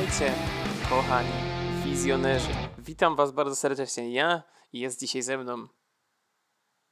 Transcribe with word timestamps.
Witajcie, 0.00 0.34
kochani 0.90 1.28
wizjonerzy. 1.84 2.48
Witam 2.78 3.16
was 3.16 3.32
bardzo 3.32 3.56
serdecznie. 3.56 4.12
Ja 4.12 4.42
i 4.72 4.80
jest 4.80 5.00
dzisiaj 5.00 5.22
ze 5.22 5.38
mną. 5.38 5.68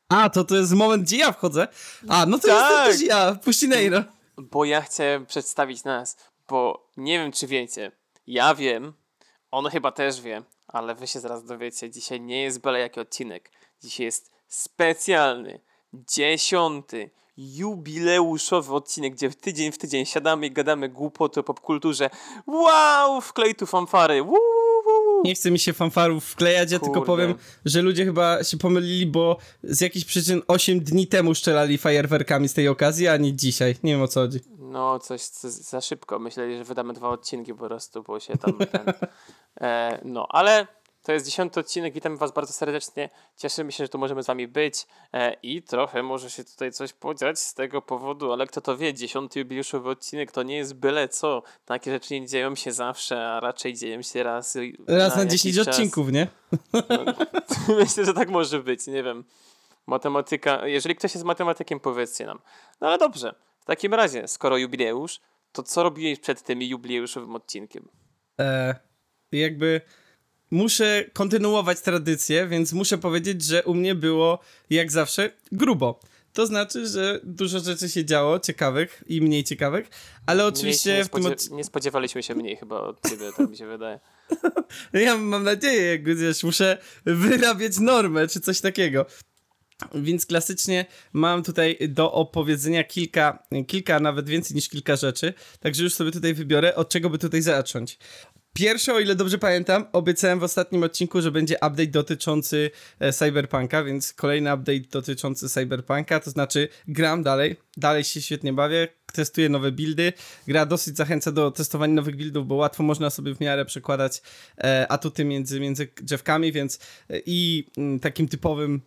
A, 0.09 0.31
to 0.31 0.45
to 0.45 0.57
jest 0.57 0.73
moment, 0.73 1.03
gdzie 1.05 1.17
ja 1.17 1.33
wchodzę. 1.33 1.69
A, 2.09 2.27
no 2.27 2.39
to 2.39 2.49
Tak. 2.49 2.89
jestem 2.89 3.09
też 3.09 3.09
ja, 3.09 3.35
Puścineiro. 3.45 4.05
Bo 4.37 4.65
ja 4.65 4.81
chcę 4.81 5.25
przedstawić 5.29 5.85
nas, 5.85 6.17
bo 6.49 6.91
nie 6.97 7.19
wiem 7.19 7.33
czy 7.33 7.47
wiecie. 7.47 7.93
Ja 8.27 8.55
wiem, 8.55 8.93
on 9.51 9.67
chyba 9.67 9.93
też 9.93 10.21
wie, 10.21 10.43
ale 10.69 10.95
wy 10.95 11.07
się 11.07 11.21
zaraz 11.21 11.45
dowiecie. 11.45 11.91
Dzisiaj 11.91 12.21
nie 12.21 12.43
jest 12.43 12.61
byle 12.61 12.79
jaki 12.81 13.01
odcinek. 13.01 13.51
Dzisiaj 13.83 14.07
jest 14.07 14.31
specjalny, 14.49 15.61
dziesiąty, 15.93 17.11
jubileuszowy 17.37 18.75
odcinek, 18.75 19.15
gdzie 19.15 19.31
w 19.31 19.37
tydzień 19.37 19.73
w 19.73 19.79
tydzień 19.79 20.07
siadamy 20.07 20.47
i 20.47 20.51
gadamy 20.51 20.89
głupoty 20.89 21.41
o 21.41 21.43
popkulturze. 21.43 22.11
Wow, 22.47 23.21
wklej 23.21 23.55
tu 23.55 23.67
fanfary. 23.67 24.23
Woo. 24.23 24.37
Nie 25.25 25.35
chce 25.35 25.51
mi 25.51 25.59
się 25.59 25.73
fanfarów 25.73 26.25
wklejać, 26.25 26.73
ja 26.73 26.79
tylko 26.79 26.95
Kurde. 26.95 27.07
powiem, 27.07 27.35
że 27.65 27.83
ludzie 27.83 28.05
chyba 28.05 28.45
się 28.45 28.59
pomylili, 28.59 29.07
bo 29.07 29.37
z 29.63 29.81
jakichś 29.81 30.05
przyczyn 30.05 30.43
8 30.49 30.81
dni 30.81 31.07
temu 31.07 31.35
strzelali 31.35 31.79
fajerwerkami 31.79 32.49
z 32.49 32.55
tej 32.55 32.69
okazji, 32.69 33.09
a 33.09 33.17
nie 33.17 33.33
dzisiaj. 33.33 33.77
Nie 33.83 33.93
wiem 33.93 34.03
o 34.03 34.09
co 34.09 34.21
chodzi. 34.21 34.41
No, 34.59 34.99
coś 34.99 35.23
co 35.23 35.51
za 35.51 35.81
szybko. 35.81 36.19
Myśleli, 36.19 36.57
że 36.57 36.65
wydamy 36.65 36.93
dwa 36.93 37.09
odcinki 37.09 37.55
po 37.55 37.67
prostu, 37.67 38.03
bo 38.03 38.21
się 38.21 38.39
tam 38.39 38.59
ten. 38.59 38.93
E, 39.61 40.01
no, 40.05 40.27
ale 40.31 40.67
to 41.03 41.13
jest 41.13 41.27
dziesiąty 41.27 41.61
odcinek. 41.61 41.95
Witamy 41.95 42.17
Was 42.17 42.33
bardzo 42.33 42.53
serdecznie. 42.53 43.11
Cieszymy 43.37 43.73
się, 43.73 43.85
że 43.85 43.89
tu 43.89 43.99
możemy 43.99 44.23
z 44.23 44.27
Wami 44.27 44.49
być 44.49 44.87
e, 45.13 45.33
i 45.43 45.63
trochę 45.63 46.03
może 46.03 46.31
się 46.31 46.45
tutaj 46.45 46.73
coś 46.73 46.93
podziać 46.93 47.39
z 47.39 47.55
tego 47.55 47.83
powodu, 47.83 48.33
ale 48.33 48.47
kto 48.47 48.61
to 48.61 48.77
wie, 48.77 48.95
dziesiąty 48.95 49.39
jubileuszowy 49.39 49.91
odcinek 49.91 50.33
to 50.33 50.43
nie 50.43 50.57
jest 50.57 50.75
byle 50.75 51.09
co. 51.09 51.43
Takie 51.65 51.91
rzeczy 51.91 52.21
nie 52.21 52.27
dzieją 52.27 52.55
się 52.55 52.73
zawsze, 52.73 53.29
a 53.29 53.41
raczej 53.41 53.75
dzieją 53.75 54.03
się 54.03 54.23
raz. 54.23 54.59
Raz 54.87 55.17
na 55.17 55.23
jakiś 55.23 55.43
10 55.43 55.57
czas. 55.57 55.69
odcinków, 55.69 56.13
nie? 56.13 56.27
Myślę, 57.81 58.05
że 58.05 58.15
tak 58.15 58.31
może 58.31 58.63
być, 58.63 58.87
nie 58.87 59.03
wiem. 59.03 59.25
Matematyka, 59.87 60.67
jeżeli 60.67 60.97
ktoś 60.97 61.15
jest 61.15 61.25
matematykiem, 61.25 61.81
powiedzcie 61.81 62.27
nam. 62.27 62.39
No 62.81 62.89
ale 62.89 62.99
dobrze, 62.99 63.35
w 63.61 63.65
takim 63.65 63.95
razie, 63.95 64.29
skoro 64.29 64.57
jubileusz, 64.57 65.21
to 65.53 65.63
co 65.63 65.83
robiłeś 65.83 66.21
przed 66.21 66.43
tym 66.43 66.63
jubileuszowym 66.63 67.37
odcinkiem? 67.37 67.89
E, 68.41 68.75
jakby 69.33 69.81
muszę 70.53 71.05
kontynuować 71.13 71.81
tradycję, 71.81 72.47
więc 72.47 72.73
muszę 72.73 72.99
powiedzieć, 72.99 73.45
że 73.45 73.65
u 73.65 73.75
mnie 73.75 73.95
było 73.95 74.39
jak 74.71 74.93
zawsze 74.93 75.31
grubo. 75.53 76.01
To 76.33 76.47
znaczy, 76.47 76.87
że 76.87 77.21
dużo 77.25 77.61
rzeczy 77.61 77.89
się 77.89 78.05
działo, 78.05 78.39
ciekawych 78.41 79.05
i 79.07 79.21
mniej 79.21 79.45
ciekawych, 79.45 79.89
ale 80.27 80.47
oczywiście 80.47 80.97
się 80.97 81.05
w 81.05 81.09
tym 81.09 81.23
nie, 81.23 81.29
spodzie- 81.29 81.55
nie 81.55 81.65
spodziewaliśmy 81.65 82.23
się 82.23 82.35
mniej 82.35 82.57
chyba 82.57 82.81
od 82.81 83.09
ciebie, 83.11 83.31
tak 83.37 83.51
mi 83.51 83.57
się 83.57 83.67
wydaje. 83.67 84.01
Ja 84.93 85.17
mam 85.17 85.45
nadzieję, 85.45 85.83
jakby 85.83 86.15
wiesz, 86.15 86.43
muszę 86.45 86.79
wyrabiać 87.05 87.79
normę 87.79 88.29
czy 88.29 88.41
coś 88.41 88.61
takiego. 88.61 89.07
Więc 89.95 90.27
klasycznie 90.27 90.87
mam 91.13 91.43
tutaj 91.43 91.79
do 91.89 92.13
opowiedzenia 92.13 92.85
kilka, 92.85 93.43
kilka, 93.67 94.01
nawet 94.01 94.29
więcej 94.29 94.55
niż 94.55 94.69
kilka 94.69 94.97
rzeczy. 94.97 95.35
Także 95.61 95.83
już 95.83 95.95
sobie 95.95 96.11
tutaj 96.11 96.35
wybiorę, 96.35 96.75
od 96.75 96.89
czego 96.89 97.11
by 97.11 97.19
tutaj 97.19 97.43
zacząć. 97.43 97.99
Pierwsze, 98.55 98.95
o 98.95 99.01
ile 99.01 99.15
dobrze 99.15 99.39
pamiętam, 99.39 99.85
obiecałem 99.93 100.39
w 100.39 100.43
ostatnim 100.43 100.83
odcinku, 100.83 101.21
że 101.21 101.31
będzie 101.31 101.55
update 101.55 101.87
dotyczący 101.87 102.71
e, 103.01 103.13
Cyberpunka, 103.13 103.85
więc 103.85 104.13
kolejny 104.13 104.55
update 104.55 104.89
dotyczący 104.91 105.49
Cyberpunka, 105.49 106.21
to 106.21 106.31
znaczy 106.31 106.69
gram 106.89 107.23
dalej, 107.23 107.57
dalej 107.77 108.05
się 108.05 108.23
świetnie 108.23 108.53
bawię, 108.53 108.89
testuję 109.13 109.49
nowe 109.49 109.73
buildy, 109.73 110.13
gra 110.47 110.67
dosyć 110.67 110.97
zachęca 110.97 111.33
do 111.33 111.51
testowania 111.51 111.95
nowych 111.95 112.17
buildów, 112.17 112.47
bo 112.47 112.55
łatwo 112.55 112.83
można 112.83 113.11
sobie 113.11 113.35
w 113.35 113.41
miarę 113.41 113.65
przekładać 113.65 114.23
e, 114.59 114.87
atuty 114.89 115.25
między, 115.25 115.61
między 115.61 115.89
drzewkami, 116.03 116.53
więc 116.53 116.79
e, 117.11 117.21
i 117.27 117.67
mm, 117.77 118.01
takim 118.01 118.29
typowym 118.29 118.81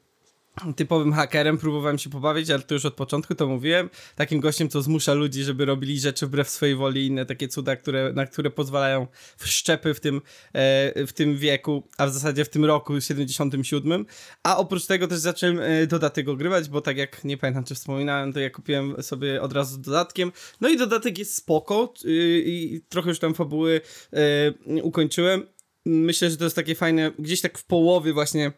typowym 0.76 1.14
hakerem 1.14 1.58
próbowałem 1.58 1.98
się 1.98 2.10
pobawić, 2.10 2.50
ale 2.50 2.64
to 2.64 2.74
już 2.74 2.86
od 2.86 2.94
początku 2.94 3.36
to 3.36 3.48
mówiłem. 3.48 3.90
Takim 4.16 4.40
gościem, 4.40 4.70
co 4.70 4.82
zmusza 4.82 5.14
ludzi, 5.14 5.44
żeby 5.44 5.66
robili 5.66 6.00
rzeczy 6.00 6.28
wbrew 6.28 6.50
swojej 6.50 6.76
woli 6.76 7.02
i 7.02 7.08
inne 7.08 7.26
takie 7.26 7.48
cuda, 7.48 7.76
które, 7.76 8.14
na 8.14 8.26
które 8.26 8.50
pozwalają 8.50 9.08
wszczepy 9.38 9.94
w 9.94 10.00
tym, 10.00 10.22
e, 10.54 11.06
w 11.08 11.14
tym 11.14 11.38
wieku, 11.38 11.84
a 11.98 12.08
w 12.08 12.14
zasadzie 12.14 12.46
w 12.46 12.50
tym 12.50 12.66
roku 12.66 13.02
77. 13.02 14.06
A 14.44 14.58
oprócz 14.58 14.86
tego 14.86 15.08
też 15.08 15.20
zacząłem 15.20 15.60
e, 15.60 15.88
dodatek 15.88 16.30
ogrywać, 16.30 16.70
bo 16.70 16.82
tak 16.82 16.98
jak 16.98 17.24
nie 17.24 17.38
pamiętam, 17.38 17.64
czy 17.64 17.76
wspominałem, 17.76 18.34
to 18.34 18.40
ja 18.40 18.50
kupiłem 18.50 19.04
sobie 19.04 19.42
od 19.42 19.54
razu 19.54 19.76
z 19.76 19.82
dodatkiem. 19.82 20.32
No 20.62 20.70
i 20.70 20.78
dodatek 20.78 21.18
jest 21.18 21.36
spoko 21.36 21.94
y, 22.06 22.44
i 22.46 22.82
trochę 22.90 23.10
już 23.10 23.20
tam 23.20 23.34
fabuły 23.34 23.82
e, 24.14 24.82
ukończyłem. 24.82 25.44
Myślę, 25.86 26.30
że 26.30 26.38
to 26.38 26.44
jest 26.44 26.56
takie 26.56 26.76
fajne, 26.76 27.12
gdzieś 27.20 27.42
tak 27.42 27.58
w 27.58 27.66
połowie 27.66 28.14
właśnie 28.14 28.52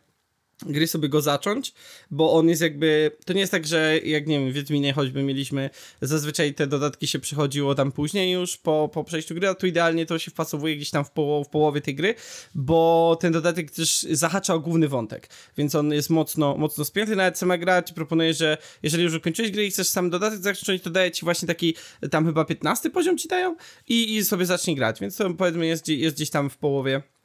gry 0.65 0.87
sobie 0.87 1.09
go 1.09 1.21
zacząć, 1.21 1.73
bo 2.11 2.33
on 2.33 2.49
jest 2.49 2.61
jakby, 2.61 3.11
to 3.25 3.33
nie 3.33 3.39
jest 3.39 3.51
tak, 3.51 3.67
że 3.67 3.99
jak 3.99 4.27
nie 4.27 4.39
wiem, 4.39 4.51
w 4.51 4.53
Wiedźminie 4.53 4.93
choćby 4.93 5.23
mieliśmy, 5.23 5.69
zazwyczaj 6.01 6.53
te 6.53 6.67
dodatki 6.67 7.07
się 7.07 7.19
przychodziło 7.19 7.75
tam 7.75 7.91
później 7.91 8.31
już 8.31 8.57
po, 8.57 8.89
po 8.93 9.03
przejściu 9.03 9.35
gry, 9.35 9.47
a 9.47 9.55
tu 9.55 9.67
idealnie 9.67 10.05
to 10.05 10.19
się 10.19 10.31
wpasowuje 10.31 10.75
gdzieś 10.75 10.89
tam 10.89 11.05
w, 11.05 11.11
poło, 11.11 11.43
w 11.43 11.49
połowie 11.49 11.81
tej 11.81 11.95
gry, 11.95 12.15
bo 12.55 13.17
ten 13.21 13.33
dodatek 13.33 13.71
też 13.71 14.05
zahacza 14.11 14.53
o 14.53 14.59
główny 14.59 14.87
wątek, 14.87 15.29
więc 15.57 15.75
on 15.75 15.93
jest 15.93 16.09
mocno, 16.09 16.57
mocno 16.57 16.85
spięty, 16.85 17.15
nawet 17.15 17.37
sama 17.37 17.57
gra 17.57 17.83
ci 17.83 17.93
proponuje, 17.93 18.33
że 18.33 18.57
jeżeli 18.83 19.03
już 19.03 19.13
ukończyłeś 19.13 19.51
grę 19.51 19.63
i 19.63 19.71
chcesz 19.71 19.87
sam 19.87 20.09
dodatek 20.09 20.39
zacząć, 20.39 20.81
to 20.81 20.89
daje 20.89 21.11
ci 21.11 21.25
właśnie 21.25 21.47
taki, 21.47 21.75
tam 22.11 22.25
chyba 22.25 22.45
15 22.45 22.89
poziom 22.89 23.17
ci 23.17 23.27
dają 23.27 23.55
i, 23.87 24.15
i 24.15 24.25
sobie 24.25 24.45
zacznij 24.45 24.75
grać, 24.75 24.99
więc 24.99 25.17
to 25.17 25.33
powiedzmy 25.33 25.67
jest, 25.67 25.87
jest 25.87 26.15
gdzieś 26.15 26.29
tam 26.29 26.49
w 26.49 26.57
połowie 26.57 27.16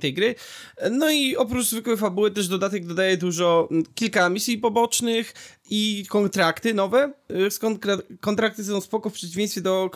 tej 0.00 0.14
gry. 0.14 0.34
No 0.90 1.10
i 1.10 1.36
oprócz 1.36 1.66
zwykłej 1.66 1.96
fabuły 1.96 2.30
też 2.30 2.48
dodatek 2.48 2.86
dodaje 2.86 3.16
dużo, 3.16 3.68
mm, 3.70 3.84
kilka 3.94 4.28
misji 4.28 4.58
pobocznych 4.58 5.34
i 5.70 6.04
kontrakty 6.08 6.74
nowe. 6.74 7.12
Y, 7.30 8.18
kontrakty 8.20 8.64
są 8.64 8.80
spoko 8.80 9.10
w 9.10 9.12
przeciwieństwie 9.12 9.60
do 9.60 9.90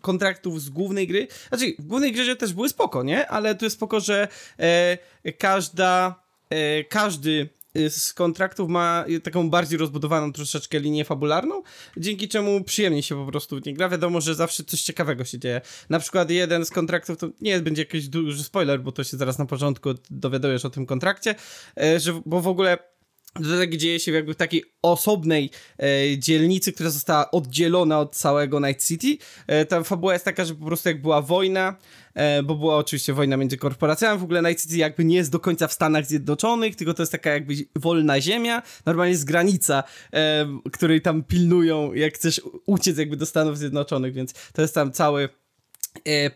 kontraktów 0.00 0.62
z 0.62 0.70
głównej 0.70 1.06
gry. 1.06 1.28
Znaczy, 1.48 1.74
w 1.78 1.86
głównej 1.86 2.12
grze 2.12 2.36
też 2.36 2.52
były 2.52 2.68
spoko, 2.68 3.02
nie? 3.02 3.26
Ale 3.28 3.54
tu 3.54 3.64
jest 3.64 3.76
spoko, 3.76 4.00
że 4.00 4.28
e, 4.58 5.32
każda, 5.32 6.22
e, 6.50 6.84
każdy 6.84 7.48
z 7.88 8.12
kontraktów 8.12 8.68
ma 8.68 9.04
taką 9.22 9.50
bardziej 9.50 9.78
rozbudowaną 9.78 10.32
troszeczkę 10.32 10.80
linię 10.80 11.04
fabularną, 11.04 11.62
dzięki 11.96 12.28
czemu 12.28 12.64
przyjemnie 12.64 13.02
się 13.02 13.14
po 13.14 13.26
prostu 13.26 13.60
w 13.60 13.66
nie 13.66 13.74
gra. 13.74 13.88
Wiadomo, 13.88 14.20
że 14.20 14.34
zawsze 14.34 14.64
coś 14.64 14.82
ciekawego 14.82 15.24
się 15.24 15.38
dzieje. 15.38 15.60
Na 15.88 16.00
przykład 16.00 16.30
jeden 16.30 16.64
z 16.64 16.70
kontraktów, 16.70 17.18
to 17.18 17.28
nie 17.40 17.60
będzie 17.60 17.82
jakiś 17.82 18.08
duży 18.08 18.44
spoiler, 18.44 18.80
bo 18.80 18.92
to 18.92 19.04
się 19.04 19.16
zaraz 19.16 19.38
na 19.38 19.46
początku 19.46 19.90
dowiadujesz 20.10 20.64
o 20.64 20.70
tym 20.70 20.86
kontrakcie, 20.86 21.34
e, 21.76 22.00
że, 22.00 22.20
bo 22.26 22.40
w 22.40 22.48
ogóle 22.48 22.78
Dodatek 23.34 23.76
dzieje 23.76 24.00
się 24.00 24.12
jakby 24.12 24.34
w 24.34 24.36
takiej 24.36 24.64
osobnej 24.82 25.50
e, 25.78 26.18
dzielnicy, 26.18 26.72
która 26.72 26.90
została 26.90 27.30
oddzielona 27.30 28.00
od 28.00 28.16
całego 28.16 28.60
Night 28.60 28.86
City. 28.86 29.24
E, 29.46 29.64
ta 29.64 29.82
fabuła 29.82 30.12
jest 30.12 30.24
taka, 30.24 30.44
że 30.44 30.54
po 30.54 30.66
prostu 30.66 30.88
jak 30.88 31.02
była 31.02 31.22
wojna, 31.22 31.76
e, 32.14 32.42
bo 32.42 32.54
była 32.54 32.76
oczywiście 32.76 33.12
wojna 33.12 33.36
między 33.36 33.56
korporacjami, 33.56 34.20
w 34.20 34.22
ogóle 34.22 34.42
Night 34.42 34.62
City 34.62 34.76
jakby 34.76 35.04
nie 35.04 35.16
jest 35.16 35.30
do 35.30 35.40
końca 35.40 35.68
w 35.68 35.72
Stanach 35.72 36.06
Zjednoczonych, 36.06 36.76
tylko 36.76 36.94
to 36.94 37.02
jest 37.02 37.12
taka 37.12 37.30
jakby 37.30 37.54
wolna 37.76 38.20
ziemia, 38.20 38.62
normalnie 38.86 39.12
jest 39.12 39.24
granica, 39.24 39.82
e, 40.12 40.46
której 40.72 41.00
tam 41.02 41.22
pilnują, 41.22 41.92
jak 41.92 42.14
chcesz 42.14 42.40
uciec 42.66 42.98
jakby 42.98 43.16
do 43.16 43.26
Stanów 43.26 43.58
Zjednoczonych, 43.58 44.14
więc 44.14 44.32
to 44.52 44.62
jest 44.62 44.74
tam 44.74 44.92
cały 44.92 45.28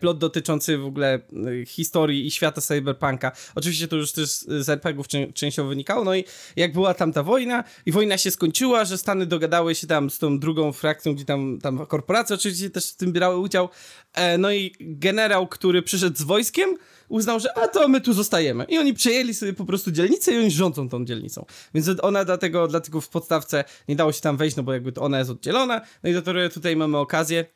plot 0.01 0.19
dotyczący 0.19 0.79
w 0.79 0.85
ogóle 0.85 1.15
e, 1.15 1.21
historii 1.67 2.27
i 2.27 2.31
świata 2.31 2.61
cyberpunka. 2.61 3.33
Oczywiście 3.55 3.89
to 3.89 3.97
już 3.97 4.13
też 4.13 4.31
z 4.31 4.69
RPGów 4.69 5.09
czę- 5.09 5.33
częściowo 5.33 5.69
wynikało, 5.69 6.05
no 6.05 6.15
i 6.15 6.25
jak 6.57 6.73
była 6.73 6.95
tam 6.95 7.13
ta 7.13 7.23
wojna 7.23 7.65
i 7.87 7.93
wojna 7.93 8.19
się 8.19 8.31
skończyła, 8.31 8.85
że 8.85 8.99
Stany 8.99 9.27
dogadały 9.27 9.75
się 9.75 9.87
tam 9.87 10.11
z 10.11 10.19
tą 10.19 10.39
drugą 10.39 10.73
frakcją, 10.73 11.15
gdzie 11.15 11.25
tam, 11.25 11.59
tam 11.63 11.87
korporacje 11.87 12.35
oczywiście 12.35 12.71
też 12.71 12.93
w 12.93 12.97
tym 12.97 13.13
brały 13.13 13.37
udział, 13.37 13.69
e, 14.15 14.39
no 14.39 14.53
i 14.53 14.73
generał, 14.81 15.47
który 15.47 15.83
przyszedł 15.83 16.17
z 16.17 16.23
wojskiem, 16.23 16.77
uznał, 17.09 17.41
że 17.41 17.59
a 17.59 17.69
to 17.69 17.89
my 17.89 18.01
tu 18.01 18.13
zostajemy. 18.13 18.65
I 18.65 18.79
oni 18.79 18.95
przejęli 18.95 19.35
sobie 19.35 19.53
po 19.53 19.65
prostu 19.65 19.91
dzielnicę 19.91 20.33
i 20.33 20.39
oni 20.39 20.51
rządzą 20.51 20.89
tą 20.89 21.05
dzielnicą. 21.05 21.45
Więc 21.75 21.91
ona 22.03 22.25
dlatego, 22.25 22.69
dlatego 22.69 23.01
w 23.01 23.09
podstawce 23.09 23.65
nie 23.89 23.97
dało 23.97 24.13
się 24.13 24.21
tam 24.21 24.37
wejść, 24.37 24.57
no 24.57 24.63
bo 24.63 24.73
jakby 24.73 24.93
to 24.93 25.03
ona 25.03 25.19
jest 25.19 25.31
oddzielona. 25.31 25.81
No 26.03 26.11
i 26.11 26.13
dopiero 26.15 26.49
tutaj 26.49 26.77
mamy 26.77 26.99
okazję, 26.99 27.41
e, 27.41 27.47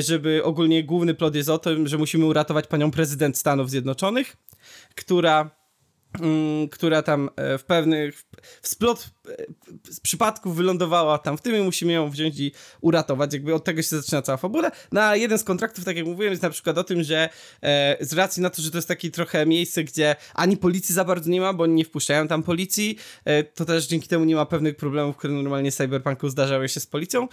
żeby 0.00 0.44
ogólnie 0.44 0.84
główny 0.84 1.14
plot 1.14 1.34
jest 1.34 1.48
o 1.48 1.58
tym, 1.58 1.86
że 1.86 1.98
musimy 1.98 2.24
uratować 2.24 2.66
panią 2.66 2.90
prezydent 2.90 3.38
Stanów 3.38 3.70
Zjednoczonych, 3.70 4.36
która 4.94 5.59
która 6.70 7.02
tam 7.02 7.30
e, 7.36 7.58
w 7.58 7.64
pewnych, 7.64 8.24
w 8.62 8.68
splot 8.68 9.10
e, 9.28 9.36
przypadków 10.02 10.56
wylądowała 10.56 11.18
tam 11.18 11.38
w 11.38 11.42
tym 11.42 11.56
i 11.56 11.60
musimy 11.60 11.92
ją 11.92 12.10
wziąć 12.10 12.40
i 12.40 12.52
uratować. 12.80 13.32
Jakby 13.32 13.54
od 13.54 13.64
tego 13.64 13.82
się 13.82 13.88
zaczyna 13.88 14.22
cała 14.22 14.38
fabuła. 14.38 14.70
Na 14.92 15.16
jeden 15.16 15.38
z 15.38 15.44
kontraktów, 15.44 15.84
tak 15.84 15.96
jak 15.96 16.06
mówiłem, 16.06 16.30
jest 16.30 16.42
na 16.42 16.50
przykład 16.50 16.78
o 16.78 16.84
tym, 16.84 17.02
że 17.02 17.28
e, 17.62 17.96
z 18.00 18.12
racji 18.12 18.42
na 18.42 18.50
to, 18.50 18.62
że 18.62 18.70
to 18.70 18.78
jest 18.78 18.88
takie 18.88 19.10
trochę 19.10 19.46
miejsce, 19.46 19.84
gdzie 19.84 20.16
ani 20.34 20.56
policji 20.56 20.94
za 20.94 21.04
bardzo 21.04 21.30
nie 21.30 21.40
ma, 21.40 21.52
bo 21.52 21.64
oni 21.64 21.74
nie 21.74 21.84
wpuszczają 21.84 22.28
tam 22.28 22.42
policji, 22.42 22.98
to 23.54 23.64
też 23.64 23.86
dzięki 23.86 24.08
temu 24.08 24.24
nie 24.24 24.34
ma 24.34 24.46
pewnych 24.46 24.76
problemów, 24.76 25.16
które 25.16 25.32
normalnie 25.32 25.70
w 25.70 25.74
Cyberpunku 25.74 26.28
zdarzały 26.28 26.68
się 26.68 26.80
z 26.80 26.86
policją. 26.86 27.28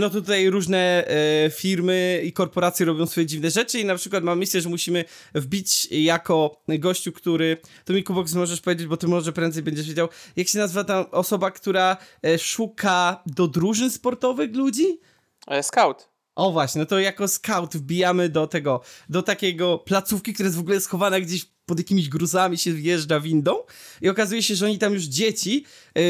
No 0.00 0.10
to 0.10 0.14
tutaj 0.14 0.50
różne 0.50 1.04
firmy 1.50 2.22
i 2.24 2.32
korporacje 2.32 2.86
robią 2.86 3.06
swoje 3.06 3.26
dziwne 3.26 3.50
rzeczy 3.50 3.80
i 3.80 3.84
na 3.84 3.94
przykład 3.94 4.24
mam 4.24 4.38
misję, 4.40 4.60
że 4.60 4.68
musimy 4.68 5.04
wbić 5.34 5.88
jako 5.90 6.62
gościu, 6.78 7.12
który, 7.12 7.56
to 7.84 7.92
mi 7.92 8.02
Kubox 8.18 8.34
możesz 8.34 8.60
powiedzieć, 8.60 8.86
bo 8.86 8.96
ty 8.96 9.08
może 9.08 9.32
prędzej 9.32 9.62
będziesz 9.62 9.88
wiedział, 9.88 10.08
jak 10.36 10.48
się 10.48 10.58
nazywa 10.58 10.84
ta 10.84 11.10
osoba, 11.10 11.50
która 11.50 11.96
e, 12.22 12.38
szuka 12.38 13.22
do 13.26 13.48
drużyn 13.48 13.90
sportowych 13.90 14.54
ludzi? 14.54 15.00
E, 15.48 15.62
Scout. 15.62 16.08
O 16.34 16.50
właśnie, 16.50 16.78
no 16.78 16.86
to 16.86 17.00
jako 17.00 17.28
scout 17.28 17.76
wbijamy 17.76 18.28
do 18.28 18.46
tego, 18.46 18.80
do 19.08 19.22
takiego 19.22 19.78
placówki, 19.78 20.34
która 20.34 20.46
jest 20.46 20.56
w 20.56 20.60
ogóle 20.60 20.80
schowana 20.80 21.20
gdzieś 21.20 21.46
pod 21.68 21.78
jakimiś 21.78 22.08
gruzami 22.08 22.58
się 22.58 22.72
wjeżdża 22.72 23.20
windą 23.20 23.56
i 24.02 24.08
okazuje 24.08 24.42
się, 24.42 24.54
że 24.54 24.66
oni 24.66 24.78
tam 24.78 24.94
już 24.94 25.02
dzieci 25.02 25.64
yy, 25.94 26.02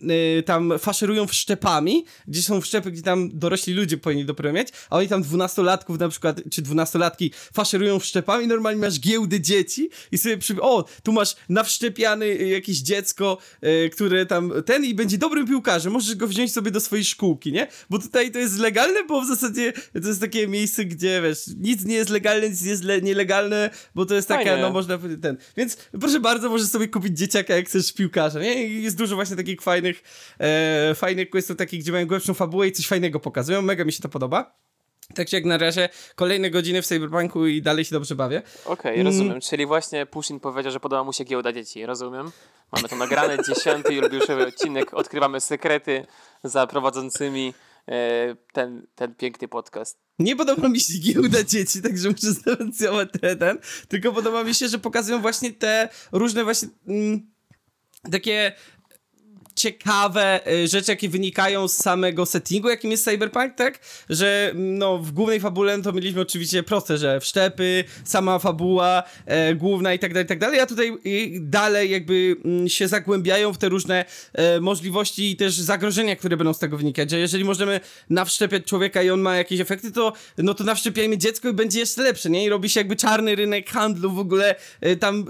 yy, 0.00 0.42
tam 0.42 0.72
faszerują 0.78 1.26
wszczepami, 1.26 2.04
gdzie 2.28 2.42
są 2.42 2.60
wszczepy, 2.60 2.90
gdzie 2.90 3.02
tam 3.02 3.30
dorośli 3.38 3.74
ludzie 3.74 3.98
powinni 3.98 4.24
doprawiać, 4.24 4.68
a 4.90 4.96
oni 4.96 5.08
tam 5.08 5.22
dwunastolatków 5.22 5.98
na 5.98 6.08
przykład, 6.08 6.40
czy 6.50 6.62
dwunastolatki 6.62 7.32
faszerują 7.54 7.98
wszczepami, 7.98 8.46
normalnie 8.46 8.80
masz 8.80 9.00
giełdy 9.00 9.40
dzieci 9.40 9.90
i 10.12 10.18
sobie 10.18 10.38
przy... 10.38 10.60
o, 10.60 10.84
tu 11.02 11.12
masz 11.12 11.36
nawszczepiany 11.48 12.34
jakieś 12.36 12.78
dziecko, 12.78 13.38
yy, 13.62 13.90
które 13.90 14.26
tam, 14.26 14.52
ten 14.66 14.84
i 14.84 14.94
będzie 14.94 15.18
dobrym 15.18 15.46
piłkarzem, 15.46 15.92
możesz 15.92 16.14
go 16.14 16.26
wziąć 16.26 16.52
sobie 16.52 16.70
do 16.70 16.80
swojej 16.80 17.04
szkółki, 17.04 17.52
nie? 17.52 17.66
Bo 17.90 17.98
tutaj 17.98 18.30
to 18.30 18.38
jest 18.38 18.58
legalne, 18.58 19.04
bo 19.04 19.20
w 19.20 19.26
zasadzie 19.26 19.72
to 20.02 20.08
jest 20.08 20.20
takie 20.20 20.48
miejsce, 20.48 20.84
gdzie, 20.84 21.22
wiesz, 21.22 21.46
nic 21.56 21.84
nie 21.84 21.94
jest 21.94 22.10
legalne, 22.10 22.48
nic 22.48 22.62
nie 22.62 22.70
jest 22.70 22.84
nielegalne, 23.02 23.70
bo 23.94 24.06
to 24.06 24.14
jest 24.14 24.28
taka, 24.28 24.44
Fajnie. 24.44 24.62
no 24.62 24.70
można 24.70 24.98
ten. 25.22 25.36
Więc 25.56 25.76
proszę 26.00 26.20
bardzo, 26.20 26.48
możesz 26.48 26.68
sobie 26.68 26.88
kupić 26.88 27.18
dzieciaka, 27.18 27.56
jak 27.56 27.66
chcesz 27.66 27.92
piłkarza, 27.92 28.40
nie? 28.40 28.68
Jest 28.68 28.96
dużo 28.96 29.14
właśnie 29.14 29.36
takich 29.36 29.62
fajnych, 29.62 30.02
e, 30.38 30.94
fajnych 30.94 31.30
questów, 31.30 31.56
takich, 31.56 31.80
gdzie 31.80 31.92
mają 31.92 32.06
głębszą 32.06 32.34
fabułę 32.34 32.68
i 32.68 32.72
coś 32.72 32.86
fajnego 32.86 33.20
pokazują. 33.20 33.62
Mega 33.62 33.84
mi 33.84 33.92
się 33.92 34.02
to 34.02 34.08
podoba. 34.08 34.54
Tak 35.14 35.32
jak 35.32 35.44
na 35.44 35.58
razie 35.58 35.88
kolejne 36.14 36.50
godziny 36.50 36.82
w 36.82 36.86
Cyberpunku 36.86 37.46
i 37.46 37.62
dalej 37.62 37.84
się 37.84 37.94
dobrze 37.94 38.14
bawię. 38.14 38.42
Okej, 38.64 38.92
okay, 38.92 39.04
rozumiem. 39.04 39.30
Mm. 39.30 39.40
Czyli 39.40 39.66
właśnie 39.66 40.06
Pushin 40.06 40.40
powiedział, 40.40 40.72
że 40.72 40.80
podoba 40.80 41.04
mu 41.04 41.12
się 41.12 41.24
giełda 41.24 41.52
dzieci. 41.52 41.86
Rozumiem. 41.86 42.30
Mamy 42.72 42.88
to 42.88 42.96
nagrane, 42.96 43.36
dziesiąty 43.48 43.94
jubileuszowy 43.94 44.46
odcinek. 44.46 44.94
Odkrywamy 44.94 45.40
sekrety 45.40 46.06
za 46.44 46.66
prowadzącymi 46.66 47.54
ten, 48.52 48.86
ten 48.94 49.14
piękny 49.14 49.48
podcast. 49.48 49.98
Nie 50.18 50.36
podoba 50.36 50.68
mi 50.68 50.80
się 50.80 50.98
giełda 50.98 51.44
dzieci, 51.44 51.82
także 51.82 52.10
muszę 52.10 52.40
ten, 52.44 53.38
ten, 53.38 53.58
tylko 53.88 54.12
podoba 54.12 54.44
mi 54.44 54.54
się, 54.54 54.68
że 54.68 54.78
pokazują 54.78 55.20
właśnie 55.20 55.52
te 55.52 55.88
różne 56.12 56.44
właśnie 56.44 56.68
mm, 56.88 57.30
takie 58.10 58.52
ciekawe 59.54 60.40
y, 60.52 60.68
rzeczy, 60.68 60.92
jakie 60.92 61.08
wynikają 61.08 61.68
z 61.68 61.76
samego 61.76 62.26
settingu, 62.26 62.68
jakim 62.68 62.90
jest 62.90 63.04
Cyberpunk, 63.04 63.54
tak? 63.54 63.78
Że 64.10 64.50
mm, 64.50 64.78
no, 64.78 64.98
w 64.98 65.12
głównej 65.12 65.40
fabule 65.40 65.82
to 65.82 65.92
mieliśmy 65.92 66.20
oczywiście 66.20 66.62
proste, 66.62 66.98
że 66.98 67.20
wszczepy, 67.20 67.84
sama 68.04 68.38
fabuła 68.38 69.02
e, 69.26 69.54
główna 69.54 69.94
i 69.94 69.98
tak 69.98 70.12
dalej, 70.12 70.24
i 70.24 70.28
tak 70.28 70.38
dalej, 70.38 70.60
a 70.60 70.66
tutaj 70.66 70.98
dalej 71.40 71.90
jakby 71.90 72.36
m, 72.44 72.50
mm, 72.50 72.68
się 72.68 72.88
zagłębiają 72.88 73.52
w 73.52 73.58
te 73.58 73.68
różne 73.68 74.04
e, 74.32 74.60
możliwości 74.60 75.30
i 75.30 75.36
też 75.36 75.54
zagrożenia, 75.54 76.16
które 76.16 76.36
będą 76.36 76.54
z 76.54 76.58
tego 76.58 76.76
wynikać, 76.76 77.10
że 77.10 77.18
jeżeli 77.18 77.44
możemy 77.44 77.80
nawszczepiać 78.10 78.64
człowieka 78.64 79.02
i 79.02 79.10
on 79.10 79.20
ma 79.20 79.36
jakieś 79.36 79.60
efekty, 79.60 79.92
to 79.92 80.12
no 80.38 80.54
to 80.54 80.64
nawszczepiajmy 80.64 81.18
dziecko 81.18 81.48
i 81.48 81.52
będzie 81.52 81.78
jeszcze 81.80 82.02
lepsze, 82.02 82.30
nie? 82.30 82.44
I 82.44 82.48
robi 82.48 82.70
się 82.70 82.80
jakby 82.80 82.96
czarny 82.96 83.34
rynek 83.34 83.70
handlu 83.70 84.10
w 84.10 84.18
ogóle 84.18 84.54
e, 84.80 84.96
tam 84.96 85.24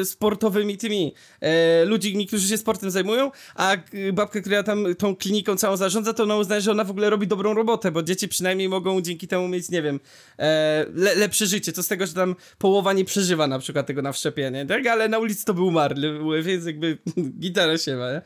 e, 0.00 0.04
sportowymi 0.04 0.78
tymi 0.78 1.14
e, 1.40 1.84
ludźmi, 1.84 2.26
którzy 2.26 2.48
się 2.48 2.58
sportem 2.58 2.90
zajmują, 2.90 3.30
a 3.54 3.76
babka, 4.12 4.40
która 4.40 4.62
tam 4.62 4.94
tą 4.94 5.16
kliniką 5.16 5.56
całą 5.56 5.76
zarządza, 5.76 6.12
to 6.12 6.22
ona 6.22 6.36
uznaje, 6.36 6.60
że 6.60 6.70
ona 6.70 6.84
w 6.84 6.90
ogóle 6.90 7.10
robi 7.10 7.26
dobrą 7.26 7.54
robotę, 7.54 7.90
bo 7.90 8.02
dzieci 8.02 8.28
przynajmniej 8.28 8.68
mogą 8.68 9.00
dzięki 9.00 9.28
temu 9.28 9.48
mieć, 9.48 9.70
nie 9.70 9.82
wiem, 9.82 10.00
e, 10.38 10.86
le 10.94 11.14
lepsze 11.14 11.46
życie. 11.46 11.72
Co 11.72 11.82
z 11.82 11.88
tego, 11.88 12.06
że 12.06 12.12
tam 12.12 12.36
połowa 12.58 12.92
nie 12.92 13.04
przeżywa 13.04 13.46
na 13.46 13.58
przykład 13.58 13.86
tego 13.86 14.02
na 14.02 14.12
wszczepienie, 14.12 14.66
tak? 14.66 14.86
Ale 14.86 15.08
na 15.08 15.18
ulicy 15.18 15.44
to 15.44 15.54
był 15.54 15.66
umarły, 15.66 16.42
więc 16.42 16.66
jakby 16.66 16.98
gitara 17.40 17.78
się 17.78 17.96
ma, 17.96 18.12
nie? 18.12 18.22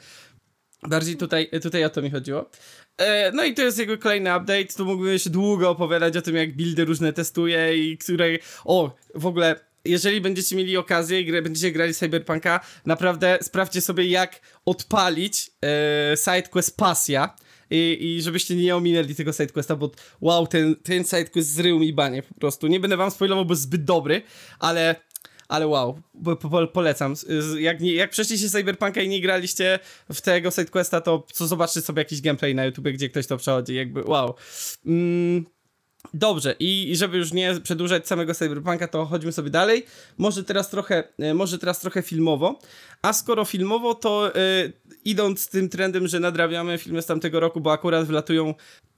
Bardziej 0.88 1.16
tutaj, 1.16 1.50
tutaj 1.62 1.84
o 1.84 1.90
to 1.90 2.02
mi 2.02 2.10
chodziło. 2.10 2.50
E, 2.98 3.32
no 3.32 3.44
i 3.44 3.54
to 3.54 3.62
jest 3.62 3.78
jakby 3.78 3.98
kolejny 3.98 4.36
update. 4.36 4.64
Tu 4.64 4.84
mógłbym 4.84 5.12
jeszcze 5.12 5.30
długo 5.30 5.70
opowiadać 5.70 6.16
o 6.16 6.22
tym, 6.22 6.36
jak 6.36 6.56
buildy 6.56 6.84
różne 6.84 7.12
testuje 7.12 7.90
i 7.90 7.98
której. 7.98 8.38
O, 8.64 8.94
w 9.14 9.26
ogóle 9.26 9.69
jeżeli 9.84 10.20
będziecie 10.20 10.56
mieli 10.56 10.76
okazję 10.76 11.20
i 11.20 11.42
będziecie 11.42 11.72
grali 11.72 11.94
Cyberpunka, 11.94 12.60
naprawdę 12.86 13.38
sprawdźcie 13.42 13.80
sobie 13.80 14.06
jak 14.06 14.40
odpalić 14.64 15.50
e, 15.64 16.16
sidequest 16.16 16.76
Pasja 16.76 17.36
i, 17.70 17.98
i 18.00 18.22
żebyście 18.22 18.56
nie 18.56 18.76
ominęli 18.76 19.14
tego 19.14 19.32
sidequesta, 19.32 19.76
bo 19.76 19.90
wow, 20.20 20.46
ten, 20.46 20.76
ten 20.76 21.04
sidequest 21.04 21.54
zrył 21.54 21.78
mi 21.78 21.92
banie 21.92 22.22
po 22.22 22.34
prostu. 22.34 22.66
Nie 22.66 22.80
będę 22.80 22.96
wam 22.96 23.10
spoilował, 23.10 23.44
bo 23.44 23.52
jest 23.52 23.62
zbyt 23.62 23.84
dobry, 23.84 24.22
ale 24.58 24.96
ale 25.48 25.66
wow, 25.66 26.00
po, 26.24 26.36
po, 26.36 26.66
polecam. 26.66 27.14
Jak, 27.58 27.80
nie, 27.80 27.92
jak 27.92 28.10
przeszliście 28.10 28.50
Cyberpunka 28.50 29.02
i 29.02 29.08
nie 29.08 29.20
graliście 29.20 29.78
w 30.12 30.20
tego 30.20 30.50
sidequesta, 30.50 31.00
to 31.00 31.26
zobaczcie 31.34 31.80
sobie 31.80 32.00
jakiś 32.00 32.20
gameplay 32.20 32.54
na 32.54 32.64
YouTube, 32.64 32.88
gdzie 32.88 33.08
ktoś 33.08 33.26
to 33.26 33.36
przechodzi, 33.36 33.74
jakby 33.74 34.02
wow. 34.02 34.34
Mm, 34.86 35.46
Dobrze, 36.14 36.54
i 36.58 36.92
żeby 36.96 37.18
już 37.18 37.32
nie 37.32 37.60
przedłużać 37.62 38.06
samego 38.06 38.34
Cyberpunka, 38.34 38.88
to 38.88 39.06
chodźmy 39.06 39.32
sobie 39.32 39.50
dalej. 39.50 39.86
Może 40.18 40.44
teraz 40.44 40.70
trochę, 40.70 41.04
e, 41.18 41.34
może 41.34 41.58
teraz 41.58 41.80
trochę 41.80 42.02
filmowo. 42.02 42.58
A 43.02 43.12
skoro 43.12 43.44
filmowo, 43.44 43.94
to 43.94 44.32
yy, 44.34 44.72
idąc 45.04 45.48
tym 45.48 45.68
trendem, 45.68 46.08
że 46.08 46.20
nadrabiamy 46.20 46.78
filmy 46.78 47.02
z 47.02 47.06
tamtego 47.06 47.40
roku, 47.40 47.60
bo 47.60 47.72
akurat 47.72 48.06
wlatują 48.06 48.54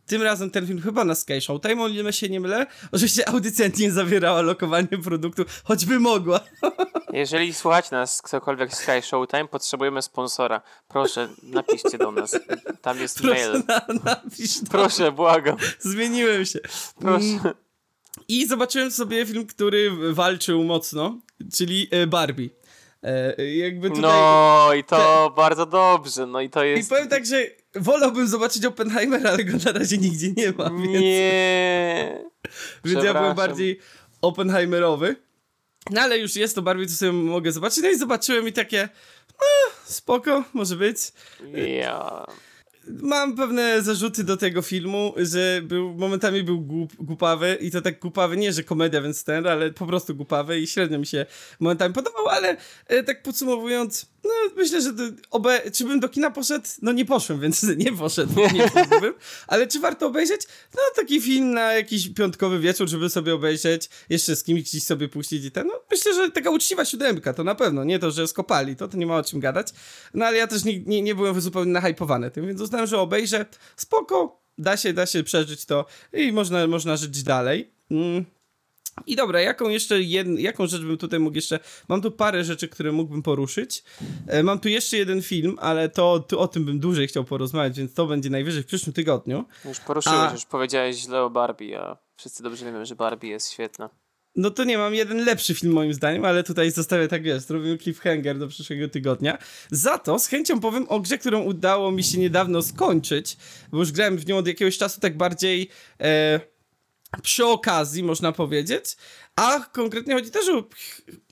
tym 0.07 0.23
razem 0.23 0.51
ten 0.51 0.67
film 0.67 0.81
chyba 0.81 1.05
na 1.05 1.15
Sky 1.15 1.41
Showtime, 1.41 1.83
o 1.83 1.89
ile 1.89 2.13
się 2.13 2.29
nie 2.29 2.41
mylę. 2.41 2.67
Oczywiście 2.93 3.29
audycja 3.29 3.67
nie 3.79 3.93
zawierała 3.93 4.43
lokowania 4.43 4.99
produktu, 5.05 5.45
choćby 5.65 6.01
mogła. 6.01 6.41
Jeżeli 7.13 7.55
słuchać 7.55 7.91
nas 7.91 8.23
ktokolwiek 8.23 8.75
z 8.75 8.79
Sky 8.79 9.03
Showtime, 9.03 9.49
potrzebujemy 9.49 10.03
sponsora. 10.03 10.63
Proszę, 10.89 11.29
napiszcie 11.43 11.99
do 11.99 12.13
nas. 12.13 12.39
Tam 12.83 12.99
jest 12.99 13.19
Proszę 13.19 13.53
mail. 13.53 13.63
Na, 13.69 13.81
napisz 14.05 14.51
Proszę, 14.71 15.13
błagam. 15.13 15.57
Zmieniłem 15.79 16.45
się. 16.45 16.59
Proszę. 17.01 17.25
Mm. 17.25 17.55
I 18.29 18.47
zobaczyłem 18.47 18.91
sobie 18.91 19.27
film, 19.27 19.47
który 19.47 19.91
walczył 20.13 20.65
mocno, 20.65 21.19
czyli 21.55 21.89
e, 21.91 22.07
Barbie. 22.07 22.49
E, 23.03 23.55
jakby 23.57 23.89
tutaj, 23.89 24.03
no 24.03 24.71
i 24.75 24.85
to 24.85 25.29
te... 25.29 25.37
bardzo 25.37 25.67
dobrze, 25.67 26.27
no 26.27 26.41
i 26.41 26.51
to 26.51 26.65
jest... 26.65 26.87
I 26.87 26.91
powiem 26.91 27.09
tak, 27.09 27.27
że 27.27 27.62
wolałbym 27.75 28.29
zobaczyć 28.29 28.65
Oppenheimer, 28.65 29.27
ale 29.27 29.45
go 29.45 29.59
na 29.65 29.73
razie 29.73 29.99
nigdzie 29.99 30.33
nie 30.37 30.53
ma, 30.53 30.71
więc... 30.71 31.01
Nie. 31.01 32.25
więc 32.85 33.05
ja 33.05 33.15
byłem 33.15 33.37
bardziej 33.37 33.79
Oppenheimerowy. 34.23 35.17
No 35.91 36.01
ale 36.01 36.19
już 36.19 36.37
jest 36.37 36.55
to 36.55 36.63
Barbie, 36.63 36.87
co 36.87 36.97
sobie 36.97 37.13
mogę 37.13 37.53
zobaczyć. 37.53 37.83
No 37.83 37.91
i 37.91 37.99
zobaczyłem 37.99 38.49
i 38.49 38.53
takie, 38.53 38.89
no, 39.29 39.73
spoko, 39.85 40.45
może 40.53 40.77
być. 40.77 40.99
Ja... 41.53 41.59
Yeah 41.59 42.27
mam 42.87 43.37
pewne 43.37 43.83
zarzuty 43.83 44.25
do 44.25 44.37
tego 44.37 44.63
filmu, 44.63 45.15
że 45.17 45.61
był, 45.63 45.95
momentami 45.95 46.43
był 46.43 46.61
głup, 46.61 46.93
głupawy 46.99 47.59
i 47.61 47.71
to 47.71 47.83
tak 47.83 47.99
głupawy, 47.99 48.37
nie 48.37 48.53
że 48.53 48.65
komedia, 48.65 49.01
więc 49.01 49.25
ten, 49.25 49.47
ale 49.47 49.71
po 49.71 49.87
prostu 49.87 50.15
głupawy 50.15 50.61
i 50.61 50.67
średnio 50.67 50.99
mi 50.99 51.07
się 51.07 51.27
momentami 51.61 51.95
podobał, 51.95 52.29
ale 52.29 52.57
e, 52.87 53.03
tak 53.03 53.23
podsumowując, 53.23 54.12
no 54.25 54.31
myślę, 54.57 54.83
że 54.83 54.93
to 54.93 55.03
obe... 55.31 55.71
czy 55.71 55.85
bym 55.85 56.01
do 56.01 56.09
kina 56.09 56.31
poszedł? 56.31 56.67
No 56.83 56.93
nie 56.93 57.05
poszłem, 57.05 57.41
więc 57.41 57.63
nie 57.85 57.93
poszedł, 57.93 58.33
nie 58.55 58.69
poszedłbym, 58.71 59.15
ale 59.47 59.67
czy 59.67 59.81
warto 59.81 60.07
obejrzeć? 60.07 60.41
No 60.75 60.81
taki 60.97 61.21
film 61.21 61.55
na 61.55 61.73
jakiś 61.73 62.09
piątkowy 62.09 62.61
wieczór, 62.61 62.89
żeby 62.89 63.11
sobie 63.11 63.35
obejrzeć, 63.35 63.89
jeszcze 64.09 64.37
z 64.37 64.45
kimś 64.45 64.63
gdzieś 64.63 64.83
sobie 64.83 65.09
puścić 65.09 65.45
i 65.45 65.51
ten, 65.51 65.67
no 65.67 65.75
myślę, 65.91 66.15
że 66.15 66.31
taka 66.31 66.51
uczciwa 66.51 66.85
siódemka, 66.85 67.33
to 67.33 67.45
na 67.45 67.55
pewno, 67.55 67.85
nie 67.85 67.99
to, 67.99 68.11
że 68.11 68.29
skopali, 68.29 68.77
to, 68.77 68.89
to 68.89 68.97
nie 68.97 69.07
ma 69.07 69.17
o 69.17 69.25
czym 69.25 69.41
gadać, 69.41 69.69
no 70.15 70.27
ale 70.27 70.37
ja 70.37 70.47
też 70.47 70.65
nie, 70.65 70.81
nie, 70.81 71.03
nie 71.03 71.15
byłem 71.15 71.41
zupełnie 71.41 71.73
nahypowany 71.73 72.31
tym, 72.31 72.47
więc 72.47 72.61
uznałem, 72.61 72.87
że 72.87 72.99
obejrzę, 72.99 73.47
spoko, 73.77 74.43
da 74.59 74.77
się, 74.77 74.93
da 74.93 75.07
się 75.07 75.23
przeżyć 75.23 75.65
to 75.65 75.87
i 76.13 76.33
można, 76.33 76.67
można 76.67 76.97
żyć 76.97 77.23
dalej. 77.23 77.71
Mm. 77.91 78.25
I 79.07 79.17
dobra, 79.17 79.41
jaką 79.41 79.69
jeszcze 79.69 80.03
jed... 80.03 80.39
jaką 80.39 80.67
rzecz 80.67 80.83
bym 80.83 80.99
tutaj 80.99 81.21
mógł 81.21 81.37
jeszcze. 81.37 81.59
Mam 81.89 82.03
tu 82.03 82.11
parę 82.11 82.45
rzeczy, 82.45 82.69
które 82.69 82.93
mógłbym 82.93 83.23
poruszyć. 83.23 83.85
E, 84.27 84.43
mam 84.43 84.61
tu 84.61 84.69
jeszcze 84.69 84.97
jeden 84.97 85.23
film, 85.23 85.57
ale 85.61 85.89
to, 85.89 86.19
to 86.21 86.39
o 86.39 86.49
tym 86.49 86.65
bym 86.65 86.81
dłużej 86.81 87.09
chciał 87.09 87.25
porozmawiać, 87.25 87.79
więc 87.79 87.95
to 87.95 88.07
będzie 88.07 88.31
najwyżej 88.31 88.63
w 88.63 88.67
przyszłym 88.67 88.93
tygodniu. 88.93 89.45
Już 89.65 89.81
poruszyłeś, 89.81 90.19
a... 90.19 90.33
już 90.33 90.45
powiedziałeś 90.45 90.97
źle 90.97 91.23
o 91.23 91.31
Barbie, 91.31 91.81
a 91.81 91.97
wszyscy 92.17 92.43
dobrze 92.43 92.65
wiemy, 92.65 92.87
że 92.87 92.97
Barbie 92.97 93.29
jest 93.29 93.51
świetna. 93.51 93.91
no 94.37 94.51
to 94.51 94.65
nie 94.65 94.79
mam 94.79 94.95
jeden 94.95 95.25
lepszy 95.25 95.55
film 95.55 95.73
moim 95.73 95.95
zdaniem, 95.95 96.25
ale 96.25 96.43
tutaj 96.43 96.71
zostawię 96.71 97.09
tak 97.09 97.23
wiesz, 97.23 97.51
robimy 97.51 97.79
cliffhanger 97.79 98.39
do 98.39 98.49
przyszłego 98.49 98.89
tygodnia. 98.89 99.39
Za 99.71 99.99
to 99.99 100.19
z 100.19 100.27
chęcią 100.27 100.61
powiem 100.61 100.87
o 100.89 101.01
grze, 101.01 101.19
którą 101.19 101.43
udało 101.43 101.93
mi 101.93 102.03
się 102.03 102.19
niedawno 102.19 102.63
skończyć, 102.63 103.37
bo 103.71 103.79
już 103.79 103.93
grałem 103.93 104.19
w 104.19 104.27
nią 104.27 104.37
od 104.37 104.47
jakiegoś 104.47 104.79
czasu 104.79 105.01
tak 105.01 105.17
bardziej 105.17 105.69
e, 106.01 106.41
przy 107.23 107.47
okazji, 107.47 108.03
można 108.03 108.33
powiedzieć, 108.33 108.97
a 109.37 109.61
konkretnie 109.73 110.15
chodzi 110.15 110.31
też 110.31 110.49
o 110.49 110.65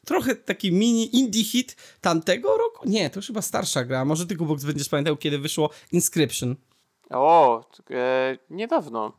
trochę 0.05 0.35
taki 0.35 0.73
mini 0.73 1.17
indie 1.17 1.45
hit 1.45 1.77
tamtego 2.01 2.57
roku? 2.57 2.89
Nie, 2.89 3.11
to 3.11 3.19
już 3.19 3.27
chyba 3.27 3.43
starsza 3.43 3.85
gra, 3.85 4.05
może 4.05 4.27
ty 4.27 4.37
Kubox 4.37 4.65
będziesz 4.65 4.89
pamiętał, 4.89 5.17
kiedy 5.17 5.39
wyszło 5.39 5.71
Inscription. 5.93 6.57
O, 7.11 7.65
e, 7.91 8.39
niedawno. 8.51 9.13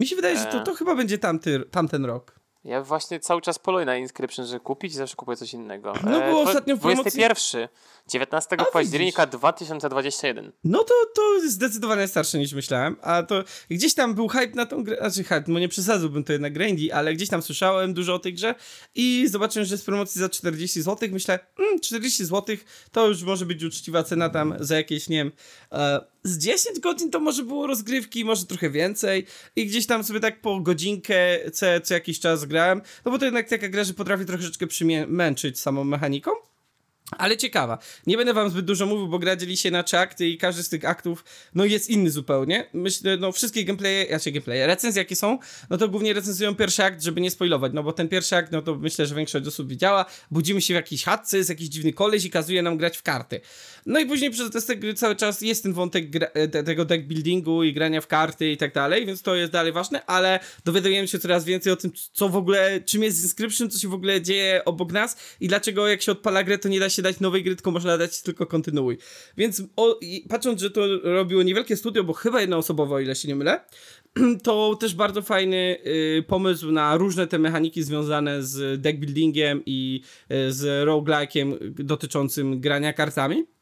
Mi 0.00 0.06
się 0.06 0.16
wydaje, 0.16 0.38
że 0.38 0.44
to, 0.44 0.60
to 0.60 0.74
chyba 0.74 0.94
będzie 0.94 1.18
tamty, 1.18 1.64
tamten 1.70 2.04
rok. 2.04 2.37
Ja 2.68 2.82
właśnie 2.82 3.20
cały 3.20 3.40
czas 3.40 3.58
poluję 3.58 3.86
na 3.86 3.96
Inscription, 3.96 4.46
żeby 4.46 4.60
kupić 4.60 4.92
i 4.92 4.96
zawsze 4.96 5.16
kupuję 5.16 5.36
coś 5.36 5.54
innego. 5.54 5.92
No 6.04 6.20
było 6.20 6.40
ostatnio 6.40 6.76
w 6.76 6.80
promocji... 6.80 7.02
21. 7.02 7.68
19 8.08 8.56
a, 8.58 8.64
października 8.64 9.26
widzisz. 9.26 9.38
2021. 9.38 10.52
No 10.64 10.84
to, 10.84 10.94
to 11.14 11.22
zdecydowanie 11.48 12.08
starsze 12.08 12.38
niż 12.38 12.52
myślałem, 12.52 12.96
a 13.02 13.22
to 13.22 13.44
gdzieś 13.70 13.94
tam 13.94 14.14
był 14.14 14.28
hype 14.28 14.54
na 14.54 14.66
tą 14.66 14.84
grę, 14.84 14.96
znaczy 14.96 15.24
hype, 15.24 15.44
no 15.48 15.58
nie 15.58 15.68
przesadzałbym 15.68 16.24
to 16.24 16.32
jednak 16.32 16.52
Grandy, 16.52 16.94
ale 16.94 17.14
gdzieś 17.14 17.28
tam 17.28 17.42
słyszałem 17.42 17.94
dużo 17.94 18.14
o 18.14 18.18
tej 18.18 18.34
grze 18.34 18.54
i 18.94 19.26
zobaczyłem, 19.28 19.66
że 19.66 19.78
z 19.78 19.84
promocji 19.84 20.20
za 20.20 20.28
40 20.28 20.82
zł, 20.82 21.08
myślę, 21.12 21.38
mm, 21.58 21.80
40 21.80 22.24
zł 22.24 22.56
to 22.92 23.08
już 23.08 23.22
może 23.22 23.46
być 23.46 23.64
uczciwa 23.64 24.02
cena 24.02 24.30
tam 24.30 24.54
za 24.60 24.76
jakieś, 24.76 25.08
nie 25.08 25.16
wiem, 25.16 25.32
e, 25.72 26.00
z 26.22 26.38
10 26.38 26.80
godzin 26.80 27.10
to 27.10 27.20
może 27.20 27.42
było 27.42 27.66
rozgrywki, 27.66 28.24
może 28.24 28.46
trochę 28.46 28.70
więcej 28.70 29.26
i 29.56 29.66
gdzieś 29.66 29.86
tam 29.86 30.04
sobie 30.04 30.20
tak 30.20 30.40
po 30.40 30.60
godzinkę 30.60 31.16
co, 31.52 31.66
co 31.82 31.94
jakiś 31.94 32.20
czas 32.20 32.44
grałem, 32.44 32.57
no 33.04 33.10
bo 33.10 33.18
to 33.18 33.24
jednak 33.24 33.48
taka 33.48 33.68
gra, 33.68 33.84
że 33.84 33.94
potrafi 33.94 34.26
troszeczkę 34.26 34.66
przymęczyć 34.66 35.60
samą 35.60 35.84
mechaniką. 35.84 36.30
Ale 37.10 37.36
ciekawa. 37.36 37.78
Nie 38.06 38.16
będę 38.16 38.34
wam 38.34 38.50
zbyt 38.50 38.64
dużo 38.64 38.86
mówił, 38.86 39.08
bo 39.08 39.18
gra 39.18 39.36
dzieli 39.36 39.56
się 39.56 39.70
na 39.70 39.82
trzy 39.82 39.98
akty 39.98 40.28
i 40.28 40.38
każdy 40.38 40.62
z 40.62 40.68
tych 40.68 40.84
aktów, 40.84 41.24
no 41.54 41.64
jest 41.64 41.90
inny 41.90 42.10
zupełnie. 42.10 42.70
Myślę, 42.72 43.16
no 43.16 43.32
wszystkie 43.32 43.64
gameplaye, 43.64 44.06
znaczy 44.08 44.32
gameplaye, 44.32 44.66
recenzje 44.66 45.00
jakie 45.00 45.16
są, 45.16 45.38
no 45.70 45.78
to 45.78 45.88
głównie 45.88 46.12
recenzują 46.12 46.54
pierwszy 46.54 46.84
akt, 46.84 47.02
żeby 47.02 47.20
nie 47.20 47.30
spoilować, 47.30 47.72
no 47.74 47.82
bo 47.82 47.92
ten 47.92 48.08
pierwszy 48.08 48.36
akt, 48.36 48.52
no 48.52 48.62
to 48.62 48.74
myślę, 48.74 49.06
że 49.06 49.14
większość 49.14 49.46
osób 49.46 49.68
widziała. 49.68 50.04
Budzimy 50.30 50.60
się 50.60 50.74
w 50.74 50.76
jakiejś 50.76 51.04
chatce, 51.04 51.36
jest 51.36 51.50
jakiś 51.50 51.68
dziwny 51.68 51.92
koleś 51.92 52.24
i 52.24 52.30
kazuje 52.30 52.62
nam 52.62 52.76
grać 52.76 52.96
w 52.96 53.02
karty. 53.02 53.40
No 53.86 54.00
i 54.00 54.06
później 54.06 54.30
przez 54.30 54.50
testy 54.50 54.76
gry 54.76 54.94
cały 54.94 55.16
czas 55.16 55.40
jest 55.40 55.62
ten 55.62 55.72
wątek 55.72 56.04
e, 56.34 56.48
tego 56.48 56.84
deck 56.84 57.04
buildingu 57.04 57.64
i 57.64 57.72
grania 57.72 58.00
w 58.00 58.06
karty 58.06 58.50
i 58.50 58.56
tak 58.56 58.74
dalej, 58.74 59.06
więc 59.06 59.22
to 59.22 59.34
jest 59.34 59.52
dalej 59.52 59.72
ważne, 59.72 60.06
ale 60.06 60.40
dowiadujemy 60.64 61.08
się 61.08 61.18
coraz 61.18 61.44
więcej 61.44 61.72
o 61.72 61.76
tym, 61.76 61.92
co 62.12 62.28
w 62.28 62.36
ogóle, 62.36 62.80
czym 62.80 63.02
jest 63.02 63.22
Inscription, 63.22 63.70
co 63.70 63.78
się 63.78 63.88
w 63.88 63.94
ogóle 63.94 64.22
dzieje 64.22 64.64
obok 64.64 64.92
nas 64.92 65.16
i 65.40 65.48
dlaczego 65.48 65.88
jak 65.88 66.02
się 66.02 66.12
odpala 66.12 66.44
grę, 66.44 66.58
to 66.58 66.68
nie 66.68 66.80
da 66.80 66.88
się 66.88 66.97
dać 67.02 67.20
nowej 67.20 67.44
gry, 67.44 67.56
tylko 67.56 67.70
można 67.70 67.98
dać 67.98 68.22
tylko 68.22 68.46
kontynuuj. 68.46 68.98
Więc 69.36 69.62
o, 69.76 70.00
patrząc, 70.28 70.60
że 70.60 70.70
to 70.70 70.80
robiło 71.02 71.42
niewielkie 71.42 71.76
studio, 71.76 72.04
bo 72.04 72.12
chyba 72.12 72.40
jednoosobowo, 72.40 72.94
o 72.94 73.00
ile 73.00 73.14
się 73.14 73.28
nie 73.28 73.36
mylę, 73.36 73.60
to 74.44 74.76
też 74.80 74.94
bardzo 74.94 75.22
fajny 75.22 75.78
y, 75.86 76.24
pomysł 76.26 76.70
na 76.70 76.96
różne 76.96 77.26
te 77.26 77.38
mechaniki 77.38 77.82
związane 77.82 78.42
z 78.42 78.80
deck 78.80 78.98
buildingiem 78.98 79.62
i 79.66 80.02
y, 80.32 80.52
z 80.52 80.86
roguelike'iem 80.88 81.56
dotyczącym 81.74 82.60
grania 82.60 82.92
kartami. 82.92 83.57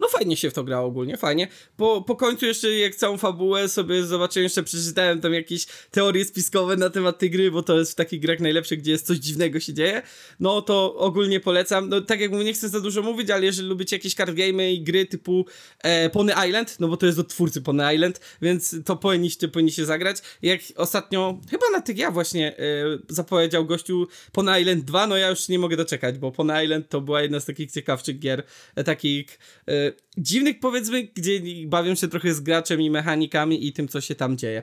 No 0.00 0.08
fajnie 0.08 0.36
się 0.36 0.50
w 0.50 0.54
to 0.54 0.64
grało 0.64 0.88
ogólnie, 0.88 1.16
fajnie. 1.16 1.48
Po, 1.76 2.02
po 2.02 2.16
końcu 2.16 2.46
jeszcze 2.46 2.70
jak 2.70 2.94
całą 2.94 3.18
fabułę 3.18 3.68
sobie 3.68 4.04
zobaczyłem, 4.04 4.44
jeszcze 4.44 4.62
przeczytałem 4.62 5.20
tam 5.20 5.34
jakieś 5.34 5.66
teorie 5.90 6.24
spiskowe 6.24 6.76
na 6.76 6.90
temat 6.90 7.18
tej 7.18 7.30
gry, 7.30 7.50
bo 7.50 7.62
to 7.62 7.78
jest 7.78 7.92
w 7.92 7.94
takich 7.94 8.20
grach 8.20 8.40
najlepszych, 8.40 8.78
gdzie 8.78 8.92
jest 8.92 9.06
coś 9.06 9.18
dziwnego 9.18 9.60
się 9.60 9.74
dzieje. 9.74 10.02
No 10.40 10.62
to 10.62 10.94
ogólnie 10.96 11.40
polecam. 11.40 11.88
No 11.88 12.00
tak 12.00 12.20
jak 12.20 12.30
mówię, 12.30 12.44
nie 12.44 12.52
chcę 12.52 12.68
za 12.68 12.80
dużo 12.80 13.02
mówić, 13.02 13.30
ale 13.30 13.44
jeżeli 13.44 13.68
lubicie 13.68 13.96
jakieś 13.96 14.14
card 14.14 14.34
game 14.34 14.72
i 14.72 14.82
gry 14.82 15.06
typu 15.06 15.46
e, 15.78 16.10
Pony 16.10 16.32
Island, 16.48 16.76
no 16.80 16.88
bo 16.88 16.96
to 16.96 17.06
jest 17.06 17.18
od 17.18 17.28
twórcy 17.28 17.62
Pony 17.62 17.94
Island, 17.94 18.20
więc 18.42 18.76
to 18.84 18.96
powinniście, 18.96 19.48
powinniście 19.48 19.84
zagrać. 19.84 20.18
Jak 20.42 20.60
ostatnio, 20.76 21.40
chyba 21.50 21.66
na 21.72 21.80
tych 21.80 21.98
ja 21.98 22.10
właśnie 22.10 22.58
e, 22.58 22.62
zapowiedział 23.08 23.66
gościu 23.66 24.08
Pony 24.32 24.60
Island 24.60 24.84
2, 24.84 25.06
no 25.06 25.16
ja 25.16 25.30
już 25.30 25.48
nie 25.48 25.58
mogę 25.58 25.76
doczekać, 25.76 26.18
bo 26.18 26.32
Pony 26.32 26.64
Island 26.64 26.88
to 26.88 27.00
była 27.00 27.22
jedna 27.22 27.40
z 27.40 27.44
takich 27.44 27.72
ciekawszych 27.72 28.18
gier, 28.18 28.42
e, 28.76 28.84
takich 28.84 29.38
e, 29.66 29.71
dziwnych 30.18 30.60
powiedzmy, 30.60 31.02
gdzie 31.02 31.40
bawią 31.66 31.94
się 31.94 32.08
trochę 32.08 32.34
z 32.34 32.40
graczem 32.40 32.80
i 32.80 32.90
mechanikami 32.90 33.66
i 33.66 33.72
tym, 33.72 33.88
co 33.88 34.00
się 34.00 34.14
tam 34.14 34.36
dzieje. 34.36 34.62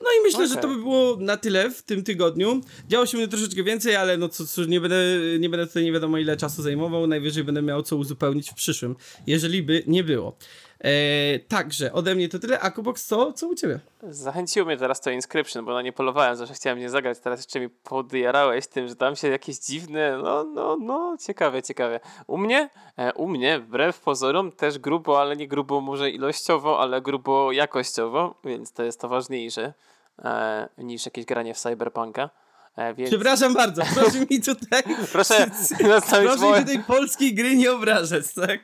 No 0.00 0.06
i 0.20 0.22
myślę, 0.22 0.44
okay. 0.44 0.48
że 0.48 0.56
to 0.56 0.68
by 0.68 0.76
było 0.76 1.16
na 1.20 1.36
tyle 1.36 1.70
w 1.70 1.82
tym 1.82 2.04
tygodniu. 2.04 2.60
Działo 2.88 3.06
się 3.06 3.18
mnie 3.18 3.28
troszeczkę 3.28 3.62
więcej, 3.62 3.96
ale 3.96 4.16
no 4.16 4.28
co, 4.28 4.46
co 4.46 4.64
nie, 4.64 4.80
będę, 4.80 5.04
nie 5.38 5.48
będę 5.48 5.66
tutaj 5.66 5.84
nie 5.84 5.92
wiadomo 5.92 6.18
ile 6.18 6.36
czasu 6.36 6.62
zajmował. 6.62 7.06
Najwyżej 7.06 7.44
będę 7.44 7.62
miał 7.62 7.82
co 7.82 7.96
uzupełnić 7.96 8.50
w 8.50 8.54
przyszłym, 8.54 8.96
jeżeli 9.26 9.62
by 9.62 9.82
nie 9.86 10.04
było. 10.04 10.36
E, 10.80 11.38
także 11.38 11.92
ode 11.92 12.14
mnie 12.14 12.28
to 12.28 12.38
tyle. 12.38 12.60
A 12.60 12.70
Kubox, 12.70 13.06
co, 13.06 13.32
co 13.32 13.48
u 13.48 13.54
ciebie? 13.54 13.80
Zachęciło 14.02 14.66
mnie 14.66 14.76
teraz 14.76 15.00
to 15.00 15.10
Inscription, 15.10 15.64
bo 15.64 15.74
na 15.74 15.82
nie 15.82 15.92
polowałem, 15.92 16.36
zawsze 16.36 16.54
chciałem 16.54 16.78
nie 16.78 16.90
zagrać. 16.90 17.18
Teraz 17.18 17.40
jeszcze 17.40 17.60
mi 17.60 17.68
podjarałeś 17.68 18.66
tym, 18.66 18.88
że 18.88 18.96
tam 18.96 19.16
się 19.16 19.28
jakieś 19.28 19.58
dziwne, 19.58 20.18
no, 20.22 20.44
no, 20.44 20.76
no, 20.76 21.16
ciekawe, 21.26 21.62
ciekawe. 21.62 22.00
U 22.26 22.38
mnie, 22.38 22.70
e, 22.96 23.12
u 23.12 23.28
mnie, 23.28 23.60
wbrew 23.60 24.00
pozorom, 24.00 24.52
też 24.52 24.78
grubo, 24.78 25.20
ale 25.20 25.36
nie 25.36 25.48
grubo 25.48 25.80
może 25.80 26.10
ilościowo, 26.10 26.80
ale 26.80 27.02
grubo 27.02 27.52
jakościowo, 27.52 28.34
więc 28.44 28.72
to 28.72 28.82
jest 28.82 29.00
to 29.00 29.08
ważniejsze 29.08 29.74
e, 30.18 30.68
niż 30.78 31.04
jakieś 31.04 31.24
granie 31.24 31.54
w 31.54 31.58
Cyberpunka. 31.58 32.30
E, 32.76 32.94
więc... 32.94 33.10
Przepraszam 33.10 33.54
bardzo, 33.54 33.82
proszę 33.94 34.20
mi 34.30 34.42
tutaj. 34.42 34.82
proszę 35.12 35.50
proszę 36.22 36.22
mi 36.22 36.58
tutaj 36.60 36.84
polskiej 36.86 37.34
gry 37.34 37.56
nie 37.56 37.72
obrażać, 37.72 38.34
tak? 38.34 38.60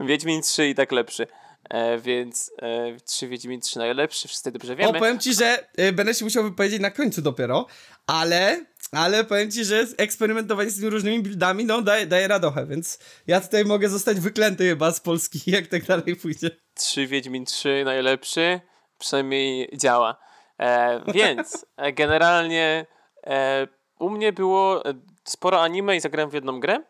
Wiedźmin 0.00 0.42
3 0.42 0.68
i 0.68 0.74
tak 0.74 0.92
lepszy. 0.92 1.26
E, 1.70 1.98
więc 1.98 2.52
e, 2.62 2.96
3 3.04 3.28
Wiedźmin 3.28 3.60
3 3.60 3.78
najlepszy, 3.78 4.28
wszyscy 4.28 4.52
dobrze 4.52 4.76
wiemy. 4.76 4.90
O, 4.90 5.00
powiem 5.00 5.18
ci, 5.18 5.34
że 5.34 5.68
e, 5.76 5.92
będę 5.92 6.14
się 6.14 6.24
musiał 6.24 6.44
wypowiedzieć 6.44 6.80
na 6.80 6.90
końcu 6.90 7.22
dopiero, 7.22 7.66
ale, 8.06 8.64
ale 8.92 9.24
powiem 9.24 9.50
ci, 9.50 9.64
że 9.64 9.86
eksperymentowanie 9.98 10.70
z 10.70 10.76
tymi 10.76 10.90
różnymi 10.90 11.22
buildami, 11.22 11.64
no 11.64 11.82
daje, 11.82 12.06
daje 12.06 12.28
radochę, 12.28 12.66
więc 12.66 12.98
ja 13.26 13.40
tutaj 13.40 13.64
mogę 13.64 13.88
zostać 13.88 14.20
wyklęty 14.20 14.64
chyba 14.64 14.92
z 14.92 15.00
Polski, 15.00 15.40
jak 15.50 15.66
tak 15.66 15.84
dalej 15.84 16.16
pójdzie. 16.16 16.50
3 16.74 17.06
Wiedźmin 17.06 17.44
3 17.44 17.82
najlepszy, 17.84 18.60
przynajmniej 18.98 19.70
działa. 19.76 20.16
E, 20.60 21.00
więc 21.12 21.66
e, 21.76 21.92
generalnie 21.92 22.86
e, 23.26 23.66
u 23.98 24.10
mnie 24.10 24.32
było 24.32 24.84
e, 24.84 24.94
sporo 25.24 25.62
anime 25.62 25.96
i 25.96 26.00
zagrałem 26.00 26.30
w 26.30 26.34
jedną 26.34 26.60
grę. 26.60 26.82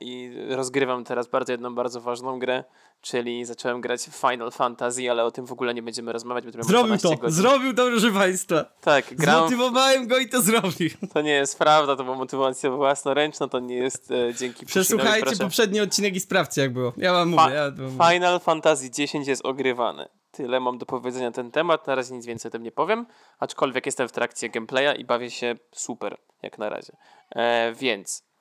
I 0.00 0.32
rozgrywam 0.48 1.04
teraz 1.04 1.28
bardzo 1.28 1.52
jedną 1.52 1.74
bardzo 1.74 2.00
ważną 2.00 2.38
grę, 2.38 2.64
czyli 3.02 3.44
zacząłem 3.44 3.80
grać 3.80 4.00
w 4.00 4.14
Final 4.14 4.52
Fantasy, 4.52 5.10
ale 5.10 5.24
o 5.24 5.30
tym 5.30 5.46
w 5.46 5.52
ogóle 5.52 5.74
nie 5.74 5.82
będziemy 5.82 6.12
rozmawiać. 6.12 6.44
Bo 6.56 6.62
zrobił 6.62 6.98
to, 6.98 7.16
godzin. 7.16 7.30
zrobił 7.30 7.74
to, 7.74 7.86
proszę 7.86 8.12
Państwa. 8.12 8.64
Tak, 8.80 9.14
gram... 9.14 9.38
Zmotywowałem 9.38 10.06
go 10.06 10.18
i 10.18 10.28
to 10.28 10.42
zrobił. 10.42 10.90
To 11.14 11.20
nie 11.20 11.32
jest 11.32 11.58
prawda, 11.58 11.96
to 11.96 12.04
była 12.04 12.16
motywacja 12.16 12.70
własnoręczna, 12.70 13.48
to 13.48 13.60
nie 13.60 13.76
jest 13.76 14.10
e, 14.10 14.34
dzięki 14.34 14.66
Przesłuchajcie 14.66 15.26
proszę. 15.26 15.44
poprzedni 15.44 15.80
odcinek 15.80 16.16
i 16.16 16.20
sprawdźcie 16.20 16.60
jak 16.60 16.72
było. 16.72 16.92
Ja 16.96 17.12
wam 17.12 17.28
mówię. 17.28 17.42
Fa 17.42 17.52
ja 17.52 17.72
Final 18.12 18.40
Fantasy 18.40 18.86
X 18.98 19.14
jest 19.26 19.46
ogrywane. 19.46 20.08
Tyle 20.30 20.60
mam 20.60 20.78
do 20.78 20.86
powiedzenia 20.86 21.26
na 21.26 21.32
ten 21.32 21.50
temat, 21.50 21.86
na 21.86 21.94
razie 21.94 22.14
nic 22.14 22.26
więcej 22.26 22.48
o 22.48 22.52
tym 22.52 22.62
nie 22.62 22.72
powiem, 22.72 23.06
aczkolwiek 23.38 23.86
jestem 23.86 24.08
w 24.08 24.12
trakcie 24.12 24.48
gameplaya 24.48 24.98
i 24.98 25.04
bawię 25.04 25.30
się 25.30 25.56
super, 25.72 26.16
jak 26.42 26.58
na 26.58 26.68
razie. 26.68 26.96
E, 27.30 27.72
więc 27.74 28.32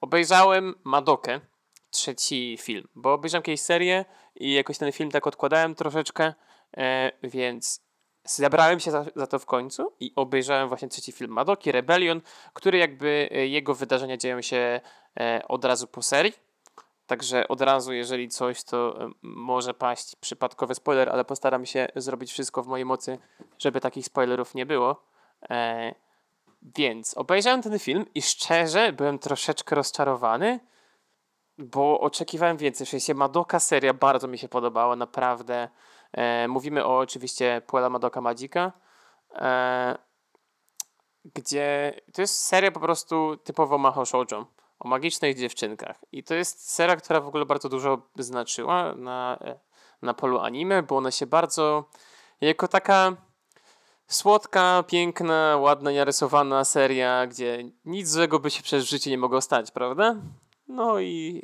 Obejrzałem 0.00 0.74
Madokę, 0.84 1.40
trzeci 1.90 2.58
film, 2.60 2.88
bo 2.94 3.12
obejrzałem 3.12 3.42
kiedyś 3.42 3.60
serię 3.60 4.04
i 4.36 4.52
jakoś 4.52 4.78
ten 4.78 4.92
film 4.92 5.10
tak 5.10 5.26
odkładałem 5.26 5.74
troszeczkę, 5.74 6.34
e, 6.76 7.12
więc 7.22 7.88
zabrałem 8.24 8.80
się 8.80 8.90
za, 8.90 9.04
za, 9.16 9.26
to 9.26 9.38
w 9.38 9.46
końcu 9.46 9.92
i 10.00 10.12
obejrzałem 10.16 10.68
właśnie 10.68 10.88
trzeci 10.88 11.12
film 11.12 11.32
Madoki, 11.32 11.72
Rebellion, 11.72 12.20
który 12.52 12.78
jakby 12.78 13.28
e, 13.32 13.46
jego 13.46 13.74
wydarzenia 13.74 14.16
dzieją 14.16 14.42
się 14.42 14.80
e, 15.20 15.42
od 15.48 15.64
razu 15.64 15.86
po 15.86 16.02
serii. 16.02 16.32
Także 17.06 17.48
od 17.48 17.60
razu, 17.60 17.92
jeżeli 17.92 18.28
coś, 18.28 18.64
to 18.64 18.98
może 19.22 19.74
paść 19.74 20.16
przypadkowy 20.16 20.74
spoiler, 20.74 21.08
ale 21.08 21.24
postaram 21.24 21.66
się 21.66 21.88
zrobić 21.96 22.32
wszystko 22.32 22.62
w 22.62 22.66
mojej 22.66 22.84
mocy, 22.84 23.18
żeby 23.58 23.80
takich 23.80 24.06
spoilerów 24.06 24.54
nie 24.54 24.66
było. 24.66 25.02
E, 25.50 25.94
więc 26.62 27.14
obejrzałem 27.14 27.62
ten 27.62 27.78
film 27.78 28.06
i 28.14 28.22
szczerze 28.22 28.92
byłem 28.92 29.18
troszeczkę 29.18 29.76
rozczarowany, 29.76 30.60
bo 31.58 32.00
oczekiwałem 32.00 32.56
więcej. 32.56 32.86
W 32.86 32.90
sensie 32.90 33.14
Madoka 33.14 33.60
seria 33.60 33.94
bardzo 33.94 34.28
mi 34.28 34.38
się 34.38 34.48
podobała, 34.48 34.96
naprawdę. 34.96 35.68
E, 36.12 36.48
mówimy 36.48 36.84
o 36.84 36.98
oczywiście 36.98 37.62
Puella 37.66 37.90
Madoka 37.90 38.20
Magica, 38.20 38.72
e, 39.34 39.98
gdzie 41.34 41.94
to 42.14 42.20
jest 42.20 42.44
seria 42.44 42.70
po 42.70 42.80
prostu 42.80 43.36
typowo 43.36 43.78
Maho 43.78 44.06
Shoujo, 44.06 44.46
o 44.78 44.88
magicznych 44.88 45.38
dziewczynkach. 45.38 45.96
I 46.12 46.24
to 46.24 46.34
jest 46.34 46.70
seria, 46.74 46.96
która 46.96 47.20
w 47.20 47.28
ogóle 47.28 47.46
bardzo 47.46 47.68
dużo 47.68 48.02
znaczyła 48.18 48.94
na, 48.94 49.38
na 50.02 50.14
polu 50.14 50.38
anime, 50.38 50.82
bo 50.82 50.96
ona 50.96 51.10
się 51.10 51.26
bardzo 51.26 51.84
jako 52.40 52.68
taka 52.68 53.16
słodka, 54.06 54.84
piękna, 54.86 55.56
ładna, 55.60 55.90
narysowana 55.90 56.64
seria, 56.64 57.26
gdzie 57.26 57.64
nic 57.84 58.08
złego 58.08 58.38
by 58.38 58.50
się 58.50 58.62
przez 58.62 58.84
życie 58.84 59.10
nie 59.10 59.18
mogło 59.18 59.40
stać, 59.40 59.70
prawda? 59.70 60.16
No 60.68 61.00
i 61.00 61.42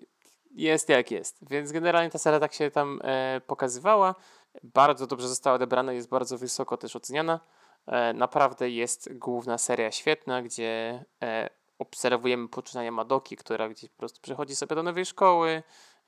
jest 0.50 0.88
jak 0.88 1.10
jest. 1.10 1.38
Więc 1.50 1.72
generalnie 1.72 2.10
ta 2.10 2.18
seria 2.18 2.40
tak 2.40 2.52
się 2.52 2.70
tam 2.70 3.00
e, 3.04 3.40
pokazywała. 3.46 4.14
Bardzo 4.62 5.06
dobrze 5.06 5.28
została 5.28 5.56
odebrana, 5.56 5.92
jest 5.92 6.08
bardzo 6.08 6.38
wysoko 6.38 6.76
też 6.76 6.96
oceniana. 6.96 7.40
E, 7.86 8.12
naprawdę 8.12 8.70
jest 8.70 9.18
główna 9.18 9.58
seria 9.58 9.92
świetna, 9.92 10.42
gdzie 10.42 11.04
e, 11.22 11.50
obserwujemy 11.78 12.48
poczynania 12.48 12.92
Madoki, 12.92 13.36
która 13.36 13.68
gdzieś 13.68 13.90
po 13.90 13.96
prostu 13.96 14.20
przychodzi 14.20 14.56
sobie 14.56 14.76
do 14.76 14.82
nowej 14.82 15.06
szkoły 15.06 15.62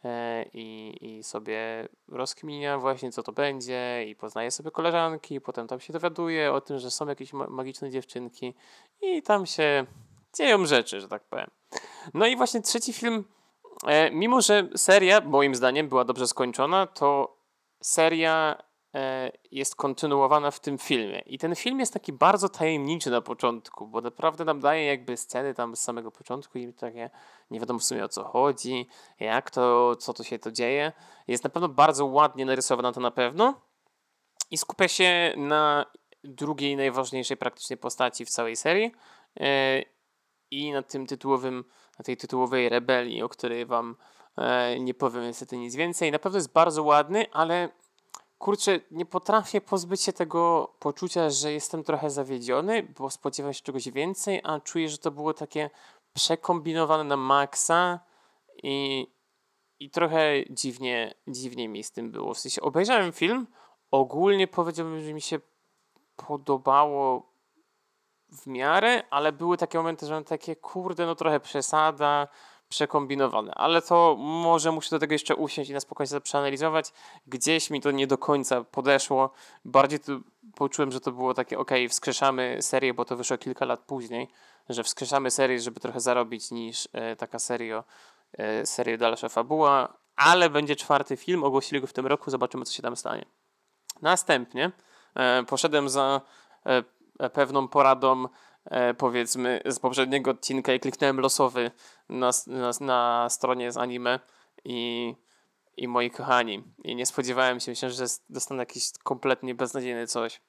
e, 0.04 0.44
i, 0.52 0.96
i 1.00 1.22
sobie 1.22 1.88
rozkminia 2.08 2.78
właśnie 2.78 3.12
co 3.12 3.22
to 3.22 3.32
będzie 3.32 4.04
i 4.08 4.16
poznaje 4.16 4.50
sobie 4.50 4.70
koleżanki, 4.70 5.40
potem 5.40 5.66
tam 5.66 5.80
się 5.80 5.92
dowiaduje 5.92 6.52
o 6.52 6.60
tym, 6.60 6.78
że 6.78 6.90
są 6.90 7.06
jakieś 7.06 7.32
magiczne 7.32 7.90
dziewczynki 7.90 8.54
i 9.02 9.22
tam 9.22 9.46
się 9.46 9.86
dzieją 10.36 10.66
rzeczy, 10.66 11.00
że 11.00 11.08
tak 11.08 11.24
powiem. 11.24 11.50
No 12.14 12.26
i 12.26 12.36
właśnie 12.36 12.62
trzeci 12.62 12.92
film, 12.92 13.24
mimo 14.12 14.40
że 14.40 14.68
seria 14.76 15.20
moim 15.20 15.54
zdaniem 15.54 15.88
była 15.88 16.04
dobrze 16.04 16.26
skończona, 16.26 16.86
to 16.86 17.36
seria 17.82 18.66
E, 18.96 19.32
jest 19.50 19.76
kontynuowana 19.76 20.50
w 20.50 20.60
tym 20.60 20.78
filmie. 20.78 21.18
I 21.18 21.38
ten 21.38 21.56
film 21.56 21.80
jest 21.80 21.92
taki 21.92 22.12
bardzo 22.12 22.48
tajemniczy 22.48 23.10
na 23.10 23.20
początku, 23.20 23.86
bo 23.86 24.00
naprawdę 24.00 24.44
nam 24.44 24.60
daje 24.60 24.84
jakby 24.84 25.16
sceny 25.16 25.54
tam 25.54 25.76
z 25.76 25.80
samego 25.80 26.10
początku 26.10 26.58
i 26.58 26.72
takie 26.72 27.10
nie 27.50 27.60
wiadomo 27.60 27.78
w 27.78 27.84
sumie 27.84 28.04
o 28.04 28.08
co 28.08 28.24
chodzi, 28.24 28.88
jak 29.20 29.50
to, 29.50 29.96
co 29.96 30.12
to 30.12 30.24
się 30.24 30.38
to 30.38 30.52
dzieje. 30.52 30.92
Jest 31.28 31.44
na 31.44 31.50
pewno 31.50 31.68
bardzo 31.68 32.06
ładnie 32.06 32.46
narysowana 32.46 32.92
to 32.92 33.00
na 33.00 33.10
pewno 33.10 33.60
i 34.50 34.58
skupia 34.58 34.88
się 34.88 35.34
na 35.36 35.86
drugiej 36.24 36.76
najważniejszej 36.76 37.36
praktycznie 37.36 37.76
postaci 37.76 38.24
w 38.24 38.30
całej 38.30 38.56
serii 38.56 38.92
e, 39.40 39.82
i 40.50 40.72
na 40.72 40.82
tym 40.82 41.06
tytułowym, 41.06 41.64
na 41.98 42.04
tej 42.04 42.16
tytułowej 42.16 42.68
rebelii, 42.68 43.22
o 43.22 43.28
której 43.28 43.66
wam 43.66 43.96
e, 44.36 44.80
nie 44.80 44.94
powiem 44.94 45.22
niestety 45.22 45.56
nic 45.56 45.76
więcej. 45.76 46.12
Na 46.12 46.18
pewno 46.18 46.38
jest 46.38 46.52
bardzo 46.52 46.82
ładny, 46.82 47.26
ale 47.32 47.68
kurczę, 48.38 48.80
nie 48.90 49.06
potrafię 49.06 49.60
pozbyć 49.60 50.02
się 50.02 50.12
tego 50.12 50.72
poczucia, 50.78 51.30
że 51.30 51.52
jestem 51.52 51.84
trochę 51.84 52.10
zawiedziony, 52.10 52.82
bo 52.98 53.10
spodziewam 53.10 53.52
się 53.52 53.62
czegoś 53.62 53.88
więcej, 53.88 54.40
a 54.44 54.60
czuję, 54.60 54.88
że 54.88 54.98
to 54.98 55.10
było 55.10 55.34
takie 55.34 55.70
przekombinowane 56.14 57.04
na 57.04 57.16
maksa 57.16 58.00
i, 58.62 59.06
i 59.80 59.90
trochę 59.90 60.32
dziwnie, 60.50 61.14
dziwnie 61.28 61.68
mi 61.68 61.82
z 61.84 61.90
tym 61.90 62.10
było. 62.10 62.34
W 62.34 62.38
sensie 62.38 62.62
obejrzałem 62.62 63.12
film, 63.12 63.46
ogólnie 63.90 64.48
powiedziałbym, 64.48 65.04
że 65.04 65.14
mi 65.14 65.20
się 65.20 65.38
podobało 66.16 67.32
w 68.32 68.46
miarę, 68.46 69.02
ale 69.10 69.32
były 69.32 69.56
takie 69.56 69.78
momenty, 69.78 70.06
że 70.06 70.14
mam 70.14 70.24
takie, 70.24 70.56
kurde, 70.56 71.06
no 71.06 71.14
trochę 71.14 71.40
przesada, 71.40 72.28
przekombinowane, 72.68 73.52
ale 73.54 73.82
to 73.82 74.16
może 74.18 74.72
muszę 74.72 74.90
do 74.90 74.98
tego 74.98 75.12
jeszcze 75.12 75.34
usiąść 75.34 75.70
i 75.70 75.72
na 75.72 75.80
spokojnie 75.80 76.10
to 76.10 76.20
przeanalizować. 76.20 76.92
Gdzieś 77.26 77.70
mi 77.70 77.80
to 77.80 77.90
nie 77.90 78.06
do 78.06 78.18
końca 78.18 78.64
podeszło. 78.64 79.30
Bardziej 79.64 80.00
to 80.00 80.12
poczułem, 80.54 80.92
że 80.92 81.00
to 81.00 81.12
było 81.12 81.34
takie, 81.34 81.58
ok, 81.58 81.70
wskrzeszamy 81.88 82.58
serię, 82.60 82.94
bo 82.94 83.04
to 83.04 83.16
wyszło 83.16 83.38
kilka 83.38 83.64
lat 83.64 83.80
później, 83.80 84.28
że 84.68 84.82
wskrzeszamy 84.82 85.30
serię, 85.30 85.60
żeby 85.60 85.80
trochę 85.80 86.00
zarobić 86.00 86.50
niż 86.50 86.88
e, 86.92 87.16
taka 87.16 87.38
serio, 87.38 87.84
e, 88.32 88.66
serio 88.66 88.98
dalsza 88.98 89.28
fabuła, 89.28 89.96
ale 90.16 90.50
będzie 90.50 90.76
czwarty 90.76 91.16
film, 91.16 91.44
ogłosili 91.44 91.80
go 91.80 91.86
w 91.86 91.92
tym 91.92 92.06
roku, 92.06 92.30
zobaczymy 92.30 92.64
co 92.64 92.72
się 92.72 92.82
tam 92.82 92.96
stanie. 92.96 93.24
Następnie 94.02 94.72
e, 95.14 95.44
poszedłem 95.44 95.88
za 95.88 96.20
e 96.66 96.95
pewną 97.32 97.68
poradą 97.68 98.24
e, 98.64 98.94
powiedzmy 98.94 99.60
z 99.64 99.78
poprzedniego 99.78 100.30
odcinka 100.30 100.72
i 100.72 100.80
kliknąłem 100.80 101.20
losowy 101.20 101.70
na, 102.08 102.30
na, 102.46 102.70
na 102.80 103.28
stronie 103.30 103.72
z 103.72 103.76
anime 103.76 104.20
i, 104.64 105.14
i 105.76 105.88
moi 105.88 106.10
kochani. 106.10 106.64
I 106.84 106.96
nie 106.96 107.06
spodziewałem 107.06 107.60
się, 107.60 107.72
myślałem, 107.72 107.96
że 107.96 108.04
dostanę 108.30 108.62
jakiś 108.62 108.90
kompletnie 109.02 109.54
beznadziejny 109.54 110.06
coś. 110.06 110.40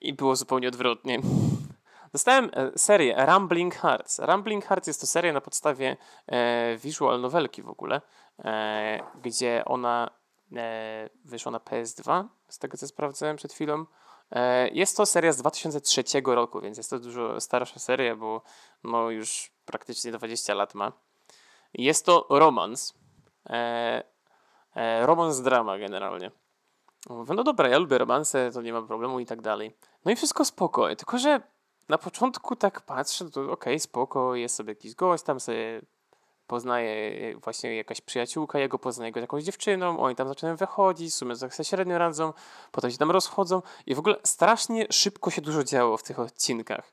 I 0.00 0.12
było 0.12 0.36
zupełnie 0.36 0.68
odwrotnie. 0.68 1.20
Dostałem 2.12 2.50
e, 2.52 2.78
serię 2.78 3.14
Rambling 3.16 3.74
Hearts. 3.74 4.18
Rambling 4.18 4.64
Hearts 4.64 4.86
jest 4.86 5.00
to 5.00 5.06
seria 5.06 5.32
na 5.32 5.40
podstawie 5.40 5.96
e, 6.26 6.76
visual 6.76 7.20
novelki 7.20 7.62
w 7.62 7.68
ogóle, 7.68 8.00
e, 8.38 9.00
gdzie 9.22 9.62
ona 9.64 10.10
e, 10.56 11.10
wyszła 11.24 11.52
na 11.52 11.58
PS2, 11.58 12.24
z 12.48 12.58
tego 12.58 12.76
co 12.76 12.88
sprawdzałem 12.88 13.36
przed 13.36 13.52
chwilą. 13.52 13.84
E, 14.32 14.68
jest 14.68 14.96
to 14.96 15.06
seria 15.06 15.32
z 15.32 15.36
2003 15.36 16.04
roku, 16.24 16.60
więc 16.60 16.76
jest 16.76 16.90
to 16.90 16.98
dużo 16.98 17.40
starsza 17.40 17.80
seria, 17.80 18.16
bo 18.16 18.42
no 18.84 19.10
już 19.10 19.52
praktycznie 19.64 20.12
20 20.12 20.54
lat 20.54 20.74
ma. 20.74 20.92
Jest 21.74 22.06
to 22.06 22.26
romans. 22.30 22.94
E, 23.46 24.02
e, 24.74 25.06
romans 25.06 25.40
drama 25.40 25.78
generalnie. 25.78 26.30
No 27.08 27.44
dobra, 27.44 27.68
ja 27.68 27.78
lubię 27.78 27.98
romanse, 27.98 28.50
to 28.52 28.62
nie 28.62 28.72
ma 28.72 28.82
problemu 28.82 29.20
i 29.20 29.26
tak 29.26 29.40
dalej. 29.40 29.76
No 30.04 30.12
i 30.12 30.16
wszystko 30.16 30.44
spoko, 30.44 30.96
tylko 30.96 31.18
że 31.18 31.40
na 31.88 31.98
początku 31.98 32.56
tak 32.56 32.80
patrzę, 32.80 33.30
to 33.30 33.40
okej, 33.40 33.52
okay, 33.52 33.80
spoko, 33.80 34.34
jest 34.34 34.54
sobie 34.54 34.72
jakiś 34.72 34.94
gość, 34.94 35.24
tam 35.24 35.40
sobie 35.40 35.82
poznaje 36.50 36.92
e, 37.30 37.34
właśnie 37.34 37.76
jakaś 37.76 38.00
przyjaciółka 38.00 38.58
jego, 38.58 38.78
poznaje 38.78 39.12
go 39.12 39.20
z 39.20 39.22
jakąś 39.22 39.44
dziewczyną, 39.44 40.00
oni 40.00 40.16
tam 40.16 40.28
zaczynają 40.28 40.56
wychodzić, 40.56 41.12
w 41.12 41.14
sumie 41.14 41.34
się 41.56 41.64
średnio 41.64 41.98
radzą, 41.98 42.32
potem 42.72 42.90
się 42.90 42.98
tam 42.98 43.10
rozchodzą 43.10 43.62
i 43.86 43.94
w 43.94 43.98
ogóle 43.98 44.16
strasznie 44.24 44.86
szybko 44.90 45.30
się 45.30 45.42
dużo 45.42 45.64
działo 45.64 45.96
w 45.96 46.02
tych 46.02 46.18
odcinkach. 46.18 46.92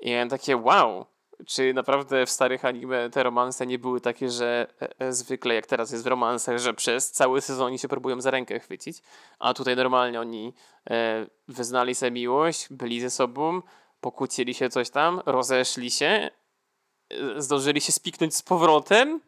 I 0.00 0.10
ja 0.10 0.26
takie 0.26 0.56
wow, 0.56 1.06
czy 1.46 1.74
naprawdę 1.74 2.26
w 2.26 2.30
starych 2.30 2.64
anime 2.64 3.10
te 3.10 3.22
romanse 3.22 3.66
nie 3.66 3.78
były 3.78 4.00
takie, 4.00 4.30
że 4.30 4.66
e, 4.82 5.00
e, 5.00 5.12
zwykle 5.12 5.54
jak 5.54 5.66
teraz 5.66 5.92
jest 5.92 6.04
w 6.04 6.06
romansach, 6.06 6.58
że 6.58 6.74
przez 6.74 7.10
cały 7.10 7.40
sezon 7.40 7.66
oni 7.66 7.78
się 7.78 7.88
próbują 7.88 8.20
za 8.20 8.30
rękę 8.30 8.60
chwycić, 8.60 9.02
a 9.38 9.54
tutaj 9.54 9.76
normalnie 9.76 10.20
oni 10.20 10.54
wyznali 11.48 11.94
sobie 11.94 12.10
miłość, 12.10 12.68
byli 12.70 13.00
ze 13.00 13.10
sobą, 13.10 13.62
pokłócili 14.00 14.54
się 14.54 14.68
coś 14.68 14.90
tam, 14.90 15.20
rozeszli 15.26 15.90
się 15.90 16.30
zdążyli 17.36 17.80
się 17.80 17.92
spiknąć 17.92 18.36
z 18.36 18.42
powrotem 18.42 19.20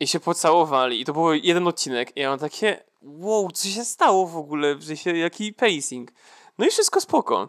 i 0.00 0.06
się 0.06 0.20
pocałowali. 0.20 1.00
I 1.00 1.04
to 1.04 1.12
był 1.12 1.34
jeden 1.34 1.68
odcinek. 1.68 2.16
I 2.16 2.20
ja 2.20 2.30
mam 2.30 2.38
takie, 2.38 2.84
wow, 3.02 3.50
co 3.50 3.68
się 3.68 3.84
stało 3.84 4.26
w 4.26 4.36
ogóle? 4.36 4.74
W 4.74 4.84
sensie, 4.84 5.16
jaki 5.16 5.52
pacing. 5.52 6.12
No 6.58 6.66
i 6.66 6.70
wszystko 6.70 7.00
spoko. 7.00 7.48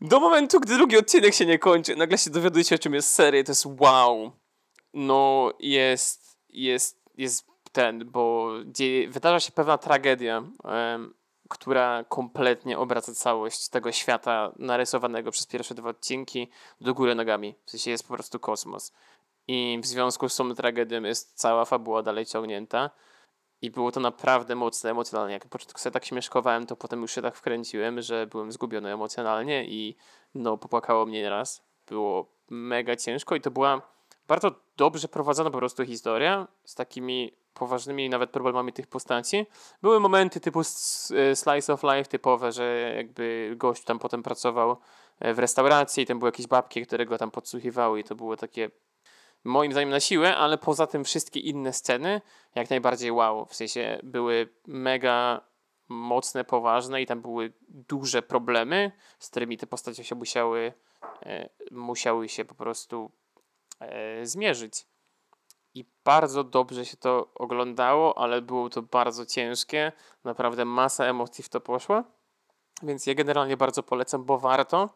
Do 0.00 0.20
momentu, 0.20 0.60
gdy 0.60 0.74
drugi 0.74 0.98
odcinek 0.98 1.34
się 1.34 1.46
nie 1.46 1.58
kończy, 1.58 1.96
nagle 1.96 2.18
się 2.18 2.30
dowiadujecie, 2.30 2.74
o 2.74 2.78
czym 2.78 2.94
jest 2.94 3.12
seria. 3.12 3.44
To 3.44 3.50
jest 3.50 3.66
wow. 3.66 4.32
No, 4.94 5.52
jest, 5.60 6.38
jest, 6.48 7.00
jest 7.16 7.46
ten, 7.72 8.10
bo 8.10 8.50
dzieje, 8.64 9.08
wydarza 9.08 9.40
się 9.40 9.52
pewna 9.52 9.78
tragedia. 9.78 10.42
Um, 10.64 11.14
która 11.54 12.04
kompletnie 12.08 12.78
obraca 12.78 13.14
całość 13.14 13.68
tego 13.68 13.92
świata 13.92 14.52
narysowanego 14.58 15.30
przez 15.30 15.46
pierwsze 15.46 15.74
dwa 15.74 15.88
odcinki 15.88 16.50
do 16.80 16.94
góry 16.94 17.14
nogami. 17.14 17.54
W 17.64 17.70
sensie 17.70 17.90
jest 17.90 18.08
po 18.08 18.14
prostu 18.14 18.40
kosmos. 18.40 18.92
I 19.48 19.78
w 19.82 19.86
związku 19.86 20.28
z 20.28 20.36
tą 20.36 20.54
tragedią 20.54 21.02
jest 21.02 21.38
cała 21.38 21.64
fabuła 21.64 22.02
dalej 22.02 22.26
ciągnięta. 22.26 22.90
I 23.62 23.70
było 23.70 23.92
to 23.92 24.00
naprawdę 24.00 24.54
mocne 24.54 24.90
emocjonalnie. 24.90 25.34
Jak 25.34 25.44
na 25.44 25.50
początku 25.50 25.80
sobie 25.80 25.92
tak 25.92 26.04
śmieszkowałem, 26.04 26.66
to 26.66 26.76
potem 26.76 27.02
już 27.02 27.12
się 27.12 27.22
tak 27.22 27.36
wkręciłem, 27.36 28.02
że 28.02 28.26
byłem 28.26 28.52
zgubiony 28.52 28.92
emocjonalnie 28.92 29.64
i 29.64 29.96
no 30.34 30.58
popłakało 30.58 31.06
mnie 31.06 31.30
raz. 31.30 31.62
Było 31.86 32.26
mega 32.50 32.96
ciężko 32.96 33.34
i 33.34 33.40
to 33.40 33.50
była 33.50 33.82
bardzo 34.28 34.54
dobrze 34.76 35.08
prowadzona 35.08 35.50
po 35.50 35.58
prostu 35.58 35.84
historia 35.84 36.48
z 36.64 36.74
takimi 36.74 37.43
poważnymi 37.54 38.08
nawet 38.08 38.30
problemami 38.30 38.72
tych 38.72 38.86
postaci. 38.86 39.46
Były 39.82 40.00
momenty 40.00 40.40
typu 40.40 40.60
e, 40.60 41.36
slice 41.36 41.72
of 41.72 41.82
life 41.82 42.04
typowe, 42.04 42.52
że 42.52 42.94
jakby 42.96 43.54
gość 43.56 43.84
tam 43.84 43.98
potem 43.98 44.22
pracował 44.22 44.76
e, 45.20 45.34
w 45.34 45.38
restauracji 45.38 46.02
i 46.02 46.06
tam 46.06 46.18
były 46.18 46.28
jakieś 46.28 46.46
babki, 46.46 46.86
które 46.86 47.06
go 47.06 47.18
tam 47.18 47.30
podsłuchiwały 47.30 48.00
i 48.00 48.04
to 48.04 48.14
było 48.14 48.36
takie 48.36 48.70
moim 49.44 49.72
zdaniem 49.72 49.90
na 49.90 50.00
siłę, 50.00 50.36
ale 50.36 50.58
poza 50.58 50.86
tym 50.86 51.04
wszystkie 51.04 51.40
inne 51.40 51.72
sceny 51.72 52.20
jak 52.54 52.70
najbardziej 52.70 53.12
wow, 53.12 53.46
w 53.46 53.54
sensie 53.54 54.00
były 54.02 54.48
mega 54.66 55.40
mocne, 55.88 56.44
poważne 56.44 57.02
i 57.02 57.06
tam 57.06 57.22
były 57.22 57.52
duże 57.68 58.22
problemy, 58.22 58.92
z 59.18 59.30
którymi 59.30 59.58
te 59.58 59.66
postacie 59.66 60.04
się 60.04 60.14
musiały, 60.14 60.72
e, 61.22 61.48
musiały 61.70 62.28
się 62.28 62.44
po 62.44 62.54
prostu 62.54 63.10
zmierzyć 64.22 64.86
i 65.74 65.84
bardzo 66.04 66.44
dobrze 66.44 66.84
się 66.84 66.96
to 66.96 67.28
oglądało, 67.34 68.18
ale 68.18 68.42
było 68.42 68.70
to 68.70 68.82
bardzo 68.82 69.26
ciężkie. 69.26 69.92
Naprawdę 70.24 70.64
masa 70.64 71.04
emocji 71.04 71.44
w 71.44 71.48
to 71.48 71.60
poszła. 71.60 72.04
Więc 72.82 73.06
ja 73.06 73.14
generalnie 73.14 73.56
bardzo 73.56 73.82
polecam, 73.82 74.24
bo 74.24 74.38
warto. 74.38 74.90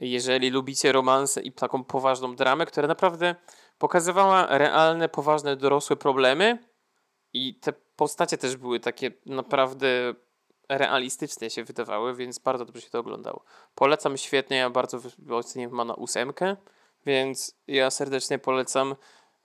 Jeżeli 0.00 0.50
lubicie 0.50 0.92
romanse 0.92 1.42
i 1.42 1.52
taką 1.52 1.84
poważną 1.84 2.36
dramę, 2.36 2.66
która 2.66 2.88
naprawdę 2.88 3.34
pokazywała 3.78 4.58
realne, 4.58 5.08
poważne, 5.08 5.56
dorosłe 5.56 5.96
problemy 5.96 6.58
i 7.32 7.54
te 7.54 7.72
postacie 7.72 8.38
też 8.38 8.56
były 8.56 8.80
takie 8.80 9.10
naprawdę 9.26 10.14
realistyczne 10.68 11.50
się 11.50 11.64
wydawały, 11.64 12.14
więc 12.14 12.38
bardzo 12.38 12.64
dobrze 12.64 12.82
się 12.82 12.90
to 12.90 12.98
oglądało. 12.98 13.44
Polecam 13.74 14.16
świetnie, 14.16 14.56
ja 14.56 14.70
bardzo 14.70 14.98
oceniam 15.30 15.70
ma 15.70 15.84
na 15.84 15.94
ósemkę, 15.94 16.56
więc 17.06 17.54
ja 17.66 17.90
serdecznie 17.90 18.38
polecam. 18.38 18.94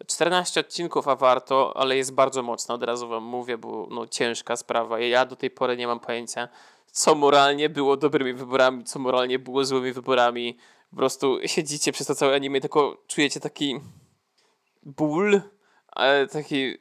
14 0.08 0.60
odcinków, 0.60 1.08
a 1.08 1.16
warto, 1.16 1.78
ale 1.78 1.98
jest 1.98 2.14
bardzo 2.14 2.44
mocno, 2.44 2.76
od 2.76 2.84
razu 2.84 3.08
wam 3.08 3.24
mówię, 3.24 3.58
bo 3.58 3.88
no, 3.92 4.08
ciężka 4.08 4.56
sprawa. 4.56 5.00
Ja 5.00 5.26
do 5.26 5.36
tej 5.36 5.50
pory 5.50 5.78
nie 5.78 5.88
mam 5.88 6.00
pojęcia, 6.00 6.50
co 6.92 7.16
moralnie 7.16 7.70
było 7.70 7.98
dobrymi 7.98 8.34
wyborami, 8.34 8.84
co 8.84 9.00
moralnie 9.00 9.40
było 9.40 9.66
złymi 9.66 9.94
wyborami. 9.94 10.58
Po 10.90 10.96
prostu 10.96 11.40
siedzicie 11.46 11.92
przez 11.92 12.08
to 12.08 12.16
całe 12.16 12.36
anime, 12.36 12.62
tylko 12.62 13.04
czujecie 13.08 13.40
taki 13.40 13.80
ból, 14.84 15.42
ale 15.88 16.28
taki, 16.28 16.78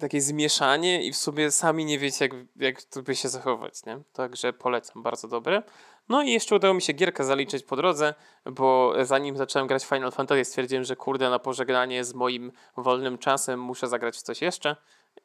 takie 0.00 0.20
zmieszanie 0.20 1.02
i 1.02 1.12
w 1.12 1.16
sumie 1.16 1.50
sami 1.50 1.84
nie 1.84 1.98
wiecie, 1.98 2.24
jak, 2.24 2.34
jak 2.56 2.82
tu 2.82 3.02
by 3.02 3.16
się 3.16 3.28
zachować, 3.28 3.84
nie? 3.86 4.00
Także 4.12 4.52
polecam, 4.52 5.02
bardzo 5.02 5.28
dobre. 5.28 5.62
No 6.08 6.22
i 6.22 6.30
jeszcze 6.30 6.56
udało 6.56 6.74
mi 6.74 6.82
się 6.82 6.92
gierkę 6.92 7.24
zaliczyć 7.24 7.64
po 7.64 7.76
drodze, 7.76 8.14
bo 8.44 8.94
zanim 9.02 9.36
zacząłem 9.36 9.68
grać 9.68 9.84
Final 9.84 10.12
Fantasy 10.12 10.44
stwierdziłem, 10.44 10.84
że 10.84 10.96
kurde 10.96 11.30
na 11.30 11.38
pożegnanie 11.38 12.04
z 12.04 12.14
moim 12.14 12.52
wolnym 12.76 13.18
czasem 13.18 13.60
muszę 13.60 13.88
zagrać 13.88 14.16
w 14.16 14.22
coś 14.22 14.42
jeszcze 14.42 14.76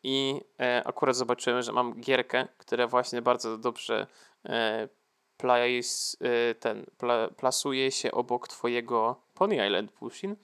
i 0.04 0.42
e, 0.60 0.82
akurat 0.86 1.16
zobaczyłem, 1.16 1.62
że 1.62 1.72
mam 1.72 2.02
gierkę, 2.02 2.48
która 2.58 2.88
właśnie 2.88 3.22
bardzo 3.22 3.58
dobrze 3.58 4.08
e, 4.46 4.88
place, 5.38 6.18
e, 6.22 6.56
ten, 6.56 6.86
pla, 6.98 7.28
plasuje 7.28 7.92
się 7.92 8.12
obok 8.12 8.48
twojego 8.48 9.22
Pony 9.34 9.68
Island 9.68 9.92
Pushin. 9.92 10.36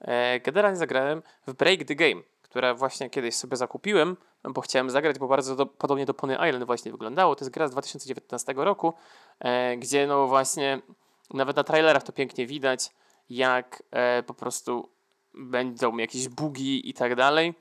E, 0.00 0.40
generalnie 0.40 0.76
zagrałem 0.76 1.22
w 1.46 1.54
Break 1.54 1.84
the 1.84 1.94
Game, 1.94 2.22
które 2.50 2.74
właśnie 2.74 3.10
kiedyś 3.10 3.34
sobie 3.34 3.56
zakupiłem, 3.56 4.16
bo 4.44 4.60
chciałem 4.60 4.90
zagrać, 4.90 5.18
bo 5.18 5.28
bardzo 5.28 5.56
do, 5.56 5.66
podobnie 5.66 6.06
do 6.06 6.14
Pony 6.14 6.34
Island 6.34 6.64
właśnie 6.64 6.92
wyglądało. 6.92 7.36
To 7.36 7.44
jest 7.44 7.54
gra 7.54 7.68
z 7.68 7.70
2019 7.70 8.54
roku, 8.56 8.94
e, 9.40 9.76
gdzie 9.76 10.06
no 10.06 10.26
właśnie 10.26 10.80
nawet 11.34 11.56
na 11.56 11.64
trailerach 11.64 12.02
to 12.02 12.12
pięknie 12.12 12.46
widać, 12.46 12.90
jak 13.30 13.82
e, 13.90 14.22
po 14.22 14.34
prostu 14.34 14.88
będą 15.34 15.96
jakieś 15.96 16.28
bugi 16.28 16.90
i 16.90 16.94
tak 16.94 17.14
dalej. 17.14 17.54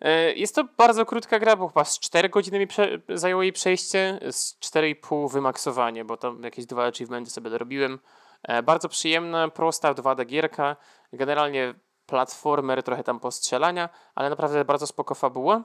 E, 0.00 0.32
jest 0.32 0.54
to 0.54 0.64
bardzo 0.76 1.06
krótka 1.06 1.38
gra, 1.38 1.56
bo 1.56 1.68
chyba 1.68 1.84
z 1.84 1.98
4 1.98 2.28
godziny 2.28 2.58
mi 2.58 2.66
zajęło 3.08 3.42
jej 3.42 3.52
przejście, 3.52 4.18
z 4.30 4.58
4,5 4.60 5.32
wymaksowanie, 5.32 6.04
bo 6.04 6.16
tam 6.16 6.42
jakieś 6.42 6.66
dwa 6.66 6.86
achievementy 6.86 7.30
sobie 7.30 7.50
dorobiłem. 7.50 7.98
E, 8.42 8.62
bardzo 8.62 8.88
przyjemna, 8.88 9.48
prosta 9.48 9.94
2D 9.94 10.26
gierka. 10.26 10.76
Generalnie 11.12 11.74
platformer, 12.10 12.82
trochę 12.82 13.04
tam 13.04 13.20
postrzelania, 13.20 13.88
ale 14.14 14.30
naprawdę 14.30 14.64
bardzo 14.64 14.86
spoko 14.86 15.14
fabuła. 15.14 15.62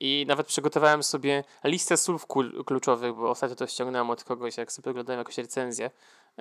I 0.00 0.24
nawet 0.28 0.46
przygotowałem 0.46 1.02
sobie 1.02 1.44
listę 1.64 1.96
słów 1.96 2.26
kluczowych, 2.66 3.14
bo 3.14 3.30
ostatnio 3.30 3.56
to 3.56 3.66
ściągnąłem 3.66 4.10
od 4.10 4.24
kogoś, 4.24 4.56
jak 4.56 4.72
sobie 4.72 4.90
oglądałem 4.90 5.18
jakąś 5.18 5.38
recenzję. 5.38 5.90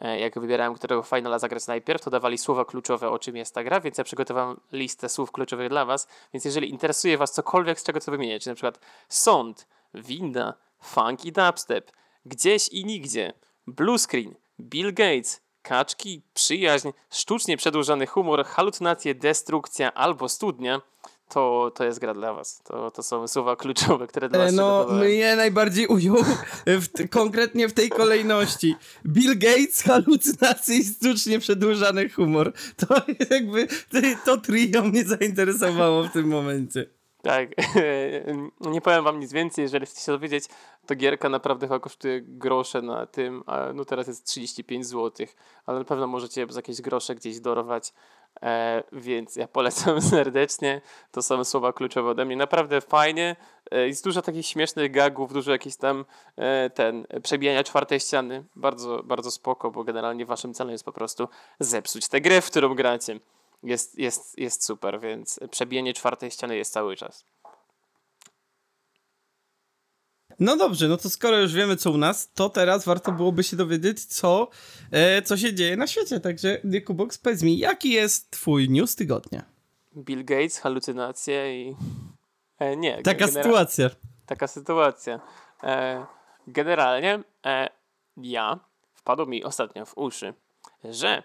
E, 0.01 0.19
jak 0.19 0.39
wybierałem, 0.39 0.73
którego 0.73 1.03
finala 1.03 1.39
zagrać 1.39 1.67
najpierw, 1.67 2.01
to 2.03 2.11
dawali 2.11 2.37
słowa 2.37 2.65
kluczowe, 2.65 3.09
o 3.09 3.19
czym 3.19 3.35
jest 3.35 3.55
ta 3.55 3.63
gra, 3.63 3.79
więc 3.79 3.97
ja 3.97 4.03
przygotowałem 4.03 4.59
listę 4.71 5.09
słów 5.09 5.31
kluczowych 5.31 5.69
dla 5.69 5.85
Was. 5.85 6.07
Więc 6.33 6.45
jeżeli 6.45 6.69
interesuje 6.69 7.17
Was 7.17 7.31
cokolwiek, 7.31 7.79
z 7.79 7.83
czego 7.83 7.99
co 7.99 8.11
wymienię, 8.11 8.39
czyli 8.39 8.51
na 8.51 8.55
przykład 8.55 8.79
sąd, 9.09 9.67
winda, 9.93 10.53
funk 10.81 11.25
i 11.25 11.31
dubstep, 11.31 11.91
gdzieś 12.25 12.67
i 12.67 12.85
nigdzie, 12.85 13.33
blue 13.67 13.99
screen, 13.99 14.35
Bill 14.59 14.93
Gates, 14.93 15.41
kaczki, 15.67 16.21
przyjaźń, 16.33 16.89
sztucznie 17.11 17.57
przedłużony 17.57 18.07
humor, 18.07 18.45
halucynacje, 18.45 19.15
destrukcja 19.15 19.93
albo 19.93 20.29
studnia, 20.29 20.81
to, 21.29 21.71
to 21.75 21.83
jest 21.83 21.99
gra 21.99 22.13
dla 22.13 22.33
was. 22.33 22.61
To, 22.63 22.91
to 22.91 23.03
są 23.03 23.27
słowa 23.27 23.55
kluczowe, 23.55 24.07
które 24.07 24.29
dla 24.29 24.39
was 24.39 24.53
No, 24.53 24.87
mnie 24.91 25.35
najbardziej 25.35 25.87
ujął 25.87 26.15
w, 26.65 27.09
konkretnie 27.09 27.67
w 27.67 27.73
tej 27.73 27.89
kolejności. 27.89 28.75
Bill 29.05 29.39
Gates, 29.39 29.81
halucynacje 29.81 30.77
i 30.77 30.85
sztucznie 30.85 31.39
przedłużany 31.39 32.09
humor. 32.09 32.53
To 32.77 32.95
jakby, 33.29 33.67
to, 33.67 33.97
to 34.25 34.37
trio 34.37 34.83
mnie 34.83 35.03
zainteresowało 35.03 36.03
w 36.03 36.11
tym 36.11 36.27
momencie. 36.27 36.96
Tak, 37.21 37.49
nie 38.73 38.81
powiem 38.81 39.03
wam 39.03 39.19
nic 39.19 39.33
więcej, 39.33 39.63
jeżeli 39.63 39.85
chcecie 39.85 40.05
się 40.05 40.11
dowiedzieć, 40.11 40.45
to 40.85 40.95
gierka 40.95 41.29
naprawdę 41.29 41.67
chyba 41.67 41.79
kosztuje 41.79 42.21
grosze 42.21 42.81
na 42.81 43.05
tym, 43.05 43.43
a 43.45 43.73
no 43.73 43.85
teraz 43.85 44.07
jest 44.07 44.25
35 44.25 44.85
zł, 44.85 45.27
ale 45.65 45.79
na 45.79 45.85
pewno 45.85 46.07
możecie 46.07 46.47
za 46.49 46.59
jakieś 46.59 46.81
grosze 46.81 47.15
gdzieś 47.15 47.39
dorować, 47.39 47.93
e, 48.41 48.83
więc 48.91 49.35
ja 49.35 49.47
polecam 49.47 50.01
serdecznie, 50.11 50.81
to 51.11 51.21
są 51.21 51.43
słowa 51.43 51.73
kluczowe 51.73 52.09
ode 52.09 52.25
mnie, 52.25 52.35
naprawdę 52.35 52.81
fajnie, 52.81 53.35
e, 53.71 53.87
jest 53.87 54.03
dużo 54.03 54.21
takich 54.21 54.45
śmiesznych 54.45 54.91
gagów, 54.91 55.33
dużo 55.33 55.51
jakichś 55.51 55.75
tam 55.75 56.05
e, 56.35 56.69
ten, 56.69 57.07
przebijania 57.23 57.63
czwartej 57.63 57.99
ściany, 57.99 58.43
bardzo, 58.55 59.03
bardzo 59.03 59.31
spoko, 59.31 59.71
bo 59.71 59.83
generalnie 59.83 60.25
waszym 60.25 60.53
celem 60.53 60.71
jest 60.71 60.85
po 60.85 60.91
prostu 60.91 61.27
zepsuć 61.59 62.07
tę 62.07 62.21
grę, 62.21 62.41
w 62.41 62.49
którą 62.51 62.75
gracie 62.75 63.19
jest, 63.63 63.99
jest, 63.99 64.39
jest 64.39 64.63
super, 64.63 64.99
więc 64.99 65.39
przebijanie 65.51 65.93
czwartej 65.93 66.31
ściany 66.31 66.57
jest 66.57 66.73
cały 66.73 66.95
czas. 66.95 67.25
No 70.39 70.57
dobrze, 70.57 70.87
no 70.87 70.97
to 70.97 71.09
skoro 71.09 71.39
już 71.39 71.53
wiemy 71.53 71.75
co 71.75 71.91
u 71.91 71.97
nas, 71.97 72.31
to 72.33 72.49
teraz 72.49 72.85
warto 72.85 73.11
byłoby 73.11 73.43
się 73.43 73.57
dowiedzieć, 73.57 74.05
co, 74.05 74.47
e, 74.91 75.21
co 75.21 75.37
się 75.37 75.53
dzieje 75.53 75.77
na 75.77 75.87
świecie. 75.87 76.19
Także, 76.19 76.61
Kubox, 76.85 77.17
powiedz 77.17 77.43
mi, 77.43 77.57
jaki 77.57 77.89
jest 77.89 78.31
twój 78.31 78.69
news 78.69 78.95
tygodnia? 78.95 79.43
Bill 79.97 80.25
Gates, 80.25 80.59
halucynacje 80.59 81.61
i... 81.61 81.75
E, 82.59 82.77
nie. 82.77 83.03
Taka 83.03 83.27
sytuacja. 83.27 83.89
Taka 84.25 84.47
sytuacja. 84.47 85.19
E, 85.63 86.05
generalnie 86.47 87.23
e, 87.45 87.69
ja, 88.17 88.59
wpadło 88.93 89.25
mi 89.25 89.43
ostatnio 89.43 89.85
w 89.85 89.97
uszy, 89.97 90.33
że 90.83 91.23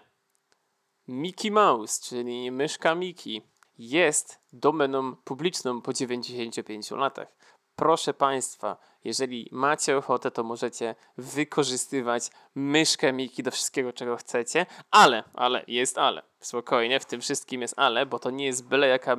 Mickey 1.07 1.51
Mouse, 1.51 2.01
czyli 2.01 2.51
myszka 2.51 2.95
Mickey, 2.95 3.41
jest 3.77 4.39
domeną 4.53 5.15
publiczną 5.15 5.81
po 5.81 5.93
95 5.93 6.91
latach. 6.91 7.27
Proszę 7.75 8.13
Państwa, 8.13 8.77
jeżeli 9.03 9.49
macie 9.51 9.97
ochotę, 9.97 10.31
to 10.31 10.43
możecie 10.43 10.95
wykorzystywać 11.17 12.29
myszkę 12.55 13.13
Miki 13.13 13.43
do 13.43 13.51
wszystkiego, 13.51 13.93
czego 13.93 14.17
chcecie, 14.17 14.65
ale, 14.91 15.23
ale, 15.33 15.63
jest 15.67 15.97
ale. 15.97 16.23
Spokojnie, 16.39 16.99
w 16.99 17.05
tym 17.05 17.21
wszystkim 17.21 17.61
jest 17.61 17.73
ale, 17.77 18.05
bo 18.05 18.19
to 18.19 18.29
nie 18.29 18.45
jest 18.45 18.67
byle 18.67 18.87
jaka 18.87 19.11
e, 19.13 19.17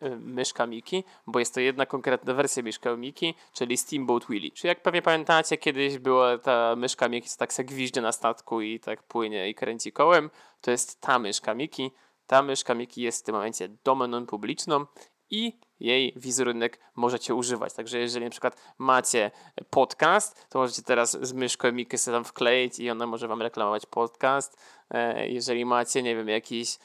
e, 0.00 0.16
myszka 0.16 0.66
Miki, 0.66 1.04
bo 1.26 1.38
jest 1.38 1.54
to 1.54 1.60
jedna 1.60 1.86
konkretna 1.86 2.34
wersja 2.34 2.62
myszka 2.62 2.96
Miki, 2.96 3.34
czyli 3.52 3.76
Steamboat 3.76 4.26
Willie. 4.26 4.50
Czyli 4.50 4.68
jak 4.68 4.82
pewnie 4.82 5.02
pamiętacie, 5.02 5.58
kiedyś 5.58 5.98
była 5.98 6.38
ta 6.38 6.76
myszka 6.76 7.08
Miki, 7.08 7.28
co 7.28 7.38
tak 7.38 7.52
se 7.52 7.64
gwiździe 7.64 8.00
na 8.00 8.12
statku 8.12 8.60
i 8.60 8.80
tak 8.80 9.02
płynie 9.02 9.48
i 9.48 9.54
kręci 9.54 9.92
kołem, 9.92 10.30
to 10.60 10.70
jest 10.70 11.00
ta 11.00 11.18
myszka 11.18 11.54
Miki. 11.54 11.90
Ta 12.26 12.42
myszka 12.42 12.74
Miki 12.74 13.02
jest 13.02 13.22
w 13.22 13.24
tym 13.24 13.34
momencie 13.34 13.68
domeną 13.84 14.26
publiczną 14.26 14.86
i 15.34 15.58
jej 15.80 16.12
wizerunek 16.16 16.80
możecie 16.94 17.34
używać. 17.34 17.72
Także 17.72 17.98
jeżeli 17.98 18.24
na 18.24 18.30
przykład 18.30 18.56
macie 18.78 19.30
podcast, 19.70 20.46
to 20.48 20.58
możecie 20.58 20.82
teraz 20.82 21.18
z 21.20 21.32
myszką 21.32 21.72
Mikę 21.72 21.98
sobie 21.98 22.16
tam 22.16 22.24
wkleić 22.24 22.78
i 22.78 22.90
ona 22.90 23.06
może 23.06 23.28
wam 23.28 23.42
reklamować 23.42 23.86
podcast. 23.86 24.56
E, 24.90 25.28
jeżeli 25.28 25.64
macie, 25.64 26.02
nie 26.02 26.16
wiem, 26.16 26.28
jakiś 26.28 26.78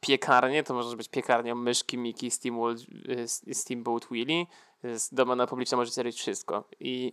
piekarnię, 0.00 0.62
to 0.62 0.74
może 0.74 0.96
być 0.96 1.08
piekarnią 1.08 1.54
myszki 1.54 1.98
Miki 1.98 2.30
Steamboat, 2.30 2.78
Steamboat 3.52 4.06
Willy. 4.10 4.46
Z 4.84 5.14
domena 5.14 5.46
publiczna 5.46 5.76
możecie 5.76 6.02
robić 6.02 6.18
wszystko. 6.18 6.64
I 6.80 7.12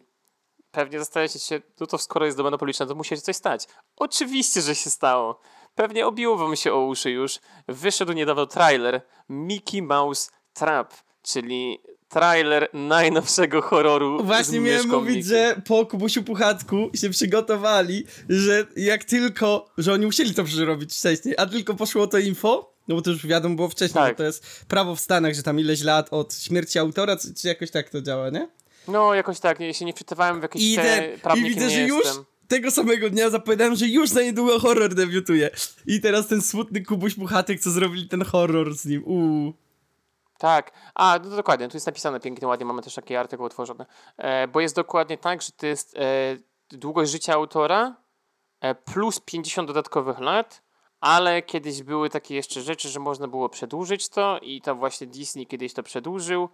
pewnie 0.71 0.99
zastanawiacie 0.99 1.39
się, 1.39 1.61
no 1.79 1.87
to 1.87 1.97
skoro 1.97 2.25
jest 2.25 2.37
domena 2.37 2.57
publiczna, 2.57 2.85
to 2.85 2.95
musi 2.95 3.09
się 3.09 3.21
coś 3.21 3.35
stać. 3.35 3.67
Oczywiście, 3.95 4.61
że 4.61 4.75
się 4.75 4.89
stało. 4.89 5.39
Pewnie 5.79 6.05
obiło 6.07 6.37
wam 6.37 6.55
się 6.55 6.73
o 6.73 6.85
uszy 6.85 7.11
już. 7.11 7.39
Wyszedł 7.67 8.13
niedawno 8.13 8.45
trailer 8.45 9.01
Mickey 9.29 9.81
Mouse 9.81 10.31
Trap, 10.53 10.93
czyli 11.23 11.79
trailer 12.09 12.69
najnowszego 12.73 13.61
horroru. 13.61 14.23
Właśnie 14.23 14.59
miałem 14.59 14.87
mówić, 14.87 15.15
Mickey. 15.15 15.29
że 15.29 15.61
po 15.67 15.85
Kubusiu 15.85 16.23
Puchatku 16.23 16.89
się 16.95 17.09
przygotowali, 17.09 18.05
że 18.29 18.65
jak 18.75 19.03
tylko, 19.03 19.69
że 19.77 19.93
oni 19.93 20.05
musieli 20.05 20.33
to 20.33 20.43
przerobić 20.43 20.93
wcześniej, 20.97 21.35
a 21.37 21.45
tylko 21.45 21.73
poszło 21.73 22.07
to 22.07 22.17
info, 22.17 22.73
no 22.87 22.95
bo 22.95 23.01
to 23.01 23.09
już 23.09 23.27
wiadomo 23.27 23.55
było 23.55 23.69
wcześniej, 23.69 24.03
tak. 24.03 24.11
że 24.11 24.15
to 24.15 24.23
jest 24.23 24.65
prawo 24.65 24.95
w 24.95 24.99
Stanach, 24.99 25.33
że 25.33 25.43
tam 25.43 25.59
ileś 25.59 25.83
lat 25.83 26.07
od 26.11 26.33
śmierci 26.33 26.79
autora, 26.79 27.17
czy, 27.17 27.33
czy 27.33 27.47
jakoś 27.47 27.71
tak 27.71 27.89
to 27.89 28.01
działa, 28.01 28.29
nie? 28.29 28.47
No, 28.87 29.13
jakoś 29.13 29.39
tak, 29.39 29.59
ja 29.59 29.73
się 29.73 29.85
nie 29.85 29.93
wczytywałem 29.93 30.39
w 30.39 30.43
jakieś 30.43 30.63
I, 30.63 30.75
te, 30.75 31.17
i 31.35 31.43
widzę, 31.43 31.69
że 31.69 31.81
już 31.81 32.05
jestem 32.05 32.25
tego 32.49 32.71
samego 32.71 33.09
dnia 33.09 33.29
zapowiadałem, 33.29 33.75
że 33.75 33.88
już 33.88 34.09
za 34.09 34.21
niedługo 34.21 34.59
horror 34.59 34.95
debiutuje. 34.95 35.49
I 35.85 36.01
teraz 36.01 36.27
ten 36.27 36.41
smutny 36.41 36.85
Kubuś 36.85 37.15
Puchatek, 37.15 37.59
co 37.59 37.71
zrobili 37.71 38.07
ten 38.07 38.25
horror 38.25 38.75
z 38.75 38.85
nim. 38.85 39.03
Uuu. 39.05 39.53
Tak, 40.38 40.71
a 40.95 41.19
no 41.23 41.35
dokładnie, 41.35 41.67
tu 41.67 41.77
jest 41.77 41.85
napisane 41.85 42.19
pięknie, 42.19 42.47
ładnie, 42.47 42.65
mamy 42.65 42.81
też 42.81 42.95
taki 42.95 43.15
artykuł 43.15 43.45
utworzony. 43.45 43.85
E, 44.17 44.47
bo 44.47 44.59
jest 44.59 44.75
dokładnie 44.75 45.17
tak, 45.17 45.41
że 45.41 45.51
to 45.51 45.67
jest 45.67 45.97
e, 45.97 46.38
długość 46.69 47.12
życia 47.12 47.33
autora 47.33 47.95
e, 48.62 48.75
plus 48.75 49.19
50 49.19 49.67
dodatkowych 49.67 50.19
lat, 50.19 50.62
ale 50.99 51.41
kiedyś 51.41 51.83
były 51.83 52.09
takie 52.09 52.35
jeszcze 52.35 52.62
rzeczy, 52.62 52.89
że 52.89 52.99
można 52.99 53.27
było 53.27 53.49
przedłużyć 53.49 54.09
to 54.09 54.39
i 54.41 54.62
tam 54.62 54.79
właśnie 54.79 55.07
Disney 55.07 55.47
kiedyś 55.47 55.73
to 55.73 55.83
przedłużył 55.83 56.49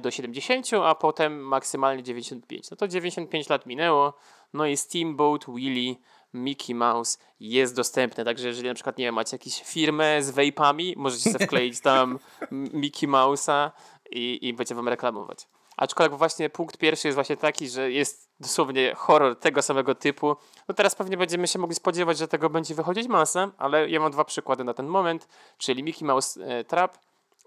do 0.00 0.10
70, 0.10 0.66
a 0.84 0.94
potem 0.94 1.40
maksymalnie 1.40 2.02
95. 2.02 2.70
No 2.70 2.76
to 2.76 2.88
95 2.88 3.48
lat 3.48 3.66
minęło, 3.66 4.12
no 4.52 4.66
i 4.66 4.76
Steamboat 4.76 5.44
Willie 5.48 5.94
Mickey 6.34 6.74
Mouse 6.74 7.18
jest 7.40 7.76
dostępny, 7.76 8.24
także 8.24 8.48
jeżeli 8.48 8.68
na 8.68 8.74
przykład, 8.74 8.98
nie 8.98 9.04
wiem, 9.04 9.14
macie 9.14 9.36
jakąś 9.36 9.62
firmę 9.62 10.22
z 10.22 10.34
vape'ami, 10.34 10.92
możecie 10.96 11.32
sobie 11.32 11.46
wkleić 11.46 11.80
tam 11.80 12.18
Mickey 12.50 13.08
Mouse'a 13.08 13.70
i, 14.10 14.38
i 14.48 14.54
będzie 14.54 14.74
wam 14.74 14.88
reklamować. 14.88 15.46
Aczkolwiek 15.76 16.18
właśnie 16.18 16.50
punkt 16.50 16.76
pierwszy 16.76 17.08
jest 17.08 17.14
właśnie 17.14 17.36
taki, 17.36 17.68
że 17.68 17.90
jest 17.90 18.30
dosłownie 18.40 18.94
horror 18.94 19.38
tego 19.38 19.62
samego 19.62 19.94
typu. 19.94 20.36
No 20.68 20.74
teraz 20.74 20.94
pewnie 20.94 21.16
będziemy 21.16 21.48
się 21.48 21.58
mogli 21.58 21.74
spodziewać, 21.74 22.18
że 22.18 22.28
tego 22.28 22.50
będzie 22.50 22.74
wychodzić 22.74 23.08
masę, 23.08 23.50
ale 23.58 23.88
ja 23.88 24.00
mam 24.00 24.12
dwa 24.12 24.24
przykłady 24.24 24.64
na 24.64 24.74
ten 24.74 24.86
moment, 24.86 25.28
czyli 25.58 25.82
Mickey 25.82 26.04
Mouse 26.04 26.40
e, 26.40 26.64
Trap, 26.64 26.98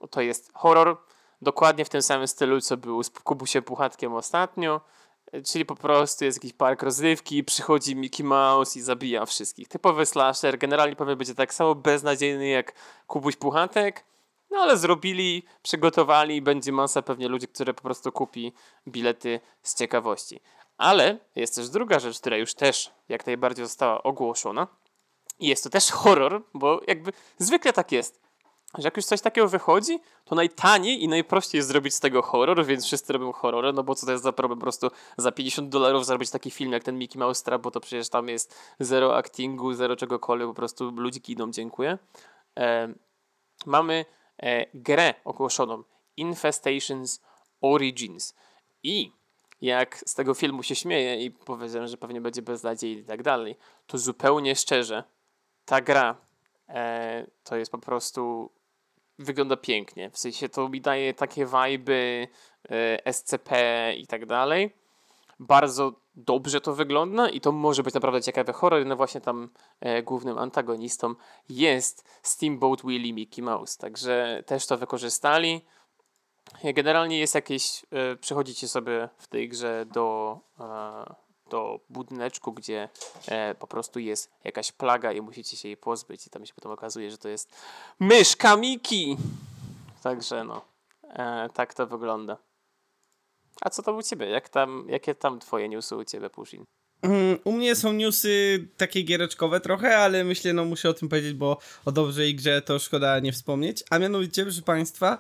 to 0.10 0.22
jest 0.22 0.52
horror, 0.54 0.98
dokładnie 1.42 1.86
w 1.86 1.90
tym 1.90 2.02
samym 2.02 2.28
stylu, 2.28 2.62
co 2.62 2.78
był 2.78 3.04
z 3.04 3.10
Kubusiem 3.10 3.64
Puchatkiem 3.64 4.14
ostatnio, 4.14 4.82
czyli 5.46 5.66
po 5.66 5.76
prostu 5.76 6.26
jest 6.26 6.38
jakiś 6.38 6.54
park 6.54 6.84
rozrywki, 6.84 7.44
przychodzi 7.44 7.96
Mickey 7.96 8.24
Mouse 8.24 8.80
i 8.80 8.82
zabija 8.82 9.26
wszystkich. 9.26 9.68
Typowy 9.68 10.06
slasher, 10.06 10.58
generalnie 10.58 10.96
pewnie 10.96 11.16
będzie 11.16 11.36
tak 11.36 11.54
samo 11.54 11.76
beznadziejny 11.76 12.48
jak 12.48 12.74
Kubuś 13.08 13.36
Puchatek, 13.36 14.06
no 14.52 14.58
ale 14.58 14.78
zrobili, 14.78 15.44
przygotowali, 15.62 16.42
będzie 16.42 16.72
masa 16.72 17.02
pewnie 17.02 17.28
ludzi, 17.28 17.48
które 17.48 17.74
po 17.74 17.82
prostu 17.82 18.12
kupi 18.12 18.54
bilety 18.88 19.40
z 19.62 19.76
ciekawości. 19.76 20.42
Ale 20.78 21.18
jest 21.36 21.56
też 21.56 21.70
druga 21.70 22.00
rzecz, 22.00 22.20
która 22.20 22.38
już 22.38 22.54
też 22.54 22.92
jak 23.10 23.26
najbardziej 23.26 23.66
została 23.66 24.04
ogłoszona. 24.04 24.68
I 25.40 25.48
jest 25.48 25.64
to 25.64 25.70
też 25.70 25.92
horror, 25.92 26.44
bo 26.54 26.82
jakby 26.88 27.12
zwykle 27.38 27.74
tak 27.74 27.92
jest, 27.92 28.22
że 28.78 28.88
jak 28.88 28.98
już 28.98 29.06
coś 29.06 29.22
takiego 29.22 29.48
wychodzi, 29.48 30.00
to 30.26 30.36
najtaniej 30.36 31.04
i 31.04 31.08
najprościej 31.08 31.60
jest 31.60 31.68
zrobić 31.68 31.94
z 31.94 32.00
tego 32.00 32.22
horror, 32.22 32.66
więc 32.66 32.86
wszyscy 32.86 33.14
robią 33.14 33.32
horrory, 33.32 33.74
no 33.74 33.84
bo 33.84 33.96
co 33.96 34.06
to 34.06 34.12
jest 34.12 34.24
za 34.24 34.32
problem 34.32 34.60
po 34.60 34.64
prostu 34.64 34.92
za 35.18 35.32
50 35.32 35.70
dolarów 35.70 36.06
zrobić 36.06 36.30
taki 36.30 36.52
film 36.52 36.72
jak 36.72 36.84
ten 36.84 36.98
Mickey 36.98 37.20
Mouse 37.20 37.44
Trap, 37.44 37.62
bo 37.62 37.72
to 37.72 37.80
przecież 37.80 38.10
tam 38.10 38.30
jest 38.30 38.60
zero 38.80 39.18
actingu, 39.18 39.74
zero 39.74 39.96
czegokolwiek, 39.96 40.48
po 40.48 40.54
prostu 40.54 40.92
ludziki 40.92 41.34
idą, 41.34 41.52
dziękuję. 41.52 41.98
E, 42.60 42.94
mamy 43.66 44.06
e, 44.38 44.66
grę 44.74 45.14
ogłoszoną 45.24 45.84
Infestations 46.18 47.22
Origins 47.62 48.36
i 48.84 49.12
jak 49.62 50.04
z 50.06 50.16
tego 50.16 50.34
filmu 50.34 50.64
się 50.64 50.76
śmieję 50.76 51.26
i 51.26 51.32
powiedziałem, 51.32 51.88
że 51.88 51.98
pewnie 51.98 52.22
będzie 52.22 52.42
beznadziejny 52.42 53.02
i 53.02 53.06
tak 53.06 53.24
dalej, 53.24 53.56
to 53.88 53.98
zupełnie 53.98 54.56
szczerze, 54.56 55.04
ta 55.66 55.82
gra 55.82 56.18
e, 56.70 57.28
to 57.44 57.56
jest 57.56 57.72
po 57.72 57.78
prostu 57.78 58.52
wygląda 59.20 59.58
pięknie. 59.58 60.10
W 60.10 60.18
sensie 60.18 60.50
to 60.50 60.70
mi 60.70 60.82
daje 60.82 61.14
takie 61.14 61.46
viby 61.46 62.28
e, 62.70 63.14
SCP 63.14 63.94
i 63.98 64.08
tak 64.08 64.26
dalej. 64.26 64.76
Bardzo 65.40 65.94
dobrze 66.16 66.62
to 66.62 66.76
wygląda 66.76 67.30
i 67.30 67.42
to 67.42 67.52
może 67.52 67.84
być 67.84 67.94
naprawdę 67.94 68.22
ciekawy 68.22 68.54
horror. 68.54 68.86
No 68.86 68.96
właśnie 68.96 69.22
tam 69.22 69.50
e, 69.80 70.04
głównym 70.04 70.38
antagonistą 70.38 71.16
jest 71.50 72.06
Steamboat 72.24 72.82
Willie 72.86 73.14
Mickey 73.14 73.42
Mouse. 73.42 73.78
Także 73.78 74.44
też 74.46 74.68
to 74.68 74.78
wykorzystali. 74.78 75.62
Generalnie 76.64 77.20
jest 77.20 77.36
jakieś, 77.36 77.86
e, 77.92 78.16
przechodzicie 78.16 78.68
sobie 78.68 79.10
w 79.18 79.28
tej 79.28 79.50
grze 79.50 79.86
do, 79.94 80.40
e, 80.60 81.16
do 81.50 81.80
budyneczku, 81.90 82.54
gdzie 82.54 82.90
e, 83.28 83.56
po 83.56 83.68
prostu 83.68 84.00
jest 84.00 84.32
jakaś 84.44 84.72
plaga 84.72 85.12
i 85.12 85.22
musicie 85.22 85.58
się 85.58 85.68
jej 85.68 85.78
pozbyć 85.78 86.28
i 86.28 86.30
tam 86.30 86.46
się 86.46 86.54
potem 86.54 86.72
okazuje, 86.72 87.12
że 87.12 87.18
to 87.18 87.30
jest 87.30 87.56
myszka 88.00 88.56
Miki. 88.58 89.18
Także 90.04 90.44
no, 90.44 90.62
e, 91.04 91.50
tak 91.54 91.74
to 91.74 91.88
wygląda. 91.88 92.38
A 93.62 93.70
co 93.70 93.84
to 93.84 93.94
u 93.94 94.04
ciebie? 94.04 94.26
Jak 94.26 94.50
tam, 94.50 94.86
jakie 94.90 95.16
tam 95.16 95.40
twoje 95.40 95.70
newsy 95.70 95.96
u 95.96 96.06
ciebie, 96.06 96.30
Pushin? 96.30 96.66
Mm, 97.02 97.40
U 97.44 97.52
mnie 97.52 97.76
są 97.76 97.94
newsy 97.94 98.68
takie 98.78 99.02
giereczkowe 99.02 99.60
trochę, 99.60 99.98
ale 99.98 100.24
myślę, 100.24 100.54
no 100.54 100.66
muszę 100.66 100.90
o 100.90 100.94
tym 100.94 101.10
powiedzieć, 101.10 101.34
bo 101.34 101.58
o 101.86 101.92
dobrej 101.92 102.36
grze 102.36 102.62
to 102.62 102.80
szkoda 102.80 103.20
nie 103.20 103.32
wspomnieć. 103.32 103.84
A 103.90 104.00
mianowicie, 104.00 104.44
proszę 104.44 104.62
Państwa, 104.62 105.18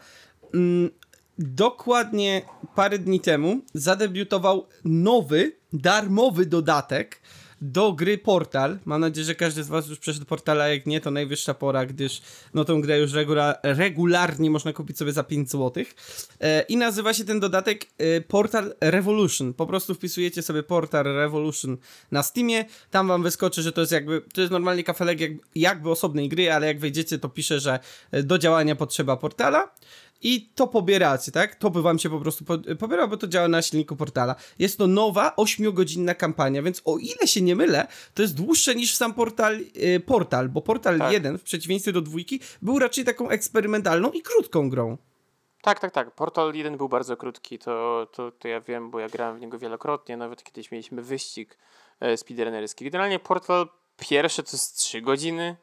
mm, 0.53 0.91
dokładnie 1.39 2.41
parę 2.75 2.99
dni 2.99 3.19
temu 3.19 3.61
zadebiutował 3.73 4.67
nowy, 4.83 5.51
darmowy 5.73 6.45
dodatek 6.45 7.21
do 7.61 7.93
gry 7.93 8.17
Portal. 8.17 8.79
Mam 8.85 9.01
nadzieję, 9.01 9.25
że 9.25 9.35
każdy 9.35 9.63
z 9.63 9.67
Was 9.67 9.87
już 9.87 9.99
przeszedł 9.99 10.25
Portala, 10.25 10.67
jak 10.67 10.85
nie, 10.85 11.01
to 11.01 11.11
najwyższa 11.11 11.53
pora, 11.53 11.85
gdyż 11.85 12.21
no 12.53 12.65
tą 12.65 12.81
grę 12.81 12.99
już 12.99 13.13
regula 13.13 13.55
regularnie 13.63 14.49
można 14.49 14.73
kupić 14.73 14.97
sobie 14.97 15.11
za 15.11 15.23
5 15.23 15.51
zł. 15.51 15.83
E, 16.41 16.61
I 16.61 16.77
nazywa 16.77 17.13
się 17.13 17.25
ten 17.25 17.39
dodatek 17.39 17.85
e, 17.97 18.21
Portal 18.21 18.75
Revolution. 18.81 19.53
Po 19.53 19.67
prostu 19.67 19.95
wpisujecie 19.95 20.41
sobie 20.41 20.63
Portal 20.63 21.03
Revolution 21.03 21.77
na 22.11 22.23
Steamie, 22.23 22.65
tam 22.91 23.07
Wam 23.07 23.23
wyskoczy, 23.23 23.61
że 23.61 23.71
to 23.71 23.81
jest 23.81 23.93
jakby, 23.93 24.21
to 24.33 24.41
jest 24.41 24.51
normalnie 24.51 24.83
kafelek 24.83 25.19
jakby, 25.19 25.43
jakby 25.55 25.89
osobnej 25.89 26.29
gry, 26.29 26.51
ale 26.51 26.67
jak 26.67 26.79
wejdziecie, 26.79 27.19
to 27.19 27.29
pisze, 27.29 27.59
że 27.59 27.79
e, 28.11 28.23
do 28.23 28.37
działania 28.37 28.75
potrzeba 28.75 29.17
Portala 29.17 29.71
i 30.25 30.49
to 30.55 30.67
pobieracie, 30.67 31.31
tak? 31.31 31.55
To 31.55 31.69
by 31.69 31.81
wam 31.81 31.99
się 31.99 32.09
po 32.09 32.19
prostu 32.19 32.45
po, 32.45 32.57
pobiera, 32.79 33.07
bo 33.07 33.17
to 33.17 33.27
działa 33.27 33.47
na 33.47 33.61
silniku 33.61 33.95
portala. 33.95 34.35
Jest 34.59 34.77
to 34.77 34.87
nowa, 34.87 35.33
8-godzinna 35.37 36.15
kampania, 36.15 36.61
więc 36.61 36.81
o 36.85 36.97
ile 36.97 37.27
się 37.27 37.41
nie 37.41 37.55
mylę, 37.55 37.87
to 38.13 38.21
jest 38.21 38.35
dłuższe 38.35 38.75
niż 38.75 38.95
sam 38.95 39.13
portal, 39.13 39.59
y, 39.75 39.99
portal 39.99 40.49
bo 40.49 40.61
portal 40.61 40.99
Tak. 40.99 41.13
1 41.13 41.37
w 41.37 41.43
przeciwieństwie 41.43 41.91
do 41.91 42.01
dwójki 42.01 42.39
był 42.61 42.79
raczej 42.79 43.05
taką 43.05 43.29
eksperymentalną 43.29 44.11
i 44.11 44.21
krótką 44.21 44.69
grą. 44.69 44.97
Tak, 45.61 45.79
tak, 45.79 45.91
tak. 45.91 46.11
Portal 46.11 46.53
1 46.53 46.77
był 46.77 46.89
bardzo 46.89 47.17
krótki, 47.17 47.59
to, 47.59 48.07
to, 48.11 48.31
to 48.31 48.47
ja 48.47 48.61
wiem, 48.61 48.91
bo 48.91 48.99
ja 48.99 49.09
grałem 49.09 49.37
w 49.37 49.41
niego 49.41 49.59
wielokrotnie, 49.59 50.17
nawet 50.17 50.43
kiedyś 50.43 50.71
mieliśmy 50.71 51.01
wyścig 51.01 51.57
e, 51.99 52.17
speedrunnerski. 52.17 52.85
Generalnie 52.85 53.19
Portal 53.19 53.67
pierwszy 53.97 54.43
to 54.43 54.49
jest 54.53 54.77
3 54.77 55.01
godziny. 55.01 55.55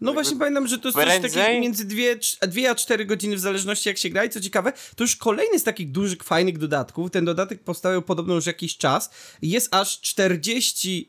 No 0.00 0.12
właśnie 0.12 0.36
pamiętam, 0.36 0.66
że 0.66 0.78
to 0.78 0.88
jest 0.88 0.98
coś 0.98 1.32
takiego 1.32 1.60
między 1.60 1.84
2 1.84 2.70
a 2.70 2.74
4 2.74 3.04
godziny 3.04 3.36
w 3.36 3.40
zależności 3.40 3.88
jak 3.88 3.98
się 3.98 4.08
gra. 4.08 4.24
I 4.24 4.30
co 4.30 4.40
ciekawe, 4.40 4.72
to 4.96 5.04
już 5.04 5.16
kolejny 5.16 5.58
z 5.58 5.62
takich 5.62 5.90
dużych, 5.90 6.22
fajnych 6.22 6.58
dodatków. 6.58 7.10
Ten 7.10 7.24
dodatek 7.24 7.62
powstał 7.62 8.02
podobno 8.02 8.34
już 8.34 8.46
jakiś 8.46 8.76
czas. 8.76 9.10
Jest 9.42 9.74
aż 9.74 10.00
40, 10.00 11.08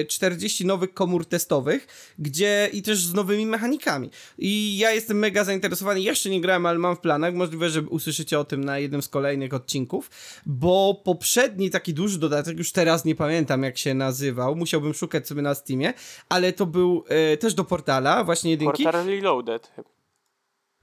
e, 0.00 0.04
40 0.04 0.66
nowych 0.66 0.94
komór 0.94 1.26
testowych, 1.26 1.86
gdzie 2.18 2.70
i 2.72 2.82
też 2.82 2.98
z 2.98 3.14
nowymi 3.14 3.46
mechanikami. 3.46 4.10
I 4.38 4.78
ja 4.78 4.92
jestem 4.92 5.18
mega 5.18 5.44
zainteresowany, 5.44 6.00
jeszcze 6.00 6.30
nie 6.30 6.40
grałem, 6.40 6.66
ale 6.66 6.78
mam 6.78 6.96
w 6.96 7.00
planach, 7.00 7.34
możliwe, 7.34 7.70
że 7.70 7.82
usłyszycie 7.82 8.38
o 8.38 8.44
tym 8.44 8.64
na 8.64 8.78
jednym 8.78 9.02
z 9.02 9.08
kolejnych 9.08 9.54
odcinków, 9.54 10.10
bo 10.46 11.00
poprzedni 11.04 11.70
taki 11.70 11.94
duży 11.94 12.18
dodatek, 12.18 12.58
już 12.58 12.72
teraz 12.72 13.04
nie 13.04 13.14
pamiętam 13.14 13.62
jak 13.62 13.78
się 13.78 13.94
nazywał, 13.94 14.56
musiałbym 14.56 14.94
szukać 14.94 15.28
sobie 15.28 15.42
na 15.42 15.54
Steamie, 15.54 15.94
ale 16.28 16.52
to 16.52 16.66
był 16.66 17.04
e, 17.08 17.36
też 17.36 17.54
do 17.54 17.64
portala, 17.64 18.15
właśnie 18.24 18.50
jedynki. 18.50 18.84
Portal 18.84 19.06
Reloaded. 19.06 19.72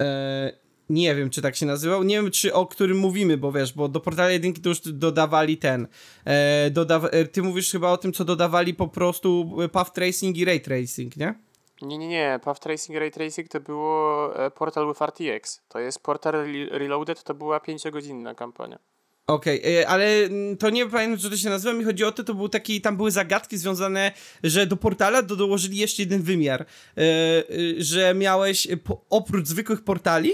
E, 0.02 0.52
nie 0.90 1.16
wiem, 1.16 1.30
czy 1.30 1.42
tak 1.42 1.56
się 1.56 1.66
nazywał. 1.66 2.04
Nie 2.04 2.16
wiem, 2.16 2.32
czy 2.32 2.54
o 2.54 2.66
którym 2.66 2.98
mówimy, 2.98 3.38
bo 3.38 3.52
wiesz, 3.52 3.74
bo 3.74 3.88
do 3.88 4.00
portala 4.00 4.30
jedynki 4.32 4.62
to 4.62 4.70
już 4.70 4.80
dodawali 4.80 5.58
ten. 5.58 5.88
E, 6.26 6.70
dodaw 6.72 7.04
e, 7.12 7.26
ty 7.26 7.42
mówisz 7.42 7.72
chyba 7.72 7.92
o 7.92 7.98
tym, 7.98 8.14
co 8.14 8.26
dodawali 8.26 8.74
po 8.74 8.88
prostu 8.88 9.58
path 9.72 9.94
tracing 9.94 10.38
i 10.38 10.46
ray 10.46 10.62
tracing, 10.62 11.18
nie? 11.18 11.36
Nie, 11.82 11.98
nie, 11.98 12.08
nie. 12.08 12.40
Path 12.44 12.60
Tracing 12.60 13.00
Ray 13.00 13.12
Tracing 13.12 13.50
to 13.50 13.60
było 13.60 14.36
e, 14.46 14.52
Portal 14.52 14.88
with 14.88 15.02
RTX. 15.02 15.62
To 15.68 15.80
jest 15.80 16.00
Portal 16.04 16.34
Re- 16.34 16.78
Reloaded, 16.78 17.24
to 17.24 17.34
była 17.34 17.58
5-godzinna 17.58 18.36
kampania. 18.36 18.80
Okej, 19.28 19.62
e, 19.80 19.88
ale 19.88 20.06
mm, 20.06 20.58
to 20.58 20.70
nie 20.70 20.86
pamiętam, 20.86 21.20
co 21.20 21.30
to 21.30 21.38
się 21.38 21.50
nazywa. 21.50 21.74
Mi 21.74 21.84
chodzi 21.84 22.04
o 22.04 22.12
to, 22.12 22.24
to 22.24 22.34
był 22.34 22.50
taki, 22.50 22.82
tam 22.82 22.98
były 22.98 23.12
zagadki 23.12 23.58
związane, 23.58 24.12
że 24.44 24.68
do 24.68 24.78
portala 24.78 25.22
do, 25.22 25.36
dołożyli 25.36 25.78
jeszcze 25.78 26.02
jeden 26.02 26.22
wymiar. 26.22 26.62
E, 26.62 27.02
e, 27.02 27.44
że 27.78 28.14
miałeś 28.14 28.68
oprócz 29.10 29.48
zwykłych 29.48 29.84
portali, 29.84 30.32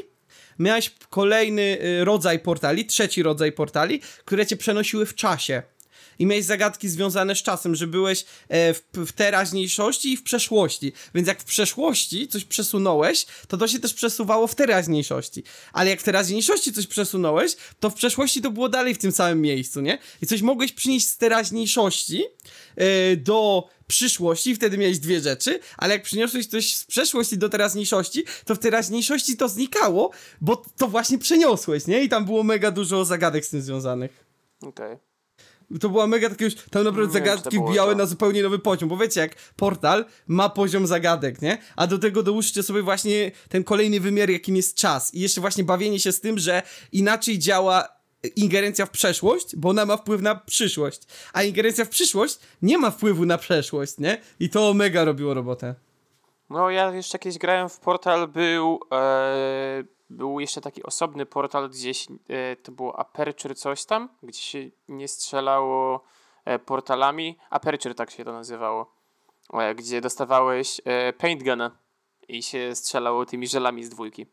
miałeś 0.60 0.92
kolejny 1.10 1.78
rodzaj 2.04 2.40
portali, 2.40 2.86
trzeci 2.86 3.24
rodzaj 3.24 3.52
portali, 3.52 4.02
które 4.26 4.46
cię 4.46 4.58
przenosiły 4.58 5.06
w 5.06 5.16
czasie. 5.16 5.64
I 6.20 6.26
miałeś 6.26 6.46
zagadki 6.46 6.90
związane 6.90 7.36
z 7.36 7.38
czasem, 7.38 7.76
że 7.76 7.88
byłeś 7.88 8.26
e, 8.50 8.74
w, 8.74 8.84
w 8.94 9.12
teraźniejszości 9.12 10.14
i 10.14 10.18
w 10.18 10.24
przeszłości. 10.24 10.94
Więc 11.16 11.28
jak 11.28 11.42
w 11.42 11.44
przeszłości 11.44 12.28
coś 12.28 12.46
przesunąłeś, 12.46 13.26
to 13.48 13.58
to 13.58 13.68
się 13.68 13.80
też 13.80 13.94
przesuwało 13.94 14.48
w 14.48 14.56
teraźniejszości. 14.56 15.44
Ale 15.74 15.90
jak 15.90 16.00
w 16.00 16.04
teraźniejszości 16.04 16.74
coś 16.74 16.88
przesunąłeś, 16.88 17.56
to 17.80 17.90
w 17.90 17.94
przeszłości 17.94 18.42
to 18.42 18.52
było 18.52 18.70
dalej 18.70 18.96
w 18.96 18.98
tym 18.98 19.12
samym 19.12 19.42
miejscu, 19.42 19.82
nie? 19.82 19.98
I 20.22 20.28
coś 20.28 20.42
mogłeś 20.42 20.72
przynieść 20.72 21.08
z 21.08 21.18
teraźniejszości 21.18 22.24
e, 22.76 23.16
do 23.16 23.70
przyszłości, 23.88 24.56
wtedy 24.56 24.78
miałeś 24.78 25.00
dwie 25.00 25.22
rzeczy, 25.22 25.60
ale 25.78 25.94
jak 25.94 26.04
przyniosłeś 26.04 26.48
coś 26.48 26.76
z 26.76 26.86
przeszłości 26.86 27.38
do 27.38 27.50
teraźniejszości, 27.50 28.24
to 28.46 28.56
w 28.56 28.60
teraźniejszości 28.60 29.38
to 29.38 29.50
znikało, 29.50 30.12
bo 30.42 30.64
to 30.78 30.88
właśnie 30.88 31.18
przeniosłeś, 31.18 31.88
nie? 31.88 32.04
I 32.04 32.10
tam 32.10 32.26
było 32.26 32.44
mega 32.44 32.72
dużo 32.72 33.06
zagadek 33.06 33.46
z 33.46 33.50
tym 33.50 33.62
związanych. 33.62 34.26
Okej. 34.62 35.09
To 35.82 35.90
była 35.90 36.08
mega 36.08 36.30
takie 36.30 36.46
już, 36.46 36.56
tam 36.56 36.84
naprawdę 36.84 37.20
Nie 37.20 37.26
wiem, 37.26 37.26
to 37.26 37.30
zagadki 37.38 37.58
było 37.58 37.68
wbijały 37.70 37.92
to. 37.92 37.98
na 37.98 38.06
zupełnie 38.06 38.44
nowy 38.44 38.60
poziom, 38.60 38.90
bo 38.90 38.98
wiecie, 38.98 39.20
jak 39.22 39.36
portal 39.56 40.06
ma 40.28 40.50
poziom 40.50 40.88
zagadek, 40.88 41.42
nie? 41.42 41.58
A 41.76 41.88
do 41.88 41.98
tego 41.98 42.24
dołóżcie 42.24 42.64
sobie 42.64 42.82
właśnie 42.82 43.32
ten 43.50 43.64
kolejny 43.64 44.00
wymiar, 44.00 44.30
jakim 44.30 44.56
jest 44.56 44.78
czas. 44.78 45.14
I 45.14 45.20
jeszcze 45.20 45.42
właśnie 45.42 45.64
bawienie 45.64 46.00
się 46.00 46.12
z 46.12 46.22
tym, 46.22 46.40
że 46.40 46.62
inaczej 46.92 47.40
działa 47.40 47.88
ingerencja 48.36 48.86
w 48.86 48.90
przeszłość, 48.90 49.56
bo 49.56 49.70
ona 49.70 49.86
ma 49.86 49.98
wpływ 49.98 50.22
na 50.22 50.36
przyszłość. 50.36 51.02
A 51.34 51.44
ingerencja 51.44 51.86
w 51.86 51.90
przyszłość 51.90 52.40
nie 52.62 52.78
ma 52.78 52.92
wpływu 52.92 53.26
na 53.26 53.38
przeszłość, 53.38 53.98
nie? 53.98 54.22
I 54.40 54.50
to 54.50 54.74
mega 54.74 55.04
robiło 55.04 55.34
robotę. 55.34 55.76
No 56.50 56.70
ja 56.70 56.92
jeszcze 56.96 57.20
kiedyś 57.20 57.38
grałem 57.38 57.70
w 57.70 57.80
portal, 57.80 58.28
był, 58.28 58.80
e, 58.92 59.84
był 60.10 60.40
jeszcze 60.40 60.62
taki 60.62 60.84
osobny 60.84 61.26
portal 61.26 61.70
gdzieś, 61.70 62.08
e, 62.30 62.56
to 62.56 62.72
było 62.72 63.00
Aperture 63.00 63.56
coś 63.56 63.86
tam, 63.86 64.10
gdzie 64.24 64.42
się 64.42 64.60
nie 64.88 65.08
strzelało 65.08 66.04
e, 66.46 66.60
portalami, 66.60 67.38
Aperture 67.50 67.96
tak 67.96 68.12
się 68.12 68.26
to 68.26 68.34
nazywało, 68.34 68.94
e, 69.54 69.76
gdzie 69.76 70.02
dostawałeś 70.02 70.82
e, 70.86 71.14
paint 71.14 71.44
guna 71.44 71.72
i 72.28 72.44
się 72.44 72.76
strzelało 72.76 73.26
tymi 73.26 73.48
żelami 73.48 73.84
z 73.84 73.90
dwójki. 73.90 74.26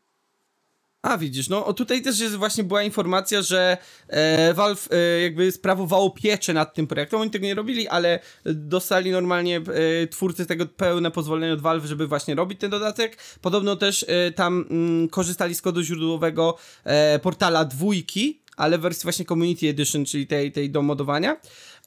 A 1.07 1.19
widzisz, 1.19 1.49
no 1.49 1.73
tutaj 1.73 2.03
też 2.03 2.21
jest 2.21 2.37
właśnie 2.37 2.65
była 2.65 2.83
informacja, 2.83 3.43
że 3.43 3.77
e, 4.09 4.55
Valve 4.55 4.89
e, 4.93 5.21
jakby 5.21 5.53
sprawowało 5.53 6.11
pieczę 6.11 6.53
nad 6.53 6.75
tym 6.75 6.87
projektem. 6.87 7.21
Oni 7.21 7.31
tego 7.31 7.47
nie 7.47 7.55
robili, 7.55 7.89
ale 7.89 8.21
dostali 8.45 9.11
normalnie 9.11 9.57
e, 9.57 10.07
twórcy 10.07 10.47
tego 10.47 10.67
pełne 10.67 11.11
pozwolenie 11.11 11.53
od 11.53 11.61
Valve, 11.61 11.85
żeby 11.85 12.07
właśnie 12.07 12.35
robić 12.35 12.61
ten 12.61 12.71
dodatek. 12.71 13.19
Podobno 13.41 13.77
też 13.77 14.05
e, 14.09 14.33
tam 14.33 14.67
mm, 14.71 15.09
korzystali 15.09 15.55
z 15.55 15.63
kodu 15.63 15.83
źródłowego 15.83 16.57
e, 16.85 17.19
portala 17.19 17.65
dwójki, 17.65 18.41
ale 18.57 18.79
wersji 18.79 19.03
właśnie 19.03 19.25
Community 19.25 19.69
Edition, 19.69 20.05
czyli 20.05 20.27
tej, 20.27 20.53
tej 20.53 20.71
do 20.71 20.83
modowania. 20.83 21.37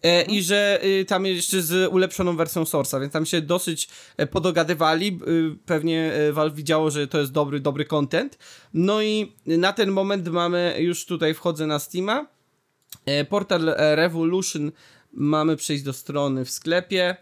E, 0.04 0.22
I 0.22 0.44
że 0.44 0.80
y, 0.84 1.06
tam 1.06 1.26
jeszcze 1.26 1.62
z 1.62 1.94
ulepszoną 1.94 2.36
wersją 2.36 2.64
Source'a, 2.64 3.02
więc 3.02 3.14
tam 3.14 3.26
się 3.26 3.42
dosyć 3.42 3.90
e, 4.18 4.28
podogadywali. 4.28 5.20
Y, 5.28 5.56
pewnie 5.66 6.14
e, 6.14 6.34
Valve 6.34 6.56
widziało, 6.56 6.92
że 6.92 7.08
to 7.08 7.20
jest 7.20 7.32
dobry, 7.32 7.60
dobry 7.60 7.86
content. 7.86 8.38
No 8.74 9.02
i 9.02 9.36
na 9.46 9.74
ten 9.74 9.92
moment 9.92 10.28
mamy, 10.28 10.76
już 10.80 11.06
tutaj 11.06 11.34
wchodzę 11.34 11.68
na 11.68 11.80
Steama. 11.80 12.28
Portal 13.30 13.74
Revolution 13.78 14.72
mamy 15.14 15.58
przejść 15.58 15.84
do 15.84 15.94
strony 15.94 16.46
w 16.46 16.50
sklepie. 16.50 17.18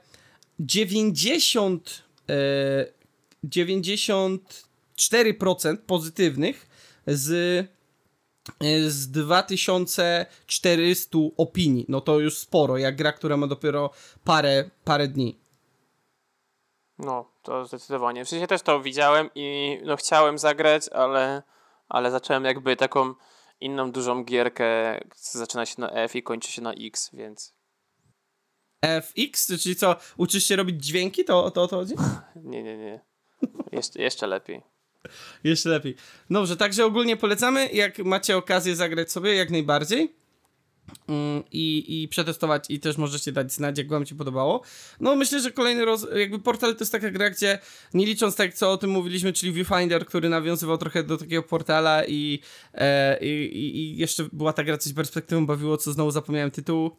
90 0.59 2.03
e, 2.29 2.85
94% 3.45 5.77
pozytywnych 5.77 6.67
z 7.07 7.67
z 8.88 9.12
2400 9.12 11.17
opinii. 11.38 11.86
No 11.89 12.01
to 12.01 12.19
już 12.19 12.38
sporo, 12.38 12.77
jak 12.77 12.95
gra, 12.95 13.12
która 13.12 13.38
ma 13.38 13.47
dopiero 13.47 13.89
parę, 14.23 14.69
parę 14.83 15.07
dni. 15.07 15.39
No, 16.99 17.31
to 17.43 17.65
zdecydowanie. 17.65 18.25
W 18.25 18.29
sensie 18.29 18.47
też 18.47 18.62
to 18.62 18.81
widziałem 18.81 19.29
i 19.36 19.77
no 19.86 19.97
chciałem 19.97 20.38
zagrać, 20.38 20.89
ale, 20.89 21.43
ale 21.89 22.12
zacząłem 22.12 22.45
jakby 22.45 22.75
taką 22.75 23.13
inną 23.62 23.91
dużą 23.91 24.23
gierkę, 24.23 24.99
zaczyna 25.15 25.65
się 25.65 25.81
na 25.81 25.91
F 25.91 26.15
i 26.15 26.23
kończy 26.23 26.51
się 26.51 26.62
na 26.62 26.73
X, 26.73 27.10
więc 27.13 27.57
FX, 29.01 29.62
czyli 29.62 29.75
co, 29.75 29.95
uczysz 30.17 30.43
się 30.43 30.55
robić 30.55 30.86
dźwięki? 30.86 31.25
To, 31.25 31.51
to 31.51 31.62
o 31.62 31.67
to 31.67 31.75
chodzi? 31.75 31.95
nie, 32.36 32.63
nie, 32.63 32.77
nie. 32.77 32.99
Jeszcze, 33.71 34.01
jeszcze 34.01 34.27
lepiej. 34.27 34.76
Jeszcze 35.43 35.70
lepiej. 35.70 35.96
Dobrze, 36.30 36.58
także 36.58 36.86
ogólnie 36.86 37.17
polecamy, 37.17 37.70
jak 37.74 38.00
macie 38.00 38.38
okazję 38.38 38.76
zagrać 38.76 39.12
sobie, 39.12 39.36
jak 39.36 39.50
najbardziej. 39.50 40.17
Mm, 41.08 41.43
I, 41.52 42.04
I 42.04 42.08
przetestować 42.08 42.65
i 42.70 42.80
też 42.80 42.98
możecie 42.98 43.32
dać 43.32 43.54
znać, 43.54 43.78
jak 43.78 43.89
wam 43.89 44.06
się 44.06 44.15
podobało. 44.15 44.62
No 45.00 45.15
myślę, 45.15 45.39
że 45.39 45.52
kolejny 45.52 45.86
roz... 45.86 46.08
jakby 46.15 46.39
portal 46.39 46.74
to 46.76 46.80
jest 46.80 46.91
taka 46.91 47.12
gra, 47.12 47.30
gdzie 47.30 47.60
nie 47.93 48.06
licząc 48.06 48.36
tak, 48.36 48.54
co 48.54 48.72
o 48.72 48.78
tym 48.78 48.89
mówiliśmy, 48.89 49.34
czyli 49.34 49.54
Viewfinder, 49.54 50.06
który 50.06 50.30
nawiązywał 50.30 50.78
trochę 50.78 51.04
do 51.04 51.17
takiego 51.17 51.43
portala 51.43 52.06
i, 52.06 52.39
e, 52.74 53.17
i, 53.22 53.78
i, 53.78 53.98
jeszcze 53.98 54.26
była 54.34 54.54
ta 54.54 54.63
gra 54.63 54.78
coś 54.78 54.93
perspektywą 54.93 55.46
bawiło, 55.46 55.78
co 55.78 55.91
znowu 55.91 56.12
zapomniałem 56.12 56.52
tytułu. 56.52 56.91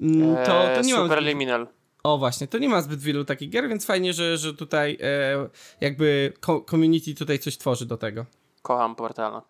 Mm, 0.00 0.36
To, 0.36 0.44
to 0.44 0.72
Eee, 0.72 0.86
nie 0.86 0.94
mam... 0.94 1.02
Superliminal. 1.02 1.66
O 2.08 2.18
właśnie, 2.18 2.46
to 2.48 2.58
nie 2.58 2.68
ma 2.68 2.82
zbyt 2.82 3.00
wielu 3.00 3.24
takich 3.24 3.50
gier, 3.50 3.68
więc 3.68 3.86
fajnie, 3.86 4.12
że, 4.12 4.38
że 4.38 4.54
tutaj 4.54 4.98
e, 5.00 5.48
jakby 5.80 6.32
co- 6.46 6.60
community 6.60 7.14
tutaj 7.14 7.38
coś 7.38 7.58
tworzy 7.58 7.86
do 7.86 7.96
tego. 7.96 8.26
Kocham 8.62 8.94
portala. 8.96 9.42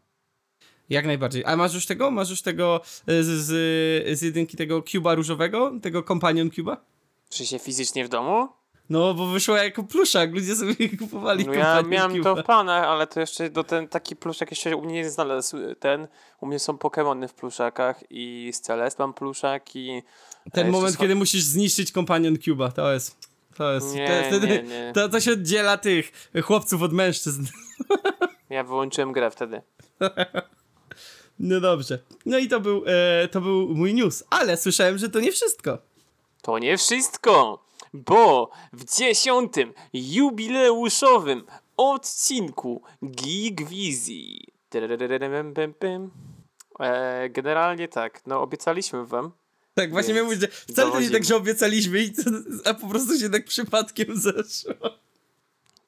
Jak 0.90 1.06
najbardziej. 1.06 1.44
A 1.44 1.56
masz 1.56 1.74
już 1.74 1.86
tego? 1.86 2.10
Masz 2.10 2.30
już 2.30 2.42
tego 2.42 2.80
e, 3.06 3.22
z, 3.22 3.26
z, 3.26 4.18
z 4.18 4.22
jedynki 4.22 4.56
tego 4.56 4.82
cuba 4.82 5.14
różowego? 5.14 5.72
Tego 5.82 6.02
companion 6.02 6.50
cuba? 6.50 6.84
Czy 7.30 7.46
się 7.46 7.58
fizycznie 7.58 8.04
w 8.04 8.08
domu? 8.08 8.48
No, 8.90 9.14
bo 9.14 9.26
wyszło 9.26 9.56
jako 9.56 9.82
pluszak, 9.82 10.34
ludzie 10.34 10.56
sobie 10.56 10.88
kupowali 10.98 11.46
No 11.46 11.52
ja 11.52 11.82
miałem 11.82 12.22
to 12.22 12.36
w 12.36 12.42
planach, 12.42 12.84
ale 12.84 13.06
to 13.06 13.20
jeszcze 13.20 13.50
do 13.50 13.64
ten 13.64 13.88
taki 13.88 14.16
pluszak 14.16 14.50
jeszcze 14.50 14.76
u 14.76 14.82
mnie 14.82 14.94
nie 14.94 15.10
znalazł. 15.10 15.56
Ten, 15.80 16.08
u 16.40 16.46
mnie 16.46 16.58
są 16.58 16.78
Pokemony 16.78 17.28
w 17.28 17.34
pluszakach 17.34 18.04
i 18.10 18.50
z 18.52 18.60
Celest 18.60 18.98
mam 18.98 19.14
pluszak 19.14 19.76
i... 19.76 20.02
Ten 20.52 20.66
jeszcze 20.66 20.80
moment, 20.80 20.98
kiedy 20.98 21.14
musisz 21.14 21.42
zniszczyć 21.42 21.90
companion 21.90 22.38
cuba, 22.38 22.70
to 22.72 22.92
jest... 22.92 23.28
To 23.56 23.72
jest... 23.72 23.94
Nie, 23.94 24.08
to, 24.08 24.28
wtedy, 24.28 24.46
nie, 24.46 24.62
nie. 24.62 24.92
To, 24.94 25.08
to 25.08 25.20
się 25.20 25.32
oddziela 25.32 25.76
tych 25.76 26.12
chłopców 26.42 26.82
od 26.82 26.92
mężczyzn. 26.92 27.44
Ja 28.50 28.64
wyłączyłem 28.64 29.12
grę 29.12 29.30
wtedy. 29.30 29.62
No 31.38 31.60
dobrze. 31.60 31.98
No 32.26 32.38
i 32.38 32.48
to 32.48 32.60
był, 32.60 32.84
e, 32.86 33.28
to 33.28 33.40
był 33.40 33.68
mój 33.74 33.94
news, 33.94 34.24
ale 34.30 34.56
słyszałem, 34.56 34.98
że 34.98 35.08
to 35.08 35.20
nie 35.20 35.32
wszystko. 35.32 35.78
To 36.42 36.58
nie 36.58 36.78
wszystko, 36.78 37.64
bo 37.94 38.50
w 38.72 38.96
dziesiątym 38.96 39.72
jubileuszowym 39.92 41.44
odcinku 41.76 42.82
Geek 43.02 43.68
Wizji 43.68 44.44
e, 46.80 47.28
generalnie 47.28 47.88
tak, 47.88 48.26
no 48.26 48.42
obiecaliśmy 48.42 49.06
wam, 49.06 49.32
Tak, 49.74 49.90
właśnie 49.90 50.14
miałem 50.14 50.26
mówić, 50.26 50.40
że 50.40 50.48
wcale 50.48 50.90
to 50.90 51.00
nie 51.00 51.10
tak, 51.10 51.24
że 51.24 51.36
obiecaliśmy, 51.36 52.12
a 52.64 52.74
po 52.74 52.86
prostu 52.86 53.18
się 53.18 53.30
tak 53.30 53.44
przypadkiem 53.44 54.16
zeszło. 54.16 54.74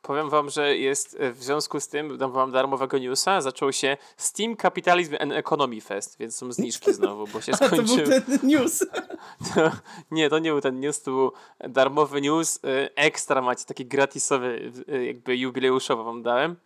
Powiem 0.03 0.31
wam, 0.31 0.51
że 0.51 0.77
jest 0.77 1.17
e, 1.21 1.33
w 1.33 1.43
związku 1.43 1.81
z 1.81 1.89
tym, 1.89 2.19
dam 2.19 2.33
wam 2.33 2.53
darmowego 2.53 2.99
newsa, 2.99 3.41
zaczął 3.41 3.73
się 3.73 3.97
Steam 4.17 4.57
Capitalism 4.57 5.17
and 5.21 5.33
Economy 5.33 5.81
Fest, 5.81 6.19
więc 6.19 6.37
są 6.37 6.53
zniżki 6.53 6.95
znowu, 6.95 7.27
bo 7.27 7.41
się 7.41 7.53
A 7.61 7.69
to 7.69 7.83
był 7.83 7.97
ten 7.97 8.39
news. 8.43 8.87
To, 9.55 9.71
nie, 10.11 10.31
to 10.31 10.39
nie 10.39 10.51
był 10.51 10.61
ten 10.61 10.81
news, 10.81 11.03
to 11.03 11.11
był 11.11 11.33
darmowy 11.61 12.21
news. 12.21 12.61
e, 12.65 12.97
Ekstra 12.97 13.43
macie 13.43 13.65
taki 13.65 13.87
gratisowy, 13.87 14.73
e, 14.89 15.05
jakby 15.05 15.37
jubileuszowo 15.37 16.05
wam 16.05 16.23
dałem. 16.23 16.57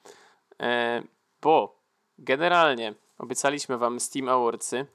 Bo 1.43 1.81
generalnie 2.19 2.95
obiecaliśmy 3.19 3.79
wam 3.79 4.01
Steam 4.01 4.29
Awardsy, 4.29 4.87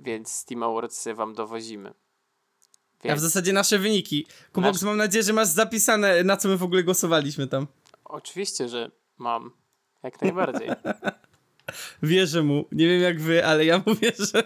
więc 0.00 0.32
Steam 0.32 0.62
Awardsy 0.62 1.14
wam 1.14 1.34
dowozimy. 1.34 1.94
A 2.98 3.02
w 3.02 3.04
Więc 3.04 3.20
zasadzie 3.22 3.52
nasze 3.52 3.78
wyniki. 3.78 4.26
Kubox, 4.52 4.72
Nasz- 4.82 4.86
mam 4.86 4.96
nadzieję, 4.96 5.22
że 5.22 5.32
masz 5.32 5.48
zapisane, 5.48 6.24
na 6.24 6.36
co 6.36 6.48
my 6.48 6.56
w 6.56 6.62
ogóle 6.62 6.82
głosowaliśmy 6.82 7.46
tam. 7.46 7.66
oczywiście, 8.04 8.68
że 8.68 8.90
mam. 9.18 9.50
Jak 10.02 10.22
najbardziej. 10.22 10.68
Wierzę 12.02 12.42
mu. 12.42 12.64
Nie 12.72 12.86
wiem 12.88 13.00
jak 13.00 13.20
wy, 13.20 13.46
ale 13.46 13.64
ja 13.64 13.82
mu 13.86 13.94
wierzę. 14.02 14.42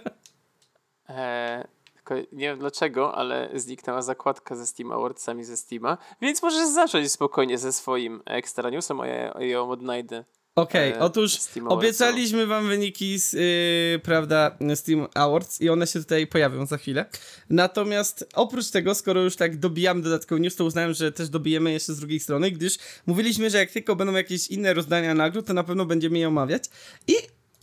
E, 1.09 1.69
tylko 1.95 2.15
nie 2.15 2.25
wiem 2.49 2.59
dlaczego, 2.59 3.15
ale 3.15 3.51
zniknęła 3.55 4.03
zakładka 4.03 4.57
ze 4.57 4.67
Steam 4.67 4.93
Awardsami 4.93 5.45
ze 5.45 5.57
Steama, 5.57 5.99
więc 6.21 6.43
możesz 6.43 6.69
zacząć 6.69 7.13
spokojnie 7.13 7.59
ze 7.59 7.73
swoim 7.73 8.23
ekstra 8.25 8.71
newsem, 8.71 9.01
a 9.01 9.07
ja 9.07 9.33
ją 9.41 9.71
odnajdę. 9.71 10.25
Okej, 10.55 10.93
E, 10.93 10.99
otóż 11.01 11.35
Awards 11.37 11.73
obiecaliśmy 11.73 12.47
wam 12.47 12.69
wyniki 12.69 13.19
z, 13.19 13.33
yy, 13.33 13.99
prawda, 14.03 14.57
Steam 14.75 15.07
Awards 15.15 15.61
i 15.61 15.69
one 15.71 15.87
się 15.87 15.99
tutaj 16.01 16.27
pojawią 16.27 16.67
za 16.67 16.79
chwilę. 16.79 17.05
Natomiast 17.51 18.29
oprócz 18.35 18.71
tego, 18.71 18.95
skoro 18.95 19.23
już 19.23 19.37
tak 19.37 19.57
dobijamy 19.59 20.03
dodatkowy 20.03 20.41
news, 20.41 20.57
to 20.57 20.65
uznałem, 20.65 20.95
że 20.95 21.13
też 21.13 21.29
dobijemy 21.29 21.73
jeszcze 21.73 21.95
z 21.95 21.99
drugiej 21.99 22.21
strony, 22.21 22.51
gdyż 22.51 22.79
mówiliśmy, 23.07 23.51
że 23.51 23.59
jak 23.59 23.71
tylko 23.71 23.97
będą 23.97 24.13
jakieś 24.13 24.49
inne 24.49 24.75
rozdania 24.75 25.15
nagród, 25.15 25.47
to 25.47 25.55
na 25.55 25.65
pewno 25.65 25.87
będziemy 25.87 26.19
je 26.19 26.29
omawiać. 26.29 26.65
I 27.07 27.15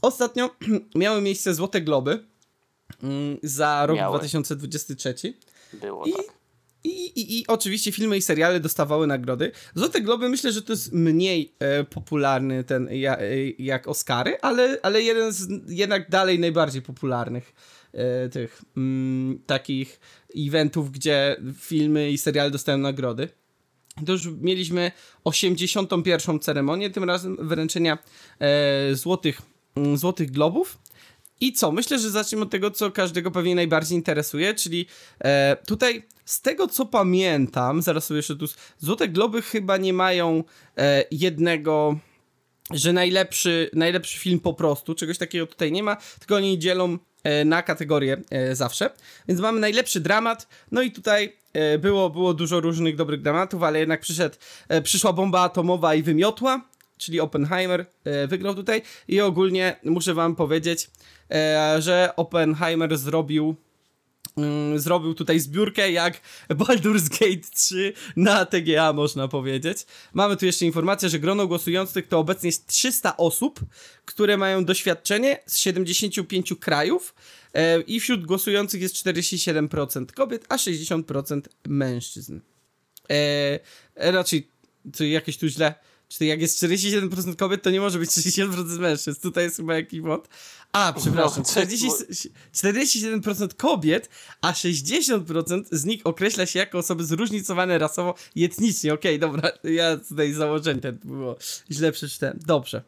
ostatnio 0.01 0.49
miały 0.95 1.21
miejsce 1.21 1.53
Złote 1.53 1.81
Globy 1.81 2.23
mm, 3.03 3.37
za 3.43 3.85
rok 3.85 3.97
Miały. 3.97 4.17
2023. 4.17 5.33
Było 5.73 6.05
I- 6.05 6.13
tak. 6.13 6.38
I, 6.83 6.89
i, 6.89 7.39
I 7.39 7.47
oczywiście 7.47 7.91
filmy 7.91 8.17
i 8.17 8.21
seriale 8.21 8.59
dostawały 8.59 9.07
nagrody. 9.07 9.51
Złote 9.75 10.01
Globy 10.01 10.29
myślę, 10.29 10.51
że 10.51 10.61
to 10.61 10.73
jest 10.73 10.93
mniej 10.93 11.53
e, 11.59 11.83
popularny 11.83 12.63
ten 12.63 12.89
ja, 12.91 13.17
e, 13.17 13.49
jak 13.49 13.87
Oscary, 13.87 14.37
ale, 14.41 14.77
ale 14.83 15.01
jeden 15.01 15.31
z 15.31 15.47
jednak 15.67 16.09
dalej 16.09 16.39
najbardziej 16.39 16.81
popularnych 16.81 17.53
e, 17.93 18.29
tych 18.29 18.61
mm, 18.77 19.39
takich 19.45 19.99
eventów, 20.37 20.91
gdzie 20.91 21.35
filmy 21.57 22.11
i 22.11 22.17
seriale 22.17 22.51
dostają 22.51 22.77
nagrody. 22.77 23.29
To 24.05 24.11
już 24.11 24.27
mieliśmy 24.41 24.91
81. 25.23 26.39
ceremonię, 26.39 26.89
tym 26.89 27.03
razem 27.03 27.37
wręczenia 27.47 27.97
e, 28.39 28.95
złotych, 28.95 29.41
mm, 29.75 29.97
złotych 29.97 30.31
globów. 30.31 30.77
I 31.41 31.53
co? 31.53 31.71
Myślę, 31.71 31.99
że 31.99 32.09
zacznijmy 32.09 32.45
od 32.45 32.51
tego, 32.51 32.71
co 32.71 32.91
każdego 32.91 33.31
pewnie 33.31 33.55
najbardziej 33.55 33.97
interesuje, 33.97 34.53
czyli 34.53 34.85
e, 35.19 35.57
tutaj 35.67 36.03
z 36.25 36.41
tego, 36.41 36.67
co 36.67 36.85
pamiętam, 36.85 37.81
zaraz 37.81 38.05
sobie 38.05 38.17
jeszcze 38.17 38.35
tu... 38.35 38.45
Złote 38.77 39.07
Globy 39.07 39.41
chyba 39.41 39.77
nie 39.77 39.93
mają 39.93 40.43
e, 40.77 41.03
jednego 41.11 41.99
że 42.71 42.93
najlepszy, 42.93 43.69
najlepszy 43.73 44.19
film 44.19 44.39
po 44.39 44.53
prostu, 44.53 44.95
czegoś 44.95 45.17
takiego 45.17 45.47
tutaj 45.47 45.71
nie 45.71 45.83
ma, 45.83 45.97
tylko 46.19 46.35
oni 46.35 46.59
dzielą 46.59 46.97
e, 47.23 47.45
na 47.45 47.63
kategorie 47.63 48.21
e, 48.29 48.55
zawsze. 48.55 48.89
Więc 49.27 49.39
mamy 49.39 49.59
najlepszy 49.59 49.99
dramat, 49.99 50.47
no 50.71 50.81
i 50.81 50.91
tutaj 50.91 51.35
e, 51.53 51.77
było, 51.77 52.09
było 52.09 52.33
dużo 52.33 52.59
różnych 52.59 52.95
dobrych 52.95 53.21
dramatów, 53.21 53.63
ale 53.63 53.79
jednak 53.79 54.01
przyszedł, 54.01 54.35
przyszła 54.83 55.13
bomba 55.13 55.41
atomowa 55.41 55.95
i 55.95 56.03
wymiotła, 56.03 56.69
czyli 56.99 57.19
Oppenheimer 57.19 57.85
wygrał 58.27 58.55
tutaj 58.55 58.81
i 59.07 59.21
ogólnie 59.21 59.75
muszę 59.83 60.13
wam 60.13 60.35
powiedzieć, 60.35 60.89
że 61.79 62.13
Oppenheimer 62.15 62.97
zrobił 62.97 63.55
Mm, 64.37 64.79
zrobił 64.79 65.13
tutaj 65.13 65.39
zbiórkę 65.39 65.91
jak 65.91 66.21
Baldur's 66.49 67.09
Gate 67.09 67.49
3 67.55 67.93
na 68.15 68.45
TGA, 68.45 68.93
można 68.93 69.27
powiedzieć. 69.27 69.85
Mamy 70.13 70.37
tu 70.37 70.45
jeszcze 70.45 70.65
informację, 70.65 71.09
że 71.09 71.19
grono 71.19 71.47
głosujących 71.47 72.07
to 72.07 72.19
obecnie 72.19 72.47
jest 72.47 72.67
300 72.67 73.17
osób, 73.17 73.59
które 74.05 74.37
mają 74.37 74.65
doświadczenie 74.65 75.39
z 75.45 75.57
75 75.57 76.53
krajów 76.59 77.15
e, 77.53 77.81
i 77.81 77.99
wśród 77.99 78.25
głosujących 78.25 78.81
jest 78.81 78.95
47% 78.95 80.05
kobiet, 80.05 80.45
a 80.49 80.55
60% 80.55 81.41
mężczyzn. 81.67 82.39
E, 83.09 83.59
raczej, 83.95 84.47
to 84.97 85.03
jakieś 85.03 85.37
tu 85.37 85.47
źle 85.47 85.73
Czyli 86.09 86.29
jak 86.29 86.41
jest 86.41 86.63
47% 86.63 87.35
kobiet, 87.35 87.63
to 87.63 87.69
nie 87.69 87.81
może 87.81 87.99
być 87.99 88.09
60% 88.09 88.79
mężczyzn. 88.79 89.21
Tutaj 89.21 89.43
jest 89.43 89.57
chyba 89.57 89.75
jakiś 89.75 90.01
błąd. 90.01 90.27
A, 90.71 90.93
przepraszam, 90.97 91.43
40, 91.43 91.89
47% 92.53 93.55
kobiet, 93.55 94.09
a 94.41 94.51
60% 94.51 95.63
z 95.71 95.85
nich 95.85 96.01
określa 96.03 96.45
się 96.45 96.59
jako 96.59 96.77
osoby 96.77 97.05
zróżnicowane 97.05 97.77
rasowo 97.77 98.15
i 98.35 98.43
etnicznie. 98.43 98.93
Okej, 98.93 99.15
okay, 99.15 99.29
dobra, 99.29 99.51
ja 99.63 99.97
tutaj 99.97 100.33
założenie 100.33 100.91
było 101.03 101.37
źle 101.71 101.91
przeczytałem. 101.91 102.39
Dobrze. 102.45 102.83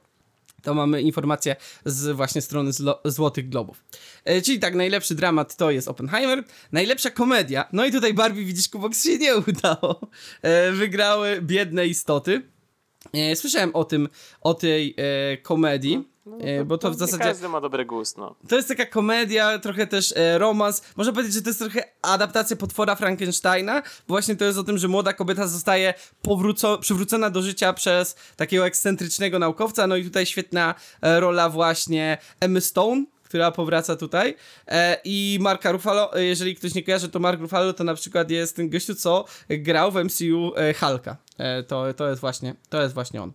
To 0.61 0.73
mamy 0.73 1.01
informację 1.01 1.55
z 1.85 2.15
właśnie 2.15 2.41
strony 2.41 2.71
Złotych 3.05 3.49
Globów. 3.49 3.83
E, 4.25 4.41
czyli 4.41 4.59
tak, 4.59 4.75
najlepszy 4.75 5.15
dramat 5.15 5.55
to 5.55 5.71
jest 5.71 5.87
Oppenheimer, 5.87 6.43
najlepsza 6.71 7.09
komedia, 7.09 7.69
no 7.73 7.85
i 7.85 7.91
tutaj 7.91 8.13
Barbie, 8.13 8.45
widzisz, 8.45 8.69
Kubok 8.69 8.95
się 8.95 9.17
nie 9.17 9.35
udało. 9.35 10.01
E, 10.41 10.71
wygrały 10.71 11.41
Biedne 11.41 11.87
Istoty. 11.87 12.41
E, 13.13 13.35
słyszałem 13.35 13.75
o 13.75 13.83
tym, 13.83 14.09
o 14.41 14.53
tej 14.53 14.95
e, 14.97 15.37
komedii. 15.37 16.07
No, 16.25 16.37
no 16.37 16.45
e, 16.45 16.65
bo 16.65 16.77
to 16.77 16.91
w 16.91 16.95
zasadzie. 16.95 17.23
Każdy 17.23 17.49
ma 17.49 17.61
dobry 17.61 17.85
gust, 17.85 18.17
no. 18.17 18.35
To 18.47 18.55
jest 18.55 18.67
taka 18.67 18.85
komedia, 18.85 19.59
trochę 19.59 19.87
też 19.87 20.13
e, 20.17 20.37
romans. 20.37 20.81
Można 20.97 21.13
powiedzieć, 21.13 21.33
że 21.33 21.41
to 21.41 21.49
jest 21.49 21.59
trochę 21.59 21.83
adaptacja 22.01 22.55
potwora 22.55 22.95
Frankensteina, 22.95 23.81
bo 23.81 24.13
właśnie 24.13 24.35
to 24.35 24.45
jest 24.45 24.57
o 24.57 24.63
tym, 24.63 24.77
że 24.77 24.87
młoda 24.87 25.13
kobieta 25.13 25.47
zostaje 25.47 25.93
powróco- 26.23 26.79
przywrócona 26.79 27.29
do 27.29 27.41
życia 27.41 27.73
przez 27.73 28.15
takiego 28.35 28.65
ekscentrycznego 28.65 29.39
naukowca. 29.39 29.87
No 29.87 29.95
i 29.95 30.03
tutaj 30.03 30.25
świetna 30.25 30.75
e, 31.01 31.19
rola 31.19 31.49
właśnie 31.49 32.17
Emmy 32.39 32.61
Stone, 32.61 33.05
która 33.31 33.51
powraca 33.51 33.95
tutaj. 33.95 34.35
E, 34.67 34.97
I 35.05 35.37
Marka 35.41 35.71
Ruffalo, 35.71 36.15
e, 36.15 36.23
jeżeli 36.23 36.55
ktoś 36.55 36.73
nie 36.73 36.83
kojarzy, 36.83 37.09
to 37.09 37.19
Mark 37.19 37.41
Ruffalo 37.41 37.73
to 37.73 37.83
na 37.83 37.95
przykład 37.95 38.31
jest 38.31 38.55
ten 38.55 38.69
gościu, 38.69 38.95
co 38.95 39.25
grał 39.49 39.91
w 39.91 39.95
MCU 39.95 40.53
e, 40.55 40.73
Hulka. 40.73 41.17
E, 41.37 41.63
to, 41.63 41.93
to, 41.93 42.09
jest 42.09 42.21
właśnie, 42.21 42.55
to 42.69 42.81
jest 42.81 42.93
właśnie 42.93 43.21
on. 43.21 43.31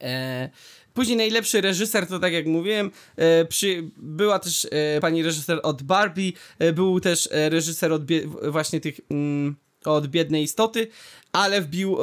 E, 0.00 0.50
Później 0.94 1.16
najlepszy 1.16 1.60
reżyser, 1.60 2.06
to 2.06 2.18
tak 2.18 2.32
jak 2.32 2.46
mówiłem, 2.46 2.90
e, 3.16 3.44
przy, 3.44 3.90
była 3.96 4.38
też 4.38 4.68
pani 5.00 5.22
reżyser 5.22 5.60
od 5.62 5.82
Barbie, 5.82 6.32
był 6.74 7.00
też 7.00 7.28
reżyser 7.32 7.92
od 7.92 8.02
właśnie 8.48 8.80
tych 8.80 9.00
mm, 9.10 9.56
od 9.84 10.06
Biednej 10.06 10.42
Istoty, 10.42 10.88
ale 11.32 11.60
wbił 11.60 11.98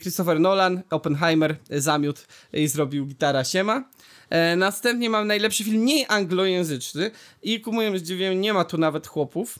Christopher 0.00 0.40
Nolan, 0.40 0.82
Oppenheimer, 0.90 1.56
zamiótł 1.70 2.22
i 2.52 2.68
zrobił 2.68 3.06
Gitara 3.06 3.44
Siema. 3.44 3.84
E, 4.32 4.56
następnie 4.56 5.10
mam 5.10 5.26
najlepszy 5.26 5.64
film 5.64 5.84
nie 5.84 6.10
anglojęzyczny 6.10 7.10
i 7.42 7.60
ku 7.60 7.72
mojemu 7.72 7.98
zdziwieniu 7.98 8.40
nie 8.40 8.52
ma 8.52 8.64
tu 8.64 8.78
nawet 8.78 9.06
chłopów. 9.06 9.58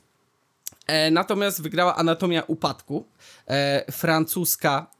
E, 0.87 1.11
natomiast 1.11 1.63
wygrała 1.63 1.97
Anatomia 1.97 2.43
Upadku, 2.47 3.07
e, 3.47 3.93
francuska, 3.93 4.91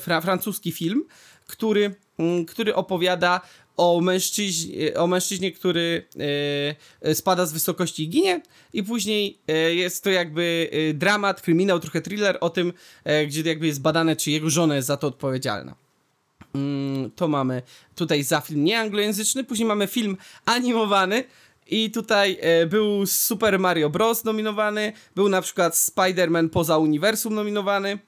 fra, 0.00 0.20
francuski 0.20 0.72
film, 0.72 1.04
który, 1.46 1.94
mm, 2.18 2.44
który 2.44 2.74
opowiada 2.74 3.40
o 3.76 4.00
mężczyźnie, 4.00 4.94
o 4.94 5.06
mężczyźnie 5.06 5.52
który 5.52 6.06
spada 7.14 7.46
z 7.46 7.52
wysokości 7.52 8.02
i 8.02 8.08
ginie 8.08 8.42
i 8.72 8.82
później 8.82 9.38
jest 9.70 10.04
to 10.04 10.10
jakby 10.10 10.70
dramat, 10.94 11.42
kryminał, 11.42 11.80
trochę 11.80 12.00
thriller 12.00 12.38
o 12.40 12.50
tym, 12.50 12.72
gdzie 13.26 13.42
jakby 13.42 13.66
jest 13.66 13.80
badane, 13.80 14.16
czy 14.16 14.30
jego 14.30 14.50
żona 14.50 14.76
jest 14.76 14.88
za 14.88 14.96
to 14.96 15.06
odpowiedzialna. 15.06 15.87
Mm, 16.54 17.10
to 17.10 17.28
mamy 17.28 17.62
tutaj 17.94 18.22
za 18.22 18.40
film 18.40 18.64
nieanglojęzyczny, 18.64 19.44
później 19.44 19.68
mamy 19.68 19.86
film 19.86 20.16
animowany, 20.46 21.24
i 21.70 21.90
tutaj 21.90 22.38
e, 22.40 22.66
był 22.66 23.06
Super 23.06 23.58
Mario 23.58 23.90
Bros. 23.90 24.24
nominowany, 24.24 24.92
był 25.14 25.28
na 25.28 25.42
przykład 25.42 25.74
Spider-Man 25.74 26.48
poza 26.48 26.78
uniwersum 26.78 27.34
nominowany. 27.34 27.98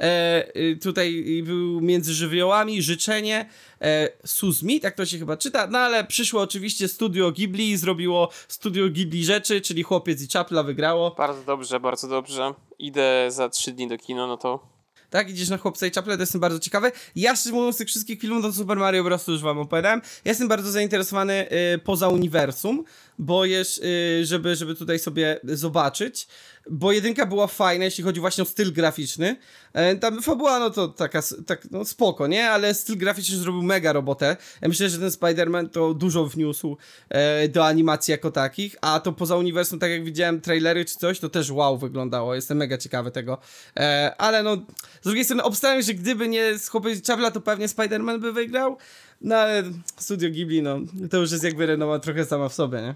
E, 0.00 0.56
y, 0.56 0.78
tutaj 0.82 1.42
był 1.44 1.80
między 1.80 2.14
żywiołami, 2.14 2.82
życzenie, 2.82 3.48
e, 3.80 4.08
Suzmi, 4.24 4.80
tak 4.80 4.94
to 4.94 5.06
się 5.06 5.18
chyba 5.18 5.36
czyta, 5.36 5.66
no 5.66 5.78
ale 5.78 6.04
przyszło 6.04 6.42
oczywiście 6.42 6.88
Studio 6.88 7.32
Ghibli 7.32 7.70
i 7.70 7.76
zrobiło 7.76 8.28
Studio 8.48 8.88
Ghibli 8.88 9.24
rzeczy, 9.24 9.60
czyli 9.60 9.82
Chłopiec 9.82 10.22
i 10.22 10.28
Czapla 10.28 10.62
wygrało. 10.62 11.10
Bardzo 11.10 11.42
dobrze, 11.42 11.80
bardzo 11.80 12.08
dobrze. 12.08 12.54
Idę 12.78 13.26
za 13.28 13.48
trzy 13.48 13.72
dni 13.72 13.88
do 13.88 13.98
kino, 13.98 14.26
no 14.26 14.36
to 14.36 14.75
tak? 15.16 15.30
Idziesz 15.30 15.48
na 15.48 15.58
Chłopca 15.58 15.86
i 15.86 15.90
Czaple, 15.90 16.16
to 16.16 16.22
jestem 16.22 16.40
bardzo 16.40 16.58
ciekawy. 16.58 16.92
Ja 17.16 17.36
szczerze 17.36 17.54
mówiąc 17.54 17.78
tych 17.78 17.88
wszystkich 17.88 18.20
filmów 18.20 18.42
do 18.42 18.52
Super 18.52 18.78
Mario 18.78 19.04
Bros. 19.04 19.26
już 19.26 19.42
wam 19.42 19.58
opowiadałem. 19.58 20.00
Ja 20.24 20.30
jestem 20.30 20.48
bardzo 20.48 20.70
zainteresowany 20.70 21.46
y, 21.74 21.78
poza 21.78 22.08
uniwersum, 22.08 22.84
bo 23.18 23.44
jest, 23.44 23.84
y, 23.84 24.26
żeby, 24.26 24.56
żeby 24.56 24.74
tutaj 24.74 24.98
sobie 24.98 25.40
zobaczyć 25.44 26.28
bo 26.70 26.92
jedynka 26.92 27.26
była 27.26 27.46
fajna, 27.46 27.84
jeśli 27.84 28.04
chodzi 28.04 28.20
właśnie 28.20 28.42
o 28.42 28.46
styl 28.46 28.72
graficzny. 28.72 29.36
E, 29.72 29.96
tam 29.96 30.22
fabuła, 30.22 30.58
no 30.58 30.70
to 30.70 30.88
taka, 30.88 31.22
tak, 31.46 31.70
no 31.70 31.84
spoko, 31.84 32.26
nie? 32.26 32.50
Ale 32.50 32.74
styl 32.74 32.96
graficzny 32.96 33.36
zrobił 33.36 33.62
mega 33.62 33.92
robotę. 33.92 34.36
Ja 34.62 34.68
myślę, 34.68 34.88
że 34.88 34.98
ten 34.98 35.08
Spider-Man 35.08 35.68
to 35.68 35.94
dużo 35.94 36.26
wniósł 36.26 36.76
e, 37.08 37.48
do 37.48 37.66
animacji 37.66 38.12
jako 38.12 38.30
takich, 38.30 38.76
a 38.80 39.00
to 39.00 39.12
poza 39.12 39.36
uniwersum, 39.36 39.78
tak 39.78 39.90
jak 39.90 40.04
widziałem 40.04 40.40
trailery 40.40 40.84
czy 40.84 40.98
coś, 40.98 41.18
to 41.18 41.28
też 41.28 41.50
wow 41.50 41.78
wyglądało. 41.78 42.34
Jestem 42.34 42.58
mega 42.58 42.78
ciekawy 42.78 43.10
tego. 43.10 43.38
E, 43.76 44.14
ale 44.18 44.42
no, 44.42 44.56
z 45.00 45.04
drugiej 45.04 45.24
strony 45.24 45.42
obstawiam, 45.42 45.82
że 45.82 45.94
gdyby 45.94 46.28
nie 46.28 46.52
Chłopiec 46.70 47.02
Czapla, 47.02 47.30
to 47.30 47.40
pewnie 47.40 47.66
Spider-Man 47.66 48.20
by 48.20 48.32
wygrał. 48.32 48.76
No 49.20 49.36
ale 49.36 49.62
Studio 49.96 50.30
Ghibli, 50.30 50.62
no, 50.62 50.78
to 51.10 51.16
już 51.16 51.32
jest 51.32 51.44
jakby 51.44 51.66
renoma 51.66 51.98
trochę 51.98 52.24
sama 52.24 52.48
w 52.48 52.54
sobie, 52.54 52.80
nie? 52.82 52.94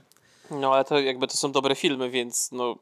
No 0.61 0.75
ale 0.75 0.85
to 0.85 1.01
jakby 1.01 1.27
to 1.27 1.37
są 1.37 1.53
dobre 1.53 1.75
filmy, 1.75 2.11
więc 2.11 2.49
no 2.53 2.79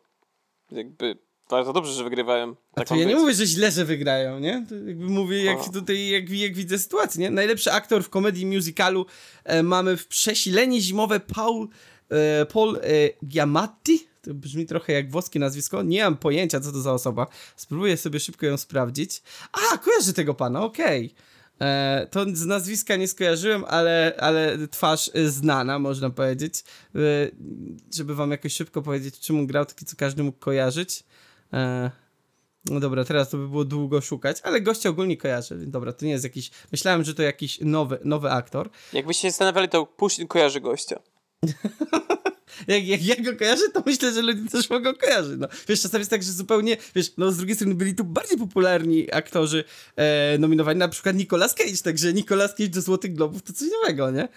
jakby 0.71 1.19
bardzo 1.51 1.73
dobrze, 1.73 1.93
że 1.93 2.05
wygrywają. 2.05 2.55
A 2.77 2.85
to 2.85 2.97
ja 2.97 3.05
nie 3.05 3.17
mówię, 3.17 3.35
że 3.35 3.47
źle, 3.47 3.71
że 3.71 3.85
wygrają, 3.85 4.39
nie? 4.39 4.67
To 4.69 4.75
jakby 4.75 5.05
mówię, 5.05 5.45
jak 5.45 5.61
o. 5.61 5.73
tutaj, 5.73 6.09
jak, 6.09 6.31
jak 6.31 6.55
widzę 6.55 6.79
sytuację, 6.79 7.21
nie? 7.21 7.31
Najlepszy 7.31 7.73
aktor 7.73 8.03
w 8.05 8.09
komedii 8.09 8.47
musicalu 8.47 9.07
e, 9.45 9.63
mamy 9.63 9.97
w 9.97 10.07
Przesilenie 10.07 10.81
zimowe 10.81 11.21
Paul, 11.21 11.69
e, 12.09 12.47
Paul 12.47 12.77
e, 12.77 12.81
Giamatti. 13.27 14.09
To 14.23 14.35
brzmi 14.35 14.67
trochę 14.67 14.93
jak 14.93 15.11
włoskie 15.11 15.39
nazwisko. 15.39 15.83
Nie 15.83 16.05
mam 16.05 16.17
pojęcia, 16.17 16.61
co 16.61 16.73
to 16.73 16.81
za 16.81 16.93
osoba. 16.93 17.27
Spróbuję 17.57 17.97
sobie 17.97 18.21
szybko 18.21 18.47
ją 18.47 18.57
sprawdzić. 18.57 19.23
A, 19.53 19.79
kojarzę 19.79 20.13
tego 20.13 20.35
pana, 20.35 20.65
okej. 20.65 21.07
Okay. 21.07 21.29
E, 21.61 22.07
to 22.11 22.25
z 22.33 22.47
nazwiska 22.47 22.97
nie 22.97 23.09
skojarzyłem, 23.09 23.65
ale, 23.69 24.15
ale 24.19 24.69
twarz 24.69 25.11
znana, 25.27 25.79
można 25.79 26.11
powiedzieć. 26.11 26.65
E, 26.95 26.99
żeby 27.95 28.15
wam 28.15 28.31
jakoś 28.31 28.53
szybko 28.53 28.83
powiedzieć, 28.83 29.21
czym 29.21 29.47
grał, 29.47 29.65
taki 29.65 29.85
co 29.85 29.97
każdy 29.97 30.23
mógł 30.23 30.39
kojarzyć. 30.39 31.05
E, 31.53 31.91
no 32.65 32.81
dobra, 32.81 33.05
teraz 33.05 33.31
to 33.31 33.37
by 33.37 33.49
było 33.49 33.65
długo 33.65 34.01
szukać, 34.01 34.41
ale 34.43 34.61
gościa 34.61 34.89
ogólnie 34.89 35.17
kojarzę. 35.17 35.57
Dobra, 35.57 35.93
to 35.93 36.05
nie 36.05 36.11
jest 36.11 36.25
jakiś. 36.25 36.51
Myślałem, 36.73 37.05
że 37.05 37.15
to 37.15 37.23
jakiś 37.23 37.61
nowy, 37.61 37.99
nowy 38.05 38.31
aktor. 38.31 38.71
Jakbyście 38.93 39.23
się 39.23 39.31
zastanawiali, 39.31 39.69
to 39.69 39.87
Pushkin 39.87 40.29
kojarzy 40.29 40.61
gościa. 40.61 41.01
jak, 42.69 42.87
jak 42.87 43.05
ja 43.05 43.17
go 43.17 43.37
kojarzę, 43.37 43.69
to 43.75 43.83
myślę, 43.87 44.13
że 44.13 44.23
ludzie 44.23 44.51
też 44.51 44.71
mogą 44.71 44.95
kojarzyć. 44.95 45.39
No. 45.39 45.49
Wiesz, 45.69 45.83
czasami 45.83 46.01
jest 46.01 46.11
tak, 46.11 46.23
że 46.23 46.33
zupełnie, 46.33 46.77
wiesz, 46.95 47.13
no 47.17 47.33
z 47.33 47.37
drugiej 47.37 47.57
strony 47.57 47.75
byli 47.75 47.95
tu 47.95 48.05
bardziej 48.05 48.39
popularni 48.39 49.15
aktorzy 49.15 49.65
e, 49.97 50.39
nominowani, 50.39 50.79
na 50.79 50.89
przykład 50.89 51.17
Nicolas 51.17 51.55
Cage, 51.55 51.83
także 51.85 52.13
Nicolas 52.13 52.55
Cage 52.55 52.69
do 52.69 52.81
Złotych 52.81 53.15
Globów 53.15 53.43
to 53.43 53.53
coś 53.53 53.69
nowego, 53.81 54.11
nie? 54.11 54.29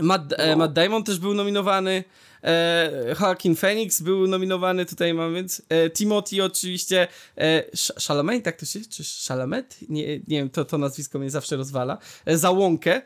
Matt, 0.00 0.34
e, 0.36 0.50
no. 0.50 0.56
Matt 0.56 0.72
Damon 0.72 1.04
też 1.04 1.18
był 1.18 1.34
nominowany, 1.34 2.04
e, 2.44 3.14
Joaquin 3.20 3.56
Phoenix 3.56 4.00
był 4.00 4.26
nominowany, 4.26 4.86
tutaj 4.86 5.14
mam 5.14 5.34
więc, 5.34 5.62
e, 5.68 5.90
Timothy 5.90 6.44
oczywiście, 6.44 7.08
e, 7.38 7.64
Chalamet, 8.06 8.44
tak 8.44 8.56
to 8.56 8.66
się, 8.66 8.80
czy 8.90 9.02
Chalamet? 9.28 9.76
Nie, 9.88 10.06
nie 10.06 10.38
wiem, 10.38 10.50
to, 10.50 10.64
to 10.64 10.78
nazwisko 10.78 11.18
mnie 11.18 11.30
zawsze 11.30 11.56
rozwala, 11.56 11.98
e, 12.26 12.38
za 12.38 12.50
Łąkę, 12.50 13.02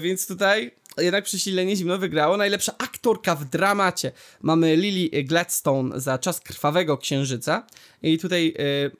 więc 0.00 0.26
tutaj 0.26 0.70
jednak 0.98 1.24
przesilenie 1.24 1.76
zimno 1.76 1.98
wygrało. 1.98 2.36
Najlepsza 2.36 2.74
aktorka 2.78 3.34
w 3.34 3.44
dramacie 3.44 4.12
mamy 4.42 4.76
Lily 4.76 5.24
Gladstone 5.24 6.00
za 6.00 6.18
Czas 6.18 6.40
Krwawego 6.40 6.98
Księżyca. 6.98 7.66
I 8.02 8.18
tutaj 8.18 8.54
y, 8.58 8.90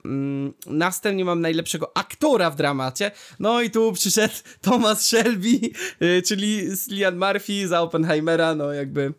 następnie 0.66 1.24
mam 1.24 1.40
najlepszego 1.40 1.96
aktora 1.96 2.50
w 2.50 2.56
dramacie. 2.56 3.10
No 3.38 3.62
i 3.62 3.70
tu 3.70 3.92
przyszedł 3.92 4.34
Thomas 4.60 5.06
Shelby, 5.06 5.60
y, 6.02 6.22
czyli 6.22 6.76
Cillian 6.76 7.16
Murphy 7.18 7.68
za 7.68 7.80
Oppenheimera. 7.80 8.54
No 8.54 8.72
jakby, 8.72 9.12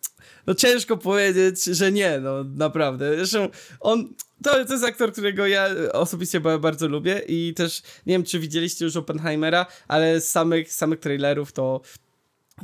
no 0.47 0.55
ciężko 0.55 0.97
powiedzieć, 0.97 1.63
że 1.63 1.91
nie, 1.91 2.19
no 2.19 2.43
naprawdę. 2.43 3.15
Zresztą 3.15 3.49
on, 3.79 4.13
to, 4.43 4.65
to 4.65 4.73
jest 4.73 4.85
aktor, 4.85 5.11
którego 5.11 5.47
ja 5.47 5.67
osobiście 5.93 6.39
bardzo 6.39 6.87
lubię 6.87 7.21
i 7.27 7.53
też 7.53 7.81
nie 8.05 8.13
wiem, 8.13 8.23
czy 8.23 8.39
widzieliście 8.39 8.85
już 8.85 8.95
Oppenheimera, 8.95 9.65
ale 9.87 10.21
z 10.21 10.29
samych, 10.29 10.73
samych 10.73 10.99
trailerów 10.99 11.51
to 11.51 11.81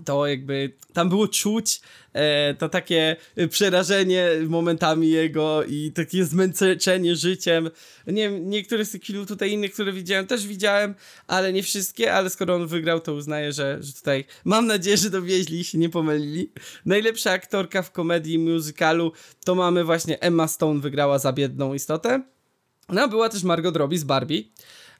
to 0.05 0.27
jakby 0.27 0.71
tam 0.93 1.09
było 1.09 1.27
czuć 1.27 1.81
e, 2.13 2.53
to 2.53 2.69
takie 2.69 3.15
przerażenie 3.49 4.29
momentami 4.47 5.09
jego 5.09 5.63
i 5.63 5.91
takie 5.91 6.25
zmęczenie 6.25 7.15
życiem. 7.15 7.69
Nie 8.07 8.29
wiem, 8.29 8.49
niektóre 8.49 8.85
z 8.85 8.91
tych 8.91 9.03
filmów 9.03 9.27
tutaj 9.27 9.51
innych, 9.51 9.73
które 9.73 9.93
widziałem, 9.93 10.27
też 10.27 10.47
widziałem, 10.47 10.95
ale 11.27 11.53
nie 11.53 11.63
wszystkie, 11.63 12.13
ale 12.13 12.29
skoro 12.29 12.55
on 12.55 12.67
wygrał, 12.67 12.99
to 12.99 13.13
uznaję, 13.13 13.51
że, 13.51 13.77
że 13.81 13.93
tutaj 13.93 14.25
mam 14.45 14.67
nadzieję, 14.67 14.97
że 14.97 15.09
dowieźli 15.09 15.63
się 15.63 15.77
nie 15.77 15.89
pomylili. 15.89 16.51
Najlepsza 16.85 17.31
aktorka 17.31 17.81
w 17.81 17.91
komedii 17.91 18.39
musicalu 18.39 19.11
to 19.45 19.55
mamy 19.55 19.83
właśnie 19.83 20.21
Emma 20.21 20.47
Stone 20.47 20.79
wygrała 20.79 21.19
za 21.19 21.33
biedną 21.33 21.73
istotę. 21.73 22.23
No, 22.89 23.07
była 23.07 23.29
też 23.29 23.43
Margot 23.43 23.77
Robbie 23.77 23.97
z 23.97 24.03
Barbie. 24.03 24.43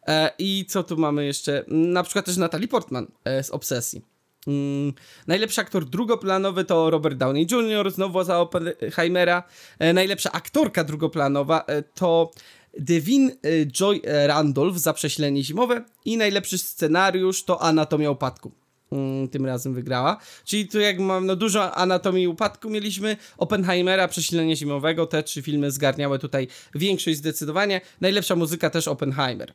E, 0.08 0.32
I 0.40 0.66
co 0.70 0.84
tu 0.84 0.98
mamy 0.98 1.26
jeszcze? 1.26 1.66
Na 1.68 2.04
przykład 2.04 2.26
też 2.26 2.38
Natalie 2.38 2.68
Portman 2.68 3.08
e, 3.26 3.44
z 3.44 3.50
Obsesji. 3.50 4.13
Mm, 4.48 4.94
najlepszy 5.28 5.62
aktor 5.62 5.86
drugoplanowy 5.86 6.66
to 6.66 6.90
Robert 6.90 7.18
Downey 7.18 7.48
Jr., 7.52 7.92
znowu 7.92 8.24
za 8.24 8.40
Oppenheimera. 8.40 9.44
E, 9.80 9.94
najlepsza 9.94 10.32
aktorka 10.32 10.84
drugoplanowa 10.84 11.64
e, 11.68 11.82
to 11.82 12.32
Devin 12.80 13.30
e, 13.30 13.66
Joy 13.66 14.02
e, 14.04 14.28
Randolph 14.28 14.78
za 14.78 14.94
Przesilenie 14.94 15.44
Zimowe 15.44 15.84
i 16.06 16.18
najlepszy 16.18 16.58
scenariusz 16.58 17.44
to 17.44 17.62
Anatomia 17.62 18.12
Upadku. 18.12 18.52
Mm, 18.92 19.28
tym 19.28 19.46
razem 19.46 19.74
wygrała. 19.74 20.18
Czyli 20.46 20.68
tu 20.68 20.80
jak 20.80 21.00
mam 21.00 21.26
no 21.26 21.36
dużo 21.36 21.76
anatomii 21.76 22.28
upadku 22.28 22.70
mieliśmy, 22.70 23.18
Oppenheimera, 23.38 24.08
Przesilenie 24.08 24.56
Zimowego, 24.56 25.06
te 25.06 25.24
trzy 25.24 25.42
filmy 25.42 25.72
zgarniały 25.72 26.20
tutaj 26.20 26.48
większość 26.76 27.18
zdecydowanie. 27.18 27.82
Najlepsza 28.02 28.36
muzyka 28.36 28.70
też 28.70 28.88
Oppenheimer. 28.88 29.54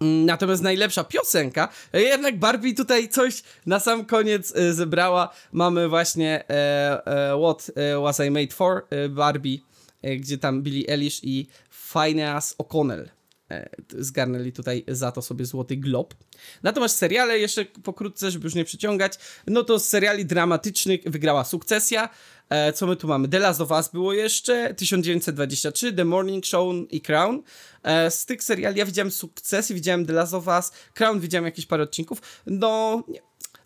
Natomiast 0.00 0.62
najlepsza 0.62 1.04
piosenka, 1.04 1.68
jednak 1.92 2.38
Barbie 2.38 2.74
tutaj 2.74 3.08
coś 3.08 3.42
na 3.66 3.80
sam 3.80 4.04
koniec 4.04 4.56
e, 4.56 4.72
zebrała. 4.72 5.28
Mamy 5.52 5.88
właśnie 5.88 6.44
e, 6.50 7.06
e, 7.06 7.38
What 7.42 7.70
Was 8.02 8.20
I 8.20 8.30
Made 8.30 8.52
For 8.52 8.86
Barbie, 9.08 9.58
gdzie 10.02 10.38
tam 10.38 10.62
Billie 10.62 10.88
Eilish 10.88 11.20
i 11.22 11.46
Phineas 11.92 12.56
O'Connell 12.58 13.08
zgarnęli 13.98 14.52
tutaj 14.52 14.84
za 14.88 15.12
to 15.12 15.22
sobie 15.22 15.44
Złoty 15.44 15.76
Glob. 15.76 16.14
Natomiast 16.62 16.98
seriale, 16.98 17.38
jeszcze 17.38 17.64
pokrótce, 17.64 18.30
żeby 18.30 18.44
już 18.44 18.54
nie 18.54 18.64
przyciągać, 18.64 19.18
no 19.46 19.64
to 19.64 19.78
z 19.78 19.88
seriali 19.88 20.26
dramatycznych 20.26 21.00
wygrała 21.04 21.44
Sukcesja, 21.44 22.08
E, 22.50 22.72
co 22.72 22.86
my 22.86 22.96
tu 22.96 23.08
mamy? 23.08 23.28
The 23.28 23.38
Last 23.38 23.60
of 23.60 23.70
Us 23.70 23.88
było 23.88 24.12
jeszcze, 24.12 24.74
1923, 24.74 25.92
The 25.92 26.04
Morning 26.04 26.46
Show 26.46 26.74
i 26.90 27.00
Crown. 27.00 27.42
E, 27.82 28.10
z 28.10 28.26
tych 28.26 28.42
seriali 28.42 28.78
ja 28.78 28.84
widziałem 28.84 29.10
Sukcesy, 29.10 29.74
widziałem 29.74 30.06
The 30.06 30.12
Last 30.12 30.34
of 30.34 30.46
Us, 30.46 30.72
Crown 30.94 31.20
widziałem 31.20 31.44
jakieś 31.44 31.66
parę 31.66 31.82
odcinków. 31.82 32.22
No, 32.46 33.02
nie. 33.08 33.20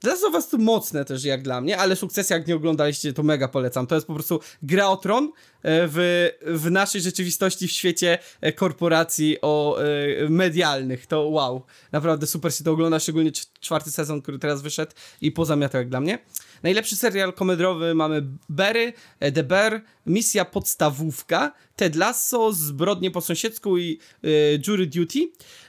The 0.04 0.10
Last 0.10 0.24
of 0.24 0.34
Us 0.34 0.48
to 0.48 0.58
mocne 0.58 1.04
też 1.04 1.24
jak 1.24 1.42
dla 1.42 1.60
mnie, 1.60 1.78
ale 1.78 1.96
Sukcesy 1.96 2.34
jak 2.34 2.46
nie 2.46 2.56
oglądaliście 2.56 3.12
to 3.12 3.22
mega 3.22 3.48
polecam. 3.48 3.86
To 3.86 3.94
jest 3.94 4.06
po 4.06 4.14
prostu 4.14 4.40
gra 4.62 4.88
o 4.88 4.96
tron 4.96 5.24
e, 5.24 5.30
w, 5.62 6.28
w 6.46 6.70
naszej 6.70 7.00
rzeczywistości, 7.00 7.68
w 7.68 7.72
świecie 7.72 8.18
e, 8.40 8.52
korporacji 8.52 9.38
o 9.42 9.78
e, 9.78 10.28
medialnych. 10.28 11.06
To 11.06 11.28
wow, 11.28 11.62
naprawdę 11.92 12.26
super 12.26 12.54
się 12.54 12.64
to 12.64 12.72
ogląda, 12.72 13.00
szczególnie 13.00 13.32
czwarty 13.60 13.90
sezon, 13.90 14.22
który 14.22 14.38
teraz 14.38 14.62
wyszedł 14.62 14.92
i 15.20 15.32
pozamiatał 15.32 15.80
jak 15.80 15.88
dla 15.88 16.00
mnie. 16.00 16.18
Najlepszy 16.64 16.96
serial 16.96 17.32
komediowy 17.32 17.94
mamy 17.94 18.26
Berry, 18.48 18.92
e, 19.20 19.32
The 19.32 19.42
Bear, 19.42 19.82
Misja 20.06 20.44
Podstawówka, 20.44 21.52
Ted 21.76 21.96
Lasso, 21.96 22.52
Zbrodnie 22.52 23.10
po 23.10 23.20
sąsiedzku 23.20 23.78
i 23.78 23.98
y, 24.24 24.60
Jury 24.66 24.86
Duty. 24.86 25.18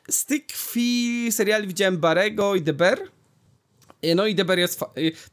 Z 0.09 0.25
tych 0.25 0.43
seriali 1.31 1.67
widziałem 1.67 1.97
Barego 1.97 2.55
i 2.55 2.61
The 2.61 2.73
Bear. 2.73 2.99
No 4.15 4.27
i 4.27 4.35
Deber 4.35 4.59
jest. 4.59 4.79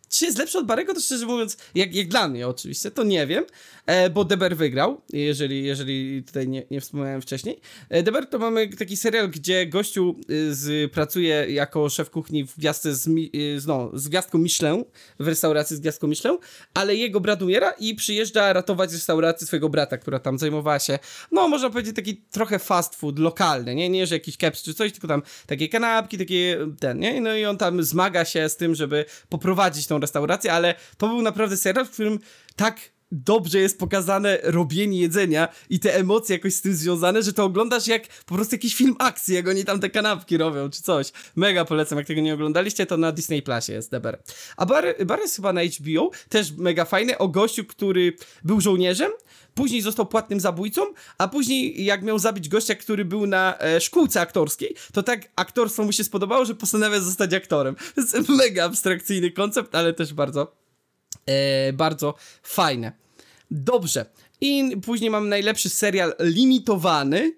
Czy 0.08 0.24
jest 0.24 0.38
lepszy 0.38 0.58
od 0.58 0.66
Barego? 0.66 0.94
To 0.94 1.00
szczerze 1.00 1.26
mówiąc, 1.26 1.56
jak, 1.74 1.94
jak 1.94 2.08
dla 2.08 2.28
mnie 2.28 2.48
oczywiście, 2.48 2.90
to 2.90 3.04
nie 3.04 3.26
wiem, 3.26 3.44
e, 3.44 3.81
bo 4.14 4.24
Deber 4.24 4.56
wygrał, 4.56 5.00
jeżeli, 5.12 5.64
jeżeli 5.64 6.22
tutaj 6.22 6.48
nie, 6.48 6.62
nie 6.70 6.80
wspomniałem 6.80 7.22
wcześniej. 7.22 7.60
E, 7.88 8.02
Deber 8.02 8.26
to 8.26 8.38
mamy 8.38 8.68
taki 8.68 8.96
serial, 8.96 9.28
gdzie 9.28 9.66
gościu 9.66 10.16
y, 10.30 10.54
z, 10.54 10.92
pracuje 10.92 11.46
jako 11.48 11.88
szef 11.88 12.10
kuchni 12.10 12.44
w 12.44 12.56
gwiazdce 12.56 12.94
z, 12.94 13.06
y, 13.08 13.60
z, 13.60 13.66
no, 13.66 13.90
z 13.94 14.08
gwiazdką 14.08 14.38
Michelin, 14.38 14.84
w 15.20 15.28
restauracji 15.28 15.76
z 15.76 15.80
gwiazdką 15.80 16.06
Michelin, 16.06 16.38
ale 16.74 16.96
jego 16.96 17.20
brat 17.20 17.42
umiera 17.42 17.70
i 17.70 17.94
przyjeżdża 17.94 18.52
ratować 18.52 18.92
restaurację 18.92 19.46
swojego 19.46 19.68
brata, 19.68 19.98
która 19.98 20.18
tam 20.18 20.38
zajmowała 20.38 20.78
się, 20.78 20.98
no 21.32 21.48
można 21.48 21.70
powiedzieć 21.70 21.96
taki 21.96 22.16
trochę 22.30 22.58
fast 22.58 22.94
food 22.94 23.18
lokalny, 23.18 23.74
nie, 23.74 23.88
nie 23.88 24.06
że 24.06 24.14
jakiś 24.14 24.36
keps 24.36 24.62
czy 24.62 24.74
coś, 24.74 24.92
tylko 24.92 25.08
tam 25.08 25.22
takie 25.46 25.68
kanapki, 25.68 26.18
takie 26.18 26.58
ten, 26.80 26.98
nie, 26.98 27.20
no 27.20 27.36
i 27.36 27.44
on 27.44 27.58
tam 27.58 27.82
zmaga 27.82 28.24
się 28.24 28.48
z 28.48 28.56
tym, 28.56 28.74
żeby 28.74 29.04
poprowadzić 29.28 29.86
tą 29.86 29.98
restaurację, 29.98 30.52
ale 30.52 30.74
to 30.98 31.08
był 31.08 31.22
naprawdę 31.22 31.56
serial, 31.56 31.86
w 31.86 31.90
którym 31.90 32.18
tak 32.56 32.92
dobrze 33.12 33.58
jest 33.58 33.78
pokazane 33.78 34.38
robienie 34.42 35.00
jedzenia 35.00 35.48
i 35.70 35.80
te 35.80 35.94
emocje 35.94 36.36
jakoś 36.36 36.54
z 36.54 36.62
tym 36.62 36.74
związane, 36.74 37.22
że 37.22 37.32
to 37.32 37.44
oglądasz 37.44 37.86
jak 37.86 38.02
po 38.26 38.34
prostu 38.34 38.54
jakiś 38.54 38.74
film 38.74 38.96
akcji, 38.98 39.34
jak 39.34 39.48
oni 39.48 39.64
tam 39.64 39.80
te 39.80 39.90
kanapki 39.90 40.36
robią, 40.36 40.70
czy 40.70 40.82
coś. 40.82 41.12
Mega 41.36 41.64
polecam, 41.64 41.98
jak 41.98 42.06
tego 42.06 42.20
nie 42.20 42.34
oglądaliście, 42.34 42.86
to 42.86 42.96
na 42.96 43.12
Disney 43.12 43.42
Plusie 43.42 43.72
jest 43.72 43.90
Deber. 43.90 44.22
A 44.56 44.66
Bar, 44.66 44.84
Bar 45.06 45.20
jest 45.20 45.36
chyba 45.36 45.52
na 45.52 45.60
HBO, 45.64 46.10
też 46.28 46.52
mega 46.52 46.84
fajny, 46.84 47.18
o 47.18 47.28
gościu, 47.28 47.64
który 47.64 48.16
był 48.44 48.60
żołnierzem, 48.60 49.12
później 49.54 49.82
został 49.82 50.06
płatnym 50.06 50.40
zabójcą, 50.40 50.82
a 51.18 51.28
później 51.28 51.84
jak 51.84 52.02
miał 52.02 52.18
zabić 52.18 52.48
gościa, 52.48 52.74
który 52.74 53.04
był 53.04 53.26
na 53.26 53.58
e, 53.58 53.80
szkółce 53.80 54.20
aktorskiej, 54.20 54.74
to 54.92 55.02
tak 55.02 55.28
aktorstwo 55.36 55.82
mu 55.82 55.92
się 55.92 56.04
spodobało, 56.04 56.44
że 56.44 56.54
postanawia 56.54 57.00
zostać 57.00 57.34
aktorem. 57.34 57.76
To 57.94 58.00
jest 58.00 58.28
mega 58.28 58.64
abstrakcyjny 58.64 59.30
koncept, 59.30 59.74
ale 59.74 59.92
też 59.92 60.14
bardzo, 60.14 60.52
e, 61.26 61.72
bardzo 61.72 62.14
fajne. 62.42 63.01
Dobrze. 63.52 64.06
I 64.40 64.76
później 64.84 65.10
mam 65.10 65.28
najlepszy 65.28 65.68
serial 65.68 66.14
limitowany, 66.20 67.36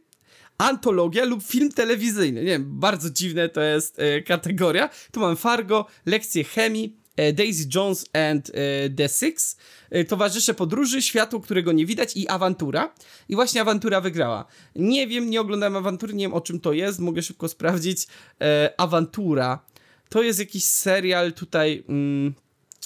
antologia 0.59 1.25
lub 1.25 1.45
film 1.45 1.73
telewizyjny. 1.73 2.41
Nie 2.41 2.47
wiem, 2.47 2.81
bardzo 2.81 3.11
dziwne 3.11 3.49
to 3.49 3.61
jest 3.61 3.99
e, 3.99 4.23
kategoria. 4.23 4.91
Tu 5.13 5.21
mam 5.21 5.37
Fargo, 5.37 5.87
lekcje 6.07 6.45
chemii, 6.45 6.97
e, 7.17 7.33
Daisy 7.33 7.69
Jones 7.75 8.07
and 8.13 8.51
e, 8.55 8.91
The 8.91 9.09
Six, 9.09 9.57
e, 9.91 10.05
Towarzysze 10.05 10.55
Podróży, 10.55 11.03
Światło, 11.03 11.41
którego 11.41 11.73
nie 11.73 11.87
widać 11.87 12.17
i 12.17 12.29
Awantura. 12.29 12.95
I 13.29 13.35
właśnie 13.35 13.61
Awantura 13.61 14.01
wygrała. 14.01 14.45
Nie 14.77 15.07
wiem, 15.07 15.31
nie 15.31 15.41
oglądałem 15.41 15.77
Awantury, 15.77 16.15
nie 16.15 16.25
wiem 16.25 16.35
o 16.35 16.41
czym 16.41 16.61
to 16.61 16.73
jest, 16.73 16.99
mogę 16.99 17.23
szybko 17.23 17.49
sprawdzić. 17.49 18.07
E, 18.41 18.75
Awantura. 18.77 19.65
To 20.09 20.23
jest 20.23 20.39
jakiś 20.39 20.65
serial 20.65 21.33
tutaj... 21.33 21.85
Mm, 21.89 22.35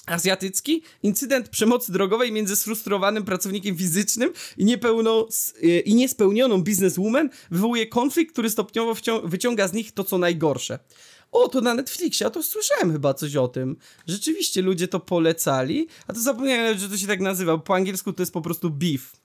azjatycki, 0.09 0.81
incydent 1.03 1.49
przemocy 1.49 1.91
drogowej 1.91 2.31
między 2.31 2.55
sfrustrowanym 2.55 3.23
pracownikiem 3.23 3.77
fizycznym 3.77 4.33
i, 4.57 4.65
niepełno, 4.65 5.27
e, 5.63 5.79
i 5.79 5.95
niespełnioną 5.95 6.61
bizneswoman 6.61 7.29
wywołuje 7.51 7.87
konflikt, 7.87 8.33
który 8.33 8.49
stopniowo 8.49 8.95
wyciąga 9.23 9.67
z 9.67 9.73
nich 9.73 9.91
to, 9.91 10.03
co 10.03 10.17
najgorsze. 10.17 10.79
O, 11.31 11.47
to 11.47 11.61
na 11.61 11.73
Netflixie, 11.73 12.27
a 12.27 12.29
to 12.29 12.43
słyszałem 12.43 12.91
chyba 12.91 13.13
coś 13.13 13.35
o 13.35 13.47
tym. 13.47 13.77
Rzeczywiście 14.07 14.61
ludzie 14.61 14.87
to 14.87 14.99
polecali, 14.99 15.87
a 16.07 16.13
to 16.13 16.19
zapomniałem, 16.19 16.77
że 16.77 16.89
to 16.89 16.97
się 16.97 17.07
tak 17.07 17.19
nazywa, 17.19 17.57
po 17.57 17.75
angielsku 17.75 18.13
to 18.13 18.21
jest 18.21 18.33
po 18.33 18.41
prostu 18.41 18.69
beef. 18.69 19.15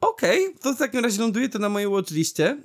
Okej, 0.00 0.46
okay, 0.46 0.58
to 0.62 0.74
w 0.74 0.78
takim 0.78 1.04
razie 1.04 1.20
ląduje 1.20 1.48
to 1.48 1.58
na 1.58 1.68
mojej 1.68 1.88
watchliście 1.88 2.56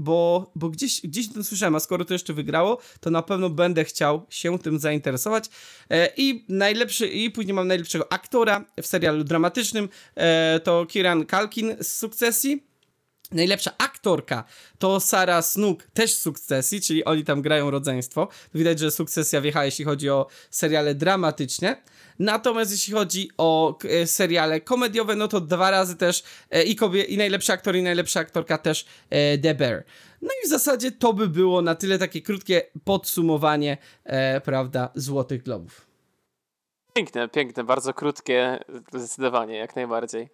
bo, 0.00 0.50
bo 0.54 0.68
gdzieś, 0.68 1.00
gdzieś 1.00 1.32
to 1.32 1.44
słyszałem, 1.44 1.74
a 1.74 1.80
skoro 1.80 2.04
to 2.04 2.14
jeszcze 2.14 2.32
wygrało, 2.32 2.78
to 3.00 3.10
na 3.10 3.22
pewno 3.22 3.50
będę 3.50 3.84
chciał 3.84 4.26
się 4.30 4.58
tym 4.58 4.78
zainteresować. 4.78 5.50
E, 5.90 6.12
I 6.16 6.44
najlepszy, 6.48 7.08
i 7.08 7.30
później 7.30 7.54
mam 7.54 7.68
najlepszego 7.68 8.12
aktora 8.12 8.64
w 8.82 8.86
serialu 8.86 9.24
dramatycznym, 9.24 9.88
e, 10.14 10.60
to 10.64 10.86
Kieran 10.86 11.26
Kalkin 11.26 11.76
z 11.80 11.96
Sukcesji. 11.96 12.70
Najlepsza 13.32 13.70
aktorka 13.78 14.44
to 14.78 15.00
Sara 15.00 15.42
Snook, 15.42 15.82
też 15.94 16.14
z 16.14 16.20
sukcesji, 16.20 16.80
czyli 16.80 17.04
oni 17.04 17.24
tam 17.24 17.42
grają 17.42 17.70
rodzeństwo. 17.70 18.28
Widać, 18.54 18.78
że 18.78 18.90
sukcesja 18.90 19.40
wjechała, 19.40 19.64
jeśli 19.64 19.84
chodzi 19.84 20.10
o 20.10 20.26
seriale 20.50 20.94
dramatyczne. 20.94 21.82
Natomiast 22.20 22.70
jeśli 22.70 22.94
chodzi 22.94 23.30
o 23.38 23.78
e, 23.84 24.06
seriale 24.06 24.60
komediowe, 24.60 25.16
no 25.16 25.28
to 25.28 25.40
dwa 25.40 25.70
razy 25.70 25.96
też 25.96 26.22
e, 26.50 26.62
i, 26.62 26.76
kobie, 26.76 27.02
i 27.02 27.16
najlepszy 27.16 27.52
aktor, 27.52 27.76
i 27.76 27.82
najlepsza 27.82 28.20
aktorka 28.20 28.58
też 28.58 28.86
e, 29.10 29.38
The 29.38 29.54
Bear. 29.54 29.84
No 30.22 30.28
i 30.42 30.46
w 30.46 30.48
zasadzie 30.48 30.92
to 30.92 31.12
by 31.12 31.28
było 31.28 31.62
na 31.62 31.74
tyle 31.74 31.98
takie 31.98 32.22
krótkie 32.22 32.62
podsumowanie, 32.84 33.76
prawda, 34.44 34.90
Złotych 34.94 35.42
Globów. 35.42 35.86
Piękne, 36.94 37.28
piękne, 37.28 37.64
bardzo 37.64 37.94
krótkie, 37.94 38.64
zdecydowanie, 38.92 39.56
jak 39.56 39.76
najbardziej. 39.76 40.28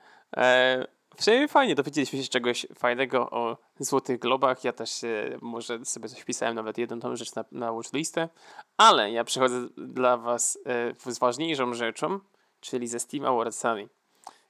Przynajmniej 1.16 1.48
fajnie, 1.48 1.74
dowiedzieliśmy 1.74 2.22
się 2.22 2.28
czegoś 2.28 2.66
fajnego 2.74 3.30
o 3.30 3.56
Złotych 3.78 4.18
Globach. 4.18 4.64
Ja 4.64 4.72
też 4.72 5.04
e, 5.04 5.38
może 5.40 5.84
sobie 5.84 6.08
coś 6.08 6.24
pisałem, 6.24 6.54
nawet 6.54 6.78
jedną 6.78 7.00
tą 7.00 7.16
rzecz 7.16 7.34
na, 7.34 7.44
na 7.52 7.72
watchlistę, 7.72 8.28
ale 8.76 9.10
ja 9.12 9.24
przychodzę 9.24 9.68
dla 9.76 10.16
Was 10.16 10.58
e, 11.06 11.12
z 11.12 11.18
ważniejszą 11.18 11.74
rzeczą, 11.74 12.20
czyli 12.60 12.88
ze 12.88 13.00
Steam 13.00 13.24
Awardsami. 13.24 13.88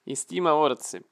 I 0.07 0.17
Steam 0.17 0.47
Awardsy. 0.47 1.03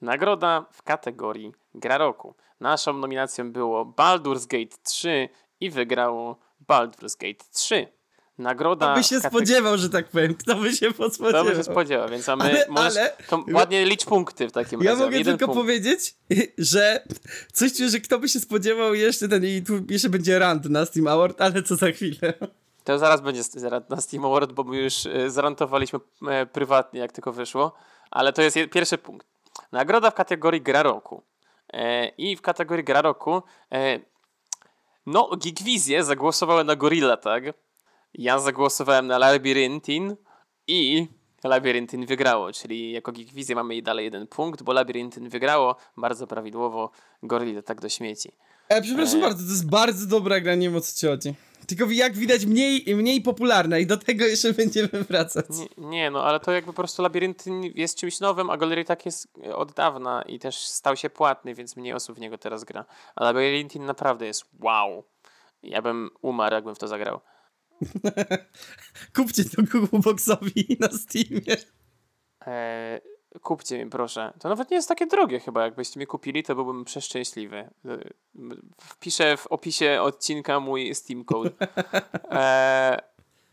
Nagroda 0.00 0.66
w 0.72 0.82
kategorii 0.82 1.52
Gra 1.74 1.98
Roku. 1.98 2.34
Naszą 2.60 2.92
nominacją 2.92 3.52
było 3.52 3.84
Baldur's 3.84 4.46
Gate 4.46 4.76
3 4.82 5.28
i 5.60 5.70
wygrało 5.70 6.36
Baldur's 6.68 7.18
Gate 7.20 7.44
3. 7.52 7.99
Nagroda. 8.40 8.86
Kto 8.86 8.94
by 9.00 9.04
się 9.04 9.16
kategorii... 9.16 9.46
spodziewał, 9.46 9.78
że 9.78 9.90
tak 9.90 10.08
powiem? 10.08 10.34
Kto 10.34 10.54
by 10.54 10.72
się 10.72 10.90
spodziewał? 10.92 11.30
Kto 11.30 11.44
by 11.44 11.56
się 11.56 11.64
spodziewał, 11.64 12.08
więc 12.08 12.26
mamy. 12.26 12.44
Ale- 12.44 12.66
możesz, 12.68 12.96
ale- 12.96 13.16
to 13.28 13.44
ładnie 13.52 13.84
licz 13.84 14.04
punkty 14.04 14.48
w 14.48 14.52
takim 14.52 14.82
Ja 14.82 14.90
razie. 14.90 15.04
mogę 15.04 15.18
Jeden 15.18 15.38
tylko 15.38 15.52
punkt. 15.52 15.62
powiedzieć, 15.62 16.14
że 16.58 17.04
coś 17.52 17.72
czuję, 17.76 17.88
że 17.88 18.00
kto 18.00 18.18
by 18.18 18.28
się 18.28 18.40
spodziewał 18.40 18.94
jeszcze 18.94 19.28
ten 19.28 19.44
i 19.44 19.62
tu 19.62 19.72
jeszcze 19.88 20.08
będzie 20.08 20.38
rant 20.38 20.64
na 20.64 20.84
Steam 20.86 21.06
Award, 21.06 21.40
ale 21.40 21.62
co 21.62 21.76
za 21.76 21.90
chwilę. 21.90 22.34
To 22.84 22.98
zaraz 22.98 23.20
będzie 23.20 23.42
zaraz 23.42 23.82
na 23.88 24.00
Steam 24.00 24.24
Award, 24.24 24.52
bo 24.52 24.64
my 24.64 24.76
już 24.82 25.06
e, 25.06 25.30
zarantowaliśmy 25.30 25.98
e, 26.28 26.46
prywatnie, 26.46 27.00
jak 27.00 27.12
tylko 27.12 27.32
wyszło. 27.32 27.72
Ale 28.10 28.32
to 28.32 28.42
jest 28.42 28.56
je- 28.56 28.68
pierwszy 28.68 28.98
punkt. 28.98 29.26
Nagroda 29.72 30.10
w 30.10 30.14
kategorii 30.14 30.60
Gra 30.60 30.82
Roku. 30.82 31.22
E, 31.72 32.08
I 32.08 32.36
w 32.36 32.40
kategorii 32.40 32.84
Gra 32.84 33.02
Roku 33.02 33.42
no, 35.06 35.30
Geekwizje 35.44 36.04
zagłosowały 36.04 36.64
na 36.64 36.76
Gorilla, 36.76 37.16
tak? 37.16 37.44
Ja 38.14 38.38
zagłosowałem 38.38 39.06
na 39.06 39.18
Labyrinthin 39.18 40.16
i 40.66 41.06
Labyrinthin 41.44 42.06
wygrało, 42.06 42.52
czyli 42.52 42.92
jako 42.92 43.12
Geekwizję 43.12 43.54
mamy 43.54 43.74
i 43.76 43.82
dalej 43.82 44.04
jeden 44.04 44.26
punkt, 44.26 44.62
bo 44.62 44.72
Labyrinthin 44.72 45.28
wygrało 45.28 45.76
bardzo 45.96 46.26
prawidłowo, 46.26 46.90
Gorilla 47.22 47.62
tak 47.62 47.80
do 47.80 47.88
śmieci. 47.88 48.32
E, 48.68 48.82
przepraszam 48.82 49.18
E. 49.18 49.22
bardzo, 49.22 49.44
to 49.44 49.50
jest 49.50 49.70
bardzo 49.70 50.06
dobra 50.06 50.40
gra, 50.40 50.54
nie 50.54 50.68
wiem 50.68 50.78
o 50.78 50.80
co 50.80 50.98
ci 51.00 51.06
chodzi. 51.06 51.34
Tylko 51.66 51.90
jak 51.90 52.16
widać 52.16 52.46
mniej, 52.46 52.96
mniej 52.96 53.20
popularna 53.22 53.78
i 53.78 53.86
do 53.86 53.96
tego 53.96 54.24
jeszcze 54.24 54.52
będziemy 54.62 54.88
wracać. 54.88 55.46
Nie, 55.50 55.86
nie, 55.88 56.10
no 56.10 56.24
ale 56.24 56.40
to 56.40 56.52
jakby 56.52 56.72
po 56.72 56.76
prostu 56.76 57.02
Labirynty 57.02 57.50
jest 57.74 57.98
czymś 57.98 58.20
nowym, 58.20 58.50
a 58.50 58.56
Gallery 58.56 58.84
tak 58.84 59.06
jest 59.06 59.28
od 59.54 59.72
dawna 59.72 60.22
i 60.22 60.38
też 60.38 60.56
stał 60.56 60.96
się 60.96 61.10
płatny, 61.10 61.54
więc 61.54 61.76
mniej 61.76 61.92
osób 61.92 62.16
w 62.16 62.20
niego 62.20 62.38
teraz 62.38 62.64
gra. 62.64 62.84
A 63.16 63.24
Labiryntin 63.24 63.86
naprawdę 63.86 64.26
jest 64.26 64.44
wow. 64.60 65.04
Ja 65.62 65.82
bym 65.82 66.10
umarł, 66.22 66.54
jakbym 66.54 66.74
w 66.74 66.78
to 66.78 66.88
zagrał. 66.88 67.20
Kupcie 69.16 69.44
to 69.44 69.62
Google 69.62 69.98
Boxowi 69.98 70.76
na 70.80 70.88
Steamie. 70.88 71.56
Eee, 72.46 73.00
kupcie 73.42 73.84
mi 73.84 73.90
proszę. 73.90 74.32
To 74.38 74.48
nawet 74.48 74.70
nie 74.70 74.76
jest 74.76 74.88
takie 74.88 75.06
drogie 75.06 75.40
chyba. 75.40 75.64
Jakbyście 75.64 76.00
mi 76.00 76.06
kupili, 76.06 76.42
to 76.42 76.54
byłbym 76.54 76.84
przeszczęśliwy. 76.84 77.56
E, 77.56 77.70
Wpiszę 78.80 79.36
w 79.36 79.46
opisie 79.46 79.98
odcinka 80.02 80.60
mój 80.60 80.94
Steam 80.94 81.24
Code. 81.24 81.50
Eee, 82.30 82.98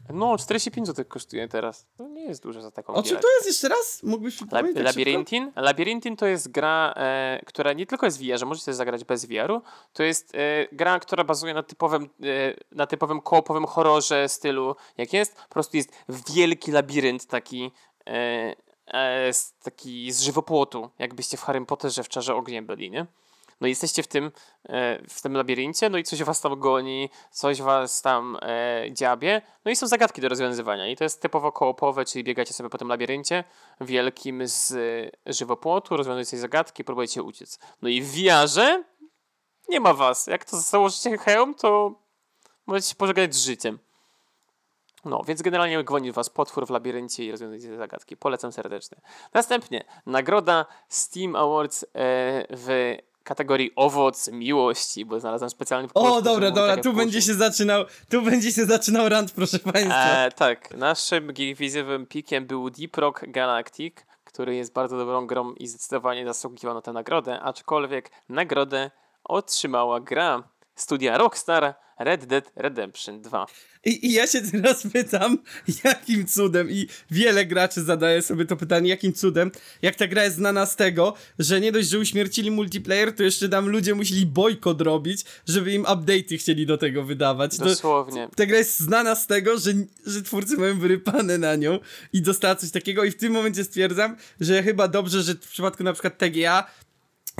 no, 0.14 0.38
45 0.38 0.88
zł 0.88 1.06
kosztuje 1.08 1.48
teraz. 1.48 1.88
Jest 2.28 2.44
dużo 2.44 2.62
za 2.62 2.72
taką 2.72 2.94
O 2.94 3.04
czym 3.04 3.18
to 3.18 3.28
jest 3.36 3.48
jeszcze 3.48 3.70
raz? 3.70 4.04
Mógłbyś 4.04 4.42
Lab-? 4.42 4.84
Labiryntin? 4.84 5.52
Labiryntin 5.56 6.16
to 6.16 6.26
jest 6.26 6.52
gra, 6.52 6.94
e, 6.98 7.42
która 7.46 7.74
nie 7.74 7.86
tylko 7.86 8.06
jest 8.06 8.20
w 8.20 8.28
VR-ze, 8.28 8.46
możecie 8.46 8.74
zagrać 8.74 9.04
bez 9.04 9.26
VR-u. 9.26 9.62
To 9.94 10.04
jest 10.04 10.36
e, 10.36 10.68
gra, 10.72 11.00
która 11.00 11.24
bazuje 11.24 11.54
na 11.54 11.64
typowym, 11.64 12.04
e, 12.04 12.08
na 12.72 12.88
typowym 12.88 13.22
koopowym 13.22 13.66
horrorze 13.66 14.30
stylu, 14.30 14.76
jak 14.98 15.14
jest. 15.14 15.36
Po 15.36 15.54
prostu 15.54 15.78
jest 15.78 15.90
wielki 16.10 16.72
labirynt 16.72 17.26
taki, 17.26 17.72
e, 18.08 18.56
e, 18.88 19.34
z, 19.34 19.54
taki 19.64 20.12
z 20.12 20.22
żywopłotu, 20.22 20.90
jakbyście 21.00 21.38
w 21.38 21.42
Harry 21.42 21.66
Potterze 21.66 22.04
w 22.04 22.10
Czarze 22.10 22.36
Ogniem 22.36 22.66
byli, 22.66 22.92
nie? 22.92 23.06
No 23.62 23.68
jesteście 23.68 24.04
w 24.04 24.08
tym, 24.08 24.32
e, 24.70 25.02
w 25.10 25.22
tym 25.22 25.34
labiryncie, 25.34 25.90
no 25.90 25.98
i 25.98 26.04
coś 26.04 26.24
was 26.24 26.42
tam 26.42 26.60
goni, 26.60 27.10
coś 27.32 27.62
was 27.62 28.02
tam 28.02 28.38
e, 28.42 28.86
dziabie, 28.92 29.42
no 29.66 29.72
i 29.72 29.76
są 29.76 29.88
zagadki 29.88 30.22
do 30.22 30.30
rozwiązywania 30.30 30.88
i 30.88 30.96
to 30.96 31.04
jest 31.04 31.22
typowo 31.22 31.52
koopowe, 31.52 32.06
czyli 32.06 32.24
biegacie 32.24 32.54
sobie 32.54 32.70
po 32.70 32.78
tym 32.78 32.88
labiryncie 32.88 33.44
wielkim 33.82 34.48
z 34.48 34.72
e, 34.72 35.34
żywopłotu, 35.34 35.98
rozwiązujecie 35.98 36.38
zagadki, 36.38 36.84
próbujecie 36.84 37.24
uciec. 37.24 37.60
No 37.82 37.90
i 37.90 38.02
w 38.02 38.12
wiarze 38.12 38.84
nie 39.70 39.80
ma 39.80 39.94
was. 39.94 40.28
Jak 40.28 40.46
to 40.46 40.58
założycie 40.58 41.18
hełm, 41.18 41.56
to 41.56 42.02
możecie 42.68 42.90
się 42.90 42.96
pożegnać 42.96 43.36
z 43.36 43.46
życiem. 43.46 43.80
No, 45.06 45.24
więc 45.28 45.42
generalnie 45.42 45.84
goni 45.84 46.12
was 46.12 46.30
potwór 46.30 46.68
w 46.68 46.70
labiryncie 46.70 47.26
i 47.26 47.32
rozwiązujecie 47.32 47.78
zagadki. 47.78 48.18
Polecam 48.18 48.52
serdecznie. 48.52 49.02
Następnie 49.34 49.86
nagroda 50.06 50.66
Steam 50.90 51.36
Awards 51.36 51.86
w 52.50 52.98
kategorii 53.28 53.72
owoc 53.76 54.28
miłości, 54.32 55.06
bo 55.06 55.20
znalazłem 55.20 55.50
specjalny 55.50 55.88
O, 55.94 56.22
dobra, 56.22 56.52
dobra, 56.52 56.78
tu 56.78 56.90
jak 56.90 56.98
będzie 56.98 57.20
później. 57.20 57.22
się 57.22 57.34
zaczynał, 57.34 57.86
tu 58.10 58.22
będzie 58.22 58.52
się 58.52 58.66
zaczynał 58.66 59.10
rant, 59.10 59.32
proszę 59.32 59.60
państwa. 59.60 60.26
E, 60.26 60.32
tak, 60.32 60.78
naszym 60.78 61.34
geekwizjowym 61.34 62.06
pikiem 62.06 62.46
był 62.46 62.70
Deep 62.70 62.98
Rock 62.98 63.22
Galactic, 63.28 63.96
który 64.24 64.56
jest 64.56 64.74
bardzo 64.74 64.98
dobrą 64.98 65.28
grą 65.28 65.54
i 65.54 65.68
zdecydowanie 65.68 66.26
zasługiwał 66.26 66.74
na 66.76 66.82
tę 66.82 66.94
nagrodę, 66.94 67.40
aczkolwiek 67.40 68.12
nagrodę 68.30 68.92
otrzymała 69.24 70.00
gra 70.00 70.44
studia 70.78 71.18
Rockstar 71.18 71.76
Red 72.00 72.26
Dead 72.26 72.52
Redemption 72.56 73.22
2. 73.22 73.46
I, 73.86 74.06
I 74.08 74.14
ja 74.14 74.28
się 74.28 74.42
teraz 74.52 74.88
pytam, 74.94 75.38
jakim 75.84 76.28
cudem, 76.28 76.72
i 76.72 76.88
wiele 77.12 77.46
graczy 77.46 77.84
zadaje 77.84 78.22
sobie 78.22 78.46
to 78.46 78.56
pytanie, 78.58 78.90
jakim 78.90 79.14
cudem, 79.14 79.52
jak 79.82 79.96
ta 79.96 80.08
gra 80.08 80.24
jest 80.24 80.36
znana 80.36 80.66
z 80.66 80.76
tego, 80.76 81.14
że 81.40 81.62
nie 81.62 81.72
dość, 81.72 81.90
że 81.90 82.00
uśmiercili 82.00 82.52
multiplayer, 82.52 83.16
to 83.16 83.24
jeszcze 83.24 83.50
tam 83.50 83.70
ludzie 83.70 83.96
musieli 83.96 84.26
bojkot 84.26 84.82
robić, 84.82 85.26
żeby 85.48 85.74
im 85.74 85.84
update'y 85.84 86.38
chcieli 86.38 86.66
do 86.66 86.78
tego 86.78 87.04
wydawać. 87.04 87.58
To, 87.58 87.66
Dosłownie. 87.66 88.30
ta 88.36 88.46
gra 88.46 88.58
jest 88.58 88.80
znana 88.80 89.16
z 89.16 89.28
tego, 89.28 89.58
że, 89.58 89.74
że 90.06 90.22
twórcy 90.22 90.58
mają 90.58 90.80
wyrypane 90.80 91.38
na 91.38 91.56
nią 91.56 91.80
i 92.14 92.22
dostała 92.22 92.56
coś 92.56 92.72
takiego 92.72 93.04
i 93.04 93.12
w 93.12 93.18
tym 93.18 93.34
momencie 93.34 93.64
stwierdzam, 93.64 94.18
że 94.40 94.64
chyba 94.64 94.88
dobrze, 94.88 95.24
że 95.24 95.34
w 95.34 95.48
przypadku 95.50 95.84
na 95.84 95.94
przykład 95.94 96.18
TGA 96.18 96.68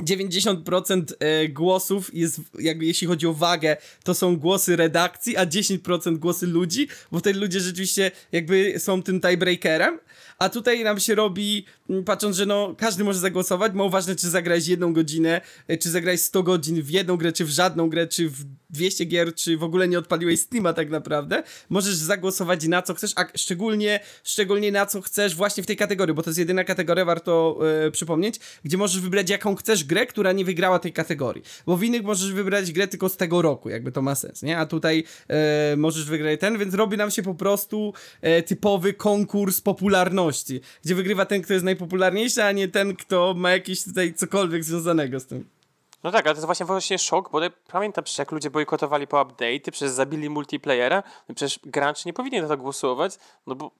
90% 0.02 1.02
e, 1.20 1.48
głosów 1.48 2.14
jest, 2.14 2.40
jakby 2.58 2.86
jeśli 2.86 3.06
chodzi 3.06 3.26
o 3.26 3.34
wagę, 3.34 3.76
to 4.04 4.14
są 4.14 4.36
głosy 4.36 4.76
redakcji, 4.76 5.36
a 5.36 5.46
10% 5.46 6.16
głosy 6.16 6.46
ludzi, 6.46 6.88
bo 7.12 7.18
wtedy 7.18 7.40
ludzie 7.40 7.60
rzeczywiście 7.60 8.10
jakby 8.32 8.74
są 8.78 9.02
tym 9.02 9.20
tiebreakerem, 9.20 9.98
a 10.38 10.48
tutaj 10.48 10.84
nam 10.84 11.00
się 11.00 11.14
robi, 11.14 11.64
m, 11.90 12.04
patrząc, 12.04 12.36
że 12.36 12.46
no 12.46 12.74
każdy 12.78 13.04
może 13.04 13.18
zagłosować, 13.18 13.72
mało 13.72 13.90
ważne, 13.90 14.16
czy 14.16 14.30
zagrałeś 14.30 14.66
jedną 14.66 14.92
godzinę, 14.92 15.40
e, 15.68 15.78
czy 15.78 15.90
zagrałeś 15.90 16.20
100 16.20 16.42
godzin 16.42 16.82
w 16.82 16.90
jedną 16.90 17.16
grę, 17.16 17.32
czy 17.32 17.44
w 17.44 17.50
żadną 17.50 17.90
grę, 17.90 18.06
czy 18.06 18.28
w 18.28 18.44
200 18.70 19.04
gier, 19.04 19.34
czy 19.34 19.56
w 19.56 19.62
ogóle 19.62 19.88
nie 19.88 19.98
odpaliłeś 19.98 20.40
Steama 20.40 20.72
tak 20.72 20.90
naprawdę, 20.90 21.42
możesz 21.68 21.94
zagłosować 21.94 22.68
na 22.68 22.82
co 22.82 22.94
chcesz, 22.94 23.12
a 23.16 23.24
szczególnie, 23.36 24.00
szczególnie 24.24 24.72
na 24.72 24.86
co 24.86 25.00
chcesz 25.00 25.34
właśnie 25.34 25.62
w 25.62 25.66
tej 25.66 25.76
kategorii, 25.76 26.14
bo 26.14 26.22
to 26.22 26.30
jest 26.30 26.38
jedyna 26.38 26.64
kategoria, 26.64 27.04
warto 27.04 27.58
e, 27.86 27.90
przypomnieć, 27.90 28.40
gdzie 28.64 28.76
możesz 28.76 29.00
wybrać 29.00 29.30
jaką 29.30 29.56
chcesz 29.56 29.84
grę, 29.84 30.06
która 30.06 30.32
nie 30.32 30.44
wygrała 30.44 30.78
tej 30.78 30.92
kategorii, 30.92 31.42
bo 31.66 31.76
w 31.76 31.82
innych 31.84 32.02
możesz 32.02 32.32
wybrać 32.32 32.72
grę 32.72 32.88
tylko 32.88 33.08
z 33.08 33.16
tego 33.16 33.42
roku, 33.42 33.68
jakby 33.68 33.92
to 33.92 34.02
ma 34.02 34.14
sens, 34.14 34.42
nie? 34.42 34.58
A 34.58 34.66
tutaj 34.66 35.04
e, 35.28 35.76
możesz 35.76 36.04
wygrać 36.04 36.40
ten, 36.40 36.58
więc 36.58 36.74
robi 36.74 36.96
nam 36.96 37.10
się 37.10 37.22
po 37.22 37.34
prostu 37.34 37.92
e, 38.20 38.42
typowy 38.42 38.92
konkurs 38.92 39.60
popularności, 39.60 40.60
gdzie 40.84 40.94
wygrywa 40.94 41.26
ten, 41.26 41.42
kto 41.42 41.52
jest 41.52 41.64
najpopularniejszy, 41.64 42.44
a 42.44 42.52
nie 42.52 42.68
ten, 42.68 42.96
kto 42.96 43.34
ma 43.36 43.50
jakieś 43.50 43.84
tutaj 43.84 44.14
cokolwiek 44.14 44.64
związanego 44.64 45.20
z 45.20 45.26
tym. 45.26 45.57
No 46.04 46.10
tak, 46.10 46.26
ale 46.26 46.34
to 46.34 46.38
jest 46.38 46.46
właśnie 46.46 46.66
właśnie 46.66 46.98
szok, 46.98 47.30
bo 47.30 47.40
pamiętam 47.72 48.04
przecież 48.04 48.18
jak 48.18 48.32
ludzie 48.32 48.50
bojkotowali 48.50 49.06
po 49.06 49.24
update'y, 49.24 49.70
przecież 49.70 49.90
zabili 49.90 50.30
multiplayera, 50.30 51.02
no 51.28 51.34
przecież 51.34 51.60
gracz 51.64 52.04
nie 52.04 52.12
powinien 52.12 52.42
na 52.42 52.48
to 52.48 52.56
głosować, 52.56 53.18
no 53.46 53.54
bo 53.54 53.70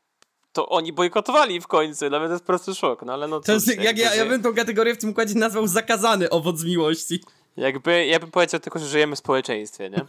to 0.53 0.69
oni 0.69 0.93
bojkotowali 0.93 1.61
w 1.61 1.67
końcu, 1.67 2.11
nawet 2.11 2.29
to 2.29 2.33
jest 2.33 2.45
po 2.45 2.47
prostu 2.47 2.75
szok, 2.75 3.03
no 3.03 3.13
ale 3.13 3.29
no 3.29 3.41
To 3.41 3.53
jest, 3.53 3.81
jak 3.81 3.99
ja, 3.99 4.15
ja 4.15 4.27
bym 4.27 4.43
tą 4.43 4.55
kategorię 4.55 4.95
w 4.95 4.99
tym 4.99 5.11
układzie 5.11 5.35
nazwał 5.35 5.67
zakazany 5.67 6.31
owoc 6.31 6.65
miłości. 6.65 7.21
Jakby, 7.57 8.07
ja 8.07 8.21
bym 8.21 8.31
powiedział 8.31 8.61
tylko, 8.61 8.79
że 8.79 8.87
żyjemy 8.87 9.17
w 9.17 9.19
społeczeństwie, 9.19 9.91
nie? 9.91 10.05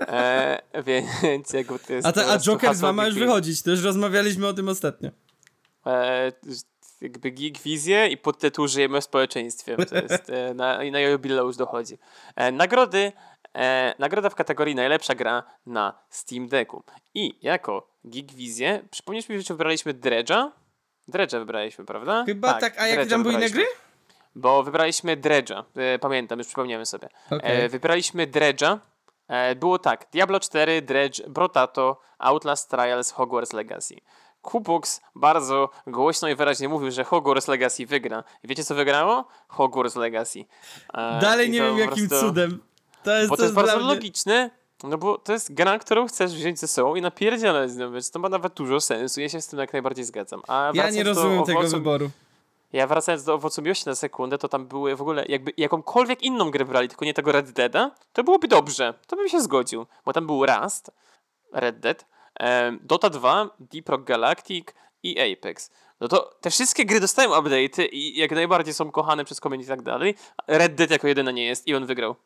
E, 0.00 0.82
więc 0.82 1.52
jakby 1.52 1.78
to 1.78 1.92
jest... 1.92 2.06
A, 2.06 2.12
ta, 2.12 2.32
a 2.32 2.38
Joker 2.38 2.74
z 2.74 2.80
wama 2.80 3.06
już 3.06 3.14
wychodzić, 3.14 3.62
to 3.62 3.70
już 3.70 3.82
rozmawialiśmy 3.82 4.46
o 4.46 4.52
tym 4.52 4.68
ostatnio. 4.68 5.10
E, 5.86 6.32
jakby 7.00 7.30
geek 7.30 7.58
wizję 7.58 8.08
i 8.08 8.16
podtytuł 8.16 8.68
Żyjemy 8.68 9.00
w 9.00 9.04
społeczeństwie. 9.04 9.76
To 9.76 9.94
jest, 9.96 10.30
e, 10.30 10.54
na, 10.54 10.78
na 10.90 11.00
jubileusz 11.00 11.56
dochodzi. 11.56 11.98
E, 12.36 12.52
nagrody, 12.52 13.12
e, 13.54 13.94
nagroda 13.98 14.30
w 14.30 14.34
kategorii 14.34 14.74
najlepsza 14.74 15.14
gra 15.14 15.42
na 15.66 15.98
Steam 16.10 16.48
Decku. 16.48 16.82
I 17.14 17.38
jako 17.42 17.88
geek 18.04 18.32
wizję, 18.32 18.82
przypomnisz 18.90 19.28
mi, 19.28 19.42
że 19.42 19.54
wybraliśmy 19.54 19.94
Dredge'a? 19.94 20.50
Dredge'a 21.08 21.38
wybraliśmy, 21.38 21.84
prawda? 21.84 22.24
Chyba 22.26 22.54
tak, 22.54 22.78
a 22.78 22.86
jakie 22.86 23.02
Dredge'a 23.02 23.10
tam 23.10 23.22
były 23.22 23.34
inne 23.34 23.50
gry? 23.50 23.66
Bo 24.34 24.62
wybraliśmy 24.62 25.16
Dredge'a, 25.16 25.64
pamiętam, 26.00 26.38
już 26.38 26.46
przypomniałem 26.46 26.86
sobie. 26.86 27.08
E, 27.30 27.68
wybraliśmy 27.68 28.26
Dredge'a. 28.26 28.78
Było 29.56 29.78
tak, 29.78 30.06
Diablo 30.12 30.40
4, 30.40 30.82
Dredge, 30.82 31.28
Brotato, 31.28 32.00
Outlast 32.18 32.70
Trials, 32.70 33.10
Hogwarts 33.10 33.52
Legacy. 33.52 33.96
Kubux 34.50 35.00
bardzo 35.14 35.70
głośno 35.86 36.28
i 36.28 36.34
wyraźnie 36.34 36.68
mówił, 36.68 36.90
że 36.90 37.04
Hogwarts 37.04 37.48
Legacy 37.48 37.86
wygra. 37.86 38.24
I 38.44 38.48
wiecie 38.48 38.64
co 38.64 38.74
wygrało? 38.74 39.24
Hogwarts 39.48 39.96
Legacy. 39.96 40.44
E, 40.94 41.18
Dalej 41.20 41.50
nie 41.50 41.60
wiem 41.62 41.78
jakim 41.78 42.08
prostu- 42.08 42.26
cudem. 42.26 42.58
To 43.02 43.16
jest, 43.16 43.30
Bo 43.30 43.36
to 43.36 43.42
jest 43.42 43.54
bardzo 43.54 43.76
mnie- 43.78 43.86
logiczne, 43.86 44.50
no 44.84 44.98
bo 44.98 45.18
to 45.18 45.32
jest 45.32 45.54
gra, 45.54 45.78
którą 45.78 46.06
chcesz 46.08 46.34
wziąć 46.34 46.58
ze 46.60 46.68
sobą 46.68 46.94
i 46.94 47.00
napierdzielać 47.02 47.70
z 47.70 47.76
nią, 47.76 47.92
więc 47.92 48.10
to 48.10 48.18
ma 48.18 48.28
nawet 48.28 48.54
dużo 48.54 48.80
sensu. 48.80 49.20
Ja 49.20 49.28
się 49.28 49.40
z 49.40 49.46
tym 49.48 49.58
jak 49.58 49.72
najbardziej 49.72 50.04
zgadzam. 50.04 50.42
A 50.48 50.70
Ja 50.74 50.90
nie 50.90 51.04
rozumiem 51.04 51.44
tego 51.44 51.58
owoców- 51.58 51.72
wyboru. 51.72 52.10
ja 52.72 52.86
wracając 52.86 53.24
do 53.24 53.34
owocu 53.34 53.62
miłości 53.62 53.86
na 53.88 53.94
sekundę, 53.94 54.38
to 54.38 54.48
tam 54.48 54.66
były 54.66 54.96
w 54.96 55.00
ogóle 55.02 55.24
jakby 55.28 55.52
jakąkolwiek 55.56 56.22
inną 56.22 56.50
grę 56.50 56.64
brali, 56.64 56.88
tylko 56.88 57.04
nie 57.04 57.14
tego 57.14 57.32
Red 57.32 57.50
Deada, 57.50 57.90
to 58.12 58.24
byłoby 58.24 58.48
dobrze. 58.48 58.94
To 59.06 59.16
bym 59.16 59.28
się 59.28 59.40
zgodził. 59.40 59.86
Bo 60.04 60.12
tam 60.12 60.26
był 60.26 60.46
Rust, 60.46 60.90
Red 61.52 61.80
Dead, 61.80 62.06
Dota 62.82 63.10
2, 63.10 63.50
Deep 63.60 63.88
Rock 63.88 64.04
Galactic 64.04 64.68
i 65.02 65.32
Apex. 65.32 65.70
No 66.00 66.08
to 66.08 66.36
te 66.40 66.50
wszystkie 66.50 66.84
gry 66.84 67.00
dostają 67.00 67.30
update'y 67.30 67.88
i 67.92 68.18
jak 68.18 68.30
najbardziej 68.30 68.74
są 68.74 68.90
kochane 68.90 69.24
przez 69.24 69.40
community 69.40 69.66
i 69.66 69.76
tak 69.76 69.82
dalej. 69.82 70.14
Red 70.46 70.74
Dead 70.74 70.90
jako 70.90 71.08
jedyna 71.08 71.30
nie 71.30 71.44
jest 71.44 71.66
i 71.66 71.74
on 71.74 71.86
wygrał. 71.86 72.16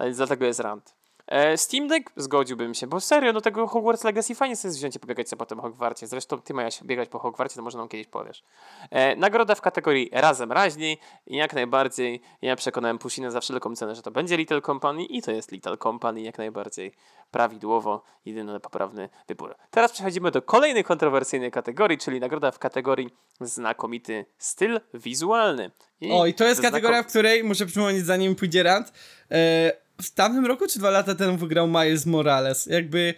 Więc 0.00 0.16
dlatego 0.16 0.46
jest 0.46 0.60
rant. 0.60 1.01
E, 1.32 1.56
Steam 1.56 1.88
Deck 1.88 2.10
zgodziłbym 2.16 2.74
się, 2.74 2.86
bo 2.86 3.00
serio, 3.00 3.32
do 3.32 3.40
tego 3.40 3.66
Hogwarts 3.66 4.04
Legacy 4.04 4.34
fajnie 4.34 4.56
sobie 4.56 4.74
wziąć 4.74 4.96
i 4.96 5.00
pobiegać 5.00 5.28
sobie 5.28 5.38
po 5.38 5.46
tym 5.46 5.60
Hogwarcie. 5.60 6.06
Zresztą 6.06 6.40
ty 6.40 6.54
masz 6.54 6.84
biegać 6.84 7.08
po 7.08 7.18
Hogwarcie, 7.18 7.56
to 7.56 7.62
może 7.62 7.78
nam 7.78 7.88
kiedyś 7.88 8.06
powiesz. 8.06 8.42
E, 8.90 9.16
nagroda 9.16 9.54
w 9.54 9.60
kategorii 9.60 10.10
razem 10.12 10.52
raźniej 10.52 10.98
i 11.26 11.36
jak 11.36 11.54
najbardziej 11.54 12.20
ja 12.42 12.56
przekonałem 12.56 12.98
Pusina 12.98 13.30
za 13.30 13.40
wszelką 13.40 13.76
cenę, 13.76 13.94
że 13.94 14.02
to 14.02 14.10
będzie 14.10 14.36
Little 14.36 14.62
Company 14.62 15.04
i 15.04 15.22
to 15.22 15.30
jest 15.30 15.52
Little 15.52 15.76
Company 15.76 16.20
jak 16.20 16.38
najbardziej 16.38 16.92
prawidłowo, 17.30 18.02
jedyny 18.24 18.60
poprawny 18.60 19.08
wybór. 19.28 19.54
Teraz 19.70 19.92
przechodzimy 19.92 20.30
do 20.30 20.42
kolejnej 20.42 20.84
kontrowersyjnej 20.84 21.50
kategorii, 21.50 21.98
czyli 21.98 22.20
nagroda 22.20 22.50
w 22.50 22.58
kategorii 22.58 23.10
znakomity 23.40 24.26
styl 24.38 24.80
wizualny. 24.94 25.70
O, 26.10 26.26
i 26.26 26.34
to 26.34 26.44
jest 26.44 26.62
kategoria, 26.62 27.02
w 27.02 27.06
której, 27.06 27.44
muszę 27.44 27.66
przypomnieć, 27.66 28.04
zanim 28.04 28.34
pójdzie 28.34 28.62
rant, 28.62 28.92
e, 29.30 29.81
w 30.02 30.10
tamtym 30.10 30.46
roku 30.46 30.66
czy 30.66 30.78
dwa 30.78 30.90
lata 30.90 31.14
temu 31.14 31.36
wygrał 31.36 31.68
Miles 31.68 32.06
Morales. 32.06 32.66
Jakby, 32.66 33.14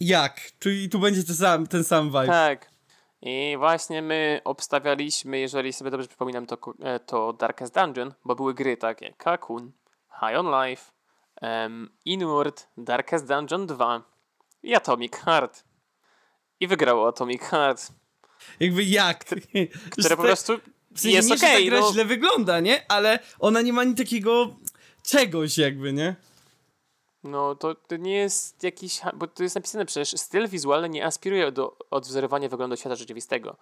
jak? 0.00 0.40
Czyli 0.58 0.88
tu 0.88 0.98
będzie 0.98 1.24
ten 1.24 1.36
sam, 1.36 1.66
ten 1.66 1.84
sam 1.84 2.06
vibe. 2.06 2.26
Tak. 2.26 2.70
I 3.22 3.54
właśnie 3.58 4.02
my 4.02 4.40
obstawialiśmy, 4.44 5.38
jeżeli 5.38 5.72
sobie 5.72 5.90
dobrze 5.90 6.08
przypominam, 6.08 6.46
to, 6.46 6.58
e, 6.82 7.00
to 7.00 7.32
Darkest 7.32 7.74
Dungeon, 7.74 8.14
bo 8.24 8.34
były 8.34 8.54
gry 8.54 8.76
takie 8.76 9.06
jak 9.06 9.24
Cocoon, 9.24 9.72
High 10.20 10.38
on 10.38 10.46
Life, 10.46 10.82
em, 11.40 11.96
Inward, 12.04 12.66
Darkest 12.76 13.28
Dungeon 13.28 13.66
2 13.66 14.02
i 14.62 14.74
Atomic 14.74 15.16
Heart. 15.16 15.64
I 16.60 16.66
wygrało 16.66 17.08
Atomic 17.08 17.42
Heart, 17.42 17.92
Jakby 18.60 18.84
jak? 18.84 19.24
które 19.98 20.16
po 20.16 20.22
prostu 20.22 20.52
W 20.94 21.00
sensie 21.00 21.16
jest 21.16 21.30
nie, 21.30 21.36
że 21.36 21.46
okej. 21.46 21.64
ta 21.64 21.70
gra 21.70 21.80
no, 21.80 21.92
źle 21.92 22.04
wygląda, 22.04 22.60
nie? 22.60 22.84
Ale 22.88 23.18
ona 23.38 23.60
nie 23.60 23.72
ma 23.72 23.80
ani 23.80 23.94
takiego 23.94 24.56
czegoś 25.04 25.58
jakby, 25.58 25.92
nie? 25.92 26.16
no 27.24 27.54
to, 27.54 27.74
to 27.74 27.96
nie 27.96 28.14
jest 28.16 28.62
jakiś, 28.62 29.00
bo 29.14 29.26
tu 29.26 29.42
jest 29.42 29.54
napisane 29.54 29.84
przecież, 29.86 30.20
styl 30.20 30.48
wizualny 30.48 30.88
nie 30.88 31.06
aspiruje 31.06 31.52
do 31.52 31.76
odwzorowania 31.90 32.48
wyglądu 32.48 32.76
świata 32.76 32.96
rzeczywistego. 32.96 33.56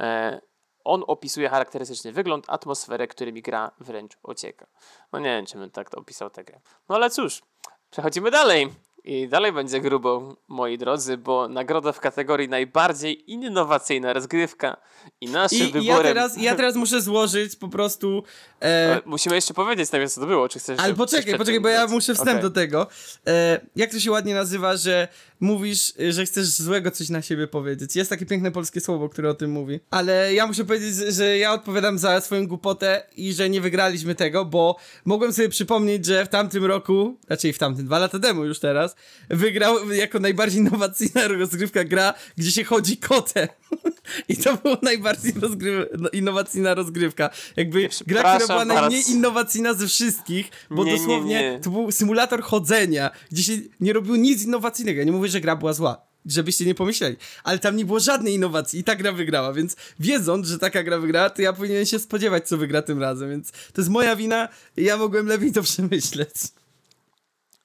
E, 0.00 0.40
on 0.84 1.04
opisuje 1.06 1.48
charakterystyczny 1.48 2.12
wygląd, 2.12 2.44
atmosferę, 2.48 3.08
którymi 3.08 3.42
gra 3.42 3.70
wręcz 3.80 4.18
ocieka. 4.22 4.66
No 5.12 5.18
nie 5.18 5.36
wiem, 5.36 5.46
czy 5.46 5.58
bym 5.58 5.70
tak 5.70 5.90
to 5.90 5.98
opisał 5.98 6.30
tę 6.30 6.44
grę. 6.44 6.60
No 6.88 6.94
ale 6.94 7.10
cóż, 7.10 7.42
przechodzimy 7.90 8.30
dalej. 8.30 8.72
I 9.08 9.28
dalej 9.28 9.52
będzie 9.52 9.80
grubo, 9.80 10.36
moi 10.48 10.78
drodzy, 10.78 11.16
bo 11.16 11.48
nagroda 11.48 11.92
w 11.92 12.00
kategorii 12.00 12.48
najbardziej 12.48 13.30
innowacyjna 13.32 14.12
rozgrywka 14.12 14.76
i 15.20 15.28
naszym 15.28 15.68
I, 15.68 15.72
wyborem... 15.72 15.86
ja, 15.86 16.02
teraz, 16.02 16.42
ja 16.42 16.56
teraz 16.56 16.76
muszę 16.76 17.00
złożyć 17.00 17.56
po 17.56 17.68
prostu... 17.68 18.22
E, 18.62 19.00
Musimy 19.06 19.34
jeszcze 19.34 19.54
powiedzieć 19.54 19.92
najpierw, 19.92 20.12
co 20.12 20.20
to 20.20 20.26
było, 20.26 20.48
czy 20.48 20.58
chcesz... 20.58 20.80
Ale 20.80 20.94
poczekaj, 20.94 21.38
poczekaj, 21.38 21.60
bo 21.60 21.68
ja 21.68 21.86
muszę 21.86 22.14
wstęp 22.14 22.30
Okej. 22.30 22.42
do 22.42 22.50
tego. 22.50 22.86
E, 23.26 23.60
jak 23.76 23.90
to 23.90 24.00
się 24.00 24.10
ładnie 24.10 24.34
nazywa, 24.34 24.76
że 24.76 25.08
mówisz, 25.40 25.92
że 26.10 26.24
chcesz 26.24 26.46
złego 26.46 26.90
coś 26.90 27.08
na 27.08 27.22
siebie 27.22 27.46
powiedzieć. 27.46 27.96
Jest 27.96 28.10
takie 28.10 28.26
piękne 28.26 28.50
polskie 28.50 28.80
słowo, 28.80 29.08
które 29.08 29.30
o 29.30 29.34
tym 29.34 29.50
mówi. 29.50 29.80
Ale 29.90 30.34
ja 30.34 30.46
muszę 30.46 30.64
powiedzieć, 30.64 30.94
że 30.94 31.38
ja 31.38 31.52
odpowiadam 31.52 31.98
za 31.98 32.20
swoją 32.20 32.46
głupotę 32.46 33.02
i 33.16 33.32
że 33.32 33.50
nie 33.50 33.60
wygraliśmy 33.60 34.14
tego, 34.14 34.44
bo 34.44 34.76
mogłem 35.04 35.32
sobie 35.32 35.48
przypomnieć, 35.48 36.06
że 36.06 36.24
w 36.24 36.28
tamtym 36.28 36.64
roku, 36.64 37.16
raczej 37.28 37.52
w 37.52 37.58
tamtym, 37.58 37.86
dwa 37.86 37.98
lata 37.98 38.18
temu 38.18 38.44
już 38.44 38.58
teraz, 38.58 38.96
wygrał 39.30 39.92
jako 39.92 40.18
najbardziej 40.20 40.60
innowacyjna 40.60 41.28
rozgrywka 41.28 41.84
gra, 41.84 42.14
gdzie 42.36 42.52
się 42.52 42.64
chodzi 42.64 42.96
kotem. 42.96 43.48
I 44.28 44.36
to 44.36 44.56
była 44.56 44.76
najbardziej 44.82 45.32
rozgry- 45.34 45.86
no, 45.98 46.08
innowacyjna 46.08 46.74
rozgrywka. 46.74 47.30
Jakby 47.56 47.88
gra, 48.06 48.34
która 48.34 48.46
była 48.46 48.64
najmniej 48.64 49.00
bardzo. 49.00 49.12
innowacyjna 49.12 49.74
ze 49.74 49.86
wszystkich, 49.86 50.50
bo 50.70 50.84
Nie, 50.84 50.92
nie, 50.92 50.98
dosłownie 50.98 51.34
nie. 51.52 51.60
to 51.62 51.70
był 51.70 51.92
symulator 51.92 52.42
chodzenia, 52.42 53.10
gdzie 53.32 53.42
się 53.42 53.52
nie 53.80 53.92
robiło 53.92 54.16
nic 54.16 54.44
innowacyjnego. 54.44 54.98
Ja 54.98 55.04
nie 55.04 55.12
mówię, 55.12 55.28
że 55.28 55.40
gra 55.40 55.56
była 55.56 55.72
zła, 55.72 56.02
żebyście 56.26 56.64
nie 56.64 56.74
pomyśleli, 56.74 57.16
ale 57.44 57.58
tam 57.58 57.76
nie 57.76 57.84
było 57.84 58.00
żadnej 58.00 58.34
innowacji 58.34 58.80
i 58.80 58.84
ta 58.84 58.96
gra 58.96 59.12
wygrała, 59.12 59.52
więc 59.52 59.76
wiedząc, 60.00 60.46
że 60.46 60.58
taka 60.58 60.82
gra 60.82 60.98
wygrała, 60.98 61.30
to 61.30 61.42
ja 61.42 61.52
powinienem 61.52 61.86
się 61.86 61.98
spodziewać, 61.98 62.48
co 62.48 62.56
wygra 62.56 62.82
tym 62.82 63.00
razem, 63.00 63.30
więc 63.30 63.50
to 63.50 63.80
jest 63.80 63.90
moja 63.90 64.16
wina 64.16 64.48
i 64.76 64.84
ja 64.84 64.96
mogłem 64.96 65.26
lepiej 65.26 65.52
to 65.52 65.62
przemyśleć. 65.72 66.30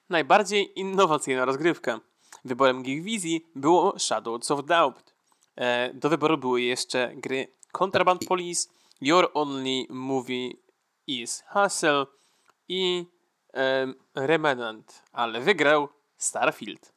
Najbardziej 0.08 0.80
innowacyjna 0.80 1.44
rozgrywka. 1.44 2.00
Wyborem 2.44 2.82
Geekwizji 2.82 3.46
było 3.54 3.98
Shadows 3.98 4.50
of 4.50 4.64
Doubt. 4.64 5.14
E, 5.56 5.94
do 5.94 6.08
wyboru 6.08 6.38
były 6.38 6.62
jeszcze 6.62 7.12
gry 7.16 7.52
Contraband 7.72 8.24
Police, 8.26 8.68
Your 9.00 9.30
Only 9.34 9.86
Movie 9.90 10.50
is 11.06 11.44
Hustle 11.52 12.06
i 12.68 13.06
em, 13.52 13.94
Remnant, 14.14 15.02
ale 15.12 15.40
wygrał 15.40 15.88
Starfield. 16.16 16.93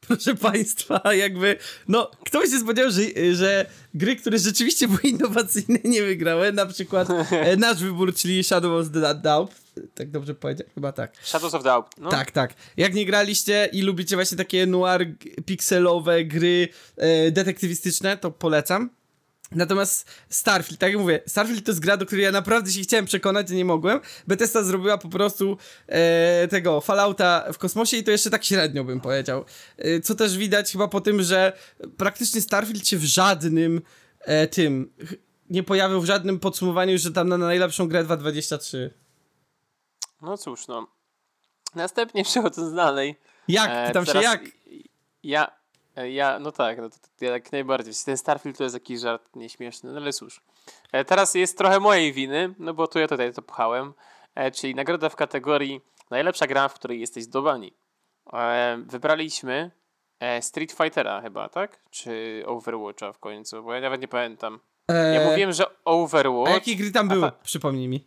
Proszę 0.00 0.34
państwa, 0.34 1.14
jakby, 1.14 1.56
no, 1.88 2.10
kto 2.26 2.40
by 2.40 2.46
się 2.50 2.58
spodziewał, 2.58 2.92
że, 2.92 3.34
że 3.34 3.66
gry, 3.94 4.16
które 4.16 4.38
rzeczywiście 4.38 4.88
były 4.88 5.00
innowacyjne, 5.02 5.78
nie 5.84 6.02
wygrały, 6.02 6.52
na 6.52 6.66
przykład 6.66 7.08
e, 7.30 7.56
nasz 7.56 7.82
wybór, 7.82 8.14
czyli 8.14 8.44
Shadow 8.44 8.86
of 8.86 8.92
the 8.92 9.14
Doubt, 9.14 9.54
tak 9.94 10.10
dobrze 10.10 10.34
powiedział? 10.34 10.66
Chyba 10.74 10.92
tak. 10.92 11.12
Shadows 11.22 11.54
of 11.54 11.62
Doubt. 11.62 11.86
No, 11.98 12.10
Tak, 12.10 12.30
tak. 12.30 12.54
Jak 12.76 12.94
nie 12.94 13.06
graliście 13.06 13.68
i 13.72 13.82
lubicie 13.82 14.16
właśnie 14.16 14.38
takie 14.38 14.66
noir 14.66 15.06
pikselowe 15.46 16.24
gry 16.24 16.68
e, 16.96 17.30
detektywistyczne, 17.30 18.16
to 18.16 18.30
polecam. 18.30 18.90
Natomiast 19.52 20.10
Starfield, 20.28 20.80
tak 20.80 20.92
jak 20.92 21.00
mówię, 21.00 21.20
Starfield 21.26 21.64
to 21.64 21.70
jest 21.70 21.80
gra, 21.80 21.96
do 21.96 22.06
której 22.06 22.24
ja 22.24 22.32
naprawdę 22.32 22.70
się 22.70 22.80
chciałem 22.80 23.06
przekonać, 23.06 23.50
a 23.50 23.54
nie 23.54 23.64
mogłem. 23.64 24.00
Bethesda 24.26 24.62
zrobiła 24.62 24.98
po 24.98 25.08
prostu 25.08 25.56
e, 25.86 26.48
tego 26.48 26.80
Fallouta 26.80 27.52
w 27.52 27.58
kosmosie 27.58 27.96
i 27.96 28.04
to 28.04 28.10
jeszcze 28.10 28.30
tak 28.30 28.44
średnio 28.44 28.84
bym 28.84 29.00
powiedział. 29.00 29.44
E, 29.78 30.00
co 30.00 30.14
też 30.14 30.36
widać 30.38 30.72
chyba 30.72 30.88
po 30.88 31.00
tym, 31.00 31.22
że 31.22 31.52
praktycznie 31.96 32.40
Starfield 32.40 32.88
się 32.88 32.96
w 32.98 33.04
żadnym 33.04 33.82
e, 34.20 34.46
tym 34.46 34.92
nie 35.50 35.62
pojawił 35.62 36.00
w 36.00 36.04
żadnym 36.04 36.40
podsumowaniu, 36.40 36.98
że 36.98 37.12
tam 37.12 37.28
na 37.28 37.38
najlepszą 37.38 37.88
grę 37.88 38.04
2.23. 38.04 38.90
no 40.22 40.38
cóż, 40.38 40.66
no. 40.66 40.86
Następnie 41.74 42.24
przechodząc 42.30 42.74
dalej. 42.74 43.20
Jak? 43.48 43.70
e, 43.70 43.86
Pytam 43.86 44.06
się 44.06 44.12
teraz 44.12 44.24
jak? 44.24 44.42
Ja, 45.22 45.46
e, 45.46 45.63
ja, 46.02 46.38
no 46.38 46.52
tak, 46.52 46.78
no 46.78 46.88
to, 46.90 46.96
to 47.18 47.24
jak 47.24 47.52
najbardziej. 47.52 47.94
Ten 48.04 48.16
Starfield 48.16 48.58
to 48.58 48.64
jest 48.64 48.74
jakiś 48.74 49.00
żart 49.00 49.36
nieśmieszny, 49.36 49.92
no 49.92 50.00
ale 50.00 50.12
cóż. 50.12 50.40
E, 50.92 51.04
teraz 51.04 51.34
jest 51.34 51.58
trochę 51.58 51.80
mojej 51.80 52.12
winy, 52.12 52.54
no 52.58 52.74
bo 52.74 52.86
tu 52.86 52.98
ja 52.98 53.08
tutaj 53.08 53.32
to 53.32 53.42
pchałem, 53.42 53.94
e, 54.34 54.50
czyli 54.50 54.74
nagroda 54.74 55.08
w 55.08 55.16
kategorii 55.16 55.80
najlepsza 56.10 56.46
gra, 56.46 56.68
w 56.68 56.74
której 56.74 57.00
jesteś 57.00 57.24
zdobani. 57.24 57.72
E, 58.32 58.78
wybraliśmy 58.86 59.70
e, 60.20 60.42
Street 60.42 60.72
Fightera 60.72 61.20
chyba, 61.22 61.48
tak? 61.48 61.80
Czy 61.90 62.42
Overwatcha 62.46 63.12
w 63.12 63.18
końcu, 63.18 63.62
bo 63.62 63.74
ja 63.74 63.80
nawet 63.80 64.00
nie 64.00 64.08
pamiętam. 64.08 64.60
Ja 64.88 64.94
E, 64.94 65.30
mówiłem, 65.30 65.52
że 65.52 65.64
Overwatch... 65.84 66.50
A 66.50 66.54
jakie 66.54 66.76
gry 66.76 66.90
tam 66.90 67.08
były? 67.08 67.20
ta- 67.30 67.36
Przypomnij 67.42 67.88
mi. 67.88 68.06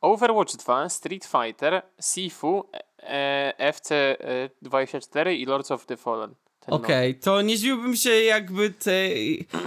Overwatch 0.00 0.56
2, 0.56 0.88
Street 0.88 1.24
Fighter, 1.26 1.82
Sifu, 2.00 2.64
e, 3.02 3.72
FC24 3.72 5.32
i 5.32 5.46
Lords 5.46 5.70
of 5.70 5.86
the 5.86 5.96
Fallen. 5.96 6.34
Okej, 6.66 7.14
to 7.14 7.42
nie 7.42 7.56
zdziwiłbym 7.56 7.96
się 7.96 8.10
jakby 8.10 8.70
te... 8.70 8.92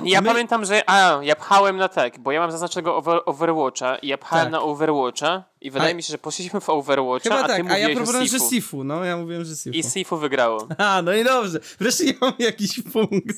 Ja 0.03 0.21
My- 0.21 0.27
pamiętam, 0.27 0.65
że 0.65 0.89
a, 0.89 1.19
ja 1.23 1.35
pchałem 1.35 1.77
na 1.77 1.87
tak, 1.89 2.19
bo 2.19 2.31
ja 2.31 2.39
mam 2.39 2.51
zaznaczonego 2.51 2.95
over, 2.95 3.21
Overwatcha 3.25 3.95
i 3.97 4.07
ja 4.07 4.17
pchałem 4.17 4.45
Tak. 4.45 4.51
na 4.51 4.61
Overwatcha 4.61 5.43
i 5.61 5.71
wydaje 5.71 5.91
A- 5.91 5.95
mi 5.95 6.03
się, 6.03 6.11
że 6.11 6.17
poszliśmy 6.17 6.61
w 6.61 6.69
Overwatcha, 6.69 7.23
Chyba 7.29 7.35
a 7.35 7.47
ty 7.47 7.63
tak, 7.63 7.71
a 7.71 7.77
ja 7.77 7.87
proponowałem, 7.87 8.27
że 8.27 8.39
Sifu. 8.39 8.83
No 8.83 9.05
ja 9.05 9.17
mówiłem, 9.17 9.45
że 9.45 9.55
Sifu. 9.55 9.77
I 9.77 9.83
Sifu 9.83 10.17
wygrało. 10.17 10.67
A, 10.77 11.01
no 11.01 11.13
i 11.13 11.23
dobrze, 11.23 11.59
wreszcie 11.79 12.05
nie 12.05 12.13
mam 12.21 12.33
jakiś 12.39 12.79
punkt. 12.93 13.37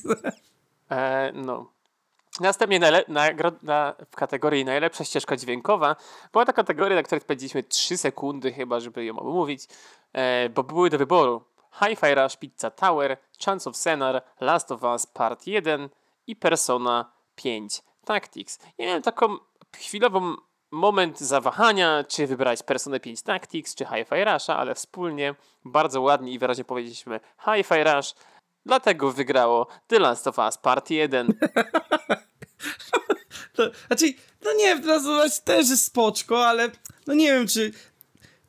E, 0.91 1.32
no. 1.34 1.72
Następnie 2.39 2.80
na, 3.07 3.95
w 4.12 4.16
kategorii 4.16 4.66
najlepsza 4.66 5.03
ścieżka 5.03 5.38
dźwiękowa 5.38 5.95
była 6.32 6.45
ta 6.45 6.53
kategoria, 6.53 6.95
na 6.95 7.03
której 7.03 7.22
spędziliśmy 7.22 7.64
3 7.64 7.97
sekundy 7.97 8.51
chyba, 8.53 8.80
żeby 8.80 9.05
ją 9.05 9.20
omówić, 9.20 9.64
e, 10.14 10.49
bo 10.49 10.64
były 10.64 10.89
do 10.89 10.97
wyboru 10.97 11.43
Hi-Fi 11.72 12.15
Rush, 12.15 12.36
Pizza 12.36 12.72
Tower, 12.72 13.17
Chance 13.45 13.70
of 13.70 13.78
Senar, 13.78 14.22
Last 14.39 14.72
of 14.72 14.84
Us 14.84 15.05
Part 15.05 15.47
1 15.47 15.89
i 16.28 16.36
Persona 16.36 17.11
5 17.36 17.82
Tactics. 18.05 18.59
Ja 18.78 18.86
miałem 18.86 19.01
taką 19.01 19.38
chwilową 19.78 20.36
moment 20.72 21.20
zawahania, 21.20 22.03
czy 22.07 22.28
wybrać 22.28 22.63
Persona 22.63 22.99
5 22.99 23.22
Tactics, 23.22 23.76
czy 23.76 23.86
Hi-Fi 23.86 24.24
Rusha, 24.24 24.57
ale 24.57 24.76
wspólnie 24.76 25.36
bardzo 25.65 26.01
ładnie 26.01 26.32
i 26.32 26.39
wyraźnie 26.39 26.63
powiedzieliśmy 26.63 27.20
Hi-Fi 27.45 27.84
Rush, 27.84 28.13
dlatego 28.65 29.11
wygrało 29.11 29.67
The 29.88 29.99
Last 29.99 30.28
of 30.28 30.38
Us 30.38 30.57
Part 30.57 30.89
1. 30.89 31.34
To, 33.53 33.72
znaczy, 33.88 34.13
no 34.43 34.53
nie, 34.53 34.80
teraz 34.80 35.43
też 35.43 35.70
jest 35.70 35.86
spoczko, 35.86 36.47
ale 36.47 36.70
no 37.07 37.13
nie 37.13 37.34
wiem, 37.34 37.47
czy... 37.47 37.72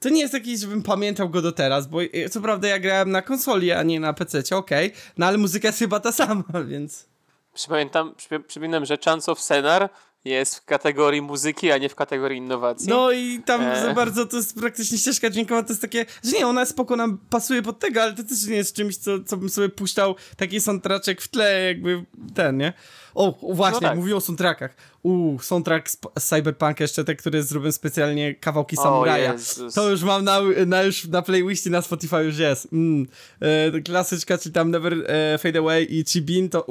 To 0.01 0.09
nie 0.09 0.21
jest 0.21 0.33
taki, 0.33 0.59
żebym 0.59 0.83
pamiętał 0.83 1.29
go 1.29 1.43
do 1.43 1.53
teraz, 1.53 1.87
bo 1.87 2.03
e, 2.03 2.29
co 2.29 2.41
prawda 2.41 2.69
ja 2.69 2.79
grałem 2.79 3.11
na 3.11 3.23
konsoli, 3.23 3.73
a 3.73 3.83
nie 3.83 4.01
na 4.01 4.13
PC, 4.13 4.57
okej, 4.57 4.93
no 5.17 5.27
ale 5.27 5.39
muzyka 5.39 5.69
jest 5.69 5.79
chyba 5.79 6.01
ta 6.01 6.13
sama, 6.13 6.45
więc... 6.71 7.07
Przypamiętam, 7.55 8.15
przyp- 8.15 8.43
przypominam, 8.43 8.85
że 8.85 8.99
Chance 9.05 9.33
of 9.33 9.41
Senar 9.41 9.91
jest 10.25 10.57
w 10.57 10.65
kategorii 10.65 11.23
muzyki, 11.23 11.71
a 11.73 11.79
nie 11.79 11.89
w 11.89 11.95
kategorii 11.95 12.39
innowacji. 12.39 12.89
No 12.89 13.13
i 13.13 13.41
tam 13.47 13.63
E. 13.63 13.83
za 13.83 13.95
bardzo 13.95 14.27
to 14.27 14.37
jest 14.37 14.55
praktycznie 14.55 14.99
ścieżka 14.99 15.31
dźwiękowa, 15.31 15.63
to 15.63 15.69
jest 15.69 15.83
takie, 15.83 16.07
że 16.25 16.31
nie, 16.33 16.47
ona 16.47 16.67
spoko 16.67 16.97
nam 16.97 17.19
pasuje 17.31 17.63
pod 17.63 17.79
tego, 17.79 18.03
ale 18.03 18.13
to 18.15 18.25
też 18.25 18.47
nie 18.47 18.57
jest 18.57 18.77
czymś, 18.77 18.97
co, 18.97 19.25
co 19.27 19.37
bym 19.37 19.49
sobie 19.49 19.69
puszczał 19.69 20.15
taki 20.37 20.61
soundtraczek 20.61 21.23
w 21.23 21.29
tle, 21.29 21.63
jakby 21.63 22.05
ten, 22.35 22.57
nie? 22.57 22.73
O, 23.15 23.55
właśnie, 23.55 23.81
No 23.83 23.89
tak. 23.89 23.97
mówił 23.99 24.17
o 24.17 24.21
soundtrackach. 24.21 24.75
Uuu, 25.03 25.39
soundtrack 25.39 25.91
z, 25.91 25.97
z 26.19 26.25
Cyberpunka 26.25 26.85
jeszcze, 26.85 27.05
te, 27.05 27.17
które 27.17 27.43
zrobiłem 27.43 27.73
specjalnie, 27.73 28.35
kawałki 28.35 28.77
O 28.79 28.83
samuraja. 28.83 29.33
Jezus. 29.33 29.75
To 29.75 29.91
już 29.91 30.03
mam 30.03 30.25
na, 30.25 30.41
na, 30.67 30.83
już 30.83 31.05
na 31.09 31.23
playlistie 31.23 31.71
na 31.71 31.83
Spotify 31.83 32.17
już 32.17 32.39
jest. 32.39 32.69
Mm. 32.73 33.07
E, 33.41 33.81
klasyczka, 33.81 34.39
czyli 34.39 34.53
tam 34.53 34.71
Never 34.71 34.95
e, 35.07 35.39
Fade 35.39 35.59
Away 35.59 35.85
i 35.85 36.05
Chibin, 36.05 36.49
to 36.49 36.67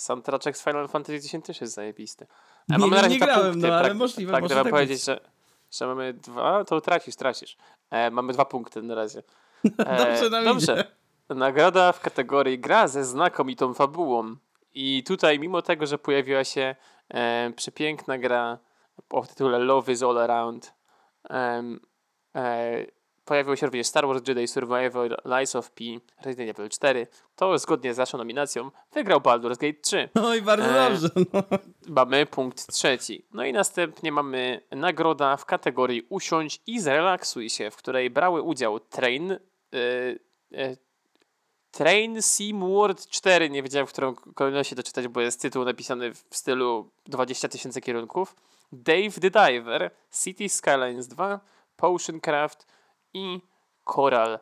uuu, 0.00 0.22
Soundtrack 0.22 0.56
z 0.56 0.64
Final 0.64 0.88
Fantasy 0.88 1.14
X 1.14 1.46
też 1.46 1.60
jest 1.60 1.74
zajebisty. 1.74 2.26
Nie- 2.68 2.78
mamy 2.78 2.96
na 2.96 3.02
razie 3.02 3.08
nie 3.08 3.16
dwa 3.16 3.26
grałem, 3.26 3.52
punkty, 3.52 3.68
no, 3.68 3.74
ale 3.74 3.94
możliwe, 3.94 4.32
Tak, 4.32 4.44
trzeba 4.44 4.62
tak 4.62 4.72
powiedzieć, 4.72 5.04
że, 5.04 5.20
że 5.72 5.86
mamy 5.86 6.12
dwa, 6.12 6.64
to 6.64 6.80
tracisz, 6.80 7.16
tracisz. 7.16 7.56
E, 7.90 8.10
mamy 8.10 8.32
dwa 8.32 8.44
punkty 8.44 8.82
na 8.82 8.94
razie. 8.94 9.22
E, 9.78 9.96
Dobrze 9.96 10.30
nam 10.30 10.58
idzie. 10.58 10.84
Nagroda 11.28 11.92
w 11.92 12.00
kategorii 12.00 12.58
gra 12.58 12.88
ze 12.88 13.04
znakomitą 13.04 13.74
fabułą. 13.74 14.36
I 14.74 15.04
tutaj, 15.04 15.38
mimo 15.38 15.62
tego, 15.62 15.86
że 15.86 15.98
pojawiła 15.98 16.44
się 16.44 16.76
e, 17.08 17.52
przepiękna 17.56 18.18
gra 18.18 18.58
o 19.10 19.26
tytule 19.26 19.58
Love 19.58 19.92
is 19.92 20.02
All 20.02 20.18
Around, 20.18 20.74
e, 21.30 21.62
pojawiło 23.24 23.56
się 23.56 23.66
również 23.66 23.86
Star 23.86 24.06
Wars 24.06 24.28
Jedi 24.28 24.48
Survivor, 24.48 25.22
Lies 25.24 25.56
of 25.56 25.70
P, 25.70 25.84
Resident 26.24 26.58
Evil 26.58 26.68
4, 26.68 27.06
to 27.36 27.58
zgodnie 27.58 27.94
z 27.94 27.98
naszą 27.98 28.18
nominacją 28.18 28.70
wygrał 28.92 29.20
Baldur's 29.20 29.58
Gate 29.58 29.80
3. 29.82 30.08
no 30.14 30.34
i 30.34 30.42
bardzo 30.42 30.66
E, 30.66 30.90
dobrze, 30.90 31.08
no. 31.32 31.42
Mamy 31.88 32.26
punkt 32.26 32.66
trzeci. 32.66 33.26
No 33.32 33.44
i 33.44 33.52
następnie 33.52 34.12
mamy 34.12 34.60
nagroda 34.70 35.36
w 35.36 35.44
kategorii 35.44 36.06
Usiądź 36.08 36.60
i 36.66 36.80
zrelaksuj 36.80 37.50
się, 37.50 37.70
w 37.70 37.76
której 37.76 38.10
brały 38.10 38.42
udział 38.42 38.80
Train, 38.80 39.32
e, 39.32 39.38
e, 40.54 40.76
Train 41.70 42.22
Sim 42.22 42.60
World 42.60 43.06
4, 43.06 43.50
nie 43.50 43.62
wiedziałem 43.62 43.86
w 43.86 43.92
którą 43.92 44.14
kolejności 44.14 44.76
to 44.76 44.82
czytać, 44.82 45.08
bo 45.08 45.20
jest 45.20 45.40
tytuł 45.40 45.64
napisany 45.64 46.14
w 46.14 46.24
stylu 46.30 46.90
20 47.06 47.48
tysięcy 47.48 47.80
kierunków, 47.80 48.36
Dave 48.72 49.20
the 49.20 49.30
Diver, 49.30 49.90
City 50.24 50.48
Skylines 50.48 51.08
2, 51.08 51.40
Potion 51.76 52.20
Craft 52.20 52.66
i 53.14 53.40
Coral 53.94 54.38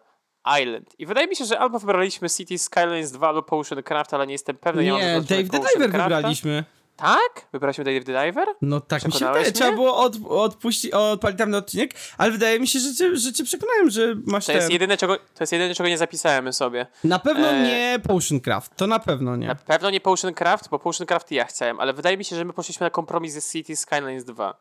Island. 0.62 0.94
I 0.98 1.06
wydaje 1.06 1.26
mi 1.28 1.36
się, 1.36 1.44
że 1.44 1.58
albo 1.58 1.78
wybraliśmy 1.78 2.30
City 2.30 2.58
Skylines 2.58 3.12
2 3.12 3.28
albo 3.28 3.42
Potion 3.42 3.82
Craft, 3.82 4.14
ale 4.14 4.26
nie 4.26 4.32
jestem 4.32 4.56
pewny. 4.56 4.84
ja 4.84 4.92
Nie, 4.94 5.02
zaznaczone 5.14 5.42
Dave 5.42 5.50
the 5.50 5.58
Diver 5.58 5.90
Crafta. 5.90 6.16
wybraliśmy. 6.16 6.64
Tak? 6.96 7.48
Wybraliśmy 7.52 7.84
Dave 7.84 8.04
the 8.04 8.12
Diver? 8.24 8.48
No 8.62 8.80
tak 8.80 9.04
mi 9.06 9.12
się 9.12 9.18
wydaje. 9.26 9.52
Trzeba 9.52 9.72
było 9.72 9.96
od, 9.96 10.16
odpuścić, 10.28 10.90
odpalić 10.92 11.38
tam 11.38 11.54
odcinek, 11.54 11.90
ale 12.18 12.30
wydaje 12.32 12.60
mi 12.60 12.66
się, 12.68 12.78
że 12.78 12.94
cię, 12.94 13.16
że 13.16 13.32
cię 13.32 13.44
przekonałem, 13.44 13.90
że 13.90 14.14
masz 14.26 14.46
To 14.46 14.52
ten... 14.52 14.56
jest, 14.60 14.70
jedyne, 14.72 14.96
czego, 14.96 15.16
to 15.16 15.22
jest 15.40 15.52
jedyne, 15.52 15.74
czego 15.74 15.88
nie 15.88 15.98
zapisałem 15.98 16.52
sobie. 16.52 16.86
Na 17.04 17.18
pewno 17.18 17.48
E, 17.48 17.62
nie 17.62 17.98
Potion 18.08 18.40
Craft, 18.40 18.76
to 18.76 18.86
na 18.86 18.98
pewno 18.98 19.36
nie. 19.36 19.46
Na 19.46 19.54
pewno 19.54 19.90
nie 19.90 20.00
Potion 20.00 20.34
Craft, 20.34 20.68
bo 20.68 20.78
Potion 20.78 21.06
Craft 21.06 21.30
ja 21.32 21.44
chciałem, 21.44 21.80
ale 21.80 21.92
wydaje 21.92 22.16
mi 22.16 22.24
się, 22.24 22.36
że 22.36 22.44
my 22.44 22.52
poszliśmy 22.52 22.84
na 22.86 22.90
kompromis 22.90 23.32
ze 23.32 23.42
City 23.52 23.76
Skylines 23.76 24.24
2. 24.24 24.54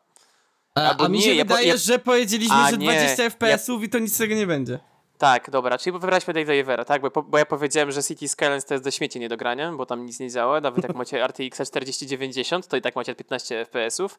A, 0.78 0.88
albo 0.90 1.04
a 1.04 1.08
mi 1.08 1.18
nie, 1.18 1.24
się 1.24 1.34
ja 1.34 1.44
po- 1.44 1.48
wydaje, 1.48 1.68
ja- 1.68 1.76
że 1.76 1.98
powiedzieliśmy, 1.98 2.56
A, 2.56 2.70
że 2.70 2.76
nie, 2.78 2.86
20 2.86 3.22
ja- 3.22 3.30
FPS-ów 3.30 3.82
i 3.82 3.88
to 3.88 3.98
nic 3.98 4.14
z 4.14 4.18
tego 4.18 4.34
nie 4.34 4.46
będzie. 4.46 4.78
Tak, 5.18 5.50
dobra, 5.50 5.78
czyli 5.78 5.92
wybraliśmy 5.92 6.34
Dave 6.34 6.46
Divera, 6.46 6.84
tak? 6.84 7.02
Bo, 7.02 7.22
bo 7.22 7.38
ja 7.38 7.46
powiedziałem, 7.46 7.92
że 7.92 8.02
City 8.02 8.28
Skylines 8.28 8.64
to 8.64 8.74
jest 8.74 8.84
do 8.84 8.90
śmieci 8.90 9.20
nie 9.20 9.28
do 9.28 9.36
grania, 9.36 9.72
bo 9.72 9.86
tam 9.86 10.06
nic 10.06 10.20
nie 10.20 10.30
działa. 10.30 10.60
Nawet 10.60 10.82
jak 10.82 10.94
macie 11.02 11.26
RTX 11.26 11.60
4090, 11.70 12.66
to 12.68 12.76
i 12.76 12.80
tak 12.80 12.96
macie 12.96 13.14
15 13.14 13.64
FPS-ów, 13.64 14.18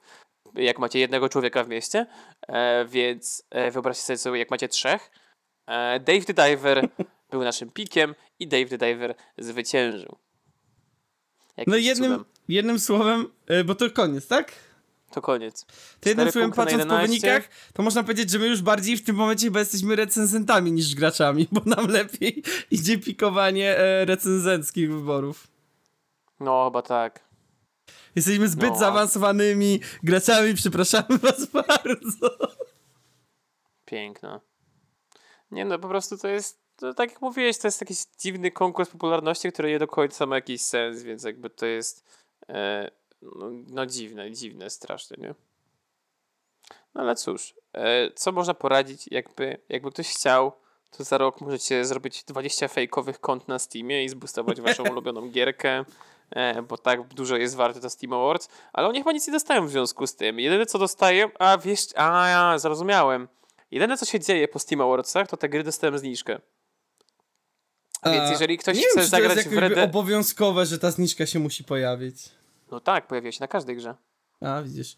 jak 0.56 0.80
macie 0.80 1.00
jednego 1.00 1.30
człowieka 1.30 1.64
w 1.64 1.70
mieście, 1.70 2.06
e, 2.48 2.86
więc 2.86 3.44
e, 3.50 3.72
wyobraźcie 3.72 4.18
sobie, 4.18 4.40
jak 4.40 4.52
macie 4.52 4.68
trzech. 4.68 5.12
E, 5.68 6.00
Dave 6.00 6.26
the 6.26 6.34
Diver 6.34 6.88
był 7.32 7.44
naszym 7.44 7.72
pikiem 7.72 8.16
i 8.40 8.48
Dave 8.48 8.66
the 8.70 8.78
Diver 8.78 9.16
zwyciężył. 9.38 10.18
No 11.68 11.76
jednym, 11.76 12.12
cudem. 12.12 12.26
jednym 12.48 12.80
słowem, 12.80 13.28
y, 13.52 13.64
bo 13.64 13.76
to 13.76 13.90
koniec, 13.92 14.28
tak? 14.28 14.52
To 15.12 15.22
koniec. 15.22 15.66
To 16.00 16.10
jednym 16.10 16.32
słowem, 16.32 16.52
patrząc 16.52 16.86
po 16.86 16.94
11. 16.94 17.08
wynikach, 17.08 17.50
to 17.74 17.84
można 17.84 18.04
powiedzieć, 18.04 18.30
że 18.30 18.40
my 18.40 18.48
już 18.48 18.62
bardziej 18.62 18.98
w 18.98 19.04
tym 19.04 19.16
momencie 19.16 19.46
chyba 19.48 19.60
jesteśmy 19.60 19.96
recenzentami 19.96 20.72
niż 20.72 20.96
graczami, 20.96 21.48
bo 21.52 21.62
nam 21.66 21.88
lepiej 21.88 22.44
idzie 22.72 22.98
pikowanie 22.98 23.78
e, 23.78 24.06
recenzenckich 24.06 24.94
wyborów. 24.94 25.48
No, 26.40 26.66
chyba 26.66 26.82
tak. 26.82 27.30
Jesteśmy 28.16 28.48
zbyt 28.48 28.70
No. 28.70 28.80
zaawansowanymi 28.80 29.80
graczami, 30.04 30.54
przepraszamy 30.54 31.18
was 31.22 31.46
bardzo. 31.68 32.38
Piękno. 33.86 34.42
Nie 35.52 35.66
no, 35.66 35.80
po 35.80 35.88
prostu 35.88 36.18
to 36.18 36.28
jest, 36.28 36.60
tak 36.96 37.12
jak 37.12 37.22
mówiłeś, 37.22 37.58
to 37.58 37.68
jest 37.68 37.82
jakiś 37.82 37.98
dziwny 38.20 38.52
konkurs 38.52 38.90
popularności, 38.90 39.52
który 39.52 39.70
nie 39.70 39.80
do 39.80 39.88
końca 39.88 40.26
ma 40.26 40.36
jakiś 40.36 40.62
sens, 40.62 41.04
więc 41.04 41.24
jakby 41.24 41.50
to 41.50 41.66
jest 41.66 42.06
e, 42.50 42.92
no, 43.22 43.52
no 43.68 43.86
dziwne, 43.86 44.32
dziwne 44.32 44.70
strasznie, 44.70 45.18
nie? 45.20 45.36
No 46.96 47.02
ale 47.02 47.16
cóż, 47.16 47.54
e, 47.74 48.12
co 48.12 48.32
można 48.32 48.54
poradzić, 48.54 49.08
jakby, 49.12 49.58
jakby 49.70 49.92
ktoś 49.92 50.10
chciał, 50.10 50.52
to 50.92 51.04
za 51.04 51.18
rok 51.18 51.42
możecie 51.42 51.86
zrobić 51.86 52.24
20 52.24 52.68
fejkowych 52.68 53.20
kont 53.20 53.48
na 53.48 53.60
Steamie 53.60 54.04
i 54.04 54.10
zboostować 54.10 54.62
waszą 54.62 54.84
ulubioną 54.92 55.30
gierkę, 55.30 55.86
e, 56.30 56.62
bo 56.62 56.78
tak 56.78 57.08
dużo 57.08 57.38
jest 57.38 57.56
warte 57.56 57.80
to 57.80 57.90
Steam 57.90 58.14
Awards, 58.14 58.50
ale 58.74 58.88
oni 58.88 59.00
chyba 59.00 59.12
nic 59.12 59.28
nie 59.28 59.34
dostają 59.34 59.68
w 59.68 59.70
związku 59.70 60.08
z 60.08 60.16
tym. 60.16 60.40
Jedyne 60.40 60.66
co 60.66 60.80
dostają, 60.80 61.30
a 61.40 61.58
wiesz, 61.58 61.88
a 61.96 62.30
ja 62.30 62.60
zrozumiałem. 62.60 63.28
Jedyne 63.72 63.98
co 63.98 64.06
się 64.06 64.20
dzieje 64.20 64.48
po 64.48 64.60
Steam 64.60 64.82
Awardsach, 64.82 65.28
to 65.28 65.38
te 65.38 65.50
gry 65.50 65.64
dostają 65.64 65.98
zniżkę. 65.98 66.40
Więc 68.06 68.30
A, 68.30 68.32
jeżeli 68.32 68.58
ktoś 68.58 68.78
nie 68.78 68.84
chce 68.84 69.00
wiem, 69.00 69.10
zagrać 69.10 69.38
jest 69.38 69.50
w 69.50 69.58
Red 69.58 69.74
Dead... 69.74 69.90
obowiązkowe, 69.90 70.66
że 70.66 70.80
ta 70.80 70.92
zniżka 70.92 71.26
się 71.26 71.40
musi 71.40 71.64
pojawić. 71.64 72.16
No 72.72 72.80
tak, 72.80 73.08
pojawia 73.08 73.32
się 73.32 73.42
na 73.42 73.48
każdej 73.48 73.76
grze. 73.76 73.96
A, 74.42 74.62
widzisz. 74.62 74.98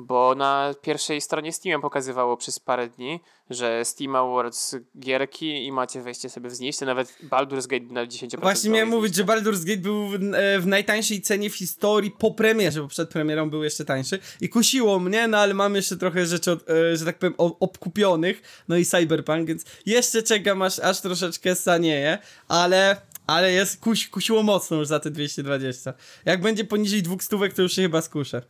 Bo 0.00 0.34
na 0.34 0.74
pierwszej 0.82 1.20
stronie 1.20 1.52
Steam 1.52 1.80
pokazywało 1.80 2.36
przez 2.36 2.60
parę 2.60 2.88
dni, 2.88 3.20
że 3.50 3.84
Steam 3.84 4.16
Awards 4.16 4.76
gierki 4.98 5.66
i 5.66 5.72
macie 5.72 6.02
wejście 6.02 6.30
sobie 6.30 6.50
w 6.50 6.54
zniżce, 6.54 6.86
nawet 6.86 7.16
Baldur's 7.30 7.66
Gate 7.66 7.94
na 7.94 8.06
10%. 8.06 8.40
Właśnie 8.40 8.70
miałem 8.70 8.88
mówić, 8.88 9.14
że 9.14 9.24
Baldur's 9.24 9.64
Gate 9.64 9.80
był 9.80 10.08
w, 10.08 10.14
e, 10.14 10.60
w 10.60 10.66
najtańszej 10.66 11.22
cenie 11.22 11.50
w 11.50 11.54
historii 11.56 12.10
po 12.10 12.30
premierze, 12.30 12.82
bo 12.82 12.88
przed 12.88 13.08
premierą 13.10 13.50
był 13.50 13.64
jeszcze 13.64 13.84
tańszy. 13.84 14.18
I 14.40 14.48
kusiło 14.48 14.98
mnie, 14.98 15.28
no 15.28 15.38
ale 15.38 15.54
mam 15.54 15.74
jeszcze 15.74 15.96
trochę 15.96 16.26
rzeczy, 16.26 16.52
od, 16.52 16.70
e, 16.70 16.96
że 16.96 17.04
tak 17.04 17.18
powiem, 17.18 17.34
obkupionych. 17.38 18.64
No 18.68 18.76
i 18.76 18.84
Cyberpunk, 18.84 19.48
więc 19.48 19.64
jeszcze 19.86 20.22
czekam, 20.22 20.62
aż, 20.62 20.78
aż 20.78 21.00
troszeczkę 21.00 21.54
stanieje, 21.54 22.18
ale... 22.48 23.07
Ale 23.28 23.52
jest, 23.52 23.80
kuś, 23.80 24.08
kusiło 24.08 24.42
mocno 24.42 24.76
już 24.76 24.86
za 24.88 25.00
te 25.00 25.10
220. 25.10 25.92
Jak 26.24 26.40
będzie 26.40 26.64
poniżej 26.64 27.02
dwóch 27.02 27.22
stówek, 27.22 27.54
to 27.54 27.62
już 27.62 27.72
się 27.72 27.82
chyba 27.82 28.02
skuszę. 28.02 28.42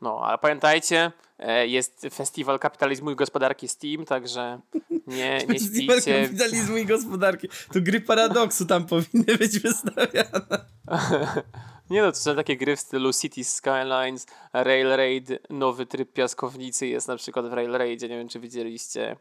No, 0.00 0.20
ale 0.24 0.38
pamiętajcie, 0.38 1.12
e, 1.38 1.66
jest 1.66 2.06
festiwal 2.14 2.58
kapitalizmu 2.58 3.10
i 3.10 3.16
gospodarki 3.16 3.68
Steam, 3.68 4.04
także 4.04 4.60
nie, 5.06 5.38
nie 5.48 5.58
Festiwal 5.58 6.00
śpijcie. 6.00 6.22
kapitalizmu 6.24 6.76
i 6.76 6.86
gospodarki. 6.86 7.48
To 7.72 7.80
gry 7.80 8.00
paradoksu 8.00 8.66
tam 8.66 8.86
powinny 8.92 9.36
być 9.38 9.58
wystawiane. 9.58 10.64
Nie 11.90 12.02
no, 12.02 12.12
to 12.12 12.18
są 12.18 12.36
takie 12.36 12.56
gry 12.56 12.76
w 12.76 12.80
stylu 12.80 13.12
City 13.12 13.44
Skylines, 13.44 14.26
Rail 14.52 14.88
Raid, 14.88 15.28
nowy 15.50 15.86
tryb 15.86 16.12
piaskownicy 16.12 16.86
jest 16.86 17.08
na 17.08 17.16
przykład 17.16 17.48
w 17.48 17.52
Rail 17.52 17.72
Raidzie, 17.72 18.08
nie 18.08 18.18
wiem 18.18 18.28
czy 18.28 18.40
widzieliście. 18.40 19.16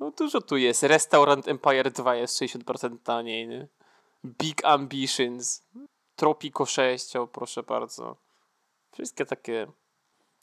No 0.00 0.10
dużo 0.10 0.40
tu 0.40 0.56
jest. 0.56 0.82
Restaurant 0.82 1.48
Empire 1.48 1.90
2 1.90 2.14
jest 2.16 2.40
60% 2.42 2.96
taniej, 3.04 3.48
nie? 3.48 3.68
Big 4.24 4.64
Ambitions, 4.64 5.62
Tropico 6.16 6.66
6, 6.66 7.16
o 7.16 7.26
proszę 7.26 7.62
bardzo. 7.62 8.16
Wszystkie 8.92 9.26
takie... 9.26 9.66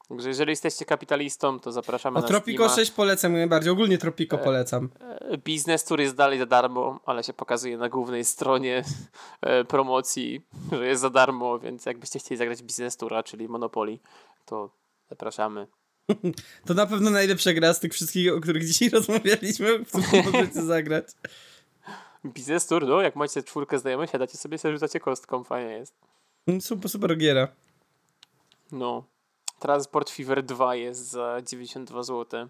Także 0.08 0.28
jeżeli 0.28 0.50
jesteście 0.50 0.84
kapitalistą, 0.84 1.60
to 1.60 1.72
zapraszamy 1.72 2.18
O 2.18 2.22
na 2.22 2.28
Tropico 2.28 2.64
Steama. 2.64 2.76
6 2.76 2.92
polecam 2.92 3.32
najbardziej. 3.32 3.72
Ogólnie 3.72 3.98
Tropico 3.98 4.38
polecam. 4.38 4.88
E, 5.00 5.38
Biznes, 5.38 5.84
który 5.84 6.02
jest 6.02 6.16
dalej 6.16 6.38
za 6.38 6.46
darmo, 6.46 7.00
ale 7.06 7.24
się 7.24 7.32
pokazuje 7.32 7.78
na 7.78 7.88
głównej 7.88 8.24
stronie 8.24 8.84
e, 9.40 9.64
promocji, 9.64 10.46
że 10.72 10.86
jest 10.86 11.02
za 11.02 11.10
darmo, 11.10 11.58
więc 11.58 11.86
jakbyście 11.86 12.18
chcieli 12.18 12.38
zagrać 12.38 12.62
Biznes 12.62 12.96
Tura, 12.96 13.22
czyli 13.22 13.48
Monopoly, 13.48 13.98
to 14.44 14.70
zapraszamy. 15.10 15.66
To 16.66 16.74
na 16.74 16.86
pewno 16.86 17.10
najlepsza 17.10 17.52
gra 17.52 17.74
z 17.74 17.80
tych 17.80 17.92
wszystkich, 17.92 18.32
o 18.32 18.40
których 18.40 18.64
dzisiaj 18.64 18.88
rozmawialiśmy, 18.98 19.78
w 19.78 19.88
których 19.88 20.32
możecie 20.32 20.62
zagrać. 20.62 21.06
Biznes 22.32 22.66
Tour, 22.66 22.86
no 22.86 23.00
jak 23.00 23.16
macie 23.16 23.42
czwórkę 23.42 23.78
znajomych, 23.78 24.10
siadacie 24.10 24.38
sobie, 24.38 24.58
sobie 24.58 24.74
rzucacie 24.74 25.00
kostką, 25.00 25.44
fajnie 25.44 25.72
jest. 25.72 25.94
Mm, 26.46 26.60
Super, 26.60 26.90
super 26.90 27.16
giera. 27.16 27.48
No. 28.72 29.04
Transport 29.58 30.10
Fever 30.10 30.42
2 30.42 30.74
jest 30.74 31.10
za 31.10 31.42
92 31.42 32.02
zł. 32.02 32.48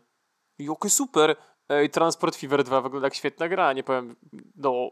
Jakie 0.59 0.91
super! 0.91 1.37
Ej, 1.69 1.91
Transport 1.91 2.37
Fever 2.37 2.65
2 2.65 2.81
wygląda 2.81 3.07
jak 3.07 3.15
świetna 3.15 3.49
gra, 3.49 3.73
nie 3.73 3.83
powiem, 3.83 4.17
no... 4.57 4.91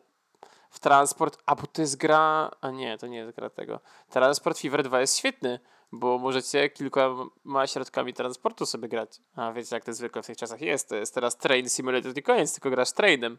W 0.70 0.78
Transport, 0.80 1.39
a 1.47 1.55
bo 1.55 1.66
to 1.66 1.82
jest 1.82 1.97
gra, 1.97 2.51
a 2.61 2.70
nie, 2.70 2.99
to 2.99 3.07
nie 3.07 3.18
jest 3.18 3.37
gra 3.37 3.51
tego. 3.51 3.80
Transport 4.11 4.59
Fever 4.59 4.82
2 4.82 5.01
jest 5.01 5.18
świetny, 5.18 5.61
bo 5.93 6.18
możecie 6.18 6.70
kilkoma 6.70 7.66
środkami 7.66 8.14
transportu 8.14 8.66
sobie 8.66 8.89
grać. 8.89 9.20
A 9.37 9.53
wiecie, 9.53 9.76
jak 9.76 9.85
to 9.85 9.93
zwykle 9.93 10.22
w 10.22 10.26
tych 10.26 10.37
czasach 10.37 10.61
jest, 10.61 10.89
to 10.89 10.95
jest 10.97 11.14
teraz 11.14 11.37
Train 11.37 11.68
Simulator 11.68 12.18
i 12.18 12.22
koniec, 12.22 12.53
tylko 12.53 12.70
grasz 12.70 12.93
trainem. 12.93 13.39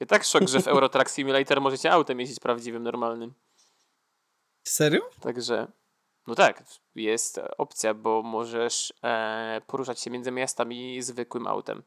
I 0.00 0.06
tak 0.06 0.24
szok, 0.24 0.48
że 0.48 0.60
w 0.60 0.68
Euro 0.68 0.88
Truck 0.88 1.10
Simulator 1.10 1.60
możecie 1.60 1.92
autem 1.92 2.20
jeździć 2.20 2.40
prawdziwym, 2.40 2.82
normalnym. 2.82 3.34
Serio? 4.64 5.00
Także, 5.20 5.66
no 6.26 6.34
tak, 6.34 6.64
jest 6.94 7.40
opcja, 7.58 7.94
bo 7.94 8.22
możesz 8.22 8.92
e, 9.04 9.60
poruszać 9.66 10.00
się 10.00 10.10
między 10.10 10.30
miastami 10.30 11.02
zwykłym 11.02 11.46
autem. 11.46 11.82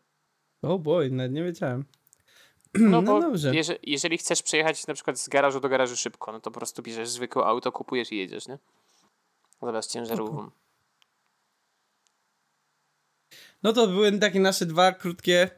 Oh 0.62 0.78
boy, 0.78 1.10
nawet 1.10 1.32
nie 1.32 1.44
wiedziałem. 1.44 1.86
No, 2.74 3.02
No 3.02 3.02
bo 3.02 3.22
dobrze. 3.22 3.56
Jeże, 3.56 3.78
jeżeli 3.84 4.18
chcesz 4.18 4.44
przejechać 4.44 4.88
na 4.88 4.94
przykład 4.94 5.20
z 5.20 5.30
garażu 5.30 5.60
do 5.60 5.70
garażu 5.70 5.96
szybko, 5.96 6.32
no 6.32 6.40
to 6.40 6.52
po 6.52 6.60
prostu 6.60 6.82
bierzesz 6.82 7.10
zwykłe 7.10 7.46
auto, 7.46 7.72
kupujesz 7.72 8.12
i 8.12 8.18
jedziesz, 8.18 8.48
nie? 8.48 8.58
Zamiast 9.62 9.92
ciężarówką. 9.92 10.52
No 13.64 13.74
to 13.74 13.88
były 13.88 14.20
takie 14.20 14.40
nasze 14.40 14.66
dwa 14.66 14.92
krótkie, 14.92 15.50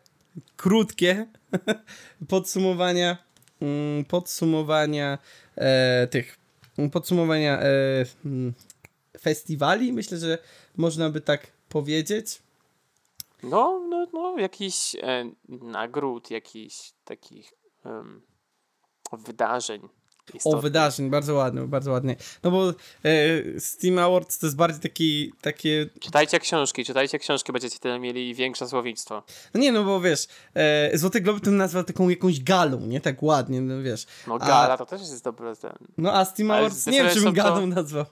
krótkie 0.55 1.27
podsumowania, 2.27 3.17
mm, 3.61 4.05
podsumowania 4.05 5.17
e, 5.55 6.07
tych, 6.07 6.37
podsumowania 6.91 7.59
e, 7.59 8.05
mm, 8.25 8.53
festiwali. 9.19 9.93
Myślę, 9.93 10.17
że 10.17 10.37
można 10.77 11.09
by 11.09 11.21
tak 11.21 11.47
powiedzieć. 11.69 12.41
No, 13.43 13.79
no, 13.89 14.07
no, 14.13 14.39
jakiś 14.39 14.95
e, 14.95 15.31
nagród, 15.49 16.31
jakichś 16.31 16.93
takich 17.05 17.53
em, 17.85 18.21
wydarzeń. 20.33 20.53
O, 20.53 20.61
wydarzeń, 20.61 21.09
bardzo 21.09 21.33
ładnie, 21.33 21.61
bardzo 21.61 21.91
ładnie. 21.91 22.15
No 22.43 22.51
bo 22.51 22.69
e, 22.69 22.73
Steam 23.59 23.97
Awards 23.99 24.37
to 24.39 24.45
jest 24.45 24.55
bardziej 24.57 24.81
taki, 24.81 25.33
takie 25.41 25.89
Czytajcie 25.99 26.39
książki, 26.39 26.85
czytajcie 26.85 27.19
książki, 27.19 27.51
będziecie 27.51 27.75
wtedy 27.75 27.99
mieli 27.99 28.35
większe 28.35 28.67
słownictwo. 28.67 29.23
No 29.53 29.59
nie, 29.61 29.71
no 29.71 29.83
bo 29.83 30.01
wiesz, 30.01 30.27
e, 30.53 30.97
Złote 30.97 31.21
Globy 31.21 31.39
to 31.39 31.51
nazwał 31.51 31.83
taką 31.83 32.09
jakąś 32.09 32.43
galą, 32.43 32.79
nie? 32.79 33.01
Tak 33.01 33.23
ładnie, 33.23 33.61
no 33.61 33.81
wiesz. 33.81 34.05
No 34.27 34.35
A- 34.35 34.47
gala 34.47 34.77
to 34.77 34.85
też 34.85 35.01
jest 35.01 35.23
dobre. 35.23 35.55
Ten. 35.55 35.73
No 35.97 36.13
a 36.13 36.25
Steam 36.25 36.51
Awards, 36.51 36.85
nie 36.87 36.93
wiem, 37.03 37.07
czy 37.09 37.15
bym 37.15 37.23
są 37.23 37.29
to- 37.29 37.35
galą 37.35 37.67
nazwał. 37.67 38.05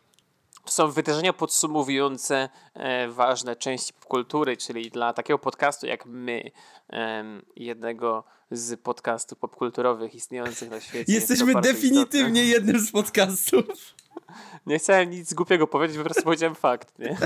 To 0.67 0.73
są 0.73 0.91
wydarzenia 0.91 1.33
podsumowujące 1.33 2.49
e, 2.73 3.07
ważne 3.07 3.55
części 3.55 3.93
popkultury, 3.93 4.57
czyli 4.57 4.91
dla 4.91 5.13
takiego 5.13 5.39
podcastu 5.39 5.87
jak 5.87 6.05
my, 6.05 6.51
em, 6.89 7.45
jednego 7.55 8.23
z 8.51 8.81
podcastów 8.81 9.39
popkulturowych 9.39 10.15
istniejących 10.15 10.69
na 10.69 10.79
świecie. 10.79 11.13
Jesteśmy 11.13 11.61
definitywnie 11.61 12.45
jednym 12.45 12.79
z 12.79 12.91
podcastów. 12.91 13.65
istotne. 13.73 14.35
Nie 14.65 14.79
chciałem 14.79 15.09
nic 15.09 15.33
głupiego 15.33 15.67
powiedzieć, 15.67 15.97
po 15.97 16.03
prostu 16.03 16.23
powiedziałem 16.23 16.55
fakt, 16.55 16.99
nie? 16.99 17.17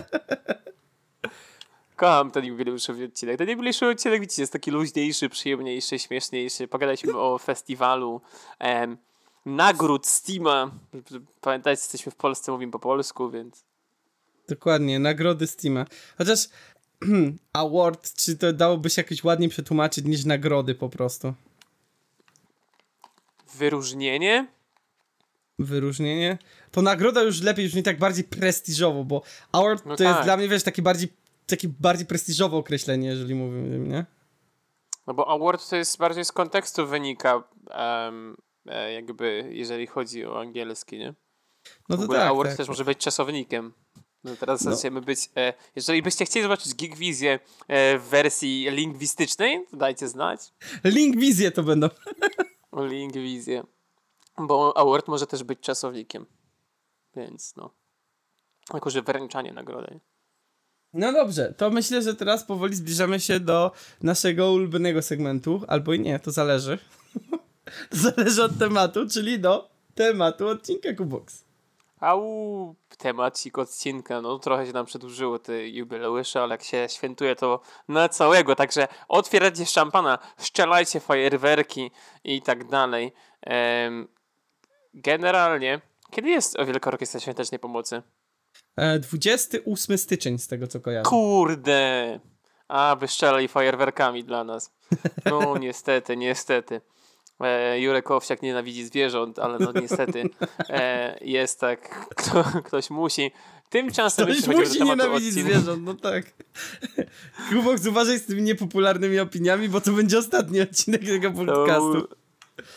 Kocham 1.95 2.31
ten 2.31 2.45
jubileuszowy 2.45 3.05
odcinek. 3.05 3.37
Ten 3.37 3.49
jubileuszowy 3.49 3.91
odcinek, 3.91 4.21
widzicie, 4.21 4.41
jest 4.41 4.53
taki 4.53 4.71
luźniejszy, 4.71 5.29
przyjemniejszy, 5.29 5.99
śmieszniejszy. 5.99 6.67
Pogadaliśmy 6.67 7.17
o 7.17 7.37
festiwalu 7.37 8.21
em, 8.59 8.97
nagród 9.45 10.07
Steama. 10.07 10.71
Pamiętajcie, 11.41 11.81
jesteśmy 11.81 12.11
w 12.11 12.15
Polsce, 12.15 12.51
mówimy 12.51 12.71
po 12.71 12.79
polsku, 12.79 13.29
więc 13.29 13.63
Dokładnie, 14.49 14.99
nagrody 14.99 15.47
Steama. 15.47 15.85
Chociaż 16.17 16.49
award, 17.53 18.13
czy 18.15 18.37
to 18.37 18.53
dałoby 18.53 18.89
się 18.89 19.01
jakoś 19.01 19.23
ładniej 19.23 19.49
przetłumaczyć 19.49 20.05
niż 20.05 20.25
nagrody 20.25 20.75
po 20.75 20.89
prostu? 20.89 21.33
wyróżnienie 23.55 24.47
Wyróżnienie? 25.59 26.37
To 26.71 26.81
nagroda 26.81 27.21
już 27.21 27.41
lepiej, 27.41 27.65
już 27.65 27.73
nie 27.73 27.83
tak 27.83 27.99
bardziej 27.99 28.23
prestiżowo, 28.23 29.03
bo 29.03 29.21
award 29.51 29.85
No 29.85 29.95
to 29.95 30.03
jest 30.03 30.15
tak. 30.15 30.25
dla 30.25 30.37
mnie, 30.37 30.47
wiesz, 30.47 30.63
takie 30.63 30.81
bardziej, 30.81 31.13
takie 31.47 31.67
bardziej 31.67 32.05
prestiżowe 32.05 32.57
określenie, 32.57 33.07
jeżeli 33.07 33.35
mówimy, 33.35 33.79
nie? 33.79 34.05
No 35.07 35.13
bo 35.13 35.29
award 35.29 35.69
to 35.69 35.75
jest 35.75 35.97
bardziej 35.97 36.25
z 36.25 36.31
kontekstu 36.31 36.87
wynika, 36.87 37.43
e, 37.69 38.11
jakby 38.65 39.49
jeżeli 39.53 39.87
chodzi 39.87 40.25
o 40.25 40.39
angielski, 40.39 40.97
nie? 40.97 41.13
No 41.89 41.95
W 41.95 41.99
to 41.99 42.03
ogóle 42.03 42.19
tak, 42.19 42.29
award 42.29 42.49
tak. 42.49 42.57
też 42.57 42.67
może 42.67 42.85
być 42.85 42.97
czasownikiem. 42.97 43.73
No 44.23 44.35
teraz 44.35 44.61
No. 44.61 44.71
zaczniemy 44.75 45.01
być. 45.01 45.29
E, 45.37 45.53
jeżeli 45.75 46.01
byście 46.01 46.25
chcieli 46.25 46.43
zobaczyć 46.43 46.73
Geekwizję 46.75 47.39
e, 47.67 47.97
w 47.97 48.03
wersji 48.03 48.67
lingwistycznej, 48.71 49.65
to 49.71 49.77
dajcie 49.77 50.07
znać. 50.07 50.41
Link 50.83 51.15
wizje 51.17 51.51
to 51.51 51.63
będą. 51.63 51.87
Lingwizję. 52.89 53.63
Bo 54.37 54.77
award 54.77 55.07
może 55.07 55.27
też 55.27 55.43
być 55.43 55.59
czasownikiem. 55.59 56.25
Więc 57.15 57.55
no. 57.55 57.73
Jako, 58.73 58.89
że 58.89 59.01
wręczanie 59.01 59.53
nagrody. 59.53 59.99
No 60.93 61.13
dobrze, 61.13 61.53
to 61.57 61.69
myślę, 61.69 62.01
że 62.01 62.15
teraz 62.15 62.43
powoli 62.43 62.75
zbliżamy 62.75 63.19
się 63.19 63.39
do 63.39 63.71
naszego 64.03 64.51
ulubionego 64.51 65.01
segmentu, 65.01 65.61
albo 65.67 65.93
i 65.93 65.99
nie, 65.99 66.19
to 66.19 66.31
zależy. 66.31 66.79
zależy 67.91 68.43
od 68.43 68.57
tematu, 68.59 69.09
czyli 69.09 69.39
do 69.39 69.69
tematu 69.95 70.47
odcinka 70.47 70.93
Kubox. 70.93 71.45
Au, 71.99 72.75
temacik 72.97 73.57
odcinka, 73.57 74.21
no 74.21 74.39
trochę 74.39 74.65
się 74.67 74.73
nam 74.73 74.85
przedłużyło 74.85 75.39
te 75.39 75.67
jubileusze, 75.67 76.41
ale 76.41 76.53
jak 76.53 76.63
się 76.63 76.87
świętuje 76.89 77.35
to 77.35 77.61
na 77.87 78.09
całego, 78.09 78.55
także 78.55 78.87
otwierajcie 79.07 79.65
szampana, 79.65 80.19
strzelajcie 80.37 80.99
fajerwerki 80.99 81.91
i 82.23 82.41
tak 82.41 82.67
dalej. 82.67 83.13
Em, 83.41 84.07
generalnie, 84.93 85.81
kiedy 86.11 86.29
jest 86.29 86.57
Wielka 86.65 86.89
Orkiestra 86.89 87.19
Świątecznej 87.19 87.59
Pomocy? 87.59 88.01
E, 88.75 88.99
28 88.99 89.97
styczeń, 89.97 90.39
z 90.39 90.47
tego 90.47 90.67
co 90.67 90.79
kojarzę. 90.79 91.09
Kurde! 91.09 92.19
A, 92.67 92.95
wystrzelali 92.95 93.47
fajerwerkami 93.47 94.23
dla 94.23 94.43
nas. 94.43 94.73
No 95.25 95.57
niestety, 95.59 96.17
niestety. 96.17 96.81
E, 97.43 97.79
Jurek 97.79 98.11
Owsiak 98.11 98.41
nienawidzi 98.41 98.83
zwierząt, 98.85 99.39
ale 99.39 99.59
no 99.59 99.71
niestety 99.81 100.29
e, 100.69 101.17
jest 101.21 101.59
tak, 101.59 102.07
kto, 102.15 102.43
ktoś 102.63 102.89
musi. 102.89 103.31
Tymczasem 103.69 104.25
Ktoś 104.27 104.47
musi 104.47 104.83
nienawidzić 104.83 105.33
zwierząt, 105.33 105.83
no 105.83 105.93
tak. 105.93 106.25
Kubox, 107.49 107.85
uważaj 107.85 108.19
z 108.19 108.25
tymi 108.25 108.41
niepopularnymi 108.41 109.19
opiniami, 109.19 109.69
bo 109.69 109.81
to 109.81 109.91
będzie 109.91 110.17
ostatni 110.19 110.61
odcinek 110.61 111.01
tego 111.05 111.29
to 111.31 111.35
podcastu. 111.45 111.91
był- 111.91 112.07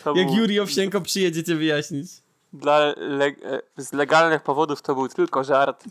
to 0.03 0.15
Jak 0.15 0.27
był- 0.27 0.35
Juri 0.35 0.59
Owsienko 0.59 1.01
przyjedzie 1.01 1.43
cię 1.43 1.55
wyjaśnić. 1.55 2.07
Dla 2.53 2.79
le, 2.97 3.25
e, 3.25 3.33
z 3.77 3.93
legalnych 3.93 4.41
powodów 4.43 4.81
to 4.81 4.95
był 4.95 5.07
tylko 5.07 5.43
żart. 5.43 5.83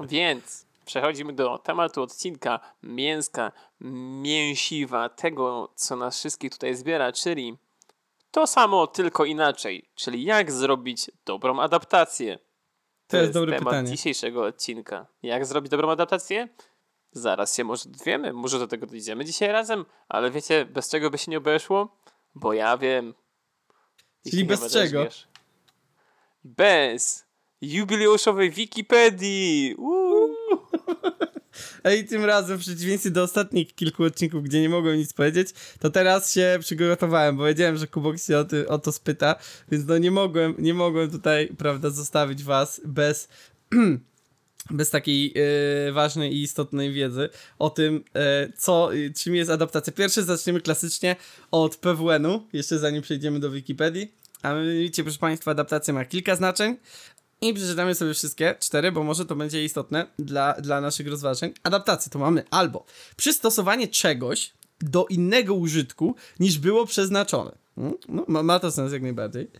Więc 0.00 0.66
przechodzimy 0.92 1.32
do 1.32 1.58
tematu 1.58 2.02
odcinka 2.02 2.60
mięska, 2.82 3.52
mięsiwa, 4.20 5.08
tego 5.08 5.72
co 5.74 5.96
nas 5.96 6.18
wszystkich 6.18 6.50
tutaj 6.50 6.74
zbiera, 6.74 7.12
czyli 7.12 7.56
to 8.30 8.46
samo, 8.46 8.86
tylko 8.86 9.24
inaczej, 9.24 9.88
czyli 9.94 10.24
jak 10.24 10.52
zrobić 10.52 11.10
dobrą 11.24 11.60
adaptację. 11.60 12.38
To 13.08 13.16
jest 13.16 13.32
dobre 13.32 13.58
temat 13.58 13.72
pytanie. 13.74 13.90
dzisiejszego 13.90 14.44
odcinka. 14.44 15.06
Jak 15.22 15.46
zrobić 15.46 15.70
dobrą 15.70 15.90
adaptację? 15.90 16.48
Zaraz 17.12 17.56
się 17.56 17.64
może 17.64 17.88
dowiemy, 17.88 18.32
może 18.32 18.58
do 18.58 18.66
tego 18.66 18.86
dojdziemy 18.86 19.24
dzisiaj 19.24 19.52
razem, 19.52 19.84
ale 20.08 20.30
wiecie, 20.30 20.64
bez 20.64 20.88
czego 20.88 21.10
by 21.10 21.18
się 21.18 21.30
nie 21.30 21.38
obeszło? 21.38 21.96
Bo 22.34 22.52
ja 22.52 22.78
wiem. 22.78 23.14
Czyli 24.30 24.44
bez 24.44 24.72
czego? 24.72 25.04
wiesz. 25.04 25.28
Bez 26.44 27.26
jubileuszowej 27.60 28.50
Wikipedii! 28.50 29.74
Uuu. 29.78 30.01
Ej, 31.84 32.06
tym 32.06 32.24
razem, 32.24 32.58
w 32.58 32.60
przeciwieństwie 32.60 33.10
do 33.10 33.22
ostatnich 33.22 33.74
kilku 33.74 34.04
odcinków, 34.04 34.44
gdzie 34.44 34.60
nie 34.60 34.68
mogłem 34.68 34.96
nic 34.96 35.12
powiedzieć, 35.12 35.48
to 35.78 35.90
teraz 35.90 36.32
się 36.32 36.58
przygotowałem, 36.60 37.36
bo 37.36 37.44
wiedziałem, 37.44 37.76
że 37.76 37.86
Kubok 37.86 38.18
się 38.18 38.38
o, 38.38 38.44
ty, 38.44 38.68
o 38.68 38.78
to 38.78 38.92
spyta, 38.92 39.34
więc 39.70 39.86
no 39.86 39.98
nie 39.98 40.10
mogłem, 40.10 40.54
nie 40.58 40.74
mogłem 40.74 41.10
tutaj, 41.10 41.48
prawda, 41.58 41.90
zostawić 41.90 42.44
was 42.44 42.80
bez... 42.84 43.28
bez 44.70 44.90
takiej 44.90 45.34
e, 45.88 45.92
ważnej 45.92 46.34
i 46.34 46.42
istotnej 46.42 46.92
wiedzy 46.92 47.28
o 47.58 47.70
tym, 47.70 48.04
e, 48.14 48.52
co, 48.58 48.94
e, 48.94 49.10
czym 49.10 49.34
jest 49.34 49.50
adaptacja. 49.50 49.92
Pierwsze 49.92 50.22
zaczniemy 50.22 50.60
klasycznie 50.60 51.16
od 51.50 51.76
PWN-u, 51.76 52.46
jeszcze 52.52 52.78
zanim 52.78 53.02
przejdziemy 53.02 53.40
do 53.40 53.50
Wikipedii. 53.50 54.12
A 54.42 54.54
mianowicie, 54.54 55.02
proszę 55.02 55.18
Państwa, 55.18 55.50
adaptacja 55.50 55.94
ma 55.94 56.04
kilka 56.04 56.36
znaczeń 56.36 56.76
i 57.42 57.54
przeczytamy 57.54 57.94
sobie 57.94 58.14
wszystkie, 58.14 58.54
cztery, 58.60 58.92
bo 58.92 59.04
może 59.04 59.26
to 59.26 59.36
będzie 59.36 59.64
istotne 59.64 60.06
dla, 60.18 60.52
dla 60.52 60.80
naszych 60.80 61.08
rozważań. 61.08 61.52
Adaptację 61.62 62.10
to 62.10 62.18
mamy 62.18 62.44
albo 62.50 62.84
przystosowanie 63.16 63.88
czegoś 63.88 64.52
do 64.80 65.06
innego 65.06 65.54
użytku 65.54 66.14
niż 66.40 66.58
było 66.58 66.86
przeznaczone. 66.86 67.52
Mm, 67.78 67.94
No, 68.08 68.24
ma, 68.28 68.42
ma 68.42 68.58
to 68.60 68.70
sens 68.70 68.92
jak 68.92 69.02
najbardziej. 69.02 69.50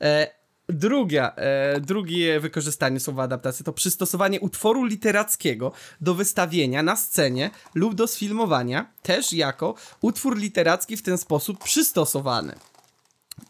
E, 0.00 0.42
Druga, 0.68 1.32
e, 1.36 1.80
drugie 1.80 2.40
wykorzystanie 2.40 3.00
słowa 3.00 3.22
adaptacja 3.22 3.64
to 3.64 3.72
przystosowanie 3.72 4.40
utworu 4.40 4.84
literackiego 4.84 5.72
do 6.00 6.14
wystawienia 6.14 6.82
na 6.82 6.96
scenie 6.96 7.50
lub 7.74 7.94
do 7.94 8.06
sfilmowania, 8.06 8.92
też 9.02 9.32
jako 9.32 9.74
utwór 10.00 10.38
literacki 10.38 10.96
w 10.96 11.02
ten 11.02 11.18
sposób 11.18 11.64
przystosowany. 11.64 12.54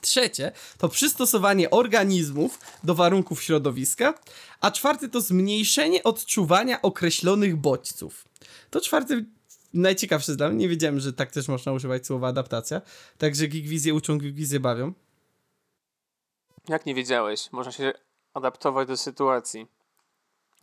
Trzecie 0.07 0.53
to 0.79 0.89
przystosowanie 0.89 1.71
organizmów 1.71 2.59
do 2.85 2.95
warunków 2.95 3.43
środowiska, 3.43 4.15
a 4.61 4.71
czwarte 4.71 5.09
to 5.09 5.21
zmniejszenie 5.21 6.03
odczuwania 6.03 6.83
określonych 6.83 7.57
bodźców. 7.57 8.25
To 8.71 8.81
czwarte 8.81 9.23
najciekawsze 9.75 10.37
dla 10.37 10.49
mnie. 10.49 10.59
Nie 10.59 10.69
wiedziałem, 10.69 11.01
że 11.01 11.13
tak 11.13 11.31
też 11.33 11.49
można 11.49 11.73
używać 11.73 12.07
słowa 12.07 12.29
adaptacja. 12.29 12.81
Także 13.19 13.49
Geekwizje 13.49 13.95
uczą, 13.95 14.19
Geekwizje 14.19 14.61
bawią. 14.61 14.93
Jak 16.69 16.87
nie 16.87 16.95
wiedziałeś? 16.95 17.53
Można 17.53 17.73
się 17.73 17.93
adaptować 18.35 18.89
do 18.89 18.97
sytuacji. 18.97 19.67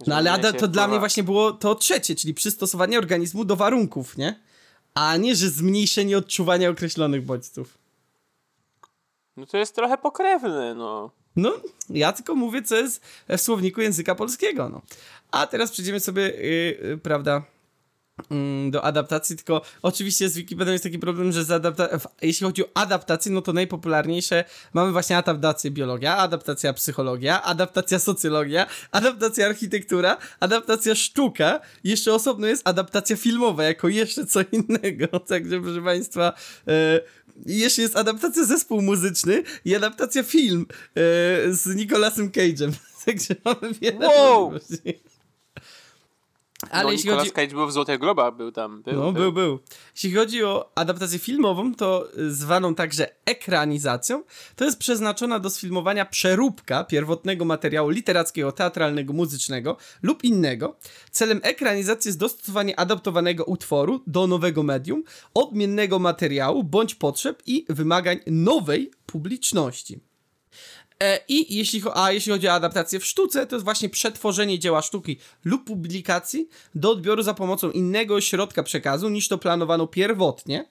No 0.07 0.15
ale 0.15 0.53
to 0.53 0.67
dla 0.67 0.87
mnie 0.87 0.95
wpływa- 0.95 0.99
właśnie 0.99 1.23
było 1.23 1.51
to 1.51 1.75
trzecie, 1.75 2.15
czyli 2.15 2.33
przystosowanie 2.33 2.97
organizmu 2.97 3.45
do 3.45 3.55
warunków, 3.55 4.17
nie? 4.17 4.39
A 4.93 5.17
nie, 5.17 5.35
że 5.35 5.49
zmniejszenie 5.49 6.17
odczuwania 6.17 6.69
określonych 6.69 7.25
bodźców. 7.25 7.77
No 9.39 9.45
to 9.45 9.57
jest 9.57 9.75
trochę 9.75 9.97
pokrewne, 9.97 10.75
no. 10.75 11.11
No, 11.35 11.53
ja 11.89 12.13
tylko 12.13 12.35
mówię, 12.35 12.61
co 12.61 12.75
jest 12.75 13.05
w 13.29 13.37
słowniku 13.37 13.81
języka 13.81 14.15
polskiego, 14.15 14.69
no. 14.69 14.81
A 15.31 15.47
teraz 15.47 15.71
przejdziemy 15.71 15.99
sobie, 15.99 16.21
yy, 16.21 16.89
yy, 16.89 16.97
prawda, 16.97 17.43
mm, 18.31 18.71
do 18.71 18.83
adaptacji, 18.83 19.35
tylko 19.35 19.61
oczywiście 19.81 20.29
z 20.29 20.37
Wikipedią 20.37 20.71
jest 20.71 20.83
taki 20.83 20.99
problem, 20.99 21.31
że 21.31 21.45
jeśli 22.21 22.45
chodzi 22.45 22.63
o 22.65 22.67
adaptację, 22.73 23.31
no 23.31 23.41
to 23.41 23.53
najpopularniejsze 23.53 24.43
mamy 24.73 24.91
właśnie 24.91 25.17
adaptację 25.17 25.71
biologia, 25.71 26.17
adaptacja 26.17 26.73
psychologia, 26.73 27.43
adaptacja 27.43 27.99
socjologia, 27.99 28.67
adaptacja 28.91 29.45
architektura, 29.45 30.17
adaptacja 30.39 30.95
sztuka, 30.95 31.59
jeszcze 31.83 32.13
osobno 32.13 32.47
jest 32.47 32.67
adaptacja 32.67 33.15
filmowa, 33.15 33.63
jako 33.63 33.87
jeszcze 33.87 34.25
co 34.25 34.39
innego, 34.51 35.19
także 35.29 35.61
proszę 35.61 35.81
Państwa, 35.81 36.33
e, 36.67 36.99
jeszcze 37.45 37.81
jest 37.81 37.95
adaptacja 37.95 38.45
zespół 38.45 38.81
muzyczny 38.81 39.43
i 39.65 39.75
adaptacja 39.75 40.23
film 40.23 40.65
e, 40.69 40.73
z 41.53 41.75
Nicolasem 41.75 42.29
Cage'em, 42.31 42.71
także 43.05 43.35
mamy 43.45 43.73
wiele 43.81 44.07
Wow! 44.07 44.51
możliwości. 44.51 45.08
Ale 46.69 46.83
no, 46.83 46.91
jeśli 46.91 47.05
Nicolas 47.05 47.23
chodzi... 47.23 47.31
Cage 47.31 47.55
był 47.55 47.67
w 47.67 47.71
Złotych 47.71 47.99
Globach, 47.99 48.35
był 48.35 48.51
tam. 48.51 48.81
Był, 48.81 48.93
No, 48.93 49.11
był, 49.11 49.33
był. 49.33 49.59
Jeśli 49.95 50.13
chodzi 50.13 50.43
o 50.43 50.71
adaptację 50.75 51.19
filmową, 51.19 51.75
to 51.75 52.07
y, 52.17 52.33
zwaną 52.33 52.75
także 52.75 53.07
ekranizacją, 53.25 54.23
to 54.55 54.65
jest 54.65 54.79
przeznaczona 54.79 55.39
do 55.39 55.49
sfilmowania 55.49 56.05
przeróbka 56.05 56.83
pierwotnego 56.83 57.45
materiału 57.45 57.89
literackiego, 57.89 58.51
teatralnego, 58.51 59.13
muzycznego 59.13 59.77
lub 60.01 60.23
innego. 60.23 60.75
Celem 61.11 61.39
ekranizacji 61.43 62.09
jest 62.09 62.19
dostosowanie 62.19 62.79
adaptowanego 62.79 63.45
utworu 63.45 64.03
do 64.07 64.27
nowego 64.27 64.63
medium, 64.63 65.03
odmiennego 65.33 65.99
materiału 65.99 66.63
bądź 66.63 66.95
potrzeb 66.95 67.43
i 67.45 67.65
wymagań 67.69 68.19
nowej 68.27 68.91
publiczności. 69.05 70.08
E, 71.03 71.19
I 71.27 71.57
jeśli, 71.57 71.81
a 71.93 72.11
jeśli 72.11 72.31
chodzi 72.31 72.47
o 72.47 72.53
adaptację 72.53 72.99
w 72.99 73.05
sztuce, 73.05 73.47
to 73.47 73.55
jest 73.55 73.63
właśnie 73.63 73.89
przetworzenie 73.89 74.59
dzieła 74.59 74.81
sztuki 74.81 75.17
lub 75.45 75.63
publikacji 75.65 76.49
do 76.75 76.91
odbioru 76.91 77.23
za 77.23 77.33
pomocą 77.33 77.71
innego 77.71 78.21
środka 78.21 78.63
przekazu 78.63 79.09
niż 79.09 79.27
to 79.27 79.37
planowano 79.37 79.87
pierwotnie. 79.87 80.65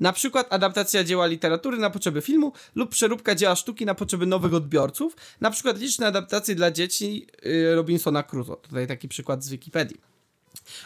Na 0.00 0.12
przykład 0.12 0.46
adaptacja 0.50 1.04
dzieła 1.04 1.26
literatury 1.26 1.78
na 1.78 1.90
potrzeby 1.90 2.22
filmu 2.22 2.52
lub 2.74 2.90
przeróbka 2.90 3.34
dzieła 3.34 3.56
sztuki 3.56 3.86
na 3.86 3.94
potrzeby 3.94 4.26
nowych 4.26 4.54
odbiorców. 4.54 5.16
Na 5.40 5.50
przykład 5.50 5.80
liczne 5.80 6.06
adaptacje 6.06 6.54
dla 6.54 6.70
dzieci 6.70 7.26
y, 7.46 7.74
Robinsona 7.74 8.22
Crusoe. 8.22 8.56
Tutaj 8.56 8.86
taki 8.86 9.08
przykład 9.08 9.44
z 9.44 9.48
Wikipedii. 9.48 10.13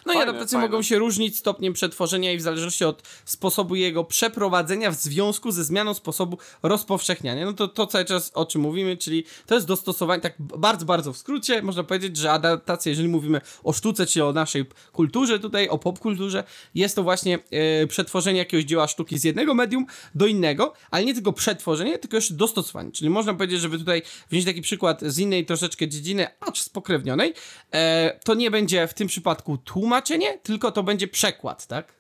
No 0.07 0.13
i 0.13 0.17
Fajne, 0.17 0.31
adaptacje 0.31 0.59
fajne. 0.59 0.69
mogą 0.69 0.83
się 0.83 0.99
różnić 0.99 1.39
stopniem 1.39 1.73
przetworzenia 1.73 2.33
i 2.33 2.39
w 2.39 2.43
zależności 2.43 2.85
od 2.85 3.03
sposobu 3.25 3.75
jego 3.75 4.05
przeprowadzenia 4.05 4.91
w 4.91 4.95
związku 4.95 5.51
ze 5.51 5.65
zmianą 5.65 5.95
sposobu 5.95 6.39
rozpowszechniania. 6.63 7.45
No 7.45 7.53
to 7.53 7.69
to 7.69 7.87
cały 7.87 8.05
czas 8.05 8.31
o 8.35 8.47
czym 8.47 8.61
mówimy, 8.61 8.97
czyli 8.97 9.25
to 9.47 9.55
jest 9.55 9.67
dostosowanie, 9.67 10.23
tak 10.23 10.35
bardzo, 10.39 10.87
bardzo 10.87 11.13
w 11.13 11.17
skrócie, 11.19 11.63
można 11.63 11.85
powiedzieć, 11.85 12.17
że 12.17 12.33
adaptacja, 12.33 12.91
jeżeli 12.91 13.09
mówimy 13.09 13.41
o 13.65 13.73
sztuce, 13.73 14.07
czy 14.07 14.25
o 14.25 14.33
naszej 14.33 14.65
kulturze 14.93 15.39
tutaj, 15.39 15.69
o 15.69 15.79
popkulturze, 15.79 16.45
jest 16.75 16.97
to 16.97 17.03
właśnie 17.03 17.39
e, 17.51 17.87
przetworzenie 17.87 18.39
jakiegoś 18.39 18.65
dzieła 18.65 18.89
sztuki 18.89 19.19
z 19.19 19.25
jednego 19.25 19.55
medium 19.55 19.87
do 20.15 20.27
innego, 20.27 20.73
ale 20.91 21.05
nie 21.05 21.15
tylko 21.15 21.33
przetworzenie, 21.33 21.99
tylko 21.99 22.17
jeszcze 22.17 22.35
dostosowanie. 22.35 22.93
Czyli 22.93 23.11
można 23.11 23.35
powiedzieć, 23.35 23.61
żeby 23.61 23.79
tutaj 23.79 24.03
wziąć 24.31 24.45
taki 24.45 24.63
przykład 24.63 25.01
z 25.03 25.19
innej 25.19 25.47
troszeczkę 25.47 25.89
dziedziny, 25.89 26.27
acz 26.41 26.61
spokrewnionej, 26.61 27.35
e, 27.73 28.19
to 28.25 28.35
nie 28.35 28.51
będzie 28.51 28.87
w 28.87 28.95
tym 28.95 29.09
przypadku 29.09 29.59
tłumaczenie, 29.69 30.39
tylko 30.39 30.73
to 30.73 30.83
będzie 30.83 31.09
przekład, 31.09 31.67
tak? 31.67 31.95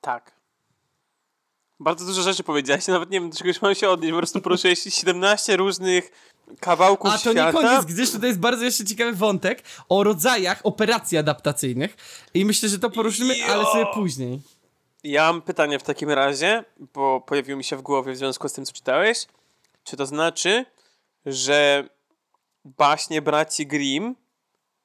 Tak. 0.00 0.32
Bardzo 1.80 2.06
dużo 2.06 2.22
rzeczy 2.22 2.42
powiedziałeś, 2.42 2.86
nawet 2.86 3.10
nie 3.10 3.20
wiem, 3.20 3.30
do 3.30 3.36
czegoś 3.36 3.62
mam 3.62 3.74
się 3.74 3.88
odnieść. 3.88 4.12
Po 4.12 4.18
prostu 4.18 4.40
poruszyłeś 4.40 4.82
17 4.82 5.56
różnych 5.56 6.10
kawałków 6.60 7.10
A 7.10 7.12
to 7.12 7.18
świata. 7.18 7.46
nie 7.46 7.52
koniec, 7.52 7.84
gdyż 7.84 8.10
tutaj 8.10 8.28
jest 8.28 8.40
bardzo 8.40 8.64
jeszcze 8.64 8.84
ciekawy 8.84 9.12
wątek 9.12 9.62
o 9.88 10.04
rodzajach 10.04 10.60
operacji 10.64 11.18
adaptacyjnych 11.18 11.96
i 12.34 12.44
myślę, 12.44 12.68
że 12.68 12.78
to 12.78 12.90
poruszymy, 12.90 13.34
ale 13.48 13.64
sobie 13.64 13.86
później. 13.94 14.40
Ja 15.04 15.32
mam 15.32 15.42
pytanie 15.42 15.78
w 15.78 15.82
takim 15.82 16.10
razie, 16.10 16.64
bo 16.94 17.20
pojawiło 17.20 17.58
mi 17.58 17.64
się 17.64 17.76
w 17.76 17.82
głowie 17.82 18.12
w 18.12 18.16
związku 18.16 18.48
z 18.48 18.52
tym, 18.52 18.64
co 18.64 18.72
czytałeś. 18.72 19.26
Czy 19.84 19.96
to 19.96 20.06
znaczy, 20.06 20.64
że 21.26 21.88
baśnie 22.64 23.22
braci 23.22 23.66
Grimm 23.66 24.14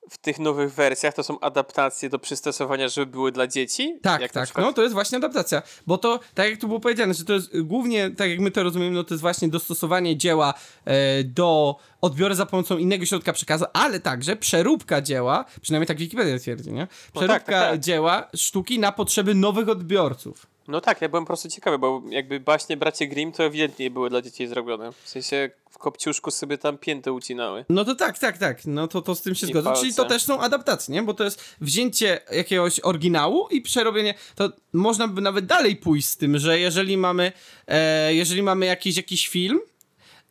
w 0.09 0.17
tych 0.17 0.39
nowych 0.39 0.73
wersjach 0.73 1.13
to 1.13 1.23
są 1.23 1.39
adaptacje 1.39 2.09
do 2.09 2.19
przystosowania, 2.19 2.87
żeby 2.87 3.11
były 3.11 3.31
dla 3.31 3.47
dzieci? 3.47 3.99
Tak, 4.01 4.21
Jak 4.21 4.31
tak, 4.31 4.43
przykład- 4.43 4.65
no 4.65 4.73
to 4.73 4.81
jest 4.81 4.93
właśnie 4.93 5.17
adaptacja, 5.17 5.61
bo 5.87 5.97
to, 5.97 6.19
tak 6.33 6.49
jak 6.49 6.59
tu 6.59 6.67
było 6.67 6.79
powiedziane, 6.79 7.13
że 7.13 7.25
to 7.25 7.33
jest 7.33 7.61
głównie, 7.61 8.09
tak 8.09 8.29
jak 8.29 8.39
my 8.39 8.51
to 8.51 8.63
rozumiemy, 8.63 8.95
no 8.95 9.03
to 9.03 9.13
jest 9.13 9.21
właśnie 9.21 9.47
dostosowanie 9.47 10.17
dzieła 10.17 10.53
e, 10.85 11.23
do 11.23 11.75
odbioru 12.01 12.35
za 12.35 12.45
pomocą 12.45 12.77
innego 12.77 13.05
środka 13.05 13.33
przekazu, 13.33 13.65
ale 13.73 13.99
także 13.99 14.35
przeróbka 14.35 15.01
dzieła, 15.01 15.45
przynajmniej 15.61 15.87
tak 15.87 15.97
Wikipedia 15.97 16.39
twierdzi, 16.39 16.71
nie? 16.71 16.87
Przeróbka 17.13 17.33
tak, 17.33 17.45
tak, 17.45 17.69
tak. 17.71 17.79
dzieła 17.79 18.27
sztuki 18.35 18.79
na 18.79 18.91
potrzeby 18.91 19.35
nowych 19.35 19.69
odbiorców. 19.69 20.50
No 20.71 20.81
tak, 20.81 21.01
ja 21.01 21.09
byłem 21.09 21.23
po 21.23 21.27
prostu 21.27 21.49
ciekawy, 21.49 21.79
bo 21.79 22.01
jakby 22.09 22.39
baśnie 22.39 22.77
bracie 22.77 23.07
Grimm 23.07 23.31
to 23.31 23.43
ewidentnie 23.43 23.91
były 23.91 24.09
dla 24.09 24.21
dzieci 24.21 24.47
zrobione. 24.47 24.91
W 25.03 25.09
sensie 25.09 25.49
w 25.69 25.77
kopciuszku 25.77 26.31
sobie 26.31 26.57
tam 26.57 26.77
pięty 26.77 27.11
ucinały. 27.11 27.65
No 27.69 27.85
to 27.85 27.95
tak, 27.95 28.19
tak, 28.19 28.37
tak. 28.37 28.65
No 28.65 28.87
to, 28.87 29.01
to 29.01 29.15
z 29.15 29.21
tym 29.21 29.35
się 29.35 29.47
zgodzę. 29.47 29.73
Czyli 29.79 29.93
to 29.93 30.05
też 30.05 30.23
są 30.23 30.39
adaptacje, 30.39 30.93
nie? 30.95 31.03
Bo 31.03 31.13
to 31.13 31.23
jest 31.23 31.55
wzięcie 31.61 32.19
jakiegoś 32.31 32.79
oryginału 32.79 33.47
i 33.47 33.61
przerobienie. 33.61 34.13
To 34.35 34.49
można 34.73 35.07
by 35.07 35.21
nawet 35.21 35.45
dalej 35.45 35.75
pójść 35.75 36.07
z 36.07 36.17
tym, 36.17 36.39
że 36.39 36.59
jeżeli 36.59 36.97
mamy, 36.97 37.31
e, 37.67 38.13
jeżeli 38.13 38.43
mamy 38.43 38.65
jakiś, 38.65 38.97
jakiś 38.97 39.27
film, 39.27 39.59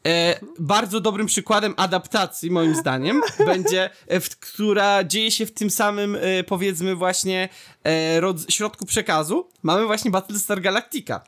E, 0.07 0.41
bardzo 0.59 1.01
dobrym 1.01 1.27
przykładem 1.27 1.75
adaptacji, 1.77 2.51
moim 2.51 2.75
zdaniem, 2.75 3.21
będzie, 3.47 3.91
e, 4.07 4.21
w, 4.21 4.37
która 4.37 5.05
dzieje 5.05 5.31
się 5.31 5.47
w 5.47 5.53
tym 5.53 5.71
samym, 5.71 6.17
e, 6.21 6.45
powiedzmy, 6.45 6.95
właśnie 6.95 7.49
e, 7.85 8.21
rod, 8.21 8.37
środku 8.49 8.87
przekazu. 8.87 9.49
Mamy 9.63 9.87
właśnie 9.87 10.11
Battlestar 10.11 10.61
Galactica. 10.61 11.21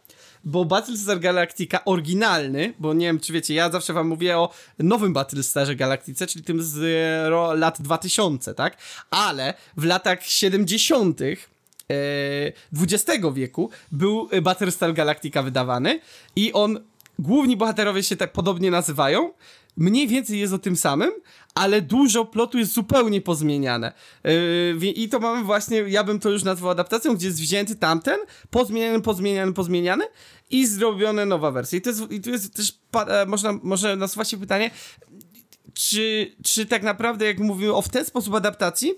bo 0.45 0.65
Battlestar 0.65 1.21
Galactica 1.21 1.85
oryginalny, 1.85 2.75
bo 2.79 2.95
nie 2.95 3.07
wiem 3.07 3.21
czy 3.21 3.33
wiecie, 3.33 3.55
ja 3.55 3.71
zawsze 3.71 3.93
wam 3.93 4.09
mówię 4.09 4.39
o 4.39 4.53
nowym 4.79 5.13
Battlestarze 5.13 5.77
Galactice, 5.77 6.27
czyli 6.27 6.45
tym 6.45 6.63
z 6.63 6.79
e, 6.79 7.57
lat 7.57 7.83
2000, 7.83 8.55
tak? 8.55 8.77
Ale 9.11 9.55
w 9.77 9.85
latach 9.85 10.27
70 10.27 11.21
XX 12.81 13.09
e, 13.09 13.33
wieku 13.33 13.71
był 13.93 14.29
Battlestar 14.43 14.95
Galactica 14.95 15.43
wydawany 15.43 16.01
i 16.37 16.53
on, 16.53 16.81
główni 17.23 17.57
bohaterowie 17.57 18.03
się 18.03 18.17
tak 18.17 18.33
podobnie 18.33 18.71
nazywają, 18.71 19.31
mniej 19.77 20.09
więcej 20.09 20.39
jest 20.39 20.53
o 20.53 20.59
tym 20.59 20.77
samym, 20.77 21.11
ale 21.55 21.83
dużo 21.83 22.25
plotu 22.25 22.59
jest 22.59 22.73
zupełnie 22.73 23.21
pozmieniane. 23.21 23.93
Yy, 24.25 24.87
I 24.87 25.09
to 25.09 25.19
mamy 25.19 25.45
właśnie, 25.45 25.77
ja 25.77 26.05
bym 26.05 26.21
to 26.21 26.31
już 26.31 26.45
nazwał 26.45 26.71
adaptacją, 26.71 27.15
gdzie 27.15 27.27
jest 27.27 27.41
wzięty 27.41 27.77
tamten, 27.77 28.21
pozmieniany, 28.51 29.03
pozmieniany, 29.03 29.53
pozmieniany 29.53 30.05
i 30.51 30.67
zrobione 30.67 31.27
nowa 31.27 31.51
wersja. 31.51 31.79
I 31.79 31.83
to 31.83 31.91
jest, 31.91 32.11
i 32.11 32.21
tu 32.21 32.31
jest 32.31 32.55
też, 32.55 32.79
e, 33.09 33.27
można, 33.27 33.53
może 33.63 33.97
nasuwa 33.97 34.25
się 34.25 34.39
pytanie, 34.39 34.71
czy, 35.75 36.37
czy 36.45 36.67
tak 36.67 36.83
naprawdę 36.83 37.27
jak 37.27 37.39
mówimy 37.39 37.73
o 37.73 37.83
w 37.83 37.89
ten 37.89 38.05
sposób 38.05 38.35
adaptacji, 38.35 38.95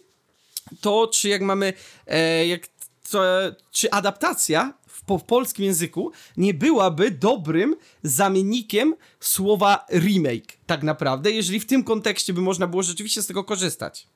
to 0.80 1.08
czy 1.12 1.28
jak 1.28 1.42
mamy, 1.42 1.72
e, 2.06 2.46
jak 2.46 2.68
co, 3.02 3.22
czy 3.70 3.90
adaptacja 3.90 4.74
w, 4.94 5.18
w 5.18 5.24
polskim 5.24 5.64
języku 5.64 6.12
nie 6.36 6.54
byłaby 6.54 7.10
dobrym 7.10 7.76
zamiennikiem 8.02 8.94
słowa 9.20 9.86
remake, 9.92 10.58
tak 10.66 10.82
naprawdę, 10.82 11.30
jeżeli 11.30 11.60
w 11.60 11.66
tym 11.66 11.84
kontekście 11.84 12.32
by 12.32 12.40
można 12.40 12.66
było 12.66 12.82
rzeczywiście 12.82 13.22
z 13.22 13.26
tego 13.26 13.44
korzystać. 13.44 14.08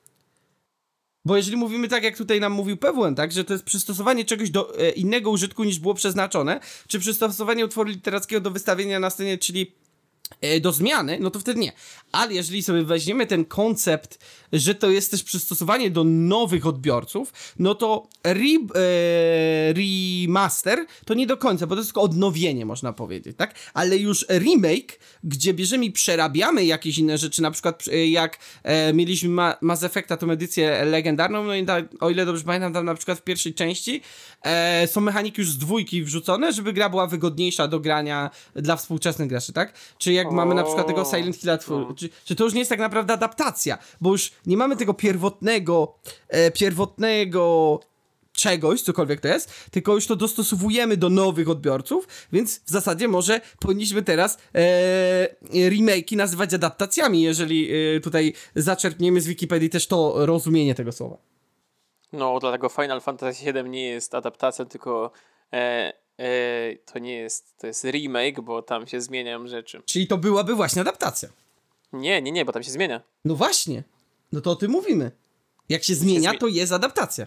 Bo 1.24 1.36
jeżeli 1.36 1.56
mówimy 1.56 1.88
tak, 1.88 2.02
jak 2.02 2.16
tutaj 2.16 2.40
nam 2.40 2.52
mówił 2.52 2.76
PWN, 2.76 3.14
tak, 3.14 3.32
że 3.32 3.44
to 3.44 3.52
jest 3.52 3.64
przystosowanie 3.64 4.24
czegoś 4.24 4.50
do 4.50 4.78
e, 4.78 4.90
innego 4.90 5.30
użytku 5.30 5.64
niż 5.64 5.78
było 5.78 5.94
przeznaczone, 5.94 6.60
czy 6.88 6.98
przystosowanie 6.98 7.64
utworu 7.64 7.90
literackiego 7.90 8.40
do 8.40 8.50
wystawienia 8.50 9.00
na 9.00 9.10
scenie, 9.10 9.38
czyli 9.38 9.72
do 10.60 10.72
zmiany, 10.72 11.18
no 11.20 11.30
to 11.30 11.40
wtedy 11.40 11.60
nie. 11.60 11.72
Ale 12.12 12.34
jeżeli 12.34 12.62
sobie 12.62 12.82
weźmiemy 12.82 13.26
ten 13.26 13.44
koncept, 13.44 14.18
że 14.52 14.74
to 14.74 14.90
jest 14.90 15.10
też 15.10 15.22
przystosowanie 15.22 15.90
do 15.90 16.05
nowych 16.05 16.66
odbiorców, 16.66 17.32
no 17.59 17.74
to 17.74 18.09
re, 18.24 18.40
e, 18.40 19.72
remaster 19.72 20.86
to 21.05 21.14
nie 21.14 21.26
do 21.26 21.36
końca, 21.36 21.66
bo 21.66 21.74
to 21.74 21.80
jest 21.80 21.90
tylko 21.90 22.02
odnowienie, 22.02 22.66
można 22.66 22.92
powiedzieć, 22.92 23.36
tak? 23.36 23.55
Ale 23.74 23.96
już 23.96 24.26
remake, 24.28 24.98
gdzie 25.24 25.55
bierzemy 25.55 25.84
i 25.84 25.92
przerabiamy 25.92 26.64
jakieś 26.64 26.98
inne 26.98 27.18
rzeczy, 27.18 27.42
na 27.42 27.50
przykład 27.50 27.84
e, 27.92 28.06
jak 28.06 28.38
e, 28.62 28.92
mieliśmy 28.92 29.28
Ma 29.28 29.56
Mass 29.60 29.82
Effecta, 29.82 30.16
tą 30.16 30.30
edycję 30.30 30.84
legendarną, 30.84 31.44
no 31.44 31.55
i 31.55 31.64
da, 31.64 31.76
o 32.00 32.10
ile 32.10 32.26
dobrze 32.26 32.44
pamiętam, 32.44 32.72
tam 32.72 32.84
na 32.84 32.94
przykład 32.94 33.18
w 33.18 33.22
pierwszej 33.22 33.55
części 33.55 34.00
e, 34.42 34.86
są 34.86 35.00
mechaniki 35.00 35.40
już 35.40 35.50
z 35.50 35.59
dwójki 35.59 36.02
wrzucone, 36.02 36.52
żeby 36.52 36.72
gra 36.72 36.88
była 36.88 37.06
wygodniejsza 37.06 37.68
do 37.68 37.80
grania 37.80 38.30
dla 38.56 38.76
współczesnych 38.76 39.28
graczy, 39.28 39.52
tak? 39.52 39.72
Czy 39.98 40.12
jak 40.19 40.28
o... 40.28 40.31
mamy 40.31 40.55
na 40.55 40.65
przykład 40.65 40.86
tego 40.86 41.05
Silent 41.05 41.36
Hill, 41.36 41.51
no. 41.69 41.95
czy, 41.97 42.09
czy 42.24 42.36
to 42.36 42.45
już 42.45 42.53
nie 42.53 42.59
jest 42.59 42.69
tak 42.69 42.81
naprawdę 42.81 43.15
adaptacja, 43.15 43.78
bo 44.01 44.12
już 44.12 44.32
nie 44.47 44.57
mamy 44.57 44.77
tego 44.77 44.95
pierwotnego, 44.95 45.95
e, 46.28 46.51
pierwotnego 46.51 47.81
czegoś, 48.39 48.82
cokolwiek 48.82 49.20
to 49.20 49.28
jest, 49.28 49.70
tylko 49.70 49.95
już 49.95 50.07
to 50.07 50.16
dostosowujemy 50.16 50.97
do 50.97 51.11
nowych 51.11 51.49
odbiorców, 51.49 52.09
więc 52.32 52.61
w 52.65 52.70
zasadzie 52.70 53.09
może 53.09 53.40
powinniśmy 53.61 54.03
teraz 54.03 54.39
e, 54.55 55.28
remake'i 55.53 56.16
nazywać 56.16 56.55
adaptacjami, 56.55 57.23
jeżeli 57.23 57.70
e, 57.97 58.01
tutaj 58.01 58.32
zaczerpniemy 58.55 59.20
z 59.20 59.27
Wikipedii 59.27 59.70
też 59.70 59.86
to 59.86 60.27
rozumienie 60.27 60.74
tego 60.74 60.93
słowa. 60.93 61.16
No, 62.12 62.39
dlatego 62.40 62.69
Final 62.69 63.01
Fantasy 63.01 63.53
VII 63.53 63.70
nie 63.70 63.89
jest 63.89 64.15
adaptacją, 64.15 64.65
tylko 64.65 65.11
e, 65.53 65.93
to 66.85 66.99
nie 66.99 67.16
jest, 67.16 67.55
to 67.59 67.66
jest 67.66 67.85
remake, 67.85 68.40
bo 68.40 68.62
tam 68.62 68.86
się 68.86 69.01
zmieniają 69.01 69.49
rzeczy. 69.49 69.82
Czyli 69.85 70.07
to 70.07 70.19
byłaby 70.19 70.55
właśnie 70.55 70.82
adaptacja. 70.82 71.28
Nie, 71.93 72.23
nie, 72.23 72.32
nie, 72.32 72.45
bo 72.45 72.53
tam 72.53 72.62
się 72.62 72.70
zmienia. 72.70 73.01
No 73.24 73.35
właśnie. 73.35 73.82
No 74.32 74.40
to 74.40 74.51
o 74.51 74.57
tym 74.57 74.70
mówimy. 74.70 75.11
Jak 75.69 75.85
się 75.85 75.95
zmienia, 75.95 76.32
się 76.32 76.39
to 76.39 76.47
jest 76.47 76.73
adaptacja. 76.73 77.27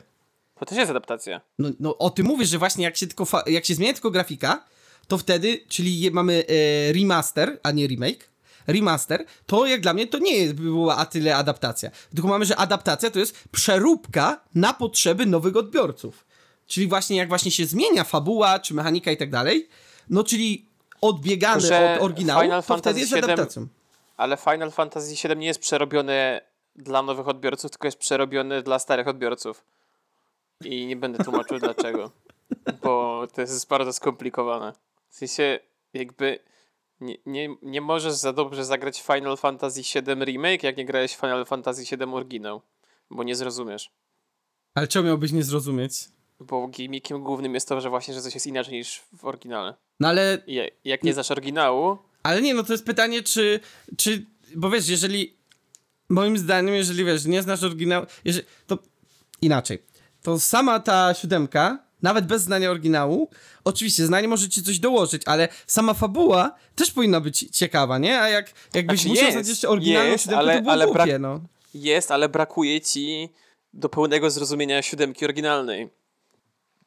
To 0.59 0.65
też 0.65 0.77
jest 0.77 0.91
adaptacja. 0.91 1.41
No, 1.59 1.69
no 1.80 1.97
o 1.97 2.09
tym 2.09 2.26
mówisz, 2.26 2.49
że 2.49 2.57
właśnie 2.57 2.84
jak 2.84 2.97
się 2.97 3.07
tylko 3.07 3.43
jak 3.45 3.65
się 3.65 3.76
zmienia 3.76 3.93
tylko 3.93 4.11
grafika, 4.11 4.65
to 5.07 5.18
wtedy, 5.18 5.59
czyli 5.68 6.11
mamy 6.11 6.43
e, 6.47 6.93
remaster, 6.93 7.59
a 7.63 7.72
nie 7.72 7.88
remake, 7.88 8.30
remaster, 8.68 9.26
to 9.45 9.65
jak 9.65 9.81
dla 9.81 9.93
mnie 9.93 10.07
to 10.07 10.19
nie 10.19 10.38
jest, 10.38 10.53
była 10.53 10.97
a 10.97 11.05
tyle 11.05 11.35
adaptacja. 11.35 11.91
Tylko 12.15 12.27
mamy, 12.27 12.45
że 12.45 12.55
adaptacja 12.55 13.11
to 13.11 13.19
jest 13.19 13.43
przeróbka 13.51 14.41
na 14.55 14.73
potrzeby 14.73 15.26
nowych 15.26 15.55
odbiorców. 15.55 16.26
Czyli 16.72 16.88
właśnie 16.88 17.18
jak 17.18 17.30
właśnie 17.30 17.52
się 17.52 17.65
zmienia 17.65 18.03
fabuła, 18.03 18.60
czy 18.60 18.73
mechanika 18.73 19.11
i 19.11 19.18
tak 19.18 19.30
dalej, 19.30 19.68
no 20.10 20.23
czyli 20.23 20.65
odbiegamy 21.02 21.61
że 21.61 21.95
od 21.95 22.03
oryginału, 22.03 22.41
Final 22.41 22.61
to 22.61 22.68
Fantasy 22.68 22.81
wtedy 22.81 22.99
jest 22.99 23.11
7, 23.11 23.23
adaptacją. 23.23 23.68
Ale 24.18 24.38
Final 24.38 24.72
Fantasy 24.72 25.27
VII 25.27 25.38
nie 25.38 25.48
jest 25.48 25.60
przerobione 25.60 26.41
dla 26.76 27.02
nowych 27.02 27.27
odbiorców, 27.27 27.72
tylko 27.72 27.88
jest 27.88 27.98
przerobione 27.98 28.61
dla 28.64 28.80
starych 28.80 29.07
odbiorców. 29.07 29.64
I 30.65 30.85
nie 30.85 30.95
będę 30.95 31.23
tłumaczył 31.23 31.60
dlaczego. 31.69 32.11
Bo 32.84 33.27
to 33.34 33.41
jest 33.41 33.68
bardzo 33.68 33.93
skomplikowane. 33.93 34.73
W 35.10 35.15
sensie, 35.15 35.60
jakby 35.93 36.39
nie, 37.02 37.18
nie, 37.26 37.56
nie 37.61 37.81
możesz 37.81 38.14
za 38.14 38.34
dobrze 38.34 38.65
zagrać 38.65 39.02
Final 39.02 39.38
Fantasy 39.38 39.81
VII 39.81 40.26
Remake, 40.26 40.64
jak 40.64 40.77
nie 40.77 40.85
grałeś 40.85 41.15
Final 41.15 41.45
Fantasy 41.45 41.98
VII 41.98 42.14
Oryginał. 42.14 42.61
Bo 43.10 43.23
nie 43.23 43.35
zrozumiesz. 43.35 43.91
Ale 44.76 44.88
czego 44.88 45.07
miałbyś 45.07 45.31
nie 45.31 45.43
zrozumieć? 45.43 45.93
Bo 46.41 46.68
gimmickiem 46.68 47.23
głównym 47.23 47.53
jest 47.53 47.68
to, 47.68 47.81
że 47.81 47.89
właśnie, 47.89 48.13
że 48.13 48.22
coś 48.22 48.34
jest 48.34 48.47
inaczej 48.47 48.73
niż 48.73 49.01
w 49.18 49.26
oryginale. 49.26 49.73
No 49.99 50.07
ale... 50.07 50.38
I 50.47 50.61
jak 50.84 51.03
nie 51.03 51.13
znasz 51.13 51.31
oryginału... 51.31 51.97
Ale 52.23 52.41
nie, 52.41 52.53
no 52.53 52.63
to 52.63 52.73
jest 52.73 52.85
pytanie, 52.85 53.23
czy... 53.23 53.59
czy 53.97 54.26
bo 54.55 54.69
wiesz, 54.69 54.89
jeżeli... 54.89 55.34
Moim 56.09 56.38
zdaniem, 56.38 56.76
jeżeli 56.76 57.05
wiesz, 57.05 57.26
nie 57.26 57.41
znasz 57.41 57.63
oryginału... 57.63 58.05
Jeżeli, 58.26 58.45
to 58.68 58.77
inaczej 59.41 59.91
to 60.22 60.39
sama 60.39 60.80
ta 60.80 61.13
siódemka, 61.13 61.80
nawet 62.01 62.26
bez 62.26 62.41
znania 62.41 62.72
oryginału, 62.72 63.30
oczywiście 63.63 64.05
znanie 64.05 64.27
może 64.27 64.49
ci 64.49 64.63
coś 64.63 64.80
dołożyć, 64.80 65.22
ale 65.26 65.47
sama 65.68 65.93
fabuła 65.93 66.55
też 66.76 66.91
powinna 66.91 67.22
być 67.22 67.45
ciekawa, 67.51 67.97
nie? 67.97 68.22
A 68.22 68.30
jak, 68.30 68.51
jakbyś 68.73 68.99
znaczy 68.99 69.09
musiał 69.09 69.31
znać 69.31 69.47
jeszcze 69.47 69.69
oryginalną 69.69 70.11
jest, 70.11 70.23
siódemkę, 70.23 70.39
ale, 70.39 70.55
to 70.55 70.61
było 70.61 70.73
ale 70.73 70.85
głupie, 70.85 71.19
no. 71.19 71.39
Jest, 71.73 72.11
ale 72.11 72.30
brakuje 72.30 72.81
ci 72.81 73.30
do 73.73 73.89
pełnego 73.89 74.30
zrozumienia 74.30 74.81
siódemki 74.81 75.26
oryginalnej. 75.26 75.89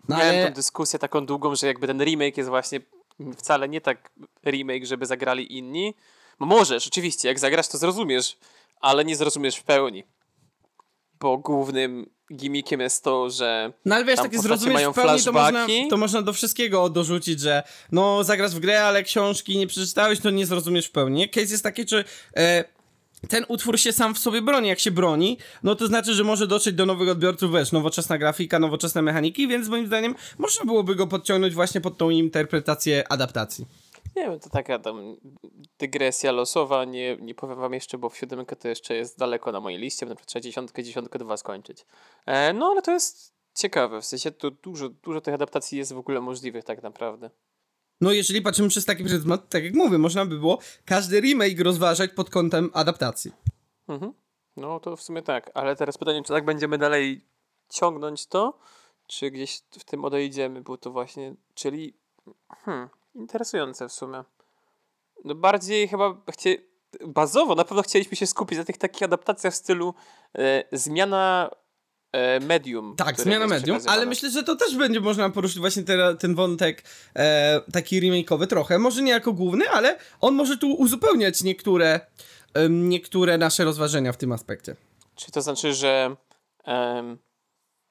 No, 0.08 0.16
Miałem 0.16 0.34
ale... 0.34 0.46
tą 0.46 0.54
dyskusję 0.54 0.98
taką 0.98 1.26
długą, 1.26 1.54
że 1.56 1.66
jakby 1.66 1.86
ten 1.86 2.04
remake 2.04 2.36
jest 2.36 2.48
właśnie 2.48 2.80
wcale 3.36 3.68
nie 3.68 3.80
tak 3.80 4.10
remake, 4.46 4.86
żeby 4.86 5.06
zagrali 5.06 5.58
inni. 5.58 5.94
No 6.40 6.46
możesz, 6.46 6.86
oczywiście, 6.86 7.28
jak 7.28 7.38
zagrasz 7.38 7.68
to 7.68 7.78
zrozumiesz, 7.78 8.36
ale 8.80 9.04
nie 9.04 9.16
zrozumiesz 9.16 9.56
w 9.56 9.62
pełni. 9.62 10.04
Bo 11.20 11.38
głównym 11.38 12.06
gimmickiem 12.36 12.80
jest 12.80 13.04
to, 13.04 13.30
że 13.30 13.72
No 13.84 13.94
ale 13.94 14.04
wiesz, 14.04 14.16
takie 14.16 14.38
zrozumieć 14.38 14.84
w 14.84 14.94
pełni 14.94 15.22
to 15.22 15.32
można, 15.32 15.66
to 15.90 15.96
można 15.96 16.22
do 16.22 16.32
wszystkiego 16.32 16.90
dorzucić, 16.90 17.40
że 17.40 17.62
no 17.92 18.24
zagrasz 18.24 18.54
w 18.54 18.60
grę, 18.60 18.84
ale 18.84 19.02
książki 19.02 19.58
nie 19.58 19.66
przeczytałeś, 19.66 20.20
to 20.20 20.30
nie 20.30 20.46
zrozumiesz 20.46 20.86
w 20.86 20.90
pełni. 20.90 21.28
Case 21.28 21.40
jest 21.52 21.62
taki, 21.62 21.86
czy 21.86 22.04
e, 22.36 22.64
ten 23.28 23.44
utwór 23.48 23.78
się 23.78 23.92
sam 23.92 24.14
w 24.14 24.18
sobie 24.18 24.42
broni. 24.42 24.68
Jak 24.68 24.78
się 24.78 24.90
broni, 24.90 25.38
no 25.62 25.74
to 25.74 25.86
znaczy, 25.86 26.14
że 26.14 26.24
może 26.24 26.46
dotrzeć 26.46 26.74
do 26.74 26.86
nowych 26.86 27.08
odbiorców, 27.08 27.52
wiesz, 27.52 27.72
nowoczesna 27.72 28.18
grafika, 28.18 28.58
nowoczesne 28.58 29.02
mechaniki, 29.02 29.48
więc 29.48 29.68
moim 29.68 29.86
zdaniem 29.86 30.14
można 30.38 30.64
byłoby 30.64 30.94
go 30.94 31.06
podciągnąć 31.06 31.54
właśnie 31.54 31.80
pod 31.80 31.98
tą 31.98 32.10
interpretację 32.10 33.12
adaptacji. 33.12 33.66
Nie 34.16 34.22
wiem, 34.22 34.40
to 34.40 34.50
taka 34.50 34.78
tam 34.78 35.16
dygresja 35.78 36.32
losowa, 36.32 36.84
nie, 36.84 37.16
nie 37.20 37.34
powiem 37.34 37.58
wam 37.58 37.74
jeszcze, 37.74 37.98
bo 37.98 38.08
w 38.08 38.16
siódemkę 38.16 38.56
to 38.56 38.68
jeszcze 38.68 38.94
jest 38.94 39.18
daleko 39.18 39.52
na 39.52 39.60
mojej 39.60 39.78
liście, 39.78 40.06
na 40.06 40.14
przykład 40.14 40.28
trzeba 40.28 40.42
dziesiątkę, 40.42 40.82
dziesiątkę 40.82 41.18
dwa 41.18 41.36
skończyć. 41.36 41.86
E, 42.26 42.52
no 42.52 42.66
ale 42.66 42.82
to 42.82 42.90
jest 42.90 43.34
ciekawe, 43.54 44.00
w 44.00 44.04
sensie 44.04 44.30
to 44.30 44.50
dużo, 44.50 44.88
dużo 44.88 45.20
tych 45.20 45.34
adaptacji 45.34 45.78
jest 45.78 45.92
w 45.92 45.98
ogóle 45.98 46.20
możliwych 46.20 46.64
tak 46.64 46.82
naprawdę. 46.82 47.30
No 48.00 48.12
jeżeli 48.12 48.42
patrzymy 48.42 48.68
przez 48.68 48.84
taki 48.84 49.04
pryzmat, 49.04 49.48
tak 49.48 49.64
jak 49.64 49.74
mówię, 49.74 49.98
można 49.98 50.26
by 50.26 50.38
było 50.38 50.58
każdy 50.84 51.20
remake 51.20 51.60
rozważać 51.60 52.10
pod 52.12 52.30
kątem 52.30 52.70
adaptacji. 52.72 53.32
Mhm. 53.88 54.12
No 54.56 54.80
to 54.80 54.96
w 54.96 55.02
sumie 55.02 55.22
tak, 55.22 55.50
ale 55.54 55.76
teraz 55.76 55.98
pytanie, 55.98 56.22
czy 56.22 56.32
tak 56.32 56.44
będziemy 56.44 56.78
dalej 56.78 57.24
ciągnąć 57.68 58.26
to, 58.26 58.58
czy 59.06 59.30
gdzieś 59.30 59.62
w 59.78 59.84
tym 59.84 60.04
odejdziemy, 60.04 60.60
bo 60.62 60.78
to 60.78 60.90
właśnie, 60.90 61.34
czyli 61.54 61.94
hmm, 62.64 62.88
Interesujące 63.14 63.88
w 63.88 63.92
sumie. 63.92 64.24
No 65.24 65.34
bardziej 65.34 65.88
chyba 65.88 66.22
chcie... 66.32 66.56
bazowo 67.06 67.54
na 67.54 67.64
pewno 67.64 67.82
chcieliśmy 67.82 68.16
się 68.16 68.26
skupić 68.26 68.58
na 68.58 68.64
tych 68.64 68.78
takich 68.78 69.02
adaptacjach 69.02 69.52
w 69.52 69.56
stylu 69.56 69.94
e, 70.38 70.64
zmiana 70.72 71.50
medium. 72.40 72.96
Tak, 72.96 73.20
zmiana 73.20 73.46
medium, 73.46 73.78
ale 73.86 74.06
myślę, 74.06 74.30
że 74.30 74.42
to 74.42 74.56
też 74.56 74.76
będzie 74.76 75.00
można 75.00 75.30
poruszyć 75.30 75.58
właśnie 75.58 75.82
te, 75.82 76.14
ten 76.14 76.34
wątek 76.34 76.84
e, 77.16 77.60
taki 77.72 78.00
remake'owy 78.00 78.46
trochę. 78.46 78.78
Może 78.78 79.02
nie 79.02 79.12
jako 79.12 79.32
główny, 79.32 79.70
ale 79.70 79.98
on 80.20 80.34
może 80.34 80.56
tu 80.56 80.74
uzupełniać 80.74 81.42
niektóre, 81.42 82.00
e, 82.54 82.68
niektóre 82.68 83.38
nasze 83.38 83.64
rozważenia 83.64 84.12
w 84.12 84.16
tym 84.16 84.32
aspekcie. 84.32 84.76
Czy 85.14 85.32
to 85.32 85.42
znaczy, 85.42 85.74
że, 85.74 86.16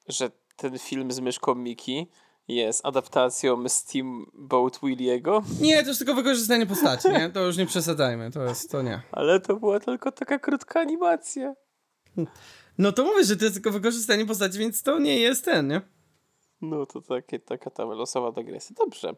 że 0.08 0.30
ten 0.56 0.78
film 0.78 1.12
z 1.12 1.20
myszką 1.20 1.54
Miki 1.54 2.06
jest 2.48 2.86
adaptacją 2.86 3.68
Steamboat 3.68 4.80
Williego. 4.82 5.42
Nie, 5.60 5.82
to 5.82 5.88
już 5.88 5.98
tylko 5.98 6.14
wykorzystanie 6.14 6.66
postaci, 6.66 7.08
nie? 7.08 7.30
To 7.30 7.40
już 7.40 7.56
nie 7.56 7.66
przesadzajmy, 7.66 8.30
to 8.30 8.44
jest, 8.44 8.70
to 8.70 8.82
nie. 8.82 9.02
Ale 9.12 9.40
to 9.40 9.56
była 9.56 9.80
tylko 9.80 10.12
taka 10.12 10.38
krótka 10.38 10.80
animacja. 10.80 11.54
No 12.78 12.92
to 12.92 13.04
mówię, 13.04 13.24
że 13.24 13.36
to 13.36 13.44
jest 13.44 13.56
tylko 13.56 13.70
wykorzystanie 13.70 14.26
postaci, 14.26 14.58
więc 14.58 14.82
to 14.82 14.98
nie 14.98 15.18
jest 15.18 15.44
ten, 15.44 15.68
nie? 15.68 15.80
No 16.60 16.86
to 16.86 17.00
takie, 17.00 17.38
taka 17.38 17.70
tam 17.70 17.88
losowa 17.88 18.32
dygresja. 18.32 18.76
Dobrze. 18.78 19.14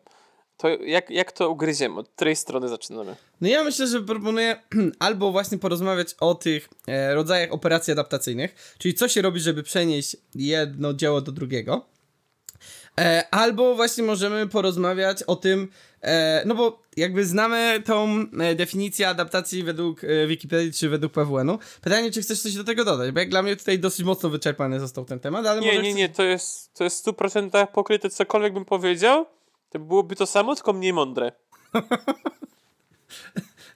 To 0.57 0.69
jak, 0.69 1.11
jak 1.11 1.33
to 1.33 1.51
ugryziemy? 1.51 1.99
Od 1.99 2.09
której 2.09 2.37
strony 2.37 2.69
zaczynamy? 2.69 3.17
No 3.41 3.49
ja 3.49 3.65
myślę, 3.65 3.87
że 3.87 4.03
proponuję 4.03 4.63
albo 4.99 5.33
właśnie 5.33 5.59
porozmawiać 5.59 6.15
o 6.21 6.35
tych 6.35 6.69
e, 6.87 7.15
rodzajach 7.15 7.53
operacji 7.53 7.93
adaptacyjnych, 7.93 8.75
czyli 8.79 8.95
co 8.95 9.09
się 9.09 9.23
robi, 9.23 9.41
żeby 9.41 9.63
przenieść 9.63 10.17
jedno 10.35 10.95
dzieło 10.95 11.21
do 11.21 11.33
drugiego. 11.33 11.87
E, 13.01 13.25
albo 13.31 13.75
właśnie 13.75 14.05
możemy 14.05 14.47
porozmawiać 14.49 15.23
o 15.23 15.37
tym, 15.37 15.69
e, 16.03 16.43
no 16.47 16.55
bo 16.55 16.83
jakby 16.97 17.27
znamy 17.27 17.83
tą 17.85 18.27
e, 18.41 18.55
definicję 18.55 19.09
adaptacji 19.09 19.63
według 19.63 20.01
Wikipedii 20.27 20.73
czy 20.73 20.89
według 20.89 21.13
PWN-u. 21.13 21.59
Pytanie, 21.81 22.11
czy 22.11 22.23
chcesz 22.23 22.43
coś 22.43 22.55
do 22.55 22.65
tego 22.65 22.85
dodać, 22.85 23.11
bo 23.11 23.21
jak 23.21 23.29
dla 23.31 23.43
mnie 23.43 23.57
tutaj 23.57 23.79
dosyć 23.79 24.07
mocno 24.07 24.31
wyczerpany 24.31 24.81
został 24.81 25.05
ten 25.05 25.21
temat, 25.21 25.47
ale 25.47 25.61
Nie, 25.61 25.73
nie, 25.73 25.81
chcesz- 25.81 25.95
nie, 25.95 26.09
to 26.09 26.23
jest, 26.23 26.75
to 26.75 26.85
jest 26.85 27.05
w 27.05 27.09
100% 27.09 27.67
pokryte. 27.67 28.11
Cokolwiek 28.11 28.55
bym 28.55 28.65
powiedział, 28.65 29.27
to 29.71 29.79
byłoby 29.79 30.17
to 30.17 30.27
samo, 30.27 30.55
tylko 30.55 30.73
mniej 30.73 30.93
mądre. 30.93 31.33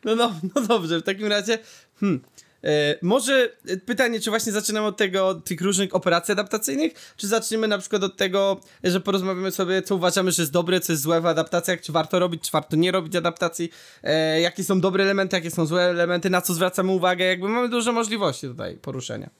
No, 0.04 0.16
no, 0.16 0.32
no 0.54 0.62
dobrze, 0.62 0.98
w 0.98 1.02
takim 1.02 1.26
razie. 1.26 1.58
Hmm. 2.00 2.20
E, 2.64 2.98
może 3.02 3.56
pytanie, 3.86 4.20
czy 4.20 4.30
właśnie 4.30 4.52
zaczynamy 4.52 4.86
od 4.86 4.96
tego, 4.96 5.28
od 5.28 5.44
tych 5.44 5.60
różnych 5.60 5.94
operacji 5.94 6.32
adaptacyjnych, 6.32 7.14
czy 7.16 7.26
zaczniemy 7.26 7.68
na 7.68 7.78
przykład 7.78 8.02
od 8.02 8.16
tego, 8.16 8.60
że 8.84 9.00
porozmawiamy 9.00 9.50
sobie, 9.50 9.82
co 9.82 9.96
uważamy, 9.96 10.32
że 10.32 10.42
jest 10.42 10.52
dobre, 10.52 10.80
co 10.80 10.92
jest 10.92 11.02
złe 11.02 11.20
w 11.20 11.26
adaptacjach, 11.26 11.80
czy 11.80 11.92
warto 11.92 12.18
robić, 12.18 12.42
czy 12.42 12.50
warto 12.50 12.76
nie 12.76 12.92
robić 12.92 13.16
adaptacji, 13.16 13.70
e, 14.02 14.40
jakie 14.40 14.64
są 14.64 14.80
dobre 14.80 15.04
elementy, 15.04 15.36
jakie 15.36 15.50
są 15.50 15.66
złe 15.66 15.82
elementy, 15.82 16.30
na 16.30 16.40
co 16.40 16.54
zwracamy 16.54 16.92
uwagę, 16.92 17.24
jakby 17.24 17.48
mamy 17.48 17.68
dużo 17.68 17.92
możliwości 17.92 18.46
tutaj 18.46 18.76
poruszenia. 18.76 19.30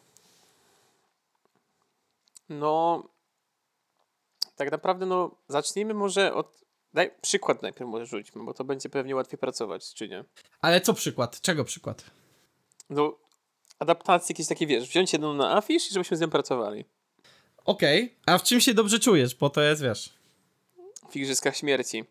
No, 2.49 3.05
tak 4.57 4.71
naprawdę, 4.71 5.07
no, 5.07 5.37
zacznijmy 5.49 5.95
może 5.95 6.35
od. 6.35 6.61
Daj 6.95 7.11
przykład 7.21 7.63
najpierw 7.63 7.91
może 7.91 8.07
rzućmy, 8.07 8.45
bo 8.45 8.55
to 8.55 8.65
będzie 8.65 8.89
pewnie 8.89 9.17
łatwiej 9.17 9.39
pracować, 9.39 9.95
czy 9.95 10.09
nie? 10.09 10.25
Ale 10.61 10.81
co 10.81 10.95
przykład? 10.95 11.41
Czego 11.41 11.65
przykład? 11.65 12.11
No, 12.91 13.17
adaptacje 13.79 14.33
jakieś 14.33 14.47
takie, 14.47 14.67
wiesz, 14.67 14.89
wziąć 14.89 15.13
jedną 15.13 15.35
na 15.35 15.57
afisz 15.57 15.91
i 15.91 15.95
żebyśmy 15.95 16.17
z 16.17 16.21
nią 16.21 16.31
pracowali. 16.31 16.85
Okej, 17.65 18.17
a 18.27 18.39
w 18.39 18.43
czym 18.43 18.61
się 18.61 18.75
dobrze 18.75 18.99
czujesz, 18.99 19.35
bo 19.35 19.51
to 19.51 19.61
jest, 19.61 19.83
wiesz... 19.83 20.11
W 21.11 21.17
Igrzyskach 21.17 21.57
Śmierci. 21.57 22.05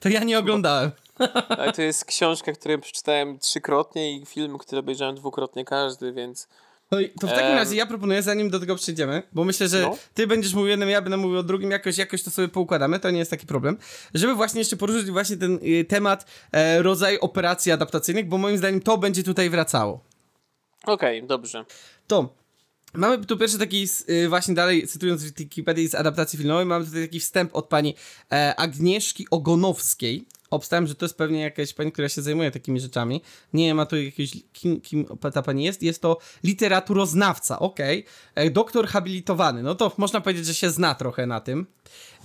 To 0.00 0.08
ja 0.08 0.24
nie 0.24 0.38
oglądałem. 0.38 0.90
Ale 1.58 1.72
to 1.72 1.82
jest 1.82 2.04
książka, 2.04 2.52
którą 2.52 2.80
przeczytałem 2.80 3.38
trzykrotnie 3.38 4.16
i 4.16 4.26
film, 4.26 4.58
który 4.58 4.78
obejrzałem 4.78 5.14
dwukrotnie 5.14 5.64
każdy, 5.64 6.12
więc 6.12 6.48
No 6.90 7.00
i 7.00 7.08
to 7.20 7.26
w 7.26 7.30
takim 7.30 7.54
razie 7.56 7.76
ja 7.76 7.86
proponuję, 7.86 8.22
zanim 8.22 8.50
do 8.50 8.60
tego 8.60 8.76
przejdziemy, 8.76 9.22
bo 9.32 9.44
myślę, 9.44 9.68
że 9.68 9.82
No. 9.82 9.96
ty 10.14 10.26
będziesz 10.26 10.54
mówił 10.54 10.68
jednym, 10.68 10.88
ja 10.88 11.02
będę 11.02 11.16
mówił 11.16 11.38
o 11.38 11.42
drugim, 11.42 11.70
jakoś, 11.70 11.98
jakoś 11.98 12.22
to 12.22 12.30
sobie 12.30 12.48
poukładamy, 12.48 13.00
to 13.00 13.10
nie 13.10 13.18
jest 13.18 13.30
taki 13.30 13.46
problem, 13.46 13.76
żeby 14.14 14.34
właśnie 14.34 14.58
jeszcze 14.60 14.76
poruszyć 14.76 15.10
właśnie 15.10 15.36
ten 15.36 15.58
y, 15.62 15.84
temat 15.84 16.26
e, 16.52 16.82
rodzaju 16.82 17.18
operacji 17.20 17.72
adaptacyjnych, 17.72 18.28
bo 18.28 18.38
moim 18.38 18.58
zdaniem 18.58 18.80
to 18.80 18.98
będzie 18.98 19.22
tutaj 19.22 19.50
wracało. 19.50 20.04
okej, 20.86 21.26
dobrze. 21.26 21.64
To 22.06 22.34
mamy 22.94 23.26
tu 23.26 23.36
pierwszy 23.38 23.58
taki, 23.58 23.88
y, 24.10 24.28
właśnie 24.28 24.54
dalej 24.54 24.86
cytując 24.86 25.20
z 25.20 25.32
Wikipedii 25.32 25.88
z 25.88 25.94
adaptacji 25.94 26.38
filmowej, 26.38 26.66
mamy 26.66 26.84
tutaj 26.84 27.02
taki 27.02 27.20
wstęp 27.20 27.56
od 27.56 27.66
pani 27.68 27.94
e, 28.32 28.54
Agnieszki 28.56 29.26
Ogonowskiej. 29.30 30.26
Obstałem, 30.54 30.86
że 30.86 30.94
to 30.94 31.04
jest 31.04 31.16
pewnie 31.16 31.40
jakaś 31.40 31.72
pani, 31.72 31.92
która 31.92 32.08
się 32.08 32.22
zajmuje 32.22 32.50
takimi 32.50 32.80
rzeczami. 32.80 33.22
Nie 33.52 33.74
ma 33.74 33.86
tu 33.86 33.96
jakiegoś, 33.96 34.32
kim, 34.52 34.80
kim 34.80 35.06
ta 35.32 35.42
pani 35.42 35.64
jest. 35.64 35.82
Jest 35.82 36.02
to 36.02 36.18
literaturoznawca, 36.44 37.58
okej. 37.58 38.04
E, 38.34 38.50
Doktor 38.50 38.86
habilitowany, 38.86 39.62
no 39.62 39.74
to 39.74 39.92
można 39.96 40.20
powiedzieć, 40.20 40.46
że 40.46 40.54
się 40.54 40.70
zna 40.70 40.94
trochę 40.94 41.26
na 41.26 41.40
tym. 41.40 41.66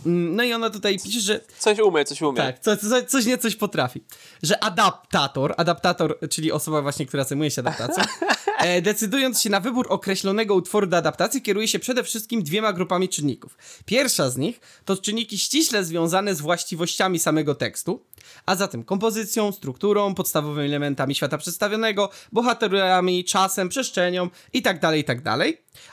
Mm, 0.05 0.35
No 0.35 0.43
i 0.43 0.53
ona 0.53 0.69
tutaj 0.69 0.99
pisze, 1.03 1.19
że 1.19 1.39
Coś 1.59 1.79
umie, 1.79 2.05
coś 2.05 2.21
umie. 2.21 2.37
tak, 2.37 2.59
co, 2.59 2.77
co, 2.77 3.03
coś 3.07 3.25
nie 3.25 3.37
coś 3.37 3.55
potrafi. 3.55 4.03
Że 4.43 4.63
adaptator, 4.63 5.53
adaptator, 5.57 6.19
czyli 6.29 6.51
osoba 6.51 6.81
właśnie, 6.81 7.05
która 7.05 7.23
zajmuje 7.23 7.51
się 7.51 7.61
adaptacją, 7.61 8.03
e, 8.59 8.81
decydując 8.81 9.41
się 9.41 9.49
na 9.49 9.59
wybór 9.59 9.85
określonego 9.89 10.55
utworu 10.55 10.87
do 10.87 10.97
adaptacji, 10.97 11.41
kieruje 11.41 11.67
się 11.67 11.79
przede 11.79 12.03
wszystkim 12.03 12.43
dwiema 12.43 12.73
grupami 12.73 13.09
czynników. 13.09 13.57
Pierwsza 13.85 14.29
z 14.29 14.37
nich 14.37 14.59
to 14.85 14.97
czynniki 14.97 15.37
ściśle 15.37 15.83
związane 15.85 16.35
z 16.35 16.41
właściwościami 16.41 17.19
samego 17.19 17.55
tekstu, 17.55 18.05
a 18.45 18.55
zatem 18.55 18.83
kompozycją, 18.83 19.51
strukturą, 19.51 20.15
podstawowymi 20.15 20.67
elementami 20.67 21.15
świata 21.15 21.37
przedstawionego, 21.37 22.09
bohaterami, 22.31 23.23
czasem, 23.23 23.69
przestrzenią 23.69 24.29
itd., 24.53 24.97
itd. 24.97 25.37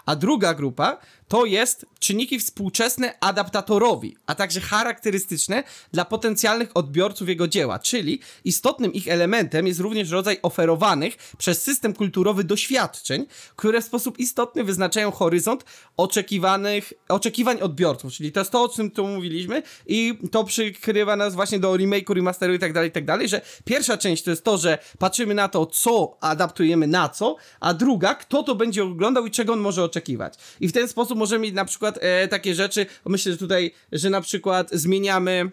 A 0.07 0.17
druga 0.17 0.55
grupa 0.55 0.99
to 1.29 1.45
jest 1.45 1.87
czynniki 1.99 2.39
współczesne 2.39 3.15
adaptatorowi, 3.21 4.17
a 4.27 4.35
także 4.35 4.61
charakterystyczne 4.61 5.65
dla 5.93 6.05
potencjalnych 6.05 6.69
odbiorców 6.75 7.29
jego 7.29 7.49
dzieła, 7.49 7.79
czyli 7.79 8.21
istotnym 8.45 8.93
ich 8.93 9.09
elementem 9.09 9.67
jest 9.67 9.81
również 9.81 10.11
rodzaj 10.11 10.39
oferowanych 10.43 11.17
przez 11.39 11.63
system 11.63 11.95
kulturowy 11.95 12.45
doświadczeń, 12.45 13.27
które 13.57 13.81
w 13.81 13.85
sposób 13.85 14.19
istotny 14.19 14.65
wyznaczają 14.65 15.11
horyzont 15.11 15.65
oczekiwanych, 15.97 16.93
oczekiwań 17.09 17.61
odbiorców, 17.61 18.13
czyli 18.13 18.33
to 18.33 18.41
jest 18.41 18.51
to, 18.51 18.63
o 18.63 18.69
czym 18.69 18.91
tu 18.91 19.09
mówiliśmy 19.09 19.63
i 19.87 20.19
to 20.31 20.45
przykrywa 20.45 21.17
nas 21.17 21.35
właśnie 21.35 21.59
do 21.59 21.73
remake'u, 21.73 22.15
remasteru 22.15 22.55
i 22.55 22.59
tak 22.59 22.73
dalej, 22.73 22.89
i 22.89 22.93
tak 22.93 23.05
dalej, 23.05 23.29
że 23.29 23.41
pierwsza 23.65 23.97
część 23.97 24.23
to 24.23 24.31
jest 24.31 24.45
to, 24.45 24.59
że 24.59 24.79
patrzymy 24.99 25.35
na 25.35 25.49
to, 25.49 25.67
co 25.67 26.17
adaptujemy 26.21 26.87
na 26.87 27.09
co, 27.09 27.37
a 27.61 27.75
druga, 27.75 28.15
kto 28.15 28.43
to 28.43 28.55
będzie 28.55 28.85
oglądał 28.85 29.27
i 29.27 29.31
czego 29.31 29.53
on 29.53 29.61
może 29.61 29.85
oczekiwać. 29.85 30.35
I 30.61 30.69
w 30.69 30.73
ten 30.73 30.89
sposób 30.89 31.16
możemy 31.17 31.43
mieć 31.43 31.55
na 31.55 31.65
przykład 31.65 31.99
e, 32.01 32.29
takie 32.29 32.55
rzeczy, 32.55 32.87
myślę, 33.05 33.33
że 33.33 33.39
tutaj, 33.39 33.75
że 33.93 34.11
na 34.11 34.21
przykład 34.21 34.71
zmieniamy 34.71 35.51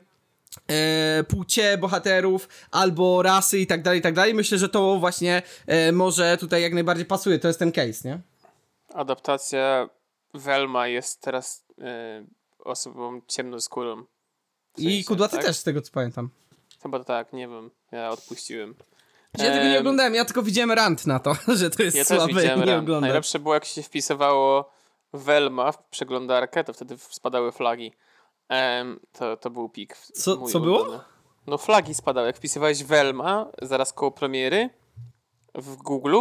e, 0.67 1.23
płcie 1.23 1.77
bohaterów 1.77 2.49
albo 2.71 3.21
rasy 3.21 3.59
i 3.59 3.67
tak 3.67 3.81
dalej, 3.81 3.99
i 3.99 4.01
tak 4.01 4.13
dalej. 4.13 4.33
Myślę, 4.33 4.57
że 4.57 4.69
to 4.69 4.97
właśnie 4.99 5.41
e, 5.67 5.91
może 5.91 6.37
tutaj 6.37 6.61
jak 6.61 6.73
najbardziej 6.73 7.05
pasuje. 7.05 7.39
To 7.39 7.47
jest 7.47 7.59
ten 7.59 7.71
case, 7.71 8.09
nie? 8.09 8.19
Adaptacja 8.93 9.89
Velma 10.33 10.87
jest 10.87 11.21
teraz 11.21 11.65
e, 11.81 12.25
osobą 12.59 13.21
ciemnoskórą. 13.27 14.03
W 14.77 14.79
I 14.79 14.83
sensie, 14.83 15.03
Kudłaty 15.03 15.35
tak? 15.35 15.45
też, 15.45 15.55
z 15.57 15.63
tego 15.63 15.81
co 15.81 15.91
pamiętam. 15.91 16.29
Chyba 16.83 17.03
tak, 17.03 17.33
nie 17.33 17.47
wiem. 17.47 17.71
Ja 17.91 18.09
odpuściłem. 18.09 18.75
Ja 19.37 19.51
tego 19.51 19.65
nie 19.65 19.73
Em, 19.73 19.79
oglądałem, 19.79 20.15
ja 20.15 20.25
tylko 20.25 20.43
widziałem 20.43 20.71
rant 20.71 21.05
na 21.05 21.19
to, 21.19 21.35
że 21.55 21.69
to 21.69 21.83
jest 21.83 21.97
Ja 21.97 22.05
też 22.05 22.17
słabe 22.17 22.33
widziałem 22.33 22.63
i 22.63 22.65
nie 22.65 22.77
oglądam. 22.77 23.01
Najlepsze 23.01 23.39
było, 23.39 23.53
jak 23.53 23.65
się 23.65 23.83
wpisywało 23.83 24.71
Velma 25.13 25.71
w 25.71 25.83
przeglądarkę, 25.89 26.63
to 26.63 26.73
wtedy 26.73 26.97
spadały 26.97 27.51
flagi. 27.51 27.93
To, 29.11 29.37
to 29.37 29.49
był 29.49 29.69
pik. 29.69 29.97
Co- 29.97 30.47
co 30.47 30.59
było? 30.59 30.99
No 31.47 31.57
flagi 31.57 31.93
spadały. 31.93 32.27
Jak 32.27 32.37
wpisywałeś 32.37 32.83
Velma 32.83 33.51
zaraz 33.61 33.93
koło 33.93 34.11
premiery 34.11 34.69
w 35.55 35.75
Google, 35.75 36.17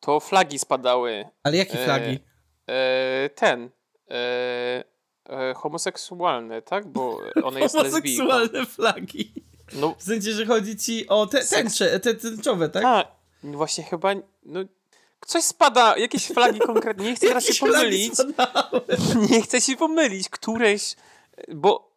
to 0.00 0.20
flagi 0.20 0.58
spadały. 0.58 1.24
Ale 1.42 1.56
jakie 1.56 1.80
E, 1.80 1.84
flagi? 1.84 2.18
E, 2.68 3.30
ten. 3.34 3.70
E, 4.10 4.84
e, 5.28 5.54
homoseksualny, 5.54 6.62
tak? 6.62 6.86
Bo 6.88 7.18
ona 7.44 7.60
jest 7.60 7.74
lesbijką. 7.74 8.24
Homoseksualne 8.26 8.66
flagi. 8.66 9.32
No 9.72 9.94
W 9.98 10.02
sensie, 10.02 10.32
że 10.32 10.46
chodzi 10.46 10.76
ci 10.76 11.08
o 11.08 11.26
te, 11.26 11.44
tęcze, 11.44 12.00
te 12.00 12.14
tęczowe, 12.14 12.68
tak? 12.68 12.82
tak. 12.82 13.08
No 13.42 13.58
właśnie 13.58 13.84
chyba, 13.84 14.10
no 14.42 14.60
coś 15.26 15.44
spada, 15.44 15.96
jakieś 15.98 16.26
flagi 16.26 16.60
konkretnie, 16.60 17.04
nie 17.06 17.16
chcę 17.16 17.26
teraz 17.28 17.44
się 17.44 17.66
pomylić. 17.66 18.12
Nie 19.30 19.42
chcę 19.42 19.60
się 19.60 19.76
pomylić, 19.76 20.28
któreś, 20.28 20.96
bo, 21.54 21.90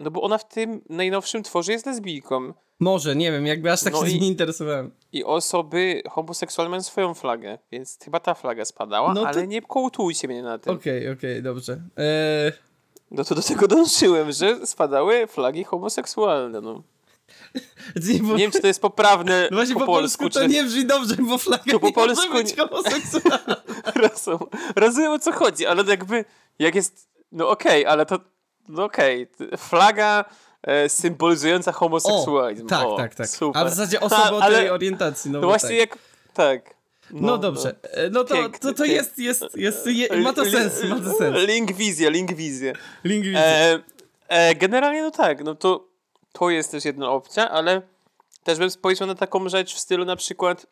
no 0.00 0.10
bo 0.10 0.22
ona 0.22 0.38
w 0.38 0.48
tym 0.48 0.82
najnowszym 0.88 1.42
tworze 1.42 1.72
jest 1.72 1.86
lesbijką 1.86 2.54
Może, 2.80 3.16
nie 3.16 3.32
wiem, 3.32 3.46
jakby 3.46 3.72
aż 3.72 3.82
tak 3.82 3.92
No 3.92 4.06
się 4.06 4.12
i- 4.12 4.20
nie 4.20 4.28
interesowałem. 4.28 4.90
i 5.12 5.24
osoby 5.24 6.02
homoseksualne 6.10 6.70
mają 6.70 6.82
swoją 6.82 7.14
flagę, 7.14 7.58
więc 7.72 7.98
chyba 8.04 8.20
ta 8.20 8.34
flaga 8.34 8.64
spadała, 8.64 9.14
No 9.14 9.20
to- 9.22 9.28
ale 9.28 9.46
nie 9.46 9.62
kołtujcie 9.62 10.28
mnie 10.28 10.42
na 10.42 10.58
tym. 10.58 10.74
Okej, 10.76 11.10
okej, 11.10 11.42
dobrze. 11.42 11.72
Eee, 11.96 12.52
No 13.10 13.24
to 13.24 13.34
do 13.34 13.42
tego 13.42 13.68
dążyłem, 13.68 14.32
że 14.32 14.66
spadały 14.66 15.26
flagi 15.26 15.64
homoseksualne, 15.64 16.60
no. 16.60 16.82
Nie, 18.06 18.18
bo, 18.22 18.32
Nie 18.32 18.38
wiem, 18.38 18.50
czy 18.50 18.60
to 18.60 18.66
jest 18.66 18.80
poprawne 18.80 19.48
no 19.50 19.56
właśnie 19.56 19.74
po, 19.74 19.80
po 19.80 19.86
polsku, 19.86 20.30
to 20.30 20.40
czy... 20.40 20.48
nie 20.48 20.64
brzmi 20.64 20.86
dobrze, 20.86 21.16
bo 21.18 21.38
flaga 21.38 21.72
To 21.72 21.80
po 21.80 21.86
nie 21.86 21.92
polsku 21.92 22.32
może 22.32 22.44
być 22.44 22.56
homoseksualna. 22.56 23.56
Rozum, 24.02 24.38
rozumiem 24.76 25.12
o 25.12 25.18
co 25.18 25.32
chodzi, 25.32 25.66
ale 25.66 25.84
jakby, 25.84 26.24
jak 26.58 26.74
jest, 26.74 27.08
no 27.32 27.48
okej, 27.48 27.86
ale 27.86 28.06
to, 28.06 28.18
no 28.68 28.84
okej, 28.84 29.26
t- 29.26 29.56
flaga 29.56 30.24
e, 30.62 30.88
symbolizująca 30.88 31.72
homoseksualizm. 31.72 32.66
O, 32.66 32.68
tak, 32.68 32.86
o, 32.86 32.96
tak, 32.96 33.14
tak. 33.14 33.28
Super. 33.28 33.62
A 33.62 33.64
w 33.64 33.70
zasadzie 33.70 34.00
osoba 34.00 34.30
o 34.30 34.50
tej 34.50 34.70
orientacji, 34.70 35.30
no, 35.30 35.40
No 35.40 35.46
właśnie 35.46 35.68
tak. 35.68 35.78
jak, 35.78 35.98
tak. 36.34 36.74
No, 37.10 37.38
dobrze, 37.38 37.74
E, 37.82 38.10
no 38.10 38.24
to, 38.24 38.34
Piękny, 38.34 38.58
to, 38.58 38.74
to 38.74 38.84
jest, 38.84 39.18
jest, 39.18 39.44
jest, 39.54 39.86
je, 39.86 40.16
ma 40.16 40.32
to 40.32 40.44
sens, 40.44 40.84
ma 40.84 41.00
to 41.00 41.18
sens. 41.18 41.36
Link 41.48 41.72
wizja, 41.72 42.10
link 42.10 42.32
wizja. 42.32 42.72
Lingwizja. 43.04 43.40
E, 43.40 43.78
E, 44.28 44.54
generalnie 44.54 45.02
no 45.02 45.10
tak, 45.10 45.44
no 45.44 45.54
to, 45.54 45.88
to 46.38 46.50
jest 46.50 46.70
też 46.70 46.84
jedna 46.84 47.10
opcja, 47.10 47.50
ale 47.50 47.82
też 48.44 48.58
bym 48.58 48.70
spojrzał 48.70 49.08
na 49.08 49.14
taką 49.14 49.48
rzecz 49.48 49.74
w 49.74 49.78
stylu 49.78 50.04
na 50.04 50.16
przykład, 50.16 50.66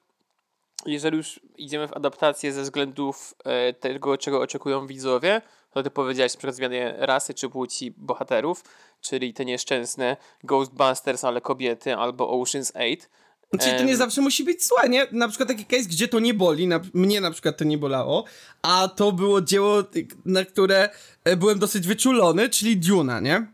jeżeli 0.87 1.17
już 1.17 1.41
idziemy 1.57 1.89
w 1.89 1.97
adaptację 1.97 2.53
ze 2.53 2.63
względów 2.63 3.35
e, 3.45 3.73
tego, 3.73 4.19
czego 4.19 4.41
oczekują 4.41 4.87
widzowie, 4.87 5.43
to 5.71 5.83
ty 5.83 5.91
powiedziałeś 5.91 6.33
na 6.33 6.39
przykład 6.39 6.57
zmianie 6.57 6.95
rasy 6.99 7.35
czy 7.35 7.49
płci 7.49 7.95
bohaterów, 7.97 8.65
czyli 9.01 9.35
te 9.35 9.45
nieszczęsne 9.45 10.17
Ghostbusters, 10.45 11.25
ale 11.25 11.41
kobiety, 11.41 11.97
albo 11.97 12.43
Ocean's 12.43 12.73
8. 12.75 12.97
Czyli 13.61 13.79
to 13.79 13.85
nie 13.85 13.97
zawsze 13.97 14.21
musi 14.21 14.45
być 14.45 14.67
złe, 14.67 14.89
nie? 14.89 15.07
Na 15.13 15.29
przykład 15.29 15.49
taki 15.49 15.65
case, 15.65 15.83
gdzie 15.83 16.09
to 16.09 16.21
nie 16.21 16.35
boli, 16.35 16.67
na, 16.67 16.81
mnie 16.95 17.21
na 17.21 17.31
przykład 17.31 17.57
to 17.57 17.65
nie 17.65 17.79
bolało, 17.79 18.25
a 18.63 18.89
to 18.89 19.13
było 19.13 19.41
dzieło, 19.41 19.83
na 20.25 20.45
które 20.45 20.91
e, 21.25 21.37
byłem 21.37 21.59
dosyć 21.59 21.87
wyczulony, 21.87 22.49
czyli 22.49 22.77
Duna, 22.77 23.21
nie? 23.21 23.47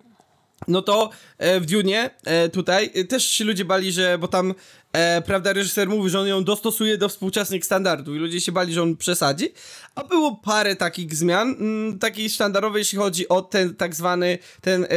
No 0.68 0.82
to 0.82 1.10
e, 1.38 1.60
w 1.60 1.66
Dune 1.66 2.10
e, 2.24 2.48
tutaj 2.48 2.90
e, 2.94 3.04
też 3.04 3.26
się 3.26 3.44
ludzie 3.44 3.64
bali, 3.64 3.92
że, 3.92 4.18
bo 4.18 4.28
tam, 4.28 4.54
e, 4.92 5.22
prawda, 5.22 5.52
reżyser 5.52 5.88
mówi, 5.88 6.10
że 6.10 6.20
on 6.20 6.26
ją 6.26 6.44
dostosuje 6.44 6.98
do 6.98 7.08
współczesnych 7.08 7.64
standardów 7.64 8.16
i 8.16 8.18
ludzie 8.18 8.40
się 8.40 8.52
bali, 8.52 8.72
że 8.72 8.82
on 8.82 8.96
przesadzi, 8.96 9.52
a 9.94 10.04
było 10.04 10.36
parę 10.36 10.76
takich 10.76 11.14
zmian, 11.14 11.56
m, 11.60 11.98
takiej 11.98 12.30
sztandarowej, 12.30 12.80
jeśli 12.80 12.98
chodzi 12.98 13.28
o 13.28 13.42
ten 13.42 13.74
tak 13.74 13.94
zwany, 13.94 14.38
ten, 14.60 14.84
e, 14.84 14.88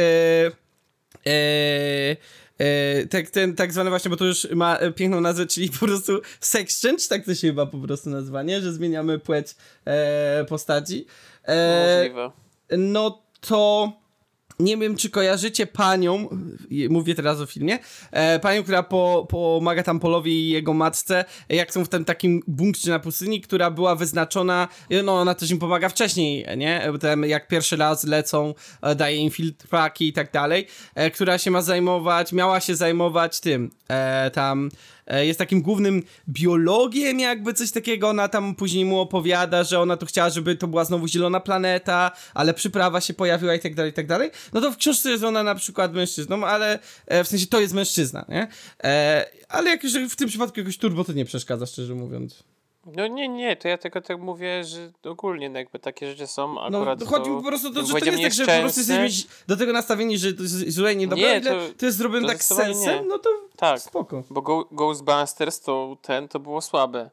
e, 1.26 2.16
E, 2.58 3.06
tak, 3.06 3.30
ten 3.30 3.56
tak 3.56 3.72
zwany 3.72 3.90
właśnie, 3.90 4.10
bo 4.10 4.16
to 4.16 4.24
już 4.24 4.50
ma 4.50 4.78
piękną 4.96 5.20
nazwę, 5.20 5.46
czyli 5.46 5.70
po 5.70 5.86
prostu 5.86 6.20
sex 6.40 6.82
change, 6.82 7.02
tak 7.08 7.24
to 7.24 7.34
się 7.34 7.46
chyba 7.46 7.66
po 7.66 7.78
prostu 7.78 8.10
nazywa, 8.10 8.42
nie? 8.42 8.60
Że 8.60 8.72
zmieniamy 8.72 9.18
płeć 9.18 9.54
postaci. 10.48 11.06
Możliwe. 11.48 12.30
No 12.78 13.22
to 13.40 13.92
nie 14.62 14.76
wiem, 14.76 14.96
czy 14.96 15.10
kojarzycie 15.10 15.66
panią, 15.66 16.28
mówię 16.90 17.14
teraz 17.14 17.40
o 17.40 17.46
filmie, 17.46 17.78
e, 18.10 18.38
panią, 18.38 18.62
która 18.62 18.82
po, 18.82 19.26
pomaga 19.30 19.82
tam 19.82 20.00
Polowi 20.00 20.32
i 20.32 20.50
jego 20.50 20.74
matce, 20.74 21.24
jak 21.48 21.72
są 21.72 21.84
w 21.84 21.88
tym 21.88 22.04
takim 22.04 22.42
bunkrze 22.46 22.90
na 22.90 22.98
pustyni, 22.98 23.40
która 23.40 23.70
była 23.70 23.94
wyznaczona, 23.94 24.68
no 25.04 25.20
ona 25.20 25.34
też 25.34 25.50
im 25.50 25.58
pomaga 25.58 25.88
wcześniej, 25.88 26.46
nie? 26.56 26.88
Potem 26.92 27.24
jak 27.24 27.48
pierwszy 27.48 27.76
raz 27.76 28.04
lecą, 28.04 28.54
e, 28.82 28.94
daje 28.94 29.16
im 29.16 29.30
filtraki 29.30 30.08
i 30.08 30.12
tak 30.12 30.32
dalej, 30.32 30.66
e, 30.94 31.10
która 31.10 31.38
się 31.38 31.50
ma 31.50 31.62
zajmować, 31.62 32.32
miała 32.32 32.60
się 32.60 32.76
zajmować 32.76 33.40
tym, 33.40 33.70
e, 33.88 34.30
tam 34.30 34.70
jest 35.06 35.38
takim 35.38 35.62
głównym 35.62 36.02
biologiem, 36.28 37.20
jakby 37.20 37.54
coś 37.54 37.70
takiego. 37.70 38.08
Ona 38.08 38.28
tam 38.28 38.54
później 38.54 38.84
mu 38.84 39.00
opowiada, 39.00 39.64
że 39.64 39.80
ona 39.80 39.96
tu 39.96 40.06
chciała, 40.06 40.30
żeby 40.30 40.56
to 40.56 40.68
była 40.68 40.84
znowu 40.84 41.08
zielona 41.08 41.40
planeta, 41.40 42.10
ale 42.34 42.54
przyprawa 42.54 43.00
się 43.00 43.14
pojawiła 43.14 43.54
i 43.54 43.60
tak 43.60 43.74
dalej, 43.74 43.90
i 43.90 43.94
tak 43.94 44.06
dalej. 44.06 44.30
No 44.52 44.60
to 44.60 44.72
w 44.72 44.76
książce 44.76 45.10
jest 45.10 45.24
ona 45.24 45.42
na 45.42 45.54
przykład 45.54 45.94
mężczyzną, 45.94 46.46
ale 46.46 46.78
e, 47.06 47.24
w 47.24 47.28
sensie 47.28 47.46
to 47.46 47.60
jest 47.60 47.74
mężczyzna, 47.74 48.24
nie? 48.28 48.48
E, 48.84 49.26
ale 49.48 49.70
jak 49.70 49.84
już 49.84 49.92
w 49.94 50.16
tym 50.16 50.28
przypadku 50.28 50.60
jakoś 50.60 50.78
turbo 50.78 51.04
to 51.04 51.12
nie 51.12 51.24
przeszkadza, 51.24 51.66
szczerze 51.66 51.94
mówiąc. 51.94 52.51
No 52.86 53.06
nie, 53.06 53.28
nie, 53.28 53.56
to 53.56 53.68
ja 53.68 53.78
tylko 53.78 54.00
tak 54.00 54.20
mówię, 54.20 54.64
że 54.64 54.92
ogólnie 55.04 55.50
no 55.50 55.58
jakby 55.58 55.78
takie 55.78 56.10
rzeczy 56.10 56.26
są 56.26 56.54
no, 56.54 56.62
akurat 56.62 57.00
No 57.00 57.06
chodzi 57.06 57.30
po 57.30 57.42
prostu, 57.42 57.74
to, 57.74 57.86
że 57.86 57.92
to 57.92 58.04
nie 58.10 58.22
jest 58.22 58.22
tak, 58.22 58.46
że 58.46 58.54
po 58.54 58.60
prostu 58.60 58.80
jesteśmy 58.80 59.30
do 59.46 59.56
tego 59.56 59.72
nastawieni, 59.72 60.18
że 60.18 60.32
to 60.32 60.42
jest 60.42 60.54
źle 60.54 60.96
nie 60.96 61.06
dobra, 61.08 61.24
nie, 61.24 61.40
to, 61.40 61.50
to 61.78 61.86
jest 61.86 61.98
zrobione 61.98 62.28
tak 62.28 62.44
z 62.44 62.46
sensem, 62.46 63.02
nie. 63.02 63.08
no 63.08 63.18
to 63.18 63.30
tak, 63.56 63.80
spoko. 63.80 64.22
bo 64.30 64.42
Go, 64.42 64.68
Ghostbusters 64.72 65.60
to 65.60 65.96
ten, 66.02 66.28
to 66.28 66.40
było 66.40 66.60
słabe. 66.60 67.10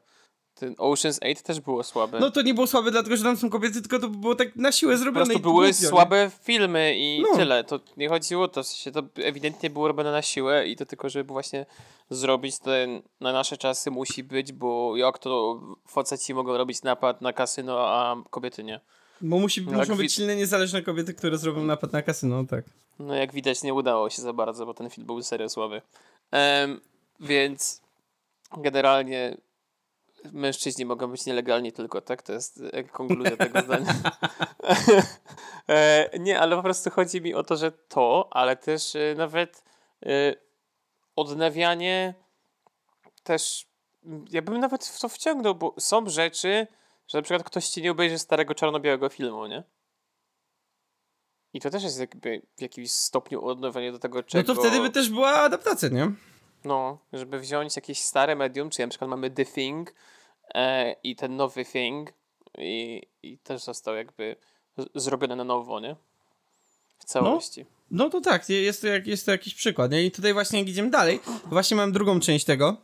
Ten 0.60 0.74
Ocean's 0.74 1.18
8 1.22 1.34
też 1.44 1.60
było 1.60 1.82
słabe. 1.82 2.20
No 2.20 2.30
to 2.30 2.42
nie 2.42 2.54
było 2.54 2.66
słabe, 2.66 2.90
dlatego 2.90 3.16
że 3.16 3.22
tam 3.22 3.36
są 3.36 3.50
kobiety, 3.50 3.80
tylko 3.80 3.98
to 3.98 4.08
było 4.08 4.34
tak 4.34 4.56
na 4.56 4.72
siłę 4.72 4.98
zrobione. 4.98 5.24
Po 5.26 5.30
prostu 5.30 5.42
były 5.42 5.70
głupio, 5.70 5.88
słabe 5.88 6.24
nie? 6.24 6.30
filmy 6.44 6.94
i 6.96 7.22
no. 7.22 7.36
tyle. 7.36 7.64
To 7.64 7.80
nie 7.96 8.08
chodziło 8.08 8.44
o 8.44 8.48
to, 8.48 8.62
w 8.62 8.66
sensie 8.66 8.92
to 8.92 9.02
ewidentnie 9.16 9.70
było 9.70 9.88
robione 9.88 10.12
na 10.12 10.22
siłę 10.22 10.68
i 10.68 10.76
to 10.76 10.86
tylko, 10.86 11.08
żeby 11.08 11.32
właśnie 11.32 11.66
zrobić 12.10 12.58
ten 12.58 13.02
na 13.20 13.32
nasze 13.32 13.56
czasy 13.56 13.90
musi 13.90 14.24
być, 14.24 14.52
bo 14.52 14.96
jak 14.96 15.18
to 15.18 15.60
faceci 15.88 16.34
mogą 16.34 16.56
robić 16.56 16.82
napad 16.82 17.22
na 17.22 17.32
kasyno, 17.32 17.88
a 17.88 18.16
kobiety 18.30 18.64
nie. 18.64 18.80
Bo 19.20 19.38
musi, 19.38 19.66
no 19.66 19.78
muszą 19.78 19.96
być 19.96 20.12
silne, 20.12 20.36
niezależne 20.36 20.82
kobiety, 20.82 21.14
które 21.14 21.38
zrobią 21.38 21.64
napad 21.64 21.92
na 21.92 22.02
kasyno, 22.02 22.44
tak. 22.44 22.64
No 22.98 23.14
jak 23.14 23.32
widać 23.32 23.62
nie 23.62 23.74
udało 23.74 24.10
się 24.10 24.22
za 24.22 24.32
bardzo, 24.32 24.66
bo 24.66 24.74
ten 24.74 24.90
film 24.90 25.06
był 25.06 25.22
serio 25.22 25.48
słaby. 25.48 25.82
Um, 26.32 26.80
więc 27.20 27.80
generalnie 28.56 29.36
mężczyźni 30.32 30.84
mogą 30.84 31.06
być 31.06 31.26
nielegalni 31.26 31.72
tylko, 31.72 32.00
tak? 32.00 32.22
To 32.22 32.32
jest 32.32 32.62
konkluzja 32.92 33.36
tego 33.36 33.60
zdania. 33.66 33.94
e, 35.68 36.10
nie, 36.18 36.40
ale 36.40 36.56
po 36.56 36.62
prostu 36.62 36.90
chodzi 36.90 37.20
mi 37.20 37.34
o 37.34 37.42
to, 37.42 37.56
że 37.56 37.72
to, 37.72 38.28
ale 38.30 38.56
też 38.56 38.96
e, 38.96 39.14
nawet 39.16 39.64
e, 40.06 40.34
odnawianie 41.16 42.14
też 43.22 43.70
ja 44.30 44.42
bym 44.42 44.60
nawet 44.60 44.84
w 44.84 45.00
to 45.00 45.08
wciągnął, 45.08 45.54
bo 45.54 45.74
są 45.78 46.08
rzeczy, 46.08 46.66
że 47.08 47.18
na 47.18 47.22
przykład 47.22 47.42
ktoś 47.42 47.68
ci 47.68 47.82
nie 47.82 47.90
obejrzy 47.90 48.18
starego 48.18 48.54
czarno-białego 48.54 49.08
filmu, 49.08 49.46
nie? 49.46 49.64
I 51.52 51.60
to 51.60 51.70
też 51.70 51.82
jest 51.82 52.00
jakby 52.00 52.42
w 52.56 52.62
jakimś 52.62 52.92
stopniu 52.92 53.44
odnowienie 53.44 53.92
do 53.92 53.98
tego, 53.98 54.22
czego... 54.22 54.48
No 54.48 54.54
to 54.54 54.60
wtedy 54.60 54.80
by 54.80 54.90
też 54.90 55.10
była 55.10 55.32
adaptacja, 55.32 55.88
nie? 55.88 56.12
No, 56.64 56.98
żeby 57.12 57.40
wziąć 57.40 57.76
jakieś 57.76 58.00
stare 58.00 58.36
medium, 58.36 58.70
czyli 58.70 58.86
na 58.86 58.90
przykład 58.90 59.10
mamy 59.10 59.30
The 59.30 59.44
Thing 59.44 59.94
e, 60.54 60.92
i 61.02 61.16
ten 61.16 61.36
nowy 61.36 61.64
Thing 61.64 62.12
i, 62.58 63.02
i 63.22 63.38
też 63.38 63.62
został 63.62 63.94
jakby 63.94 64.36
zrobiony 64.94 65.36
na 65.36 65.44
nowo, 65.44 65.80
nie? 65.80 65.96
W 66.98 67.04
całości. 67.04 67.66
No, 67.90 68.04
no 68.04 68.10
to 68.10 68.20
tak, 68.20 68.48
jest 68.48 68.80
to, 68.80 68.86
jak, 68.86 69.06
jest 69.06 69.26
to 69.26 69.32
jakiś 69.32 69.54
przykład, 69.54 69.92
nie? 69.92 70.04
I 70.04 70.10
tutaj 70.10 70.32
właśnie 70.32 70.58
jak 70.58 70.68
idziemy 70.68 70.90
dalej, 70.90 71.20
właśnie 71.46 71.76
mam 71.76 71.92
drugą 71.92 72.20
część 72.20 72.44
tego, 72.44 72.76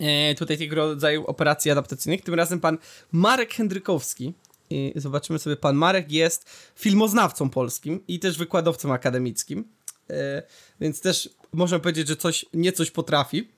e, 0.00 0.34
tutaj 0.34 0.58
tego 0.58 0.76
rodzaju 0.76 1.26
operacji 1.26 1.70
adaptacyjnych, 1.70 2.22
tym 2.22 2.34
razem 2.34 2.60
pan 2.60 2.78
Marek 3.12 3.54
Hendrykowski, 3.54 4.34
i 4.70 4.92
zobaczymy 4.96 5.38
sobie, 5.38 5.56
pan 5.56 5.76
Marek 5.76 6.12
jest 6.12 6.50
filmoznawcą 6.74 7.50
polskim 7.50 8.04
i 8.08 8.18
też 8.18 8.38
wykładowcą 8.38 8.92
akademickim, 8.92 9.64
e, 10.10 10.42
więc 10.80 11.00
też 11.00 11.30
można 11.52 11.78
powiedzieć, 11.78 12.08
że 12.08 12.16
coś, 12.16 12.46
nie 12.54 12.72
coś 12.72 12.90
potrafi. 12.90 13.48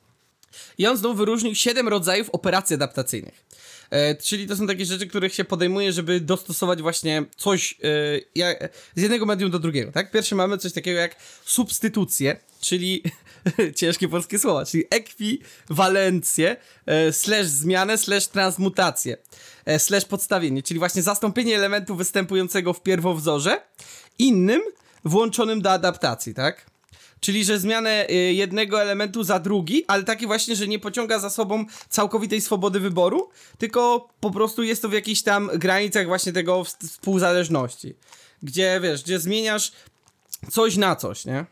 I 0.79 0.87
on 0.87 0.97
znowu 0.97 1.15
wyróżnił 1.15 1.55
7 1.55 1.89
rodzajów 1.89 2.31
operacji 2.31 2.75
adaptacyjnych. 2.75 3.45
E, 3.91 4.15
czyli 4.15 4.47
to 4.47 4.57
są 4.57 4.67
takie 4.67 4.85
rzeczy, 4.85 5.07
których 5.07 5.35
się 5.35 5.45
podejmuje, 5.45 5.93
żeby 5.93 6.21
dostosować 6.21 6.83
właśnie 6.83 7.25
coś 7.37 7.73
e, 7.73 7.77
jak, 8.35 8.71
z 8.97 9.03
jednego 9.03 9.27
medium 9.27 9.51
do 9.51 9.59
drugiego, 9.59 9.93
tak? 9.93 10.11
Pierwszy 10.11 10.35
mamy 10.35 10.59
coś 10.59 10.73
takiego 10.73 11.01
jak 11.01 11.17
substytucje, 11.45 12.37
czyli 12.61 13.03
ciężkie 13.77 14.09
polskie 14.09 14.39
słowa, 14.39 14.65
czyli 14.65 14.85
ekwiwalencję, 14.91 16.57
e, 16.87 17.13
slash 17.13 17.47
zmianę, 17.47 17.99
slash 17.99 18.27
transmutację, 18.27 19.17
e, 19.65 19.79
slash 19.79 20.05
podstawienie, 20.05 20.63
czyli 20.63 20.79
właśnie 20.79 21.03
zastąpienie 21.03 21.57
elementu 21.57 21.97
występującego 21.97 22.73
w 22.73 22.83
pierwowzorze 22.83 23.63
innym 24.19 24.63
włączonym 25.05 25.63
do 25.63 25.71
adaptacji, 25.73 26.35
tak? 26.35 26.74
Czyli, 27.25 27.45
że 27.45 27.59
zmianę 27.59 28.07
y, 28.11 28.15
jednego 28.15 28.83
elementu 28.83 29.23
za 29.23 29.39
drugi, 29.39 29.85
ale 29.87 30.05
taki 30.05 30.27
właśnie, 30.27 30.57
że 30.57 30.69
nie 30.69 30.79
pociąga 30.79 31.19
za 31.19 31.31
sobą 31.31 31.65
całkowitej 31.89 32.41
swobody 32.41 32.81
wyboru, 32.81 33.31
tylko 33.59 34.09
po 34.21 34.31
prostu 34.31 34.63
jest 34.63 34.83
to 34.83 34.89
w 34.89 34.93
jakichś 34.93 35.23
tam 35.23 35.51
granicach 35.55 36.07
właśnie 36.07 36.33
tego 36.33 36.65
współzależności. 36.65 37.95
Gdzie, 38.43 38.81
wiesz, 38.83 39.03
gdzie 39.03 39.21
zmieniasz 39.21 39.73
coś 40.51 40.77
na 40.77 40.97
coś, 40.97 41.25
nie? 41.25 41.45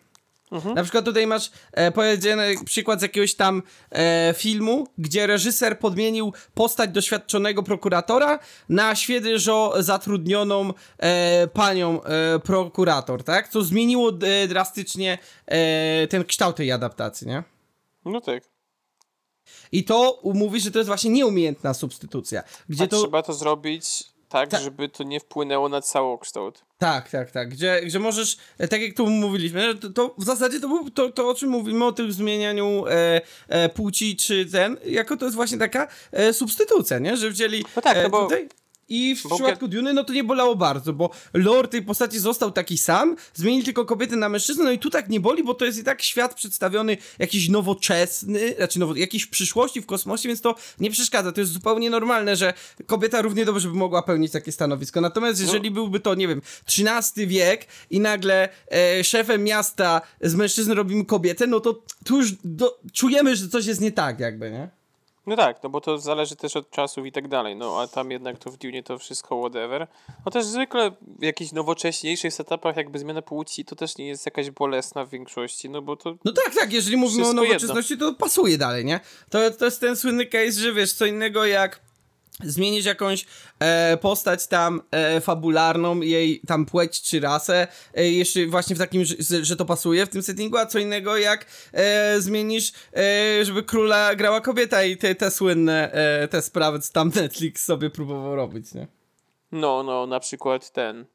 Mhm. 0.53 0.75
Na 0.75 0.83
przykład 0.83 1.05
tutaj 1.05 1.27
masz 1.27 1.51
e, 1.73 1.93
powiedziany 1.93 2.55
przykład 2.65 2.99
z 3.01 3.03
jakiegoś 3.03 3.35
tam 3.35 3.63
e, 3.91 4.35
filmu, 4.37 4.87
gdzie 4.99 5.27
reżyser 5.27 5.79
podmienił 5.79 6.33
postać 6.55 6.91
doświadczonego 6.91 7.63
prokuratora 7.63 8.39
na 8.69 8.95
świeżo 8.95 9.75
zatrudnioną 9.79 10.73
e, 10.99 11.47
panią 11.47 12.03
e, 12.03 12.39
prokurator, 12.39 13.25
tak? 13.25 13.49
Co 13.49 13.63
zmieniło 13.63 14.13
e, 14.23 14.49
drastycznie 14.49 15.19
e, 15.47 16.07
ten 16.07 16.25
kształt 16.25 16.57
tej 16.57 16.73
adaptacji, 16.73 17.27
nie? 17.27 17.43
No 18.05 18.21
tak. 18.21 18.43
I 19.73 19.85
to 19.85 20.21
mówi, 20.25 20.61
że 20.61 20.71
to 20.71 20.79
jest 20.79 20.87
właśnie 20.87 21.11
nieumiejętna 21.11 21.75
substytucja. 21.75 22.43
Gdzie 22.69 22.85
A 22.85 22.87
to... 22.87 23.01
trzeba 23.01 23.23
to 23.23 23.33
zrobić 23.33 24.12
tak, 24.33 24.51
Ta... 24.51 24.61
żeby 24.61 24.89
to 24.89 25.05
nie 25.05 25.21
wpłynęło 25.21 25.69
na 25.69 25.83
całokształt. 25.83 26.65
Tak, 26.79 27.11
tak, 27.11 27.31
tak. 27.31 27.49
Gdzie, 27.49 27.81
gdzie 27.85 27.99
możesz, 27.99 28.37
e, 28.59 28.69
tak 28.69 28.83
jak 28.83 28.95
tu 28.95 29.07
mówiliśmy, 29.07 29.75
to, 29.75 29.91
to 29.91 30.15
w 30.19 30.25
zasadzie 30.25 30.61
to, 30.61 30.85
to, 30.95 31.11
to, 31.11 31.29
o 31.29 31.35
czym 31.35 31.51
mówimy, 31.51 31.85
o 31.85 31.93
tym 31.93 32.13
zmienianiu 32.13 32.85
e, 32.87 33.21
e, 33.49 33.69
płci 33.69 34.17
czy 34.17 34.47
ten, 34.47 34.77
jako 34.85 35.17
to 35.17 35.25
jest 35.25 35.37
właśnie 35.37 35.59
taka 35.59 35.89
e, 36.13 36.33
substytucja, 36.33 36.99
nie? 36.99 37.17
Że 37.17 37.31
wzięli 37.31 37.65
no 37.77 37.83
tak, 37.83 37.99
no 38.03 38.11
bo... 38.11 38.23
tutaj 38.23 38.49
I 38.93 39.17
w 39.17 39.23
Bo- 39.23 39.35
przypadku 39.35 39.69
Duny, 39.69 39.93
no 39.93 40.05
to 40.05 40.13
nie 40.13 40.25
bolało 40.25 40.57
bardzo, 40.57 40.93
bo 40.93 41.11
lore 41.35 41.69
tej 41.69 41.83
postaci 41.83 42.19
został 42.19 42.51
taki 42.51 42.79
sam, 42.79 43.17
zmienili 43.35 43.65
tylko 43.65 43.85
kobiety 43.85 44.17
na 44.17 44.29
mężczyznę, 44.29 44.65
no 44.65 44.71
i 44.71 44.79
tu 44.79 44.91
tak 44.91 45.09
nie 45.09 45.21
boli, 45.21 45.45
bo 45.45 45.55
to 45.55 45.65
jest 45.65 45.79
i 45.79 45.85
tak 45.85 46.03
świat 46.03 46.35
przedstawiony 46.35 46.97
jakiś 47.19 47.49
nowoczesny, 47.49 48.55
znaczy 48.57 48.79
nowo, 48.79 48.95
jakiś 48.95 49.23
w 49.23 49.31
przyszłości, 49.31 49.81
w 49.81 49.87
kosmosie, 49.87 50.29
więc 50.29 50.41
to 50.41 50.55
nie 50.81 50.91
przeszkadza. 50.91 51.33
To 51.33 51.41
jest 51.41 51.53
zupełnie 51.53 51.91
normalne, 51.91 52.37
że 52.37 52.55
kobieta 52.87 53.23
równie 53.23 53.45
dobrze 53.45 53.69
by 53.69 53.75
mogła 53.75 54.03
pełnić 54.03 54.33
takie 54.33 54.53
stanowisko. 54.53 55.01
Natomiast 55.01 55.41
jeżeli 55.41 55.71
byłby 55.71 56.01
to, 56.01 56.15
nie 56.15 56.29
wiem, 56.29 56.43
XIII 56.79 57.27
wiek 57.27 57.67
i 57.91 58.01
nagle 58.01 58.49
e, 58.71 59.05
szefem 59.05 59.45
miasta 59.45 60.01
z 60.21 60.35
mężczyzny 60.35 60.75
robimy 60.75 61.05
kobietę, 61.05 61.47
no 61.47 61.61
to 61.61 61.83
tu 62.05 62.17
już 62.17 62.33
do, 62.45 62.81
czujemy, 62.93 63.37
że 63.37 63.49
coś 63.49 63.67
jest 63.67 63.81
nie 63.81 63.93
tak 63.93 64.21
jakby, 64.21 64.51
nie? 64.51 64.82
No 65.27 65.37
tak, 65.37 65.63
no 65.63 65.71
bo 65.71 65.81
to 65.81 65.99
zależy 65.99 66.37
też 66.37 66.57
od 66.57 66.71
czasów 66.71 67.07
i 67.07 67.13
tak 67.13 67.29
dalej, 67.29 67.57
no 67.57 67.81
a 67.81 67.89
tam 67.89 68.11
jednak 68.11 68.39
to 68.39 68.51
w 68.51 68.57
Dune 68.57 68.83
to 68.83 68.99
wszystko 68.99 69.41
whatever. 69.41 69.87
No 70.25 70.33
też 70.33 70.45
zwykle 70.45 70.91
w 71.19 71.23
jakichś 71.23 71.53
nowocześniejszych 71.53 72.35
setupach 72.35 72.77
jakby 72.77 72.99
zmiana 72.99 73.23
płci 73.23 73.65
to 73.65 73.77
też 73.77 73.99
nie 73.99 74.09
jest 74.09 74.27
jakaś 74.27 74.51
bolesna 74.51 75.05
w 75.05 75.11
większości, 75.11 75.71
no 75.71 75.83
bo 75.83 75.97
to... 75.97 76.15
No 76.25 76.33
tak, 76.33 76.55
tak, 76.55 76.73
jeżeli 76.73 76.97
mówimy 76.97 77.29
o 77.29 77.33
nowoczesności, 77.33 77.99
to 77.99 78.15
pasuje 78.15 78.59
dalej, 78.59 78.85
nie? 78.85 79.01
To, 79.31 79.51
to 79.51 79.65
jest 79.65 79.81
ten 79.81 79.97
słynny 79.97 80.27
case, 80.27 80.53
że 80.53 80.73
wiesz, 80.73 80.93
co 80.93 81.07
innego 81.07 81.45
jak 81.45 81.81
zmienić 82.41 82.85
jakąś 82.85 83.27
e, 83.59 83.97
postać 83.97 84.47
tam 84.47 84.83
e, 84.91 85.21
fabularną, 85.21 86.01
jej 86.01 86.41
tam 86.47 86.67
płeć 86.67 87.03
czy 87.03 87.21
rasę, 87.21 87.69
e, 87.95 88.11
jeszcze 88.11 88.47
właśnie 88.47 88.77
w 88.77 88.79
takim, 88.79 89.05
że, 89.05 89.45
że 89.45 89.57
to 89.57 89.65
pasuje 89.65 90.07
w 90.07 90.09
tym 90.09 90.23
settingu, 90.23 90.57
a 90.57 90.67
co 90.67 90.79
innego 90.79 91.17
jak 91.17 91.47
e, 91.73 92.21
zmienisz, 92.21 92.73
e, 92.97 93.45
żeby 93.45 93.63
króla 93.63 94.15
grała 94.15 94.41
kobieta 94.41 94.85
i 94.85 94.97
te, 94.97 95.15
te 95.15 95.31
słynne 95.31 95.93
e, 95.93 96.29
te 96.29 96.43
sprawy, 96.43 96.81
co 96.81 96.93
tam 96.93 97.13
Netflix 97.15 97.65
sobie 97.65 97.91
próbował 97.91 98.37
robić, 98.37 98.75
nie? 98.75 98.87
No, 99.53 99.83
no, 99.83 100.07
na 100.07 100.21
przykład 100.21 100.73
ten 100.73 101.07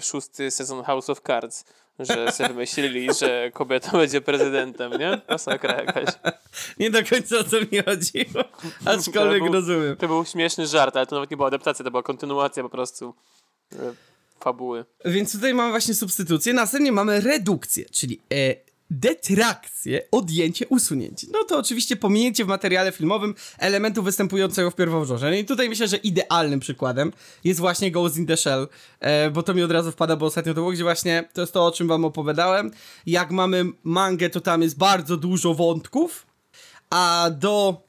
szósty 0.00 0.50
sezon 0.50 0.84
House 0.84 1.10
of 1.10 1.20
Cards, 1.20 1.64
że 1.98 2.32
sobie 2.32 2.48
wymyślili, 2.48 3.08
że 3.20 3.50
kobieta 3.54 3.90
będzie 3.98 4.20
prezydentem, 4.20 4.92
nie? 4.92 5.20
Masakra 5.28 5.82
jakaś. 5.82 6.14
Nie 6.78 6.90
do 6.90 6.98
końca 7.04 7.36
o 7.38 7.44
co 7.44 7.56
mi 7.60 7.82
chodziło, 7.84 8.44
aczkolwiek 8.84 9.38
To 9.38 9.44
był- 9.44 9.52
rozumiem. 9.52 9.96
To 9.96 10.08
był 10.08 10.24
śmieszny 10.24 10.66
żart, 10.66 10.96
ale 10.96 11.06
to 11.06 11.14
nawet 11.16 11.30
nie 11.30 11.36
była 11.36 11.48
adaptacja, 11.48 11.84
to 11.84 11.90
była 11.90 12.02
kontynuacja 12.02 12.62
po 12.62 12.68
prostu 12.68 13.14
yy, 13.72 13.78
fabuły. 14.40 14.84
Więc 15.04 15.32
tutaj 15.32 15.54
mamy 15.54 15.70
właśnie 15.70 15.94
substytucję, 15.94 16.52
następnie 16.52 16.92
mamy 16.92 17.20
redukcję, 17.20 17.84
czyli 17.84 18.20
e, 18.32 18.54
detrakcję, 18.90 20.02
odjęcie, 20.10 20.66
usunięcie. 20.68 21.26
No 21.32 21.44
to 21.44 21.58
oczywiście 21.58 21.96
pominięcie 21.96 22.44
w 22.44 22.48
materiale 22.48 22.92
filmowym 22.92 23.34
elementu 23.58 24.02
występującego 24.02 24.70
w 24.70 24.74
pierwowzorze. 24.74 25.30
No 25.30 25.36
i 25.36 25.44
tutaj 25.44 25.68
myślę, 25.68 25.88
że 25.88 25.96
idealnym 25.96 26.60
przykładem 26.60 27.12
jest 27.44 27.60
właśnie 27.60 27.90
Ghost 27.90 28.16
in 28.16 28.26
the 28.26 28.36
Shell, 28.36 28.68
e, 29.00 29.30
bo 29.30 29.42
to 29.42 29.54
mi 29.54 29.62
od 29.62 29.70
razu 29.70 29.92
wpada, 29.92 30.16
bo 30.16 30.26
ostatnio 30.26 30.54
to 30.54 30.60
było, 30.60 30.72
gdzie 30.72 30.82
właśnie 30.82 31.28
to 31.32 31.40
jest 31.40 31.52
to, 31.52 31.66
o 31.66 31.72
czym 31.72 31.88
wam 31.88 32.04
opowiadałem. 32.04 32.70
Jak 33.06 33.30
mamy 33.30 33.64
mangę, 33.84 34.30
to 34.30 34.40
tam 34.40 34.62
jest 34.62 34.78
bardzo 34.78 35.16
dużo 35.16 35.54
wątków, 35.54 36.26
a 36.90 37.30
do 37.38 37.84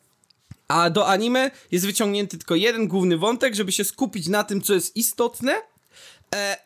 a 0.67 0.89
do 0.89 1.07
anime 1.07 1.51
jest 1.71 1.85
wyciągnięty 1.85 2.37
tylko 2.37 2.55
jeden 2.55 2.87
główny 2.87 3.17
wątek, 3.17 3.55
żeby 3.55 3.71
się 3.71 3.83
skupić 3.83 4.27
na 4.27 4.43
tym, 4.43 4.61
co 4.61 4.73
jest 4.73 4.95
istotne 4.95 5.61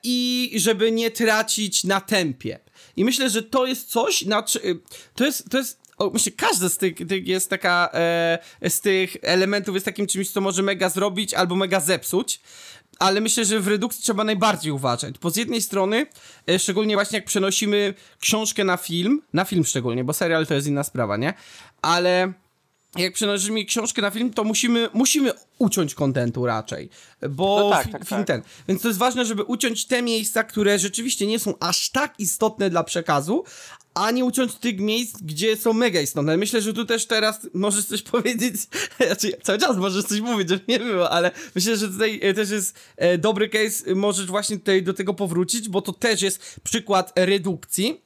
i 0.03 0.51
żeby 0.55 0.91
nie 0.91 1.11
tracić 1.11 1.83
na 1.83 2.01
tempie. 2.01 2.59
I 2.95 3.05
myślę, 3.05 3.29
że 3.29 3.43
to 3.43 3.65
jest 3.65 3.89
coś, 3.89 4.25
na 4.25 4.43
czy, 4.43 4.59
to 5.15 5.25
jest, 5.25 5.49
to 5.49 5.57
jest 5.57 5.79
o, 5.99 6.09
myślę, 6.09 6.31
każdy 6.31 6.69
z 6.69 6.77
tych, 6.77 6.95
tych 6.95 7.27
jest 7.27 7.49
taka, 7.49 7.89
e, 7.93 8.39
z 8.69 8.81
tych 8.81 9.17
elementów 9.21 9.75
jest 9.75 9.85
takim 9.85 10.07
czymś, 10.07 10.31
co 10.31 10.41
może 10.41 10.63
mega 10.63 10.89
zrobić 10.89 11.33
albo 11.33 11.55
mega 11.55 11.79
zepsuć. 11.79 12.41
Ale 12.99 13.21
myślę, 13.21 13.45
że 13.45 13.59
w 13.59 13.67
redukcji 13.67 14.03
trzeba 14.03 14.23
najbardziej 14.23 14.71
uważać, 14.71 15.19
bo 15.19 15.29
z 15.29 15.35
jednej 15.35 15.61
strony, 15.61 16.05
e, 16.49 16.59
szczególnie 16.59 16.95
właśnie 16.95 17.17
jak 17.17 17.25
przenosimy 17.25 17.93
książkę 18.19 18.63
na 18.63 18.77
film, 18.77 19.21
na 19.33 19.45
film 19.45 19.65
szczególnie, 19.65 20.03
bo 20.03 20.13
serial 20.13 20.47
to 20.47 20.53
jest 20.53 20.67
inna 20.67 20.83
sprawa, 20.83 21.17
nie? 21.17 21.33
Ale 21.81 22.33
jak 22.97 23.13
przenosimy 23.13 23.65
książkę 23.65 24.01
na 24.01 24.11
film, 24.11 24.33
to 24.33 24.43
musimy, 24.43 24.89
musimy 24.93 25.31
uciąć 25.59 25.95
kontentu 25.95 26.45
raczej, 26.45 26.89
bo 27.29 27.59
No 27.59 27.69
tak, 27.69 27.85
fi- 27.87 27.91
tak, 27.91 28.05
film 28.05 28.25
tak. 28.25 28.27
ten. 28.27 28.41
Więc 28.67 28.81
to 28.81 28.87
jest 28.87 28.99
ważne, 28.99 29.25
żeby 29.25 29.43
uciąć 29.43 29.85
te 29.85 30.01
miejsca, 30.01 30.43
które 30.43 30.79
rzeczywiście 30.79 31.27
nie 31.27 31.39
są 31.39 31.53
aż 31.59 31.89
tak 31.89 32.13
istotne 32.19 32.69
dla 32.69 32.83
przekazu, 32.83 33.43
a 33.93 34.11
nie 34.11 34.25
uciąć 34.25 34.55
tych 34.55 34.79
miejsc, 34.79 35.17
gdzie 35.21 35.57
są 35.57 35.73
mega 35.73 36.01
istotne. 36.01 36.37
Myślę, 36.37 36.61
że 36.61 36.73
tu 36.73 36.85
też 36.85 37.05
teraz 37.05 37.47
możesz 37.53 37.85
coś 37.85 38.01
powiedzieć, 38.11 38.55
znaczy 38.97 39.31
cały 39.43 39.59
czas 39.59 39.77
możesz 39.77 40.05
coś 40.05 40.19
mówić, 40.19 40.49
żeby 40.49 40.61
nie 40.67 40.79
było, 40.79 41.09
ale 41.09 41.31
myślę, 41.55 41.77
że 41.77 41.87
tutaj 41.87 42.19
e, 42.23 42.33
też 42.33 42.49
jest 42.49 42.75
e, 42.97 43.17
dobry 43.17 43.49
case, 43.49 43.95
możesz 43.95 44.25
właśnie 44.25 44.57
tutaj 44.57 44.83
do 44.83 44.93
tego 44.93 45.13
powrócić, 45.13 45.69
bo 45.69 45.81
to 45.81 45.93
też 45.93 46.21
jest 46.21 46.59
przykład 46.63 47.13
redukcji, 47.15 48.01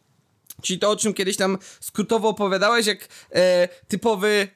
Czyli 0.61 0.79
to, 0.79 0.89
o 0.89 0.95
czym 0.95 1.13
kiedyś 1.13 1.37
tam 1.37 1.57
skrótowo 1.79 2.29
opowiadałeś, 2.29 2.85
jak 2.85 3.07
e, 3.31 3.67
typowy 3.87 4.47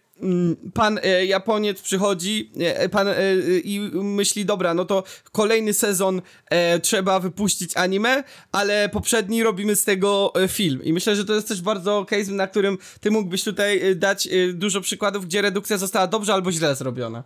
pan 0.73 0.99
e, 1.03 1.25
Japoniec 1.25 1.81
przychodzi 1.81 2.51
e, 2.59 2.89
pan, 2.89 3.07
e, 3.07 3.17
e, 3.17 3.33
i 3.59 3.79
myśli, 3.93 4.45
dobra, 4.45 4.73
no 4.73 4.85
to 4.85 5.03
kolejny 5.31 5.73
sezon 5.73 6.21
e, 6.45 6.79
trzeba 6.79 7.19
wypuścić 7.19 7.77
anime, 7.77 8.23
ale 8.51 8.89
poprzedni 8.89 9.43
robimy 9.43 9.75
z 9.75 9.83
tego 9.83 10.33
e, 10.35 10.47
film. 10.47 10.83
I 10.83 10.93
myślę, 10.93 11.15
że 11.15 11.25
to 11.25 11.33
jest 11.33 11.47
też 11.47 11.61
bardzo 11.61 12.05
case, 12.05 12.31
na 12.31 12.47
którym 12.47 12.77
ty 13.01 13.11
mógłbyś 13.11 13.43
tutaj 13.43 13.89
e, 13.89 13.95
dać 13.95 14.27
e, 14.27 14.53
dużo 14.53 14.81
przykładów, 14.81 15.25
gdzie 15.25 15.41
redukcja 15.41 15.77
została 15.77 16.07
dobrze 16.07 16.33
albo 16.33 16.51
źle 16.51 16.75
zrobiona. 16.75 17.23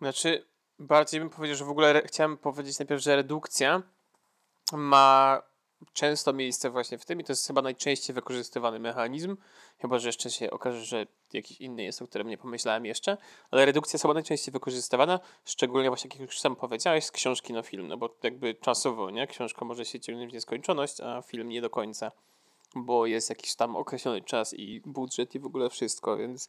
Znaczy, 0.00 0.44
bardziej 0.78 1.20
bym 1.20 1.30
powiedział, 1.30 1.56
że 1.56 1.64
w 1.64 1.70
ogóle 1.70 2.02
chciałem 2.06 2.36
powiedzieć 2.36 2.78
najpierw, 2.78 3.02
że 3.02 3.16
redukcja 3.16 3.82
ma 4.72 5.42
często 5.92 6.32
miejsce 6.32 6.70
właśnie 6.70 6.98
w 6.98 7.04
tym 7.04 7.20
i 7.20 7.24
to 7.24 7.32
jest 7.32 7.46
chyba 7.46 7.62
najczęściej 7.62 8.14
wykorzystywany 8.14 8.78
mechanizm, 8.78 9.36
chyba 9.78 9.98
że 9.98 10.08
jeszcze 10.08 10.30
się 10.30 10.50
okaże, 10.50 10.84
że 10.84 11.06
jakiś 11.32 11.60
inny 11.60 11.82
jest, 11.82 12.02
o 12.02 12.06
którym 12.06 12.28
nie 12.28 12.38
pomyślałem 12.38 12.86
jeszcze, 12.86 13.16
ale 13.50 13.66
redukcja 13.66 13.96
jest 13.96 14.02
chyba 14.02 14.14
najczęściej 14.14 14.52
wykorzystywana, 14.52 15.20
szczególnie 15.44 15.88
właśnie 15.88 16.10
jak 16.12 16.20
już 16.20 16.40
sam 16.40 16.56
powiedziałeś, 16.56 17.04
z 17.04 17.10
książki 17.10 17.52
na 17.52 17.62
film, 17.62 17.88
no 17.88 17.96
bo 17.96 18.16
jakby 18.22 18.54
czasowo, 18.54 19.10
nie? 19.10 19.26
Książka 19.26 19.64
może 19.64 19.84
się 19.84 20.00
ciągnąć 20.00 20.30
w 20.30 20.34
nieskończoność, 20.34 21.00
a 21.00 21.22
film 21.22 21.48
nie 21.48 21.60
do 21.60 21.70
końca, 21.70 22.12
bo 22.74 23.06
jest 23.06 23.30
jakiś 23.30 23.54
tam 23.54 23.76
określony 23.76 24.22
czas 24.22 24.54
i 24.54 24.82
budżet 24.86 25.34
i 25.34 25.38
w 25.38 25.46
ogóle 25.46 25.70
wszystko, 25.70 26.16
więc 26.16 26.48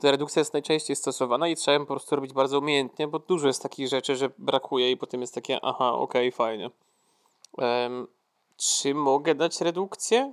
ta 0.00 0.10
redukcja 0.10 0.40
jest 0.40 0.52
najczęściej 0.52 0.96
stosowana 0.96 1.48
i 1.48 1.56
trzeba 1.56 1.74
ją 1.74 1.80
po 1.80 1.94
prostu 1.94 2.16
robić 2.16 2.32
bardzo 2.32 2.58
umiejętnie, 2.58 3.08
bo 3.08 3.18
dużo 3.18 3.46
jest 3.46 3.62
takich 3.62 3.88
rzeczy, 3.88 4.16
że 4.16 4.30
brakuje 4.38 4.90
i 4.90 4.96
potem 4.96 5.20
jest 5.20 5.34
takie, 5.34 5.58
aha, 5.62 5.92
okej, 5.92 6.32
fajnie. 6.32 6.70
Em, 7.58 8.06
czy 8.56 8.94
mogę 8.94 9.34
dać 9.34 9.60
redukcję? 9.60 10.32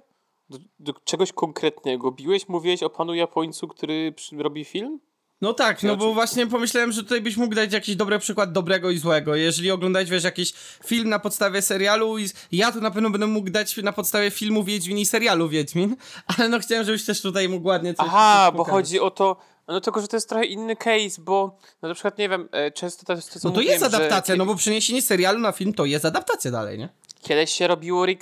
Do, 0.50 0.58
do 0.80 0.94
czegoś 1.04 1.32
konkretnego. 1.32 2.12
Biłeś, 2.12 2.48
mówiłeś 2.48 2.84
o 2.84 2.90
panu 2.90 3.14
Japońcu, 3.14 3.68
który 3.68 4.14
robi 4.38 4.66
film? 4.66 5.00
No 5.44 5.54
tak, 5.54 5.84
no 5.84 5.98
bo 5.98 6.14
właśnie 6.14 6.48
pomyślałem, 6.48 6.92
że 6.92 7.04
tutaj 7.04 7.22
byś 7.22 7.38
mógł 7.38 7.56
dać 7.56 7.74
jakiś 7.74 7.96
dobry 7.96 8.20
przykład 8.20 8.52
dobrego 8.52 8.90
i 8.90 8.98
złego. 8.98 9.36
Jeżeli 9.36 9.72
oglądać, 9.72 10.10
wiesz, 10.10 10.24
jakiś 10.24 10.54
film 10.86 11.10
na 11.10 11.20
podstawie 11.20 11.62
serialu 11.62 12.18
i 12.18 12.28
ja 12.52 12.72
tu 12.72 12.82
na 12.82 12.92
pewno 12.92 13.10
będę 13.10 13.28
mógł 13.28 13.50
dać 13.50 13.78
na 13.78 13.94
podstawie 13.94 14.32
filmu 14.32 14.64
Wiedźmin 14.64 14.98
i 14.98 15.06
serialu 15.06 15.50
Wiedźmin, 15.50 15.96
ale 16.38 16.50
no 16.50 16.60
chciałem, 16.60 16.86
żebyś 16.86 17.06
też 17.06 17.22
tutaj 17.22 17.50
mógł 17.50 17.68
ładnie 17.68 17.94
coś 17.94 18.06
Aha, 18.10 18.46
coś 18.46 18.54
bo 18.54 18.58
pokazać. 18.58 18.86
chodzi 18.86 19.00
o 19.00 19.12
to. 19.12 19.38
No 19.68 19.82
tylko, 19.82 20.02
że 20.02 20.08
to 20.08 20.16
jest 20.18 20.30
trochę 20.30 20.46
inny 20.46 20.76
case, 20.76 21.22
bo 21.22 21.58
no 21.82 21.88
na 21.90 21.94
przykład, 21.94 22.18
nie 22.18 22.30
wiem, 22.30 22.50
e, 22.52 22.72
często 22.72 23.06
to, 23.06 23.22
to 23.22 23.40
No 23.44 23.52
to 23.52 23.62
jest 23.62 23.80
że 23.80 23.86
adaptacja, 23.86 24.36
kie- 24.36 24.38
no 24.38 24.46
bo 24.46 24.56
przeniesienie 24.56 25.02
serialu 25.02 25.40
na 25.40 25.52
film 25.52 25.74
to 25.74 25.86
jest 25.86 26.06
adaptacja 26.06 26.52
dalej, 26.52 26.78
nie? 26.78 26.90
Kiedyś 27.22 27.52
się 27.52 27.68
robiło 27.68 28.04
re 28.04 28.14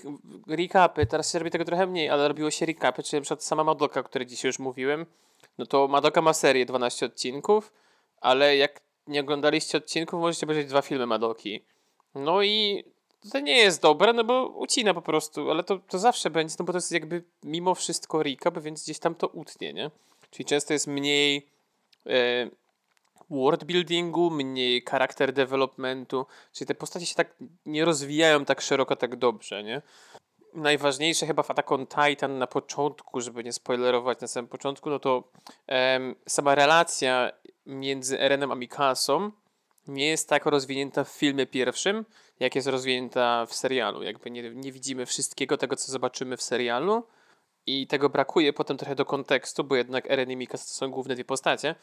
recapy, 0.47 1.05
teraz 1.05 1.31
się 1.31 1.39
robi 1.39 1.51
tego 1.51 1.65
trochę 1.65 1.87
mniej, 1.87 2.09
ale 2.09 2.27
robiło 2.27 2.51
się 2.51 2.65
recapy, 2.65 3.03
czyli 3.03 3.19
na 3.19 3.21
przykład 3.21 3.43
sama 3.43 3.63
Madoka, 3.63 3.99
o 3.99 4.03
której 4.03 4.27
dzisiaj 4.27 4.49
już 4.49 4.59
mówiłem, 4.59 5.05
no 5.57 5.65
to 5.65 5.87
Madoka 5.87 6.21
ma 6.21 6.33
serię 6.33 6.65
12 6.65 7.05
odcinków, 7.05 7.73
ale 8.21 8.57
jak 8.57 8.81
nie 9.07 9.21
oglądaliście 9.21 9.77
odcinków, 9.77 10.19
możecie 10.19 10.45
obejrzeć 10.45 10.67
dwa 10.67 10.81
filmy 10.81 11.05
Madoki. 11.05 11.65
No 12.15 12.41
i 12.41 12.83
to 13.31 13.39
nie 13.39 13.57
jest 13.57 13.81
dobre, 13.81 14.13
no 14.13 14.23
bo 14.23 14.47
ucina 14.47 14.93
po 14.93 15.01
prostu, 15.01 15.51
ale 15.51 15.63
to, 15.63 15.79
to 15.89 15.99
zawsze 15.99 16.29
będzie, 16.29 16.55
no 16.59 16.65
bo 16.65 16.73
to 16.73 16.77
jest 16.77 16.91
jakby 16.91 17.23
mimo 17.43 17.75
wszystko 17.75 18.23
recap, 18.23 18.59
więc 18.59 18.83
gdzieś 18.83 18.99
tam 18.99 19.15
to 19.15 19.27
utnie, 19.27 19.73
nie? 19.73 19.91
Czyli 20.31 20.45
często 20.45 20.73
jest 20.73 20.87
mniej 20.87 21.49
e, 22.05 22.49
world 23.29 23.63
buildingu, 23.63 24.29
mniej 24.29 24.83
charakter 24.89 25.33
developmentu, 25.33 26.25
czyli 26.53 26.67
te 26.67 26.75
postacie 26.75 27.05
się 27.05 27.15
tak 27.15 27.35
nie 27.65 27.85
rozwijają 27.85 28.45
tak 28.45 28.61
szeroko, 28.61 28.95
tak 28.95 29.15
dobrze, 29.15 29.63
nie? 29.63 29.81
Najważniejsze 30.53 31.27
chyba 31.27 31.43
w 31.43 31.51
Attack 31.51 31.71
on 31.71 31.87
Titan 31.87 32.37
na 32.37 32.47
początku, 32.47 33.21
żeby 33.21 33.43
nie 33.43 33.53
spoilerować 33.53 34.21
na 34.21 34.27
samym 34.27 34.49
początku, 34.49 34.89
no 34.89 34.99
to 34.99 35.31
sama 36.27 36.55
relacja 36.55 37.31
między 37.65 38.19
Erenem 38.19 38.51
a 38.51 38.55
Mikasą 38.55 39.31
nie 39.87 40.07
jest 40.07 40.29
tak 40.29 40.45
rozwinięta 40.45 41.03
w 41.03 41.09
filmie 41.09 41.45
pierwszym, 41.45 42.05
jak 42.39 42.55
jest 42.55 42.67
rozwinięta 42.67 43.45
w 43.45 43.53
serialu. 43.53 44.03
Jakby 44.03 44.31
nie, 44.31 44.49
nie 44.49 44.71
widzimy 44.71 45.05
wszystkiego 45.05 45.57
tego, 45.57 45.75
co 45.75 45.91
zobaczymy 45.91 46.37
w 46.37 46.41
serialu 46.41 47.03
i 47.65 47.87
tego 47.87 48.09
brakuje 48.09 48.53
potem 48.53 48.77
trochę 48.77 48.95
do 48.95 49.05
kontekstu, 49.05 49.63
bo 49.63 49.75
jednak 49.75 50.11
Eren 50.11 50.31
i 50.31 50.35
Mikasa 50.35 50.65
to 50.65 50.73
są 50.73 50.91
główne 50.91 51.15
dwie 51.15 51.25
postacie, 51.25 51.75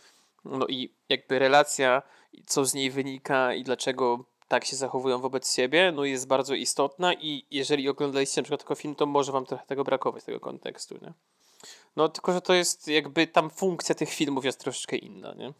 No 0.44 0.66
i 0.66 0.94
jakby 1.08 1.38
relacja, 1.38 2.02
co 2.46 2.64
z 2.64 2.74
niej 2.74 2.90
wynika 2.90 3.54
i 3.54 3.64
dlaczego 3.64 4.24
tak 4.48 4.64
się 4.64 4.76
zachowują 4.76 5.20
wobec 5.20 5.54
siebie, 5.54 5.92
no 5.94 6.04
jest 6.04 6.26
bardzo 6.26 6.54
istotna 6.54 7.14
i 7.14 7.46
jeżeli 7.50 7.88
oglądaliście 7.88 8.40
na 8.40 8.42
przykład 8.42 8.60
tylko 8.60 8.74
film, 8.74 8.94
to 8.94 9.06
może 9.06 9.32
wam 9.32 9.46
trochę 9.46 9.66
tego 9.66 9.84
brakować, 9.84 10.24
tego 10.24 10.40
kontekstu, 10.40 10.94
nie? 11.02 11.12
No 11.96 12.08
tylko, 12.08 12.32
że 12.32 12.40
to 12.40 12.54
jest 12.54 12.88
jakby 12.88 13.26
tam 13.26 13.50
funkcja 13.50 13.94
tych 13.94 14.08
filmów 14.08 14.44
jest 14.44 14.60
troszeczkę 14.60 14.96
inna, 14.96 15.34
nie? 15.34 15.52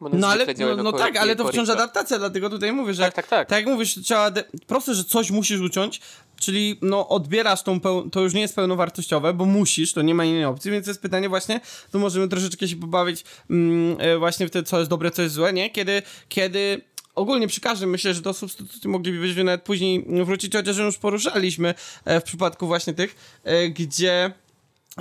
No 0.00 0.28
ale 0.28 0.46
no, 0.76 0.82
no 0.82 0.92
tak, 0.92 1.16
ale 1.16 1.36
to 1.36 1.48
wciąż 1.48 1.68
adaptacja, 1.68 2.18
dlatego 2.18 2.50
tutaj 2.50 2.72
mówię, 2.72 2.94
że 2.94 3.02
tak, 3.02 3.14
tak, 3.14 3.26
tak. 3.26 3.48
tak 3.48 3.58
jak 3.58 3.74
mówisz, 3.74 3.98
trzeba 4.02 4.30
proste, 4.66 4.94
że 4.94 5.04
coś 5.04 5.30
musisz 5.30 5.60
uciąć, 5.60 6.00
czyli 6.40 6.78
no 6.82 7.08
odbierasz 7.08 7.62
tą 7.62 7.80
to 8.12 8.20
już 8.20 8.34
nie 8.34 8.40
jest 8.40 8.56
pełnowartościowe, 8.56 9.34
bo 9.34 9.44
musisz, 9.44 9.92
to 9.92 10.02
nie 10.02 10.14
ma 10.14 10.24
innej 10.24 10.44
opcji, 10.44 10.70
więc 10.70 10.86
jest 10.86 11.02
pytanie 11.02 11.28
właśnie, 11.28 11.60
tu 11.92 11.98
możemy 11.98 12.28
troszeczkę 12.28 12.68
się 12.68 12.76
pobawić 12.76 13.24
mm, 13.50 13.96
e, 14.00 14.18
właśnie 14.18 14.46
w 14.46 14.50
te 14.50 14.62
co 14.62 14.78
jest 14.78 14.90
dobre, 14.90 15.10
co 15.10 15.22
jest 15.22 15.34
złe, 15.34 15.52
nie? 15.52 15.70
Kiedy, 15.70 16.02
kiedy 16.28 16.80
ogólnie 17.14 17.48
przy 17.48 17.60
każdym 17.60 17.90
myślę, 17.90 18.14
że 18.14 18.20
do 18.22 18.34
substytucji 18.34 18.90
moglibyśmy 18.90 19.44
nawet 19.44 19.62
później 19.62 20.06
wrócić, 20.24 20.52
chociaż 20.52 20.76
już 20.76 20.98
poruszaliśmy 20.98 21.74
e, 22.04 22.20
w 22.20 22.24
przypadku 22.24 22.66
właśnie 22.66 22.94
tych, 22.94 23.40
e, 23.44 23.68
gdzie 23.68 24.32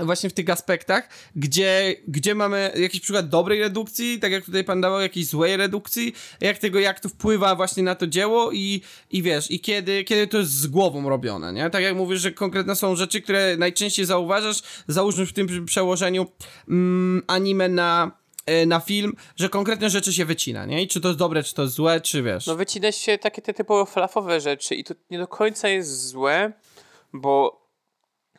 właśnie 0.04 0.30
w 0.30 0.34
tych 0.34 0.50
aspektach, 0.50 1.10
gdzie, 1.36 1.96
gdzie 2.08 2.36
mamy 2.36 2.72
jakiś 2.76 3.02
przykład 3.02 3.30
dobrej 3.30 3.60
redukcji, 3.60 4.20
tak 4.20 4.32
jak 4.32 4.46
tutaj 4.46 4.64
pan 4.64 4.82
dawał, 4.82 5.02
jakiejś 5.02 5.28
złej 5.28 5.58
redukcji, 5.58 6.14
jak 6.42 6.58
tego, 6.58 6.80
jak 6.80 7.00
to 7.00 7.10
wpływa 7.10 7.56
właśnie 7.56 7.84
na 7.84 7.96
to 7.96 8.08
dzieło 8.08 8.52
i, 8.52 8.82
i 9.12 9.22
wiesz, 9.22 9.52
i 9.52 9.60
kiedy, 9.60 10.04
kiedy 10.04 10.28
to 10.28 10.38
jest 10.38 10.52
z 10.52 10.68
głową 10.68 11.10
robione, 11.10 11.54
nie? 11.54 11.70
Tak 11.70 11.84
jak 11.84 11.96
mówisz, 11.96 12.22
że 12.22 12.32
konkretne 12.32 12.76
są 12.76 12.96
rzeczy, 12.96 13.22
które 13.22 13.58
najczęściej 13.58 14.06
zauważasz, 14.06 14.62
załóżmy 14.88 15.26
w 15.26 15.34
tym 15.34 15.66
przełożeniu 15.66 16.26
mm, 16.70 17.24
anime 17.28 17.70
na 17.70 18.12
e, 18.46 18.66
na 18.66 18.80
film, 18.80 19.14
że 19.36 19.50
konkretne 19.50 19.90
rzeczy 19.90 20.14
się 20.14 20.26
wycina, 20.26 20.66
nie? 20.66 20.84
I 20.84 20.88
czy 20.88 21.02
to 21.02 21.08
jest 21.08 21.20
dobre, 21.20 21.44
czy 21.44 21.54
to 21.54 21.62
jest 21.62 21.74
złe, 21.74 22.02
czy 22.02 22.24
wiesz. 22.24 22.48
No 22.48 22.56
wycina 22.56 22.92
się 22.92 23.18
takie 23.18 23.42
te 23.42 23.54
typowo 23.54 23.86
flafowe 23.86 24.42
rzeczy 24.42 24.76
i 24.76 24.84
to 24.84 24.94
nie 25.12 25.18
do 25.18 25.28
końca 25.28 25.70
jest 25.70 26.08
złe, 26.08 26.54
bo 27.14 27.65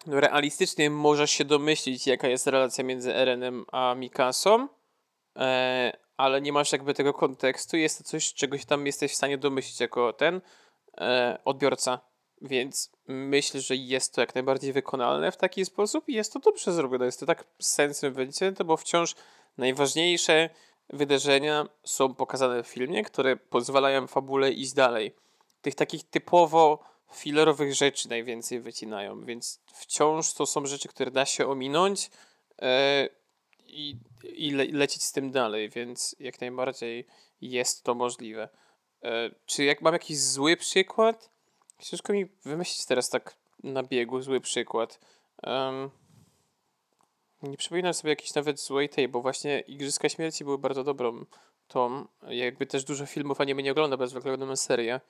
realistycznie 0.06 0.90
możesz 0.90 1.30
się 1.30 1.44
domyślić, 1.44 2.06
jaka 2.06 2.28
jest 2.28 2.46
relacja 2.46 2.84
między 2.84 3.14
Erenem 3.14 3.64
a 3.72 3.94
Mikasą, 3.94 4.68
e, 5.36 5.96
ale 6.16 6.40
nie 6.40 6.52
masz 6.52 6.72
jakby 6.72 6.94
tego 6.94 7.14
kontekstu. 7.14 7.76
Jest 7.76 7.98
to 7.98 8.04
coś, 8.04 8.34
czego 8.34 8.58
się 8.58 8.66
tam 8.66 8.86
jesteś 8.86 9.12
w 9.12 9.16
stanie 9.16 9.38
domyślić 9.38 9.80
jako 9.80 10.12
ten 10.12 10.40
e, 10.98 11.38
odbiorca. 11.44 12.00
Więc 12.42 12.92
myślę, 13.08 13.60
że 13.60 13.76
jest 13.76 14.14
to 14.14 14.20
jak 14.20 14.34
najbardziej 14.34 14.72
wykonalne 14.72 15.32
w 15.32 15.36
taki 15.36 15.64
sposób 15.64 16.08
i 16.08 16.14
jest 16.14 16.32
to 16.32 16.38
dobrze 16.38 16.72
zrobione. 16.72 17.04
Jest 17.04 17.20
to 17.20 17.26
tak 17.26 17.44
sensem 17.60 18.12
wycięte, 18.12 18.64
bo 18.64 18.76
wciąż 18.76 19.14
najważniejsze 19.58 20.50
wydarzenia 20.90 21.68
są 21.84 22.14
pokazane 22.14 22.62
w 22.62 22.66
filmie, 22.66 23.04
które 23.04 23.36
pozwalają 23.36 24.06
fabule 24.06 24.50
iść 24.50 24.72
dalej. 24.72 25.14
Tych 25.62 25.74
takich 25.74 26.04
typowo 26.04 26.78
fillerowych 27.12 27.74
rzeczy 27.74 28.08
najwięcej 28.08 28.60
wycinają, 28.60 29.24
więc 29.24 29.60
wciąż 29.66 30.32
to 30.32 30.46
są 30.46 30.66
rzeczy, 30.66 30.88
które 30.88 31.10
da 31.10 31.26
się 31.26 31.46
ominąć 31.46 32.10
e, 32.62 33.08
i, 33.66 33.96
i 34.22 34.50
le, 34.50 34.64
lecieć 34.64 35.02
z 35.04 35.12
tym 35.12 35.30
dalej, 35.32 35.68
więc 35.68 36.16
jak 36.20 36.40
najbardziej 36.40 37.06
jest 37.40 37.84
to 37.84 37.94
możliwe. 37.94 38.48
E, 39.02 39.30
czy 39.46 39.64
jak 39.64 39.82
mam 39.82 39.92
jakiś 39.92 40.18
zły 40.18 40.56
przykład? 40.56 41.30
Ciężko 41.78 42.12
mi 42.12 42.26
wymyślić 42.44 42.86
teraz 42.86 43.10
tak 43.10 43.36
na 43.62 43.82
biegu 43.82 44.22
zły 44.22 44.40
przykład. 44.40 45.00
Um, 45.42 45.90
nie 47.42 47.56
przypominam 47.56 47.94
sobie 47.94 48.10
jakiejś 48.10 48.34
nawet 48.34 48.60
złej 48.60 48.88
tej, 48.88 49.08
bo 49.08 49.22
właśnie 49.22 49.60
Igrzyska 49.60 50.08
Śmierci 50.08 50.44
były 50.44 50.58
bardzo 50.58 50.84
dobrą 50.84 51.24
tą. 51.68 52.06
Jakby 52.28 52.66
też 52.66 52.84
dużo 52.84 53.06
filmów 53.06 53.40
anime 53.40 53.62
nie 53.62 53.72
ogląda, 53.72 53.96
bez 53.96 54.12
względu 54.12 54.46
na 54.46 54.56
serię 54.56 55.00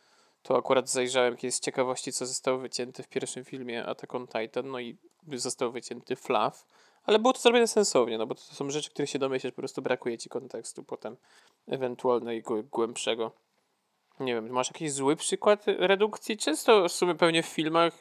to 0.43 0.57
akurat 0.57 0.91
zajrzałem 0.91 1.35
jakieś 1.35 1.55
z 1.55 1.61
ciekawości, 1.61 2.13
co 2.13 2.27
zostało 2.27 2.59
wycięte 2.59 3.03
w 3.03 3.09
pierwszym 3.09 3.45
filmie 3.45 3.87
Attack 3.87 4.15
on 4.15 4.27
Titan, 4.27 4.71
no 4.71 4.81
i 4.81 4.97
został 5.33 5.73
wycięty 5.73 6.17
Fluff, 6.17 6.67
ale 7.05 7.19
było 7.19 7.33
to 7.33 7.41
zrobione 7.41 7.67
sensownie, 7.67 8.19
no 8.19 8.27
bo 8.27 8.35
to 8.35 8.41
są 8.41 8.71
rzeczy, 8.71 8.91
które 8.91 9.07
się 9.07 9.19
domyślasz, 9.19 9.53
po 9.53 9.63
prostu 9.63 9.83
brakuje 9.83 10.19
ci 10.19 10.29
kontekstu 10.29 10.85
potem 10.85 11.17
ewentualnego 11.67 12.63
głębszego. 12.63 13.33
Nie 14.21 14.35
wiem, 14.35 14.51
masz 14.51 14.69
jakiś 14.69 14.93
zły 14.93 15.17
przykład 15.17 15.65
redukcji? 15.67 16.37
Często 16.37 16.89
w 16.89 16.93
sumie 16.93 17.15
pewnie 17.15 17.43
w 17.43 17.47
filmach, 17.47 17.93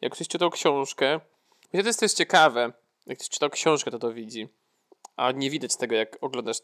jak 0.00 0.12
ktoś 0.12 0.28
czytał 0.28 0.50
książkę, 0.50 1.20
myślę, 1.72 1.82
to 1.82 1.88
jest 1.88 2.00
też 2.00 2.12
ciekawe, 2.12 2.72
jak 3.06 3.18
ktoś 3.18 3.28
czytał 3.28 3.50
książkę, 3.50 3.90
to 3.90 3.98
to 3.98 4.12
widzi, 4.12 4.48
a 5.16 5.32
nie 5.32 5.50
widać 5.50 5.76
tego, 5.76 5.94
jak 5.94 6.18
oglądasz 6.20 6.58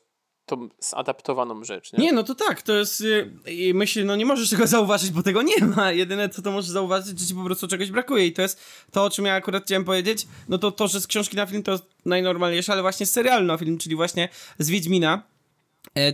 tą 0.50 0.68
zadaptowaną 0.80 1.64
rzecz, 1.64 1.92
nie? 1.92 1.98
Nie, 1.98 2.12
no 2.12 2.22
to 2.22 2.34
tak, 2.34 2.62
to 2.62 2.72
jest, 2.72 3.00
yy, 3.00 3.74
myślę, 3.74 4.04
no 4.04 4.16
nie 4.16 4.26
możesz 4.26 4.50
tego 4.50 4.66
zauważyć, 4.76 5.10
bo 5.10 5.22
tego 5.22 5.42
nie 5.42 5.66
ma, 5.66 5.92
jedyne 5.92 6.28
co 6.28 6.42
to 6.42 6.52
możesz 6.52 6.70
zauważyć, 6.70 7.20
że 7.20 7.26
ci 7.26 7.34
po 7.34 7.44
prostu 7.44 7.68
czegoś 7.68 7.90
brakuje. 7.90 8.26
I 8.26 8.32
to 8.32 8.42
jest 8.42 8.60
to, 8.90 9.04
o 9.04 9.10
czym 9.10 9.24
ja 9.24 9.34
akurat 9.34 9.64
chciałem 9.64 9.84
powiedzieć, 9.84 10.26
no 10.48 10.58
to 10.58 10.72
to, 10.72 10.88
że 10.88 11.00
z 11.00 11.06
książki 11.06 11.36
na 11.36 11.46
film 11.46 11.62
to 11.62 11.78
najnormalniejsze, 12.04 12.72
ale 12.72 12.82
właśnie 12.82 13.06
z 13.06 13.10
serialu 13.12 13.46
na 13.46 13.58
film, 13.58 13.78
czyli 13.78 13.96
właśnie 13.96 14.28
z 14.58 14.70
Wiedźmina, 14.70 15.22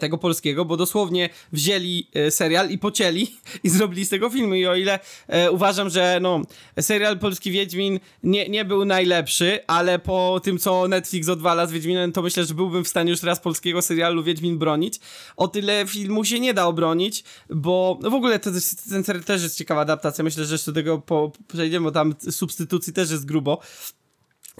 tego 0.01 0.19
polskiego, 0.19 0.65
bo 0.65 0.77
dosłownie 0.77 1.29
wzięli 1.53 2.09
e, 2.15 2.31
serial 2.31 2.71
i 2.71 2.79
pocięli 2.79 3.29
i 3.65 3.69
zrobili 3.69 4.05
z 4.05 4.09
tego 4.09 4.31
filmy 4.31 4.59
i 4.59 4.67
o 4.67 4.77
ile 4.77 4.99
e, 5.29 5.51
uważam, 5.51 5.91
że 5.91 6.19
no, 6.23 6.43
serial 6.81 7.19
Polski 7.19 7.51
Wiedźmin 7.51 8.01
nie, 8.23 8.49
nie 8.49 8.65
był 8.65 8.85
najlepszy, 8.85 9.59
ale 9.67 9.99
po 9.99 10.41
tym, 10.45 10.59
co 10.59 10.89
Netflix 10.89 11.29
odwala 11.29 11.67
z 11.67 11.73
Wiedźminem, 11.73 12.13
to 12.13 12.23
myślę, 12.23 12.45
że 12.45 12.55
byłbym 12.55 12.85
w 12.85 12.89
stanie 12.89 13.11
już 13.11 13.21
teraz 13.21 13.41
polskiego 13.41 13.83
serialu 13.83 14.23
Wiedźmin 14.23 14.59
bronić. 14.59 15.01
O 15.37 15.49
tyle 15.49 15.87
filmu 15.87 16.25
się 16.25 16.41
nie 16.41 16.55
da 16.55 16.67
obronić, 16.67 17.25
bo 17.51 17.99
no 18.03 18.11
w 18.11 18.15
ogóle 18.15 18.39
to, 18.39 18.51
ten 18.91 19.05
serial 19.05 19.25
też 19.25 19.43
jest 19.43 19.59
ciekawa 19.59 19.81
adaptacja, 19.81 20.25
myślę, 20.25 20.45
że 20.45 20.55
jeszcze 20.55 20.73
do 20.73 20.75
tego 20.75 20.99
po, 20.99 21.33
przejdziemy, 21.49 21.85
bo 21.85 21.93
tam 21.93 22.15
substytucji 22.31 22.93
też 22.93 23.11
jest 23.11 23.27
grubo. 23.27 23.61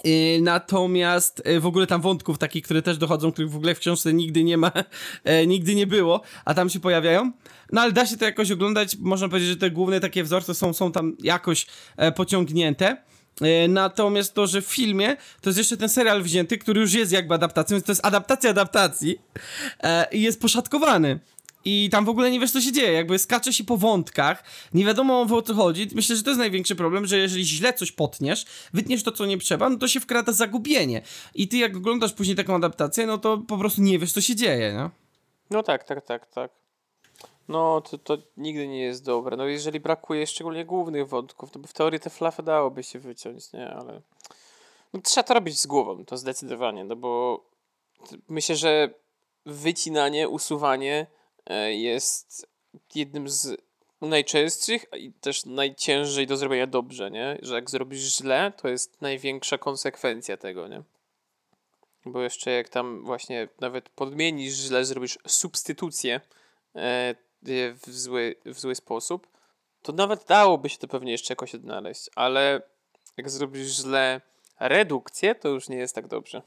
Y, 0.05 0.41
natomiast 0.43 1.43
y, 1.47 1.61
w 1.61 1.67
ogóle 1.67 1.87
tam 1.87 2.01
wątków 2.01 2.39
takich, 2.39 2.65
które 2.65 2.83
też 2.83 2.99
dochodzą, 2.99 3.33
których 3.33 3.51
w 3.51 3.57
ogóle 3.57 3.75
w 3.75 3.79
książce 3.79 4.13
nigdy 4.13 4.45
nie 4.45 4.57
ma, 4.57 4.73
e, 5.25 5.47
nigdy 5.47 5.75
nie 5.75 5.87
było, 5.87 6.23
a 6.45 6.55
tam 6.55 6.71
się 6.71 6.81
pojawiają. 6.81 7.33
No 7.73 7.81
ale 7.81 7.93
da 7.93 8.07
się 8.07 8.17
to 8.17 8.25
jakoś 8.25 8.51
oglądać, 8.51 8.97
można 8.99 9.29
powiedzieć, 9.29 9.51
że 9.51 9.57
te 9.57 9.71
główne 9.71 10.01
takie 10.01 10.25
wzorce 10.25 10.55
są, 10.55 10.73
są 10.73 10.93
tam 10.93 11.17
jakoś 11.23 11.67
e, 11.97 12.13
pociągnięte. 12.13 12.97
E, 13.41 13.69
natomiast 13.69 14.35
to, 14.35 14.47
że 14.47 14.63
w 14.63 14.67
filmie 14.67 15.17
to 15.41 15.51
jest 15.51 15.59
jeszcze 15.59 15.77
ten 15.77 15.89
serial 15.89 16.23
wzięty, 16.23 16.59
który 16.59 16.81
już 16.81 16.93
jest 16.95 17.13
jakby 17.13 17.35
adaptacją, 17.35 17.75
więc 17.75 17.87
to 17.87 17.93
jest 17.93 18.07
adaptacja 18.07 18.51
adaptacji 18.51 19.19
i 20.13 20.23
jest 20.23 20.41
poszatkowany 20.41 21.21
i 21.69 21.89
tam 21.91 22.05
w 22.05 22.09
ogóle 22.09 22.31
nie 22.31 22.41
wiesz, 22.41 22.51
co 22.51 22.61
się 22.61 22.73
dzieje. 22.73 22.93
Jakby 22.93 23.19
skacze 23.19 23.53
się 23.53 23.65
po 23.65 23.77
wątkach, 23.77 24.45
nie 24.75 24.85
wiadomo 24.85 25.21
o 25.21 25.43
co 25.43 25.55
chodzi. 25.55 25.89
Myślę, 25.95 26.17
że 26.17 26.23
to 26.23 26.31
jest 26.31 26.39
największy 26.39 26.77
problem, 26.77 27.07
że 27.07 27.19
jeżeli 27.19 27.45
źle 27.45 27.73
coś 27.73 27.93
potniesz, 27.93 28.45
wytniesz 28.73 29.03
to, 29.03 29.13
co 29.13 29.27
nie 29.27 29.39
trzeba, 29.39 29.69
no 29.69 29.79
to 29.79 29.89
się 29.89 30.01
wkrada 30.01 30.33
zagubienie. 30.33 31.03
I 31.35 31.49
ty, 31.49 31.57
jak 31.57 31.77
oglądasz 31.77 32.13
później 32.13 32.37
taką 32.37 32.55
adaptację, 32.55 33.07
no 33.07 33.19
to 33.19 33.39
po 33.39 33.59
prostu 33.59 33.83
nie 33.83 33.99
wiesz, 33.99 34.13
co 34.13 34.21
się 34.21 34.37
dzieje, 34.37 34.75
no. 34.75 34.91
No 35.51 35.63
tak, 35.63 35.85
tak, 35.85 36.05
tak, 36.05 36.27
tak. 36.27 36.51
No, 37.49 37.81
to, 37.81 37.99
to 37.99 38.19
nigdy 38.37 38.69
nie 38.69 38.83
jest 38.83 39.05
dobre. 39.05 39.37
No, 39.37 39.45
jeżeli 39.45 39.81
brakuje 39.81 40.27
szczególnie 40.27 40.65
głównych 40.65 41.09
wątków, 41.09 41.51
to 41.51 41.61
w 41.67 41.73
teorii 41.73 42.01
te 42.01 42.11
flafy 42.11 42.43
dałoby 42.43 42.83
się 42.83 42.99
wyciąć, 42.99 43.53
nie? 43.53 43.69
Ale 43.71 44.01
no, 44.93 45.01
trzeba 45.01 45.25
to 45.25 45.35
robić 45.35 45.61
z 45.61 45.67
głową, 45.67 46.05
to 46.05 46.17
zdecydowanie, 46.17 46.85
no 46.85 46.97
bo 46.97 47.41
myślę, 48.29 48.57
że 48.57 48.91
wycinanie, 49.47 50.29
usuwanie 50.29 51.07
jest 51.69 52.47
jednym 52.95 53.29
z 53.29 53.57
najczęstszych 54.01 54.85
i 54.97 55.13
też 55.13 55.47
najciężej 55.47 56.27
do 56.27 56.37
zrobienia 56.37 56.67
dobrze, 56.67 57.11
nie? 57.11 57.39
Że 57.43 57.55
jak 57.55 57.71
zrobisz 57.71 58.01
źle, 58.01 58.53
to 58.57 58.69
jest 58.69 59.03
największa 59.03 59.59
konsekwencja 59.59 60.37
tego, 60.37 60.69
nie? 60.69 60.83
Bo 62.05 62.23
jeszcze 62.23 62.51
jak 62.51 62.69
tam 62.69 63.05
właśnie 63.05 63.49
nawet 63.61 63.89
podmienisz 63.89 64.55
źle, 64.55 64.85
zrobisz 64.85 65.19
substytucję 65.27 66.21
e, 66.77 67.15
w 67.75 67.91
zły, 67.91 68.35
w 68.45 68.59
zły 68.59 68.75
sposób, 68.75 69.27
to 69.83 69.93
nawet 69.93 70.25
dałoby 70.25 70.69
się 70.69 70.79
to 70.79 70.89
pewnie 70.89 71.13
jeszcze 71.13 71.33
jakoś 71.33 71.55
odnaleźć, 71.55 72.11
ale 72.15 72.63
jak 73.17 73.31
zrobisz 73.31 73.69
źle 73.69 74.21
redukcję, 74.61 75.35
to 75.35 75.49
już 75.49 75.69
nie 75.69 75.77
jest 75.77 75.95
tak 75.95 76.09
dobrze. 76.09 76.43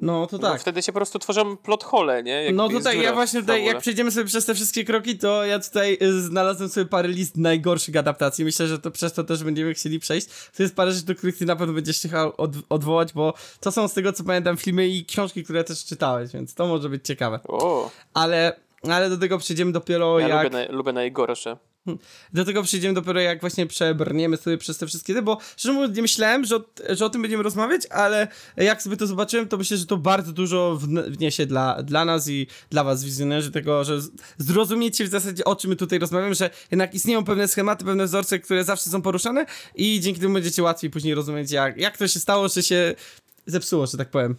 No 0.00 0.26
to 0.26 0.38
tak. 0.38 0.52
No, 0.52 0.58
wtedy 0.58 0.82
się 0.82 0.92
po 0.92 0.98
prostu 0.98 1.18
tworzą 1.18 1.56
plot 1.56 1.84
hole, 1.84 2.22
nie? 2.22 2.44
Jak 2.44 2.54
no 2.54 2.68
to 2.68 2.80
tak, 2.80 2.98
ja 2.98 3.12
właśnie 3.12 3.40
tutaj, 3.40 3.64
jak 3.64 3.78
przejdziemy 3.78 4.10
sobie 4.10 4.26
przez 4.26 4.44
te 4.46 4.54
wszystkie 4.54 4.84
kroki, 4.84 5.18
to 5.18 5.44
ja 5.44 5.58
tutaj 5.58 5.98
y, 6.02 6.20
znalazłem 6.20 6.68
sobie 6.68 6.86
parę 6.86 7.08
list 7.08 7.36
najgorszych 7.36 7.96
adaptacji. 7.96 8.44
Myślę, 8.44 8.66
że 8.66 8.78
to 8.78 8.90
przez 8.90 9.12
to 9.12 9.24
też 9.24 9.44
będziemy 9.44 9.74
chcieli 9.74 10.00
przejść. 10.00 10.28
To 10.56 10.62
jest 10.62 10.76
parę 10.76 10.92
rzeczy, 10.92 11.06
do 11.06 11.14
których 11.14 11.38
ty 11.38 11.46
na 11.46 11.56
pewno 11.56 11.74
będziesz 11.74 11.98
chciał 11.98 12.32
od, 12.36 12.50
odwołać, 12.68 13.12
bo 13.12 13.34
to 13.60 13.72
są 13.72 13.88
z 13.88 13.94
tego, 13.94 14.12
co 14.12 14.24
pamiętam, 14.24 14.56
filmy 14.56 14.88
i 14.88 15.04
książki, 15.04 15.44
które 15.44 15.64
też 15.64 15.84
czytałeś, 15.84 16.32
więc 16.32 16.54
to 16.54 16.66
może 16.66 16.88
być 16.88 17.06
ciekawe. 17.06 17.40
O. 17.48 17.90
Ale, 18.14 18.60
ale 18.82 19.10
do 19.10 19.16
tego 19.16 19.38
przejdziemy 19.38 19.72
dopiero 19.72 20.18
ja 20.18 20.28
jak... 20.28 20.44
Lubię, 20.44 20.68
lubię 20.70 20.92
najgorsze. 20.92 21.56
Do 22.32 22.44
tego 22.44 22.62
przyjdziemy 22.62 22.94
dopiero 22.94 23.20
jak 23.20 23.40
właśnie 23.40 23.66
przebrniemy 23.66 24.36
sobie 24.36 24.58
przez 24.58 24.78
te 24.78 24.86
wszystkie, 24.86 25.22
bo 25.22 25.38
szczerze 25.56 25.72
mówiąc 25.72 25.96
nie 25.96 26.02
myślałem, 26.02 26.44
że 26.44 26.56
o, 26.56 26.64
że 26.88 27.06
o 27.06 27.10
tym 27.10 27.22
będziemy 27.22 27.42
rozmawiać, 27.42 27.82
ale 27.90 28.28
jak 28.56 28.82
sobie 28.82 28.96
to 28.96 29.06
zobaczyłem, 29.06 29.48
to 29.48 29.56
myślę, 29.56 29.76
że 29.76 29.86
to 29.86 29.96
bardzo 29.96 30.32
dużo 30.32 30.78
wniesie 31.08 31.46
dla, 31.46 31.82
dla 31.82 32.04
nas 32.04 32.28
i 32.28 32.46
dla 32.70 32.84
was 32.84 33.04
wizjonerzy 33.04 33.50
tego, 33.50 33.84
że 33.84 34.00
zrozumiecie 34.38 35.04
w 35.04 35.08
zasadzie 35.08 35.44
o 35.44 35.56
czym 35.56 35.70
my 35.70 35.76
tutaj 35.76 35.98
rozmawiamy, 35.98 36.34
że 36.34 36.50
jednak 36.70 36.94
istnieją 36.94 37.24
pewne 37.24 37.48
schematy, 37.48 37.84
pewne 37.84 38.04
wzorce, 38.04 38.38
które 38.38 38.64
zawsze 38.64 38.90
są 38.90 39.02
poruszane 39.02 39.46
i 39.74 40.00
dzięki 40.00 40.20
temu 40.20 40.34
będziecie 40.34 40.62
łatwiej 40.62 40.90
później 40.90 41.14
rozumieć 41.14 41.50
jak, 41.50 41.76
jak 41.76 41.96
to 41.96 42.08
się 42.08 42.20
stało, 42.20 42.48
że 42.48 42.62
się 42.62 42.94
zepsuło, 43.46 43.86
że 43.86 43.98
tak 43.98 44.10
powiem. 44.10 44.36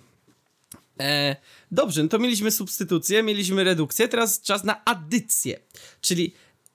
E, 0.99 1.35
dobrze, 1.71 2.03
no 2.03 2.09
to 2.09 2.19
mieliśmy 2.19 2.51
substytucję, 2.51 3.23
mieliśmy 3.23 3.63
redukcję, 3.63 4.07
teraz 4.07 4.41
czas 4.41 4.63
na 4.63 4.85
addycję, 4.85 5.59
czyli 6.01 6.33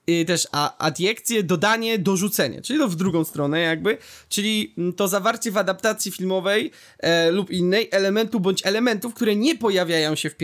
y, 0.09 0.25
też 0.25 0.47
a, 0.51 0.77
adiekcję, 0.77 1.43
dodanie, 1.43 1.99
dorzucenie, 1.99 2.61
czyli 2.61 2.79
to 2.79 2.87
w 2.87 2.95
drugą 2.95 3.23
stronę 3.23 3.59
jakby, 3.59 3.97
czyli 4.29 4.73
mm, 4.77 4.93
to 4.93 5.07
zawarcie 5.07 5.51
w 5.51 5.57
adaptacji 5.57 6.11
filmowej 6.11 6.71
e, 6.99 7.31
lub 7.31 7.51
innej 7.51 7.89
elementu 7.91 8.39
bądź 8.39 8.65
elementów, 8.65 9.13
które 9.13 9.35
nie 9.35 9.55
pojawiają 9.55 10.15
się 10.15 10.29
w, 10.29 10.35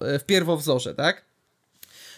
e, 0.00 0.18
w 0.18 0.24
pierwowzorze, 0.24 0.94
tak? 0.94 1.28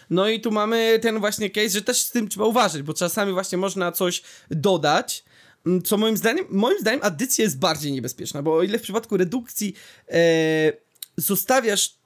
No 0.09 0.29
i 0.29 0.39
tu 0.41 0.51
mamy 0.51 0.99
ten 1.01 1.19
właśnie 1.19 1.49
case, 1.49 1.69
że 1.69 1.81
też 1.81 2.01
z 2.01 2.11
tym 2.11 2.27
trzeba 2.27 2.45
uważać, 2.45 2.81
bo 2.81 2.93
czasami 2.93 3.33
właśnie 3.33 3.57
można 3.57 3.91
coś 3.91 4.21
dodać, 4.49 5.23
mm, 5.65 5.81
co 5.81 5.97
moim 5.97 6.17
zdaniem, 6.17 6.45
moim 6.49 6.79
zdaniem 6.79 6.99
addycja 7.03 7.43
jest 7.43 7.59
bardziej 7.59 7.91
niebezpieczna, 7.91 8.41
bo 8.41 8.55
o 8.55 8.63
ile 8.63 8.79
w 8.79 8.81
przypadku 8.81 9.17
redukcji 9.17 9.73
e, 10.09 10.17
zostawiasz, 11.17 12.00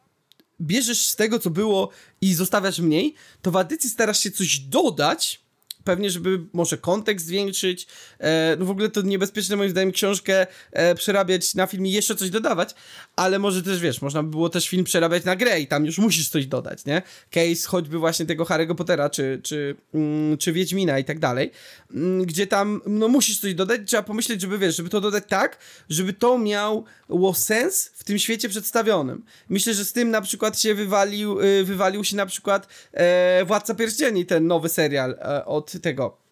bierzesz 0.61 1.05
z 1.05 1.15
tego, 1.15 1.39
co 1.39 1.49
było 1.49 1.89
i 2.21 2.33
zostawiasz 2.33 2.79
mniej, 2.79 3.13
to 3.41 3.51
w 3.51 3.55
edycji 3.55 3.89
starasz 3.89 4.19
się 4.19 4.31
coś 4.31 4.59
dodać, 4.59 5.44
pewnie, 5.85 6.09
żeby 6.09 6.39
może 6.53 6.77
kontekst 6.77 7.25
zwiększyć. 7.25 7.87
E, 8.19 8.55
no 8.59 8.65
w 8.65 8.69
ogóle 8.69 8.89
to 8.89 9.01
niebezpieczne 9.01 9.55
moim 9.55 9.69
zdaniem 9.69 9.91
książkę 9.91 10.47
e, 10.71 10.95
przerabiać 10.95 11.55
na 11.55 11.67
film 11.67 11.85
i 11.85 11.91
jeszcze 11.91 12.15
coś 12.15 12.29
dodawać, 12.29 12.75
ale 13.15 13.39
może 13.39 13.63
też 13.63 13.79
wiesz, 13.79 14.01
można 14.01 14.23
by 14.23 14.29
było 14.29 14.49
też 14.49 14.69
film 14.69 14.83
przerabiać 14.83 15.23
na 15.23 15.35
grę 15.35 15.59
i 15.59 15.67
tam 15.67 15.85
już 15.85 15.97
musisz 15.97 16.29
coś 16.29 16.47
dodać, 16.47 16.85
nie? 16.85 17.01
Case 17.31 17.67
choćby 17.67 17.97
właśnie 17.97 18.25
tego 18.25 18.43
Harry'ego 18.43 18.75
Pottera, 18.75 19.09
czy, 19.09 19.39
czy, 19.43 19.75
mm, 19.93 20.37
czy 20.37 20.53
Wiedźmina 20.53 20.99
i 20.99 21.03
tak 21.03 21.19
dalej, 21.19 21.51
mm, 21.93 22.25
gdzie 22.25 22.47
tam 22.47 22.81
no 22.85 23.07
musisz 23.07 23.39
coś 23.39 23.53
dodać, 23.53 23.81
trzeba 23.85 24.03
pomyśleć, 24.03 24.41
żeby 24.41 24.57
wiesz, 24.57 24.75
żeby 24.75 24.89
to 24.89 25.01
dodać 25.01 25.23
tak, 25.27 25.57
żeby 25.89 26.13
to 26.13 26.37
miało 26.37 26.85
sens 27.33 27.91
w 27.93 28.03
tym 28.03 28.19
świecie 28.19 28.49
przedstawionym. 28.49 29.23
Myślę, 29.49 29.73
że 29.73 29.85
z 29.85 29.93
tym 29.93 30.11
na 30.11 30.21
przykład 30.21 30.59
się 30.59 30.75
wywalił, 30.75 31.41
y, 31.41 31.63
wywalił 31.63 32.03
się 32.03 32.15
na 32.15 32.25
przykład 32.25 32.67
e, 32.93 33.45
Władca 33.45 33.75
Pierścieni, 33.75 34.25
ten 34.25 34.47
nowy 34.47 34.69
serial 34.69 35.11
e, 35.11 35.45
od 35.45 35.74
tego 35.79 36.25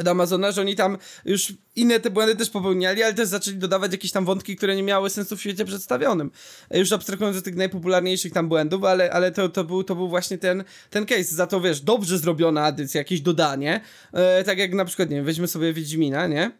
od 0.00 0.08
Amazona, 0.08 0.52
że 0.52 0.60
oni 0.60 0.76
tam 0.76 0.98
już 1.24 1.52
inne 1.76 2.00
te 2.00 2.10
błędy 2.10 2.36
też 2.36 2.50
popełniali, 2.50 3.02
ale 3.02 3.14
też 3.14 3.28
zaczęli 3.28 3.56
dodawać 3.56 3.92
jakieś 3.92 4.12
tam 4.12 4.24
wątki, 4.24 4.56
które 4.56 4.76
nie 4.76 4.82
miały 4.82 5.10
sensu 5.10 5.36
w 5.36 5.40
świecie 5.40 5.64
przedstawionym. 5.64 6.30
Już 6.70 6.92
abstrahując 6.92 7.36
od 7.36 7.44
tych 7.44 7.56
najpopularniejszych 7.56 8.32
tam 8.32 8.48
błędów, 8.48 8.84
ale, 8.84 9.12
ale 9.12 9.32
to, 9.32 9.48
to, 9.48 9.64
był, 9.64 9.84
to 9.84 9.94
był 9.94 10.08
właśnie 10.08 10.38
ten, 10.38 10.64
ten 10.90 11.06
case. 11.06 11.34
Za 11.34 11.46
to 11.46 11.60
wiesz, 11.60 11.80
dobrze 11.80 12.18
zrobiona 12.18 12.68
edycja, 12.68 12.98
jakieś 12.98 13.20
dodanie, 13.20 13.80
e, 14.12 14.44
tak 14.44 14.58
jak 14.58 14.74
na 14.74 14.84
przykład, 14.84 15.10
nie 15.10 15.16
wiem, 15.16 15.24
weźmy 15.24 15.48
sobie 15.48 15.72
Wiedźmina, 15.72 16.26
nie? 16.26 16.50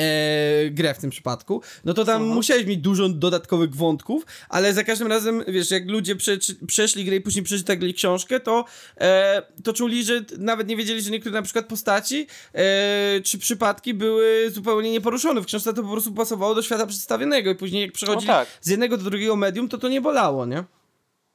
E, 0.00 0.70
grę 0.70 0.94
w 0.94 0.98
tym 0.98 1.10
przypadku, 1.10 1.62
no 1.84 1.94
to 1.94 2.04
tam 2.04 2.22
-huh. 2.22 2.34
musiałeś 2.34 2.66
mieć 2.66 2.80
dużo 2.80 3.08
dodatkowych 3.08 3.74
wątków, 3.74 4.26
ale 4.48 4.74
za 4.74 4.84
każdym 4.84 5.08
razem, 5.08 5.44
wiesz, 5.48 5.70
jak 5.70 5.88
ludzie 5.88 6.16
prze, 6.16 6.38
przeszli 6.66 7.04
grę 7.04 7.16
i 7.16 7.20
później 7.20 7.44
przeczytali 7.44 7.94
książkę, 7.94 8.40
to, 8.40 8.64
e, 9.00 9.42
to 9.64 9.72
czuli, 9.72 10.04
że 10.04 10.24
nawet 10.38 10.68
nie 10.68 10.76
wiedzieli, 10.76 11.02
że 11.02 11.10
niektóre 11.10 11.34
na 11.34 11.42
przykład 11.42 11.66
postaci 11.66 12.26
e, 12.54 13.20
czy 13.20 13.38
przypadki 13.38 13.94
były 13.94 14.50
zupełnie 14.50 14.90
nieporuszone. 14.90 15.40
W 15.40 15.46
książce 15.46 15.74
to 15.74 15.82
po 15.82 15.92
prostu 15.92 16.12
pasowało 16.12 16.54
do 16.54 16.62
świata 16.62 16.86
przedstawionego 16.86 17.50
i 17.50 17.54
później 17.54 17.82
jak 17.82 17.92
przechodzili 17.92 18.26
no 18.26 18.32
tak. 18.32 18.48
z 18.60 18.68
jednego 18.68 18.96
do 18.96 19.04
drugiego 19.04 19.36
medium, 19.36 19.68
to 19.68 19.78
to 19.78 19.88
nie 19.88 20.00
bolało, 20.00 20.46
nie? 20.46 20.64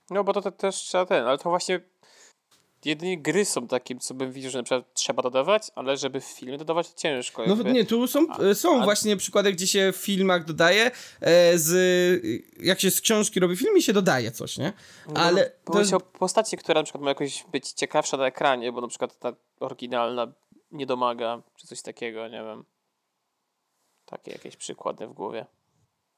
No 0.09 0.23
bo 0.23 0.33
to, 0.33 0.41
to 0.41 0.51
też 0.51 0.75
trzeba 0.75 1.05
ten, 1.05 1.25
ale 1.25 1.37
to 1.37 1.49
właśnie 1.49 1.81
jedynie 2.85 3.21
gry 3.21 3.45
są 3.45 3.67
takim, 3.67 3.99
co 3.99 4.13
bym 4.13 4.31
widział, 4.31 4.51
że 4.51 4.57
na 4.57 4.63
przykład 4.63 4.93
trzeba 4.93 5.23
dodawać, 5.23 5.71
ale 5.75 5.97
żeby 5.97 6.21
w 6.21 6.25
filmie 6.25 6.57
dodawać 6.57 6.89
to 6.89 6.99
ciężko. 6.99 7.43
No 7.47 7.55
nie, 7.63 7.85
tu 7.85 8.07
są, 8.07 8.27
a, 8.29 8.53
są 8.53 8.81
a... 8.81 8.83
właśnie 8.83 9.17
przykłady, 9.17 9.51
gdzie 9.51 9.67
się 9.67 9.91
w 9.91 9.95
filmach 9.95 10.45
dodaje, 10.45 10.91
e, 11.21 11.57
z, 11.57 12.23
jak 12.59 12.79
się 12.79 12.91
z 12.91 13.01
książki 13.01 13.39
robi 13.39 13.57
film 13.57 13.77
i 13.77 13.81
się 13.81 13.93
dodaje 13.93 14.31
coś, 14.31 14.57
nie? 14.57 14.73
No, 15.07 15.21
ale... 15.21 15.51
No, 15.67 15.73
to 15.73 15.79
jest... 15.79 15.93
o 15.93 15.99
postaci, 15.99 16.57
która 16.57 16.79
na 16.79 16.83
przykład 16.83 17.03
ma 17.03 17.09
jakoś 17.09 17.45
być 17.51 17.71
ciekawsza 17.71 18.17
na 18.17 18.27
ekranie, 18.27 18.71
bo 18.71 18.81
na 18.81 18.87
przykład 18.87 19.19
ta 19.19 19.33
oryginalna 19.59 20.33
nie 20.71 20.85
domaga, 20.85 21.41
czy 21.55 21.67
coś 21.67 21.81
takiego, 21.81 22.27
nie 22.27 22.43
wiem. 22.43 22.65
Takie 24.05 24.31
jakieś 24.31 24.55
przykłady 24.55 25.07
w 25.07 25.13
głowie. 25.13 25.45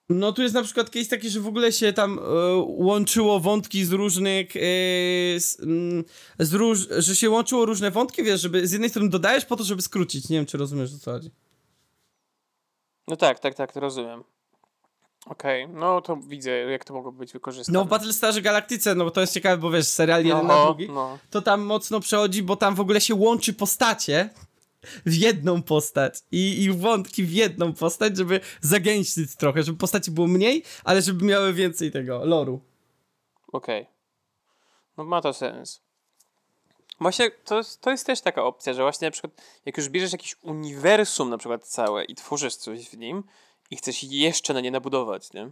No 0.10 0.32
tu 0.32 0.42
jest 0.42 0.56
na 0.56 0.64
przykład 0.64 0.90
case 0.90 1.06
taki, 1.06 1.30
że 1.30 1.40
w 1.40 1.48
ogóle 1.48 1.72
się 1.72 1.94
tam 1.94 2.20
e, 2.20 2.22
łączyło 2.66 3.40
wątki 3.40 3.86
z 3.86 3.92
różnych, 3.92 4.56
e, 4.56 4.60
z, 5.40 5.60
mm, 5.60 6.04
z 6.40 6.54
róż, 6.54 6.88
że 6.98 7.16
się 7.16 7.30
łączyło 7.30 7.66
różne 7.66 7.92
wątki, 7.92 8.24
wiesz, 8.24 8.42
żeby 8.42 8.68
z 8.68 8.72
jednej 8.72 8.90
strony 8.90 9.10
dodajesz 9.10 9.46
po 9.46 9.56
to, 9.56 9.64
żeby 9.64 9.82
skrócić. 9.82 10.30
Nie 10.30 10.38
wiem, 10.38 10.46
czy 10.46 10.58
rozumiesz 10.58 10.94
o 10.96 10.98
co 11.00 11.12
chodzi. 11.12 11.32
No 13.08 13.16
tak, 13.16 13.40
tak, 13.40 13.56
tak, 13.56 13.74
to 13.74 13.80
rozumiem. 13.80 14.24
Okej, 15.26 15.64
okay. 15.64 15.80
no 15.80 16.02
to 16.02 16.18
widzę, 16.18 16.52
jak 16.52 16.86
to 16.86 16.94
mogło 16.94 17.12
być 17.12 17.34
wykorzystane. 17.34 17.80
No 17.80 17.86
w 17.86 17.88
Battlestarze 17.88 18.42
Galaktyce, 18.42 18.96
no 18.96 19.04
bo 19.04 19.12
to 19.12 19.22
jest 19.22 19.34
ciekawe, 19.34 19.58
bo 19.58 19.72
wiesz, 19.72 19.88
serial 19.88 20.26
jeden 20.26 20.48
no, 20.48 20.60
na 20.60 20.66
drugi, 20.66 20.90
no. 20.90 21.18
to 21.30 21.42
tam 21.42 21.62
mocno 21.62 22.00
przechodzi, 22.00 22.44
bo 22.44 22.56
tam 22.56 22.76
w 22.76 22.80
ogóle 22.80 23.02
się 23.02 23.16
łączy 23.16 23.54
postacie, 23.54 24.30
w 25.06 25.14
jedną 25.14 25.64
postać 25.64 26.20
i, 26.32 26.64
i 26.64 26.72
wątki 26.72 27.24
w 27.24 27.32
jedną 27.32 27.74
postać, 27.74 28.18
żeby 28.18 28.40
zagęścić 28.62 29.36
trochę, 29.36 29.64
żeby 29.64 29.78
postaci 29.78 30.12
było 30.12 30.28
mniej, 30.28 30.64
ale 30.84 31.02
żeby 31.02 31.26
miały 31.26 31.54
więcej 31.54 31.92
tego 31.92 32.26
loru. 32.26 32.62
Okej. 33.52 33.82
Okay. 33.82 33.94
No 34.98 35.04
ma 35.04 35.22
to 35.22 35.34
sens. 35.34 35.82
Właśnie 37.00 37.32
to 37.32 37.62
to 37.82 37.92
jest 37.92 38.06
też 38.06 38.22
taka 38.22 38.44
opcja, 38.44 38.74
że 38.74 38.82
właśnie 38.82 39.08
na 39.08 39.12
przykład 39.12 39.42
jak 39.66 39.78
już 39.78 39.90
bierzesz 39.90 40.12
jakieś 40.12 40.36
uniwersum 40.42 41.30
na 41.30 41.38
przykład 41.38 41.68
całe 41.68 42.06
i 42.06 42.16
tworzysz 42.16 42.56
coś 42.56 42.90
w 42.90 42.98
nim 42.98 43.24
i 43.72 43.76
chcesz 43.78 44.04
jeszcze 44.04 44.54
na 44.54 44.62
nie 44.62 44.72
nabudować, 44.72 45.34
nie? 45.34 45.52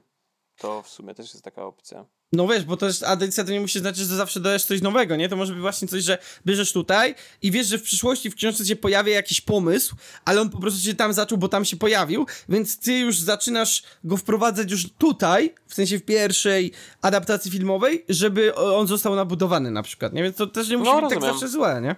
To 0.58 0.82
w 0.82 0.90
sumie 0.90 1.16
też 1.16 1.34
jest 1.34 1.44
taka 1.44 1.66
opcja. 1.66 2.06
No 2.34 2.48
wiesz, 2.48 2.64
bo 2.64 2.78
to 2.78 2.86
jest 2.86 3.04
edycja 3.04 3.44
to 3.44 3.52
nie 3.52 3.62
musi 3.62 3.80
znaczyć, 3.80 4.08
że 4.08 4.16
zawsze 4.16 4.40
dajesz 4.40 4.66
coś 4.66 4.82
nowego, 4.82 5.16
nie? 5.16 5.30
To 5.30 5.36
może 5.36 5.54
być 5.54 5.62
właśnie 5.62 5.88
coś, 5.88 6.04
że 6.04 6.18
bierzesz 6.46 6.74
tutaj 6.74 7.16
i 7.42 7.52
wiesz, 7.52 7.68
że 7.68 7.78
w 7.78 7.84
przyszłości 7.84 8.30
w 8.30 8.36
książce 8.36 8.66
się 8.66 8.76
pojawia 8.76 9.14
jakiś 9.14 9.42
pomysł, 9.42 9.96
ale 10.26 10.42
on 10.42 10.50
po 10.50 10.58
prostu 10.58 10.80
się 10.80 10.94
tam 10.94 11.14
zaczął, 11.14 11.38
bo 11.38 11.48
tam 11.48 11.66
się 11.66 11.78
pojawił, 11.78 12.26
więc 12.50 12.80
ty 12.80 13.00
już 13.00 13.20
zaczynasz 13.20 13.84
go 14.04 14.18
wprowadzać 14.18 14.72
już 14.72 14.90
tutaj, 14.98 15.56
w 15.68 15.74
sensie 15.74 15.98
w 15.98 16.06
pierwszej 16.06 16.72
adaptacji 17.02 17.52
filmowej, 17.52 18.06
żeby 18.10 18.56
on 18.56 18.88
został 18.88 19.16
nabudowany 19.16 19.72
na 19.72 19.84
przykład, 19.84 20.14
nie? 20.14 20.24
Więc 20.24 20.36
to 20.36 20.48
też 20.48 20.70
nie 20.70 20.78
musi 20.78 20.92
no, 20.92 21.02
być 21.02 21.10
tak 21.10 21.22
zawsze 21.22 21.48
złe, 21.48 21.82
nie? 21.82 21.96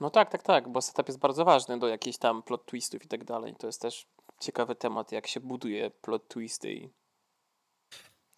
No 0.00 0.10
tak, 0.10 0.30
tak, 0.30 0.42
tak, 0.42 0.68
bo 0.68 0.82
setup 0.82 1.08
jest 1.08 1.18
bardzo 1.18 1.44
ważny 1.44 1.78
do 1.78 1.88
jakichś 1.88 2.18
tam 2.18 2.42
plot 2.42 2.66
twistów 2.66 3.04
i 3.04 3.08
tak 3.08 3.24
dalej. 3.24 3.54
To 3.58 3.66
jest 3.66 3.80
też 3.80 4.06
ciekawy 4.40 4.74
temat, 4.74 5.12
jak 5.12 5.26
się 5.26 5.40
buduje 5.40 5.90
plot 5.90 6.28
twisty 6.28 6.72
i 6.72 6.90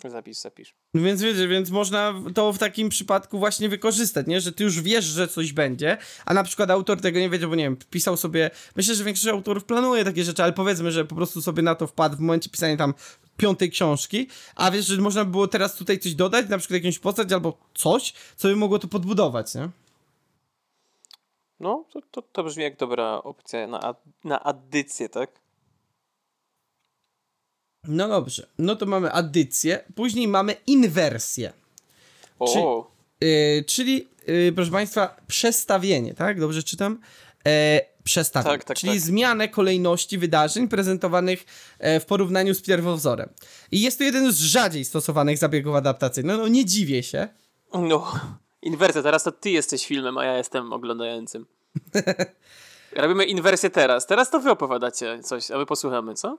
Zapis, 0.05 0.41
zapisz. 0.41 0.75
No 0.95 1.03
więc 1.03 1.23
wiecie, 1.23 1.49
więc 1.49 1.71
można 1.71 2.15
to 2.35 2.53
w 2.53 2.59
takim 2.59 2.89
przypadku 2.89 3.39
właśnie 3.39 3.69
wykorzystać, 3.69 4.27
nie? 4.27 4.41
Że 4.41 4.53
ty 4.53 4.65
już 4.65 4.81
wiesz, 4.81 5.05
że 5.05 5.29
coś 5.29 5.53
będzie, 5.53 5.99
a 6.25 6.35
na 6.35 6.45
przykład 6.45 6.71
autor 6.71 7.01
tego 7.01 7.19
nie 7.19 7.31
wiedział, 7.31 7.51
bo 7.51 7.57
nie 7.57 7.65
wiem, 7.65 7.77
pisał 7.91 8.16
sobie, 8.16 8.51
myślę, 8.77 8.95
że 8.95 9.05
większość 9.05 9.27
autorów 9.29 9.65
planuje 9.65 10.05
takie 10.05 10.25
rzeczy, 10.25 10.43
ale 10.43 10.53
powiedzmy, 10.53 10.91
że 10.93 11.05
po 11.05 11.15
prostu 11.15 11.43
sobie 11.43 11.62
na 11.62 11.75
to 11.75 11.87
wpadł 11.87 12.16
w 12.16 12.21
momencie 12.21 12.51
pisania 12.51 12.77
tam 12.77 12.95
piątej 13.37 13.71
książki, 13.71 14.29
a 14.57 14.71
wiesz, 14.71 14.87
że 14.87 15.01
można 15.01 15.25
by 15.25 15.31
było 15.31 15.49
teraz 15.49 15.77
tutaj 15.77 15.99
coś 15.99 16.15
dodać, 16.15 16.49
na 16.49 16.59
przykład 16.59 16.85
jakąś 16.85 16.99
postać 16.99 17.33
albo 17.33 17.59
coś, 17.75 18.15
co 18.37 18.49
by 18.49 18.57
mogło 18.57 18.79
to 18.79 18.89
podbudować, 18.89 19.55
nie? 19.55 19.69
No, 21.61 21.85
to, 21.93 22.01
to, 22.11 22.23
to 22.23 22.45
brzmi 22.45 22.62
jak 22.62 22.77
dobra 22.77 23.23
opcja 23.23 23.66
na, 23.66 23.95
na 24.25 24.43
addycję, 24.43 25.09
tak? 25.09 25.44
No 27.89 28.09
dobrze, 28.09 28.47
no 28.59 28.77
to 28.77 28.86
mamy 28.86 29.12
addycję, 29.12 29.85
później 29.94 30.28
mamy 30.28 30.56
inwersję. 30.66 31.52
Czy, 32.52 32.59
yy, 33.20 33.65
czyli, 33.66 34.09
yy, 34.27 34.52
proszę 34.55 34.70
Państwa, 34.70 35.16
przestawienie, 35.27 36.15
tak? 36.15 36.40
Dobrze 36.40 36.62
czytam? 36.62 37.01
E, 37.47 37.81
przestawienie, 38.05 38.59
tak, 38.59 38.65
tak, 38.65 38.77
czyli 38.77 38.93
tak. 38.93 39.02
zmianę 39.02 39.48
kolejności 39.48 40.19
wydarzeń 40.19 40.69
prezentowanych 40.69 41.44
e, 41.78 42.01
w 42.01 42.06
porównaniu 42.06 42.55
z 42.55 42.62
pierwowzorem. 42.62 43.28
I 43.73 43.81
jest 43.81 43.98
to 43.98 44.05
jeden 44.05 44.32
z 44.32 44.39
rzadziej 44.39 44.85
stosowanych 44.85 45.39
zabiegów 45.39 45.74
adaptacyjnych. 45.74 46.36
No, 46.36 46.43
no 46.43 46.48
nie 46.48 46.65
dziwię 46.65 47.02
się. 47.02 47.28
No, 47.74 48.12
inwersja, 48.62 49.02
teraz 49.02 49.23
to 49.23 49.32
ty 49.32 49.51
jesteś 49.51 49.86
filmem, 49.86 50.19
a 50.19 50.24
ja 50.24 50.36
jestem 50.36 50.73
oglądającym. 50.73 51.47
Robimy 52.97 53.24
inwersję 53.24 53.70
teraz. 53.70 54.06
Teraz 54.06 54.31
to 54.31 54.40
wy 54.40 54.51
opowiadacie 54.51 55.20
coś, 55.23 55.51
a 55.51 55.59
my 55.59 55.66
posłuchamy, 55.66 56.15
co? 56.15 56.39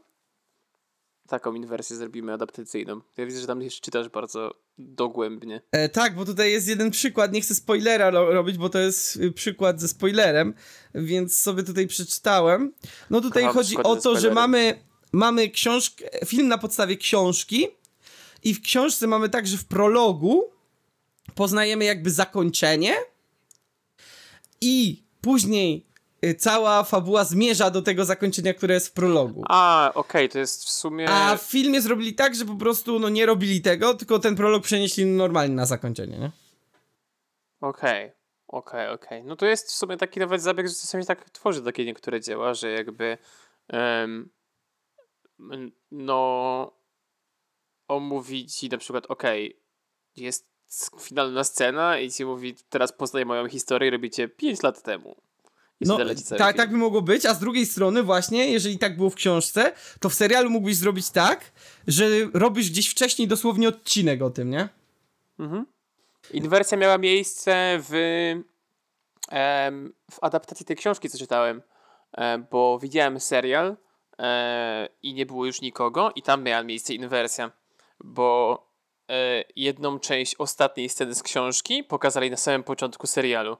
Taką 1.28 1.54
inwersję 1.54 1.96
zrobimy 1.96 2.34
adaptacyjną. 2.34 3.02
Ja 3.18 3.26
widzę, 3.26 3.40
że 3.40 3.48
tam 3.48 3.62
jeszcze 3.62 3.82
czytasz 3.82 4.10
bardzo 4.10 4.54
dogłębnie. 4.78 5.62
E, 5.72 5.90
tak, 5.90 6.16
bo 6.16 6.26
tutaj 6.26 6.52
jest 6.52 6.68
jeden 6.68 6.92
przykład, 6.92 7.34
nie 7.34 7.42
chcę 7.42 7.56
spoilera 7.56 8.10
ro 8.10 8.34
robić, 8.34 8.58
bo 8.58 8.70
to 8.70 8.80
jest 8.80 9.16
y, 9.16 9.32
przykład 9.32 9.82
ze 9.82 9.88
spoilerem, 9.88 10.54
więc 10.96 11.38
sobie 11.38 11.64
tutaj 11.64 11.88
przeczytałem. 11.88 12.74
No 13.10 13.22
tutaj 13.22 13.46
chodzi 13.46 13.78
o 13.78 13.96
to, 13.96 14.20
że 14.20 14.34
mamy, 14.34 14.80
mamy 15.12 15.50
książkę, 15.50 16.06
film 16.26 16.48
na 16.48 16.58
podstawie 16.58 16.98
książki 16.98 17.68
i 18.44 18.54
w 18.54 18.62
książce 18.62 19.08
mamy 19.08 19.30
tak, 19.30 19.48
że 19.48 19.58
w 19.58 19.66
prologu 19.66 20.44
poznajemy 21.36 21.86
jakby 21.86 22.12
zakończenie 22.12 22.96
i 24.62 25.04
później 25.22 25.86
cała 26.34 26.84
fabuła 26.84 27.24
zmierza 27.24 27.72
do 27.72 27.82
tego 27.82 28.06
zakończenia, 28.06 28.54
które 28.54 28.74
jest 28.74 28.88
w 28.88 28.92
prologu. 28.92 29.44
A, 29.50 29.92
okej, 29.94 30.30
to 30.30 30.40
jest 30.40 30.66
w 30.66 30.70
sumie... 30.70 31.10
A 31.10 31.38
w 31.38 31.42
filmie 31.42 31.82
zrobili 31.82 32.14
tak, 32.14 32.36
że 32.36 32.46
po 32.46 32.56
prostu 32.56 33.00
no 33.00 33.10
nie 33.10 33.26
robili 33.26 33.62
tego, 33.62 33.94
tylko 33.94 34.20
ten 34.20 34.36
prolog 34.36 34.64
przenieśli 34.64 35.06
normalnie 35.06 35.56
na 35.56 35.66
zakończenie, 35.66 36.18
nie? 36.18 36.32
Okej, 37.62 38.12
okej, 38.48 38.90
okej. 38.90 39.24
No 39.24 39.36
to 39.36 39.46
jest 39.46 39.68
w 39.68 39.76
sumie 39.76 39.98
taki 39.98 40.20
nawet 40.20 40.42
zabieg, 40.42 40.68
że 40.68 40.74
czasami 40.74 41.06
tak 41.06 41.30
tworzy 41.30 41.62
takie 41.62 41.86
niektóre 41.86 42.22
dzieła, 42.22 42.54
że 42.54 42.72
jakby 42.72 43.18
em, 43.68 44.30
m, 45.40 45.72
no 45.92 46.72
on 47.88 48.04
mówi 48.04 48.48
ci 48.48 48.70
na 48.70 48.78
przykład, 48.78 49.06
okej, 49.06 49.60
jest 50.16 50.56
finalna 51.00 51.44
scena 51.44 52.00
i 52.00 52.12
ci 52.12 52.26
mówi, 52.26 52.56
teraz 52.70 52.94
poznaj 52.94 53.26
moją 53.26 53.48
historię, 53.48 53.92
robicie 53.92 54.28
5 54.28 54.64
lat 54.64 54.82
temu. 54.82 55.25
No, 55.82 55.98
tak, 56.38 56.58
tak 56.58 56.72
by 56.72 56.78
mogło 56.78 57.02
być, 57.02 57.26
a 57.26 57.34
z 57.34 57.40
drugiej 57.40 57.66
strony 57.66 58.04
właśnie, 58.04 58.52
jeżeli 58.52 58.78
tak 58.78 58.98
było 58.98 59.10
w 59.10 59.16
książce, 59.16 59.74
to 60.00 60.10
w 60.10 60.14
serialu 60.14 60.50
mógłbyś 60.50 60.76
zrobić 60.76 61.10
tak, 61.10 61.52
że 61.88 62.06
robisz 62.34 62.70
gdzieś 62.70 62.90
wcześniej 62.90 63.28
dosłownie 63.28 63.70
odcinek 63.70 64.22
o 64.22 64.30
tym, 64.30 64.50
nie? 64.50 64.70
Mhm. 65.40 65.66
Inwersja 66.32 66.78
miała 66.78 66.98
miejsce 66.98 67.80
w, 67.90 67.94
em, 69.30 69.94
w 70.12 70.18
adaptacji 70.22 70.66
tej 70.66 70.76
książki, 70.76 71.10
co 71.10 71.18
czytałem, 71.18 71.62
bo 72.52 72.80
widziałem 72.80 73.20
serial 73.20 73.78
e, 74.20 74.90
i 75.04 75.14
nie 75.14 75.26
było 75.26 75.46
już 75.46 75.62
nikogo 75.62 76.12
i 76.16 76.22
tam 76.22 76.44
miała 76.44 76.64
miejsce 76.64 76.94
inwersja, 76.94 77.52
bo 78.00 78.60
e, 79.10 79.44
jedną 79.56 80.00
część 80.00 80.36
ostatniej 80.36 80.90
sceny 80.90 81.16
z 81.16 81.24
książki 81.24 81.84
pokazali 81.84 82.32
na 82.32 82.38
samym 82.38 82.64
początku 82.64 83.08
serialu. 83.08 83.58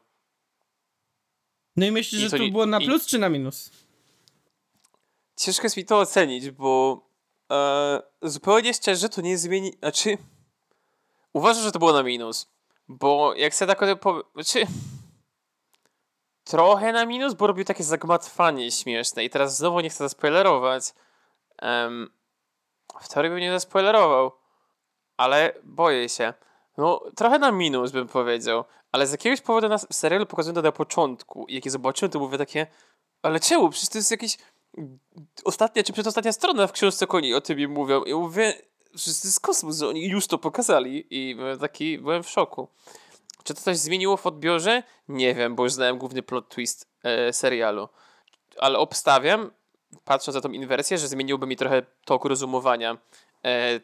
No 1.76 1.86
i 1.86 1.92
myślisz, 1.92 2.22
I 2.22 2.24
że 2.24 2.30
to 2.30 2.38
nie- 2.44 2.52
było 2.52 2.66
na 2.66 2.80
i- 2.80 2.86
plus 2.86 3.06
czy 3.06 3.20
na 3.20 3.30
minus? 3.30 3.72
Ciężko 5.36 5.64
jest 5.66 5.78
mi 5.78 5.86
to 5.86 6.00
ocenić, 6.00 6.52
bo 6.52 7.02
e, 7.52 8.02
zupełnie 8.22 8.74
szczerze 8.74 9.10
to 9.10 9.22
nie 9.22 9.38
zmieni... 9.38 9.74
Znaczy, 9.80 10.18
uważam, 11.34 11.64
że 11.64 11.72
to 11.72 11.80
było 11.80 11.94
na 11.94 12.04
minus, 12.04 12.48
bo 12.88 13.34
jak 13.36 13.56
sobie 13.56 13.68
tak 13.70 13.84
o 13.84 13.86
tym 13.86 13.98
powiem... 13.98 14.24
Znaczy, 14.34 14.68
trochę 16.44 16.92
na 16.94 17.06
minus, 17.06 17.34
bo 17.34 17.48
robił 17.48 17.66
takie 17.66 17.84
zagmatwanie 17.84 18.72
śmieszne 18.72 19.24
i 19.26 19.30
teraz 19.30 19.58
znowu 19.58 19.80
nie 19.80 19.90
chcę 19.90 19.98
zaspoilerować. 19.98 20.84
Um, 21.62 22.12
w 23.02 23.08
teorii 23.08 23.32
bym 23.32 23.40
nie 23.40 23.52
zaspoilerował, 23.52 24.32
ale 25.18 25.54
boję 25.64 26.10
się. 26.10 26.34
No, 26.78 27.02
trochę 27.16 27.40
na 27.40 27.52
minus 27.52 27.92
bym 27.92 28.08
powiedział, 28.08 28.64
ale 28.92 29.08
z 29.08 29.12
jakiegoś 29.12 29.42
powodu 29.42 29.70
nas 29.70 29.88
w 29.90 29.96
serialu 29.96 30.26
pokazują 30.26 30.56
to 30.56 30.62
na 30.62 30.72
początku 30.72 31.46
i 31.48 31.56
jak 31.56 31.66
je 31.66 31.72
zobaczyłem, 31.72 32.12
to 32.12 32.20
mówię 32.20 32.38
takie 32.38 32.68
ale 33.26 33.40
czemu? 33.40 33.70
Przecież 33.70 33.90
to 33.90 33.98
jest 33.98 34.12
jakieś 34.12 34.38
ostatnia 35.44 35.84
czy 35.84 35.94
przedostatnia 35.94 36.32
strona 36.32 36.68
w 36.68 36.72
książce, 36.72 37.04
jak 37.04 37.14
oni 37.14 37.34
o 37.34 37.42
tym 37.42 37.72
mówią. 37.72 38.04
I 38.04 38.14
mówię, 38.14 38.54
że 38.94 39.06
to 39.06 39.28
jest 39.28 39.40
kosmos, 39.40 39.82
oni 39.82 40.08
już 40.08 40.28
to 40.28 40.38
pokazali 40.38 41.08
i 41.10 41.36
byłem 41.36 41.60
taki, 41.60 41.98
byłem 41.98 42.24
w 42.24 42.30
szoku. 42.30 42.68
Czy 43.44 43.54
to 43.54 43.62
coś 43.62 43.78
zmieniło 43.78 44.18
w 44.18 44.28
odbiorze? 44.28 44.84
Nie 45.08 45.36
wiem, 45.36 45.56
bo 45.56 45.64
już 45.64 45.74
znałem 45.74 45.98
główny 45.98 46.24
plot 46.24 46.50
twist 46.50 46.90
e, 47.04 47.34
serialu. 47.34 47.90
Ale 48.58 48.80
obstawiam, 48.80 49.52
patrząc 50.04 50.36
na 50.36 50.42
tą 50.42 50.52
inwersję, 50.52 50.98
że 50.98 51.08
zmieniłby 51.08 51.48
mi 51.48 51.56
trochę 51.56 51.82
tok 52.06 52.26
rozumowania 52.26 52.98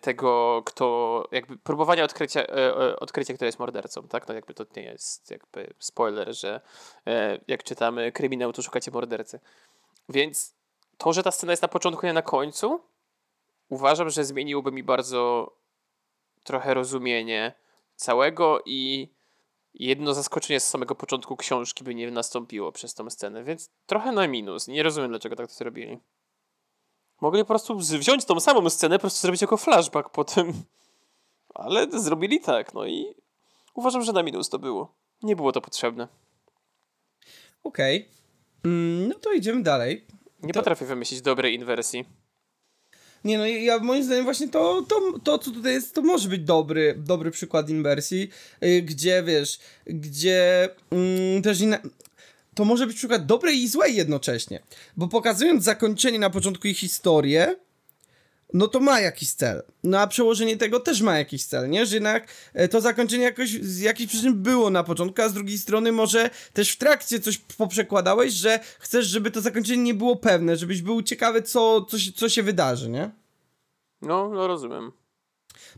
tego, 0.02 0.62
kto, 0.66 1.28
jakby 1.32 1.58
próbowania 1.58 2.04
odkrycia, 2.04 2.40
e, 2.42 2.48
e, 2.48 3.00
odkrycia, 3.00 3.34
kto 3.34 3.46
jest 3.46 3.60
mordercą, 3.60 4.08
tak? 4.08 4.28
No 4.28 4.34
jakby 4.34 4.54
to 4.54 4.66
nie 4.76 4.84
jest 4.84 5.32
jakby 5.32 5.74
spoiler, 5.80 6.36
że 6.36 6.62
e, 7.08 7.40
jak 7.48 7.64
czytamy 7.64 8.12
kryminał, 8.12 8.54
to 8.54 8.62
szukacie 8.62 8.92
mordercy. 8.92 9.40
Więc 10.10 10.56
to, 10.98 11.14
że 11.14 11.24
ta 11.24 11.32
scena 11.32 11.54
jest 11.54 11.62
na 11.62 11.68
początku, 11.68 12.06
nie 12.06 12.14
na 12.14 12.22
końcu, 12.22 12.82
uważam, 13.70 14.10
że 14.10 14.26
zmieniłoby 14.26 14.72
mi 14.72 14.84
bardzo 14.84 15.56
trochę 16.44 16.74
rozumienie 16.74 17.54
całego 17.96 18.62
i 18.66 19.10
jedno 19.74 20.14
zaskoczenie 20.14 20.60
z 20.60 20.68
samego 20.68 20.96
początku 20.96 21.38
książki 21.38 21.84
by 21.84 21.96
nie 21.96 22.12
nastąpiło 22.12 22.72
przez 22.72 22.94
tą 22.94 23.10
scenę, 23.10 23.44
więc 23.44 23.70
trochę 23.86 24.12
na 24.12 24.28
minus. 24.28 24.68
Nie 24.68 24.84
rozumiem, 24.84 25.10
dlaczego 25.10 25.36
tak 25.36 25.48
to 25.48 25.54
zrobili. 25.54 26.00
Mogli 27.22 27.42
po 27.42 27.46
prostu 27.46 27.78
wziąć 27.78 28.26
tą 28.26 28.40
samą 28.40 28.70
scenę, 28.70 28.96
po 28.98 29.02
prostu 29.02 29.22
zrobić 29.22 29.42
jako 29.42 29.58
flashback 29.58 30.10
potem. 30.10 30.54
Ale 31.54 31.88
zrobili 32.00 32.40
tak, 32.40 32.74
no 32.74 32.86
i 32.86 33.06
uważam, 33.74 34.04
że 34.04 34.14
na 34.14 34.24
minus 34.24 34.50
to 34.50 34.60
było. 34.60 34.96
Nie 35.24 35.36
było 35.36 35.52
to 35.52 35.62
potrzebne. 35.62 36.08
Okej. 37.64 38.10
Mm, 38.66 39.08
no 39.08 39.16
to 39.16 39.34
idziemy 39.34 39.64
dalej. 39.64 40.06
Nie 40.44 40.54
To- 40.54 40.60
potrafię 40.60 40.86
wymyślić 40.86 41.22
dobrej 41.22 41.56
inwersji. 41.56 42.06
Nie 43.24 43.38
no, 43.38 43.48
ja 43.48 43.80
moim 43.80 44.04
zdaniem 44.04 44.24
właśnie 44.24 44.50
to, 44.50 44.82
to, 44.90 45.20
to 45.24 45.38
co 45.38 45.52
tutaj 45.52 45.74
jest, 45.74 45.96
to 45.96 46.02
może 46.02 46.30
być 46.30 46.42
dobry, 46.42 46.96
dobry 46.98 47.32
przykład 47.32 47.70
inwersji, 47.70 48.30
y, 48.64 48.82
gdzie 48.82 49.24
wiesz, 49.24 49.60
gdzie 49.86 50.70
mm, 50.92 51.42
też 51.42 51.62
inna... 51.62 51.80
To 52.56 52.66
może 52.66 52.88
być 52.88 52.98
przykład 52.98 53.26
dobrej 53.26 53.62
i 53.62 53.68
złej 53.68 53.96
jednocześnie, 53.96 54.64
bo 54.98 55.08
pokazując 55.08 55.64
zakończenie 55.64 56.20
na 56.20 56.30
początku 56.30 56.68
ich 56.68 56.78
historię, 56.78 57.56
no 58.54 58.68
to 58.68 58.80
ma 58.80 59.00
jakiś 59.00 59.34
cel. 59.34 59.64
No 59.84 60.00
a 60.00 60.08
przełożenie 60.08 60.58
tego 60.58 60.80
też 60.80 61.02
ma 61.02 61.18
jakiś 61.18 61.46
cel, 61.46 61.70
nie? 61.70 61.86
Że 61.86 61.96
jednak 61.96 62.28
e, 62.54 62.68
to 62.68 62.82
zakończenie 62.82 63.24
jakoś 63.24 63.50
z 63.50 63.80
jakichś 63.80 64.14
przyczyn 64.14 64.34
było 64.34 64.70
na 64.70 64.84
początku, 64.84 65.22
a 65.22 65.30
z 65.30 65.34
drugiej 65.34 65.58
strony 65.58 65.92
może 65.92 66.30
też 66.54 66.72
w 66.72 66.78
trakcie 66.78 67.20
coś 67.20 67.38
poprzekładałeś, 67.38 68.34
że 68.34 68.60
chcesz, 68.80 69.06
żeby 69.06 69.32
to 69.32 69.42
zakończenie 69.42 69.84
nie 69.84 69.94
było 69.94 70.16
pewne, 70.16 70.58
żebyś 70.58 70.82
był 70.82 71.02
ciekawy, 71.02 71.42
co, 71.42 71.86
co, 71.86 72.00
się, 72.00 72.12
co 72.12 72.30
się 72.30 72.44
wydarzy, 72.44 72.90
nie? 72.90 73.10
No, 74.02 74.30
no 74.30 74.48
rozumiem. 74.48 74.92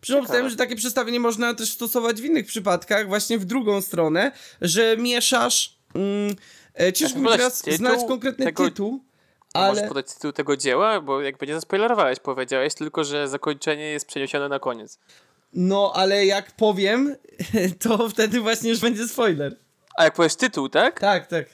Przy 0.02 0.22
tym, 0.32 0.50
że 0.50 0.56
takie 0.56 0.76
przestawienie 0.76 1.20
można 1.20 1.54
też 1.54 1.72
stosować 1.72 2.22
w 2.22 2.26
innych 2.26 2.46
przypadkach, 2.46 3.08
właśnie 3.08 3.40
w 3.40 3.46
drugą 3.46 3.82
stronę, 3.82 4.32
że 4.62 4.98
mieszasz. 4.98 5.78
Mm, 5.96 6.36
ciężko 6.94 7.20
mi 7.20 7.24
podać 7.26 7.38
teraz 7.38 7.62
tytuł 7.62 7.78
znaleźć 7.78 8.06
konkretny 8.08 8.46
tego- 8.46 8.66
tytuł, 8.66 9.04
Ale... 9.54 9.68
Możesz 9.68 9.88
podać 9.88 10.14
tytuł 10.14 10.32
tego 10.32 10.58
dzieła, 10.58 11.02
bo 11.02 11.22
jakby 11.22 11.48
nie 11.48 11.54
zaspoilerowałeś, 11.54 12.20
powiedziałeś 12.20 12.74
tylko, 12.74 13.04
że 13.04 13.28
zakończenie 13.28 13.86
jest 13.86 14.06
przeniesione 14.06 14.50
na 14.50 14.60
koniec. 14.60 15.00
No, 15.54 15.92
ale 15.96 16.26
jak 16.26 16.52
powiem, 16.52 17.16
to 17.84 18.10
wtedy 18.10 18.40
właśnie 18.42 18.70
już 18.70 18.80
będzie 18.80 19.08
spoiler. 19.08 19.56
A 19.98 20.04
jak 20.04 20.14
powiesz 20.14 20.36
tytuł, 20.36 20.70
tak? 20.70 21.00
Tak, 21.00 21.28
tak. 21.28 21.46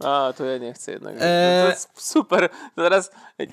A, 0.00 0.32
to 0.36 0.44
ja 0.44 0.58
nie 0.58 0.72
chcę 0.72 0.92
jednak. 0.92 1.14
Eee. 1.20 1.64
To 1.64 1.70
jest 1.70 1.88
super. 1.94 2.48
Zaraz, 2.76 3.10
e, 3.40 3.46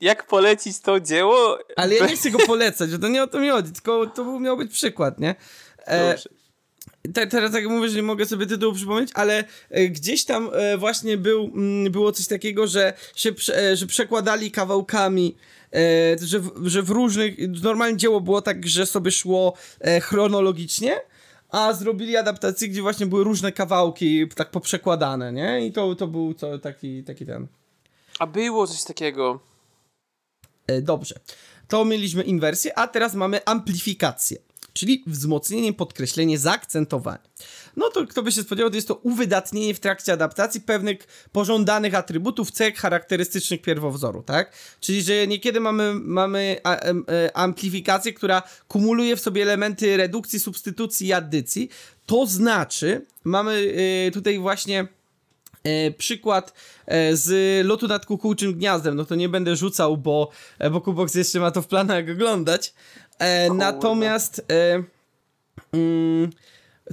jak 0.00 0.26
polecić 0.26 0.80
to 0.80 1.00
dzieło? 1.00 1.58
Ale 1.76 1.94
ja 1.94 2.06
nie 2.06 2.16
chcę 2.20 2.30
go 2.30 2.38
polecać, 2.46 2.90
bo 2.90 2.98
to 2.98 3.08
nie 3.08 3.22
o 3.22 3.26
to 3.26 3.38
mi 3.38 3.48
chodzi, 3.50 3.72
tylko 3.72 4.06
to 4.06 4.40
miał 4.40 4.56
być 4.56 4.72
przykład, 4.72 5.18
nie? 5.18 5.34
E, 5.78 6.08
Dobrze. 6.08 6.28
Te, 7.02 7.26
teraz 7.26 7.52
tak 7.52 7.62
jak 7.62 7.72
mówię, 7.72 7.88
że 7.88 7.96
nie 7.96 8.02
mogę 8.02 8.26
sobie 8.26 8.46
tytułu 8.46 8.74
przypomnieć, 8.74 9.10
ale 9.14 9.44
e, 9.70 9.88
gdzieś 9.88 10.24
tam 10.24 10.50
e, 10.52 10.78
właśnie 10.78 11.16
był, 11.16 11.44
mm, 11.44 11.92
było 11.92 12.12
coś 12.12 12.26
takiego, 12.26 12.66
że 12.66 12.92
się 13.16 13.30
e, 13.56 13.76
że 13.76 13.86
przekładali 13.86 14.50
kawałkami, 14.50 15.36
że, 16.22 16.40
w, 16.40 16.66
że 16.66 16.82
w 16.82 16.90
różnych, 16.90 17.34
normalnie 17.62 17.96
dzieło 17.96 18.20
było 18.20 18.42
tak, 18.42 18.66
że 18.66 18.86
sobie 18.86 19.10
szło 19.10 19.54
chronologicznie, 20.02 21.00
a 21.48 21.72
zrobili 21.72 22.16
adaptację, 22.16 22.68
gdzie 22.68 22.82
właśnie 22.82 23.06
były 23.06 23.24
różne 23.24 23.52
kawałki 23.52 24.28
tak 24.28 24.50
poprzekładane, 24.50 25.32
nie? 25.32 25.66
I 25.66 25.72
to, 25.72 25.94
to 25.94 26.06
był 26.06 26.34
to, 26.34 26.58
taki, 26.58 27.04
taki 27.04 27.26
ten... 27.26 27.46
A 28.18 28.26
było 28.26 28.66
coś 28.66 28.84
takiego. 28.84 29.40
Dobrze. 30.82 31.14
To 31.68 31.84
mieliśmy 31.84 32.22
inwersję, 32.22 32.78
a 32.78 32.88
teraz 32.88 33.14
mamy 33.14 33.44
amplifikację, 33.44 34.38
czyli 34.72 35.04
wzmocnienie, 35.06 35.72
podkreślenie, 35.72 36.38
zaakcentowanie. 36.38 37.30
No 37.76 37.90
to 37.90 38.06
kto 38.06 38.22
by 38.22 38.32
się 38.32 38.42
spodziewał, 38.42 38.70
to 38.70 38.76
jest 38.76 38.88
to 38.88 38.94
uwydatnienie 38.94 39.74
w 39.74 39.80
trakcie 39.80 40.12
adaptacji 40.12 40.60
pewnych 40.60 41.28
pożądanych 41.32 41.94
atrybutów, 41.94 42.50
cech 42.50 42.76
charakterystycznych 42.76 43.62
pierwowzoru, 43.62 44.22
tak? 44.22 44.52
Czyli, 44.80 45.02
że 45.02 45.26
niekiedy 45.26 45.60
mamy, 45.60 45.94
mamy 45.94 46.60
a, 46.64 46.76
em, 46.76 47.04
e, 47.08 47.36
amplifikację, 47.36 48.12
która 48.12 48.42
kumuluje 48.68 49.16
w 49.16 49.20
sobie 49.20 49.42
elementy 49.42 49.96
redukcji, 49.96 50.40
substytucji 50.40 51.06
i 51.06 51.12
addycji. 51.12 51.68
To 52.06 52.26
znaczy, 52.26 53.06
mamy 53.24 53.52
y, 54.08 54.10
tutaj 54.12 54.38
właśnie 54.38 54.88
E, 55.64 55.90
przykład 55.90 56.52
e, 56.86 57.16
z 57.16 57.66
lotu 57.66 57.88
nad 57.88 58.06
kukułczym 58.06 58.54
gniazdem, 58.54 58.96
no 58.96 59.04
to 59.04 59.14
nie 59.14 59.28
będę 59.28 59.56
rzucał, 59.56 59.96
bo, 59.96 60.30
e, 60.58 60.70
bo 60.70 60.80
Kubox 60.80 61.14
jeszcze 61.14 61.40
ma 61.40 61.50
to 61.50 61.62
w 61.62 61.66
planach 61.66 62.04
oglądać. 62.12 62.74
E, 63.20 63.50
natomiast 63.54 64.42
e, 64.52 64.82
mm, 65.72 66.30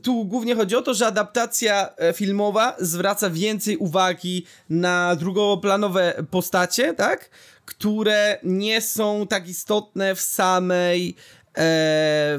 tu 0.04 0.26
głównie 0.26 0.56
chodzi 0.56 0.76
o 0.76 0.82
to, 0.82 0.94
że 0.94 1.08
adaptacja 1.08 1.90
e, 1.98 2.14
filmowa 2.14 2.76
zwraca 2.80 3.30
więcej 3.30 3.78
uwagi 3.78 4.46
na 4.70 5.16
drugoplanowe 5.16 6.24
postacie, 6.32 6.94
tak? 6.94 7.30
Które 7.66 8.40
nie 8.44 8.82
są 8.82 9.28
tak 9.28 9.48
istotne 9.50 10.16
w 10.16 10.22
samej 10.22 11.16
e, 11.58 11.64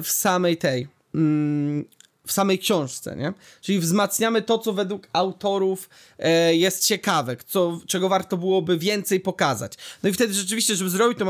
w 0.02 0.08
samej 0.08 0.56
tej 0.56 0.88
mm, 1.14 1.84
w 2.28 2.32
samej 2.32 2.58
książce, 2.58 3.16
nie? 3.16 3.32
Czyli 3.60 3.78
wzmacniamy 3.78 4.42
to, 4.42 4.58
co 4.58 4.72
według 4.72 5.08
autorów 5.12 5.88
e, 6.18 6.56
jest 6.56 6.86
ciekawe, 6.86 7.36
co, 7.46 7.80
czego 7.86 8.08
warto 8.08 8.36
byłoby 8.36 8.78
więcej 8.78 9.20
pokazać. 9.20 9.72
No 10.02 10.08
i 10.08 10.12
wtedy 10.12 10.34
rzeczywiście, 10.34 10.76
żeby 10.76 10.90
zrobić 10.90 11.18
tą 11.18 11.26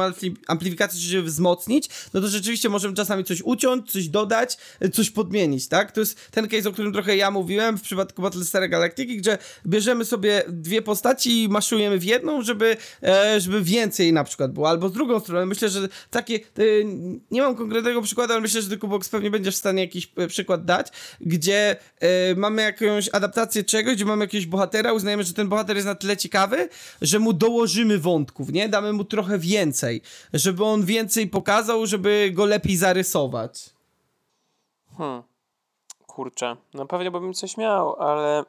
amplifikację, 0.47 1.01
żeby 1.01 1.23
wzmocnić, 1.23 1.89
no 2.15 2.20
to 2.20 2.29
rzeczywiście 2.29 2.69
możemy 2.69 2.95
czasami 2.95 3.25
coś 3.25 3.43
uciąć, 3.43 3.91
coś 3.91 4.09
dodać, 4.09 4.57
e, 4.81 4.89
coś 4.89 5.11
podmienić, 5.11 5.69
tak? 5.69 5.93
To 5.93 6.01
jest 6.01 6.31
ten 6.31 6.49
case, 6.49 6.69
o 6.69 6.73
którym 6.73 6.93
trochę 6.93 7.16
ja 7.16 7.31
mówiłem 7.31 7.79
w 7.79 7.83
przypadku 7.83 8.23
Battlestar 8.23 8.69
Galactica, 8.69 9.12
gdzie 9.16 9.39
bierzemy 9.66 10.05
sobie 10.05 10.43
dwie 10.49 10.83
postaci 10.83 11.43
i 11.43 11.49
maszujemy 11.49 11.99
w 11.99 12.05
jedną, 12.05 12.43
żeby, 12.43 12.77
e, 13.03 13.41
żeby 13.41 13.62
więcej 13.62 14.12
na 14.12 14.25
przykład 14.25 14.53
było, 14.53 14.69
albo 14.69 14.89
z 14.89 14.93
drugą 14.93 15.20
stronę. 15.20 15.47
Myślę, 15.47 15.69
że 15.69 15.89
takie, 16.11 16.35
e, 16.35 16.62
nie 17.31 17.43
mam 17.43 17.57
konkretnego 17.57 18.03
przykładu, 18.03 18.33
ale 18.33 18.43
myślę, 18.43 18.62
że 18.62 18.69
ty 18.69 18.79
Kubox 18.79 19.09
pewnie 19.09 19.31
będziesz 19.31 19.55
w 19.55 19.59
stanie 19.59 19.83
jakiś 19.83 20.12
e, 20.16 20.27
przykład 20.27 20.65
dać, 20.65 20.88
gdzie 21.20 21.77
y, 22.32 22.36
mamy 22.36 22.62
jakąś 22.62 23.09
adaptację 23.12 23.65
czegoś, 23.65 23.94
gdzie 23.94 24.05
mamy 24.05 24.24
jakiegoś 24.24 24.47
bohatera, 24.47 24.93
uznajemy, 24.93 25.24
że 25.24 25.35
ten 25.35 25.48
bohater 25.48 25.77
jest 25.77 25.86
na 25.89 25.94
tyle 25.94 26.16
ciekawy, 26.16 26.69
że 27.02 27.19
mu 27.19 27.32
dołożymy 27.32 27.98
wątków, 27.98 28.52
nie? 28.52 28.69
Damy 28.69 28.93
mu 28.93 29.05
trochę 29.05 29.39
więcej, 29.39 30.02
żeby 30.32 30.65
on 30.65 30.85
więcej 30.85 31.27
pokazał, 31.27 31.86
żeby 31.86 32.31
go 32.32 32.44
lepiej 32.47 32.77
zarysować. 32.77 33.70
Hmm. 34.97 35.23
Kurczę, 36.06 36.56
no 36.74 36.86
pewnie 36.86 37.10
bym 37.10 37.35
coś 37.35 37.56
miał, 37.56 37.97
ale 37.97 38.44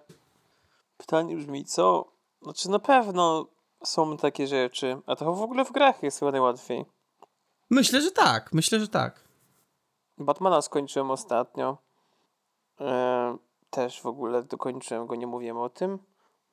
pytanie 0.97 1.35
brzmi, 1.35 1.65
co? 1.65 2.11
Znaczy 2.41 2.69
na 2.69 2.79
pewno 2.79 3.47
są 3.83 4.17
takie 4.17 4.47
rzeczy, 4.47 4.97
a 5.05 5.15
to 5.15 5.33
w 5.33 5.41
ogóle 5.41 5.65
w 5.65 5.71
grach 5.71 6.03
jest 6.03 6.19
chyba 6.19 6.31
najłatwiej. 6.31 6.85
Myślę, 7.69 8.01
że 8.01 8.11
tak, 8.11 8.53
myślę, 8.53 8.79
że 8.79 8.87
tak. 8.87 9.23
Batmana 10.17 10.61
skończyłem 10.61 11.11
ostatnio. 11.11 11.77
E, 12.81 13.37
też 13.69 14.01
w 14.01 14.05
ogóle 14.05 14.43
dokończyłem 14.43 15.07
go, 15.07 15.15
nie 15.15 15.27
mówiłem 15.27 15.57
o 15.57 15.69
tym. 15.69 15.99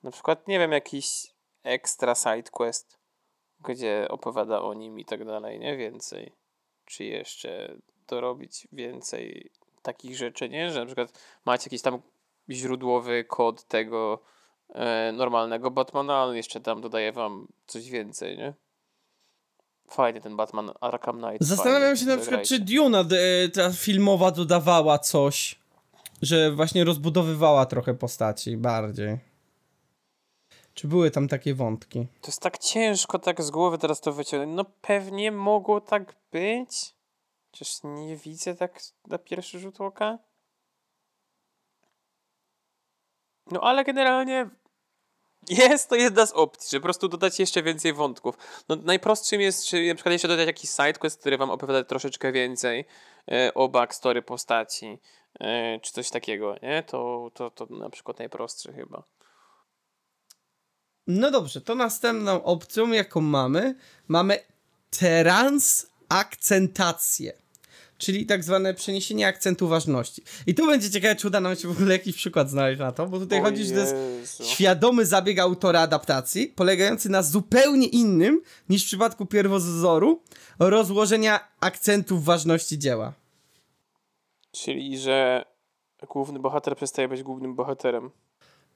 Na 0.03 0.11
przykład, 0.11 0.49
nie 0.49 0.59
wiem, 0.59 0.73
jakiś 0.73 1.35
extra 1.63 2.15
side 2.15 2.51
quest, 2.51 2.99
gdzie 3.65 4.07
opowiada 4.11 4.63
o 4.63 4.75
nim 4.75 4.99
i 4.99 5.05
tak 5.05 5.25
dalej, 5.25 5.59
nie? 5.59 5.77
Więcej. 5.77 6.33
Czy 6.85 7.05
jeszcze 7.05 7.75
dorobić 8.09 8.69
więcej 8.73 9.51
takich 9.83 10.17
rzeczy, 10.17 10.49
nie? 10.49 10.71
Że 10.71 10.81
na 10.81 10.87
przykład 10.87 11.13
macie 11.45 11.65
jakiś 11.67 11.83
tam 11.83 12.03
źródłowy 12.51 13.25
kod 13.25 13.65
tego 13.65 14.23
e, 14.69 15.13
normalnego 15.13 15.71
Batmana, 15.71 16.17
ale 16.17 16.37
jeszcze 16.37 16.61
tam 16.61 16.81
dodaje 16.81 17.13
wam 17.13 17.49
coś 17.67 17.91
więcej, 17.91 18.39
nie? 18.39 18.55
Fajnie 19.91 20.21
ten 20.21 20.37
Batman 20.37 20.71
Arkham 20.81 21.19
Knight. 21.19 21.47
Zastanawiam 21.47 21.83
fajnie, 21.83 21.97
się 21.97 22.07
na 22.07 22.17
przykład, 22.17 22.43
czy 22.43 22.59
Duna, 22.59 23.01
e, 23.01 23.49
ta 23.49 23.73
filmowa, 23.73 24.31
dodawała 24.31 24.99
coś 24.99 25.59
że 26.23 26.53
właśnie 26.53 26.85
rozbudowywała 26.85 27.67
trochę 27.67 27.95
postaci 27.95 28.57
bardziej. 28.57 29.19
Czy 30.75 30.89
były 30.89 31.11
tam 31.11 31.29
takie 31.29 31.55
wątki? 31.55 32.07
To 32.21 32.29
jest 32.29 32.43
tak 32.43 32.59
ciężko 32.59 33.19
tak 33.19 33.43
z 33.43 33.51
głowy 33.51 33.79
teraz 33.79 34.01
to 34.01 34.13
wyciągnąć. 34.13 34.57
No 34.57 34.65
pewnie 34.81 35.33
mogło 35.33 35.81
tak 35.81 36.15
być. 36.33 36.95
Chociaż 37.51 37.81
nie 37.85 38.17
widzę 38.17 38.55
tak 38.55 38.81
na 39.07 39.19
pierwszy 39.19 39.59
rzut 39.59 39.81
oka. 39.81 40.19
No 43.51 43.61
ale 43.61 43.85
generalnie 43.85 44.51
jest 45.49 45.89
to 45.89 45.97
jedna 45.97 46.27
z 46.27 46.33
opcji, 46.33 46.71
że 46.71 46.81
po 46.81 46.85
prostu 46.85 47.09
dodać 47.09 47.41
jeszcze 47.41 47.63
więcej 47.63 47.93
wątków. 47.93 48.35
No 48.69 48.77
najprostszym 48.77 49.41
jest, 49.41 49.67
czy 49.67 49.89
na 49.89 49.95
przykład 49.95 50.13
jeszcze 50.13 50.29
dodać 50.29 50.47
jakiś 50.47 50.71
sidequest, 50.71 51.21
który 51.21 51.39
wam 51.39 51.51
opowiada 51.51 51.85
troszeczkę 51.85 52.33
więcej 52.33 52.85
e, 53.31 53.55
o 53.55 53.69
backstory 53.69 54.23
postaci. 54.23 54.99
E, 55.41 55.81
czy 55.81 55.93
coś 55.93 56.11
takiego, 56.11 56.57
nie? 56.63 56.83
To, 56.83 57.31
to, 57.35 57.51
to 57.51 57.67
na 57.67 57.91
przykład 57.91 58.19
najprostsze 58.19 58.73
chyba. 58.73 59.03
No 61.07 61.31
dobrze, 61.31 61.61
to 61.61 61.75
następną 61.75 62.45
opcją, 62.45 62.93
jaką 62.93 63.21
mamy, 63.21 63.75
mamy 64.09 64.39
transakcentację. 64.91 67.33
Czyli 67.99 68.27
tak 68.27 68.45
zwane 68.45 68.75
przeniesienie 68.75 69.27
akcentu 69.27 69.69
ważności. 69.69 70.23
I 70.47 70.55
tu 70.55 70.67
będzie 70.67 70.91
ciekawe, 70.91 71.17
czy 71.17 71.27
uda 71.27 71.41
nam 71.41 71.57
się 71.57 71.69
w 71.69 71.71
ogóle 71.71 71.93
jakiś 71.93 72.17
przykład 72.17 72.51
znaleźć 72.51 72.81
na 72.81 72.93
to, 72.93 73.07
bo 73.07 73.19
tutaj 73.19 73.41
o 73.41 73.43
chodzi, 73.43 73.65
że 73.65 73.75
to 73.75 73.81
jest 73.81 74.45
świadomy 74.45 75.07
zabieg 75.07 75.39
autora 75.39 75.81
adaptacji, 75.81 76.49
polegający 76.49 77.09
na 77.09 77.23
zupełnie 77.23 77.87
innym 77.87 78.41
niż 78.69 78.83
w 78.83 78.87
przypadku 78.87 79.27
pierwowzoru 79.27 80.23
rozłożenia 80.59 81.49
akcentów 81.61 82.25
ważności 82.25 82.79
dzieła. 82.79 83.26
Czyli, 84.65 84.99
że 84.99 85.45
główny 86.09 86.39
bohater 86.39 86.77
przestaje 86.77 87.09
być 87.09 87.23
głównym 87.23 87.55
bohaterem. 87.55 88.11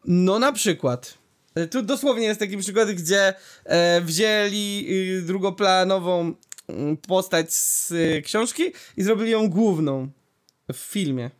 No 0.04 0.38
na 0.38 0.52
przykład. 0.52 1.18
E, 1.54 1.66
tu 1.66 1.82
dosłownie 1.82 2.26
jest 2.26 2.40
taki 2.40 2.56
przykład, 2.56 2.90
gdzie 2.90 3.34
e, 3.64 4.00
wzięli 4.00 4.86
y, 4.90 5.22
drugoplanową 5.22 6.34
mm, 6.68 6.96
postać 6.96 7.52
z 7.54 7.90
y, 7.90 8.22
książki 8.24 8.62
i 8.96 9.02
zrobili 9.02 9.30
ją 9.30 9.50
główną 9.50 10.08
w 10.72 10.76
filmie. 10.76 11.30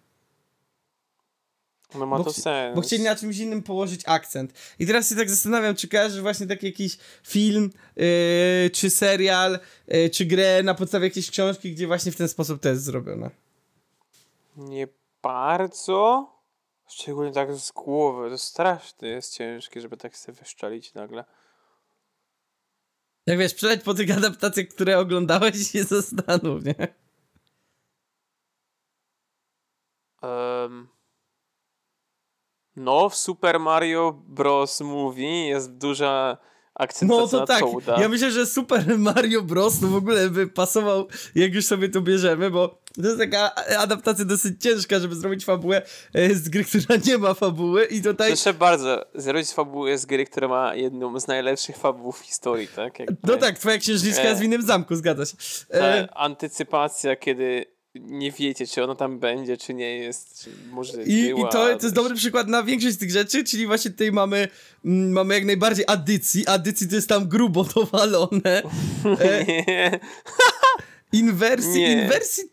No 1.95 2.07
ma 2.07 2.19
bo 2.19 2.25
to 2.25 2.33
sens. 2.33 2.77
Bo 2.77 2.81
chcieli 2.81 3.03
na 3.03 3.17
czymś 3.17 3.39
innym 3.39 3.63
położyć 3.63 4.01
akcent. 4.07 4.53
I 4.79 4.87
teraz 4.87 5.09
się 5.09 5.17
tak 5.17 5.31
zastanawiam, 5.31 5.75
czy 5.75 5.89
kojarzy 5.89 6.23
właśnie 6.23 6.47
taki 6.47 6.67
jakiś 6.67 6.99
film, 7.23 7.71
yy, 7.97 8.71
czy 8.73 8.91
serial, 8.91 9.59
czy 10.13 10.25
grę 10.25 10.63
na 10.63 10.75
podstawie 10.75 11.07
jakiejś 11.07 11.31
książki, 11.31 11.73
gdzie 11.73 11.87
właśnie 11.87 12.13
w 12.13 12.17
ten 12.17 12.29
sposób 12.29 12.61
to 12.61 12.69
jest 12.69 12.85
zrobione. 12.85 13.31
Nie 14.61 14.89
bardzo. 15.23 16.31
Szczególnie 16.89 17.33
tak 17.33 17.55
z 17.55 17.73
głowy. 17.73 18.31
To 18.31 18.39
straszne 18.39 19.09
jest 19.09 19.35
ciężkie, 19.35 19.81
żeby 19.81 19.97
tak 19.97 20.17
sobie 20.17 20.39
wyszczelić 20.39 20.95
nagle. 20.95 21.25
Jak 23.27 23.39
wiesz, 23.39 23.55
przeleć 23.55 23.83
po 23.83 23.95
tych 23.95 24.17
adaptacjach, 24.19 24.67
które 24.67 24.99
oglądałeś 24.99 25.57
i 25.57 25.65
się 25.65 25.85
zastanów, 25.85 26.65
nie? 26.65 26.95
Um, 30.23 30.89
no, 32.77 33.09
w 33.09 33.17
Super 33.17 33.61
Mario 33.61 34.13
Bros. 34.13 34.81
Movie 34.81 35.47
jest 35.47 35.79
duża 35.79 36.39
akcentacja 36.75 37.39
no 37.39 37.47
to 37.47 37.47
tak, 37.47 38.01
ja 38.01 38.09
myślę, 38.09 38.31
że 38.31 38.47
Super 38.47 38.99
Mario 38.99 39.43
Bros. 39.43 39.81
to 39.81 39.87
w 39.87 39.95
ogóle 39.95 40.31
by 40.31 40.47
pasował, 40.47 41.09
jak 41.35 41.55
już 41.55 41.67
sobie 41.67 41.89
to 41.89 42.01
bierzemy, 42.01 42.51
bo 42.51 42.80
to 42.95 43.03
jest 43.03 43.19
taka 43.19 43.55
adaptacja 43.79 44.25
dosyć 44.25 44.63
ciężka, 44.63 45.01
żeby 45.01 45.15
zrobić 45.15 45.45
fabułę 45.45 45.83
e, 46.15 46.35
z 46.35 46.49
gry, 46.49 46.65
która 46.65 46.99
nie 47.07 47.19
ma 47.19 47.35
fabuły 47.35 47.85
i 47.85 48.03
tutaj... 48.03 48.29
Proszę 48.29 48.55
bardzo, 48.55 49.07
zrobić 49.15 49.51
fabułę 49.51 49.99
z 49.99 50.07
gry, 50.07 50.27
która 50.27 50.49
ma 50.49 50.75
jedną 50.75 51.21
z 51.21 51.27
najlepszych 51.27 51.77
fabuł 51.77 52.13
w 52.13 52.19
historii, 52.19 52.69
tak? 52.69 52.99
Jakby... 52.99 53.17
No 53.23 53.37
tak, 53.37 53.59
twoja 53.59 53.79
księżniczka 53.79 54.23
e... 54.23 54.29
jest 54.29 54.41
w 54.41 54.45
innym 54.45 54.63
zamku, 54.63 54.97
zgadza 54.97 55.27
się. 55.27 55.37
E... 55.75 56.09
Antycypacja, 56.15 57.17
kiedy 57.17 57.67
nie 57.95 58.33
wiecie, 58.33 58.67
czy 58.67 58.85
ona 58.85 58.95
tam 58.95 59.19
będzie, 59.19 59.57
czy 59.57 59.75
nie 59.75 59.97
jest, 59.99 60.43
czy 60.43 60.51
może 60.71 61.03
I, 61.03 61.29
była, 61.29 61.49
I 61.49 61.53
to, 61.53 61.67
to 61.77 61.83
jest 61.83 61.95
dobry 61.95 62.15
przykład 62.15 62.49
na 62.49 62.63
większość 62.63 62.95
z 62.95 62.99
tych 62.99 63.11
rzeczy, 63.11 63.45
czyli 63.45 63.67
właśnie 63.67 63.91
tutaj 63.91 64.13
mamy, 64.13 64.49
mm, 64.85 65.13
mamy 65.13 65.35
jak 65.35 65.45
najbardziej 65.45 65.85
addycji. 65.89 66.47
Addycji 66.47 66.89
to 66.89 66.95
jest 66.95 67.09
tam 67.09 67.29
grubo 67.29 67.65
dowalone. 67.75 68.63
E, 69.21 70.01
inwersji, 71.13 71.81
nie. 71.81 71.93
inwersji... 71.93 72.45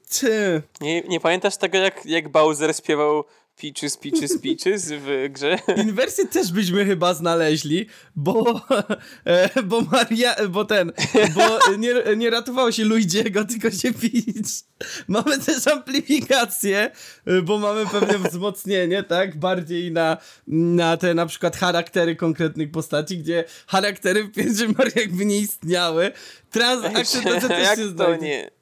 Nie, 0.81 1.01
nie 1.01 1.19
pamiętasz 1.19 1.57
tego, 1.57 1.77
jak, 1.77 2.05
jak 2.05 2.29
Bowser 2.29 2.75
śpiewał 2.75 3.23
Peaches, 3.61 3.97
Peaches, 3.97 4.37
Peaches 4.43 4.91
w 4.91 5.29
grze. 5.29 5.57
Inwersję 5.77 6.27
też 6.27 6.51
byśmy 6.51 6.85
chyba 6.85 7.13
znaleźli, 7.13 7.85
bo, 8.15 8.61
e, 9.25 9.63
bo 9.63 9.81
Maria, 9.81 10.35
bo 10.49 10.65
ten, 10.65 10.91
bo 11.35 11.75
nie, 11.77 11.93
nie 12.17 12.29
ratował 12.29 12.71
się 12.71 12.85
Luigiego, 12.85 13.45
tylko 13.45 13.71
się 13.71 13.93
Peach. 13.93 14.67
Mamy 15.07 15.39
też 15.39 15.67
amplifikację, 15.67 16.91
bo 17.43 17.57
mamy 17.57 17.85
pewne 17.85 18.29
wzmocnienie, 18.29 19.03
tak, 19.03 19.39
bardziej 19.39 19.91
na, 19.91 20.17
na 20.47 20.97
te 20.97 21.13
na 21.13 21.25
przykład 21.25 21.55
charaktery 21.57 22.15
konkretnych 22.15 22.71
postaci, 22.71 23.17
gdzie 23.17 23.43
charaktery 23.67 24.23
w 24.23 24.77
Mario 24.77 24.91
jakby 24.95 25.25
nie 25.25 25.37
istniały. 25.37 26.11
Transakcje 26.51 27.21
to 27.41 27.47
też 27.47 27.75
się 27.77 27.87
znajdzie. 27.87 28.25
nie? 28.25 28.56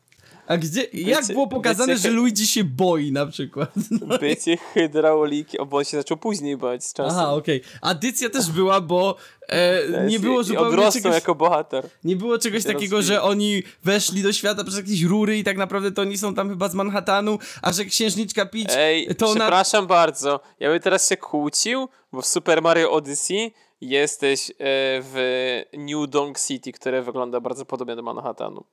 A 0.47 0.57
gdzie, 0.57 0.81
jak 0.93 1.21
Bycie- 1.21 1.33
było 1.33 1.47
pokazane, 1.47 1.93
bycie- 1.93 2.03
że 2.09 2.15
Luigi 2.15 2.47
się 2.47 2.63
boi 2.63 3.11
na 3.11 3.25
przykład? 3.25 3.71
No. 4.01 4.17
Bycie 4.17 4.57
hydrauliki, 4.57 5.57
o, 5.57 5.65
bo 5.65 5.83
się 5.83 5.97
zaczął 5.97 6.17
później 6.17 6.57
bać 6.57 6.85
z 6.85 6.93
czasem. 6.93 7.19
Aha, 7.19 7.33
okej. 7.33 7.61
Adycja 7.81 8.29
też 8.29 8.51
była, 8.51 8.81
bo 8.81 9.15
e, 9.47 10.05
nie 10.07 10.19
było 10.19 10.43
zupełnie 10.43 10.91
czegoś, 10.91 11.13
jako 11.13 11.35
bohater. 11.35 11.89
nie 12.03 12.15
było 12.15 12.37
czegoś 12.39 12.63
takiego, 12.63 12.97
rozwija. 12.97 13.19
że 13.19 13.23
oni 13.23 13.63
weszli 13.83 14.23
do 14.23 14.33
świata 14.33 14.63
przez 14.63 14.77
jakieś 14.77 15.01
rury 15.01 15.37
i 15.37 15.43
tak 15.43 15.57
naprawdę 15.57 15.91
to 15.91 16.01
oni 16.01 16.17
są 16.17 16.33
tam 16.33 16.49
chyba 16.49 16.69
z 16.69 16.73
Manhattanu, 16.73 17.39
a 17.61 17.71
że 17.73 17.85
księżniczka 17.85 18.45
Peach 18.45 18.67
Ej, 18.77 19.15
to 19.15 19.25
ona... 19.27 19.35
przepraszam 19.35 19.87
bardzo. 19.87 20.39
Ja 20.59 20.69
bym 20.69 20.79
teraz 20.79 21.09
się 21.09 21.17
kłócił, 21.17 21.87
bo 22.11 22.21
w 22.21 22.27
Super 22.27 22.61
Mario 22.61 22.91
Odyssey 22.91 23.53
jesteś 23.81 24.49
e, 24.49 24.53
w 25.01 25.61
New 25.73 26.09
Donk 26.09 26.39
City, 26.39 26.71
które 26.71 27.01
wygląda 27.01 27.39
bardzo 27.39 27.65
podobnie 27.65 27.95
do 27.95 28.03
Manhattanu. 28.03 28.63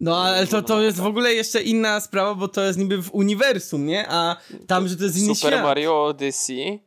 No 0.00 0.16
ale 0.22 0.46
to, 0.46 0.62
to 0.62 0.74
No, 0.76 0.82
jest 0.82 0.96
w 0.96 1.00
tak. 1.00 1.08
ogóle 1.08 1.34
jeszcze 1.34 1.62
inna 1.62 2.00
sprawa, 2.00 2.34
bo 2.34 2.48
to 2.48 2.62
jest 2.62 2.78
niby 2.78 3.02
w 3.02 3.14
uniwersum, 3.14 3.86
nie? 3.86 4.06
A 4.08 4.36
tam, 4.66 4.88
że 4.88 4.96
to 4.96 5.04
jest 5.04 5.16
inny 5.16 5.34
Super 5.34 5.52
świat. 5.52 5.62
Mario 5.64 6.04
Odyssey, 6.04 6.82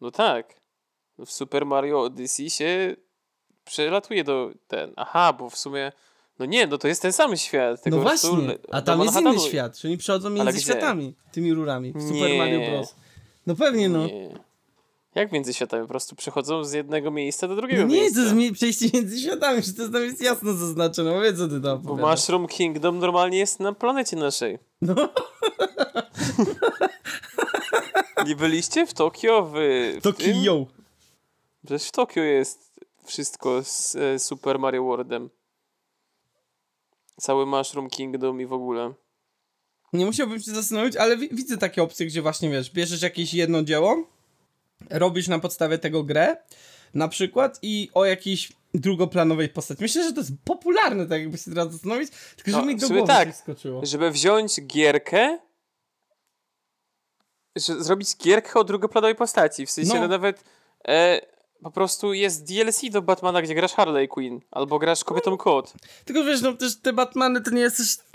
no 0.00 0.10
tak. 0.10 0.54
W 1.18 1.30
Super 1.30 1.66
Mario 1.66 2.02
Odyssey 2.02 2.50
się 2.50 2.96
przelatuje 3.64 4.24
do 4.24 4.50
ten. 4.68 4.92
Aha, 4.96 5.32
bo 5.32 5.50
w 5.50 5.58
sumie. 5.58 5.92
No 6.38 6.46
nie, 6.46 6.66
no 6.66 6.78
to 6.78 6.88
jest 6.88 7.02
ten 7.02 7.12
sam 7.12 7.36
świat. 7.36 7.82
tylko 7.82 7.96
No 7.96 8.02
właśnie, 8.02 8.58
a 8.70 8.82
tam 8.82 9.00
jest 9.02 9.20
inny 9.20 9.40
świat, 9.40 9.78
oni 9.84 9.98
przechodzą 9.98 10.30
między 10.30 10.60
światami, 10.60 11.14
tymi 11.32 11.54
rurami, 11.54 11.92
w 11.92 12.02
Super 12.02 12.30
Nie. 12.30 12.38
Mario 12.38 12.70
Bros. 12.70 12.94
No 13.46 13.54
pewnie 13.54 13.88
no. 13.88 14.06
Nie. 14.06 14.47
Jak 15.18 15.32
między 15.32 15.54
światami? 15.54 15.82
Po 15.82 15.88
prostu 15.88 16.16
przechodzą 16.16 16.64
z 16.64 16.72
jednego 16.72 17.10
miejsca 17.10 17.48
do 17.48 17.56
drugiego 17.56 17.82
nie, 17.82 17.88
miejsca. 18.00 18.20
to 18.30 18.34
jest 18.36 18.54
przejście 18.54 18.86
między 18.94 19.20
światami, 19.20 19.62
że 19.62 19.72
to 19.72 19.88
tam 19.88 20.02
jest 20.02 20.22
jasno 20.22 20.52
zaznaczone, 20.52 21.20
wie 21.22 21.34
co 21.34 21.48
ty 21.48 21.60
tam 21.60 21.82
Bo. 21.82 21.96
Mushroom 21.96 22.46
Kingdom 22.46 22.98
normalnie 22.98 23.38
jest 23.38 23.60
na 23.60 23.72
planecie 23.72 24.16
naszej. 24.16 24.58
No. 24.82 24.94
Nie 28.26 28.36
byliście 28.36 28.86
w 28.86 28.94
Tokio? 28.94 29.50
W, 29.54 29.56
w 29.98 30.02
To 30.02 30.12
tym? 30.12 30.32
kijo. 30.34 30.66
Przecież 31.66 31.88
w 31.88 31.92
Tokio 31.92 32.22
jest 32.22 32.72
wszystko 33.04 33.62
z 33.64 33.96
e, 33.96 34.18
Super 34.18 34.58
Mario 34.58 34.82
Worldem. 34.84 35.30
Cały 37.20 37.46
Mushroom 37.46 37.90
Kingdom 37.90 38.40
i 38.40 38.46
w 38.46 38.52
ogóle. 38.52 38.92
Nie 39.92 40.06
musiałbym 40.06 40.40
się 40.40 40.50
zastanowić, 40.50 40.96
ale 40.96 41.16
wi- 41.16 41.28
widzę 41.32 41.58
takie 41.58 41.82
opcje, 41.82 42.06
gdzie 42.06 42.22
właśnie 42.22 42.50
wiesz, 42.50 42.70
bierzesz 42.70 43.02
jakieś 43.02 43.34
jedno 43.34 43.62
dzieło, 43.62 43.96
robisz 44.90 45.28
na 45.28 45.38
podstawie 45.38 45.78
tego 45.78 46.04
grę, 46.04 46.36
na 46.94 47.08
przykład, 47.08 47.58
i 47.62 47.90
o 47.94 48.04
jakiejś 48.04 48.52
drugoplanowej 48.74 49.48
postaci. 49.48 49.82
Myślę, 49.82 50.04
że 50.04 50.12
to 50.12 50.20
jest 50.20 50.32
popularne, 50.44 51.06
tak 51.06 51.20
jakby 51.20 51.38
się 51.38 51.50
teraz 51.50 51.72
zastanowić, 51.72 52.10
tylko 52.36 52.50
żeby 52.50 52.62
No, 52.66 52.72
mi 52.72 52.76
do 52.76 52.88
głowy 52.88 53.06
tak. 53.06 53.36
skoczyło. 53.36 53.86
Żeby 53.86 54.10
wziąć 54.10 54.60
gierkę, 54.62 55.38
że 57.56 57.82
zrobić 57.84 58.16
gierkę 58.16 58.60
o 58.60 58.64
drugoplanowej 58.64 59.14
postaci. 59.14 59.66
W 59.66 59.70
sensie 59.70 59.94
No. 59.94 60.00
no. 60.00 60.08
nawet 60.08 60.44
e, 60.88 61.20
po 61.62 61.70
prostu 61.70 62.12
jest 62.12 62.44
DLC 62.44 62.80
do 62.90 63.02
Batmana, 63.02 63.42
gdzie 63.42 63.54
grasz 63.54 63.72
Harley 63.72 64.08
Quinn 64.08 64.40
albo 64.50 64.78
grasz 64.78 65.04
kobietą 65.04 65.36
kot. 65.36 65.72
Tylko 66.04 66.24
wiesz, 66.24 66.40
no 66.42 66.52
też 66.52 66.80
te 66.80 66.92
Batmany 66.92 67.40
to 67.40 67.50
nie 67.50 67.60
jest. 67.60 68.07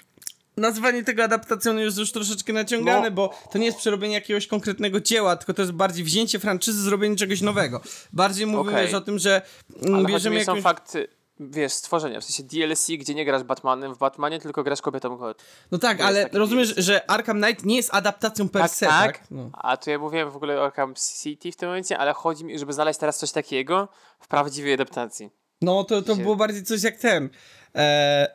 Nazwanie 0.57 1.03
tego 1.03 1.23
adaptacją 1.23 1.77
jest 1.77 1.97
już 1.97 2.11
troszeczkę 2.11 2.53
naciągane, 2.53 3.09
No. 3.09 3.15
bo 3.15 3.33
to 3.51 3.57
nie 3.57 3.65
jest 3.65 3.77
przerobienie 3.77 4.13
jakiegoś 4.13 4.47
konkretnego 4.47 4.99
dzieła, 4.99 5.35
tylko 5.35 5.53
to 5.53 5.61
jest 5.61 5.71
bardziej 5.71 6.03
wzięcie 6.03 6.39
franczyzy, 6.39 6.81
zrobienie 6.81 7.15
czegoś 7.15 7.41
nowego. 7.41 7.81
Bardziej 8.13 8.47
mówimy 8.47 8.81
wiesz, 8.81 8.93
o 8.93 9.01
tym, 9.01 9.19
że 9.19 9.41
mm, 9.81 9.95
Ale 9.95 10.05
bierzemy 10.05 10.35
mi 10.35 10.45
są 10.45 10.51
jakąś... 10.51 10.63
fakty, 10.63 11.07
wiesz, 11.39 11.73
stworzenia. 11.73 12.21
W 12.21 12.23
sensie 12.23 12.43
DLC, 12.43 12.87
gdzie 12.99 13.15
nie 13.15 13.25
grasz 13.25 13.43
Batmanem 13.43 13.95
w 13.95 13.97
Batmanie, 13.97 14.39
tylko 14.39 14.63
grasz 14.63 14.81
kobietą. 14.81 15.19
No 15.71 15.77
tak, 15.77 15.97
To 15.97 16.03
ale 16.03 16.29
rozumiesz, 16.33 16.73
że 16.77 17.11
Arkham 17.11 17.41
Knight 17.41 17.65
nie 17.65 17.75
jest 17.75 17.89
adaptacją 17.93 18.49
per 18.49 18.69
se, 18.69 18.85
tak? 18.85 19.23
No. 19.31 19.49
A 19.53 19.77
to 19.77 19.91
ja 19.91 19.99
mówiłem 19.99 20.31
w 20.31 20.35
ogóle 20.35 20.61
o 20.61 20.65
Arkham 20.65 20.93
City 20.95 21.51
w 21.51 21.55
tym 21.55 21.69
momencie, 21.69 21.97
ale 21.97 22.13
chodzi 22.13 22.45
mi, 22.45 22.59
żeby 22.59 22.73
znaleźć 22.73 22.99
teraz 22.99 23.17
coś 23.17 23.31
takiego 23.31 23.87
w 24.19 24.27
prawdziwej 24.27 24.73
adaptacji. 24.73 25.29
No 25.61 25.83
to, 25.83 26.01
to 26.01 26.15
było 26.15 26.35
bardziej 26.35 26.63
coś 26.63 26.83
jak 26.83 26.97
ten. 26.97 27.29
E, 27.75 28.27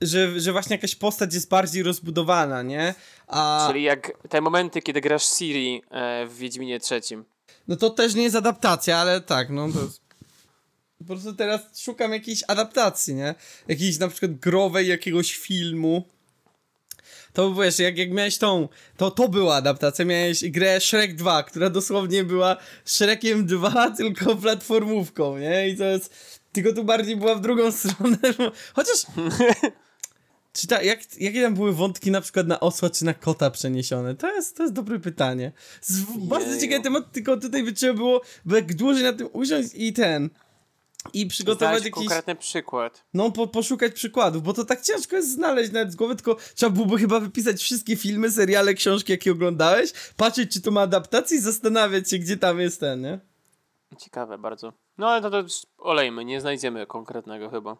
że, 0.00 0.40
że 0.40 0.52
właśnie 0.52 0.76
jakaś 0.76 0.94
postać 0.94 1.34
jest 1.34 1.48
bardziej 1.48 1.82
rozbudowana, 1.82 2.62
nie? 2.62 2.94
A 3.26 3.68
Czyli 3.70 3.82
jak 3.82 4.12
te 4.28 4.40
momenty, 4.40 4.82
kiedy 4.82 5.00
grasz 5.00 5.26
Siri 5.38 5.82
e, 5.90 6.26
w 6.26 6.36
Wiedźminie 6.36 6.80
trzecim. 6.80 7.24
no 7.68 7.76
to 7.76 7.90
też 7.90 8.14
nie 8.14 8.22
jest 8.22 8.36
adaptacja, 8.36 8.98
ale 8.98 9.20
tak, 9.20 9.50
no 9.50 9.68
to 9.72 9.80
jest. 9.80 10.00
Po 10.98 11.04
prostu 11.04 11.32
teraz 11.34 11.60
szukam 11.80 12.12
jakiejś 12.12 12.44
adaptacji, 12.48 13.14
nie? 13.14 13.34
Jakiejś 13.68 13.98
na 13.98 14.08
przykład 14.08 14.32
growej 14.32 14.88
jakiegoś 14.88 15.36
filmu. 15.36 16.04
To 17.32 17.54
wiesz, 17.54 17.78
jak, 17.78 17.98
jak 17.98 18.10
miałeś 18.10 18.38
tą, 18.38 18.68
to 18.96 19.10
to 19.10 19.28
była 19.28 19.56
adaptacja, 19.56 20.04
miałeś 20.04 20.50
grę 20.50 20.80
Shrek 20.80 21.16
2, 21.16 21.42
która 21.42 21.70
dosłownie 21.70 22.24
była 22.24 22.56
Shrekiem 22.84 23.46
2, 23.46 23.90
tylko 23.96 24.36
platformówką, 24.36 25.38
nie? 25.38 25.68
I 25.68 25.76
to 25.76 25.84
jest, 25.84 26.14
tylko 26.52 26.72
tu 26.72 26.84
bardziej 26.84 27.16
była 27.16 27.34
w 27.34 27.40
drugą 27.40 27.72
stronę, 27.78 28.18
chociaż... 28.74 28.96
Czy 30.58 30.66
ta, 30.66 30.82
jak, 30.82 31.20
jakie 31.20 31.42
tam 31.42 31.54
były 31.54 31.72
wątki 31.72 32.10
na 32.10 32.20
przykład 32.20 32.46
na 32.46 32.60
osła 32.60 32.90
czy 32.90 33.04
na 33.04 33.14
kota 33.14 33.50
przeniesione? 33.50 34.14
To 34.14 34.34
jest, 34.34 34.56
to 34.56 34.62
jest 34.62 34.74
dobre 34.74 34.98
pytanie. 34.98 35.52
Z, 35.82 36.02
bardzo 36.18 36.60
ciekawy 36.60 36.82
temat, 36.82 37.12
tylko 37.12 37.36
tutaj 37.36 37.64
by 37.64 37.72
trzeba 37.72 37.94
było 37.94 38.20
by 38.44 38.56
jak 38.56 38.74
dłużej 38.74 39.02
na 39.02 39.12
tym 39.12 39.28
usiąść 39.32 39.70
i 39.74 39.92
ten... 39.92 40.30
I 41.12 41.26
przygotować 41.26 41.68
Znaleźć 41.68 41.84
jakiś... 41.84 41.98
konkretny 41.98 42.36
przykład. 42.36 43.04
No, 43.14 43.30
po, 43.30 43.46
poszukać 43.46 43.92
przykładów, 43.92 44.42
bo 44.42 44.52
to 44.52 44.64
tak 44.64 44.82
ciężko 44.82 45.16
jest 45.16 45.32
znaleźć 45.32 45.72
nawet 45.72 45.92
z 45.92 45.96
głowy, 45.96 46.16
tylko 46.16 46.36
trzeba 46.54 46.70
byłoby 46.70 46.98
chyba 46.98 47.20
wypisać 47.20 47.60
wszystkie 47.60 47.96
filmy, 47.96 48.30
seriale, 48.30 48.74
książki, 48.74 49.12
jakie 49.12 49.32
oglądałeś, 49.32 49.92
patrzeć, 50.16 50.52
czy 50.52 50.60
to 50.60 50.70
ma 50.70 50.80
adaptację 50.80 51.38
i 51.38 51.40
zastanawiać 51.40 52.10
się, 52.10 52.18
gdzie 52.18 52.36
tam 52.36 52.60
jest 52.60 52.80
ten, 52.80 53.00
nie? 53.00 53.18
Ciekawe 53.98 54.38
bardzo. 54.38 54.72
No 54.98 55.08
ale 55.08 55.22
to, 55.22 55.30
to 55.30 55.48
olejmy, 55.78 56.24
nie 56.24 56.40
znajdziemy 56.40 56.86
konkretnego 56.86 57.50
chyba. 57.50 57.76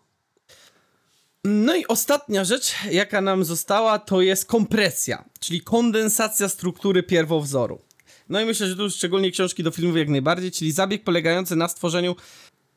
No 1.44 1.76
i 1.76 1.86
ostatnia 1.86 2.44
rzecz, 2.44 2.74
jaka 2.90 3.20
nam 3.20 3.44
została, 3.44 3.98
to 3.98 4.20
jest 4.20 4.44
kompresja, 4.44 5.24
czyli 5.40 5.60
kondensacja 5.60 6.48
struktury 6.48 7.02
pierwowzoru. 7.02 7.80
No 8.28 8.40
i 8.40 8.44
myślę, 8.44 8.66
że 8.66 8.76
tu 8.76 8.90
szczególnie 8.90 9.30
książki 9.30 9.62
do 9.62 9.70
filmów 9.70 9.96
jak 9.96 10.08
najbardziej, 10.08 10.52
czyli 10.52 10.72
zabieg 10.72 11.04
polegający 11.04 11.56
na 11.56 11.68
stworzeniu 11.68 12.16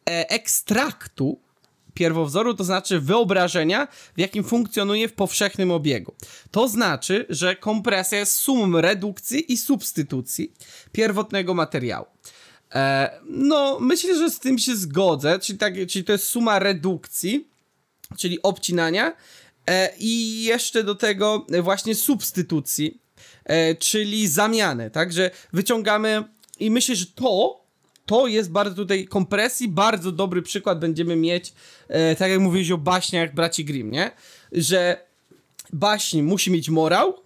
e, 0.10 0.30
ekstraktu 0.30 1.40
pierwowzoru, 1.94 2.54
to 2.54 2.64
znaczy 2.64 3.00
wyobrażenia, 3.00 3.88
w 4.16 4.20
jakim 4.20 4.44
funkcjonuje 4.44 5.08
w 5.08 5.14
powszechnym 5.14 5.72
obiegu. 5.72 6.16
To 6.52 6.68
znaczy, 6.68 7.26
że 7.30 7.56
kompresja 7.56 8.20
jest 8.20 8.36
sumą 8.36 8.82
redukcji 8.82 9.54
i 9.54 9.58
substytucji 9.58 10.54
pierwotnego 10.92 11.54
materiału. 11.54 12.06
E, 12.76 13.12
no, 13.26 13.78
myślę, 13.80 14.16
że 14.16 14.30
z 14.30 14.40
tym 14.40 14.58
się 14.58 14.76
zgodzę, 14.76 15.40
czyli, 15.40 15.60
tak, 15.60 15.74
czyli 15.88 16.06
to 16.06 16.12
jest 16.12 16.28
suma 16.28 16.60
redukcji, 16.60 17.51
czyli 18.18 18.42
obcinania 18.42 19.16
e, 19.68 19.94
i 20.00 20.44
jeszcze 20.44 20.84
do 20.84 20.96
tego 20.96 21.46
właśnie 21.62 21.96
substytucji, 21.96 23.02
e, 23.46 23.76
czyli 23.76 24.28
zamiany, 24.28 24.92
także 24.92 25.32
wyciągamy 25.54 26.24
i 26.60 26.72
myślę, 26.72 26.96
że 26.96 27.06
to 27.06 27.62
to 28.06 28.28
jest 28.28 28.52
bardzo 28.52 28.76
tutaj 28.76 29.06
kompresji, 29.06 29.68
bardzo 29.68 30.12
dobry 30.12 30.42
przykład 30.42 30.80
będziemy 30.80 31.16
mieć, 31.16 31.54
e, 31.88 32.16
tak 32.16 32.32
jak 32.32 32.40
mówiłeś 32.40 32.72
o 32.72 32.78
baśniach 32.78 33.34
braci 33.34 33.66
Grimm, 33.66 33.92
nie? 33.92 34.12
Że 34.52 35.06
baśń 35.74 36.22
musi 36.22 36.52
mieć 36.52 36.70
morał 36.70 37.22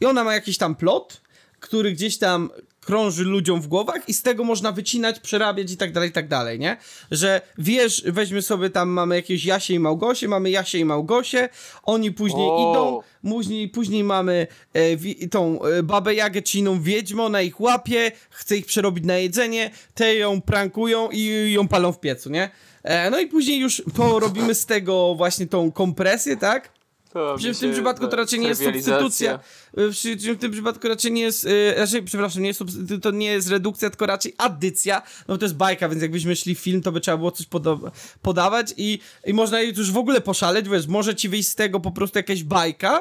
i 0.00 0.06
ona 0.06 0.24
ma 0.24 0.34
jakiś 0.34 0.58
tam 0.58 0.74
plot, 0.74 1.20
który 1.60 1.92
gdzieś 1.92 2.18
tam 2.18 2.50
krąży 2.84 3.24
ludziom 3.24 3.60
w 3.60 3.66
głowach 3.66 4.08
i 4.08 4.14
z 4.14 4.22
tego 4.22 4.44
można 4.44 4.72
wycinać, 4.72 5.20
przerabiać 5.20 5.72
i 5.72 5.76
tak 5.76 5.92
dalej, 5.92 6.10
i 6.10 6.12
tak 6.12 6.28
dalej, 6.28 6.58
nie? 6.58 6.76
Że 7.10 7.40
wiesz, 7.58 8.02
weźmy 8.06 8.42
sobie 8.42 8.70
tam, 8.70 8.88
mamy 8.88 9.16
jakieś 9.16 9.44
Jasie 9.44 9.74
i 9.74 9.78
Małgosie, 9.78 10.28
mamy 10.28 10.50
Jasie 10.50 10.78
i 10.78 10.84
Małgosie, 10.84 11.48
oni 11.82 12.12
później 12.12 12.48
O. 12.50 12.70
idą, 12.70 13.02
później, 13.30 13.68
później 13.68 14.04
mamy 14.04 14.46
e, 14.72 14.96
wi, 14.96 15.28
tą 15.28 15.62
e, 15.62 15.82
babę 15.82 16.14
Jagę 16.14 16.42
czy 16.42 16.58
inną 16.58 16.82
wiedźmę, 16.82 17.22
ona 17.22 17.42
ich 17.42 17.60
łapie, 17.60 18.12
chce 18.30 18.56
ich 18.56 18.66
przerobić 18.66 19.04
na 19.04 19.16
jedzenie, 19.16 19.70
te 19.94 20.14
ją 20.14 20.40
prankują 20.40 21.08
i 21.10 21.52
ją 21.52 21.68
palą 21.68 21.92
w 21.92 22.00
piecu, 22.00 22.30
nie? 22.30 22.50
E, 22.82 23.10
no 23.10 23.20
i 23.20 23.26
później 23.26 23.60
już 23.60 23.82
to 23.96 24.18
robimy 24.20 24.54
z 24.54 24.66
tego 24.66 25.14
właśnie 25.14 25.46
tą 25.46 25.72
kompresję, 25.72 26.36
tak? 26.36 26.70
To 27.14 27.36
w 27.54 27.58
tym 27.60 27.72
przypadku 27.72 28.08
to 28.08 28.16
raczej 28.16 28.40
nie 28.40 28.48
jest 28.48 28.60
substytucja. 28.62 29.38
Y, 29.78 29.90
Przy, 29.90 30.16
przy, 30.16 30.34
w 30.34 30.38
tym 30.38 30.52
przypadku 30.52 30.88
raczej 30.88 31.12
nie 31.12 31.22
jest. 31.22 31.44
Yy, 31.44 31.74
raczej, 31.76 32.02
przepraszam, 32.02 32.42
nie 32.42 32.48
jest 32.48 32.60
to 33.02 33.10
nie 33.10 33.26
jest 33.26 33.48
redukcja, 33.50 33.90
tylko 33.90 34.06
raczej 34.06 34.34
addycja. 34.38 35.02
No 35.28 35.38
to 35.38 35.44
jest 35.44 35.56
bajka, 35.56 35.88
więc 35.88 36.02
jakbyśmy 36.02 36.36
szli 36.36 36.54
film, 36.54 36.82
to 36.82 36.92
by 36.92 37.00
trzeba 37.00 37.16
było 37.16 37.30
coś 37.30 37.46
poda- 37.46 37.90
podawać 38.22 38.74
i, 38.76 38.98
i 39.26 39.34
można 39.34 39.60
już 39.62 39.92
w 39.92 39.96
ogóle 39.96 40.20
poszaleć, 40.20 40.68
wiesz, 40.68 40.86
może 40.86 41.14
ci 41.14 41.28
wyjść 41.28 41.48
z 41.48 41.54
tego 41.54 41.80
po 41.80 41.90
prostu 41.92 42.18
jakaś 42.18 42.42
bajka, 42.42 43.00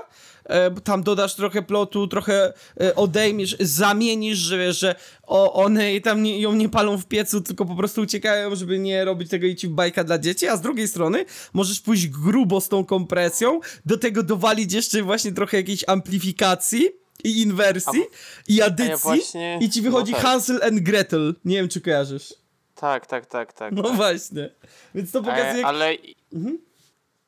tam 0.84 1.04
dodasz 1.04 1.36
trochę 1.36 1.62
plotu, 1.62 2.08
trochę 2.08 2.54
e, 2.82 2.96
odejmiesz, 2.96 3.56
zamienisz, 3.60 4.38
że 4.38 4.58
wiesz, 4.58 4.80
że 4.80 4.96
o, 5.24 5.54
one 5.54 6.02
tam 6.02 6.24
nie, 6.24 6.42
ją 6.42 6.54
nie 6.54 6.70
palą 6.70 6.98
w 6.98 7.06
piecu, 7.06 7.42
tylko 7.42 7.66
po 7.66 7.76
prostu 7.76 8.02
uciekają, 8.02 8.56
żeby 8.56 8.80
nie 8.80 9.06
robić 9.06 9.30
tego 9.30 9.48
i 9.48 9.56
ci 9.56 9.68
bajka 9.68 10.04
dla 10.04 10.20
dzieci, 10.20 10.48
a 10.48 10.58
z 10.58 10.62
drugiej 10.62 10.88
strony 10.88 11.26
możesz 11.54 11.80
pójść 11.80 12.08
grubo 12.08 12.62
z 12.62 12.70
tą 12.70 12.86
kompresją, 12.86 13.60
do 13.86 13.98
tego 13.98 14.24
dowalić 14.24 14.74
jeszcze 14.74 15.04
właśnie 15.04 15.32
trochę 15.32 15.58
jakiejś 15.58 15.84
amplifikacji 15.88 16.90
i 17.24 17.42
inwersji 17.42 18.02
i 18.48 18.62
edycji 18.62 18.98
właśnie- 19.04 19.60
i 19.62 19.70
ci 19.70 19.82
wychodzi 19.82 20.12
no 20.12 20.18
tak. 20.18 20.28
Hansel 20.28 20.60
and 20.64 20.80
Gretel. 20.80 21.36
Nie 21.46 21.56
wiem, 21.56 21.70
czy 21.70 21.82
kojarzysz. 21.82 22.34
Tak, 22.76 23.08
tak, 23.08 23.26
tak, 23.26 23.54
tak. 23.54 23.74
No 23.74 23.90
właśnie. 23.90 24.50
Więc 24.96 25.12
to 25.12 25.24
pokazuje... 25.24 25.54
E, 25.54 25.58
jak- 25.58 25.66
ale. 25.66 25.98
Mhm. 26.34 26.58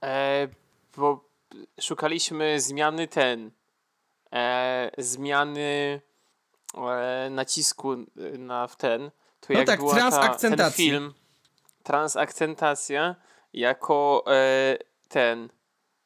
E, 0.04 0.48
bo 0.98 1.25
szukaliśmy 1.80 2.62
zmiany 2.62 3.08
ten. 3.08 3.52
E, 4.34 4.92
zmiany 4.98 6.02
e, 6.76 7.30
nacisku 7.30 7.96
na 8.38 8.68
w 8.68 8.76
ten. 8.76 9.12
To 9.40 9.54
No 9.54 9.60
jak 9.60 9.68
tak, 9.68 9.80
była 9.80 10.12
ta, 10.12 10.36
ten 10.36 10.72
film. 10.72 11.14
Transakcentacja 11.84 13.16
jako 13.54 14.24
e, 14.28 14.78
ten. 15.08 15.50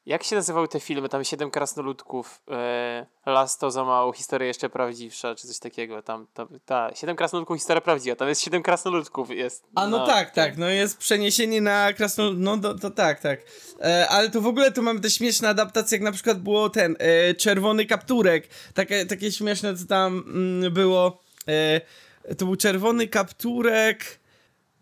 Jak 0.06 0.24
się 0.24 0.36
nazywały 0.36 0.68
te 0.68 0.80
filmy? 0.80 1.10
Tam 1.10 1.24
Siedem 1.24 1.52
krasnoludków, 1.52 2.42
e, 2.52 3.06
Las 3.26 3.58
to 3.58 3.72
za 3.72 3.84
mało, 3.84 4.14
historia 4.14 4.48
jeszcze 4.48 4.70
prawdziwsza, 4.70 5.36
czy 5.36 5.48
coś 5.48 5.60
takiego. 5.60 6.02
Tam, 6.02 6.28
tam 6.34 6.48
ta, 6.66 6.92
Siedem 6.96 7.16
krasnoludków, 7.16 7.58
historia 7.58 7.82
prawdziwa. 7.82 8.16
Tam 8.16 8.30
jest 8.30 8.42
Siedem 8.42 8.64
krasnoludków. 8.64 9.30
Jest 9.30 9.64
A 9.76 9.88
no 9.88 10.08
tak, 10.08 10.32
tak, 10.32 10.58
no 10.58 10.68
jest 10.68 10.98
przeniesienie 10.98 11.62
na 11.62 11.94
krasno... 11.94 12.32
No 12.34 12.58
to, 12.58 12.76
to 12.76 12.92
tak, 12.92 13.20
tak. 13.20 13.40
E, 13.82 14.08
ale 14.10 14.30
to 14.30 14.42
w 14.42 14.48
ogóle 14.48 14.72
to 14.72 14.82
mamy 14.82 15.00
te 15.00 15.10
śmieszne 15.10 15.50
adaptacje, 15.50 15.96
jak 15.96 16.06
na 16.06 16.12
przykład 16.12 16.40
było 16.40 16.70
ten 16.70 16.96
e, 17.00 17.34
Czerwony 17.34 17.86
Kapturek. 17.86 18.48
Takie, 18.74 19.06
takie 19.06 19.32
śmieszne, 19.32 19.76
co 19.76 19.86
tam 19.86 20.24
mm, 20.28 20.74
było. 20.74 21.22
E, 21.48 22.36
to 22.36 22.46
był 22.46 22.56
Czerwony 22.56 23.08
Kapturek... 23.08 24.19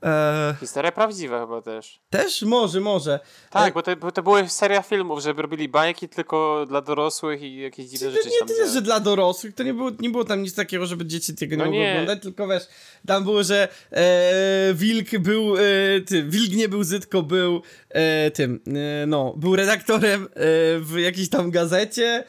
E, 0.03 0.55
Historia 0.59 0.91
prawdziwa 0.91 1.39
chyba 1.39 1.61
też. 1.61 1.99
też? 2.09 2.41
Może, 2.41 2.79
może. 2.81 3.19
Tak, 3.49 3.71
E, 3.71 3.73
bo, 3.73 3.81
to, 3.81 3.95
bo 3.95 4.11
to 4.11 4.23
były 4.23 4.49
seria 4.49 4.81
filmów, 4.81 5.21
żeby 5.21 5.41
robili 5.41 5.69
bajki 5.69 6.09
tylko 6.09 6.65
dla 6.69 6.81
dorosłych 6.81 7.41
i 7.41 7.55
jakieś 7.57 7.85
dziwne 7.89 8.11
rzeczy 8.11 8.29
nie 8.29 8.39
tam 8.39 8.47
tyle, 8.47 8.59
działy. 8.59 8.71
że 8.71 8.81
dla 8.81 8.99
dorosłych, 8.99 9.55
to 9.55 9.63
nie 9.63 9.73
było, 9.73 9.91
nie 9.99 10.09
było 10.09 10.23
tam 10.25 10.41
nic 10.41 10.55
takiego, 10.55 10.85
żeby 10.85 11.05
dzieci 11.05 11.35
tego 11.35 11.51
nie 11.55 11.57
No 11.57 11.65
mogły 11.65 11.79
nie. 11.79 11.91
oglądać, 11.91 12.21
tylko 12.21 12.47
wiesz, 12.47 12.63
tam 13.07 13.23
było, 13.23 13.43
że 13.43 13.67
e, 13.91 14.73
Wilk 14.73 15.17
był, 15.19 15.55
ty, 16.07 16.23
Wilk 16.23 16.51
nie 16.53 16.69
był 16.69 16.83
Zytko, 16.83 17.23
był 17.23 17.61
tym, 18.33 18.59
no, 19.07 19.33
był 19.37 19.55
redaktorem 19.55 20.27
w 20.79 20.95
jakiejś 20.97 21.29
tam 21.29 21.51
gazecie, 21.51 22.23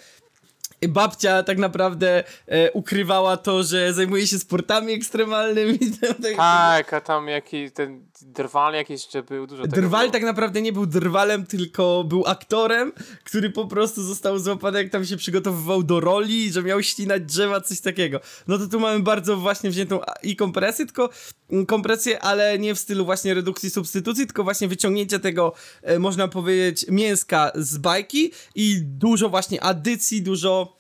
babcia 0.88 1.42
tak 1.42 1.59
naprawdę 1.59 2.24
e, 2.46 2.72
ukrywała 2.72 3.36
to, 3.36 3.62
że 3.62 3.92
zajmuje 3.92 4.26
się 4.26 4.38
sportami 4.38 4.92
ekstremalnymi. 4.92 5.78
tak- 6.22 6.34
a 6.38 7.00
tam 7.00 7.28
jakiś 7.28 7.72
ten 7.72 8.07
drwal 8.22 8.74
jakiś 8.74 9.02
jeszcze 9.02 9.22
był 9.22 9.46
dużo 9.46 9.62
tego 9.62 9.76
Drwal 9.76 10.00
było. 10.00 10.12
tak 10.12 10.22
naprawdę 10.22 10.62
nie 10.62 10.72
był 10.72 10.86
drwalem, 10.86 11.46
tylko 11.46 12.04
był 12.04 12.26
aktorem, 12.26 12.92
który 13.24 13.50
po 13.50 13.66
prostu 13.66 14.02
został 14.02 14.38
złapany, 14.38 14.82
jak 14.82 14.92
tam 14.92 15.04
się 15.04 15.16
przygotowywał 15.16 15.82
do 15.82 16.00
roli, 16.00 16.52
że 16.52 16.62
miał 16.62 16.82
ścinać 16.82 17.22
drzewa, 17.22 17.60
coś 17.60 17.80
takiego. 17.80 18.20
No 18.48 18.58
to 18.58 18.66
tu 18.66 18.80
mamy 18.80 19.00
bardzo 19.00 19.36
właśnie 19.36 19.70
wziętą 19.70 20.00
i 20.22 20.36
kompresję, 20.36 20.86
tylko 20.86 21.10
mm, 21.50 21.66
kompresję, 21.66 22.22
ale 22.22 22.58
nie 22.58 22.74
w 22.74 22.78
stylu 22.78 23.04
właśnie 23.04 23.34
redukcji 23.34 23.70
substytucji, 23.70 24.26
tylko 24.26 24.44
właśnie 24.44 24.68
wyciągnięcia 24.68 25.18
tego, 25.18 25.52
e, 25.82 25.98
można 25.98 26.28
powiedzieć, 26.28 26.86
mięska 26.88 27.52
z 27.54 27.78
bajki 27.78 28.32
i 28.54 28.82
dużo 28.82 29.28
właśnie 29.28 29.62
adycji, 29.62 30.22
dużo 30.22 30.78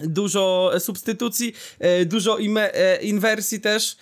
dużo 0.00 0.70
e, 0.74 0.80
substytucji, 0.80 1.54
e, 1.78 2.04
dużo 2.04 2.38
inwersji 3.02 3.60
też 3.60 3.96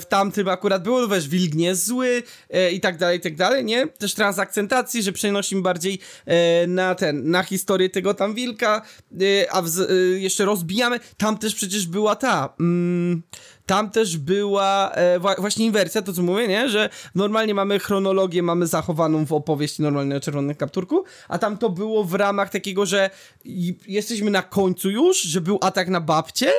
w 0.00 0.02
tamtym 0.08 0.48
akurat 0.48 0.82
było, 0.82 1.00
no 1.00 1.08
wiesz, 1.08 1.28
wilk 1.28 1.54
nie 1.54 1.66
jest 1.66 1.86
zły 1.86 2.22
e, 2.50 2.72
i 2.72 2.80
tak 2.80 2.98
dalej, 2.98 3.18
i 3.18 3.20
tak 3.20 3.36
dalej, 3.36 3.64
nie? 3.64 3.86
Też 3.86 4.14
transakcentacji, 4.14 5.02
że 5.02 5.12
przenosimy 5.12 5.62
bardziej 5.62 5.98
e, 6.26 6.66
na 6.66 6.94
ten, 6.94 7.30
na 7.30 7.42
historię 7.42 7.90
tego 7.90 8.14
tam 8.14 8.34
wilka, 8.34 8.82
e, 9.20 9.52
a 9.52 9.62
e, 9.62 9.94
jeszcze 10.18 10.44
rozbijamy, 10.44 11.00
tam 11.16 11.38
też 11.38 11.54
przecież 11.54 11.86
była 11.86 12.16
ta, 12.16 12.54
mm, 12.60 13.22
tam 13.68 13.90
też 13.90 14.16
była 14.16 14.92
e, 14.92 15.18
właśnie 15.38 15.66
inwersja, 15.66 16.02
to 16.02 16.12
co 16.12 16.22
mówię, 16.22 16.48
nie? 16.48 16.68
Że 16.68 16.90
normalnie 17.14 17.54
mamy 17.54 17.78
chronologię, 17.78 18.42
mamy 18.42 18.66
zachowaną 18.66 19.26
w 19.26 19.32
opowieści 19.32 19.82
normalnej 19.82 20.18
o 20.18 20.20
Czerwonym 20.20 20.56
Kapturku, 20.56 21.04
a 21.28 21.38
tam 21.38 21.58
to 21.58 21.70
było 21.70 22.04
w 22.04 22.14
ramach 22.14 22.50
takiego, 22.50 22.86
że 22.86 23.10
jesteśmy 23.88 24.30
na 24.30 24.42
końcu 24.42 24.90
już, 24.90 25.22
że 25.22 25.40
był 25.40 25.58
atak 25.62 25.88
na 25.88 26.00
babcię 26.00 26.50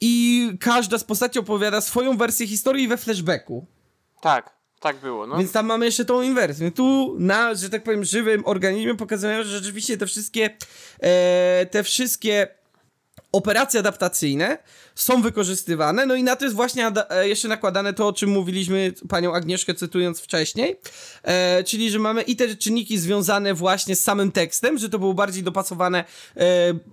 i 0.00 0.50
każda 0.60 0.98
z 0.98 1.04
postaci 1.04 1.38
opowiada 1.38 1.80
swoją 1.80 2.16
wersję 2.16 2.46
historii 2.46 2.88
we 2.88 2.96
flashbacku. 2.96 3.66
Tak, 4.20 4.50
tak 4.80 4.96
było, 4.96 5.26
no. 5.26 5.36
Więc 5.36 5.52
tam 5.52 5.66
mamy 5.66 5.86
jeszcze 5.86 6.04
tą 6.04 6.22
inwersję. 6.22 6.70
Tu 6.70 7.16
na, 7.18 7.54
że 7.54 7.70
tak 7.70 7.82
powiem, 7.82 8.04
żywym 8.04 8.42
organizmie 8.46 8.94
pokazują, 8.94 9.42
że 9.42 9.48
rzeczywiście 9.48 9.96
te 9.96 10.06
wszystkie 10.06 10.50
e, 11.00 11.66
te 11.66 11.82
wszystkie 11.82 12.48
operacje 13.34 13.80
adaptacyjne 13.80 14.58
są 14.94 15.22
wykorzystywane, 15.22 16.06
no 16.06 16.14
i 16.14 16.22
na 16.22 16.36
to 16.36 16.44
jest 16.44 16.56
właśnie 16.56 16.92
e, 17.10 17.28
jeszcze 17.28 17.48
nakładane 17.48 17.92
to, 17.92 18.08
o 18.08 18.12
czym 18.12 18.30
mówiliśmy 18.30 18.92
panią 19.08 19.34
Agnieszkę 19.34 19.74
cytując 19.74 20.20
wcześniej, 20.20 20.76
e, 21.22 21.64
czyli, 21.64 21.90
że 21.90 21.98
mamy 21.98 22.22
i 22.22 22.36
te 22.36 22.56
czynniki 22.56 22.98
związane 22.98 23.54
właśnie 23.54 23.96
z 23.96 24.02
samym 24.02 24.32
tekstem, 24.32 24.78
że 24.78 24.88
to 24.88 24.98
było 24.98 25.14
bardziej 25.14 25.42
dopasowane, 25.42 26.04
e, 26.36 26.44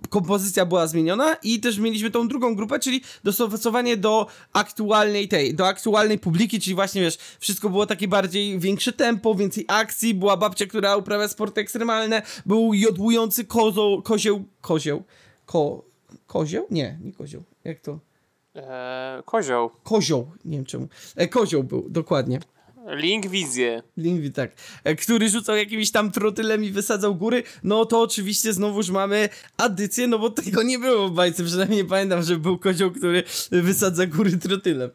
kompozycja 0.08 0.66
była 0.66 0.86
zmieniona 0.86 1.36
i 1.42 1.60
też 1.60 1.78
mieliśmy 1.78 2.10
tą 2.10 2.28
drugą 2.28 2.54
grupę, 2.54 2.78
czyli 2.78 3.02
dostosowanie 3.24 3.96
do 3.96 4.26
aktualnej 4.52 5.28
tej, 5.28 5.54
do 5.54 5.66
aktualnej 5.66 6.18
publiki, 6.18 6.60
czyli 6.60 6.74
właśnie 6.74 7.02
wiesz, 7.02 7.18
wszystko 7.40 7.70
było 7.70 7.86
takie 7.86 8.08
bardziej 8.08 8.58
większe 8.58 8.92
tempo, 8.92 9.34
więcej 9.34 9.64
akcji, 9.68 10.14
była 10.14 10.36
babcia, 10.36 10.66
która 10.66 10.96
uprawia 10.96 11.28
sporty 11.28 11.60
ekstremalne, 11.60 12.22
był 12.46 12.74
jodłujący 12.74 13.44
kozo, 13.44 14.02
kozioł, 14.04 14.44
kozioł, 14.60 15.02
ko, 15.46 15.91
kozioł? 16.32 16.66
Nie, 16.70 16.98
nie 17.04 17.12
kozioł, 17.12 17.42
jak 17.64 17.80
to? 17.80 17.98
E, 18.56 19.22
kozioł. 19.26 19.70
Kozioł, 19.82 20.30
nie 20.44 20.56
wiem 20.56 20.66
czemu. 20.66 20.88
E, 21.16 21.28
kozioł 21.28 21.64
był, 21.64 21.86
dokładnie. 21.88 22.40
Link 22.86 23.26
wizję. 23.26 23.82
Lingwi, 23.96 24.32
tak. 24.32 24.50
E, 24.84 24.94
który 24.94 25.28
rzucał 25.28 25.56
jakimś 25.56 25.90
tam 25.90 26.12
trotylem 26.12 26.64
i 26.64 26.70
wysadzał 26.70 27.14
góry. 27.14 27.42
No 27.62 27.86
to 27.86 28.00
oczywiście 28.00 28.52
znowuż 28.52 28.90
mamy 28.90 29.28
adycję, 29.56 30.06
no 30.06 30.18
bo 30.18 30.30
tego 30.30 30.62
nie 30.62 30.78
było 30.78 31.08
w 31.08 31.12
bajce. 31.12 31.44
Przynajmniej 31.44 31.82
nie 31.82 31.88
pamiętam, 31.88 32.22
że 32.22 32.36
był 32.36 32.58
kozioł, 32.58 32.90
który 32.90 33.22
wysadza 33.50 34.06
góry 34.06 34.36
trotylem. 34.36 34.90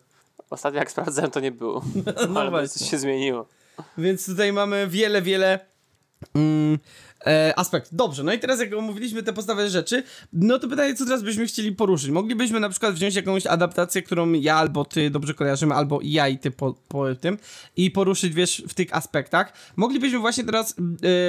Ostatnio 0.50 0.80
jak 0.80 0.92
sprawdzałem, 0.92 1.32
to 1.32 1.40
nie 1.40 1.52
było. 1.52 1.86
No 2.30 2.40
Ale 2.40 2.50
właśnie. 2.50 2.70
coś 2.70 2.90
się 2.90 2.98
zmieniło. 2.98 3.48
Więc 3.98 4.26
tutaj 4.26 4.54
mamy 4.54 4.88
wiele, 4.88 5.22
wiele 5.22 5.60
mm, 6.36 6.80
e, 7.26 7.54
aspektów. 7.60 7.96
Dobrze, 7.96 8.24
no 8.24 8.34
i 8.34 8.40
teraz 8.40 8.60
jak 8.60 8.74
omówiliśmy 8.74 9.24
te 9.24 9.34
podstawowe 9.34 9.70
rzeczy, 9.70 10.04
no 10.34 10.60
to 10.60 10.68
pytanie, 10.68 10.96
co 10.96 11.06
teraz 11.06 11.24
byśmy 11.24 11.46
chcieli 11.46 11.72
poruszyć? 11.72 12.10
Moglibyśmy 12.10 12.60
na 12.60 12.70
przykład 12.70 12.94
wziąć 12.94 13.16
jakąś 13.16 13.46
adaptację, 13.46 14.02
którą 14.02 14.32
ja 14.32 14.56
albo 14.56 14.86
ty 14.86 15.10
dobrze 15.10 15.34
kojarzymy, 15.34 15.76
albo 15.76 16.00
ja 16.04 16.28
i 16.28 16.38
ty 16.40 16.52
po, 16.52 16.74
po 16.88 17.16
tym 17.16 17.38
i 17.78 17.92
poruszyć, 17.92 18.34
wiesz, 18.34 18.64
w 18.68 18.74
tych 18.74 18.96
aspektach. 18.96 19.54
Moglibyśmy 19.76 20.20
właśnie 20.20 20.44
teraz, 20.44 20.76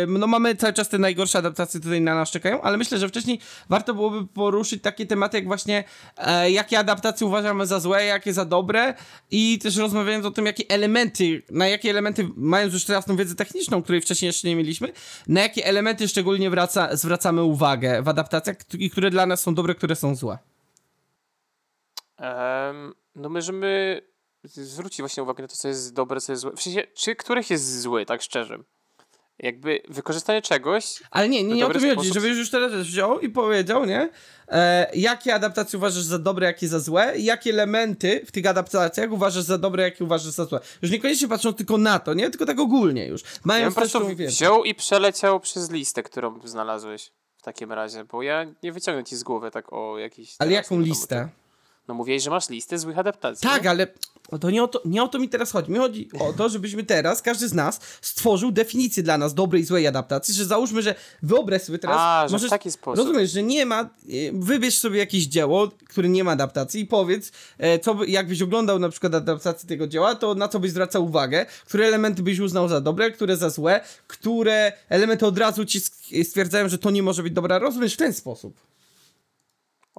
no 0.08 0.26
mamy 0.26 0.56
cały 0.56 0.72
czas 0.72 0.88
te 0.88 0.98
najgorsze 0.98 1.38
adaptacje 1.38 1.80
tutaj 1.80 2.00
na 2.00 2.14
nas 2.14 2.30
czekają, 2.30 2.62
ale 2.62 2.76
myślę, 2.76 2.98
że 2.98 3.08
wcześniej 3.08 3.40
warto 3.68 3.94
byłoby 3.94 4.26
poruszyć 4.26 4.82
takie 4.82 5.06
tematy, 5.06 5.36
jak 5.36 5.46
właśnie 5.46 5.84
e, 6.16 6.50
jakie 6.50 6.78
adaptacje 6.78 7.26
uważamy 7.26 7.66
za 7.66 7.80
złe, 7.80 8.04
jakie 8.04 8.32
za 8.32 8.44
dobre 8.44 8.94
i 9.30 9.58
też 9.58 9.76
rozmawiając 9.76 10.26
o 10.26 10.30
tym, 10.30 10.46
jakie 10.46 10.64
elementy, 10.68 11.42
na 11.50 11.68
jakie 11.68 11.90
elementy, 11.90 12.28
mając 12.36 12.74
już 12.74 12.84
teraz 12.84 13.04
tą 13.04 13.16
wiedzę 13.16 13.34
techniczną, 13.34 13.82
której 13.82 14.00
wcześniej 14.00 14.26
jeszcze 14.26 14.48
nie 14.48 14.56
mieliśmy, 14.56 14.92
na 15.28 15.40
jakie 15.40 15.64
elementy 15.64 15.77
szczególnie 16.08 16.50
wraca, 16.50 16.96
zwracamy 16.96 17.42
uwagę 17.42 18.02
w 18.02 18.08
adaptacjach 18.08 18.56
i 18.78 18.90
które 18.90 19.10
dla 19.10 19.26
nas 19.26 19.40
są 19.40 19.54
dobre, 19.54 19.74
które 19.74 19.96
są 19.96 20.14
złe. 20.14 20.38
Em, 22.16 22.94
no 23.14 23.28
możemy 23.28 24.00
zwrócić 24.44 25.00
właśnie 25.00 25.22
uwagę 25.22 25.42
na 25.42 25.48
to, 25.48 25.56
co 25.56 25.68
jest 25.68 25.94
dobre, 25.94 26.20
co 26.20 26.32
jest 26.32 26.42
złe. 26.42 26.52
W 26.52 26.62
sensie, 26.62 26.82
czy 26.94 27.16
których 27.16 27.50
jest 27.50 27.80
zły, 27.80 28.06
tak 28.06 28.22
szczerze? 28.22 28.58
Jakby 29.38 29.82
wykorzystanie 29.88 30.42
czegoś, 30.42 31.02
Ale 31.10 31.28
nie, 31.28 31.44
nie, 31.44 31.54
nie 31.54 31.66
o 31.66 31.70
to 31.70 31.80
mi 31.80 31.94
chodzi, 31.94 32.12
żebyś 32.12 32.36
już 32.36 32.50
teraz 32.50 32.72
wziął 32.72 33.20
i 33.20 33.28
powiedział, 33.28 33.84
nie? 33.84 34.08
E, 34.48 34.90
jakie 34.94 35.34
adaptacje 35.34 35.76
uważasz 35.76 36.02
za 36.02 36.18
dobre, 36.18 36.46
jakie 36.46 36.68
za 36.68 36.80
złe 36.80 37.18
jakie 37.18 37.50
elementy 37.50 38.24
w 38.26 38.32
tych 38.32 38.46
adaptacjach 38.46 39.12
uważasz 39.12 39.44
za 39.44 39.58
dobre, 39.58 39.82
jakie 39.82 40.04
uważasz 40.04 40.32
za 40.32 40.44
złe. 40.44 40.60
Już 40.82 40.90
niekoniecznie 40.90 41.28
patrzą 41.28 41.54
tylko 41.54 41.78
na 41.78 41.98
to, 41.98 42.14
nie? 42.14 42.30
Tylko 42.30 42.46
tak 42.46 42.60
ogólnie 42.60 43.06
już. 43.06 43.22
ja 43.22 43.28
bym 43.28 43.40
Mając 43.44 43.74
po 43.74 43.80
prostu 43.80 44.06
wziął 44.16 44.64
i 44.64 44.74
przeleciał 44.74 45.40
przez 45.40 45.70
listę, 45.70 46.02
którą 46.02 46.40
znalazłeś 46.44 47.10
w 47.36 47.42
takim 47.42 47.72
razie, 47.72 48.04
bo 48.04 48.22
ja 48.22 48.46
nie 48.62 48.72
wyciągnę 48.72 49.04
ci 49.04 49.16
z 49.16 49.22
głowy 49.22 49.50
tak 49.50 49.72
o 49.72 49.98
jakiś... 49.98 50.36
Ale 50.38 50.52
jaką 50.52 50.80
listę? 50.80 51.28
No 51.88 51.94
mówiłeś, 51.94 52.22
że 52.22 52.30
masz 52.30 52.48
listę 52.48 52.78
złych 52.78 52.98
adaptacji. 52.98 53.48
Tak, 53.48 53.64
nie? 53.64 53.70
ale 53.70 53.86
O 54.28 54.38
to 54.38 54.50
nie 54.50 54.62
o 54.62 54.68
to, 54.68 54.82
nie 54.84 55.02
o 55.02 55.08
to 55.08 55.18
mi 55.18 55.28
teraz 55.28 55.52
chodzi. 55.52 55.72
Mi 55.72 55.78
chodzi 55.78 56.08
o 56.20 56.32
to, 56.32 56.48
żebyśmy 56.48 56.84
teraz, 56.84 57.22
każdy 57.22 57.48
z 57.48 57.54
nas, 57.54 57.80
stworzył 58.00 58.52
definicję 58.52 59.02
dla 59.02 59.18
nas 59.18 59.34
dobrej 59.34 59.62
i 59.62 59.64
złej 59.64 59.86
adaptacji, 59.86 60.34
że 60.34 60.44
załóżmy, 60.44 60.82
że 60.82 60.94
wyobraź 61.22 61.62
sobie 61.62 61.78
teraz... 61.78 61.96
A, 62.00 62.28
że 62.28 62.38
w 62.38 62.50
taki 62.50 62.70
sposób. 62.70 63.04
Rozumiesz, 63.04 63.30
że 63.30 63.42
nie 63.42 63.66
ma... 63.66 63.90
y, 64.08 64.30
Wybierz 64.34 64.78
sobie 64.78 64.98
jakieś 64.98 65.24
dzieło, 65.26 65.68
które 65.88 66.08
nie 66.08 66.24
ma 66.24 66.30
adaptacji 66.30 66.80
i 66.80 66.86
powiedz, 66.86 67.32
e, 67.58 67.78
co 67.78 67.94
by, 67.94 68.06
jakbyś 68.06 68.42
oglądał 68.42 68.78
na 68.78 68.88
przykład 68.88 69.14
adaptację 69.14 69.68
tego 69.68 69.86
dzieła, 69.86 70.14
to 70.14 70.34
na 70.34 70.48
co 70.48 70.60
byś 70.60 70.70
zwracał 70.70 71.04
uwagę, 71.04 71.46
które 71.66 71.86
elementy 71.86 72.22
byś 72.22 72.38
uznał 72.38 72.68
za 72.68 72.80
dobre, 72.80 73.10
które 73.10 73.36
za 73.36 73.50
złe, 73.50 73.80
które 74.06 74.72
elementy 74.88 75.26
od 75.26 75.38
razu 75.38 75.64
ci 75.64 75.80
stwierdzają, 76.24 76.68
że 76.68 76.78
to 76.78 76.90
nie 76.90 77.02
może 77.02 77.22
być 77.22 77.32
dobra. 77.32 77.58
Rozumiesz, 77.58 77.94
w 77.94 77.96
ten 77.96 78.12
sposób. 78.14 78.60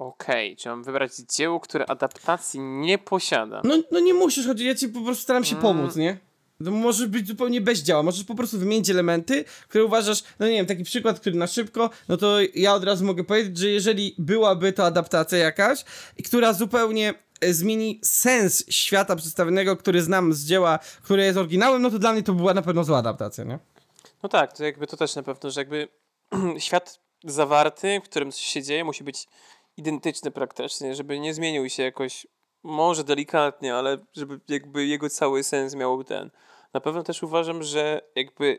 Okej, 0.00 0.56
czy 0.56 0.68
mam 0.68 0.84
wybrać 0.84 1.12
dzieło, 1.16 1.60
które 1.60 1.86
adaptacji 1.86 2.60
nie 2.60 2.98
posiada? 2.98 3.62
No, 3.64 3.74
no 3.90 4.00
nie 4.00 4.14
musisz 4.14 4.46
chodzić, 4.46 4.66
ja 4.66 4.74
ci 4.74 4.88
po 4.88 5.00
prostu 5.00 5.22
staram 5.22 5.44
się 5.44 5.56
pomóc, 5.56 5.96
nie? 5.96 6.18
Może 6.60 7.06
być 7.06 7.28
zupełnie 7.28 7.60
bez 7.60 7.78
działa, 7.82 8.02
możesz 8.02 8.24
po 8.24 8.34
prostu 8.34 8.58
wymienić 8.58 8.90
elementy, 8.90 9.44
które 9.68 9.84
uważasz, 9.84 10.22
no 10.38 10.46
nie 10.46 10.52
wiem, 10.52 10.66
taki 10.66 10.84
przykład, 10.84 11.20
który 11.20 11.36
na 11.36 11.46
szybko, 11.46 11.90
no 12.08 12.16
to 12.16 12.36
ja 12.54 12.74
od 12.74 12.84
razu 12.84 13.04
mogę 13.04 13.24
powiedzieć, 13.24 13.58
że 13.58 13.68
jeżeli 13.68 14.14
byłaby 14.18 14.72
to 14.72 14.86
adaptacja 14.86 15.38
jakaś, 15.38 15.84
i 16.16 16.22
która 16.22 16.52
zupełnie 16.52 17.14
e, 17.40 17.54
zmieni 17.54 18.00
sens 18.04 18.64
świata 18.70 19.16
przedstawionego, 19.16 19.76
który 19.76 20.02
znam 20.02 20.32
z 20.32 20.44
dzieła, 20.44 20.78
które 21.02 21.24
jest 21.24 21.38
oryginałem, 21.38 21.82
no 21.82 21.90
to 21.90 21.98
dla 21.98 22.12
mnie 22.12 22.22
to 22.22 22.32
była 22.32 22.54
na 22.54 22.62
pewno 22.62 22.84
zła 22.84 22.98
adaptacja, 22.98 23.44
nie? 23.44 23.58
No 24.22 24.28
tak, 24.28 24.52
to 24.52 24.64
jakby 24.64 24.86
to 24.86 24.96
też 24.96 25.16
na 25.16 25.22
pewno, 25.22 25.50
że 25.50 25.60
jakby 25.60 25.88
świat 26.58 27.00
zawarty, 27.24 28.00
w 28.04 28.08
którym 28.08 28.32
coś 28.32 28.42
się 28.42 28.62
dzieje, 28.62 28.84
musi 28.84 29.04
być 29.04 29.26
identyczny 29.80 30.30
praktycznie, 30.30 30.94
żeby 30.94 31.20
nie 31.20 31.34
zmienił 31.34 31.68
się 31.68 31.82
jakoś, 31.82 32.26
może 32.62 33.04
delikatnie, 33.04 33.74
ale 33.74 33.98
żeby 34.12 34.40
jakby 34.48 34.86
jego 34.86 35.10
cały 35.10 35.42
sens 35.42 35.74
miał 35.74 36.04
ten. 36.04 36.30
Na 36.74 36.80
pewno 36.80 37.02
też 37.02 37.22
uważam, 37.22 37.62
że 37.62 38.00
jakby 38.14 38.58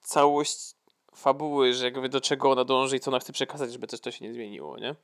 całość 0.00 0.74
fabuły, 1.14 1.72
że 1.72 1.84
jakby 1.84 2.08
do 2.08 2.20
czego 2.20 2.50
ona 2.50 2.64
dąży 2.64 2.96
i 2.96 3.00
co 3.00 3.10
ona 3.10 3.18
chce 3.18 3.32
przekazać, 3.32 3.72
żeby 3.72 3.86
też 3.86 4.00
to 4.00 4.10
się 4.10 4.24
nie 4.24 4.34
zmieniło, 4.34 4.78
nie? 4.78 4.94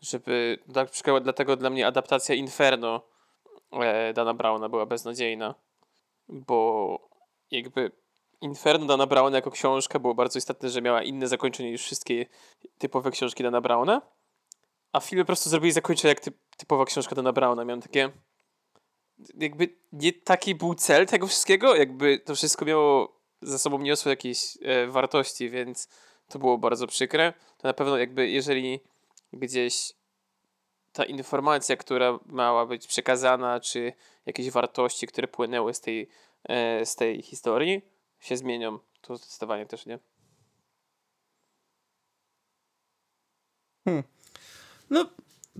Żeby, 0.00 0.58
na 0.66 0.84
przykład 0.84 1.24
dlatego 1.24 1.56
dla 1.56 1.70
mnie 1.70 1.86
adaptacja 1.86 2.34
Inferno 2.34 3.02
e, 3.72 4.12
Dana 4.12 4.34
Browna 4.34 4.68
była 4.68 4.86
beznadziejna, 4.86 5.54
bo 6.28 7.10
jakby 7.50 7.90
Inferno 8.40 8.86
Dana 8.86 9.06
Browna 9.06 9.36
jako 9.36 9.50
książka 9.50 9.98
było 9.98 10.14
bardzo 10.14 10.38
istotne, 10.38 10.68
że 10.68 10.82
miała 10.82 11.02
inne 11.02 11.28
zakończenie 11.28 11.70
niż 11.70 11.82
wszystkie 11.82 12.26
typowe 12.78 13.10
książki 13.10 13.42
Dana 13.42 13.60
Browna, 13.60 14.02
a 14.92 15.00
filmy 15.00 15.24
po 15.24 15.26
prostu 15.26 15.50
zrobili 15.50 15.72
zakończenie 15.72 16.08
jak 16.08 16.20
typ, 16.20 16.36
typowa 16.56 16.84
książka 16.84 17.14
Dana 17.14 17.32
Browna. 17.32 17.64
Miałem 17.64 17.82
takie 17.82 18.10
jakby 19.34 19.76
nie 19.92 20.12
taki 20.12 20.54
był 20.54 20.74
cel 20.74 21.06
tego 21.06 21.26
wszystkiego, 21.26 21.76
jakby 21.76 22.18
to 22.18 22.34
wszystko 22.34 22.64
miało 22.64 23.18
za 23.42 23.58
sobą 23.58 23.78
niosło 23.78 24.10
jakieś 24.10 24.58
e, 24.62 24.86
wartości, 24.86 25.50
więc 25.50 25.88
to 26.28 26.38
było 26.38 26.58
bardzo 26.58 26.86
przykre. 26.86 27.32
To 27.58 27.68
na 27.68 27.74
pewno 27.74 27.98
jakby 27.98 28.28
jeżeli 28.28 28.80
gdzieś 29.32 29.92
ta 30.92 31.04
informacja, 31.04 31.76
która 31.76 32.18
miała 32.26 32.66
być 32.66 32.86
przekazana, 32.86 33.60
czy 33.60 33.92
jakieś 34.26 34.50
wartości, 34.50 35.06
które 35.06 35.28
płynęły 35.28 35.74
z 35.74 35.80
tej, 35.80 36.08
e, 36.44 36.86
z 36.86 36.96
tej 36.96 37.22
historii, 37.22 37.82
się 38.20 38.36
zmienią, 38.36 38.78
to 39.00 39.16
zdecydowanie 39.16 39.66
też 39.66 39.86
nie. 39.86 39.98
No, 44.90 45.06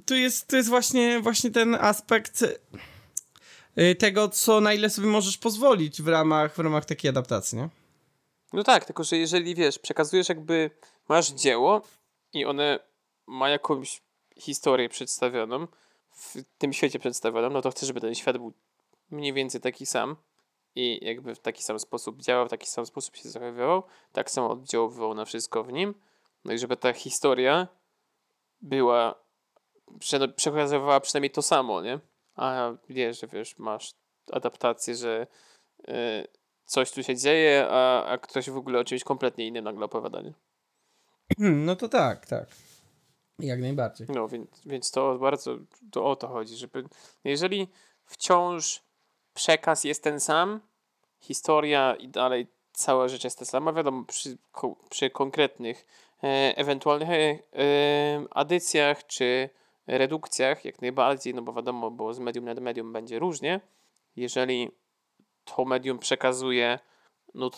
tu 0.07 0.15
jest, 0.15 0.49
to 0.49 0.57
jest 0.57 0.69
właśnie, 0.69 1.21
właśnie 1.21 1.51
ten 1.51 1.75
aspekt 1.75 2.43
y, 3.79 3.95
tego, 3.95 4.29
co 4.29 4.61
na 4.61 4.73
ile 4.73 4.91
sobie 4.91 5.09
możesz 5.09 5.39
pozwolić 5.39 6.03
w 6.03 6.09
ramach, 6.09 6.55
w 6.55 6.59
ramach 6.59 6.85
takiej 6.85 7.09
adaptacji, 7.09 7.59
nie? 7.59 7.69
No 8.53 8.65
tak, 8.65 8.85
tylko 8.85 9.05
że 9.05 9.17
jeżeli 9.17 9.55
wiesz, 9.55 9.79
przekazujesz 9.79 10.29
jakby, 10.29 10.71
masz 11.09 11.29
dzieło 11.31 11.83
i 12.33 12.45
one 12.45 12.79
ma 13.27 13.49
jakąś 13.49 14.03
historię 14.37 14.89
przedstawioną, 14.89 15.67
w 16.11 16.37
tym 16.59 16.73
świecie 16.73 16.99
przedstawioną, 16.99 17.51
no 17.51 17.63
to 17.63 17.71
chcesz, 17.71 17.87
żeby 17.87 18.01
ten 18.01 18.15
świat 18.15 18.37
był 18.37 18.53
mniej 19.11 19.33
więcej 19.33 19.61
taki 19.61 19.87
sam 19.87 20.17
i 20.75 20.99
jakby 21.03 21.35
w 21.35 21.39
taki 21.39 21.63
sam 21.63 21.79
sposób 21.79 22.23
działał, 22.23 22.47
w 22.47 22.51
taki 22.51 22.67
sam 22.67 22.87
sposób 22.87 23.17
się 23.17 23.29
zachowywał, 23.29 23.83
tak 24.13 24.31
samo 24.31 24.51
oddziaływał 24.51 25.15
na 25.15 25.25
wszystko 25.25 25.65
w 25.65 25.73
nim, 25.73 25.95
no 26.45 26.53
i 26.53 26.59
żeby 26.59 26.77
ta 26.77 26.93
historia 26.93 27.69
była, 28.61 29.15
prze- 29.99 30.29
przekazywała 30.29 31.01
przynajmniej 31.01 31.31
to 31.31 31.43
samo, 31.43 31.83
nie? 31.83 32.01
A 32.37 32.73
wiesz, 32.89 33.21
że 33.21 33.27
wiesz, 33.27 33.59
masz 33.59 33.95
adaptację, 34.33 34.95
że 34.95 35.27
y, 35.89 35.93
coś 36.65 36.93
tu 36.93 37.03
się 37.03 37.17
dzieje, 37.17 37.67
a, 37.71 38.05
a 38.05 38.19
ktoś 38.19 38.51
w 38.51 38.57
ogóle 38.57 38.79
o 38.79 38.85
czymś 38.85 39.05
kompletnie 39.05 39.47
innym 39.47 39.65
nagle 39.65 39.85
opowiada, 39.85 40.21
nie? 40.21 40.33
No 41.39 41.77
to 41.77 41.89
tak, 41.89 42.27
tak. 42.27 42.47
Jak 43.39 43.61
najbardziej. 43.61 44.07
No, 44.11 44.29
więc, 44.29 44.49
więc 44.67 44.91
to 44.91 45.19
bardzo 45.19 45.57
to 45.93 46.05
o 46.07 46.17
to 46.17 46.29
chodzi, 46.29 46.57
żeby 46.57 46.85
jeżeli 47.25 47.69
wciąż 48.05 48.83
przekaz 49.35 49.85
jest 49.85 50.03
ten 50.03 50.21
sam, 50.21 50.61
historia 51.21 51.95
i 51.95 52.09
dalej 52.09 52.47
cała 52.73 53.09
rzecz 53.09 53.25
jest 53.25 53.39
ta 53.39 53.45
sama, 53.45 53.73
wiadomo, 53.73 54.05
przy, 54.05 54.39
przy 54.91 55.11
konkretnych 55.11 55.87
ewentualnych 56.57 57.11
e, 57.11 57.15
e, 57.15 58.25
adycjach 58.31 59.07
czy 59.07 59.51
redukcjach 59.87 60.65
jak 60.65 60.83
najbardziej, 60.83 61.35
no 61.35 61.43
bo 61.43 61.53
wiadomo, 61.53 61.91
bo 61.91 62.15
z 62.15 62.19
medium 62.19 62.45
na 62.45 62.55
medium 62.55 62.93
będzie 62.93 63.19
różnie. 63.19 63.61
Jeżeli 64.17 64.71
to 65.45 65.65
medium 65.65 65.99
przekazuje 65.99 66.79
no, 67.35 67.51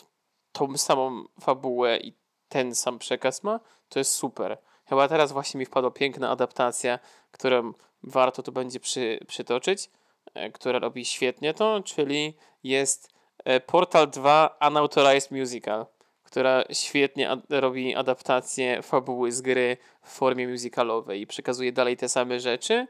tą 0.52 0.76
samą 0.78 1.24
fabułę 1.40 1.98
i 1.98 2.14
ten 2.48 2.74
sam 2.74 2.98
przekaz 2.98 3.42
ma, 3.42 3.60
to 3.88 3.98
jest 3.98 4.14
super. 4.14 4.58
Chyba 4.86 5.08
teraz 5.08 5.32
właśnie 5.32 5.58
mi 5.58 5.66
wpadła 5.66 5.90
piękna 5.90 6.30
adaptacja, 6.30 6.98
którą 7.30 7.72
warto 8.02 8.42
tu 8.42 8.52
będzie 8.52 8.80
przy, 8.80 9.20
przytoczyć, 9.28 9.90
e, 10.34 10.50
która 10.50 10.78
robi 10.78 11.04
świetnie 11.04 11.54
to, 11.54 11.82
czyli 11.84 12.36
jest 12.62 13.12
e, 13.44 13.60
Portal 13.60 14.10
2 14.10 14.58
Unauthorized 14.68 15.30
Musical, 15.30 15.86
która 16.30 16.64
świetnie 16.72 17.30
ad- 17.30 17.46
robi 17.50 17.94
adaptację 17.94 18.82
fabuły 18.82 19.32
z 19.32 19.40
gry 19.40 19.76
w 20.02 20.10
formie 20.10 20.48
musicalowej 20.48 21.20
i 21.20 21.26
przekazuje 21.26 21.72
dalej 21.72 21.96
te 21.96 22.08
same 22.08 22.40
rzeczy, 22.40 22.86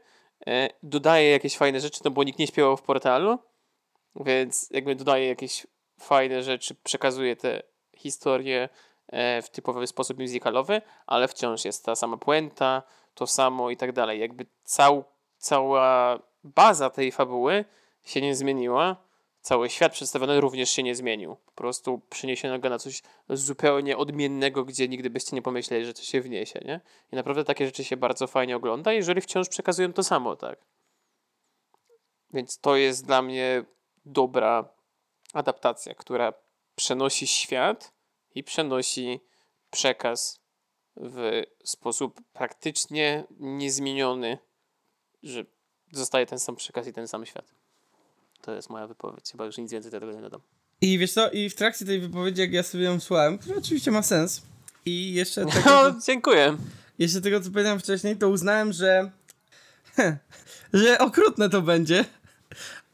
e, 0.47 0.69
dodaje 0.83 1.31
jakieś 1.31 1.57
fajne 1.57 1.79
rzeczy, 1.79 2.01
no 2.05 2.11
bo 2.11 2.23
nikt 2.23 2.39
nie 2.39 2.47
śpiewał 2.47 2.77
w 2.77 2.81
Portalu, 2.81 3.39
więc 4.15 4.69
jakby 4.71 4.95
dodaje 4.95 5.27
jakieś 5.27 5.67
fajne 5.99 6.43
rzeczy, 6.43 6.75
przekazuje 6.83 7.35
te 7.35 7.63
historie 7.97 8.69
e, 9.07 9.41
w 9.41 9.49
typowy 9.49 9.87
sposób 9.87 10.19
musicalowy, 10.19 10.81
ale 11.07 11.27
wciąż 11.27 11.65
jest 11.65 11.85
ta 11.85 11.95
sama 11.95 12.17
puenta, 12.17 12.83
to 13.13 13.27
samo 13.27 13.69
i 13.69 13.77
tak 13.77 13.91
dalej. 13.91 14.19
Jakby 14.19 14.45
cał, 14.63 15.03
cała 15.37 16.19
baza 16.43 16.89
tej 16.89 17.11
fabuły 17.11 17.65
się 18.03 18.21
nie 18.21 18.35
zmieniła, 18.35 18.95
cały 19.41 19.69
świat 19.69 19.91
przedstawiony 19.91 20.41
również 20.41 20.69
się 20.69 20.83
nie 20.83 20.95
zmienił. 20.95 21.35
Po 21.35 21.51
prostu 21.51 22.01
przeniesiono 22.09 22.59
go 22.59 22.69
na 22.69 22.79
coś 22.79 23.01
zupełnie 23.29 23.97
odmiennego, 23.97 24.65
gdzie 24.65 24.87
nigdy 24.87 25.09
byście 25.09 25.35
nie 25.35 25.41
pomyśleli, 25.41 25.85
że 25.85 25.93
to 25.93 26.01
się 26.01 26.21
wniesie, 26.21 26.59
nie? 26.65 26.81
I 27.11 27.15
naprawdę 27.15 27.43
takie 27.43 27.65
rzeczy 27.65 27.83
się 27.83 27.97
bardzo 27.97 28.27
fajnie 28.27 28.55
ogląda, 28.55 28.93
jeżeli 28.93 29.21
wciąż 29.21 29.49
przekazują 29.49 29.93
to 29.93 30.03
samo, 30.03 30.35
tak? 30.35 30.59
Więc 32.33 32.59
to 32.59 32.75
jest 32.75 33.05
dla 33.05 33.21
mnie 33.21 33.65
dobra 34.05 34.69
adaptacja, 35.33 35.95
która 35.95 36.33
przenosi 36.75 37.27
świat 37.27 37.93
i 38.35 38.43
przenosi 38.43 39.19
przekaz 39.71 40.41
w 40.95 41.43
sposób 41.63 42.21
praktycznie 42.33 43.23
niezmieniony, 43.39 44.37
że 45.23 45.45
zostaje 45.91 46.25
ten 46.25 46.39
sam 46.39 46.55
przekaz 46.55 46.87
i 46.87 46.93
ten 46.93 47.07
sam 47.07 47.25
świat. 47.25 47.60
To 48.41 48.55
jest 48.55 48.69
moja 48.69 48.87
wypowiedź, 48.87 49.25
chyba 49.31 49.45
już 49.45 49.57
nic 49.57 49.71
więcej 49.71 49.91
do 49.91 49.99
tego 49.99 50.11
nie 50.13 50.21
dodam. 50.21 50.41
I 50.81 50.97
wiesz 50.97 51.13
co, 51.13 51.29
i 51.31 51.49
w 51.49 51.55
trakcie 51.55 51.85
tej 51.85 51.99
wypowiedzi, 51.99 52.41
jak 52.41 52.53
ja 52.53 52.63
sobie 52.63 52.83
ją 52.83 52.99
słuchałem, 52.99 53.37
która 53.37 53.57
oczywiście 53.57 53.91
ma 53.91 54.03
sens, 54.03 54.41
i 54.85 55.13
jeszcze 55.13 55.45
tego, 55.53 55.61
No, 55.65 55.99
dziękuję. 56.05 56.57
jeszcze 56.99 57.21
tego, 57.21 57.41
co 57.41 57.51
powiedziałem 57.51 57.79
wcześniej, 57.79 58.17
to 58.17 58.29
uznałem, 58.29 58.73
że 58.73 59.11
że 60.73 60.97
okrutne 60.99 61.49
to 61.49 61.61
będzie, 61.61 62.05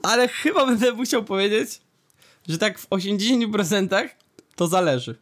ale 0.04 0.28
chyba 0.28 0.66
będę 0.66 0.92
musiał 0.94 1.24
powiedzieć, 1.24 1.82
że 2.48 2.58
tak 2.58 2.80
w 2.80 2.90
80% 2.90 4.10
to 4.56 4.68
zależy. 4.68 5.16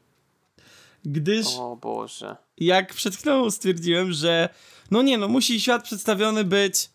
Gdyż 1.05 1.47
O 1.59 1.75
Boże. 1.81 2.35
jak 2.57 2.93
przed 2.93 3.15
chwilą 3.15 3.51
stwierdziłem, 3.51 4.11
że 4.11 4.49
no 4.91 5.01
nie, 5.01 5.17
no 5.17 5.27
musi 5.27 5.61
świat 5.61 5.83
przedstawiony 5.83 6.43
być 6.43 6.89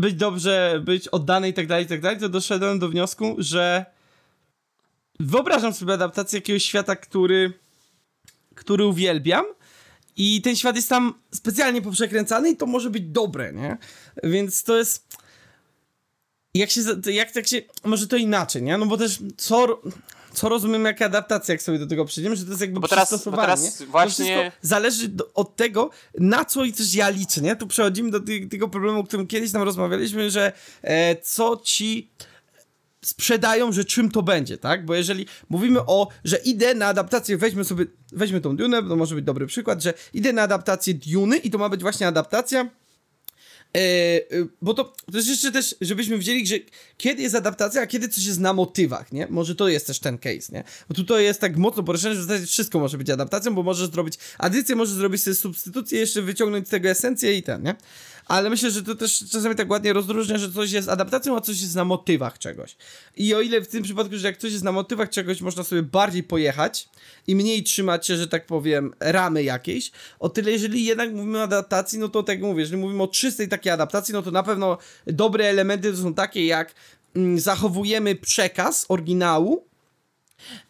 być 0.00 0.14
dobrze, 0.14 0.80
być 0.84 1.08
oddany 1.08 1.48
i 1.48 1.52
tak 1.52 1.66
dalej, 1.66 1.84
i 1.84 1.88
tak 1.88 2.00
dalej, 2.00 2.20
to 2.20 2.28
doszedłem 2.28 2.78
do 2.78 2.88
wniosku, 2.88 3.34
że 3.38 3.86
wyobrażam 5.20 5.74
sobie 5.74 5.94
adaptację 5.94 6.36
jakiegoś 6.36 6.64
świata, 6.64 6.96
który 6.96 7.52
który 8.54 8.86
uwielbiam 8.86 9.44
i 10.16 10.42
ten 10.42 10.56
świat 10.56 10.76
jest 10.76 10.88
tam 10.88 11.14
specjalnie 11.34 11.82
poprzekręcany 11.82 12.50
i 12.50 12.56
to 12.56 12.66
może 12.66 12.90
być 12.90 13.02
dobre, 13.02 13.52
nie? 13.52 13.78
Więc 14.22 14.64
to 14.64 14.78
jest 14.78 15.16
jak 16.54 16.70
się, 16.70 16.80
jak 17.12 17.32
tak 17.32 17.46
się, 17.46 17.62
może 17.84 18.06
to 18.06 18.16
inaczej, 18.16 18.62
nie? 18.62 18.78
No 18.78 18.86
bo 18.86 18.96
też 18.96 19.18
co, 19.36 19.80
co 20.32 20.48
rozumiem 20.48 20.84
jako 20.84 21.04
adaptacja, 21.04 21.52
jak 21.52 21.62
sobie 21.62 21.78
do 21.78 21.86
tego 21.86 22.04
przejdziemy, 22.04 22.36
że 22.36 22.44
to 22.44 22.50
jest 22.50 22.60
jakby 22.60 22.80
bo 22.80 22.88
teraz, 22.88 23.08
przystosowanie. 23.08 23.40
Bo 23.40 23.46
teraz 23.46 23.82
właśnie... 23.82 24.52
zależy 24.62 25.08
do, 25.08 25.32
od 25.34 25.56
tego, 25.56 25.90
na 26.18 26.44
co 26.44 26.64
i 26.64 26.72
też 26.72 26.94
ja 26.94 27.08
liczę, 27.08 27.40
nie? 27.40 27.56
Tu 27.56 27.66
przechodzimy 27.66 28.10
do 28.10 28.20
ty, 28.20 28.46
tego 28.46 28.68
problemu, 28.68 29.00
o 29.00 29.04
którym 29.04 29.26
kiedyś 29.26 29.52
tam 29.52 29.62
rozmawialiśmy, 29.62 30.30
że 30.30 30.52
e, 30.82 31.16
co 31.16 31.60
ci 31.64 32.10
sprzedają, 33.04 33.72
że 33.72 33.84
czym 33.84 34.10
to 34.10 34.22
będzie, 34.22 34.58
tak? 34.58 34.84
Bo 34.84 34.94
jeżeli 34.94 35.26
mówimy 35.48 35.80
o, 35.86 36.08
że 36.24 36.36
idę 36.36 36.74
na 36.74 36.86
adaptację, 36.86 37.36
weźmy 37.36 37.64
sobie, 37.64 37.86
weźmy 38.12 38.40
tą 38.40 38.56
Dune, 38.56 38.82
to 38.82 38.96
może 38.96 39.14
być 39.14 39.24
dobry 39.24 39.46
przykład, 39.46 39.82
że 39.82 39.94
idę 40.12 40.32
na 40.32 40.42
adaptację 40.42 40.94
Duny 40.94 41.36
i 41.36 41.50
to 41.50 41.58
ma 41.58 41.68
być 41.68 41.80
właśnie 41.80 42.06
adaptacja 42.06 42.68
bo 44.62 44.74
to, 44.74 44.84
to 44.84 45.16
jest 45.16 45.28
jeszcze 45.28 45.52
też, 45.52 45.76
żebyśmy 45.80 46.18
wiedzieli, 46.18 46.46
że 46.46 46.54
kiedy 46.96 47.22
jest 47.22 47.34
adaptacja, 47.34 47.82
a 47.82 47.86
kiedy 47.86 48.08
coś 48.08 48.24
jest 48.24 48.40
na 48.40 48.52
motywach, 48.52 49.12
nie? 49.12 49.26
Może 49.30 49.54
to 49.54 49.68
jest 49.68 49.86
też 49.86 49.98
ten 49.98 50.18
case, 50.18 50.52
nie? 50.52 50.64
Bo 50.88 50.94
tutaj 50.94 51.24
jest 51.24 51.40
tak 51.40 51.56
mocno 51.56 51.82
poruszone, 51.82 52.14
że 52.14 52.20
w 52.20 52.24
zasadzie 52.24 52.46
wszystko 52.46 52.78
może 52.78 52.98
być 52.98 53.10
adaptacją, 53.10 53.54
bo 53.54 53.62
możesz 53.62 53.90
zrobić 53.90 54.18
adycję, 54.38 54.76
możesz 54.76 54.94
zrobić 54.94 55.22
sobie 55.22 55.34
substytucję, 55.34 56.00
jeszcze 56.00 56.22
wyciągnąć 56.22 56.66
z 56.66 56.70
tego 56.70 56.88
esencję 56.88 57.36
i 57.36 57.42
ten, 57.42 57.62
nie? 57.62 57.74
Ale 58.30 58.50
myślę, 58.50 58.70
że 58.70 58.82
to 58.82 58.94
też 58.94 59.24
czasami 59.32 59.54
tak 59.54 59.70
ładnie 59.70 59.92
rozróżnia, 59.92 60.38
że 60.38 60.52
coś 60.52 60.72
jest 60.72 60.88
adaptacją, 60.88 61.36
a 61.36 61.40
coś 61.40 61.60
jest 61.60 61.74
na 61.74 61.84
motywach 61.84 62.38
czegoś. 62.38 62.76
I 63.16 63.34
o 63.34 63.40
ile 63.40 63.60
w 63.60 63.68
tym 63.68 63.82
przypadku, 63.82 64.16
że 64.16 64.26
jak 64.26 64.36
coś 64.36 64.52
jest 64.52 64.64
na 64.64 64.72
motywach 64.72 65.10
czegoś, 65.10 65.40
można 65.40 65.64
sobie 65.64 65.82
bardziej 65.82 66.22
pojechać 66.22 66.88
i 67.26 67.36
mniej 67.36 67.62
trzymać 67.62 68.06
się, 68.06 68.16
że 68.16 68.28
tak 68.28 68.46
powiem, 68.46 68.92
ramy 69.00 69.42
jakiejś, 69.42 69.90
o 70.18 70.28
tyle 70.28 70.50
jeżeli 70.50 70.84
jednak 70.84 71.12
mówimy 71.12 71.38
o 71.38 71.42
adaptacji, 71.42 71.98
no 71.98 72.08
to 72.08 72.22
tak 72.22 72.36
jak 72.36 72.42
mówię, 72.42 72.60
jeżeli 72.60 72.80
mówimy 72.80 73.02
o 73.02 73.08
czystej 73.08 73.48
takiej 73.48 73.72
adaptacji, 73.72 74.14
no 74.14 74.22
to 74.22 74.30
na 74.30 74.42
pewno 74.42 74.78
dobre 75.06 75.44
elementy 75.44 75.92
to 75.92 75.98
są 75.98 76.14
takie 76.14 76.46
jak 76.46 76.74
mm, 77.16 77.38
zachowujemy 77.38 78.14
przekaz 78.14 78.86
oryginału, 78.88 79.64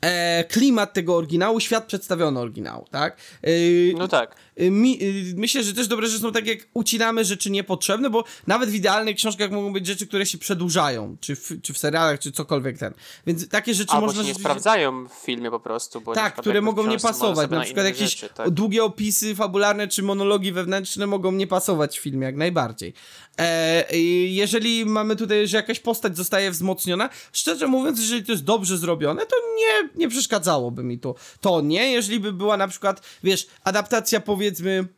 e, 0.00 0.44
klimat 0.44 0.92
tego 0.92 1.16
oryginału, 1.16 1.60
świat 1.60 1.84
przedstawiony 1.84 2.40
oryginału, 2.40 2.86
tak? 2.90 3.16
E, 3.42 3.50
no 3.98 4.08
tak. 4.08 4.36
E, 4.60 4.70
mi, 4.70 4.94
e, 4.94 5.06
myślę, 5.36 5.62
że 5.62 5.74
też 5.74 5.88
dobre 5.88 6.06
rzeczy 6.06 6.22
są 6.22 6.32
tak, 6.32 6.46
jak 6.46 6.58
ucinamy 6.74 7.24
rzeczy 7.24 7.50
niepotrzebne, 7.50 8.10
bo 8.10 8.24
nawet 8.46 8.70
w 8.70 8.74
idealnych 8.74 9.16
książkach 9.16 9.50
mogą 9.50 9.72
być 9.72 9.86
rzeczy, 9.86 10.06
które 10.06 10.26
się 10.26 10.38
przedłużają, 10.38 11.16
czy 11.20 11.36
w, 11.36 11.52
czy 11.62 11.72
w 11.72 11.78
serialach, 11.78 12.18
czy 12.18 12.32
cokolwiek 12.32 12.78
ten. 12.78 12.94
Więc 13.26 13.48
takie 13.48 13.74
rzeczy 13.74 13.92
Albo 13.92 14.06
można... 14.06 14.22
się 14.22 14.28
nie 14.28 14.34
sprawdzają 14.34 15.08
w 15.08 15.12
filmie 15.12 15.50
po 15.50 15.60
prostu, 15.60 16.00
bo 16.00 16.14
Tak, 16.14 16.36
które 16.36 16.60
mogą 16.60 16.86
nie 16.86 16.98
pasować, 16.98 17.50
na 17.50 17.60
przykład 17.60 17.86
jakieś 17.86 18.10
rzeczy, 18.10 18.28
tak. 18.34 18.50
długie 18.50 18.84
opisy 18.84 19.34
fabularne, 19.34 19.88
czy 19.88 20.02
monologi 20.02 20.52
wewnętrzne 20.52 21.06
mogą 21.06 21.32
nie 21.32 21.46
pasować 21.46 21.98
w 21.98 22.02
filmie, 22.02 22.26
jak 22.26 22.36
najbardziej. 22.36 22.94
E, 23.38 23.96
jeżeli 24.26 24.86
mamy 24.86 25.16
tutaj, 25.16 25.48
że 25.48 25.56
jakaś 25.56 25.80
postać 25.80 26.16
zostaje 26.16 26.50
wzmocniona, 26.50 27.08
szczerze 27.32 27.66
mówiąc, 27.66 28.00
jeżeli 28.00 28.24
to 28.24 28.32
jest 28.32 28.44
dobrze 28.44 28.78
zrobione, 28.78 29.26
to 29.26 29.36
nie, 29.56 29.88
nie 29.94 30.08
przeszkadzałoby 30.08 30.84
mi 30.84 30.98
to. 30.98 31.14
To 31.40 31.60
nie, 31.60 31.92
jeżeli 31.92 32.20
by 32.20 32.32
była 32.32 32.56
na 32.56 32.68
przykład, 32.68 33.02
wiesz, 33.24 33.46
adaptacja 33.64 34.20
powiedzmy 34.50 34.88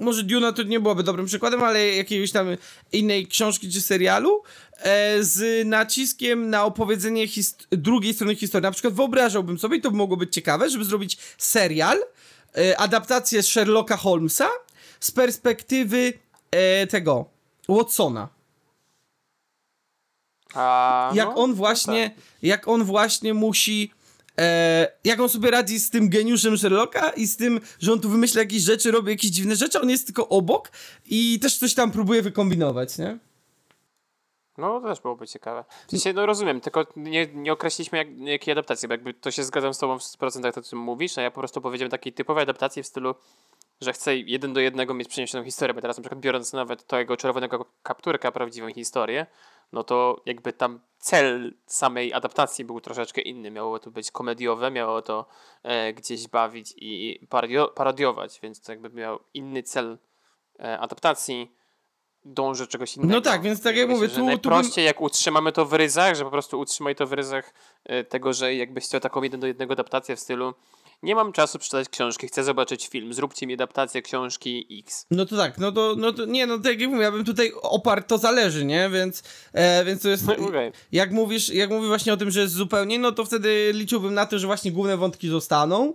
może 0.00 0.22
Duna 0.22 0.52
to 0.52 0.62
nie 0.62 0.80
byłaby 0.80 1.02
dobrym 1.02 1.26
przykładem, 1.26 1.62
ale 1.62 1.88
jakiejś 1.88 2.32
tam 2.32 2.46
innej 2.92 3.26
książki 3.26 3.70
czy 3.70 3.80
serialu 3.80 4.42
e, 4.76 5.22
z 5.24 5.66
naciskiem 5.68 6.50
na 6.50 6.64
opowiedzenie 6.64 7.26
drugiej 7.70 8.14
strony 8.14 8.36
historii. 8.36 8.62
Na 8.62 8.70
przykład 8.70 8.94
wyobrażałbym 8.94 9.58
sobie, 9.58 9.76
i 9.76 9.80
to 9.80 9.90
by 9.90 9.96
mogło 9.96 10.16
być 10.16 10.34
ciekawe, 10.34 10.70
żeby 10.70 10.84
zrobić 10.84 11.18
serial, 11.38 11.98
e, 12.58 12.80
adaptację 12.80 13.42
Sherlocka 13.42 13.96
Holmesa 13.96 14.48
z 15.00 15.10
perspektywy 15.10 16.12
e, 16.50 16.86
tego 16.86 17.24
Watsona. 17.68 18.28
A, 20.54 21.10
jak 21.14 21.28
no, 21.28 21.34
on 21.34 21.54
właśnie, 21.54 22.10
tak. 22.10 22.24
jak 22.42 22.68
on 22.68 22.84
właśnie 22.84 23.34
musi 23.34 23.90
e, 24.38 24.92
jak 25.04 25.20
on 25.20 25.28
sobie 25.28 25.50
radzi 25.50 25.80
z 25.80 25.90
tym 25.90 26.08
geniuszem 26.08 26.58
Sherlocka 26.58 27.10
i 27.10 27.26
z 27.26 27.36
tym, 27.36 27.60
że 27.78 27.92
on 27.92 28.00
tu 28.00 28.08
wymyśla 28.08 28.40
jakieś 28.40 28.62
rzeczy, 28.62 28.90
robi 28.90 29.10
jakieś 29.10 29.30
dziwne 29.30 29.56
rzeczy, 29.56 29.80
on 29.80 29.90
jest 29.90 30.06
tylko 30.06 30.28
obok 30.28 30.70
i 31.06 31.38
też 31.40 31.58
coś 31.58 31.74
tam 31.74 31.90
próbuje 31.90 32.22
wykombinować, 32.22 32.98
nie? 32.98 33.18
No, 34.58 34.80
to 34.80 34.88
też 34.88 35.00
byłoby 35.00 35.26
ciekawe. 35.26 35.64
W 35.86 35.90
sensie, 35.90 36.12
no 36.12 36.26
rozumiem, 36.26 36.60
tylko 36.60 36.86
nie, 36.96 37.26
nie 37.26 37.52
określiliśmy 37.52 37.98
jak, 37.98 38.18
jakiej 38.18 38.52
adaptacji, 38.52 38.88
bo 38.88 38.94
jakby 38.94 39.14
to 39.14 39.30
się 39.30 39.44
zgadzam 39.44 39.74
z 39.74 39.78
tobą 39.78 39.98
w 39.98 40.02
100% 40.02 40.52
to, 40.52 40.60
o 40.60 40.62
czym 40.62 40.78
mówisz, 40.78 41.18
a 41.18 41.22
ja 41.22 41.30
po 41.30 41.40
prostu 41.40 41.60
powiedziałem 41.60 41.90
takiej 41.90 42.12
typowej 42.12 42.42
adaptacji 42.42 42.82
w 42.82 42.86
stylu 42.86 43.14
że 43.80 43.92
chce 43.92 44.16
jeden 44.16 44.52
do 44.52 44.60
jednego 44.60 44.94
mieć 44.94 45.08
przeniesioną 45.08 45.44
historię, 45.44 45.74
bo 45.74 45.80
teraz 45.80 45.96
na 45.96 46.02
przykład 46.02 46.20
biorąc 46.20 46.52
nawet 46.52 46.86
tego 46.86 47.16
czerwonego 47.16 47.66
kapturka 47.82 48.32
prawdziwą 48.32 48.72
historię, 48.72 49.26
no 49.74 49.84
to 49.84 50.22
jakby 50.26 50.52
tam 50.52 50.80
cel 50.98 51.54
samej 51.66 52.12
adaptacji 52.12 52.64
był 52.64 52.80
troszeczkę 52.80 53.20
inny. 53.20 53.50
Miało 53.50 53.78
to 53.78 53.90
być 53.90 54.10
komediowe, 54.10 54.70
miało 54.70 55.02
to 55.02 55.26
e, 55.62 55.92
gdzieś 55.92 56.28
bawić 56.28 56.74
i 56.76 57.20
parodio 57.28 57.68
parodiować, 57.68 58.40
więc 58.42 58.60
to 58.60 58.72
jakby 58.72 58.90
miał 58.90 59.20
inny 59.34 59.62
cel 59.62 59.98
e, 60.60 60.78
adaptacji, 60.78 61.54
dąży 62.24 62.66
czegoś 62.66 62.96
innego. 62.96 63.14
No 63.14 63.20
tak, 63.20 63.42
więc 63.42 63.62
tak 63.62 63.76
jak 63.76 63.88
mówię, 63.88 64.08
tu, 64.08 64.24
najprościej 64.24 64.84
bym... 64.84 64.86
jak 64.86 65.00
utrzymamy 65.00 65.52
to 65.52 65.66
w 65.66 65.72
ryzach, 65.72 66.14
że 66.14 66.24
po 66.24 66.30
prostu 66.30 66.60
utrzymaj 66.60 66.94
to 66.94 67.06
w 67.06 67.12
ryzach 67.12 67.54
e, 67.84 68.04
tego, 68.04 68.32
że 68.32 68.54
jakbyś 68.54 68.84
chciał 68.84 69.00
taką 69.00 69.22
jeden 69.22 69.40
do 69.40 69.46
jednego 69.46 69.72
adaptację 69.72 70.16
w 70.16 70.20
stylu 70.20 70.54
nie 71.02 71.14
mam 71.14 71.32
czasu 71.32 71.58
przeczytać 71.58 71.88
książki, 71.88 72.26
chcę 72.26 72.44
zobaczyć 72.44 72.88
film, 72.88 73.14
zróbcie 73.14 73.46
mi 73.46 73.54
adaptację 73.54 74.02
książki 74.02 74.66
X. 74.84 75.06
No 75.10 75.26
to 75.26 75.36
tak, 75.36 75.58
no 75.58 75.72
to, 75.72 75.94
no 75.98 76.12
to 76.12 76.24
nie, 76.24 76.46
no 76.46 76.58
tak 76.58 76.80
jak 76.80 76.90
mówię, 76.90 77.02
ja 77.02 77.12
bym 77.12 77.24
tutaj 77.24 77.52
oparł, 77.62 78.02
to 78.06 78.18
zależy, 78.18 78.64
nie, 78.64 78.90
więc, 78.90 79.22
e, 79.52 79.84
więc 79.84 80.02
to 80.02 80.08
jest, 80.08 80.28
okay. 80.48 80.72
jak 80.92 81.10
mówisz, 81.10 81.48
jak 81.48 81.70
mówisz 81.70 81.88
właśnie 81.88 82.12
o 82.12 82.16
tym, 82.16 82.30
że 82.30 82.40
jest 82.40 82.54
zupełnie, 82.54 82.98
no 82.98 83.12
to 83.12 83.24
wtedy 83.24 83.70
liczyłbym 83.74 84.14
na 84.14 84.26
to, 84.26 84.38
że 84.38 84.46
właśnie 84.46 84.72
główne 84.72 84.96
wątki 84.96 85.28
zostaną, 85.28 85.94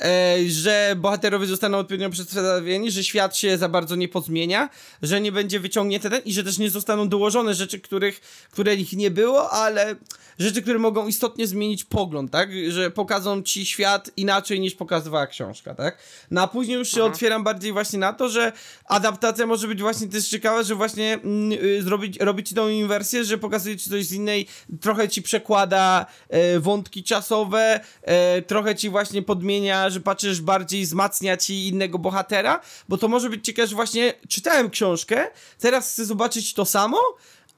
e, 0.00 0.36
że 0.48 0.94
bohaterowie 0.96 1.46
zostaną 1.46 1.78
odpowiednio 1.78 2.10
przedstawieni, 2.10 2.90
że 2.90 3.04
świat 3.04 3.36
się 3.36 3.58
za 3.58 3.68
bardzo 3.68 3.96
nie 3.96 4.08
pozmienia, 4.08 4.68
że 5.02 5.20
nie 5.20 5.32
będzie 5.32 5.60
wyciągnięty 5.60 6.10
ten 6.10 6.22
i 6.24 6.32
że 6.32 6.44
też 6.44 6.58
nie 6.58 6.70
zostaną 6.70 7.08
dołożone 7.08 7.54
rzeczy, 7.54 7.80
których, 7.80 8.20
które 8.50 8.74
ich 8.74 8.92
nie 8.92 9.10
było, 9.10 9.50
ale 9.50 9.96
rzeczy, 10.40 10.62
które 10.62 10.78
mogą 10.78 11.06
istotnie 11.06 11.46
zmienić 11.46 11.84
pogląd, 11.84 12.30
tak? 12.30 12.50
Że 12.68 12.90
pokażą 12.90 13.42
ci 13.42 13.66
świat 13.66 14.10
inaczej 14.16 14.60
niż 14.60 14.74
pokazywała 14.74 15.26
książka, 15.26 15.74
tak? 15.74 15.98
No 16.30 16.42
a 16.42 16.46
później 16.46 16.78
już 16.78 16.88
się 16.88 16.96
mhm. 16.96 17.12
otwieram 17.12 17.44
bardziej 17.44 17.72
właśnie 17.72 17.98
na 17.98 18.12
to, 18.12 18.28
że 18.28 18.52
adaptacja 18.84 19.46
może 19.46 19.68
być 19.68 19.80
właśnie 19.80 20.08
też 20.08 20.28
ciekawa, 20.28 20.62
że 20.62 20.74
właśnie 20.74 21.12
mm, 21.14 21.52
y, 21.52 21.82
zrobić, 21.82 22.18
robić 22.20 22.54
tą 22.54 22.68
inwersję, 22.68 23.24
że 23.24 23.38
pokazuje 23.38 23.76
ci 23.76 23.90
coś 23.90 24.04
z 24.04 24.12
innej, 24.12 24.46
trochę 24.80 25.08
ci 25.08 25.22
przekłada 25.22 26.06
e, 26.28 26.60
wątki 26.60 27.02
czasowe, 27.04 27.80
e, 28.02 28.42
trochę 28.42 28.76
ci 28.76 28.90
właśnie 28.90 29.22
podmienia, 29.22 29.90
że 29.90 30.00
patrzysz 30.00 30.40
bardziej, 30.40 30.84
wzmacnia 30.84 31.36
ci 31.36 31.68
innego 31.68 31.98
bohatera, 31.98 32.60
bo 32.88 32.98
to 32.98 33.08
może 33.08 33.30
być 33.30 33.44
ciekawe, 33.44 33.68
że 33.68 33.76
właśnie 33.76 34.14
czytałem 34.28 34.70
książkę, 34.70 35.26
teraz 35.58 35.92
chcę 35.92 36.04
zobaczyć 36.04 36.54
to 36.54 36.64
samo, 36.64 36.98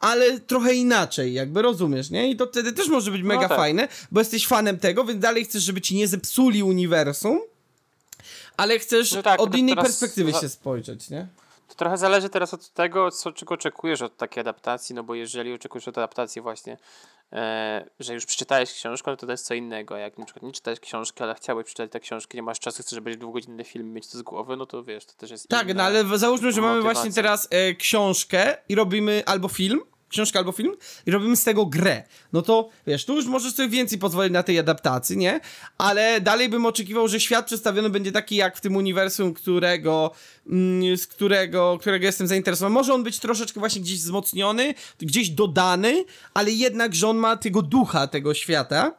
ale 0.03 0.41
trochę 0.41 0.75
inaczej, 0.75 1.35
jakby 1.35 1.63
rozumiesz, 1.63 2.11
nie? 2.11 2.31
I 2.31 2.37
to 2.37 2.47
wtedy 2.47 2.73
też 2.73 2.89
może 2.89 3.11
być 3.11 3.23
mega 3.23 3.43
no 3.43 3.49
tak. 3.49 3.59
fajne, 3.59 3.89
bo 4.11 4.21
jesteś 4.21 4.47
fanem 4.47 4.79
tego, 4.79 5.05
więc 5.05 5.21
dalej 5.21 5.45
chcesz, 5.45 5.63
żeby 5.63 5.81
ci 5.81 5.95
nie 5.95 6.09
zepsuli 6.09 6.63
uniwersum, 6.63 7.41
ale 8.57 8.79
chcesz 8.79 9.13
no 9.13 9.23
tak, 9.23 9.41
od 9.41 9.55
innej 9.55 9.77
perspektywy 9.77 10.33
się 10.33 10.49
spojrzeć, 10.49 11.11
nie? 11.11 11.27
To 11.69 11.75
trochę 11.75 11.99
zależy 11.99 12.29
teraz 12.29 12.55
od 12.55 12.69
tego, 12.69 13.11
co, 13.11 13.33
czego 13.33 13.55
oczekujesz 13.55 14.03
od 14.03 14.17
takiej 14.17 14.41
adaptacji, 14.41 14.95
no 14.95 15.03
bo 15.03 15.15
jeżeli 15.15 15.53
oczekujesz 15.53 15.89
od 15.89 15.99
adaptacji 15.99 16.43
właśnie, 16.43 16.79
że 18.01 18.15
już 18.15 18.27
przeczytałeś 18.27 18.73
książkę, 18.73 19.17
to 19.17 19.27
to 19.27 19.33
jest 19.33 19.47
co 19.47 19.55
innego. 19.55 19.97
Jak 19.97 20.19
na 20.19 20.25
przykład 20.25 20.43
nie 20.43 20.53
czytałeś 20.53 20.81
książki, 20.81 21.23
ale 21.23 21.35
chciałeś 21.35 21.67
przeczytać 21.67 21.93
tę 21.93 22.01
książkę, 22.01 22.39
nie 22.39 22.43
masz 22.43 22.61
czasu, 22.61 22.83
chcesz 22.83 23.01
być 23.01 23.17
dwugodzinny 23.17 23.65
film 23.65 23.93
mieć 23.93 24.09
to 24.09 24.19
z 24.19 24.23
głowy, 24.23 24.57
no 24.57 24.67
to 24.67 24.85
wiesz, 24.85 25.07
to 25.07 25.13
też 25.13 25.31
jest 25.31 25.49
Tak, 25.49 25.75
no 25.75 25.83
ale 25.83 26.19
załóżmy, 26.19 26.53
że 26.53 26.61
mamy 26.61 26.83
właśnie 26.83 27.13
teraz 27.13 27.49
e, 27.51 27.75
książkę 27.75 28.57
i 28.69 28.75
robimy 28.75 29.23
albo 29.27 29.49
film, 29.49 29.81
książkę 30.13 30.39
albo 30.39 30.53
film 30.53 30.75
i 31.07 31.11
robimy 31.11 31.37
z 31.37 31.45
tego 31.45 31.67
grę. 31.67 32.03
No 32.33 32.43
to 32.43 32.69
wiesz, 32.87 33.05
tu 33.05 33.17
już 33.17 33.27
możesz 33.27 33.55
sobie 33.55 33.69
więcej 33.69 33.99
pozwolić 33.99 34.33
na 34.33 34.43
tej 34.43 34.59
adaptacji, 34.59 35.17
nie? 35.17 35.41
Ale 35.79 36.21
dalej 36.21 36.49
bym 36.49 36.67
oczekiwał, 36.67 37.09
że 37.09 37.21
świat 37.21 37.47
przedstawiony 37.47 37.91
będzie 37.91 38.13
taki 38.13 38.37
jak 38.37 38.57
w 38.57 38.61
tym 38.61 38.77
uniwersum, 38.77 39.35
którego, 39.35 40.11
mm, 40.47 40.97
z 40.97 41.07
którego, 41.07 41.79
którego 41.81 42.07
jestem 42.07 42.27
zainteresowany. 42.27 42.75
Może 42.75 42.95
on 42.95 43.03
być 43.03 43.19
troszeczkę 43.19 43.61
właśnie 43.61 43.83
gdzieś 43.83 43.99
wzmocniony, 43.99 44.75
gdzieś 44.99 45.31
dodany, 45.31 46.05
ale 46.35 46.51
jednak, 46.51 46.95
że 46.95 47.09
on 47.09 47.17
ma 47.17 47.37
tego 47.37 47.63
ducha 47.63 48.07
tego 48.07 48.35
świata. 48.35 48.99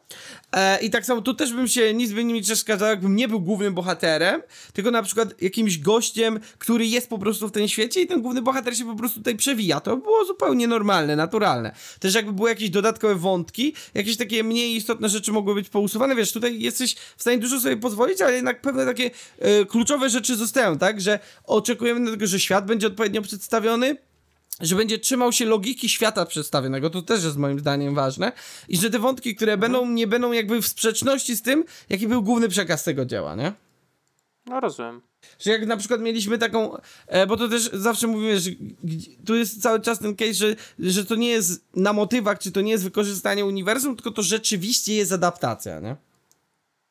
E, 0.52 0.80
I 0.80 0.90
tak 0.90 1.06
samo 1.06 1.20
tu 1.20 1.34
też 1.34 1.52
bym 1.52 1.68
się 1.68 1.94
nic 1.94 2.12
by 2.12 2.24
nie 2.24 2.42
przeszkadzał, 2.42 2.88
jakbym 2.88 3.16
nie 3.16 3.28
był 3.28 3.40
głównym 3.40 3.74
bohaterem, 3.74 4.42
tylko 4.72 4.90
na 4.90 5.02
przykład 5.02 5.42
jakimś 5.42 5.78
gościem, 5.78 6.40
który 6.58 6.86
jest 6.86 7.08
po 7.08 7.18
prostu 7.18 7.48
w 7.48 7.52
tym 7.52 7.68
świecie 7.68 8.00
i 8.00 8.06
ten 8.06 8.22
główny 8.22 8.42
bohater 8.42 8.76
się 8.76 8.84
po 8.84 8.94
prostu 8.94 9.18
tutaj 9.18 9.36
przewija. 9.36 9.80
To 9.80 9.96
by 9.96 10.02
było 10.02 10.24
zupełnie 10.24 10.68
normalne, 10.68 11.03
naturalne. 11.06 11.74
Też 12.00 12.14
jakby 12.14 12.32
były 12.32 12.48
jakieś 12.48 12.70
dodatkowe 12.70 13.14
wątki, 13.14 13.74
jakieś 13.94 14.16
takie 14.16 14.44
mniej 14.44 14.76
istotne 14.76 15.08
rzeczy 15.08 15.32
mogły 15.32 15.54
być 15.54 15.68
pousuwane. 15.68 16.16
Wiesz, 16.16 16.32
tutaj 16.32 16.60
jesteś 16.60 16.94
w 16.94 17.20
stanie 17.20 17.38
dużo 17.38 17.60
sobie 17.60 17.76
pozwolić, 17.76 18.20
ale 18.20 18.32
jednak 18.32 18.60
pewne 18.60 18.86
takie 18.86 19.10
e, 19.38 19.64
kluczowe 19.64 20.10
rzeczy 20.10 20.36
zostają, 20.36 20.78
tak? 20.78 21.00
Że 21.00 21.18
oczekujemy 21.44 22.10
tego, 22.10 22.26
że 22.26 22.40
świat 22.40 22.66
będzie 22.66 22.86
odpowiednio 22.86 23.22
przedstawiony, 23.22 23.96
że 24.60 24.76
będzie 24.76 24.98
trzymał 24.98 25.32
się 25.32 25.44
logiki 25.44 25.88
świata 25.88 26.26
przedstawionego, 26.26 26.90
to 26.90 27.02
też 27.02 27.24
jest 27.24 27.36
moim 27.36 27.60
zdaniem 27.60 27.94
ważne, 27.94 28.32
i 28.68 28.76
że 28.76 28.90
te 28.90 28.98
wątki, 28.98 29.36
które 29.36 29.56
będą, 29.56 29.90
nie 29.90 30.06
będą 30.06 30.32
jakby 30.32 30.62
w 30.62 30.66
sprzeczności 30.66 31.36
z 31.36 31.42
tym, 31.42 31.64
jaki 31.88 32.08
był 32.08 32.22
główny 32.22 32.48
przekaz 32.48 32.84
tego 32.84 33.04
dzieła, 33.04 33.34
nie? 33.34 33.52
No 34.46 34.60
rozumiem. 34.60 35.00
Że 35.38 35.50
jak 35.50 35.66
na 35.66 35.76
przykład 35.76 36.00
mieliśmy 36.00 36.38
taką, 36.38 36.76
e, 37.06 37.26
bo 37.26 37.36
to 37.36 37.48
też 37.48 37.70
zawsze 37.72 38.06
mówimy, 38.06 38.40
że 38.40 38.50
tu 39.26 39.34
jest 39.34 39.62
cały 39.62 39.80
czas 39.80 39.98
ten 39.98 40.16
case, 40.16 40.34
że, 40.34 40.56
że 40.78 41.04
to 41.04 41.14
nie 41.14 41.28
jest 41.28 41.64
na 41.76 41.92
motywach, 41.92 42.38
czy 42.38 42.52
to 42.52 42.60
nie 42.60 42.70
jest 42.70 42.84
wykorzystanie 42.84 43.44
uniwersum, 43.44 43.96
tylko 43.96 44.10
to 44.10 44.22
rzeczywiście 44.22 44.94
jest 44.94 45.12
adaptacja, 45.12 45.80
nie? 45.80 45.96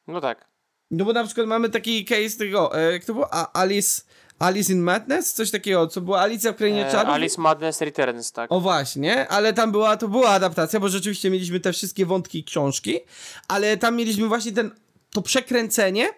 No 0.08 0.22
tak. 0.22 0.48
No 0.92 1.06
bo 1.06 1.14
na 1.14 1.24
przykład 1.24 1.48
mamy 1.48 1.70
taki 1.70 2.06
case 2.06 2.38
tego, 2.38 2.80
e, 2.80 2.92
jak 2.92 3.06
to 3.06 3.14
było? 3.14 3.34
A, 3.34 3.60
Alice, 3.62 4.02
Alice 4.40 4.74
in 4.74 4.82
Madness? 4.82 5.34
Coś 5.34 5.52
takiego, 5.52 5.88
co 5.88 6.02
była 6.02 6.20
Alicja 6.22 6.54
w 6.54 6.56
Krainie 6.56 6.88
E, 6.88 6.92
Czarów? 6.92 7.14
Alice 7.14 7.42
Madness 7.42 7.82
Returns, 7.82 8.32
tak. 8.32 8.52
O 8.52 8.60
właśnie, 8.60 9.28
ale 9.28 9.54
tam 9.54 9.72
była, 9.72 9.98
to 9.98 10.08
była 10.08 10.30
adaptacja, 10.30 10.80
bo 10.80 10.90
rzeczywiście 10.90 11.30
mieliśmy 11.30 11.60
te 11.60 11.74
wszystkie 11.74 12.06
wątki 12.06 12.44
książki, 12.44 13.00
ale 13.48 13.78
tam 13.78 13.96
mieliśmy 13.96 14.28
właśnie 14.28 14.52
ten, 14.52 14.72
to 15.12 15.22
przekręcenie, 15.22 16.10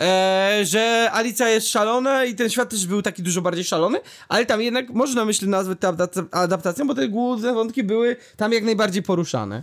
e, 0.00 0.60
że 0.64 1.10
Alicja 1.12 1.48
jest 1.48 1.68
szalona 1.68 2.24
i 2.24 2.34
ten 2.34 2.50
świat 2.50 2.70
też 2.70 2.86
był 2.86 3.02
taki 3.02 3.22
dużo 3.22 3.40
bardziej 3.42 3.64
szalony, 3.64 4.00
ale 4.28 4.46
tam 4.46 4.62
jednak 4.62 4.90
można 4.90 5.24
myślę 5.24 5.48
nazwać 5.48 5.78
adapta- 5.78 6.26
adaptacją, 6.32 6.86
bo 6.86 6.94
te 6.94 7.08
główne 7.08 7.54
wątki 7.54 7.82
były 7.84 8.16
tam 8.36 8.52
jak 8.52 8.64
najbardziej 8.64 9.02
poruszane. 9.02 9.62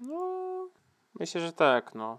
No, 0.00 0.68
myślę, 1.20 1.40
że 1.40 1.52
tak, 1.52 1.94
no. 1.94 2.18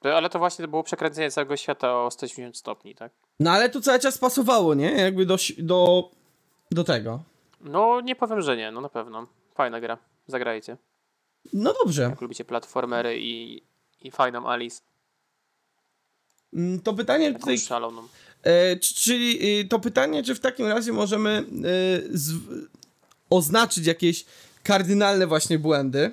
To- 0.00 0.16
Ale 0.16 0.30
to 0.30 0.38
właśnie 0.38 0.68
było 0.68 0.82
przekręcenie 0.82 1.30
całego 1.30 1.56
świata 1.56 1.96
o 2.04 2.10
180 2.10 2.56
stopni, 2.56 2.94
tak? 2.94 3.12
No 3.40 3.50
ale 3.50 3.70
to 3.70 3.80
cały 3.80 3.98
czas 3.98 4.18
pasowało, 4.18 4.74
nie? 4.74 4.90
Jakby 4.92 5.26
do, 5.26 5.36
do, 5.58 6.10
do 6.70 6.84
tego. 6.84 7.20
No, 7.60 8.00
nie 8.00 8.16
powiem, 8.16 8.42
że 8.42 8.56
nie, 8.56 8.70
no 8.70 8.80
na 8.80 8.88
pewno. 8.88 9.26
Fajna 9.54 9.80
gra. 9.80 9.98
Zagrajcie. 10.26 10.76
No 11.52 11.72
dobrze. 11.84 12.02
Jak 12.02 12.20
lubicie 12.20 12.44
platformery 12.44 13.18
i, 13.20 13.62
i 14.00 14.10
fajną 14.10 14.48
Alice. 14.50 14.80
Mm, 16.54 16.80
To 16.80 16.94
pytanie 16.94 17.34
tutaj 17.34 17.58
szaloną. 17.58 18.08
E, 18.42 18.76
czyli 18.76 19.58
y, 19.60 19.68
to 19.68 19.78
pytanie, 19.78 20.22
czy 20.22 20.34
w 20.34 20.40
takim 20.40 20.66
razie 20.66 20.92
możemy 20.92 21.44
y, 21.64 22.10
oznaczyć 23.30 23.86
jakieś 23.86 24.24
kardynalne 24.62 25.26
właśnie 25.26 25.58
błędy? 25.58 26.10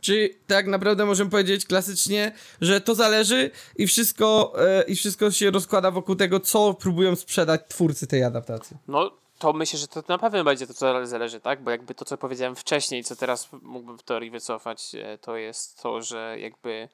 Czy 0.00 0.30
tak 0.46 0.66
naprawdę 0.66 1.06
możemy 1.06 1.30
powiedzieć 1.30 1.66
klasycznie, 1.66 2.32
że 2.60 2.80
to 2.80 2.94
zależy 2.94 3.50
i 3.76 3.86
wszystko, 3.86 4.54
e, 4.58 4.82
i 4.82 4.96
wszystko 4.96 5.30
się 5.30 5.50
rozkłada 5.50 5.90
wokół 5.90 6.16
tego, 6.16 6.40
co 6.40 6.74
próbują 6.74 7.16
sprzedać 7.16 7.60
twórcy 7.68 8.06
tej 8.06 8.24
adaptacji? 8.24 8.76
No, 8.88 9.10
to 9.38 9.52
myślę, 9.52 9.78
że 9.78 9.88
to 9.88 10.02
na 10.08 10.18
pewno 10.18 10.44
będzie 10.44 10.66
to, 10.66 10.74
co 10.74 11.06
zależy, 11.06 11.40
tak? 11.40 11.62
Bo 11.62 11.70
jakby 11.70 11.94
to, 11.94 12.04
co 12.04 12.18
powiedziałem 12.18 12.56
wcześniej, 12.56 13.04
co 13.04 13.16
teraz 13.16 13.48
mógłbym 13.62 13.98
w 13.98 14.02
teorii 14.02 14.30
wycofać, 14.30 14.94
e, 14.94 15.18
to 15.18 15.36
jest 15.36 15.82
to, 15.82 16.02
że 16.02 16.36
jakby 16.40 16.88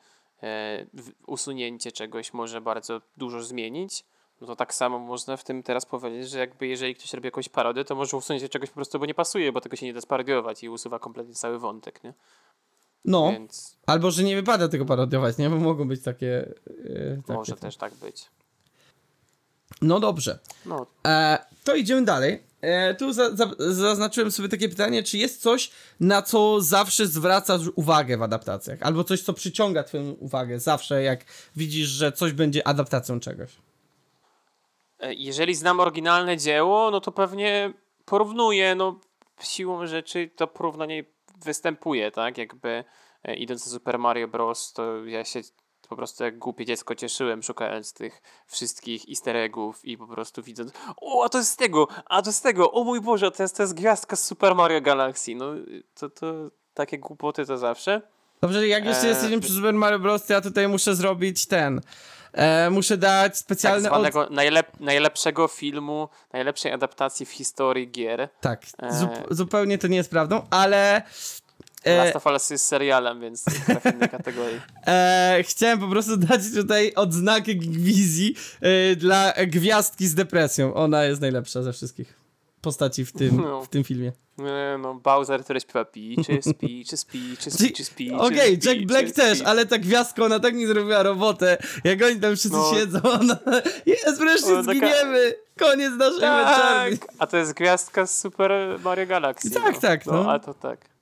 usunięcie 1.27 1.93
czegoś 1.93 2.33
może 2.33 2.61
bardzo 2.61 3.01
dużo 3.17 3.43
zmienić. 3.43 4.05
No 4.41 4.47
to 4.47 4.57
tak 4.57 4.75
samo 4.75 4.99
można 4.99 5.37
w 5.37 5.45
tym 5.45 5.63
teraz 5.63 5.87
powiedzieć, 5.87 6.31
że 6.31 6.39
jakby 6.39 6.67
jeżeli 6.67 6.95
ktoś 6.95 7.13
robi 7.15 7.27
jakąś 7.27 7.49
parodię, 7.49 7.85
to 7.85 7.95
może 7.95 8.17
usunięcie 8.17 8.49
czegoś 8.49 8.69
po 8.69 8.75
prostu, 8.75 8.99
bo 8.99 9.07
nie 9.07 9.15
pasuje, 9.15 9.53
bo 9.53 9.61
tego 9.61 9.77
się 9.77 9.87
nie 9.87 9.93
da 9.93 10.01
sparodiować 10.01 10.63
i 10.63 10.69
usuwa 10.69 10.99
kompletnie 10.99 11.35
cały 11.35 11.59
wątek, 11.59 12.05
nie? 12.05 12.15
No, 13.05 13.31
Więc 13.33 13.77
albo 13.87 14.11
że 14.11 14.23
nie 14.23 14.37
wypada 14.37 14.69
tego 14.69 14.85
parodiować, 14.85 15.39
nie? 15.39 15.51
Bo 15.51 15.57
mogą 15.57 15.89
być 15.89 16.03
takie. 16.03 16.55
e, 16.85 17.17
takie 17.17 17.33
może 17.33 17.57
też 17.57 17.77
tak 17.77 17.95
być. 17.95 18.27
No 19.83 20.01
dobrze. 20.01 20.39
No, 20.67 20.87
E, 21.07 21.39
to 21.65 21.75
idziemy 21.75 22.05
dalej. 22.05 22.43
E, 22.65 22.95
tu 22.95 23.13
za, 23.13 23.37
za, 23.37 23.51
zaznaczyłem 23.59 24.31
sobie 24.31 24.49
takie 24.49 24.69
pytanie, 24.69 25.03
czy 25.03 25.19
jest 25.19 25.43
coś, 25.43 25.71
na 26.01 26.23
co 26.23 26.61
zawsze 26.61 27.07
zwracasz 27.07 27.61
uwagę 27.75 28.17
w 28.17 28.23
adaptacjach? 28.23 28.79
Albo 28.83 29.05
coś, 29.05 29.23
co 29.23 29.33
przyciąga 29.33 29.83
twoją 29.83 30.11
uwagę 30.11 30.61
zawsze, 30.61 31.03
jak 31.03 31.25
widzisz, 31.57 31.89
że 31.89 32.13
coś 32.13 32.33
będzie 32.33 32.69
adaptacją 32.69 33.21
czegoś. 33.21 33.51
E, 35.01 35.15
Jeżeli 35.15 35.55
znam 35.55 35.81
oryginalne 35.81 36.37
dzieło, 36.37 36.91
no 36.91 37.01
to 37.01 37.13
pewnie 37.13 37.73
porównuję, 38.05 38.75
no 38.75 39.01
siłą 39.43 39.87
rzeczy 39.87 40.31
to 40.37 40.47
porównanie 40.47 41.05
występuje, 41.45 42.11
tak? 42.11 42.39
Jakby 42.39 42.85
e, 43.25 43.35
idąc 43.35 43.65
do 43.65 43.71
Super 43.71 43.99
Mario 43.99 44.29
Bros. 44.29 44.73
to 44.73 45.05
ja 45.05 45.25
się 45.25 45.41
po 45.87 45.97
prostu 45.97 46.25
jak 46.25 46.39
głupie 46.39 46.65
dziecko 46.67 46.95
cieszyłem 46.95 47.43
szukając 47.43 47.93
tych 47.93 48.23
wszystkich 48.47 49.09
easter 49.09 49.37
eggów 49.37 49.85
i 49.85 49.99
po 49.99 50.07
prostu 50.07 50.43
widząc 50.43 50.73
o, 51.01 51.25
a 51.25 51.29
to 51.29 51.39
jest 51.39 51.51
z 51.51 51.57
tego, 51.57 51.89
a 52.07 52.23
to 52.23 52.33
z 52.33 52.41
tego, 52.41 52.73
o 52.73 52.85
mój 52.85 53.01
Boże, 53.01 53.31
to 53.31 53.43
jest, 53.43 53.57
to 53.57 53.63
jest 53.63 53.75
gwiazdka 53.75 54.17
z 54.17 54.25
Super 54.25 54.55
Mario 54.55 54.81
Galaxy. 54.81 55.35
No 55.35 55.47
to, 55.95 56.09
to 56.11 56.35
takie 56.75 56.99
głupoty 56.99 57.47
to 57.47 57.59
zawsze. 57.59 58.03
Dobrze, 58.41 58.69
jak 58.69 58.85
jeszcze 58.85 59.03
E, 59.07 59.09
jesteśmy 59.09 59.41
przy 59.41 59.53
Super 59.53 59.75
Mario 59.75 59.99
Bros., 59.99 60.27
to 60.27 60.33
ja 60.33 60.41
tutaj 60.41 60.69
muszę 60.69 60.95
zrobić 60.95 61.47
ten. 61.47 61.81
E, 62.33 62.71
muszę 62.71 62.97
dać 62.97 63.33
Tak 63.33 63.39
specjalny 63.39 63.91
od... 63.91 64.03
najlep- 64.31 64.81
najlepszego 64.81 65.49
filmu, 65.49 66.09
najlepszej 66.33 66.73
adaptacji 66.73 67.27
w 67.27 67.31
historii 67.31 67.91
gier. 67.91 68.29
Tak, 68.41 68.63
E, 68.79 68.89
zup- 68.93 69.27
zupełnie 69.31 69.79
to 69.79 69.87
nie 69.87 69.97
jest 69.97 70.11
prawdą, 70.11 70.47
ale... 70.51 71.03
E, 71.85 71.97
Last 72.05 72.17
of 72.17 72.27
Us 72.27 72.51
jest 72.51 72.67
serialem, 72.67 73.21
więc 73.21 73.45
trochę 73.67 73.91
innej 73.91 74.09
kategorii. 74.09 74.61
E, 74.87 75.39
chciałem 75.43 75.79
po 75.79 75.89
prostu 75.89 76.17
dać 76.17 76.41
tutaj 76.57 76.93
odznakę 76.95 77.53
wizji 77.61 78.35
e, 78.61 78.97
dla 78.97 79.33
gwiazdki 79.47 80.07
z 80.07 80.15
depresją. 80.15 80.75
Ona 80.75 81.05
jest 81.05 81.21
najlepsza 81.21 81.63
ze 81.63 81.73
wszystkich 81.73 82.15
postaci 82.61 83.05
w 83.05 83.13
tym, 83.13 83.37
No. 83.37 83.63
w 83.65 83.69
tym 83.69 83.85
filmie. 83.85 84.13
Nie, 84.39 84.79
no, 84.79 84.95
Bowser, 84.95 85.45
który 85.45 85.61
śpiewa 85.61 85.85
Peaches, 85.85 86.27
Peaches, 86.27 86.55
Peaches, 87.13 87.57
Peaches, 87.59 87.91
Peaches, 87.91 88.21
Okej, 88.21 88.53
Jack 88.53 88.65
Peaches, 88.65 88.85
Black 88.87 89.07
też, 89.13 89.15
Peaches. 89.39 89.43
ale 89.47 89.67
ta 89.67 89.79
gwiazdka, 89.79 90.25
ona 90.25 90.41
tak 90.41 90.55
nie 90.55 90.67
zrobiła 90.67 91.03
robotę. 91.03 91.59
Jak 91.85 92.03
oni 92.03 92.21
tam 92.21 92.37
wszyscy 92.37 92.57
No. 92.59 92.75
siedzą, 92.75 92.99
ona... 93.03 93.39
Jest, 93.87 94.19
wreszcie 94.19 94.47
Ona 94.47 94.63
taka- 94.63 94.73
zginiemy! 94.73 95.35
Koniec 95.59 95.93
naszej. 95.99 96.21
Tak, 96.21 96.93
a 97.19 97.27
to 97.27 97.37
jest 97.37 97.53
gwiazdka 97.53 98.07
z 98.07 98.21
Super 98.21 98.51
Mario 98.85 99.07
Galaxy. 99.07 99.51
Tak, 99.51 99.75
no. 99.75 99.81
tak, 99.81 100.07
no. 100.07 100.33
a 100.33 100.39
to 100.39 100.55
tak. 100.55 100.94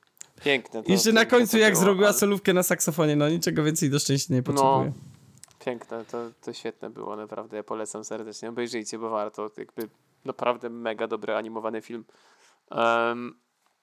Piękne. 0.44 0.82
To, 0.82 0.93
Jeszcze 0.93 1.12
na 1.12 1.20
piękne 1.20 1.39
końcu, 1.39 1.59
jak 1.59 1.73
było, 1.73 1.85
zrobiła 1.85 2.09
ale- 2.09 2.19
solówkę 2.19 2.52
na 2.52 2.62
saksofonie, 2.62 3.16
no 3.16 3.28
niczego 3.28 3.64
więcej 3.64 3.90
do 3.90 3.98
szczęścia 3.98 4.35
nie 4.35 4.43
potrzebuje. 4.43 4.93
Piękne, 5.64 6.05
to, 6.05 6.19
to 6.44 6.52
świetne 6.52 6.90
było, 6.90 7.16
naprawdę. 7.16 7.56
Ja 7.56 7.62
polecam 7.62 8.05
serdecznie. 8.05 8.48
Obejrzyjcie, 8.48 8.98
bo 8.98 9.10
warto. 9.10 9.51
Jakby 9.56 9.89
naprawdę 10.24 10.70
mega 10.70 11.06
dobry 11.06 11.35
animowany 11.36 11.82
film. 11.82 12.05
Em, 12.70 13.39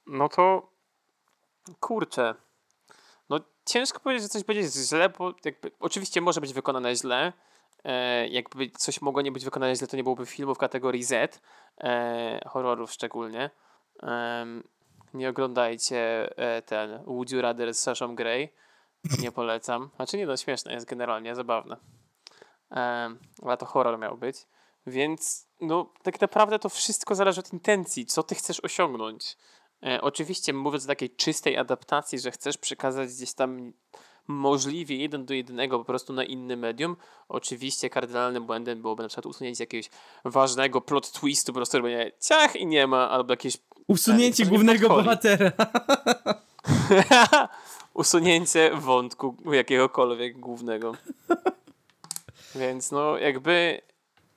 no 0.08 0.30
to 0.30 0.70
kurczę. 1.80 2.36
No 3.30 3.40
ciężko 3.66 4.00
powiedzieć, 4.00 4.24
że 4.24 4.30
coś 4.30 4.44
będzie 4.44 4.64
źle, 4.70 5.10
bo 5.10 5.34
jakby, 5.46 5.72
oczywiście 5.80 6.22
może 6.22 6.42
być 6.42 6.54
wykonane 6.54 6.96
źle. 6.96 7.34
E, 7.84 8.28
jakby 8.28 8.70
coś 8.70 9.02
mogło 9.02 9.22
nie 9.22 9.32
być 9.32 9.46
wykonane 9.46 9.76
źle, 9.76 9.88
to 9.88 9.98
nie 9.98 10.04
byłoby 10.04 10.26
filmu 10.26 10.56
w 10.56 10.58
kategorii 10.58 11.04
Z, 11.04 11.42
e, 11.78 12.40
horrorów 12.50 12.92
szczególnie. 12.92 13.50
Nie 15.14 15.30
oglądajcie 15.30 16.30
e, 16.38 16.62
ten 16.62 17.04
Would 17.04 17.32
You 17.32 17.42
z 17.74 17.78
Sashą 17.78 18.16
Grey. 18.16 18.50
Nie 19.20 19.32
polecam. 19.32 19.90
Znaczy 19.96 20.18
nie 20.18 20.26
no, 20.26 20.38
śmieszne 20.38 20.74
jest 20.74 20.86
generalnie, 20.86 21.36
zabawne. 21.36 21.78
Ale 23.42 23.58
to 23.60 23.66
horror 23.66 24.00
miał 24.00 24.18
być. 24.18 24.36
Więc 24.88 25.48
no 25.62 25.94
tak 26.04 26.22
naprawdę 26.22 26.60
to 26.60 26.70
wszystko 26.70 27.16
zależy 27.16 27.40
od 27.40 27.54
intencji, 27.54 28.06
co 28.06 28.24
ty 28.24 28.36
chcesz 28.36 28.60
osiągnąć. 28.60 29.38
E, 29.84 30.02
oczywiście 30.02 30.54
mówiąc 30.54 30.86
o 30.86 30.88
takiej 30.88 31.10
czystej 31.10 31.58
adaptacji, 31.58 32.20
że 32.20 32.32
chcesz 32.32 32.58
przekazać 32.58 33.10
gdzieś 33.10 33.34
tam 33.34 33.74
możliwie 34.28 34.96
jeden 34.96 35.26
do 35.26 35.34
jednego 35.34 35.80
po 35.80 35.86
prostu 35.86 36.14
na 36.14 36.24
inny 36.24 36.58
medium, 36.58 36.98
oczywiście 37.30 37.90
kardynalnym 37.90 38.46
błędem 38.46 38.82
byłoby 38.82 39.04
na 39.04 39.10
przykład 39.10 39.26
usunięcie 39.26 39.64
jakiegoś 39.64 39.90
ważnego 40.26 40.82
plot 40.82 41.12
twistu, 41.12 41.54
po 41.54 41.56
prostu 41.56 41.78
robienie 41.78 42.12
ciach 42.28 42.56
i 42.56 42.66
nie 42.66 42.88
ma, 42.88 43.10
albo 43.10 43.34
jakieś 43.34 43.58
Usunięcie 43.90 44.44
Tak, 44.44 44.50
głównego 44.50 44.88
podchodzi. 44.90 45.06
bohatera. 45.06 45.52
usunięcie 47.94 48.72
wątku 48.76 49.36
jakiegokolwiek 49.52 50.40
głównego. 50.40 50.94
Więc 52.56 52.92
no 52.92 53.18
jakby 53.18 53.82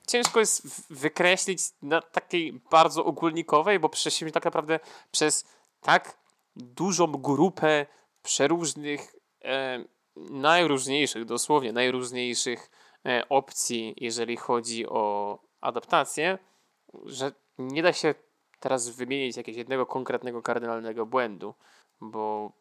ciężko 0.07 0.39
jest 0.39 0.85
wykreślić 0.93 1.59
na 1.81 2.01
takiej 2.01 2.61
bardzo 2.71 3.05
ogólnikowej, 3.05 3.79
bo 3.79 3.89
przeszliśmy 3.89 4.31
tak 4.31 4.45
naprawdę 4.45 4.79
przez 5.11 5.45
tak 5.81 6.17
dużą 6.55 7.07
grupę 7.07 7.85
przeróżnych, 8.23 9.15
e, 9.43 9.85
najróżniejszych, 10.15 11.25
dosłownie 11.25 11.71
najróżniejszych 11.73 12.71
e, 13.05 13.29
opcji, 13.29 13.93
jeżeli 13.97 14.37
chodzi 14.37 14.87
o 14.87 15.39
adaptację, 15.61 16.37
że 17.05 17.31
nie 17.57 17.83
da 17.83 17.93
się 17.93 18.15
teraz 18.63 18.89
wymienić 18.89 19.37
jakiegoś 19.37 19.57
jednego 19.57 19.85
konkretnego 19.85 20.41
kardynalnego 20.41 21.05
błędu, 21.05 21.53
bo 22.01 22.51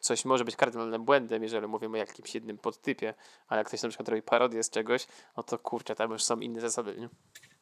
coś 0.00 0.24
może 0.24 0.44
być 0.44 0.56
kardynalnym 0.56 1.04
błędem, 1.04 1.42
jeżeli 1.42 1.66
mówimy 1.66 1.98
o 1.98 2.00
jakimś 2.00 2.34
jednym 2.34 2.58
podtypie, 2.58 3.14
ale 3.48 3.58
jak 3.58 3.66
ktoś 3.68 3.82
na 3.82 3.88
przykład 3.88 4.08
robi 4.08 4.22
parodię 4.22 4.62
z 4.62 4.70
czegoś, 4.70 5.06
no 5.36 5.42
to 5.42 5.58
kurczę, 5.58 5.94
tam 5.94 6.10
już 6.10 6.22
są 6.24 6.40
inne 6.40 6.60
zasady, 6.60 6.96
nie? 6.98 7.08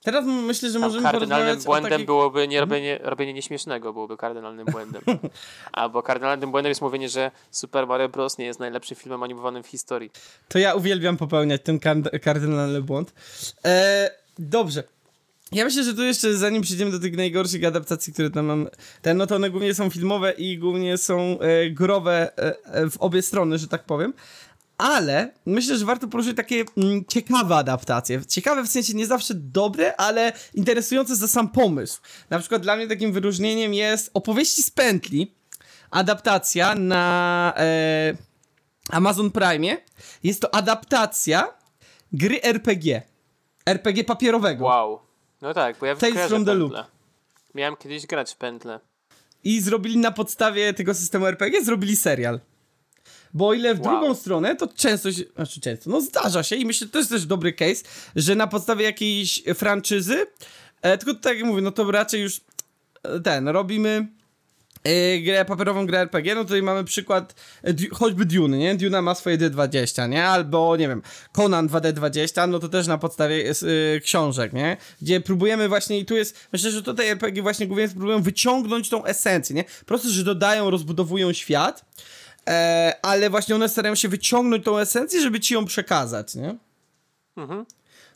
Teraz 0.03 0.25
myślę, 0.27 0.69
że 0.69 0.81
Tam 0.81 0.83
możemy 0.89 1.03
kardynalnym 1.03 1.63
błędem 1.63 1.91
takich... 1.91 2.07
byłoby 2.07 2.49
nie 2.49 2.61
robienie, 2.61 2.99
robienie 3.03 3.33
nieśmiesznego, 3.33 3.93
byłoby 3.93 4.17
kardynalnym 4.17 4.67
błędem. 4.73 5.03
Albo 5.73 6.03
kardynalnym 6.03 6.51
błędem 6.51 6.69
jest 6.71 6.81
mówienie, 6.83 7.09
że 7.09 7.31
Super 7.51 7.87
Mario 7.87 8.09
Bros. 8.09 8.39
nie 8.39 8.45
jest 8.45 8.61
najlepszym 8.61 8.97
filmem 8.97 9.23
animowanym 9.23 9.63
w 9.63 9.67
historii. 9.67 10.11
To 10.49 10.59
ja 10.59 10.75
uwielbiam 10.75 11.17
popełniać 11.17 11.63
ten 11.65 11.79
kard- 11.79 12.21
kardynalny 12.23 12.83
błąd. 12.83 13.13
E, 13.65 14.11
dobrze. 14.39 14.85
Ja 15.53 15.65
myślę, 15.65 15.85
że 15.85 15.95
tu 15.95 16.03
jeszcze 16.03 16.37
zanim 16.37 16.63
przejdziemy 16.63 16.91
do 16.91 16.99
tych 16.99 17.17
najgorszych 17.17 17.65
adaptacji, 17.65 18.13
które 18.13 18.31
tam 18.31 18.47
mam, 18.47 18.69
ten, 19.03 19.17
no 19.17 19.27
to 19.27 19.37
one 19.37 19.51
głównie 19.51 19.75
są 19.75 19.91
filmowe 19.91 20.33
i 20.33 20.59
głównie 20.59 20.99
są 20.99 21.39
e, 21.41 21.71
growe 21.71 22.39
e, 22.39 22.57
e, 22.65 22.91
w 22.91 22.97
obie 22.97 23.23
strony, 23.23 23.59
że 23.59 23.69
tak 23.69 23.85
powiem. 23.85 24.13
Ale 24.79 25.33
myślę, 25.47 25.77
że 25.77 25.85
warto 25.85 26.09
poruszyć 26.09 26.37
takie 26.37 26.65
mm, 26.77 27.05
ciekawe 27.09 27.57
adaptacje. 27.57 28.21
Ciekawe 28.27 28.65
w 28.65 28.69
sensie 28.69 28.95
nie 28.95 29.07
zawsze 29.07 29.35
dobre, 29.35 29.97
ale 29.97 30.33
interesujące 30.55 31.17
za 31.17 31.29
sam 31.29 31.49
pomysł. 31.49 32.01
Na 32.31 32.39
przykład 32.39 32.63
dla 32.63 32.77
mnie 32.77 32.89
takim 32.89 33.13
wyróżnieniem 33.13 33.75
jest 33.75 34.11
opowieści 34.15 34.63
z 34.63 34.71
pętli. 34.71 35.35
Adaptacja 35.91 36.75
na 36.75 37.53
e, 37.57 38.15
Amazon 38.91 39.31
Prime. 39.31 39.77
Jest 40.23 40.41
to 40.41 40.55
adaptacja 40.55 41.55
gry 42.13 42.43
RPG. 42.43 43.03
RPG 43.67 44.05
papierowego. 44.05 44.65
Wow. 44.65 45.10
No 45.43 45.55
tak, 45.55 45.77
bo 45.81 45.87
ja 45.87 45.97
Tales 45.97 46.29
from 46.29 46.45
the. 46.45 46.55
Loop. 46.55 46.73
Miałem 47.55 47.77
kiedyś 47.77 48.07
grać 48.07 48.33
w 48.33 48.37
pętlę. 48.37 48.81
I 49.45 49.61
zrobili 49.61 49.97
na 49.97 50.11
podstawie 50.13 50.75
tego 50.75 50.95
systemu 50.95 51.27
RPG, 51.27 51.65
zrobili 51.65 51.97
serial. 51.97 52.41
Bo 53.35 53.49
o 53.49 53.55
ile 53.55 53.75
w 53.75 53.81
Wow. 53.81 53.99
drugą 53.99 54.15
stronę, 54.15 54.57
to 54.57 54.69
często 54.69 55.13
się, 55.13 55.23
znaczy 55.37 55.61
często, 55.61 55.91
no 55.91 56.01
zdarza 56.01 56.43
się 56.43 56.57
i 56.57 56.67
myślę, 56.67 56.87
że 56.87 56.93
to 56.93 56.99
jest 56.99 57.11
też 57.11 57.27
dobry 57.27 57.53
case, 57.53 57.85
że 58.17 58.35
na 58.35 58.47
podstawie 58.47 58.85
jakiejś 58.85 59.43
franczyzy, 59.55 60.27
e, 60.83 60.99
tylko 60.99 61.15
tak 61.15 61.37
jak 61.39 61.47
mówię, 61.47 61.63
no 61.63 61.71
to 61.71 61.91
raczej 61.91 62.23
już 62.23 62.41
e, 63.03 63.21
ten, 63.21 63.49
robimy 63.49 64.09
grę 65.23 65.45
papierową, 65.45 65.87
grę 65.87 65.99
RPG, 65.99 66.35
no 66.35 66.45
tutaj 66.45 66.63
mamy 66.63 66.85
przykład 66.85 67.35
e, 67.65 67.75
choćby 67.93 68.25
Dune, 68.25 68.59
nie? 68.59 68.75
Duna 68.75 69.03
ma 69.03 69.15
swoje 69.15 69.39
D20, 69.39 70.09
nie? 70.09 70.27
Albo, 70.27 70.77
nie 70.77 70.89
wiem, 70.89 71.03
Conan 71.33 71.69
2D20, 71.69 72.49
no 72.49 72.59
to 72.59 72.69
też 72.69 72.87
na 72.87 72.99
podstawie 72.99 73.37
jest, 73.37 73.63
e, 73.97 74.01
książek, 74.01 74.53
nie? 74.53 74.77
Gdzie 75.03 75.21
próbujemy 75.21 75.69
właśnie, 75.69 75.99
i 75.99 76.05
tu 76.05 76.17
jest, 76.17 76.49
myślę, 76.53 76.71
że 76.71 76.83
tutaj 76.83 77.09
RPG 77.09 77.43
właśnie 77.43 77.67
głównie 77.67 77.89
próbują 77.89 78.23
wyciągnąć 78.23 78.89
tą 78.89 79.05
esencję, 79.05 79.57
nie? 79.57 79.65
Po 79.65 79.85
prostu, 79.85 80.11
że 80.11 80.25
dodają, 80.25 80.71
rozbudowują 80.71 81.33
świat, 81.33 81.85
e, 82.49 82.95
ale 83.03 83.31
właśnie 83.31 83.55
one 83.55 83.69
starają 83.69 83.95
się 83.95 84.09
wyciągnąć 84.09 84.65
tą 84.65 84.79
esencję, 84.79 85.21
żeby 85.21 85.41
ci 85.41 85.55
ją 85.55 85.65
przekazać, 85.65 86.35
nie? 86.35 86.57
Mhm. 87.37 87.67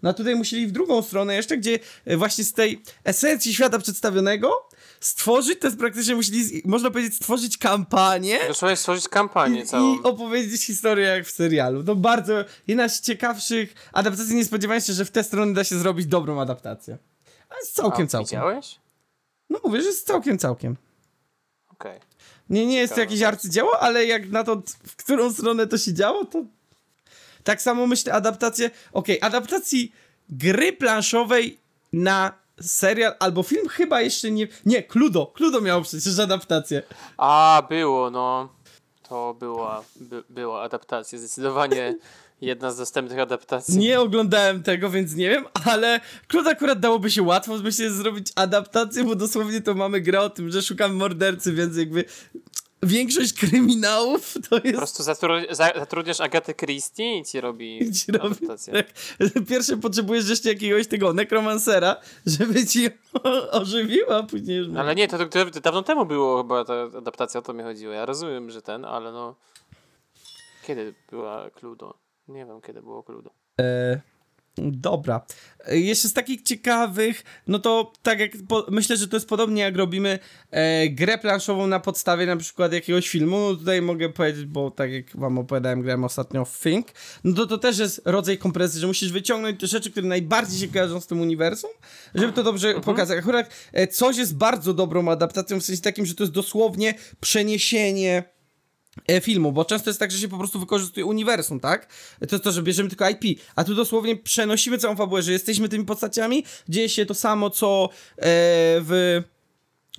No 0.02 0.10
a 0.10 0.12
tutaj 0.12 0.36
musieli 0.36 0.66
w 0.66 0.72
drugą 0.72 1.02
stronę 1.02 1.34
jeszcze, 1.34 1.56
gdzie 1.56 1.78
e, 2.04 2.16
właśnie 2.16 2.44
z 2.44 2.52
tej 2.52 2.82
esencji 3.04 3.54
świata 3.54 3.78
przedstawionego 3.78 4.68
stworzyć, 5.04 5.60
to 5.60 5.66
jest 5.66 5.78
praktycznie 5.78 6.16
musieli, 6.16 6.62
można 6.64 6.90
powiedzieć, 6.90 7.14
stworzyć 7.14 7.58
kampanię 7.58 8.38
Zacząłeś 8.48 8.78
stworzyć 8.78 9.08
kampanię 9.08 9.60
i, 9.60 9.66
całą. 9.66 9.94
i 9.94 10.02
opowiedzieć 10.02 10.64
historię 10.64 11.06
jak 11.06 11.26
w 11.26 11.30
serialu. 11.30 11.84
To 11.84 11.96
bardzo, 11.96 12.44
jedna 12.66 12.88
z 12.88 13.00
ciekawszych 13.00 13.74
adaptacji, 13.92 14.36
nie 14.36 14.44
spodziewałem 14.44 14.82
się, 14.82 14.92
że 14.92 15.04
w 15.04 15.10
tę 15.10 15.24
stronę 15.24 15.54
da 15.54 15.64
się 15.64 15.78
zrobić 15.78 16.06
dobrą 16.06 16.40
adaptację. 16.40 16.98
A 17.50 17.54
jest 17.56 17.74
całkiem, 17.74 18.04
A, 18.04 18.08
całkiem. 18.08 18.40
Widziałeś? 18.40 18.80
No 19.50 19.60
mówię, 19.64 19.80
że 19.80 19.86
jest 19.86 20.06
całkiem, 20.06 20.38
całkiem. 20.38 20.76
Okej. 21.72 22.00
Nie, 22.50 22.66
nie 22.66 22.78
jest 22.78 22.94
to 22.94 23.00
jakieś 23.00 23.22
arcydzieło, 23.22 23.80
ale 23.80 24.06
jak 24.06 24.30
na 24.30 24.44
to, 24.44 24.62
w 24.86 24.96
którą 24.96 25.32
stronę 25.32 25.66
to 25.66 25.78
się 25.78 25.92
działo, 25.94 26.24
to... 26.24 26.44
Tak 27.44 27.62
samo 27.62 27.86
myślę 27.86 28.12
adaptację... 28.12 28.70
Okej, 28.92 29.18
adaptacji 29.20 29.92
gry 30.28 30.72
planszowej 30.72 31.58
na 31.92 32.43
serial 32.60 33.14
albo 33.20 33.42
film 33.42 33.68
chyba 33.68 34.00
jeszcze 34.00 34.30
nie... 34.30 34.48
Nie, 34.66 34.82
Cludo. 34.82 35.26
Cludo 35.26 35.60
miało 35.60 35.82
przecież 35.82 36.18
adaptację. 36.18 36.82
A, 37.16 37.62
było, 37.68 38.10
no. 38.10 38.48
To 39.08 39.36
była, 39.38 39.84
by, 39.96 40.24
była 40.30 40.62
adaptacja. 40.62 41.18
Zdecydowanie 41.18 41.94
jedna 42.40 42.70
z 42.70 42.76
dostępnych 42.76 43.18
adaptacji. 43.18 43.78
Nie 43.78 44.00
oglądałem 44.00 44.62
tego, 44.62 44.90
więc 44.90 45.14
nie 45.14 45.30
wiem, 45.30 45.44
ale 45.64 46.00
Cludo 46.28 46.50
akurat 46.50 46.80
dałoby 46.80 47.10
się 47.10 47.22
łatwo, 47.22 47.58
myślę, 47.58 47.90
zrobić 47.90 48.32
adaptację, 48.36 49.04
bo 49.04 49.14
dosłownie 49.14 49.60
to 49.60 49.74
mamy 49.74 50.00
grę 50.00 50.20
o 50.20 50.30
tym, 50.30 50.50
że 50.50 50.62
szukamy 50.62 50.94
mordercy, 50.94 51.52
więc 51.52 51.76
jakby... 51.76 52.04
Większość 52.84 53.32
kryminałów 53.32 54.34
to 54.50 54.60
Po 54.60 54.66
jest 54.68 54.76
prostu 54.78 55.02
zatru- 55.02 55.54
za- 55.54 55.72
zatrudniasz 55.76 56.20
Agatę 56.20 56.54
Christie 56.54 57.18
i 57.18 57.24
ci 57.24 57.40
robi, 57.40 57.92
ci 57.92 58.12
robi, 58.12 58.26
adaptację. 58.36 58.72
tak. 58.72 58.86
Pierwsze 59.48 59.76
potrzebujesz 59.76 60.28
jeszcze 60.28 60.48
jakiegoś 60.48 60.86
tego 60.86 61.12
nekromansera, 61.12 61.96
żeby 62.26 62.66
ci 62.66 62.88
ożywiła, 63.50 64.22
później 64.22 64.56
już... 64.58 64.68
Ale 64.76 64.94
nie, 64.94 65.08
to, 65.08 65.18
to, 65.26 65.50
to 65.50 65.60
dawno 65.60 65.82
temu 65.82 66.06
było 66.06 66.42
chyba 66.42 66.64
ta 66.64 66.74
adaptacja, 66.98 67.40
o 67.40 67.42
to 67.42 67.52
mi 67.54 67.62
chodziło. 67.62 67.92
Ja 67.92 68.06
rozumiem, 68.06 68.50
że 68.50 68.62
ten, 68.62 68.84
ale 68.84 69.12
no... 69.12 69.34
Kiedy 70.66 70.94
była 71.10 71.50
Cluedo? 71.50 71.94
Nie 72.28 72.46
wiem, 72.46 72.60
kiedy 72.60 72.82
było 72.82 73.02
Cluedo. 73.02 73.30
E, 73.60 74.00
dobra. 74.58 75.26
E, 75.66 75.78
jeszcze 75.78 76.08
z 76.08 76.12
takich 76.12 76.42
ciekawych, 76.42 77.24
no 77.46 77.58
to 77.58 77.92
tak 78.02 78.20
jak 78.20 78.30
po, 78.48 78.66
myślę, 78.70 78.96
że 78.96 79.08
to 79.08 79.16
jest 79.16 79.28
podobnie 79.28 79.62
jak 79.62 79.76
robimy 79.76 80.18
e, 80.50 80.88
grę 80.88 81.18
planszową 81.18 81.66
na 81.66 81.80
podstawie 81.80 82.26
na 82.26 82.36
przykład 82.36 82.72
jakiegoś 82.72 83.08
filmu. 83.08 83.38
No 83.38 83.56
tutaj 83.56 83.82
mogę 83.82 84.08
powiedzieć, 84.08 84.44
bo 84.44 84.70
tak 84.70 84.92
jak 84.92 85.16
wam 85.16 85.38
opowiadałem, 85.38 85.82
grałem 85.82 86.04
ostatnio 86.04 86.44
w 86.44 86.60
Think, 86.60 86.86
no 87.24 87.34
to 87.34 87.46
to 87.46 87.58
też 87.58 87.78
jest 87.78 88.02
rodzaj 88.04 88.38
kompresji, 88.38 88.80
że 88.80 88.86
musisz 88.86 89.12
wyciągnąć 89.12 89.60
te 89.60 89.66
rzeczy, 89.66 89.90
które 89.90 90.06
najbardziej 90.06 90.60
się 90.60 90.68
kojarzą 90.68 91.00
z 91.00 91.06
tym 91.06 91.20
uniwersum, 91.20 91.70
żeby 92.14 92.32
to 92.32 92.42
dobrze 92.42 92.74
pokazać. 92.80 93.18
Akurat 93.18 93.50
e, 93.72 93.86
coś 93.86 94.16
jest 94.16 94.36
bardzo 94.36 94.74
dobrą 94.74 95.08
adaptacją, 95.08 95.60
w 95.60 95.64
sensie 95.64 95.82
takim, 95.82 96.06
że 96.06 96.14
to 96.14 96.22
jest 96.22 96.32
dosłownie 96.32 96.94
przeniesienie 97.20 98.33
filmu, 99.20 99.52
bo 99.52 99.64
często 99.64 99.90
jest 99.90 100.00
tak, 100.00 100.10
że 100.10 100.18
się 100.18 100.28
po 100.28 100.38
prostu 100.38 100.60
wykorzystuje 100.60 101.06
uniwersum, 101.06 101.60
tak? 101.60 101.86
To 102.28 102.36
jest 102.36 102.44
to, 102.44 102.52
że 102.52 102.62
bierzemy 102.62 102.88
tylko 102.88 103.08
IP, 103.08 103.40
a 103.56 103.64
tu 103.64 103.74
dosłownie 103.74 104.16
przenosimy 104.16 104.78
całą 104.78 104.96
fabułę, 104.96 105.22
że 105.22 105.32
jesteśmy 105.32 105.68
tymi 105.68 105.84
postaciami, 105.84 106.44
dzieje 106.68 106.88
się 106.88 107.06
to 107.06 107.14
samo, 107.14 107.50
co 107.50 107.88
e, 108.16 108.20
w... 108.80 109.22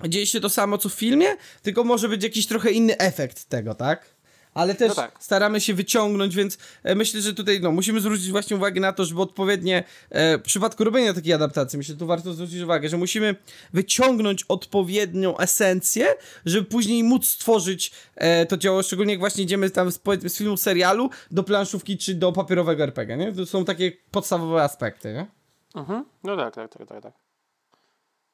Dzieje 0.08 0.26
się 0.26 0.40
to 0.40 0.48
samo, 0.48 0.78
co 0.78 0.88
w 0.88 0.92
filmie, 0.92 1.26
tylko 1.62 1.84
może 1.84 2.08
być 2.08 2.22
jakiś 2.22 2.46
trochę 2.46 2.70
inny 2.70 2.98
efekt 2.98 3.44
tego, 3.44 3.74
tak? 3.74 4.15
Ale 4.56 4.74
też 4.74 4.88
No 4.88 4.94
tak. 4.94 5.12
staramy 5.20 5.60
się 5.60 5.74
wyciągnąć, 5.74 6.36
więc 6.36 6.58
e, 6.82 6.94
myślę, 6.94 7.20
że 7.20 7.34
tutaj 7.34 7.60
no, 7.60 7.72
musimy 7.72 8.00
zwrócić 8.00 8.30
właśnie 8.30 8.56
uwagę 8.56 8.80
na 8.80 8.92
to, 8.92 9.04
żeby 9.04 9.22
odpowiednie 9.22 9.84
e, 10.10 10.38
w 10.38 10.42
przypadku 10.42 10.84
robienia 10.84 11.14
takiej 11.14 11.32
adaptacji, 11.32 11.78
myślę, 11.78 11.94
że 11.94 11.98
tu 11.98 12.06
warto 12.06 12.32
zwrócić 12.32 12.60
uwagę, 12.62 12.88
że 12.88 12.96
musimy 12.96 13.36
wyciągnąć 13.72 14.44
odpowiednią 14.48 15.38
esencję, 15.38 16.06
żeby 16.46 16.64
później 16.68 17.02
móc 17.02 17.26
stworzyć 17.26 17.92
e, 18.14 18.46
to 18.46 18.56
dzieło, 18.56 18.82
szczególnie 18.82 19.12
jak 19.12 19.20
właśnie 19.20 19.44
idziemy 19.44 19.70
tam 19.70 19.92
z, 19.92 19.98
powiedzmy, 19.98 20.28
z 20.28 20.38
filmu, 20.38 20.56
serialu 20.56 21.10
do 21.30 21.42
planszówki 21.42 21.98
czy 21.98 22.14
do 22.14 22.32
papierowego 22.32 22.82
RPG, 22.82 23.16
nie? 23.16 23.32
To 23.32 23.46
są 23.46 23.64
takie 23.64 23.92
podstawowe 24.10 24.62
aspekty, 24.62 25.12
nie? 25.12 25.26
Mhm. 25.74 26.04
No 26.24 26.36
tak, 26.36 26.54
tak, 26.54 26.72
tak, 26.72 26.88
tak, 26.88 27.02
tak. 27.02 27.12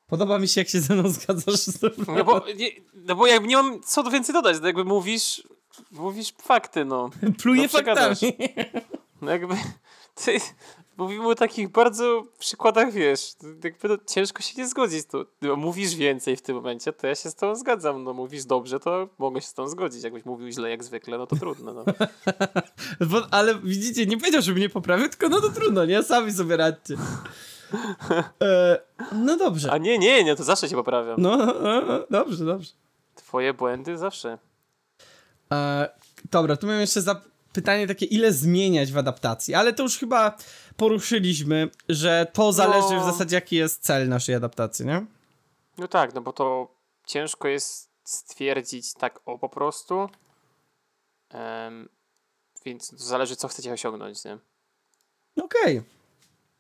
Podoba 0.07 0.39
mi 0.39 0.49
się, 0.49 0.61
jak 0.61 0.69
się 0.69 0.81
ze 0.81 0.94
mną 0.94 1.09
zgadzasz. 1.11 1.61
No 2.16 2.24
bo, 2.24 2.44
nie, 2.57 2.69
no 2.94 3.15
bo 3.15 3.27
jakby 3.27 3.49
nie 3.49 3.57
mam 3.57 3.81
co 3.82 4.11
więcej 4.11 4.32
dodać, 4.32 4.57
jakby 4.65 4.85
mówisz, 4.85 5.43
mówisz 5.90 6.35
fakty, 6.43 6.85
no. 6.85 7.11
Pluje 7.43 7.62
no, 7.62 7.69
faktami. 7.69 8.16
No 9.23 9.31
jakby 9.31 9.55
ty 10.24 10.39
mówimy 10.97 11.28
o 11.28 11.35
takich 11.35 11.69
bardzo 11.69 12.24
przykładach, 12.39 12.93
wiesz, 12.93 13.35
jakby 13.65 13.89
no, 13.89 13.97
ciężko 14.07 14.43
się 14.43 14.55
nie 14.59 14.69
zgodzić. 14.69 15.07
To, 15.07 15.27
no, 15.43 15.57
mówisz 15.57 15.94
więcej 15.94 16.36
w 16.36 16.43
tym 16.43 16.57
momencie, 16.57 16.93
to 16.93 17.07
ja 17.07 17.15
się 17.15 17.31
z 17.31 17.35
tobą 17.35 17.55
zgadzam. 17.55 18.05
No 18.05 18.12
mówisz 18.12 18.44
dobrze, 18.44 18.81
to 18.81 19.09
mogę 19.19 19.40
się 19.40 19.47
z 19.47 19.55
tobą 19.55 19.69
zgodzić. 19.69 20.05
Jakbyś 20.05 20.24
mówił 20.24 20.51
źle 20.51 20.70
jak 20.70 20.85
zwykle, 20.85 21.19
no 21.19 21.27
to 21.27 21.36
trudno. 21.36 21.73
No. 21.73 21.85
Bo, 23.11 23.23
ale 23.31 23.55
widzicie, 23.55 24.07
nie 24.07 24.19
powiedział, 24.19 24.43
żeby 24.43 24.59
mnie 24.59 24.69
poprawił, 24.69 25.09
tylko 25.09 25.28
no 25.28 25.40
to 25.40 25.49
trudno, 25.49 25.85
nie? 25.85 26.03
Sami 26.03 26.32
sobie 26.32 26.57
radźcie. 26.57 26.94
E, 28.43 28.78
no 29.12 29.36
dobrze. 29.36 29.73
A 29.73 29.78
nie, 29.78 29.99
nie, 29.99 30.24
nie, 30.24 30.36
to 30.36 30.44
zawsze 30.44 30.69
się 30.69 30.77
poprawiam. 30.77 31.16
No, 31.19 31.36
no, 31.36 31.81
no, 31.86 32.07
dobrze, 32.11 32.44
dobrze. 32.44 32.73
Twoje 33.15 33.55
błędy 33.55 33.99
zawsze. 33.99 34.39
E, 35.53 35.89
dobra, 36.31 36.57
tu 36.57 36.66
mam 36.66 36.81
jeszcze 36.81 37.01
pytanie 37.53 37.87
takie, 37.87 38.07
ile 38.07 38.33
zmieniać 38.33 38.93
w 38.93 38.99
adaptacji, 38.99 39.55
ale 39.55 39.73
to 39.73 39.83
już 39.83 39.99
chyba 39.99 40.37
poruszyliśmy, 40.77 41.70
że 41.89 42.27
to 42.33 42.53
zależy 42.53 42.89
w 42.89 42.91
No. 43.07 43.12
zasadzie 43.12 43.37
jaki 43.37 43.57
jest 43.57 43.83
cel 43.83 44.09
naszej 44.09 44.35
adaptacji, 44.35 44.87
nie? 44.87 45.07
No 45.79 45.89
tak, 45.89 46.15
no 46.15 46.20
bo 46.20 46.33
to 46.33 46.74
ciężko 47.07 47.49
jest 47.49 47.91
stwierdzić 48.05 48.95
tak 48.95 49.20
o 49.27 49.39
po 49.39 49.49
prostu. 49.49 50.09
Em, 51.31 51.89
więc 52.65 52.91
to 52.91 52.97
zależy, 52.97 53.37
co 53.37 53.48
chcecie 53.48 53.72
osiągnąć, 53.72 54.24
nie? 54.24 54.39
Okej. 55.43 55.82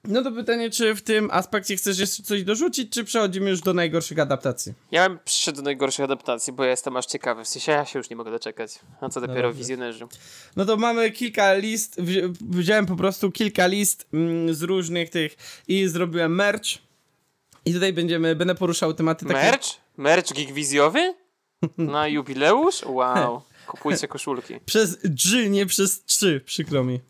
No 0.04 0.22
to 0.22 0.32
pytanie, 0.32 0.70
czy 0.70 0.94
w 0.94 1.02
tym 1.02 1.28
aspekcie 1.32 1.76
chcesz 1.76 1.98
jeszcze 1.98 2.22
coś 2.22 2.42
dorzucić, 2.44 2.92
czy 2.92 3.04
przechodzimy 3.04 3.50
już 3.50 3.60
do 3.60 3.74
najgorszych 3.74 4.18
adaptacji? 4.18 4.72
Ja 4.90 5.08
bym 5.08 5.18
przyszedł 5.24 5.56
do 5.56 5.62
najgorszych 5.62 6.04
adaptacji, 6.04 6.52
bo 6.52 6.64
ja 6.64 6.70
jestem 6.70 6.96
aż 6.96 7.06
ciekawy. 7.06 7.44
W 7.44 7.48
sensie 7.48 7.72
ja 7.72 7.84
się 7.84 7.98
już 7.98 8.10
nie 8.10 8.16
mogę 8.16 8.30
doczekać. 8.30 8.78
A 9.00 9.08
co 9.08 9.20
dopiero 9.20 9.42
dobrze. 9.42 9.58
wizjonerzy. 9.58 10.06
No 10.56 10.64
to 10.64 10.76
mamy 10.76 11.10
kilka 11.10 11.54
list, 11.54 12.00
wzi- 12.00 12.32
wziąłem 12.40 12.86
po 12.86 12.96
prostu 12.96 13.30
kilka 13.32 13.66
list 13.66 14.06
mm, 14.12 14.54
z 14.54 14.62
różnych 14.62 15.10
tych 15.10 15.36
i 15.68 15.88
zrobiłem 15.88 16.34
merch. 16.34 16.68
I 17.64 17.74
tutaj 17.74 17.92
będziemy, 17.92 18.36
będę 18.36 18.54
poruszał 18.54 18.94
tematy 18.94 19.26
takie... 19.26 19.40
Merch? 19.40 19.66
Merch 19.96 20.32
gigwizjowy? 20.32 21.14
Na 21.78 22.08
jubileusz? 22.16 22.82
Wow. 22.86 23.42
Kupujcie 23.66 24.08
koszulki. 24.08 24.54
Przez 24.66 24.98
G, 25.04 25.50
nie 25.50 25.66
przez 25.66 26.04
3, 26.04 26.40
przykro 26.44 26.84
mi. 26.84 27.00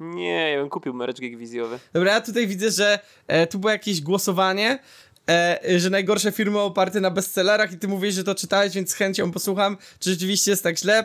Nie, 0.00 0.50
ja 0.50 0.60
bym 0.60 0.70
kupił 0.70 0.94
merch 0.94 1.20
gigwizjowy. 1.20 1.78
Dobra, 1.92 2.12
ja 2.12 2.20
tutaj 2.20 2.46
widzę, 2.46 2.70
że 2.70 2.98
e, 3.26 3.46
tu 3.46 3.58
było 3.58 3.72
jakieś 3.72 4.00
głosowanie, 4.00 4.78
e, 5.30 5.60
że 5.76 5.90
najgorsze 5.90 6.32
filmy 6.32 6.58
oparte 6.58 7.00
na 7.00 7.10
bestsellerach 7.10 7.72
i 7.72 7.78
ty 7.78 7.88
mówisz, 7.88 8.14
że 8.14 8.24
to 8.24 8.34
czytałeś, 8.34 8.74
więc 8.74 8.90
z 8.90 8.94
chęcią 8.94 9.32
posłucham, 9.32 9.76
czy 9.98 10.10
rzeczywiście 10.10 10.50
jest 10.50 10.62
tak 10.62 10.78
źle, 10.78 11.04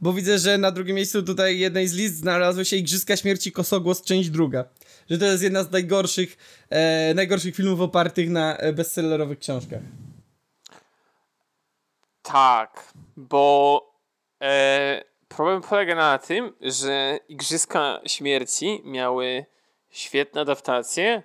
bo 0.00 0.12
widzę, 0.12 0.38
że 0.38 0.58
na 0.58 0.70
drugim 0.70 0.96
miejscu 0.96 1.22
tutaj 1.22 1.58
jednej 1.58 1.88
z 1.88 1.94
list 1.94 2.16
znalazło 2.16 2.64
się 2.64 2.76
Igrzyska 2.76 3.16
Śmierci 3.16 3.52
Kosogłos, 3.52 4.02
część 4.02 4.30
druga. 4.30 4.64
Że 5.10 5.18
to 5.18 5.24
jest 5.24 5.42
jedna 5.42 5.62
z 5.62 5.70
najgorszych, 5.70 6.36
e, 6.70 7.14
najgorszych 7.14 7.54
filmów 7.54 7.80
opartych 7.80 8.30
na 8.30 8.56
e, 8.56 8.72
bestsellerowych 8.72 9.38
książkach. 9.38 9.82
Tak, 12.22 12.92
bo 13.16 13.82
e, 14.42 15.04
problem 15.28 15.62
polega 15.62 15.94
na 15.94 16.18
tym, 16.18 16.52
że 16.60 17.18
Igrzyska 17.28 18.00
Śmierci 18.06 18.82
miały 18.84 19.46
świetne 19.90 20.40
adaptacje 20.40 21.22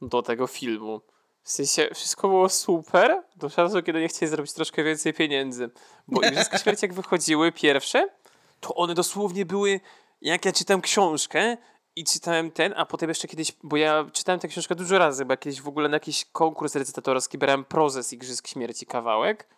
do 0.00 0.22
tego 0.22 0.46
filmu. 0.46 1.00
W 1.42 1.50
sensie 1.50 1.88
wszystko 1.94 2.28
było 2.28 2.48
super 2.48 3.22
do 3.36 3.50
czasu, 3.50 3.82
kiedy 3.82 4.00
nie 4.00 4.08
chcieli 4.08 4.30
zrobić 4.30 4.52
troszkę 4.52 4.84
więcej 4.84 5.14
pieniędzy. 5.14 5.70
Bo 6.08 6.20
Igrzyska 6.28 6.58
Śmierci 6.58 6.84
jak 6.84 6.94
wychodziły 6.94 7.52
pierwsze, 7.52 8.08
to 8.60 8.74
one 8.74 8.94
dosłownie 8.94 9.46
były, 9.46 9.80
jak 10.20 10.44
ja 10.44 10.52
czytam 10.52 10.80
książkę 10.80 11.56
i 11.96 12.04
czytałem 12.04 12.50
ten, 12.50 12.74
a 12.76 12.86
potem 12.86 13.08
jeszcze 13.08 13.28
kiedyś, 13.28 13.52
bo 13.62 13.76
ja 13.76 14.06
czytałem 14.12 14.40
tę 14.40 14.48
książkę 14.48 14.74
dużo 14.74 14.98
razy, 14.98 15.24
bo 15.24 15.32
ja 15.32 15.36
kiedyś 15.36 15.60
w 15.60 15.68
ogóle 15.68 15.88
na 15.88 15.96
jakiś 15.96 16.24
konkurs 16.24 16.74
recytatorski 16.74 17.38
brałem 17.38 17.64
prozę 17.64 18.02
z 18.02 18.12
Igrzysk 18.12 18.48
Śmierci 18.48 18.86
kawałek 18.86 19.48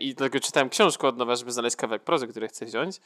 i 0.00 0.14
dlatego 0.14 0.40
czytałem 0.40 0.68
książkę 0.68 1.08
od 1.08 1.16
nowa, 1.16 1.36
żeby 1.36 1.52
znaleźć 1.52 1.76
kawałek 1.76 2.04
prozy, 2.04 2.28
który 2.28 2.48
chcę 2.48 2.66
wziąć 2.66 3.00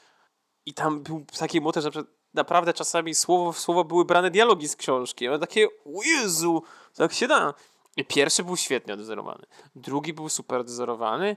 i 0.67 0.75
tam 0.75 1.03
był 1.03 1.25
taki 1.39 1.61
motyw, 1.61 1.83
że 1.83 1.91
napra- 1.91 2.05
naprawdę 2.35 2.73
czasami 2.73 3.15
słowo 3.15 3.53
w 3.53 3.59
słowo 3.59 3.85
były 3.85 4.05
brane 4.05 4.31
dialogi 4.31 4.69
z 4.69 4.77
książki. 4.77 5.25
Ja 5.25 5.39
takie, 5.39 5.67
o 5.69 6.03
Jezu, 6.05 6.63
tak 6.95 7.13
się 7.13 7.29
da. 7.29 7.55
I 7.97 8.05
pierwszy 8.05 8.45
był 8.45 8.57
świetnie 8.57 8.95
odzorowany, 8.95 9.47
drugi 9.75 10.13
był 10.13 10.29
super 10.29 10.61
odzorowany, 10.61 11.37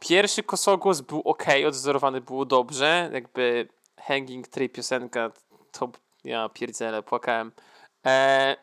pierwszy 0.00 0.42
kosogłos 0.42 1.00
był 1.00 1.20
ok, 1.20 1.44
odzorowany 1.68 2.20
było 2.20 2.44
dobrze, 2.44 3.10
jakby 3.12 3.68
Hanging 4.00 4.48
Tree 4.48 4.68
piosenka, 4.68 5.32
to 5.72 5.90
ja 6.24 6.48
pierdzielę, 6.48 7.02
płakałem. 7.02 7.52
E, 8.06 8.56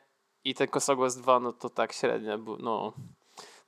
I 0.43 0.55
ten 0.55 0.67
kosogłos 0.67 1.15
2, 1.15 1.39
no 1.39 1.53
to 1.53 1.69
tak 1.69 1.93
średnio 1.93 2.37
był, 2.37 2.57
no... 2.57 2.93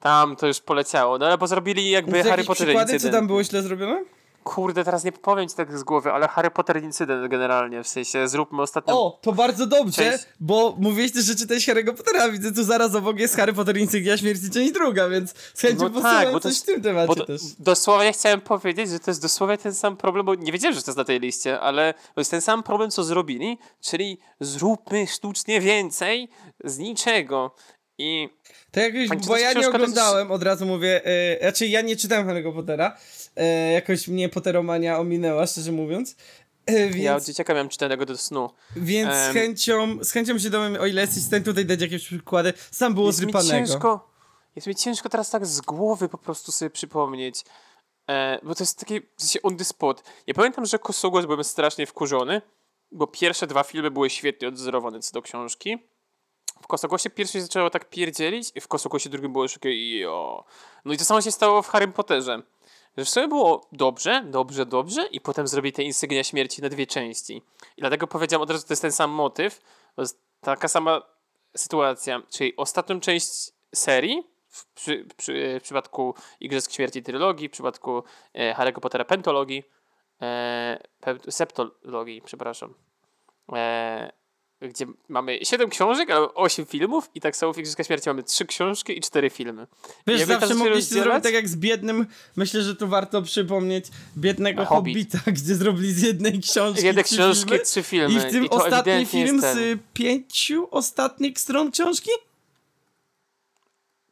Tam 0.04 0.36
to 0.36 0.48
już 0.48 0.60
poleciało, 0.62 1.18
no 1.18 1.26
ale 1.26 1.38
bo 1.38 1.48
zrobili 1.48 1.90
jakby 1.90 2.12
Więc 2.12 2.28
Harry 2.28 2.44
Potter 2.44 2.68
przykłady, 2.68 2.88
co 2.90 2.94
incydent. 2.94 3.16
tam 3.16 3.28
było 3.28 3.44
źle 3.44 3.62
zrobione? 3.62 4.04
Kurde, 4.44 4.84
teraz 4.84 5.04
nie 5.04 5.12
powiem 5.12 5.50
ci 5.50 5.56
tak 5.56 5.78
z 5.80 5.84
głowy, 5.84 6.12
ale 6.12 6.28
Harry 6.28 6.52
Potter 6.52 6.84
incydent 6.84 7.28
generalnie, 7.32 7.84
w 7.84 7.88
sensie 7.88 8.28
zróbmy 8.28 8.62
ostatnio... 8.62 8.94
O, 8.94 9.20
to 9.22 9.32
bardzo 9.32 9.68
dobrze, 9.68 10.12
Cześć. 10.12 10.26
bo 10.40 10.76
mówiłeś 10.80 11.12
też, 11.12 11.26
że 11.26 11.36
czytałeś 11.36 11.68
Harry'ego 11.70 11.94
Pottera, 11.94 12.30
widzę 12.30 12.52
tu 12.52 12.64
zaraz 12.64 12.96
obok 12.96 13.20
jest 13.20 13.36
Harry 13.36 13.54
Potter 13.54 13.78
Insygnia 13.78 14.18
Śmierci 14.18 14.50
część 14.50 14.72
druga, 14.74 15.10
więc 15.10 15.34
z 15.54 15.62
chęcią 15.62 15.90
No 15.90 16.02
tak, 16.02 16.28
bo 16.28 16.34
to 16.34 16.40
coś 16.40 16.52
jest- 16.52 16.64
w 16.64 16.66
tym 16.66 16.82
temacie 16.82 17.16
do, 17.16 17.26
też. 17.26 17.42
dosłownie 17.60 18.14
chciałem 18.14 18.42
powiedzieć, 18.42 18.90
że 18.90 19.00
to 19.00 19.12
jest 19.12 19.22
dosłownie 19.22 19.58
ten 19.58 19.74
sam 19.74 19.98
problem, 19.98 20.26
bo 20.26 20.36
nie 20.36 20.52
wiedziałem, 20.52 20.76
że 20.76 20.82
to 20.82 20.92
jest 20.92 20.98
na 20.98 21.04
tej 21.06 21.20
liście, 21.20 21.60
ale 21.60 21.94
to 22.16 22.22
jest 22.22 22.32
ten 22.32 22.42
sam 22.42 22.64
problem, 22.64 22.92
co 22.92 23.04
zrobili, 23.04 23.58
czyli 23.82 24.18
zróbmy 24.40 25.08
sztucznie 25.08 25.62
więcej 25.62 26.30
z 26.64 26.78
niczego. 26.78 27.56
I 27.98 28.30
To 28.72 28.80
jakoś, 28.80 29.28
bo 29.28 29.38
ja 29.38 29.54
nie 29.54 29.70
oglądałem, 29.70 30.32
od 30.32 30.44
razu 30.44 30.66
mówię, 30.66 31.06
e, 31.06 31.46
raczej 31.46 31.72
ja 31.72 31.82
nie 31.82 31.96
czytałem 31.96 32.28
Harry'ego 32.28 32.54
Pottera, 32.54 32.98
e, 33.36 33.72
jakoś 33.72 34.08
mnie 34.08 34.30
Potteromania 34.30 35.00
ominęła, 35.00 35.48
szczerze 35.48 35.72
mówiąc, 35.72 36.16
e, 36.68 36.74
ja 36.74 36.88
od 36.88 36.94
więc, 36.94 37.26
dzieciaka 37.26 37.54
miałem 37.54 37.70
czytanego 37.70 38.06
do 38.06 38.18
snu. 38.18 38.50
więc 38.76 39.10
z, 39.14 39.28
em, 39.28 39.34
chęcią, 39.34 40.04
z 40.04 40.12
chęcią 40.12 40.40
się 40.40 40.50
dowiem, 40.50 40.82
o 40.82 40.86
ile 40.86 41.02
jesteś 41.02 41.24
stanie 41.24 41.44
tutaj 41.44 41.66
dać 41.66 41.82
jakieś 41.82 42.06
przykłady, 42.06 42.54
sam 42.72 42.94
było 42.94 43.12
zrypanego. 43.12 43.52
ciężko, 43.52 44.10
jest 44.56 44.68
mi 44.68 44.76
ciężko 44.76 45.10
teraz 45.10 45.30
tak 45.30 45.46
z 45.46 45.62
głowy 45.62 46.10
po 46.10 46.18
prostu 46.18 46.52
sobie 46.52 46.70
przypomnieć, 46.70 47.44
e, 48.10 48.40
bo 48.44 48.56
to 48.56 48.64
jest 48.64 48.80
taki 48.80 49.02
w 49.02 49.22
sensie 49.22 49.42
on 49.42 49.58
the 49.58 49.66
spot. 49.66 50.04
Ja 50.28 50.34
pamiętam, 50.34 50.66
że 50.66 50.80
Kosogłos 50.80 51.26
byłem 51.26 51.44
strasznie 51.44 51.86
wkurzony, 51.86 52.42
bo 52.92 53.08
pierwsze 53.08 53.48
dwa 53.48 53.64
filmy 53.64 53.92
były 53.92 54.10
świetnie 54.10 54.48
odzorowane 54.48 55.00
co 55.00 55.14
do 55.14 55.22
książki. 55.22 55.78
W 56.64 56.68
Kosogłosie 56.68 57.10
pierwszy 57.10 57.34
się 57.34 57.42
zaczęło 57.42 57.70
tak 57.70 57.90
pierdzielić 57.90 58.52
i 58.56 58.62
w 58.62 58.68
Kosogłosie 58.68 59.10
drugim 59.10 59.32
było 59.32 59.44
już 59.44 59.54
takie 59.54 60.00
jo. 60.00 60.46
No 60.86 60.94
i 60.94 60.98
to 60.98 61.06
samo 61.06 61.22
się 61.22 61.32
stało 61.32 61.62
w 61.62 61.68
Harrym 61.68 61.94
Potterze. 61.94 62.42
Że 62.98 63.06
w 63.06 63.10
sumie 63.10 63.28
było 63.28 63.68
dobrze, 63.72 64.24
dobrze, 64.26 64.66
dobrze 64.66 65.08
i 65.08 65.22
potem 65.22 65.48
zrobili 65.48 65.74
te 65.74 65.84
insygnia 65.84 66.24
śmierci 66.24 66.62
na 66.62 66.70
dwie 66.70 66.88
części. 66.88 67.42
I 67.78 67.82
dlatego 67.82 68.08
powiedziałem 68.08 68.42
od 68.42 68.50
razu, 68.50 68.62
że 68.62 68.68
to 68.68 68.74
jest 68.74 68.82
ten 68.82 68.92
sam 68.92 69.12
motyw, 69.12 69.62
to 69.96 70.02
jest 70.02 70.22
taka 70.42 70.68
sama 70.68 71.02
sytuacja, 71.56 72.22
czyli 72.30 72.56
ostatnią 72.56 73.00
część 73.00 73.52
serii, 73.76 74.24
w, 74.50 74.66
przy, 74.66 75.06
przy, 75.18 75.60
w 75.60 75.64
przypadku 75.64 76.16
Igrzysk 76.40 76.72
Śmierci 76.72 77.04
Trylogii, 77.04 77.50
w 77.50 77.52
przypadku 77.52 78.04
e, 78.34 78.54
Harry'ego 78.56 78.80
Pottera 78.80 79.06
Pentologii, 79.06 79.64
e, 80.22 80.80
Septologii, 81.30 82.22
przepraszam, 82.22 82.74
e, 83.54 84.12
gdzie 84.70 84.86
mamy 85.10 85.40
7 85.44 85.70
książek, 85.70 86.10
ale 86.10 86.34
8 86.34 86.66
filmów 86.66 87.10
i 87.16 87.22
tak 87.22 87.36
samo 87.36 87.54
w 87.54 87.58
Igrzyska 87.58 87.84
Śmierci 87.84 88.10
mamy 88.10 88.24
3 88.24 88.46
książki 88.46 88.98
i 88.98 89.02
4 89.02 89.30
filmy. 89.30 89.68
Wiesz, 90.08 90.22
zawsze 90.22 90.54
mogliście 90.54 90.70
rozdzielać? 90.70 91.04
zrobić 91.06 91.24
tak 91.24 91.34
jak 91.34 91.48
z 91.48 91.56
biednym, 91.56 92.08
myślę, 92.36 92.62
że 92.62 92.76
tu 92.76 92.88
warto 92.88 93.22
przypomnieć 93.22 93.86
biednego 94.18 94.66
Hobbit. 94.66 95.12
Hobbita, 95.12 95.32
gdzie 95.38 95.56
zrobili 95.56 95.94
z 95.94 96.02
jednej 96.02 96.40
książki 96.40 96.86
Jedne 96.86 97.04
trzy 97.04 97.16
książki, 97.16 97.50
filmy. 97.50 97.60
trzy 97.60 97.84
filmy. 97.84 98.14
I 98.14 98.20
w 98.20 98.32
tym 98.32 98.50
to 98.50 98.56
ostatni 98.56 99.06
film 99.06 99.42
z 99.42 99.80
pięciu 99.94 100.68
ostatnich 100.72 101.40
stron 101.40 101.72
książki? 101.72 102.12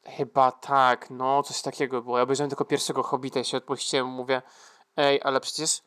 Chyba 0.06 0.52
tak, 0.52 1.10
no 1.10 1.44
coś 1.44 1.62
takiego 1.62 2.02
było. 2.02 2.18
Ja 2.18 2.24
obejrzałem 2.24 2.50
tylko 2.50 2.66
pierwszego 2.66 3.04
Hobbita 3.04 3.40
i 3.40 3.46
się 3.46 3.58
odpuściłem, 3.58 4.08
mówię, 4.08 4.42
ej, 4.98 5.20
ale 5.24 5.42
przecież 5.42 5.82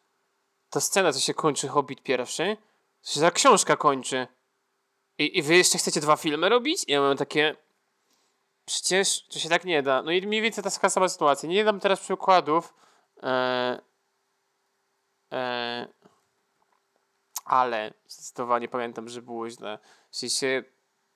ta 0.70 0.80
scena, 0.80 1.12
co 1.12 1.20
się 1.20 1.34
kończy 1.34 1.68
Hobbit 1.68 2.02
pierwszy, 2.02 2.56
to 3.02 3.10
się 3.12 3.20
ta 3.20 3.30
książka 3.30 3.76
kończy. 3.76 4.26
I, 5.18 5.38
I 5.38 5.42
wy 5.42 5.56
jeszcze 5.56 5.78
chcecie 5.78 6.00
dwa 6.00 6.16
filmy 6.16 6.48
robić? 6.48 6.84
I 6.88 6.92
ja 6.92 7.00
mam 7.00 7.16
takie, 7.16 7.56
przecież 8.64 9.26
to 9.26 9.38
się 9.38 9.48
tak 9.48 9.64
nie 9.64 9.82
da. 9.82 10.02
No 10.02 10.10
i 10.10 10.26
mniej 10.26 10.42
więcej 10.42 10.64
taka 10.64 10.90
sama 10.90 11.08
sytuacja. 11.08 11.48
Nie 11.48 11.64
dam 11.64 11.80
teraz 11.80 12.00
przykładów, 12.00 12.74
e, 13.22 13.80
e, 15.32 15.88
ale 17.44 17.94
zdecydowanie 18.06 18.68
pamiętam, 18.68 19.08
że 19.08 19.22
było 19.22 19.50
źle. 19.50 19.78
W 20.10 20.16
sensie, 20.16 20.64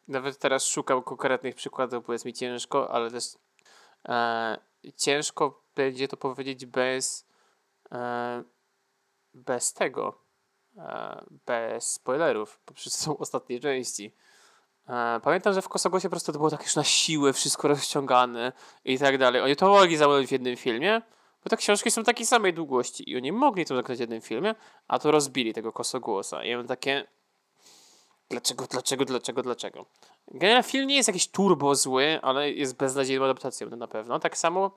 nawet 0.08 0.38
teraz 0.38 0.64
szukam 0.64 1.02
konkretnych 1.02 1.54
przykładów, 1.54 2.06
bo 2.06 2.12
jest 2.12 2.24
mi 2.24 2.32
ciężko, 2.32 2.90
ale 2.90 3.10
też 3.10 3.24
e, 4.08 4.58
ciężko 4.96 5.62
będzie 5.74 6.08
to 6.08 6.16
powiedzieć 6.16 6.66
bez 6.66 7.26
e, 7.92 8.42
bez 9.34 9.72
tego, 9.72 10.27
bez 11.47 11.92
spoilerów, 11.92 12.60
bo 12.66 12.74
przecież 12.74 12.92
są 12.92 13.18
ostatnie 13.18 13.60
części. 13.60 14.12
E, 14.89 15.20
pamiętam, 15.23 15.55
że 15.55 15.62
w 15.62 15.68
Kosogłosie 15.68 16.08
po 16.08 16.10
prostu 16.10 16.32
to 16.32 16.39
było 16.39 16.50
tak 16.50 16.62
już 16.62 16.76
na 16.76 16.84
siłę 16.84 17.32
wszystko 17.32 17.68
rozciągane 17.68 18.52
i 18.84 18.98
tak 18.98 19.18
dalej. 19.18 19.42
Oni 19.42 19.57
to 19.57 19.68
mogli 19.68 19.97
zamówić 19.97 20.28
w 20.28 20.32
jednym 20.32 20.57
filmie, 20.57 21.02
bo 21.44 21.50
te 21.50 21.57
książki 21.57 21.90
są 21.90 22.05
takiej 22.05 22.26
samej 22.26 22.55
długości 22.55 23.10
i 23.10 23.16
oni 23.16 23.32
mogli 23.32 23.65
to 23.65 23.76
zagrać 23.76 23.98
w 23.98 24.00
jednym 24.00 24.20
filmie, 24.20 24.55
a 24.89 24.98
to 24.98 25.10
rozbili 25.10 25.55
tego 25.55 25.73
Kosogłosa. 25.73 26.44
I 26.44 26.50
ja 26.50 26.57
mam 26.57 26.66
takie 26.66 27.07
dlaczego, 28.31 28.66
dlaczego, 28.66 29.05
dlaczego, 29.05 29.42
dlaczego. 29.42 29.86
Generalnie 30.28 30.70
film 30.70 30.86
nie 30.86 30.97
jest 30.97 31.08
jakiś 31.08 31.28
turbo 31.28 31.74
zły, 31.74 32.18
ale 32.23 32.50
jest 32.50 32.76
beznadziejną 32.76 33.24
adaptacją, 33.24 33.70
to 33.70 33.76
na 33.76 33.89
pewno. 33.89 34.18
Tak 34.18 34.39
samo 34.39 34.70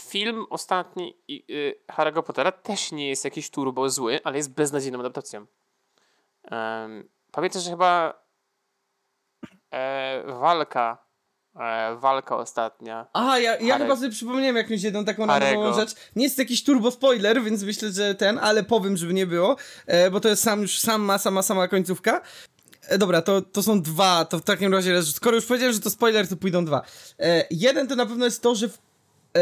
film 0.00 0.46
ostatni 0.50 1.16
i, 1.28 1.44
y, 1.50 1.74
Harry'ego 1.92 2.22
Pottera 2.22 2.52
też 2.52 2.92
nie 2.92 3.08
jest 3.08 3.24
jakiś 3.24 3.50
turbo 3.50 3.90
zły, 3.90 4.20
ale 4.24 4.36
jest 4.36 4.50
beznadziejną 4.54 5.00
adaptacją. 5.00 5.46
Um, 6.50 7.08
pamiętasz, 7.32 7.62
że 7.62 7.70
chyba 7.70 8.24
e, 9.74 10.22
walka, 10.26 10.98
e, 11.60 11.96
walka 11.96 12.36
ostatnia. 12.36 13.06
Aha, 13.12 13.38
ja, 13.38 13.56
ja 13.56 13.74
Harry- 13.74 13.82
chyba 13.82 13.96
sobie 13.96 14.10
przypomniałem 14.10 14.56
jakąś 14.56 14.82
jedną 14.82 15.04
taką 15.04 15.26
Harego. 15.26 15.60
nową 15.64 15.76
rzecz. 15.80 15.94
Nie 16.16 16.24
jest 16.24 16.38
jakiś 16.38 16.64
turbo 16.64 16.90
spoiler, 16.90 17.42
więc 17.42 17.62
myślę, 17.62 17.92
że 17.92 18.14
ten, 18.14 18.38
ale 18.38 18.64
powiem, 18.64 18.96
żeby 18.96 19.14
nie 19.14 19.26
było, 19.26 19.56
e, 19.86 20.10
bo 20.10 20.20
to 20.20 20.28
jest 20.28 20.42
sam 20.42 20.62
już 20.62 20.78
sama, 20.78 21.18
sama, 21.18 21.42
sama 21.42 21.68
końcówka. 21.68 22.20
E, 22.88 22.98
dobra, 22.98 23.22
to, 23.22 23.42
to 23.42 23.62
są 23.62 23.82
dwa, 23.82 24.24
to 24.24 24.38
w 24.38 24.42
takim 24.42 24.72
razie, 24.72 25.02
skoro 25.02 25.36
już 25.36 25.46
powiedziałem, 25.46 25.74
że 25.74 25.80
to 25.80 25.90
spoiler, 25.90 26.28
to 26.28 26.36
pójdą 26.36 26.64
dwa. 26.64 26.82
E, 27.18 27.46
jeden 27.50 27.88
to 27.88 27.96
na 27.96 28.06
pewno 28.06 28.24
jest 28.24 28.42
to, 28.42 28.54
że 28.54 28.68
w, 28.68 28.78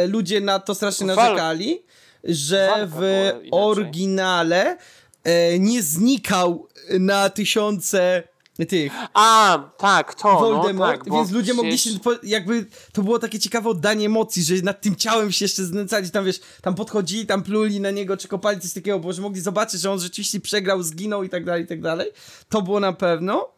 ludzie 0.08 0.40
na 0.40 0.58
to 0.58 0.74
strasznie 0.74 1.06
narzekali, 1.06 1.82
że 2.24 2.88
w 2.90 3.32
oryginale 3.50 4.76
e, 5.24 5.58
nie 5.58 5.82
znikał 5.82 6.68
na 6.98 7.30
tysiące 7.30 8.22
tych 8.68 8.92
A, 9.14 9.58
tak, 9.78 10.14
to, 10.14 10.38
Voldemort, 10.38 10.98
no 10.98 11.04
tak, 11.04 11.14
więc 11.14 11.30
ludzie 11.30 11.54
mogli 11.54 11.78
się, 11.78 11.90
jakby, 12.22 12.66
to 12.92 13.02
było 13.02 13.18
takie 13.18 13.38
ciekawe 13.38 13.70
oddanie 13.70 14.06
emocji, 14.06 14.42
że 14.42 14.54
nad 14.54 14.80
tym 14.80 14.96
ciałem 14.96 15.32
się 15.32 15.44
jeszcze 15.44 15.64
znęcali, 15.64 16.10
tam 16.10 16.24
wiesz, 16.24 16.40
tam 16.62 16.74
podchodzili, 16.74 17.26
tam 17.26 17.42
pluli 17.42 17.80
na 17.80 17.90
niego, 17.90 18.16
czy 18.16 18.28
kopali 18.28 18.60
coś 18.60 18.72
takiego, 18.72 18.98
bo 18.98 19.12
że 19.12 19.22
mogli 19.22 19.40
zobaczyć, 19.40 19.80
że 19.80 19.90
on 19.90 20.00
rzeczywiście 20.00 20.40
przegrał, 20.40 20.82
zginął 20.82 21.22
i 21.22 21.28
tak 21.28 21.44
dalej, 21.44 21.64
i 21.64 21.66
tak 21.66 21.80
dalej. 21.80 22.10
To 22.48 22.62
było 22.62 22.80
na 22.80 22.92
pewno. 22.92 23.48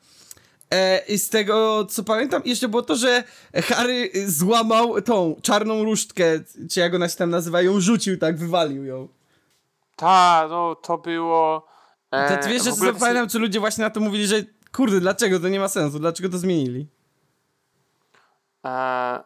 E, 0.75 0.99
I 1.09 1.19
z 1.19 1.28
tego, 1.31 1.86
co 1.91 2.05
pamiętam, 2.05 2.43
jeszcze 2.44 2.69
było 2.69 2.83
to, 2.83 2.97
że 2.97 3.25
Harry 3.55 4.11
złamał 4.27 5.03
tą 5.03 5.36
czarną 5.43 5.85
różdżkę, 5.85 6.25
czy 6.70 6.81
jak 6.81 6.94
ona 6.94 7.09
się 7.09 7.17
tam 7.17 7.31
nazywa, 7.31 7.62
ją 7.62 7.81
rzucił, 7.81 8.19
tak, 8.19 8.39
wywalił 8.39 8.85
ją. 8.85 9.09
Ta, 9.97 10.47
no 10.51 10.75
to 10.75 10.99
było... 10.99 11.67
E, 12.11 12.39
To 12.39 12.49
wiesz, 12.49 12.65
że 12.65 12.73
ogóle 12.73 12.93
co 12.93 12.99
pamiętam, 13.01 13.28
czy 13.28 13.39
ludzie 13.39 13.61
właśnie 13.61 13.85
na 13.85 13.91
to 13.91 14.01
mówili, 14.01 14.27
że 14.27 14.43
kurde, 14.73 15.01
dlaczego 15.01 15.41
to 15.41 15.49
nie 15.49 15.61
ma 15.61 15.69
sensu, 15.69 15.99
dlaczego 15.99 16.28
to 16.28 16.39
zmienili? 16.39 16.86
E, 18.65 19.25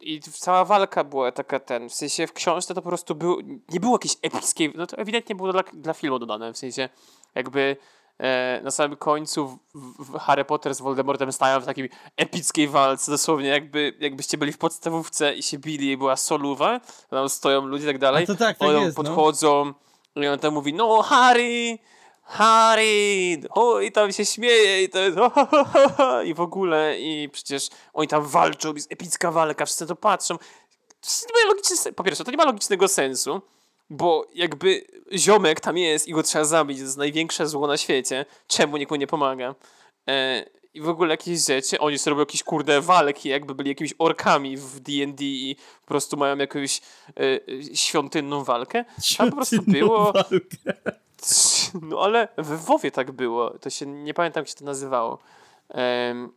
I 0.00 0.20
cała 0.20 0.64
walka 0.64 1.04
była 1.04 1.32
taka 1.32 1.60
ten, 1.60 1.88
w 1.88 1.94
sensie 1.94 2.26
w 2.26 2.32
książce 2.32 2.74
to 2.74 2.82
po 2.82 2.88
prostu 2.88 3.14
był, 3.14 3.40
nie 3.68 3.80
było 3.80 3.94
jakiejś 3.94 4.16
epickiej, 4.22 4.72
no 4.76 4.86
to 4.86 4.96
ewidentnie 4.98 5.34
było 5.34 5.52
dla, 5.52 5.62
dla 5.72 5.94
filmu 5.94 6.18
dodane, 6.18 6.52
w 6.52 6.58
sensie 6.58 6.88
jakby 7.34 7.76
na 8.62 8.70
samym 8.70 8.96
końcu 8.96 9.58
Harry 10.20 10.44
Potter 10.44 10.74
z 10.74 10.80
Voldemortem 10.80 11.32
stają 11.32 11.60
w 11.60 11.64
takiej 11.66 11.90
epickiej 12.16 12.68
walce, 12.68 13.10
dosłownie 13.10 13.48
jakby, 13.48 13.94
jakbyście 14.00 14.38
byli 14.38 14.52
w 14.52 14.58
podstawówce 14.58 15.34
i 15.34 15.42
się 15.42 15.58
bili 15.58 15.90
i 15.90 15.96
była 15.96 16.16
soluwa, 16.16 16.80
tam 17.10 17.28
stoją 17.28 17.66
ludzie 17.66 17.84
i 17.84 17.86
tak 17.86 17.98
dalej, 17.98 18.24
A 18.24 18.26
to 18.26 18.34
tak, 18.34 18.58
tak 18.58 18.68
no. 18.68 18.92
podchodzą 18.94 19.72
i 20.16 20.26
on 20.26 20.38
tam 20.38 20.54
mówi, 20.54 20.74
no 20.74 21.02
Harry, 21.02 21.78
Harry, 22.22 23.40
o, 23.50 23.80
i 23.80 23.92
tam 23.92 24.12
się 24.12 24.24
śmieje 24.26 24.82
i 24.82 24.88
to 24.88 24.98
jest 24.98 25.18
ho, 25.18 25.30
ho, 25.30 25.46
ho, 25.46 25.88
ho, 25.96 26.22
i 26.22 26.34
w 26.34 26.40
ogóle 26.40 27.00
i 27.00 27.28
przecież 27.28 27.68
oni 27.94 28.08
tam 28.08 28.22
walczą, 28.26 28.74
jest 28.74 28.92
epicka 28.92 29.30
walka, 29.30 29.66
wszyscy 29.66 29.86
to 29.86 29.96
patrzą. 29.96 30.38
To 30.38 31.08
nie 31.36 31.44
ma 31.44 31.48
logiczny, 31.52 31.76
sen- 31.76 31.94
po 31.94 32.04
pierwsze, 32.04 32.24
to 32.24 32.30
nie 32.30 32.36
ma 32.36 32.44
logicznego 32.44 32.88
sensu, 32.88 33.40
bo 33.90 34.26
jakby 34.34 34.84
ziomek 35.12 35.60
tam 35.60 35.78
jest 35.78 36.08
i 36.08 36.12
go 36.12 36.22
trzeba 36.22 36.44
zabić, 36.44 36.78
to 36.78 36.84
jest 36.84 36.96
największe 36.96 37.46
zło 37.46 37.66
na 37.66 37.76
świecie, 37.76 38.26
czemu 38.46 38.76
nikt 38.76 38.90
mu 38.90 38.96
nie 38.96 39.06
pomaga? 39.06 39.54
E, 40.08 40.44
I 40.74 40.80
w 40.80 40.88
ogóle 40.88 41.10
jakieś 41.10 41.46
rzeczy, 41.46 41.78
oni 41.78 41.98
sobie 41.98 42.10
robią 42.10 42.22
jakieś 42.22 42.42
kurde 42.42 42.80
walki, 42.80 43.28
jakby 43.28 43.54
byli 43.54 43.68
jakimiś 43.68 43.94
orkami 43.98 44.56
w 44.56 44.80
D&D 44.80 45.24
i 45.24 45.56
po 45.80 45.86
prostu 45.86 46.16
mają 46.16 46.36
jakąś 46.36 46.80
e, 47.16 47.76
świątynną 47.76 48.44
walkę. 48.44 48.84
A 49.18 49.26
po 49.26 49.32
prostu 49.32 49.62
było... 49.62 50.12
walkę. 50.12 50.92
No 51.82 52.00
ale 52.00 52.28
w 52.38 52.64
WoWie 52.64 52.90
tak 52.90 53.12
było. 53.12 53.58
To 53.58 53.70
się 53.70 53.86
nie 53.86 54.14
pamiętam 54.14 54.40
jak 54.40 54.48
się 54.48 54.54
to 54.54 54.64
nazywało. 54.64 55.18
Em, 55.68 56.32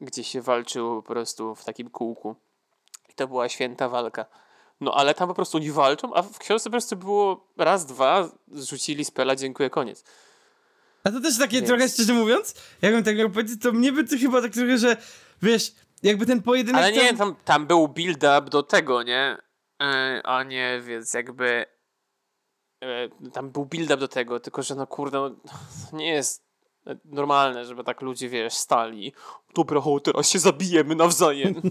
gdzie 0.00 0.24
się 0.24 0.42
walczyło 0.42 1.02
po 1.02 1.12
prostu 1.12 1.54
w 1.54 1.64
takim 1.64 1.90
kółku. 1.90 2.36
I 3.08 3.14
to 3.14 3.28
była 3.28 3.48
święta 3.48 3.88
walka. 3.88 4.26
No 4.82 4.94
ale 4.94 5.14
tam 5.14 5.28
po 5.28 5.34
prostu 5.34 5.56
oni 5.56 5.72
walczą, 5.72 6.14
a 6.14 6.22
w 6.22 6.38
książce 6.38 6.70
po 6.70 6.72
prostu 6.72 6.96
było 6.96 7.48
raz, 7.56 7.86
dwa, 7.86 8.28
zrzucili 8.52 9.04
spela, 9.04 9.36
dziękuję, 9.36 9.70
koniec. 9.70 10.04
A 11.04 11.10
to 11.10 11.20
też 11.20 11.38
takie 11.38 11.56
Więc- 11.56 11.68
trochę, 11.68 11.88
szczerze 11.88 12.12
mówiąc, 12.12 12.54
jakbym 12.82 13.04
tak 13.04 13.16
miał 13.16 13.30
powiedzieć, 13.30 13.62
to 13.62 13.72
mnie 13.72 13.92
by 13.92 14.04
to 14.04 14.16
chyba 14.18 14.42
tak 14.42 14.52
trochę, 14.52 14.78
że 14.78 14.96
wiesz, 15.42 15.72
jakby 16.02 16.26
ten 16.26 16.42
pojedynek 16.42 16.82
Ale 16.82 16.92
nie, 16.92 17.08
tam... 17.08 17.16
tam, 17.16 17.36
tam 17.44 17.66
był 17.66 17.88
build-up 17.88 18.42
do 18.50 18.62
tego, 18.62 19.02
nie? 19.02 19.36
E, 19.82 20.20
a 20.24 20.42
nie, 20.42 20.80
więc 20.84 21.14
jakby 21.14 21.64
e, 22.80 23.08
tam 23.32 23.50
był 23.50 23.66
build-up 23.66 23.96
do 23.96 24.08
tego, 24.08 24.40
tylko 24.40 24.62
że 24.62 24.74
no 24.74 24.86
kurde, 24.86 25.18
no, 25.18 25.30
to 25.30 25.96
nie 25.96 26.08
jest 26.08 26.44
normalne, 27.04 27.64
żeby 27.64 27.84
tak 27.84 28.02
ludzie, 28.02 28.28
wiesz, 28.28 28.54
stali. 28.54 29.12
Dobra, 29.54 29.80
ho, 29.80 30.00
teraz 30.00 30.30
się 30.30 30.38
zabijemy 30.38 30.94
nawzajem. 30.94 31.54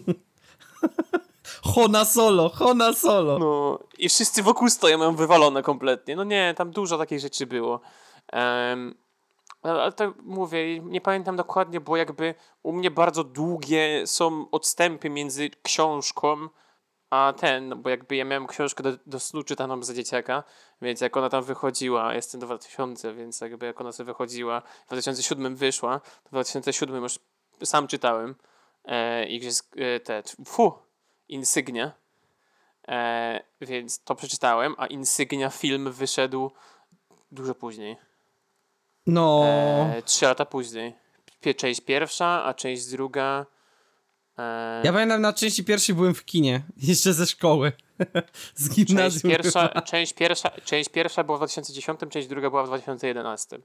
Hona 1.64 2.06
solo, 2.06 2.49
Hona 2.49 2.93
solo. 2.93 3.40
No 3.40 3.80
i 3.98 4.09
wszyscy 4.09 4.43
wokół 4.43 4.69
stoją, 4.69 4.98
mają 4.98 5.15
wywalone 5.15 5.64
kompletnie. 5.64 6.15
No 6.15 6.23
nie, 6.23 6.53
tam 6.57 6.72
dużo 6.72 6.98
takich 6.98 7.19
rzeczy 7.19 7.45
było. 7.45 7.80
Em, 8.31 8.95
ale 9.61 9.91
tak 9.91 10.09
mówię, 10.23 10.80
nie 10.80 11.01
pamiętam 11.01 11.35
dokładnie, 11.35 11.80
bo 11.80 11.98
jakby 11.98 12.35
u 12.64 12.73
mnie 12.73 12.91
bardzo 12.91 13.23
długie 13.23 14.07
są 14.07 14.45
odstępy 14.51 15.09
między 15.09 15.49
książką 15.64 16.49
a 17.11 17.33
ten, 17.38 17.69
no 17.69 17.75
bo 17.75 17.90
jakby 17.90 18.15
ja 18.15 18.25
miałem 18.25 18.48
książkę 18.48 18.83
do, 18.83 18.91
do 19.06 19.19
snu 19.19 19.43
czytaną 19.43 19.83
za 19.83 19.93
dzieciaka, 19.93 20.43
więc 20.81 21.01
jak 21.01 21.17
ona 21.17 21.30
tam 21.30 21.43
wychodziła, 21.43 22.14
jestem 22.14 22.41
2000, 22.41 23.14
więc 23.14 23.41
jakby 23.41 23.65
jak 23.65 23.81
ona 23.81 23.91
sobie 23.91 24.06
wychodziła, 24.06 24.61
w 24.61 24.88
2007 24.88 25.56
wyszła, 25.56 26.01
w 26.25 26.30
2007 26.30 27.03
już 27.03 27.19
sam 27.64 27.88
czytałem 27.88 28.35
e, 28.85 29.25
i 29.25 29.40
gdzieś 29.40 29.53
e, 29.75 29.99
te, 29.99 30.23
fu, 30.45 30.73
Insygnia, 31.32 31.92
e, 32.88 33.43
więc 33.61 34.03
to 34.03 34.16
przeczytałem, 34.16 34.76
a 34.77 34.88
Insygnia 34.88 35.50
film 35.50 35.92
wyszedł 35.92 36.51
dużo 37.32 37.56
później, 37.56 37.98
No, 39.08 39.43
e, 39.45 40.01
trzy 40.06 40.26
lata 40.26 40.45
później. 40.45 40.95
Część 41.58 41.82
pierwsza, 41.82 42.43
a 42.43 42.53
część 42.53 42.85
druga 42.85 43.45
e, 44.38 44.82
ja 44.84 44.93
pamiętam 44.93 45.22
na 45.22 45.34
części 45.34 45.64
pierwszej 45.64 45.95
byłem 45.95 46.14
w 46.14 46.26
kinie, 46.26 46.61
jeszcze 46.88 47.14
ze 47.14 47.26
szkoły, 47.26 47.72
z 48.56 48.68
Część 48.69 48.76
gimnazjum 48.76 49.32
pierwsza, 49.32 49.68
chyba. 49.68 49.82
część, 49.82 50.14
pierwsza, 50.14 50.50
część 50.50 50.90
pierwsza 50.90 51.24
była 51.24 51.38
w 51.38 51.40
2010, 51.40 52.00
część 52.10 52.27
druga 52.27 52.50
była 52.50 52.64
w 52.64 52.68
2011. 52.68 53.60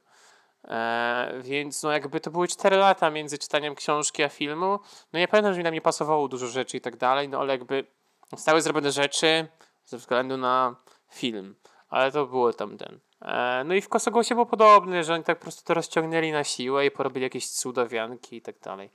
E, 0.66 1.40
więc 1.42 1.82
no 1.82 1.92
jakby 1.92 2.20
to 2.20 2.30
były 2.30 2.48
4 2.48 2.76
lata 2.76 3.10
między 3.10 3.38
czytaniem 3.38 3.74
książki 3.74 4.22
a 4.22 4.28
filmu. 4.28 4.78
No 5.12 5.18
ja 5.18 5.28
pamiętam, 5.28 5.52
że 5.52 5.58
mi 5.58 5.64
tam 5.64 5.74
nie 5.74 5.80
pasowało 5.80 6.28
dużo 6.28 6.46
rzeczy 6.46 6.76
i 6.76 6.80
tak 6.80 6.96
dalej, 6.96 7.28
no 7.28 7.38
ale 7.40 7.52
jakby 7.52 7.84
zostały 8.30 8.62
zrobione 8.62 8.92
rzeczy 8.92 9.48
ze 9.84 9.98
względu 9.98 10.36
na 10.36 10.76
film. 11.10 11.54
Ale 11.88 12.12
to 12.12 12.26
było 12.26 12.52
tam 12.52 12.78
ten. 12.78 13.00
E, 13.22 13.64
no 13.64 13.74
i 13.74 13.80
w 13.80 13.88
Kosogłosie 13.88 14.34
było 14.34 14.46
podobne, 14.46 15.04
że 15.04 15.14
oni 15.14 15.24
tak 15.24 15.38
po 15.38 15.42
prostu 15.42 15.64
to 15.64 15.74
rozciągnęli 15.74 16.32
na 16.32 16.44
siłę 16.44 16.86
i 16.86 16.90
porobili 16.90 17.22
jakieś 17.22 17.50
cudawianki 17.50 18.36
i 18.36 18.42
tak 18.42 18.58
dalej. 18.58 18.90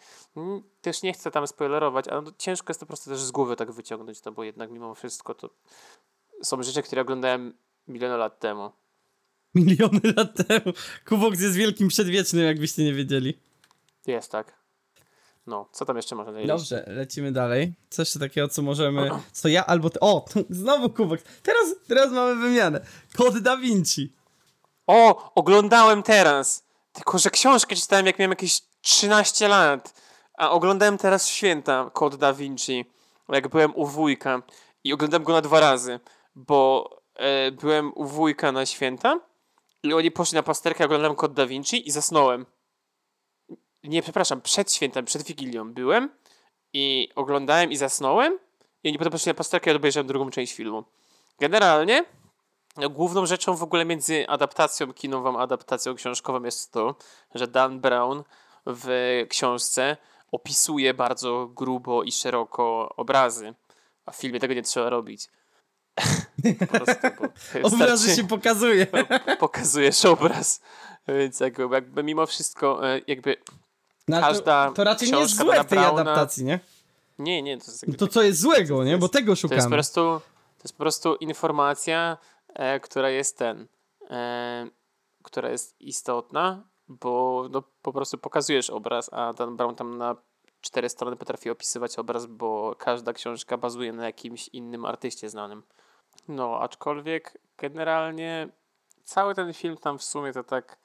Też 0.81 1.03
nie 1.03 1.13
chcę 1.13 1.31
tam 1.31 1.47
spoilerować, 1.47 2.07
ale 2.07 2.21
no, 2.21 2.31
ciężko 2.37 2.71
jest 2.71 2.79
to 2.79 2.85
po 2.85 2.87
prostu 2.87 3.09
też 3.09 3.19
z 3.19 3.31
głowy 3.31 3.55
tak 3.55 3.71
wyciągnąć, 3.71 4.23
no 4.23 4.31
bo 4.31 4.43
jednak 4.43 4.71
mimo 4.71 4.95
wszystko 4.95 5.33
to 5.33 5.49
są 6.43 6.63
rzeczy, 6.63 6.83
które 6.83 7.01
oglądałem 7.01 7.53
miliony 7.87 8.17
lat 8.17 8.39
temu. 8.39 8.71
Miliony 9.55 9.99
lat 10.17 10.47
temu. 10.47 10.75
Kubox 11.05 11.39
jest 11.39 11.55
wielkim 11.55 11.87
przedwiecznym, 11.87 12.45
jakbyście 12.45 12.83
nie 12.83 12.93
wiedzieli. 12.93 13.37
Jest 14.07 14.31
tak. 14.31 14.61
No, 15.47 15.69
co 15.71 15.85
tam 15.85 15.95
jeszcze 15.95 16.15
można 16.15 16.31
powiedzieć? 16.31 16.47
Dobrze, 16.47 16.83
lecimy 16.87 17.31
dalej. 17.31 17.73
Co 17.89 18.01
jeszcze 18.01 18.19
takiego, 18.19 18.47
co 18.47 18.61
możemy... 18.61 19.09
Co 19.31 19.47
ja 19.47 19.65
albo 19.65 19.89
ty... 19.89 19.99
O, 19.99 20.25
znowu 20.49 20.89
Kubox. 20.89 21.23
Teraz, 21.43 21.75
teraz 21.87 22.11
mamy 22.11 22.35
wymianę. 22.35 22.81
Kod 23.17 23.37
Da 23.39 23.57
Vinci. 23.57 24.13
O, 24.87 25.33
oglądałem 25.35 26.03
teraz. 26.03 26.63
Tylko, 26.93 27.17
że 27.17 27.29
książkę 27.29 27.75
czytałem 27.75 28.05
jak 28.05 28.19
miałem 28.19 28.31
jakieś 28.31 28.61
13 28.81 29.47
lat. 29.47 29.93
A 30.37 30.51
oglądałem 30.51 30.97
teraz 30.97 31.27
święta 31.27 31.89
Kod 31.93 32.15
Da 32.15 32.33
Vinci. 32.33 32.85
Jak 33.29 33.47
byłem 33.47 33.75
u 33.75 33.85
wujka. 33.85 34.41
I 34.83 34.93
oglądałem 34.93 35.23
go 35.23 35.33
na 35.33 35.41
dwa 35.41 35.59
razy. 35.59 35.99
Bo 36.35 36.89
e, 37.15 37.51
byłem 37.51 37.91
u 37.95 38.05
wujka 38.05 38.51
na 38.51 38.65
święta. 38.65 39.19
I 39.83 39.93
oni 39.93 40.11
poszli 40.11 40.35
na 40.35 40.43
pasterkę, 40.43 40.85
oglądałem 40.85 41.15
Kod 41.15 41.33
Da 41.33 41.45
Vinci 41.47 41.87
i 41.87 41.91
zasnąłem. 41.91 42.45
Nie, 43.83 44.01
przepraszam, 44.01 44.41
przed 44.41 44.73
świętem, 44.73 45.05
przed 45.05 45.23
Wigilią 45.23 45.73
byłem. 45.73 46.09
I 46.73 47.09
oglądałem 47.15 47.71
i 47.71 47.77
zasnąłem. 47.77 48.39
I 48.83 48.89
oni 48.89 48.97
potem 48.97 49.11
poszli 49.11 49.29
na 49.29 49.33
pasterkę 49.33 49.71
i 49.71 49.75
obejrzałem 49.75 50.07
drugą 50.07 50.29
część 50.29 50.53
filmu. 50.53 50.83
Generalnie 51.39 52.05
no, 52.77 52.89
Główną 52.89 53.25
rzeczą 53.25 53.55
w 53.55 53.63
ogóle 53.63 53.85
między 53.85 54.27
adaptacją 54.27 54.93
kinową 54.93 55.39
a 55.39 55.41
adaptacją 55.41 55.95
książkową 55.95 56.43
jest 56.43 56.71
to, 56.71 56.95
że 57.35 57.47
Dan 57.47 57.79
Brown 57.79 58.23
w 58.65 58.89
książce 59.29 59.97
opisuje 60.31 60.93
bardzo 60.93 61.47
grubo 61.47 62.03
i 62.03 62.11
szeroko 62.11 62.93
obrazy, 62.95 63.53
a 64.05 64.11
w 64.11 64.15
filmie 64.15 64.39
tego 64.39 64.53
nie 64.53 64.61
trzeba 64.61 64.89
robić. 64.89 65.29
Po 66.59 66.67
prostu, 66.67 67.07
bo 67.61 67.67
Obrazy 67.67 68.07
wystarczy- 68.07 68.15
się 68.15 68.27
pokazuje. 68.27 68.87
pokazujesz 69.39 70.05
obraz. 70.05 70.61
Więc 71.07 71.39
jakby, 71.39 71.63
jakby 71.71 72.03
mimo 72.03 72.25
wszystko, 72.25 72.89
e, 72.89 73.01
jakby. 73.07 73.35
No, 74.07 74.19
Każda 74.21 74.67
to, 74.67 74.73
to 74.73 74.83
raczej 74.83 75.11
nie 75.11 75.19
jest 75.19 75.35
złe 75.37 75.63
w 75.63 75.67
tej 75.67 75.79
adaptacji, 75.79 76.45
nie? 76.45 76.59
Nie, 77.19 77.41
nie, 77.41 77.57
to 77.57 77.71
jest 77.71 77.83
jakby 77.83 77.97
To 77.97 78.07
co 78.07 78.21
jest 78.21 78.39
złego, 78.39 78.83
nie? 78.83 78.97
Bo 78.97 79.09
tego 79.09 79.25
To 79.25 79.31
jest 79.31 79.41
szukamy. 79.41 79.63
po 79.63 79.69
prostu, 79.69 80.01
to 80.57 80.63
jest 80.63 80.73
po 80.73 80.79
prostu 80.83 81.15
informacja, 81.15 82.17
e, 82.53 82.79
która 82.79 83.09
jest 83.09 83.37
ten, 83.37 83.67
e, 84.09 84.67
która 85.23 85.49
jest 85.49 85.75
istotna, 85.81 86.63
bo 86.87 87.45
no, 87.51 87.63
po 87.81 87.93
prostu 87.93 88.17
pokazujesz 88.17 88.69
obraz, 88.69 89.09
a 89.13 89.33
Dan 89.33 89.57
Brown 89.57 89.75
tam 89.75 89.97
na 89.97 90.15
cztery 90.61 90.89
strony 90.89 91.15
potrafi 91.15 91.49
opisywać 91.49 91.99
obraz, 91.99 92.25
bo 92.25 92.75
każda 92.77 93.13
książka 93.13 93.57
bazuje 93.57 93.93
na 93.93 94.05
jakimś 94.05 94.47
innym 94.47 94.85
artyście 94.85 95.29
znanym. 95.29 95.63
No, 96.27 96.59
aczkolwiek 96.59 97.37
generalnie 97.57 98.49
cały 99.03 99.35
ten 99.35 99.53
film 99.53 99.77
tam 99.77 99.97
w 99.97 100.03
sumie 100.03 100.33
to 100.33 100.43
tak. 100.43 100.77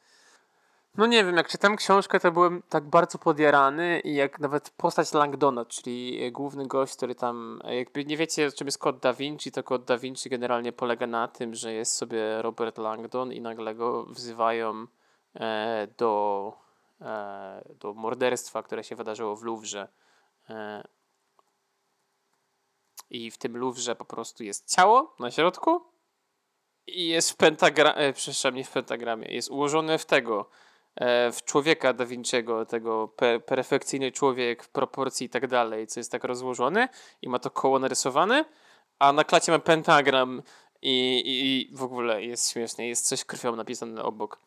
No 0.96 1.06
nie 1.06 1.24
wiem, 1.24 1.36
jak 1.36 1.48
czytam 1.48 1.76
książkę, 1.76 2.20
to 2.20 2.32
byłem 2.32 2.62
tak 2.68 2.84
bardzo 2.84 3.18
podjarany 3.18 4.00
i 4.00 4.14
jak 4.14 4.40
nawet 4.40 4.70
postać 4.70 5.12
Langdona, 5.12 5.64
czyli 5.64 6.32
główny 6.32 6.66
gość, 6.66 6.96
który 6.96 7.14
tam, 7.14 7.60
jakby 7.64 8.05
nie 8.05 8.16
wiecie 8.16 8.52
czym 8.52 8.66
jest 8.66 8.78
kod 8.78 8.98
Da 8.98 9.12
Vinci, 9.12 9.52
to 9.52 9.62
kod 9.62 9.84
Da 9.84 9.98
Vinci 9.98 10.30
generalnie 10.30 10.72
polega 10.72 11.06
na 11.06 11.28
tym, 11.28 11.55
że 11.55 11.72
jest 11.72 11.92
sobie 11.92 12.42
Robert 12.42 12.78
Langdon 12.78 13.32
i 13.32 13.40
nagle 13.40 13.74
go 13.74 14.05
wzywają 14.05 14.86
e, 15.34 15.88
do, 15.98 16.52
do 17.81 17.94
morderstwa, 17.94 18.62
które 18.62 18.84
się 18.84 18.97
wydarzyło 18.97 19.36
w 19.36 19.42
Louvre. 19.42 19.89
E, 20.50 20.89
I 23.10 23.31
w 23.31 23.39
tym 23.39 23.57
Louvre 23.57 23.94
po 23.94 24.05
prostu 24.05 24.44
jest 24.44 24.75
ciało 24.75 25.15
na 25.18 25.31
środku 25.31 25.81
i 26.86 27.08
jest 27.08 27.31
w 27.31 27.36
pentagramie, 27.36 28.12
przepraszam, 28.12 28.55
nie 28.55 28.65
w 28.65 28.70
pentagramie, 28.70 29.28
jest 29.28 29.50
ułożone 29.50 29.99
w 29.99 30.07
tego, 30.07 30.49
e, 30.94 31.33
w 31.33 31.44
człowieka 31.44 31.92
Da 31.92 32.07
Vinci'ego, 32.07 32.66
tego 32.66 33.08
pe 33.08 33.41
perfekcyjny 33.41 34.12
człowiek 34.12 34.66
proporcji 34.66 35.26
i 35.26 35.31
tak 35.31 35.47
dalej, 35.47 35.86
co 35.86 36.00
jest 36.00 36.12
tak 36.12 36.25
rozłożone 36.25 36.89
i 37.23 37.28
ma 37.28 37.39
to 37.39 37.50
koło 37.50 37.78
narysowane, 37.78 38.44
a 38.99 39.12
na 39.12 39.25
klacie 39.25 39.52
ma 39.52 39.58
pentagram 39.58 40.42
i, 40.83 41.18
i, 41.18 41.70
i 41.70 41.76
w 41.76 41.83
ogóle 41.83 42.25
jest 42.25 42.50
śmiesznie, 42.50 42.89
jest 42.89 43.08
coś 43.08 43.25
krwią 43.25 43.57
napisane 43.57 44.02
obok. 44.02 44.39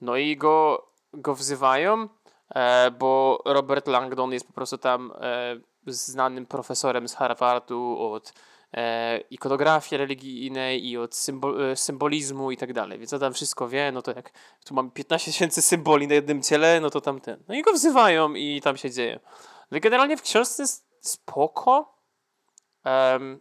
No 0.00 0.16
i 0.16 0.36
go, 0.36 0.89
go 1.12 1.34
wzywają, 1.34 2.08
e, 2.54 2.90
bo 2.90 3.42
Robert 3.44 3.86
Langdon 3.86 4.32
jest 4.32 4.46
po 4.46 4.52
prostu 4.52 4.78
tam 4.78 5.12
e, 5.20 5.56
znanym 5.86 6.46
profesorem 6.46 7.08
z 7.08 7.14
Harvardu 7.14 7.98
od 7.98 8.32
e, 8.72 9.18
ikonografii 9.18 9.98
religijnej 9.98 10.88
i 10.88 10.98
od 10.98 11.14
symbol, 11.14 11.76
symbolizmu 11.76 12.50
i 12.50 12.56
tak 12.56 12.72
dalej. 12.72 12.98
Więc 12.98 13.12
on 13.12 13.20
tam 13.20 13.32
wszystko 13.32 13.68
wie, 13.68 13.92
no 13.92 14.02
to 14.02 14.10
jak 14.10 14.30
tu 14.64 14.74
mamy 14.74 14.90
15 14.90 15.32
tysięcy 15.32 15.62
symboli 15.62 16.08
na 16.08 16.14
jednym 16.14 16.42
ciele, 16.42 16.80
no 16.80 16.90
to 16.90 17.00
tam 17.00 17.20
ten. 17.20 17.42
No 17.48 17.54
i 17.54 17.62
go 17.62 17.72
wzywają 17.72 18.34
i 18.34 18.60
tam 18.60 18.76
się 18.76 18.90
dzieje. 18.90 19.20
No 19.70 19.76
i 19.76 19.80
generalnie 19.80 20.16
w 20.16 20.22
książce 20.22 20.62
jest 20.62 20.86
spoko. 21.00 22.00
Um, 22.84 23.40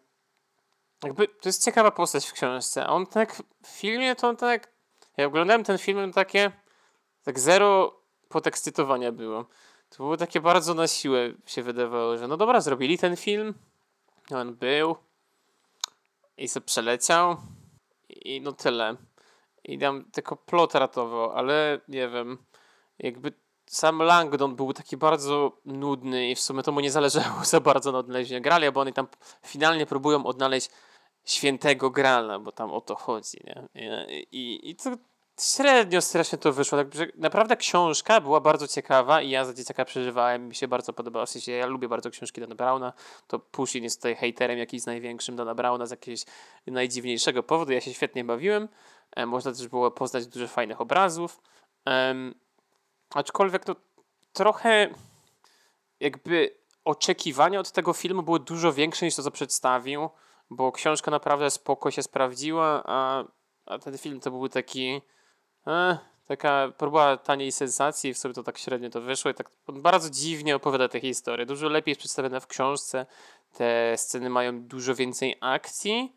jakby 1.03 1.27
to 1.27 1.49
jest 1.49 1.65
ciekawa 1.65 1.91
postać 1.91 2.27
w 2.27 2.33
książce. 2.33 2.87
On 2.87 3.07
tak 3.07 3.35
w 3.63 3.67
filmie 3.67 4.15
to 4.15 4.27
on 4.27 4.37
tak. 4.37 4.71
Ja 5.17 5.25
oglądałem 5.25 5.63
ten 5.63 5.77
film 5.77 6.13
takie. 6.13 6.51
Tak 7.29 7.39
zero 7.39 7.99
podekscytowania 8.29 9.11
było. 9.11 9.45
To 9.89 9.97
było 9.97 10.17
takie 10.17 10.41
bardzo 10.41 10.73
na 10.73 10.87
siłę 10.87 11.33
się 11.45 11.63
wydawało, 11.63 12.17
że 12.17 12.27
no 12.27 12.37
dobra, 12.37 12.61
zrobili 12.61 12.97
ten 12.97 13.17
film. 13.17 13.53
On 14.31 14.55
był 14.55 14.95
i 16.37 16.47
sobie 16.47 16.65
przeleciał 16.65 17.37
i 18.09 18.41
no 18.41 18.51
tyle. 18.51 18.95
I 19.63 19.79
tam 19.79 20.05
tylko 20.11 20.35
plot 20.35 20.75
ratował, 20.75 21.31
ale 21.31 21.79
nie 21.87 22.09
wiem, 22.09 22.37
jakby 22.99 23.33
sam 23.65 24.01
Langdon 24.01 24.55
był 24.55 24.73
taki 24.73 24.97
bardzo 24.97 25.57
nudny 25.65 26.29
i 26.29 26.35
w 26.35 26.39
sumie 26.39 26.63
to 26.63 26.71
mu 26.71 26.79
nie 26.79 26.91
zależało 26.91 27.45
za 27.53 27.59
bardzo 27.59 27.91
na 27.91 27.97
odnalezieniu 27.97 28.41
Gralia, 28.41 28.71
bo 28.71 28.81
oni 28.81 28.93
tam 28.93 29.07
finalnie 29.45 29.85
próbują 29.85 30.25
odnaleźć 30.25 30.69
świętego 31.25 31.89
Grala, 31.89 32.39
bo 32.39 32.51
tam 32.51 32.71
o 32.71 32.81
to 32.81 32.95
chodzi, 32.95 33.37
nie? 33.43 33.67
I, 33.75 34.27
i, 34.31 34.69
i 34.69 34.75
to 34.75 34.97
średnio 35.39 36.01
strasznie 36.01 36.37
to 36.37 36.53
wyszło. 36.53 36.77
Tak, 36.77 36.87
naprawdę 37.15 37.57
książka 37.57 38.21
była 38.21 38.39
bardzo 38.39 38.67
ciekawa 38.67 39.21
i 39.21 39.29
ja 39.29 39.45
za 39.45 39.53
dzieciaka 39.53 39.85
przeżywałem, 39.85 40.47
mi 40.47 40.55
się 40.55 40.67
bardzo 40.67 40.93
podobała. 40.93 41.25
W 41.25 41.29
sensie 41.29 41.51
ja 41.51 41.65
lubię 41.65 41.87
bardzo 41.87 42.09
książki 42.09 42.41
Dana 42.41 42.55
Browna. 42.55 42.93
To 43.27 43.39
Pushin 43.39 43.83
jest 43.83 43.97
tutaj 43.97 44.15
hejterem 44.15 44.57
jakiś 44.57 44.85
największym 44.85 45.35
Dana 45.35 45.55
Browna 45.55 45.85
z 45.85 45.91
jakiegoś 45.91 46.25
najdziwniejszego 46.67 47.43
powodu. 47.43 47.71
Ja 47.71 47.81
się 47.81 47.93
świetnie 47.93 48.23
bawiłem. 48.23 48.67
E, 49.15 49.25
można 49.25 49.51
też 49.51 49.67
było 49.67 49.91
poznać 49.91 50.27
dużo 50.27 50.47
fajnych 50.47 50.81
obrazów. 50.81 51.41
Um, 51.85 52.35
aczkolwiek 53.09 53.65
to 53.65 53.75
trochę 54.33 54.89
jakby 55.99 56.59
oczekiwania 56.85 57.59
od 57.59 57.71
tego 57.71 57.93
filmu 57.93 58.23
były 58.23 58.39
dużo 58.39 58.73
większe 58.73 59.05
niż 59.05 59.15
to, 59.15 59.23
co 59.23 59.31
przedstawił, 59.31 60.09
bo 60.49 60.71
książka 60.71 61.11
naprawdę 61.11 61.51
spoko 61.51 61.91
się 61.91 62.03
sprawdziła, 62.03 62.83
a, 62.85 63.23
a 63.65 63.79
ten 63.79 63.97
film 63.97 64.19
to 64.19 64.31
był 64.31 64.49
taki 64.49 65.01
e, 65.69 65.97
taka 66.27 66.71
próba 66.77 67.17
taniej 67.17 67.51
sensacji, 67.51 68.13
w 68.13 68.17
sobie 68.17 68.33
to 68.33 68.43
tak 68.43 68.57
średnio 68.57 68.89
to 68.89 69.01
wyszło 69.01 69.31
i 69.31 69.33
tak 69.33 69.49
bardzo 69.67 70.09
dziwnie 70.09 70.55
opowiada 70.55 70.87
tę 70.87 70.99
historię. 70.99 71.45
Dużo 71.45 71.69
lepiej 71.69 71.91
jest 71.91 71.99
przedstawiona 71.99 72.39
w 72.39 72.47
książce. 72.47 73.05
Te 73.53 73.97
sceny 73.97 74.29
mają 74.29 74.63
dużo 74.63 74.95
więcej 74.95 75.35
akcji 75.41 76.15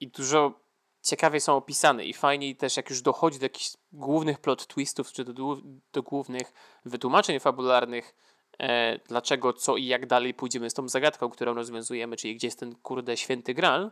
i 0.00 0.08
dużo 0.08 0.60
ciekawie 1.02 1.40
są 1.40 1.56
opisane 1.56 2.04
i 2.04 2.12
fajniej 2.12 2.56
też 2.56 2.76
jak 2.76 2.90
już 2.90 3.02
dochodzi 3.02 3.38
do 3.38 3.44
jakichś 3.44 3.76
głównych 3.92 4.38
plot 4.38 4.66
twistów, 4.66 5.12
czy 5.12 5.24
do, 5.24 5.56
do 5.92 6.02
głównych 6.02 6.52
wytłumaczeń 6.84 7.40
fabularnych, 7.40 8.14
e, 8.58 8.98
dlaczego, 8.98 9.52
co 9.52 9.76
i 9.76 9.86
jak 9.86 10.06
dalej 10.06 10.34
pójdziemy 10.34 10.70
z 10.70 10.74
tą 10.74 10.88
zagadką, 10.88 11.30
którą 11.30 11.54
rozwiązujemy, 11.54 12.16
czyli 12.16 12.36
gdzie 12.36 12.46
jest 12.46 12.60
ten 12.60 12.74
kurde 12.74 13.16
święty 13.16 13.54
Graal, 13.54 13.90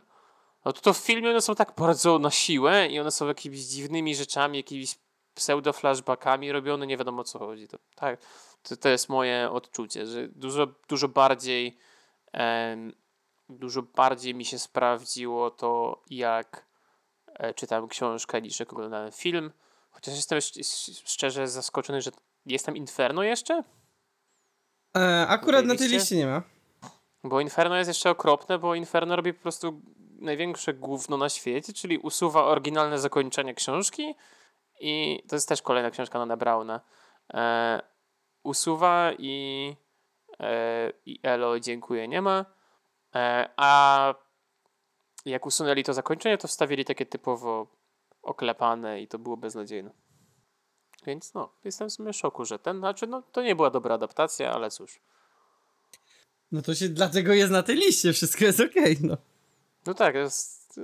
no 0.65 0.73
to, 0.73 0.81
to 0.81 0.93
w 0.93 0.97
filmie 0.97 1.29
one 1.29 1.41
są 1.41 1.55
tak 1.55 1.73
bardzo 1.77 2.19
na 2.19 2.31
siłę 2.31 2.87
i 2.87 2.99
one 2.99 3.11
są 3.11 3.27
jakimiś 3.27 3.59
dziwnymi 3.59 4.15
rzeczami, 4.15 4.57
jakimiś 4.57 4.95
pseudo-flashbackami 5.35 6.51
robione, 6.51 6.87
nie 6.87 6.97
wiadomo 6.97 7.21
o 7.21 7.23
co 7.23 7.39
chodzi. 7.39 7.67
To, 7.67 7.77
tak, 7.95 8.19
to, 8.63 8.77
to 8.77 8.89
jest 8.89 9.09
moje 9.09 9.49
odczucie, 9.51 10.05
że 10.05 10.27
dużo, 10.27 10.67
dużo 10.89 11.07
bardziej 11.07 11.77
em, 12.33 12.93
dużo 13.49 13.81
bardziej 13.81 14.35
mi 14.35 14.45
się 14.45 14.59
sprawdziło 14.59 15.51
to, 15.51 16.03
jak 16.09 16.65
e, 17.27 17.53
czytałem 17.53 17.87
książkę 17.87 18.41
niż 18.41 18.59
jak 18.59 18.73
oglądałem 18.73 19.11
film. 19.11 19.51
Chociaż 19.91 20.15
jestem 20.15 20.37
sz- 20.37 21.01
szczerze 21.05 21.47
zaskoczony, 21.47 22.01
że 22.01 22.11
jest 22.45 22.65
tam 22.65 22.77
Inferno 22.77 23.23
jeszcze? 23.23 23.63
E, 24.97 25.27
akurat 25.27 25.65
na 25.65 25.75
tej 25.75 25.89
liście 25.89 26.15
nie 26.15 26.25
ma. 26.27 26.43
Bo 27.23 27.41
Inferno 27.41 27.75
jest 27.77 27.87
jeszcze 27.87 28.09
okropne, 28.09 28.59
bo 28.59 28.75
Inferno 28.75 29.15
robi 29.15 29.33
po 29.33 29.41
prostu 29.41 29.81
największe 30.21 30.73
gówno 30.73 31.17
na 31.17 31.29
świecie, 31.29 31.73
czyli 31.73 31.97
usuwa 31.97 32.43
oryginalne 32.43 32.99
zakończenie 32.99 33.53
książki 33.53 34.15
i 34.79 35.23
to 35.27 35.35
jest 35.35 35.49
też 35.49 35.61
kolejna 35.61 35.91
książka 35.91 36.19
Nana 36.19 36.37
Brauna. 36.37 36.81
E, 37.33 37.81
usuwa 38.43 39.11
i, 39.17 39.75
e, 40.39 40.91
i 41.05 41.19
Elo 41.23 41.59
dziękuję, 41.59 42.07
nie 42.07 42.21
ma. 42.21 42.45
E, 43.15 43.49
a 43.57 44.13
jak 45.25 45.45
usunęli 45.45 45.83
to 45.83 45.93
zakończenie, 45.93 46.37
to 46.37 46.47
wstawili 46.47 46.85
takie 46.85 47.05
typowo 47.05 47.67
oklepane 48.21 49.01
i 49.01 49.07
to 49.07 49.19
było 49.19 49.37
beznadziejne. 49.37 49.91
Więc 51.05 51.33
no, 51.33 51.53
jestem 51.63 51.89
w 51.89 51.93
sumie 51.93 52.13
szoku, 52.13 52.45
że 52.45 52.59
ten, 52.59 52.77
znaczy 52.77 53.07
no, 53.07 53.21
to 53.21 53.41
nie 53.41 53.55
była 53.55 53.69
dobra 53.69 53.95
adaptacja, 53.95 54.51
ale 54.51 54.71
cóż. 54.71 55.01
No 56.51 56.61
to 56.61 56.75
się 56.75 56.89
dlatego 56.89 57.33
jest 57.33 57.51
na 57.51 57.63
tej 57.63 57.75
liście, 57.75 58.13
wszystko 58.13 58.45
jest 58.45 58.59
okej, 58.59 58.97
okay, 58.97 59.07
no. 59.07 59.17
No 59.89 59.95
tak, 59.95 60.15
jest, 60.15 60.79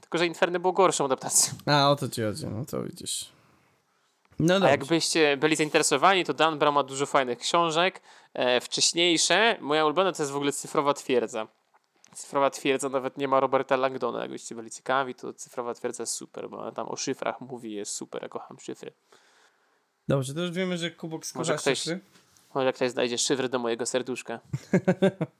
tylko 0.00 0.18
że 0.18 0.26
Inferno 0.26 0.60
było 0.60 0.72
gorszą 0.72 1.04
adaptacją. 1.04 1.54
A, 1.66 1.90
o 1.90 1.96
to 1.96 2.08
ci 2.08 2.22
chodzi, 2.22 2.46
no 2.46 2.64
to 2.64 2.82
widzisz. 2.82 3.32
No 4.38 4.54
A 4.62 4.70
jakbyście 4.70 5.36
byli 5.36 5.56
zainteresowani, 5.56 6.24
to 6.24 6.34
Dan 6.34 6.58
Brown 6.58 6.74
ma 6.74 6.82
dużo 6.82 7.06
fajnych 7.06 7.38
książek. 7.38 8.00
E, 8.34 8.60
wcześniejsze, 8.60 9.56
moja 9.60 9.84
ulubiona 9.84 10.12
to 10.12 10.22
jest 10.22 10.32
w 10.32 10.36
ogóle 10.36 10.52
Cyfrowa 10.52 10.94
Twierdza. 10.94 11.46
Cyfrowa 12.14 12.50
Twierdza 12.50 12.88
nawet 12.88 13.18
nie 13.18 13.28
ma 13.28 13.40
Roberta 13.40 13.76
Langdona. 13.76 14.20
Jakbyście 14.20 14.54
byli 14.54 14.70
ciekawi, 14.70 15.14
to 15.14 15.32
Cyfrowa 15.32 15.74
Twierdza 15.74 16.02
jest 16.02 16.12
super, 16.12 16.50
bo 16.50 16.58
ona 16.58 16.72
tam 16.72 16.88
o 16.88 16.96
szyfrach 16.96 17.40
mówi, 17.40 17.72
jest 17.72 17.92
super, 17.92 18.22
ja 18.22 18.28
kocham 18.28 18.58
szyfry. 18.60 18.92
Dobrze, 20.08 20.34
to 20.34 20.40
już 20.40 20.50
wiemy, 20.50 20.78
że 20.78 20.90
Kubok 20.90 21.26
skocha 21.26 21.38
może 21.38 21.54
ktoś, 21.56 21.78
szyfry. 21.78 22.00
Może 22.54 22.72
ktoś 22.72 22.90
znajdzie 22.90 23.18
szyfry 23.18 23.48
do 23.48 23.58
mojego 23.58 23.86
serduszka. 23.86 24.40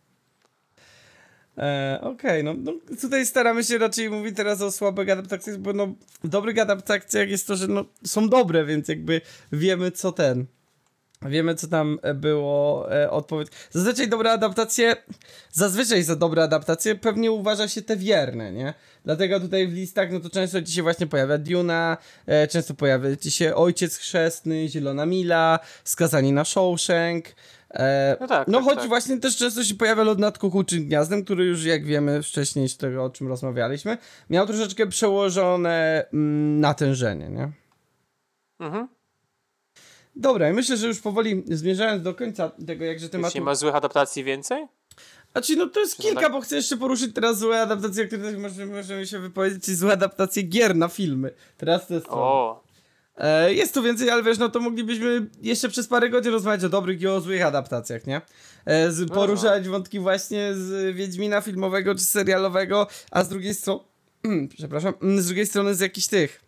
E, 1.59 1.99
Okej, 2.03 2.12
okay, 2.12 2.43
no, 2.43 2.55
no, 2.55 2.97
tutaj 3.01 3.27
staramy 3.27 3.65
się 3.65 3.79
raczej 3.79 4.11
mówić 4.11 4.37
teraz 4.37 4.62
o 4.62 4.73
słabych 4.73 5.11
adaptacjach, 5.11 5.59
bo 5.59 5.73
no 5.73 5.95
w 6.25 6.29
dobrych 6.29 6.59
adaptacjach 6.59 7.29
jest 7.29 7.47
to, 7.47 7.57
że 7.57 7.69
no, 7.69 7.85
są 8.05 8.29
dobre, 8.29 8.65
więc 8.65 8.89
jakby 8.89 9.20
wiemy 9.53 9.91
co 9.91 10.12
ten. 10.12 10.47
Wiemy, 11.23 11.55
co 11.55 11.69
tam 11.69 11.99
było 12.15 12.87
e, 12.93 13.11
odpowiedź. 13.11 13.49
Zazwyczaj 13.70 14.09
dobre 14.09 14.33
adaptacje, 14.33 14.97
zazwyczaj 15.53 16.03
za 16.03 16.17
dobre 16.17 16.43
adaptacje 16.43 16.95
pewnie 16.95 17.33
uważa 17.33 17.69
się 17.69 17.83
te 17.83 17.97
wierne, 17.97 18.53
nie? 18.53 18.75
Dlatego 19.05 19.41
tutaj 19.41 19.69
w 19.69 19.73
listach, 19.73 20.12
no 20.12 20.20
to 20.20 20.31
często 20.31 20.62
ci 20.62 20.73
się 20.73 20.83
właśnie 20.83 21.07
pojawia 21.07 21.39
Duna, 21.39 21.97
e, 22.27 22.49
często 22.49 22.75
pojawia 22.75 23.17
ci 23.17 23.31
się 23.31 23.55
Ojciec 23.55 23.97
Chrzestny, 23.97 24.69
Zielona 24.69 25.07
Mila, 25.07 25.59
Skazani 25.85 26.33
na 26.33 26.45
Shawshank, 26.45 27.25
E, 27.74 28.16
no, 28.20 28.26
tak, 28.26 28.49
no 28.49 28.58
tak, 28.58 28.68
choć 28.68 28.78
tak. 28.78 28.89
właśnie 28.89 29.20
też 29.20 29.36
często 29.36 29.65
się 29.65 29.74
pojawia 29.74 30.02
lud 30.02 30.18
nad 30.18 30.39
kukułczym 30.39 30.86
gniazdem, 30.86 31.24
który 31.24 31.44
już 31.44 31.65
jak 31.65 31.84
wiemy 31.84 32.23
wcześniej 32.23 32.68
z 32.68 32.76
tego, 32.76 33.05
o 33.05 33.10
czym 33.10 33.28
rozmawialiśmy, 33.28 33.99
miał 34.31 34.47
troszeczkę 34.47 34.86
przełożone 34.86 36.05
mm, 36.12 36.60
natężenie, 36.60 37.28
nie? 37.28 37.52
Mhm. 38.60 38.89
Dobra, 40.16 40.52
myślę, 40.52 40.76
że 40.76 40.86
już 40.86 41.00
powoli 41.00 41.42
zmierzając 41.47 42.02
do 42.02 42.15
końca 42.15 42.50
tego 42.66 42.84
jakże 42.84 43.08
tematu. 43.08 43.39
nie 43.39 43.44
ma 43.44 43.55
złych 43.55 43.74
adaptacji 43.74 44.24
więcej? 44.24 44.66
Znaczy, 45.32 45.57
no 45.57 45.66
to 45.66 45.81
jest 45.81 45.97
Czy 45.97 46.02
kilka, 46.02 46.20
tak- 46.20 46.32
bo 46.32 46.40
chcę 46.40 46.57
jeszcze 46.57 46.76
poruszyć 46.76 47.15
teraz 47.15 47.39
złe 47.39 47.60
adaptacje, 47.60 48.05
o 48.05 48.07
których 48.07 48.24
też 48.24 48.36
możemy, 48.36 48.73
możemy 48.73 49.07
się 49.07 49.18
wypowiedzieć, 49.18 49.65
czyli 49.65 49.76
złe 49.76 49.92
adaptacje 49.92 50.42
gier 50.42 50.76
na 50.76 50.89
filmy. 50.89 51.31
Teraz 51.57 51.86
to 51.86 51.94
jest. 51.94 52.07
O, 52.08 52.62
E, 53.20 53.55
jest 53.55 53.74
tu 53.74 53.82
więcej, 53.82 54.10
ale 54.10 54.23
wiesz, 54.23 54.39
no 54.39 54.49
to 54.49 54.60
moglibyśmy 54.60 55.26
jeszcze 55.42 55.68
przez 55.68 55.89
parę 55.89 56.10
godzin 56.10 56.32
rozmawiać 56.32 56.65
o 56.65 56.68
dobrych 56.68 57.00
i 57.00 57.07
o 57.07 57.20
złych 57.20 57.42
adaptacjach, 57.42 58.07
nie? 58.07 58.20
E, 58.65 58.92
z, 58.92 59.08
poruszać 59.10 59.68
wątki 59.68 59.99
właśnie 59.99 60.55
z 60.55 60.97
Wiedźmina 60.97 61.40
filmowego 61.40 61.94
czy 61.94 62.05
serialowego, 62.05 62.86
a 63.10 63.24
z 63.24 63.28
drugiej 63.28 63.55
strony, 63.55 63.81
przepraszam, 64.57 64.94
mm, 65.02 65.23
z 65.23 65.26
drugiej 65.26 65.47
strony 65.47 65.74
z 65.74 65.81
jakichś 65.81 66.07
tych, 66.07 66.40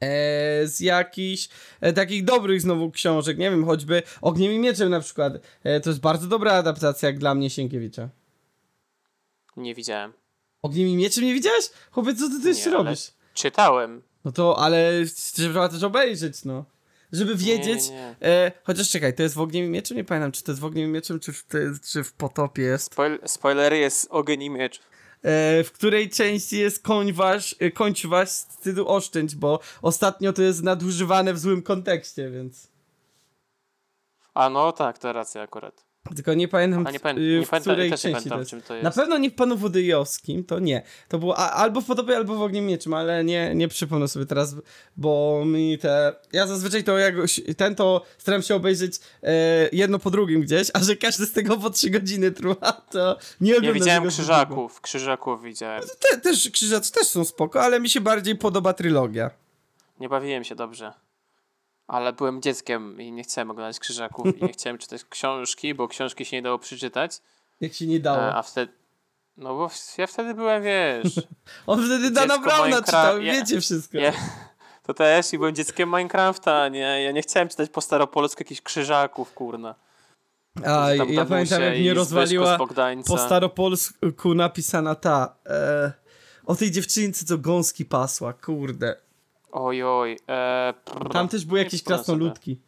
e, 0.00 0.66
z 0.66 0.80
jakichś 0.80 1.48
takich 1.94 2.24
dobrych 2.24 2.60
znowu 2.60 2.90
książek, 2.90 3.38
nie 3.38 3.50
wiem, 3.50 3.64
choćby 3.64 4.02
Ogniem 4.22 4.52
i 4.52 4.58
Mieczem 4.58 4.90
na 4.90 5.00
przykład. 5.00 5.32
To 5.82 5.90
jest 5.90 6.00
bardzo 6.00 6.26
dobra 6.26 6.52
adaptacja 6.52 7.06
jak 7.08 7.18
dla 7.18 7.34
mnie 7.34 7.50
Sienkiewicza. 7.50 8.08
nie 9.56 9.74
widziałem. 9.74 10.12
Ogniem 10.62 10.88
i 10.88 10.96
Mieczem 10.96 11.24
nie 11.24 11.34
widziałeś? 11.34 11.70
Chłopiec, 11.90 12.18
co 12.18 12.28
ty 12.28 12.40
tu 12.40 12.48
jeszcze 12.48 12.70
robisz? 12.70 13.10
Czytałem. 13.34 14.02
No 14.24 14.32
to, 14.32 14.58
ale 14.58 14.92
trzeba 15.16 15.68
też 15.68 15.82
obejrzeć, 15.82 16.44
no. 16.44 16.64
Żeby 17.12 17.36
wiedzieć. 17.36 17.88
Nie, 17.88 17.96
nie, 17.96 18.16
E, 18.22 18.52
chociaż 18.64 18.90
czekaj, 18.90 19.14
to 19.14 19.22
jest 19.22 19.34
w 19.34 19.40
ogniem 19.40 19.66
i 19.66 19.68
mieczem? 19.68 19.96
Nie 19.96 20.04
pamiętam, 20.04 20.32
czy 20.32 20.42
to 20.42 20.52
jest 20.52 20.60
w 20.60 20.64
ogniem 20.64 20.88
i 20.90 20.92
mieczem, 20.92 21.20
czy 21.20 21.32
w, 21.32 21.46
czy 21.90 22.04
w 22.04 22.12
potopie 22.12 22.62
jest. 22.62 22.84
Spoil 22.84 23.18
spoilery 23.26 23.78
jest 23.78 24.06
ogień 24.10 24.42
i 24.42 24.50
miecz. 24.50 24.80
E, 25.22 25.64
w 25.64 25.72
której 25.72 26.10
części 26.10 26.58
jest 26.58 26.82
koń 26.82 27.12
wasz, 27.12 27.56
e, 27.58 27.70
kończ 27.70 28.06
wasz 28.06 28.28
wstydu 28.28 28.88
oszczędź, 28.88 29.34
bo 29.34 29.60
ostatnio 29.82 30.32
to 30.32 30.42
jest 30.42 30.62
nadużywane 30.62 31.34
w 31.34 31.38
złym 31.38 31.62
kontekście, 31.62 32.30
więc. 32.30 32.68
A 34.34 34.50
no 34.50 34.72
tak, 34.72 34.98
to 34.98 35.12
racja 35.12 35.42
akurat. 35.42 35.84
Tylko 36.16 36.34
nie 36.34 36.48
pamiętam, 36.48 36.86
A 36.86 36.90
nie, 36.90 36.98
w, 36.98 37.02
pamię- 37.02 37.38
nie 37.38 37.46
w 37.46 37.48
pamiętam, 37.50 37.60
której 37.74 37.90
też 37.90 38.04
nie 38.04 38.10
części 38.12 38.28
to 38.28 38.34
pamiętam 38.34 38.38
jest. 38.38 38.50
czym 38.50 38.62
to 38.62 38.74
Na 38.74 38.80
jest. 38.80 38.96
pewno 38.98 39.18
nie 39.18 39.30
w 39.30 39.34
Panu 39.34 39.56
Wodyjowskim, 39.56 40.44
to 40.44 40.58
nie. 40.58 40.82
To 41.08 41.18
było 41.18 41.38
a, 41.38 41.50
albo 41.50 41.80
w 41.80 41.84
Potopie, 41.84 42.16
albo 42.16 42.34
w 42.34 42.42
Ogniem 42.42 42.66
Mieczym, 42.66 42.94
ale 42.94 43.24
nie, 43.24 43.54
nie 43.54 43.68
przypomnę 43.68 44.08
sobie 44.08 44.26
teraz, 44.26 44.56
bo 44.96 45.42
mi 45.46 45.78
te... 45.78 46.14
Ja 46.32 46.46
zazwyczaj 46.46 46.84
to 46.84 46.98
jakoś, 46.98 47.40
ten 47.56 47.74
to 47.74 48.02
staram 48.18 48.42
się 48.42 48.54
obejrzeć 48.54 48.94
e, 49.22 49.32
jedno 49.72 49.98
po 49.98 50.10
drugim 50.10 50.40
gdzieś, 50.40 50.68
a 50.74 50.78
że 50.82 50.96
każdy 50.96 51.26
z 51.26 51.32
tego 51.32 51.56
po 51.56 51.70
trzy 51.70 51.90
godziny 51.90 52.30
trwa, 52.32 52.72
to 52.90 53.18
nie 53.40 53.50
Nie 53.50 53.58
oglądam 53.58 53.74
widziałem 53.80 54.02
tego 54.02 54.10
zbyt 54.10 54.24
krzyżaków. 54.26 54.80
Krzyżaków 54.80 55.42
widziałem. 55.42 55.82
Te, 56.10 56.18
też 56.20 56.50
krzyżacy 56.50 56.92
też 56.92 57.06
są 57.08 57.24
spoko, 57.24 57.62
ale 57.62 57.80
mi 57.80 57.88
się 57.88 58.00
bardziej 58.00 58.36
podoba 58.36 58.72
trylogia. 58.72 59.30
Nie 60.00 60.08
bawiłem 60.08 60.44
się 60.44 60.54
dobrze. 60.54 60.92
Ale 61.86 62.12
byłem 62.12 62.42
dzieckiem 62.42 63.00
i 63.00 63.12
nie 63.12 63.22
chciałem 63.22 63.50
oglądać 63.50 63.78
krzyżaków 63.78 64.38
i 64.40 64.44
nie 64.44 64.52
chciałem 64.58 64.78
czytać 64.78 65.04
książki, 65.04 65.74
bo 65.74 65.88
książki 65.88 66.24
się 66.24 66.36
nie 66.36 66.42
dało 66.42 66.58
przeczytać. 66.58 67.20
Jak 67.60 67.72
się 67.72 67.86
nie 67.86 68.00
dało. 68.00 68.18
E, 68.22 68.34
A 68.34 68.42
wtedy. 68.42 68.72
No 69.36 69.54
bo 69.54 69.70
ja 69.98 70.06
wtedy 70.06 70.34
byłem, 70.34 70.62
wiesz. 70.62 71.20
On 71.66 71.86
wtedy 71.86 72.10
Dana 72.10 72.38
Browna 72.38 72.82
czytał, 72.82 73.20
ja- 73.22 73.32
wiecie 73.32 73.60
wszystko. 73.60 73.98
Ja, 73.98 74.12
to 74.82 74.94
też 74.94 75.32
i 75.32 75.38
byłem 75.38 75.54
dzieckiem 75.54 75.88
Minecrafta, 75.88 76.68
nie? 76.68 77.02
Ja 77.02 77.12
nie 77.12 77.22
chciałem 77.22 77.48
czytać 77.48 77.70
po 77.70 77.80
staropolsku 77.80 78.40
jakichś 78.40 78.60
krzyżaków, 78.60 79.32
kurna. 79.32 79.74
A 80.66 80.94
ja 80.94 81.24
pamiętam, 81.26 81.62
jak 81.62 81.78
mnie 81.78 81.94
rozwaliła 81.94 82.58
po 83.06 83.18
staropolsku 83.18 84.34
napisana 84.34 84.94
ta. 84.94 85.34
E, 85.46 85.92
o 86.46 86.54
tej 86.54 86.70
dziewczynce, 86.70 87.24
co 87.24 87.38
gąski 87.38 87.84
pasła, 87.84 88.32
kurde. 88.32 88.96
Oj, 89.56 89.82
oj. 89.82 90.16
E, 90.28 90.74
prr, 90.84 91.08
Tam 91.12 91.28
też 91.28 91.44
były 91.44 91.58
jakieś 91.58 91.82
krasnoludki. 91.82 92.60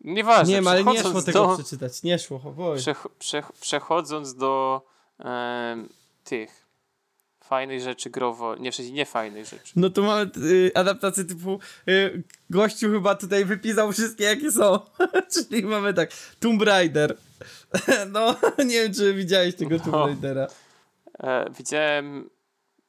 Nieważne. 0.00 0.60
Nie 0.60 0.70
ale 0.70 0.84
nie 0.84 1.02
szło 1.02 1.22
tego 1.22 1.46
do, 1.46 1.54
przeczytać. 1.54 2.02
Nie 2.02 2.18
szło, 2.18 2.54
oj. 2.58 2.78
przech, 2.78 3.06
przech, 3.18 3.52
Przechodząc 3.52 4.34
do 4.34 4.82
em, 5.18 5.88
tych 6.24 6.66
fajnych 7.44 7.80
rzeczy 7.80 8.10
growo, 8.10 8.56
nie, 8.56 8.72
w 8.72 8.74
sensie 8.74 8.92
nie 8.92 9.06
fajnych 9.06 9.46
rzeczy. 9.46 9.72
No 9.76 9.90
to 9.90 10.02
mamy 10.02 10.30
y, 10.36 10.70
adaptację 10.74 11.24
typu 11.24 11.58
y, 11.88 12.22
gościu 12.50 12.90
chyba 12.90 13.14
tutaj 13.14 13.44
wypisał 13.44 13.92
wszystkie 13.92 14.24
jakie 14.24 14.52
są. 14.52 14.80
Czyli 15.34 15.62
mamy 15.62 15.94
tak, 15.94 16.10
Tomb 16.40 16.62
Raider. 16.62 17.16
no, 18.12 18.36
nie 18.58 18.82
wiem, 18.82 18.94
czy 18.94 19.14
widziałeś 19.14 19.54
tego 19.54 19.78
Tomb 19.78 19.92
No. 19.92 20.06
Raidera. 20.06 20.46
E, 21.18 21.50
widziałem 21.58 22.30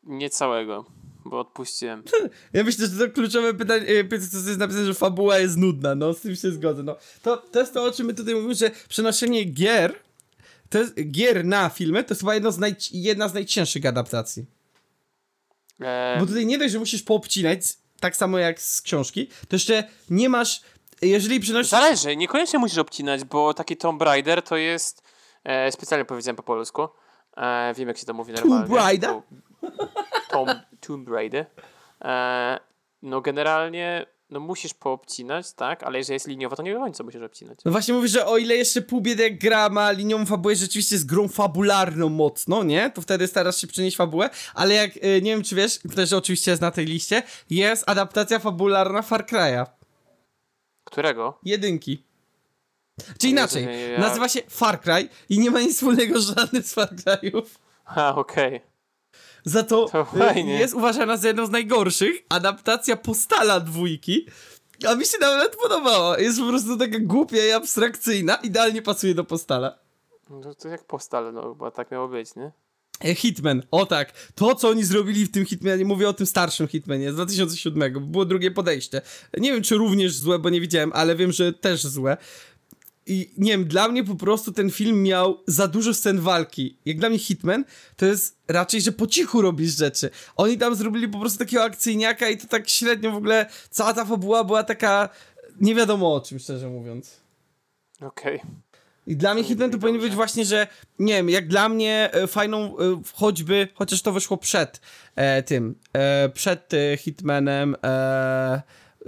niecałego, 0.03 0.85
bo 1.29 1.39
odpuściłem. 1.39 2.03
Ja 2.53 2.63
myślę, 2.63 2.87
że 2.87 3.07
to 3.07 3.13
kluczowe 3.13 3.53
pytanie, 3.53 3.89
y, 3.89 4.03
pytanie, 4.03 4.29
co 4.31 4.37
jest 4.37 4.59
napisane, 4.59 4.85
że 4.85 4.93
fabuła 4.93 5.39
jest 5.39 5.57
nudna, 5.57 5.95
no 5.95 6.13
z 6.13 6.21
tym 6.21 6.35
się 6.35 6.51
zgodzę. 6.51 6.83
No. 6.83 6.95
To, 7.21 7.37
to 7.37 7.59
jest 7.59 7.73
to, 7.73 7.83
o 7.83 7.91
czym 7.91 8.05
my 8.07 8.13
tutaj 8.13 8.35
mówimy, 8.35 8.55
że 8.55 8.71
przenoszenie 8.89 9.43
gier, 9.43 9.95
to 10.69 10.77
jest, 10.79 10.93
gier 11.11 11.45
na 11.45 11.69
filmy, 11.69 12.03
to 12.03 12.13
jest 12.13 12.21
chyba 12.21 12.51
z 12.51 12.59
najci- 12.59 12.89
jedna 12.93 13.27
z 13.29 13.33
najcięższych 13.33 13.85
adaptacji. 13.85 14.45
E, 15.81 16.17
Bo 16.19 16.25
tutaj 16.25 16.45
nie 16.45 16.57
dość, 16.57 16.73
że 16.73 16.79
musisz 16.79 17.03
poobcinać, 17.03 17.61
tak 17.99 18.15
samo 18.15 18.37
jak 18.37 18.61
z 18.61 18.81
książki, 18.81 19.27
to 19.27 19.55
jeszcze 19.55 19.83
nie 20.09 20.29
masz, 20.29 20.61
jeżeli 21.01 21.39
przenosisz... 21.39 21.71
Zależy, 21.71 22.15
niekoniecznie 22.15 22.59
musisz 22.59 22.77
obcinać, 22.77 23.23
bo 23.23 23.53
taki 23.53 23.77
Tomb 23.77 24.01
Raider 24.01 24.41
to 24.41 24.57
jest. 24.57 25.01
E, 25.43 25.71
specjalnie 25.71 26.05
powiedziałem 26.05 26.35
po 26.35 26.43
polsku. 26.43 26.87
E, 27.37 27.73
wiem, 27.77 27.87
jak 27.87 27.97
się 27.97 28.05
to 28.05 28.13
mówi 28.13 28.33
normalnie. 28.33 28.75
Raider? 28.75 29.09
To- 29.09 29.23
Tom, 30.29 30.47
Tomb 30.79 31.09
Raider. 31.09 31.45
E, 32.01 32.59
no, 33.01 33.21
generalnie 33.21 34.05
no 34.29 34.39
musisz 34.39 34.73
poobcinać, 34.73 35.53
tak, 35.53 35.83
ale 35.83 35.97
jeżeli 35.97 36.13
jest 36.15 36.27
liniowa, 36.27 36.55
to 36.55 36.63
nie 36.63 36.73
do 36.73 36.79
końca 36.79 37.03
musisz 37.03 37.21
obcinać. 37.21 37.59
No 37.65 37.71
właśnie 37.71 37.93
mówisz, 37.93 38.11
że 38.11 38.25
o 38.25 38.37
ile 38.37 38.55
jeszcze 38.55 38.81
pół 38.81 39.01
biedy 39.01 39.23
jak 39.23 39.39
gra 39.39 39.69
ma 39.69 39.91
linią 39.91 40.25
fabułę, 40.25 40.55
rzeczywiście 40.55 40.95
jest 40.95 41.05
grą 41.05 41.27
fabularną 41.27 42.09
mocno, 42.09 42.63
nie? 42.63 42.89
To 42.89 43.01
wtedy 43.01 43.27
starasz 43.27 43.57
się 43.57 43.67
przenieść 43.67 43.97
fabułę, 43.97 44.29
ale 44.53 44.73
jak, 44.73 44.97
y, 44.97 45.21
nie 45.21 45.31
wiem 45.31 45.43
czy 45.43 45.55
wiesz, 45.55 45.79
też 45.95 46.13
oczywiście 46.13 46.51
jest 46.51 46.61
na 46.61 46.71
tej 46.71 46.85
liście, 46.85 47.23
jest 47.49 47.89
adaptacja 47.89 48.39
fabularna 48.39 49.01
Far 49.01 49.25
Cry'a. 49.25 49.65
Którego? 50.83 51.39
Jedynki. 51.43 52.03
Czy 53.19 53.27
O 53.27 53.29
inaczej, 53.29 53.91
ja- 53.91 53.99
nazywa 53.99 54.29
się 54.29 54.41
Far 54.49 54.81
Cry 54.81 55.09
i 55.29 55.39
nie 55.39 55.51
ma 55.51 55.59
nic 55.61 55.75
wspólnego 55.75 56.21
z 56.21 56.35
żadnym 56.35 56.63
z 56.63 56.73
Far 56.73 56.95
Cry'ów. 56.95 57.45
Ha, 57.85 58.15
okej. 58.15 58.61
Za 59.45 59.63
to, 59.63 59.89
To 59.91 60.35
y, 60.35 60.39
jest 60.39 60.73
uważana 60.73 61.17
za 61.17 61.27
jedną 61.27 61.45
z 61.45 61.49
najgorszych. 61.49 62.15
Adaptacja 62.29 62.95
Postala 62.95 63.59
dwójki. 63.59 64.25
A 64.87 64.95
mi 64.95 65.05
się 65.05 65.17
nawet 65.21 65.55
podobała. 65.55 66.19
Jest 66.19 66.39
po 66.39 66.47
prostu 66.47 66.77
taka 66.77 66.99
głupia 66.99 67.45
i 67.45 67.51
abstrakcyjna. 67.51 68.35
Idealnie 68.35 68.81
pasuje 68.81 69.15
do 69.15 69.23
Postala. 69.23 69.79
No 70.29 70.55
to 70.55 70.67
jak 70.67 70.83
postal, 70.83 71.33
no 71.33 71.55
bo 71.55 71.71
tak 71.71 71.91
miało 71.91 72.07
być, 72.07 72.35
nie? 72.35 72.51
E, 73.05 73.15
Hitman, 73.15 73.63
o 73.71 73.85
tak. 73.85 74.11
To, 74.35 74.55
co 74.55 74.69
oni 74.69 74.83
zrobili 74.83 75.25
w 75.25 75.31
tym 75.31 75.45
Hitmanie, 75.45 75.85
mówię 75.85 76.09
o 76.09 76.13
tym 76.13 76.25
starszym 76.25 76.67
Hitmanie 76.67 77.11
z 77.11 77.15
2007, 77.15 77.93
bo 77.93 77.99
było 77.99 78.25
drugie 78.25 78.51
podejście. 78.51 79.01
Nie 79.37 79.53
wiem, 79.53 79.63
czy 79.63 79.75
również 79.75 80.15
złe, 80.15 80.39
bo 80.39 80.49
nie 80.49 80.61
widziałem, 80.61 80.91
ale 80.93 81.15
wiem, 81.15 81.31
że 81.31 81.53
też 81.53 81.83
złe. 81.83 82.17
I 83.09 83.31
nie 83.37 83.51
wiem, 83.51 83.65
dla 83.65 83.87
mnie 83.87 84.03
po 84.03 84.15
prostu 84.15 84.51
ten 84.51 84.71
film 84.71 85.03
miał 85.03 85.43
za 85.47 85.67
dużo 85.67 85.93
scen 85.93 86.19
walki. 86.19 86.77
Jak 86.85 86.97
dla 86.97 87.09
mnie 87.09 87.19
Hitman, 87.19 87.65
to 87.95 88.05
jest 88.05 88.37
raczej, 88.47 88.81
że 88.81 88.91
po 88.91 89.07
cichu 89.07 89.41
robisz 89.41 89.77
rzeczy. 89.77 90.09
Oni 90.35 90.57
tam 90.57 90.75
zrobili 90.75 91.07
po 91.07 91.19
prostu 91.19 91.39
takiego 91.39 91.63
akcyjniaka 91.63 92.29
i 92.29 92.37
to 92.37 92.47
tak 92.47 92.69
średnio 92.69 93.11
w 93.11 93.15
ogóle 93.15 93.45
cała 93.69 93.93
ta 93.93 94.05
fabuła 94.05 94.43
była 94.43 94.63
taka 94.63 95.09
nie 95.61 95.75
wiadomo 95.75 96.15
o 96.15 96.21
czym, 96.21 96.39
szczerze 96.39 96.69
mówiąc. 96.69 97.19
Okej. 98.01 98.41
I 99.07 99.15
dla 99.15 99.33
mnie 99.33 99.43
hitem 99.43 99.71
to 99.71 99.77
powinien 99.77 100.01
być 100.01 100.15
właśnie, 100.15 100.45
że 100.45 100.67
nie 100.99 101.13
wiem, 101.13 101.29
jak 101.29 101.47
dla 101.47 101.69
mnie 101.69 102.09
e, 102.13 102.27
fajną 102.27 102.77
e, 102.77 103.01
choćby, 103.13 103.67
chociaż 103.75 104.01
to 104.01 104.11
wyszło 104.11 104.37
przed 104.37 104.81
e, 105.15 105.43
tym, 105.43 105.75
e, 105.93 106.29
przed 106.29 106.73
e, 106.73 106.97
Hitmanem, 106.97 107.75
e, 107.83 108.61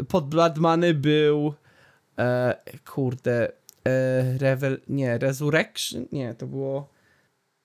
pod 0.08 0.30
Bloodmany 0.30 0.94
był 0.94 1.54
kurde, 2.86 3.52
e, 3.88 4.38
Revel, 4.38 4.82
nie, 4.88 5.18
Resurrection, 5.18 6.06
nie, 6.12 6.36
to 6.36 6.48
było 6.48 6.90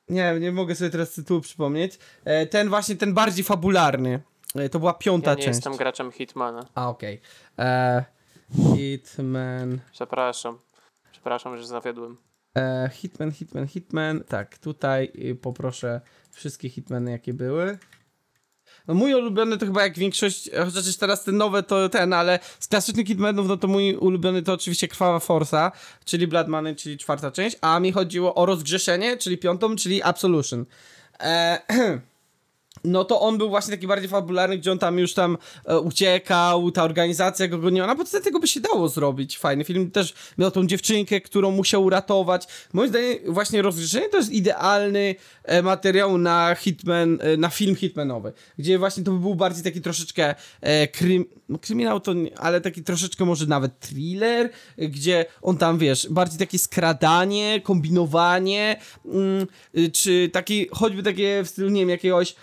nie, 0.08 0.40
nie 0.40 0.52
mogę 0.52 0.74
sobie 0.74 0.90
teraz 0.90 1.12
tytułu 1.12 1.40
przypomnieć. 1.40 1.98
E, 2.24 2.46
ten 2.46 2.68
właśnie, 2.68 2.96
ten 2.96 3.14
bardziej 3.14 3.44
fabularny. 3.44 4.20
E, 4.54 4.68
to 4.68 4.78
była 4.78 4.94
piąta 4.94 5.30
Ja 5.30 5.36
nie 5.36 5.42
część. 5.42 5.56
jestem 5.56 5.76
graczem 5.76 6.12
Hitmana. 6.12 6.66
A, 6.74 6.88
okej. 6.88 7.20
E, 7.58 8.04
Hitman... 8.76 9.78
Przepraszam. 9.92 10.58
Przepraszam, 11.12 11.58
że 11.58 11.66
zawiodłem. 11.66 12.16
E, 12.58 12.90
Hitman, 12.92 13.32
Hitman, 13.32 13.66
Hitman. 13.66 14.24
Tak, 14.28 14.58
tutaj 14.58 15.12
y, 15.18 15.34
poproszę 15.34 16.00
wszystkie 16.30 16.68
Hitmany, 16.68 17.10
jakie 17.10 17.34
były. 17.34 17.78
No 18.88 18.94
mój 18.94 19.14
ulubiony 19.14 19.58
to 19.58 19.66
chyba 19.66 19.82
jak 19.82 19.98
większość, 19.98 20.50
chociaż 20.64 20.96
teraz 20.96 21.24
te 21.24 21.32
nowe 21.32 21.62
to 21.62 21.88
ten, 21.88 22.12
ale 22.12 22.38
z 22.60 22.68
klasycznych 22.68 23.06
Hitmanów, 23.06 23.48
no 23.48 23.56
to 23.56 23.68
mój 23.68 23.94
ulubiony 23.96 24.42
to 24.42 24.52
oczywiście 24.52 24.88
Krwawa 24.88 25.20
Forsa, 25.20 25.72
czyli 26.04 26.26
Blood 26.26 26.48
Money, 26.48 26.76
czyli 26.76 26.98
czwarta 26.98 27.30
część, 27.30 27.56
a 27.60 27.80
mi 27.80 27.92
chodziło 27.92 28.34
o 28.34 28.46
rozgrzeszenie, 28.46 29.16
czyli 29.16 29.38
piątą, 29.38 29.76
czyli 29.76 30.02
Absolution. 30.02 30.64
E, 31.20 31.58
no 32.84 33.04
to 33.04 33.20
on 33.20 33.38
był 33.38 33.48
właśnie 33.48 33.70
taki 33.70 33.86
bardziej 33.86 34.08
fabularny, 34.08 34.58
gdzie 34.58 34.72
on 34.72 34.78
tam 34.78 34.98
już 34.98 35.14
tam 35.14 35.38
e, 35.64 35.80
uciekał, 35.80 36.70
ta 36.70 36.84
organizacja 36.84 37.48
go 37.48 37.58
goniła, 37.58 37.86
no 37.86 37.96
bo 37.96 38.04
co 38.04 38.20
tego 38.20 38.40
by 38.40 38.48
się 38.48 38.60
dało 38.60 38.88
zrobić, 38.88 39.38
fajny 39.38 39.64
film, 39.64 39.90
też 39.90 40.14
miał 40.38 40.50
tą 40.50 40.66
dziewczynkę, 40.66 41.20
którą 41.20 41.50
musiał 41.50 41.84
uratować, 41.84 42.46
moim 42.72 42.88
zdaniem 42.88 43.18
właśnie 43.26 43.62
rozgrzeszenie 43.62 44.08
to 44.08 44.16
jest 44.16 44.32
idealny 44.32 45.14
e, 45.44 45.62
materiał 45.62 46.18
na 46.18 46.54
hitman, 46.54 47.18
e, 47.20 47.36
na 47.36 47.48
film 47.48 47.76
hitmanowy, 47.76 48.32
gdzie 48.58 48.78
właśnie 48.78 49.04
to 49.04 49.12
by 49.12 49.18
był 49.18 49.34
bardziej 49.34 49.64
taki 49.64 49.80
troszeczkę 49.80 50.34
e, 50.60 50.88
krym, 50.88 51.24
no 51.48 51.58
kryminał 51.58 52.00
to 52.00 52.12
nie, 52.12 52.38
ale 52.38 52.60
taki 52.60 52.82
troszeczkę 52.82 53.24
może 53.24 53.46
nawet 53.46 53.80
thriller, 53.80 54.50
gdzie 54.78 55.24
on 55.42 55.56
tam, 55.56 55.78
wiesz, 55.78 56.08
bardziej 56.10 56.38
takie 56.38 56.58
skradanie, 56.58 57.60
kombinowanie, 57.60 58.80
mm, 59.04 59.46
y, 59.78 59.90
czy 59.90 60.30
taki, 60.32 60.68
choćby 60.72 61.02
takie 61.02 61.42
w 61.44 61.48
stylu, 61.48 61.68
nie 61.68 61.80
wiem, 61.80 61.88
jakiegoś 61.88 62.34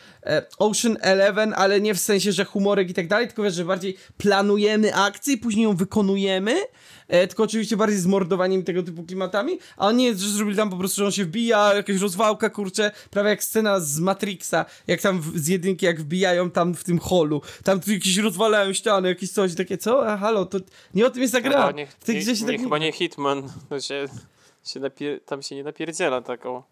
Ocean 0.57 0.97
Eleven, 1.01 1.53
ale 1.57 1.81
nie 1.81 1.93
w 1.93 1.99
sensie, 1.99 2.31
że 2.31 2.45
humorek 2.45 2.89
i 2.89 2.93
tak 2.93 3.07
dalej, 3.07 3.27
tylko 3.27 3.43
wiesz, 3.43 3.53
że 3.53 3.65
bardziej 3.65 3.97
planujemy 4.17 4.95
akcję 4.95 5.33
i 5.33 5.37
później 5.37 5.63
ją 5.63 5.75
wykonujemy, 5.75 6.55
e, 7.07 7.27
tylko 7.27 7.43
oczywiście 7.43 7.77
bardziej 7.77 7.99
z 7.99 8.05
mordowaniem 8.05 8.63
tego 8.63 8.83
typu 8.83 9.03
klimatami, 9.03 9.59
a 9.77 9.91
nie 9.91 10.05
jest, 10.05 10.19
że 10.19 10.29
zrobili 10.29 10.57
tam 10.57 10.69
po 10.69 10.77
prostu, 10.77 10.97
że 10.97 11.05
on 11.05 11.11
się 11.11 11.25
wbija, 11.25 11.73
jakaś 11.75 12.01
rozwałka, 12.01 12.49
kurczę, 12.49 12.91
prawie 13.11 13.29
jak 13.29 13.43
scena 13.43 13.79
z 13.79 13.99
Matrixa, 13.99 14.65
jak 14.87 15.01
tam 15.01 15.21
w, 15.21 15.39
z 15.39 15.47
jedynki, 15.47 15.85
jak 15.85 16.01
wbijają 16.01 16.51
tam 16.51 16.75
w 16.75 16.83
tym 16.83 16.99
holu, 16.99 17.41
tam 17.63 17.79
tu 17.79 17.91
jakieś 17.91 18.17
rozwalają 18.17 18.73
ściany, 18.73 19.07
jakieś 19.09 19.31
coś, 19.31 19.55
takie, 19.55 19.77
co? 19.77 20.07
A 20.07 20.17
halo, 20.17 20.45
to 20.45 20.57
nie 20.93 21.05
o 21.05 21.09
tym 21.09 21.21
jest 21.21 21.33
ta 21.33 21.41
gra. 21.41 21.51
Chyba 21.51 21.71
nie, 21.71 21.87
nie, 22.13 22.13
nie, 22.41 22.47
tak 22.47 22.63
chyba 22.63 22.77
nie 22.77 22.91
Hitman, 22.91 23.49
to 23.69 23.79
się, 23.81 24.07
się 24.65 24.79
napier- 24.79 25.19
tam 25.25 25.41
się 25.41 25.55
nie 25.55 25.63
napierdziela 25.63 26.21
taką. 26.21 26.63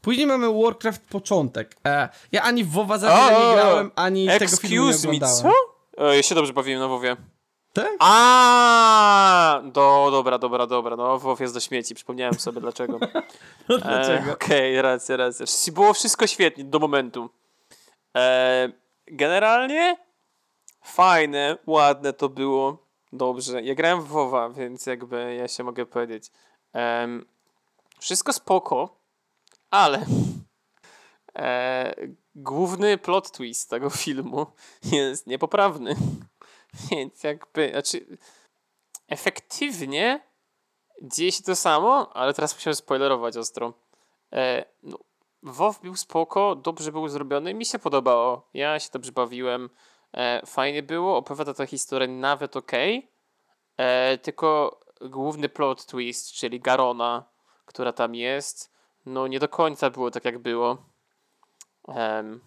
Później 0.00 0.26
mamy 0.26 0.62
Warcraft 0.62 1.08
początek. 1.08 1.76
E, 1.86 2.08
ja 2.32 2.42
ani 2.42 2.64
w 2.64 2.70
WoWa 2.70 2.98
za 2.98 3.08
wiele 3.16 3.48
nie 3.48 3.54
grałem, 3.54 3.90
ani 3.96 4.26
tego 4.38 4.56
filmu 4.56 4.84
nie 4.86 4.90
Excuse 4.90 5.08
me, 5.08 5.16
oglądałem. 5.16 5.54
co? 5.96 6.04
E, 6.04 6.16
ja 6.16 6.22
się 6.22 6.34
dobrze 6.34 6.52
bawiłem 6.52 6.80
na 6.80 6.88
WoWie. 6.88 7.16
Tak? 7.72 7.88
A, 8.00 9.60
do, 9.64 10.08
dobra, 10.10 10.38
dobra, 10.38 10.66
dobra. 10.66 10.96
No, 10.96 11.18
WoW 11.18 11.40
jest 11.40 11.54
do 11.54 11.60
śmieci, 11.60 11.94
przypomniałem 11.94 12.34
sobie 12.34 12.60
dlaczego. 12.60 12.98
No 13.68 13.76
E, 13.76 13.78
dlaczego? 13.78 14.32
Okej, 14.32 14.82
racja, 14.82 15.16
racja. 15.16 15.46
Wszystko- 15.46 15.72
Było 15.74 15.92
wszystko 15.94 16.26
świetnie 16.26 16.64
do 16.64 16.78
momentu. 16.78 17.30
E, 18.16 18.68
generalnie 19.06 19.96
fajne, 20.84 21.56
ładne 21.66 22.12
to 22.12 22.28
było. 22.28 22.86
Dobrze. 23.12 23.62
Ja 23.62 23.74
grałem 23.74 24.00
w 24.02 24.06
WoWa, 24.08 24.48
więc 24.50 24.86
jakby 24.86 25.34
ja 25.34 25.48
się 25.48 25.64
mogę 25.64 25.86
powiedzieć. 25.86 26.30
Wszystko 27.98 28.32
spoko, 28.32 28.95
ale 29.70 30.06
e, 31.38 31.94
główny 32.34 32.98
plot 32.98 33.30
twist 33.30 33.70
tego 33.70 33.90
filmu 33.90 34.46
jest 34.82 35.26
niepoprawny. 35.26 35.96
Więc 36.90 37.22
jakby, 37.22 37.70
znaczy 37.70 38.18
efektywnie 39.08 40.20
dzieje 41.02 41.32
się 41.32 41.42
to 41.42 41.56
samo, 41.56 42.16
ale 42.16 42.34
teraz 42.34 42.54
musimy 42.54 42.74
spoilerować 42.74 43.36
ostro. 43.36 43.72
E, 44.32 44.64
no, 44.82 44.98
WoW 45.42 45.80
był 45.82 45.96
spoko, 45.96 46.54
dobrze 46.54 46.92
był 46.92 47.08
zrobiony, 47.08 47.54
mi 47.54 47.66
się 47.66 47.78
podobało. 47.78 48.48
Ja 48.54 48.80
się 48.80 48.88
dobrze 48.92 49.12
bawiłem, 49.12 49.70
e, 50.12 50.46
fajnie 50.46 50.82
było, 50.82 51.16
opowiada 51.16 51.54
ta 51.54 51.66
historia 51.66 52.08
nawet 52.08 52.56
ok, 52.56 52.72
e, 53.76 54.18
tylko 54.18 54.80
główny 55.00 55.48
plot 55.48 55.86
twist, 55.86 56.32
czyli 56.32 56.60
Garona, 56.60 57.24
która 57.66 57.92
tam 57.92 58.14
jest, 58.14 58.75
no 59.06 59.26
nie 59.26 59.38
do 59.38 59.48
końca 59.48 59.90
było 59.90 60.10
tak 60.10 60.24
jak 60.24 60.38
było. 60.38 60.78
Em, 61.88 62.40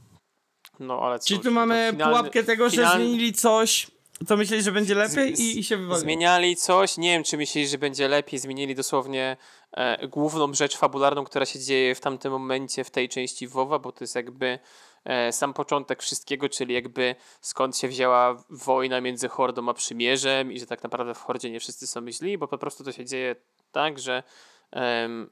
no 0.79 1.01
ale 1.01 1.19
Czyli 1.19 1.39
cóż, 1.39 1.43
tu 1.43 1.51
no 1.53 1.61
to 1.61 1.67
mamy 1.67 1.91
finalny- 1.91 2.17
pułapkę 2.17 2.43
tego, 2.43 2.69
że 2.69 2.75
finalny- 2.75 2.95
zmienili 3.05 3.33
coś, 3.33 3.87
co 4.27 4.37
myśleli, 4.37 4.63
że 4.63 4.71
będzie 4.71 4.95
lepiej 4.95 5.35
Z- 5.35 5.39
i, 5.39 5.59
i 5.59 5.63
się 5.63 5.77
wywaliło. 5.77 5.99
Zmieniali 5.99 6.55
coś, 6.55 6.97
nie 6.97 7.09
wiem 7.09 7.23
czy 7.23 7.37
myśleli, 7.37 7.67
że 7.67 7.77
będzie 7.77 8.07
lepiej, 8.07 8.39
zmienili 8.39 8.75
dosłownie 8.75 9.37
e, 9.71 10.07
główną 10.07 10.53
rzecz 10.53 10.77
fabularną, 10.77 11.23
która 11.23 11.45
się 11.45 11.59
dzieje 11.59 11.95
w 11.95 11.99
tamtym 11.99 12.31
momencie 12.31 12.83
w 12.83 12.91
tej 12.91 13.09
części 13.09 13.47
WoWa, 13.47 13.79
bo 13.79 13.91
to 13.91 14.03
jest 14.03 14.15
jakby 14.15 14.59
e, 15.05 15.31
sam 15.31 15.53
początek 15.53 16.01
wszystkiego, 16.01 16.49
czyli 16.49 16.73
jakby 16.73 17.15
skąd 17.41 17.77
się 17.77 17.87
wzięła 17.87 18.43
wojna 18.49 19.01
między 19.01 19.29
Hordą 19.29 19.69
a 19.69 19.73
Przymierzem 19.73 20.51
i 20.51 20.59
że 20.59 20.65
tak 20.65 20.83
naprawdę 20.83 21.13
w 21.13 21.21
Hordzie 21.21 21.51
nie 21.51 21.59
wszyscy 21.59 21.87
są 21.87 22.01
myśli, 22.01 22.37
bo 22.37 22.47
po 22.47 22.57
prostu 22.57 22.83
to 22.83 22.91
się 22.91 23.05
dzieje 23.05 23.35
tak, 23.71 23.99
że 23.99 24.23
em, 24.71 25.29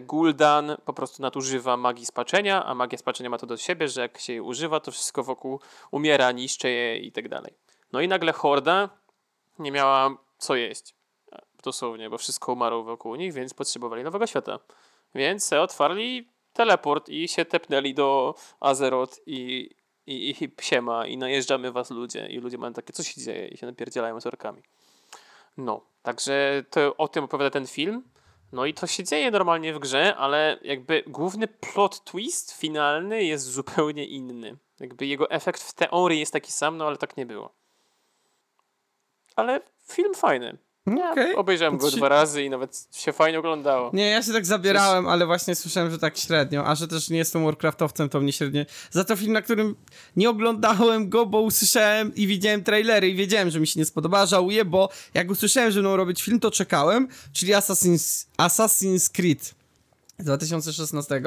Gul'dan 0.00 0.76
po 0.84 0.92
prostu 0.92 1.22
nadużywa 1.22 1.76
magii 1.76 2.06
spaczenia, 2.06 2.64
a 2.64 2.74
magia 2.74 2.98
spaczenia 2.98 3.30
ma 3.30 3.38
to 3.38 3.46
do 3.46 3.56
siebie, 3.56 3.88
że 3.88 4.00
jak 4.00 4.18
się 4.18 4.32
jej 4.32 4.40
używa, 4.40 4.80
to 4.80 4.92
wszystko 4.92 5.22
wokół 5.22 5.60
umiera, 5.90 6.32
niszczy 6.32 6.70
je 6.70 6.98
i 6.98 7.12
tak 7.12 7.28
dalej. 7.28 7.54
No 7.92 8.00
i 8.00 8.08
nagle 8.08 8.32
Horda 8.32 8.88
nie 9.58 9.72
miała 9.72 10.16
co 10.38 10.54
jeść. 10.56 10.94
E, 11.32 11.42
Dosłownie, 11.62 12.10
bo 12.10 12.18
wszystko 12.18 12.52
umarło 12.52 12.82
wokół 12.82 13.14
nich, 13.14 13.32
więc 13.32 13.54
potrzebowali 13.54 14.04
nowego 14.04 14.26
świata. 14.26 14.58
Więc 15.14 15.52
otwarli 15.52 16.28
teleport 16.52 17.08
i 17.08 17.28
się 17.28 17.44
tepnęli 17.44 17.94
do 17.94 18.34
Azeroth 18.60 19.20
i, 19.26 19.70
i, 20.06 20.34
i 20.40 20.48
psiema 20.48 21.06
i 21.06 21.16
najeżdżamy 21.16 21.72
was 21.72 21.90
ludzie. 21.90 22.26
I 22.26 22.38
ludzie 22.38 22.58
mają 22.58 22.72
takie, 22.72 22.92
co 22.92 23.02
się 23.02 23.20
dzieje? 23.20 23.48
I 23.48 23.56
się 23.56 23.66
napierdzielają 23.66 24.20
z 24.20 24.26
orkami. 24.26 24.62
No, 25.56 25.80
także 26.02 26.64
to 26.70 26.96
o 26.96 27.08
tym 27.08 27.24
opowiada 27.24 27.50
ten 27.50 27.66
film. 27.66 28.02
No 28.52 28.66
i 28.66 28.74
to 28.74 28.86
się 28.86 29.04
dzieje 29.04 29.30
normalnie 29.30 29.74
w 29.74 29.78
grze, 29.78 30.16
ale 30.16 30.58
jakby 30.62 31.02
główny 31.06 31.48
plot 31.48 32.04
twist 32.04 32.52
finalny 32.52 33.24
jest 33.24 33.44
zupełnie 33.44 34.06
inny. 34.06 34.56
Jakby 34.80 35.06
jego 35.06 35.30
efekt 35.30 35.62
w 35.62 35.72
teorii 35.72 36.20
jest 36.20 36.32
taki 36.32 36.52
sam, 36.52 36.76
no 36.76 36.86
ale 36.86 36.96
tak 36.96 37.16
nie 37.16 37.26
było. 37.26 37.54
Ale 39.36 39.60
film 39.88 40.14
fajny. 40.14 40.58
Ja 40.86 41.14
obejrzałem 41.36 41.76
go 41.76 41.90
dwa 41.90 42.08
razy 42.08 42.42
i 42.42 42.50
nawet 42.50 42.88
się 42.92 43.12
fajnie 43.12 43.38
oglądało. 43.38 43.90
Nie, 43.92 44.10
ja 44.10 44.22
się 44.22 44.32
tak 44.32 44.46
zabierałem, 44.46 45.08
ale 45.08 45.26
właśnie 45.26 45.54
słyszałem, 45.54 45.90
że 45.90 45.98
tak 45.98 46.18
średnio, 46.18 46.66
a 46.66 46.74
że 46.74 46.88
też 46.88 47.10
nie 47.10 47.18
jestem 47.18 47.44
Warcraftowcem, 47.44 48.08
to 48.08 48.20
mnie 48.20 48.32
średnio... 48.32 48.64
Za 48.90 49.04
to 49.04 49.16
film, 49.16 49.32
na 49.32 49.42
którym 49.42 49.76
nie 50.16 50.30
oglądałem 50.30 51.08
go, 51.08 51.26
bo 51.26 51.40
usłyszałem 51.40 52.14
i 52.14 52.26
widziałem 52.26 52.64
trailery 52.64 53.08
i 53.08 53.14
wiedziałem, 53.14 53.50
że 53.50 53.60
mi 53.60 53.66
się 53.66 53.80
nie 53.80 53.86
spodoba, 53.86 54.26
żałuję, 54.26 54.64
bo 54.64 54.88
jak 55.14 55.30
usłyszałem, 55.30 55.70
że 55.70 55.82
będą 55.82 55.96
robić 55.96 56.22
film, 56.22 56.40
to 56.40 56.50
czekałem, 56.50 57.08
czyli 57.32 57.52
Assassin's, 57.52 58.26
Assassin's 58.38 59.12
Creed 59.12 59.54
z 60.18 60.24
2016. 60.24 61.22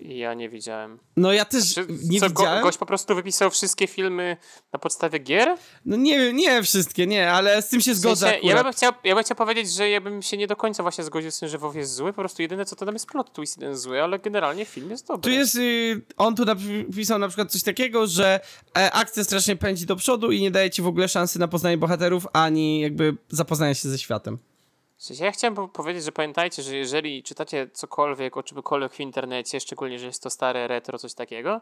Ja 0.00 0.34
nie 0.34 0.48
widziałem. 0.48 0.98
No 1.16 1.32
ja 1.32 1.44
też 1.44 1.74
Czy, 1.74 1.86
nie 1.88 2.20
co, 2.20 2.28
widziałem. 2.28 2.58
Go, 2.60 2.66
gość 2.66 2.78
po 2.78 2.86
prostu 2.86 3.14
wypisał 3.14 3.50
wszystkie 3.50 3.86
filmy 3.86 4.36
na 4.72 4.78
podstawie 4.78 5.18
gier? 5.18 5.56
No 5.84 5.96
nie, 5.96 6.32
nie 6.32 6.62
wszystkie, 6.62 7.06
nie, 7.06 7.32
ale 7.32 7.62
z 7.62 7.68
tym 7.68 7.80
się 7.80 7.92
W 7.92 7.96
zgodzę 7.96 8.26
sensie, 8.26 8.38
akurat. 8.38 8.56
ja, 8.56 8.64
bym 8.64 8.72
chciał, 8.72 8.92
ja 9.04 9.14
bym 9.14 9.24
chciał 9.24 9.36
powiedzieć, 9.36 9.72
że 9.74 9.90
ja 9.90 10.00
bym 10.00 10.22
się 10.22 10.36
nie 10.36 10.46
do 10.46 10.56
końca 10.56 10.82
właśnie 10.82 11.04
zgodził 11.04 11.30
z 11.30 11.38
tym, 11.38 11.48
że 11.48 11.58
WoW 11.58 11.74
jest 11.76 11.94
zły, 11.94 12.12
po 12.12 12.22
prostu 12.22 12.42
jedyne 12.42 12.64
co 12.64 12.76
to 12.76 12.86
tam 12.86 12.94
jest 12.94 13.06
plot 13.06 13.32
twist 13.32 13.56
jeden 13.60 13.76
zły, 13.76 14.02
ale 14.02 14.18
generalnie 14.18 14.64
film 14.64 14.90
jest 14.90 15.06
dobry. 15.06 15.22
Tu 15.32 15.38
jest, 15.38 15.54
y, 15.54 16.02
on 16.16 16.36
tu 16.36 16.44
napisał 16.44 17.18
na 17.18 17.28
przykład 17.28 17.52
coś 17.52 17.62
takiego, 17.62 18.06
że 18.06 18.40
e, 18.78 18.92
akcja 18.92 19.24
strasznie 19.24 19.56
pędzi 19.56 19.86
do 19.86 19.96
przodu 19.96 20.30
i 20.32 20.40
nie 20.40 20.50
daje 20.50 20.70
ci 20.70 20.82
w 20.82 20.86
ogóle 20.86 21.08
szansy 21.08 21.38
na 21.38 21.48
poznanie 21.48 21.78
bohaterów, 21.78 22.26
ani 22.32 22.80
jakby 22.80 23.16
zapoznanie 23.28 23.74
się 23.74 23.88
ze 23.88 23.98
światem. 23.98 24.38
Ja 25.20 25.32
chciałem 25.32 25.54
po- 25.54 25.68
powiedzieć, 25.68 26.04
że 26.04 26.12
pamiętajcie, 26.12 26.62
że 26.62 26.76
jeżeli 26.76 27.22
czytacie 27.22 27.70
cokolwiek 27.72 28.36
o 28.36 28.42
czymkolwiek 28.42 28.92
w 28.92 29.00
internecie, 29.00 29.60
szczególnie, 29.60 29.98
że 29.98 30.06
jest 30.06 30.22
to 30.22 30.30
stare 30.30 30.68
retro, 30.68 30.98
coś 30.98 31.14
takiego, 31.14 31.60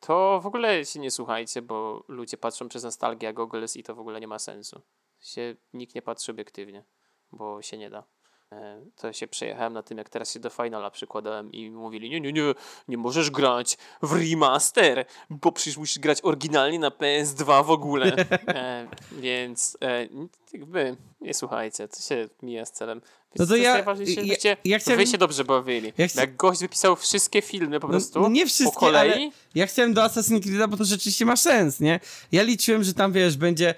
to 0.00 0.40
w 0.40 0.46
ogóle 0.46 0.84
się 0.84 1.00
nie 1.00 1.10
słuchajcie, 1.10 1.62
bo 1.62 2.04
ludzie 2.08 2.36
patrzą 2.36 2.68
przez 2.68 2.84
nostalgię 2.84 3.32
Googles 3.32 3.76
i 3.76 3.82
to 3.82 3.94
w 3.94 4.00
ogóle 4.00 4.20
nie 4.20 4.28
ma 4.28 4.38
sensu. 4.38 4.82
Się, 5.20 5.56
nikt 5.72 5.94
nie 5.94 6.02
patrzy 6.02 6.32
obiektywnie, 6.32 6.84
bo 7.32 7.62
się 7.62 7.78
nie 7.78 7.90
da. 7.90 8.04
E, 8.52 8.80
To 8.96 9.12
się 9.12 9.28
przejechałem 9.28 9.72
na 9.72 9.82
tym, 9.82 9.98
jak 9.98 10.08
teraz 10.08 10.32
się 10.32 10.40
do 10.40 10.50
Finala 10.50 10.90
przykładałem 10.90 11.52
i 11.52 11.70
mówili, 11.70 12.10
nie, 12.10 12.20
nie, 12.20 12.32
nie, 12.32 12.42
nie 12.88 12.96
możesz 12.98 13.30
grać 13.30 13.78
w 14.02 14.12
remaster, 14.12 15.04
bo 15.30 15.52
przecież 15.52 15.76
musisz 15.76 15.98
grać 15.98 16.18
oryginalnie 16.22 16.78
na 16.78 16.88
PS2 16.90 17.64
w 17.66 17.70
ogóle. 17.70 18.12
E, 18.48 18.86
więc 19.12 19.76
e, 19.82 20.08
jakby 20.52 20.96
nie 21.20 21.34
słuchajcie, 21.34 21.88
to 21.88 22.00
się 22.02 22.28
mija 22.42 22.64
z 22.66 22.72
celem. 22.72 23.00
Więc 23.00 23.38
No 23.38 23.46
to 23.46 23.56
ja- 23.56 23.72
najważniejsze, 23.74 24.24
ja- 24.24 24.56
ja 24.64 24.78
chciałem- 24.78 24.98
wy 25.00 25.06
się 25.06 25.18
dobrze 25.18 25.44
bawili. 25.44 25.92
Ja 25.98 26.06
Jak 26.14 26.36
gość 26.36 26.60
wypisał 26.60 26.96
wszystkie 26.96 27.42
filmy 27.42 27.80
po 27.80 27.88
prostu 27.88 28.20
no 28.20 28.28
nie 28.28 28.42
po 28.42 28.48
wszystkie, 28.48 28.80
kolei, 28.80 29.12
ale 29.12 29.30
ja 29.54 29.66
chciałem 29.66 29.94
do 29.94 30.02
Assassin's 30.02 30.40
Creed'a, 30.40 30.68
bo 30.68 30.76
to 30.76 30.84
rzeczywiście 30.84 31.26
ma 31.26 31.36
sens, 31.36 31.80
nie? 31.80 32.00
Ja 32.32 32.42
liczyłem, 32.42 32.84
że 32.84 32.94
tam, 32.94 33.12
wiesz, 33.12 33.36
będzie 33.36 33.74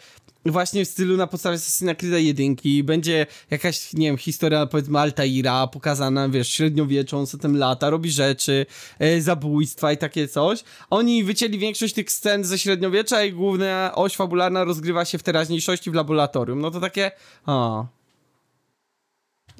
właśnie 0.53 0.85
w 0.85 0.89
stylu 0.89 1.17
na 1.17 1.27
podstawie 1.27 1.57
Assassin's 1.57 1.95
Creed'a 1.95 2.17
jedynki, 2.17 2.85
będzie 2.85 3.27
jakaś, 3.51 3.93
nie 3.93 4.07
wiem, 4.07 4.17
historia, 4.17 4.67
powiedzmy, 4.67 4.99
Altaira 4.99 5.67
pokazana, 5.67 6.29
wiesz, 6.29 6.49
średniowieczą, 6.49 7.19
on 7.19 7.27
zatem 7.27 7.57
lata, 7.57 7.91
robi 7.91 8.11
rzeczy, 8.11 8.67
e, 8.99 9.21
zabójstwa 9.21 9.93
i 9.93 9.97
takie 9.97 10.29
coś. 10.29 10.65
Oni 10.91 11.25
wycięli 11.25 11.59
większość 11.59 11.95
tych 11.95 12.11
scen 12.11 12.45
ze 12.45 12.59
średniowiecza 12.59 13.25
i 13.25 13.33
główna 13.33 13.93
oś 13.95 14.17
fabularna 14.17 14.65
rozgrywa 14.65 15.05
się 15.05 15.19
w 15.19 15.23
teraźniejszości 15.23 15.91
w 15.91 15.95
laboratorium. 15.95 16.61
No 16.61 16.71
to 16.71 16.81
takie, 16.81 17.11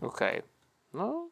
Okej. 0.03 0.43
No, 0.95 1.24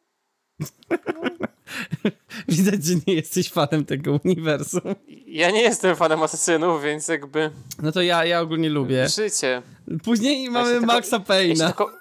Widać, 2.47 2.83
że 2.85 2.93
nie 3.07 3.13
jesteś 3.13 3.49
fanem 3.51 3.85
tego 3.85 4.19
uniwersum. 4.25 4.81
Ja 5.27 5.51
nie 5.51 5.61
jestem 5.61 5.95
fanem 5.95 6.23
asesynów, 6.23 6.83
więc 6.83 7.07
jakby 7.07 7.51
No 7.81 7.91
to 7.91 8.01
ja, 8.01 8.25
ja 8.25 8.41
ogólnie 8.41 8.69
lubię. 8.69 9.09
życie. 9.09 9.61
Później 10.03 10.49
mamy 10.49 10.71
tylko- 10.71 10.85
Maxa 10.85 11.15
Ja 11.17 11.19
się, 11.19 11.25
Payne'a. 11.53 11.65
tylko, 11.65 11.91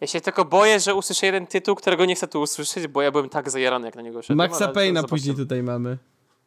ja 0.00 0.06
się 0.06 0.20
tylko 0.20 0.44
boję, 0.44 0.80
że 0.80 0.94
usłyszę 0.94 1.26
jeden 1.26 1.46
tytuł, 1.46 1.74
którego 1.74 2.04
nie 2.04 2.14
chcę 2.14 2.28
tu 2.28 2.40
usłyszeć, 2.40 2.86
bo 2.86 3.02
ja 3.02 3.10
byłem 3.12 3.28
tak 3.28 3.50
zajarany, 3.50 3.86
jak 3.86 3.94
na 3.96 4.02
niego 4.02 4.22
szedłem. 4.22 4.36
Maxa 4.50 4.72
Payne'a 4.72 5.08
później 5.08 5.36
tutaj 5.36 5.62
mamy. 5.62 5.98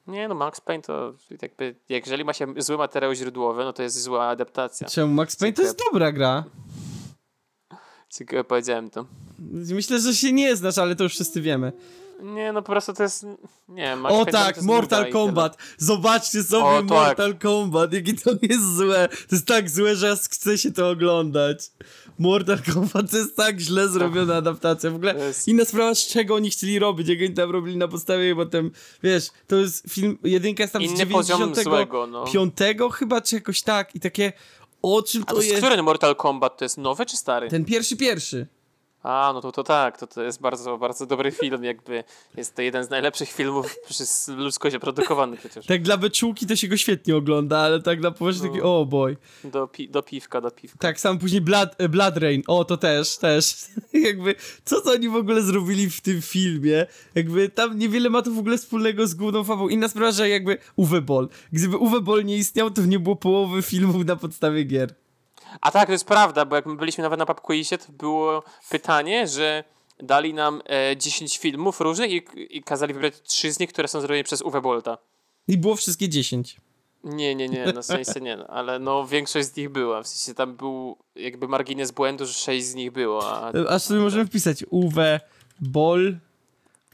Nie 0.07 0.27
no, 0.27 0.35
Max 0.35 0.61
Payne 0.61 0.81
to 0.83 1.13
jakby, 1.41 1.75
jeżeli 1.89 2.25
ma 2.25 2.33
się 2.33 2.53
zły 2.57 2.77
materiał 2.77 3.13
źródłowy, 3.13 3.63
no 3.63 3.73
to 3.73 3.83
jest 3.83 4.01
zła 4.01 4.27
adaptacja. 4.27 4.88
Czemu 4.88 5.13
Max 5.13 5.35
Payne 5.35 5.53
to 5.55 5.61
jest 5.61 5.79
dobra 5.91 6.11
gra? 6.11 6.43
Ciekawe 8.09 8.43
powiedziałem 8.43 8.89
to. 8.89 9.05
Myślę, 9.51 9.99
że 9.99 10.13
się 10.13 10.33
nie 10.33 10.55
znasz, 10.55 10.77
ale 10.77 10.95
to 10.95 11.03
już 11.03 11.13
wszyscy 11.13 11.41
wiemy. 11.41 11.71
Nie, 12.21 12.53
no 12.53 12.61
po 12.61 12.71
prostu 12.71 12.93
to 12.93 13.03
jest, 13.03 13.25
nie 13.69 13.95
Max 13.95 14.15
O 14.15 14.25
tak, 14.25 14.61
Mortal. 14.61 15.11
Kombat. 15.11 15.57
Zobaczcie 15.77 16.43
sobie 16.43 16.63
O, 16.63 16.75
tak. 16.75 16.89
Mortal 16.89 17.38
Kombat, 17.38 17.93
jakie 17.93 18.13
to 18.13 18.31
jest 18.41 18.75
złe. 18.75 19.09
To 19.29 19.35
jest 19.35 19.47
tak 19.47 19.69
złe, 19.69 19.95
że 19.95 20.11
aż 20.11 20.19
chce 20.19 20.57
się 20.57 20.71
to 20.71 20.89
oglądać. 20.89 21.71
Mortal 22.19 22.59
Kombat 22.73 23.11
to 23.11 23.17
jest 23.17 23.35
tak 23.35 23.59
źle 23.59 23.89
zrobiona 23.89 24.35
adaptacja. 24.35 24.91
W 24.91 24.95
ogóle 24.95 25.15
jest- 25.15 25.47
inna 25.47 25.65
sprawa, 25.65 25.95
z 25.95 26.07
czego 26.07 26.35
oni 26.35 26.49
chcieli 26.49 26.79
robić, 26.79 27.07
jak 27.07 27.19
oni 27.19 27.33
tam 27.33 27.51
robili 27.51 27.77
na 27.77 27.88
podstawie, 27.88 28.35
potem, 28.35 28.71
wiesz, 29.03 29.29
to 29.47 29.55
jest 29.55 29.83
film, 29.89 30.17
jedynka 30.23 30.63
jest 30.63 30.73
tam 30.73 30.81
z 30.81 30.85
Inny 30.85 31.05
poziom 31.05 31.39
95 31.39 31.63
złego, 31.63 32.07
no. 32.07 32.89
chyba, 32.89 33.21
czy 33.21 33.35
jakoś 33.35 33.61
tak 33.61 33.95
i 33.95 33.99
takie, 33.99 34.33
o 34.82 35.01
czym 35.03 35.22
A 35.22 35.25
to 35.25 35.35
to 35.35 35.41
jest? 35.41 35.58
który 35.58 35.83
Mortal 35.83 36.16
Kombat? 36.16 36.58
To 36.58 36.66
jest 36.66 36.77
nowy 36.77 37.06
czy 37.06 37.17
stary? 37.17 37.49
Ten 37.49 37.66
pierwszy, 37.66 37.98
pierwszy. 37.98 38.48
A, 39.03 39.31
no 39.33 39.41
to, 39.41 39.51
to 39.51 39.63
tak, 39.63 39.97
to, 39.97 40.07
to 40.07 40.23
jest 40.23 40.41
bardzo, 40.41 40.77
bardzo 40.77 41.05
dobry 41.05 41.31
film, 41.31 41.63
jakby 41.63 42.03
jest 42.37 42.55
to 42.55 42.61
jeden 42.61 42.83
z 42.83 42.89
najlepszych 42.89 43.31
filmów 43.31 43.75
przez 43.89 44.27
ludzkość 44.27 44.77
produkowany 44.77 45.37
przecież. 45.37 45.65
Tak 45.65 45.81
dla 45.81 45.97
beczułki 45.97 46.45
to 46.45 46.55
się 46.55 46.67
go 46.67 46.77
świetnie 46.77 47.15
ogląda, 47.15 47.59
ale 47.59 47.81
tak 47.81 47.99
dla 48.01 48.11
poważnie 48.11 48.47
No. 48.47 48.53
taki, 48.53 48.61
o 48.61 48.85
boj. 48.85 49.17
Do, 49.43 49.67
pi, 49.67 49.89
do 49.89 50.03
piwka, 50.03 50.41
do 50.41 50.51
piwka. 50.51 50.77
Tak, 50.79 50.99
sam 50.99 51.19
później 51.19 51.41
Blood, 51.41 51.69
e, 51.77 51.89
Blood 51.89 52.17
Rain, 52.17 52.41
o 52.47 52.65
to 52.65 52.77
też, 52.77 53.17
też. 53.17 53.55
Jakby, 53.93 54.35
co 54.65 54.81
to 54.81 54.91
oni 54.91 55.09
w 55.09 55.15
ogóle 55.15 55.41
zrobili 55.41 55.89
w 55.89 56.01
tym 56.01 56.21
filmie? 56.21 56.85
Jakby 57.15 57.49
tam 57.49 57.77
niewiele 57.79 58.09
ma 58.09 58.21
to 58.21 58.31
w 58.31 58.39
ogóle 58.39 58.57
wspólnego 58.57 59.07
z 59.07 59.13
główną 59.13 59.43
fabułą. 59.43 59.69
Inna 59.69 59.87
sprawa, 59.87 60.11
że 60.11 60.29
jakby 60.29 60.57
Uwe 60.75 61.01
Boll. 61.01 61.29
Gdyby 61.51 61.77
Uwe 61.77 62.01
Boll 62.01 62.25
nie 62.25 62.37
istniał, 62.37 62.71
to 62.71 62.81
nie 62.81 62.99
było 62.99 63.15
połowy 63.15 63.61
filmów 63.61 64.05
na 64.05 64.15
podstawie 64.15 64.63
gier. 64.63 64.93
A 65.61 65.71
tak, 65.71 65.85
to 65.85 65.91
jest 65.91 66.05
prawda, 66.05 66.45
bo 66.45 66.55
jak 66.55 66.65
my 66.65 66.75
byliśmy 66.75 67.01
nawet 67.01 67.19
na 67.19 67.25
Papquizie, 67.25 67.77
to 67.77 67.91
było 67.91 68.43
pytanie, 68.69 69.27
że 69.27 69.63
dali 69.99 70.33
nam 70.33 70.61
e, 70.65 70.97
10 70.97 71.37
filmów 71.37 71.81
różnych 71.81 72.11
i, 72.11 72.21
i 72.57 72.63
kazali 72.63 72.93
wybrać 72.93 73.13
3 73.21 73.51
z 73.51 73.59
nich, 73.59 73.69
które 73.69 73.87
są 73.87 74.01
zrobione 74.01 74.23
przez 74.23 74.41
Uwe 74.41 74.61
Bolta. 74.61 74.97
I 75.47 75.57
było 75.57 75.75
wszystkie 75.75 76.09
10. 76.09 76.57
Nie, 77.03 77.35
nie, 77.35 77.49
nie, 77.49 77.65
na 77.65 77.81
szczęście 77.81 78.21
nie, 78.21 78.37
no, 78.37 78.47
ale 78.47 78.79
no 78.79 79.07
większość 79.07 79.47
z 79.47 79.55
nich 79.55 79.69
była, 79.69 80.03
w 80.03 80.07
sensie 80.07 80.35
tam 80.35 80.55
był 80.55 80.97
jakby 81.15 81.47
margines 81.47 81.91
błędu, 81.91 82.25
że 82.25 82.33
6 82.33 82.65
z 82.65 82.75
nich 82.75 82.91
było, 82.91 83.31
a 83.31 83.51
E, 83.51 83.69
Aż 83.69 83.81
sobie 83.81 83.99
możemy 83.99 84.25
wpisać 84.25 84.65
Uwe 84.69 85.19
Boll, 85.59 86.17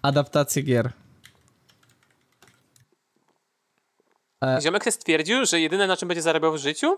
adaptacje 0.01 0.61
gier. 0.61 0.92
E. 4.43 4.61
Ziomek 4.61 4.93
stwierdził, 4.93 5.45
że 5.45 5.59
jedyne 5.59 5.88
na 5.88 5.98
czym 5.98 6.08
będzie 6.08 6.22
zarabiał 6.22 6.53
w 6.53 6.58
życiu, 6.58 6.98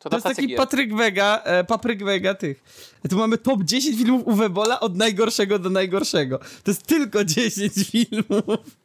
to 0.00 0.10
To 0.10 0.16
jest 0.16 0.26
taki. 0.26 0.54
Patryk 0.54 0.96
Wega, 0.96 1.42
e, 1.44 1.64
Papryk 1.64 2.04
Wega 2.04 2.34
tych. 2.34 2.62
Tu 3.10 3.16
mamy 3.16 3.38
top 3.38 3.64
10 3.64 3.98
filmów 3.98 4.22
Uwe 4.26 4.50
Bolla 4.50 4.80
od 4.80 4.96
najgorszego 4.96 5.58
do 5.58 5.70
najgorszego. 5.70 6.38
To 6.38 6.70
jest 6.70 6.86
tylko 6.86 7.24
10 7.34 7.72
filmów. 7.90 8.76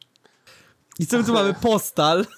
I 1.00 1.08
co 1.08 1.18
my 1.18 1.24
tu 1.24 1.34
mamy? 1.34 1.54
Postal. 1.54 2.26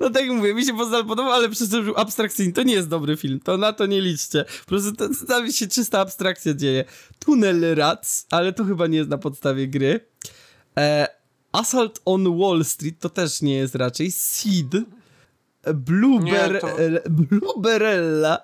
No 0.00 0.10
tak 0.10 0.22
jak 0.22 0.32
mówię, 0.32 0.54
mi 0.54 0.64
się 0.64 0.76
Postal 0.76 1.06
podobał, 1.06 1.32
ale 1.32 1.48
przez 1.48 1.70
to, 1.70 1.82
był 1.82 1.96
abstrakcyjny. 1.96 2.52
To 2.52 2.62
nie 2.62 2.74
jest 2.74 2.88
dobry 2.88 3.16
film, 3.16 3.40
to 3.40 3.56
na 3.56 3.72
to 3.72 3.86
nie 3.86 4.00
liczcie. 4.00 4.44
Po 4.60 4.66
prostu 4.66 4.92
to, 4.92 5.08
tam 5.28 5.52
się 5.52 5.66
czysta 5.66 6.00
abstrakcja 6.00 6.54
dzieje. 6.54 6.84
Tunel 7.18 7.74
Rats, 7.74 8.26
ale 8.30 8.52
to 8.52 8.64
chyba 8.64 8.86
nie 8.86 8.98
jest 8.98 9.10
na 9.10 9.18
podstawie 9.18 9.68
gry. 9.68 10.00
E, 10.78 11.08
Assault 11.52 12.00
on 12.04 12.38
Wall 12.38 12.64
Street 12.64 13.00
to 13.00 13.08
też 13.08 13.42
nie 13.42 13.54
jest 13.54 13.74
raczej. 13.74 14.10
Seed. 14.10 14.84
Blueber... 15.74 16.52
Nie, 16.52 16.60
to- 16.60 16.76
Blueberella. 17.10 18.38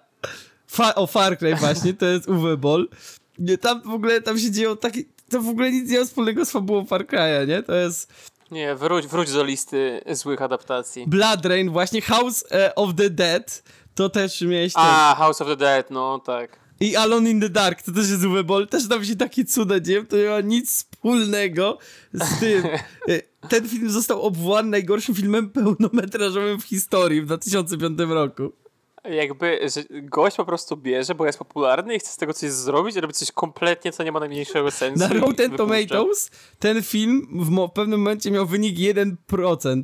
Fa 0.66 0.94
o, 0.94 1.06
Far 1.06 1.38
Cry 1.38 1.54
właśnie, 1.54 1.94
to 1.94 2.06
jest 2.06 2.28
Uwe 2.28 2.56
Boll. 2.56 2.88
Nie, 3.38 3.58
tam 3.58 3.82
w 3.82 3.90
ogóle, 3.90 4.20
tam 4.20 4.38
się 4.38 4.50
dzieją 4.50 4.76
takie... 4.76 5.02
To 5.30 5.40
w 5.40 5.48
ogóle 5.48 5.70
nic 5.70 5.90
nie 5.90 5.98
ma 5.98 6.04
wspólnego 6.04 6.44
z 6.44 6.50
fabułą 6.50 6.86
Far 6.86 7.06
Cry'a, 7.06 7.48
nie? 7.48 7.62
To 7.62 7.74
jest... 7.74 8.12
Nie, 8.50 8.74
wróć, 8.74 9.06
wróć 9.06 9.32
do 9.32 9.44
listy 9.44 10.00
złych 10.10 10.42
adaptacji. 10.42 11.04
Blood 11.06 11.46
Rain, 11.46 11.70
właśnie 11.70 12.00
House 12.02 12.44
e, 12.50 12.74
of 12.74 12.90
the 12.96 13.10
Dead, 13.10 13.62
to 13.94 14.08
też 14.08 14.40
miałeś 14.40 14.72
ten. 14.72 14.82
A, 14.86 15.14
House 15.18 15.40
of 15.40 15.48
the 15.48 15.56
Dead, 15.56 15.90
no 15.90 16.18
tak. 16.18 16.58
I 16.80 16.96
Alone 16.96 17.30
in 17.30 17.40
the 17.40 17.48
Dark, 17.48 17.82
to 17.82 17.92
też 17.92 18.10
jest 18.10 18.26
Boll, 18.44 18.68
też 18.68 18.88
tam 18.88 19.04
się 19.04 19.16
takie 19.16 19.44
cuda 19.44 19.80
dzieją, 19.80 20.06
to 20.06 20.16
nie 20.16 20.28
ma 20.28 20.40
nic 20.40 20.70
wspólnego 20.70 21.78
z 22.12 22.40
tym. 22.40 22.62
Ten 23.48 23.68
film 23.68 23.90
został 23.90 24.22
obwołany 24.22 24.68
najgorszym 24.70 25.14
filmem 25.14 25.50
pełnometrażowym 25.50 26.60
w 26.60 26.64
historii 26.64 27.22
w 27.22 27.26
2005 27.26 27.98
roku. 27.98 28.52
Jakby, 29.04 29.60
że 29.74 29.82
gość 30.02 30.36
po 30.36 30.44
prostu 30.44 30.76
bierze, 30.76 31.14
bo 31.14 31.26
jest 31.26 31.38
popularny 31.38 31.94
i 31.94 31.98
chce 31.98 32.10
z 32.12 32.16
tego 32.16 32.34
coś 32.34 32.50
zrobić, 32.50 32.96
robi 32.96 33.14
coś 33.14 33.32
kompletnie, 33.32 33.92
co 33.92 34.02
nie 34.02 34.12
ma 34.12 34.20
najmniejszego 34.20 34.70
sensu. 34.70 35.08
Na 35.08 35.20
Rotten. 35.20 35.56
Tomatoes 35.56 36.30
ten 36.58 36.82
film 36.82 37.28
w 37.44 37.50
mo- 37.50 37.68
pewnym 37.68 38.00
momencie 38.00 38.30
miał 38.30 38.46
wynik 38.46 38.76
1%. 38.78 39.82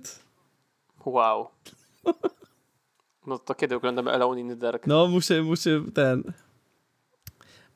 Wow. 1.05 1.49
No 3.27 3.39
to 3.39 3.55
kiedy 3.55 3.75
oglądamy 3.77 4.13
Alone 4.13 4.41
in 4.41 4.49
the 4.49 4.57
Dark? 4.57 4.87
No, 4.87 5.07
muszę, 5.07 5.43
muszę 5.43 5.85
ten... 5.95 6.33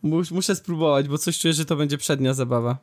Mus, 0.03 0.31
muszę 0.31 0.55
spróbować, 0.57 1.09
bo 1.09 1.19
coś 1.19 1.39
czuję, 1.39 1.55
że 1.55 1.65
to 1.65 1.77
będzie 1.77 1.99
przednia 1.99 2.35
zabawa. 2.35 2.77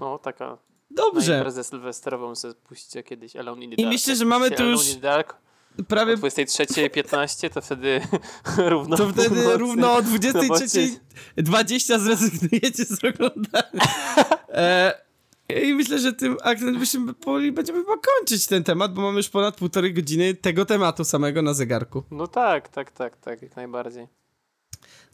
No, 0.00 0.18
taka 0.18 0.58
na 0.90 0.96
Dobrze, 0.96 1.36
imprezę 1.36 1.64
sylwestrową 1.64 2.34
sobie 2.34 2.54
puśćcie 2.54 3.02
kiedyś 3.02 3.36
Alone 3.36 3.64
in 3.64 3.70
the 3.70 3.76
I 3.76 3.82
Dark. 3.82 3.92
myślę, 3.92 4.16
że 4.16 4.24
mamy 4.24 4.50
tu 4.50 4.64
już 4.64 4.94
Dark 4.94 5.36
o 5.78 5.84
prawie 5.84 6.16
23.15 6.16 7.50
to 7.50 7.60
wtedy 7.60 8.00
równo 8.56 8.96
To 8.96 9.08
wtedy 9.08 9.56
równo 9.56 9.92
o 9.92 10.02
zobaczycie. 10.02 10.88
23.20 11.38 11.98
zrezygnujecie 11.98 12.84
z 12.84 13.04
oglądania. 13.04 13.84
E, 14.52 14.94
I 15.62 15.74
myślę, 15.74 15.98
że 15.98 16.12
tym 16.12 16.36
akcentem 16.42 16.78
byśmy 16.78 17.14
powoli 17.14 17.52
będziemy 17.52 17.80
chyba 17.80 17.96
kończyć 17.96 18.46
ten 18.46 18.64
temat, 18.64 18.94
bo 18.94 19.02
mamy 19.02 19.16
już 19.16 19.28
ponad 19.28 19.56
półtorej 19.56 19.94
godziny 19.94 20.34
tego 20.34 20.64
tematu 20.64 21.04
samego 21.04 21.42
na 21.42 21.54
zegarku. 21.54 22.02
No 22.10 22.26
tak, 22.26 22.68
tak, 22.68 22.90
tak, 22.90 23.16
tak, 23.16 23.42
jak 23.42 23.56
najbardziej. 23.56 24.08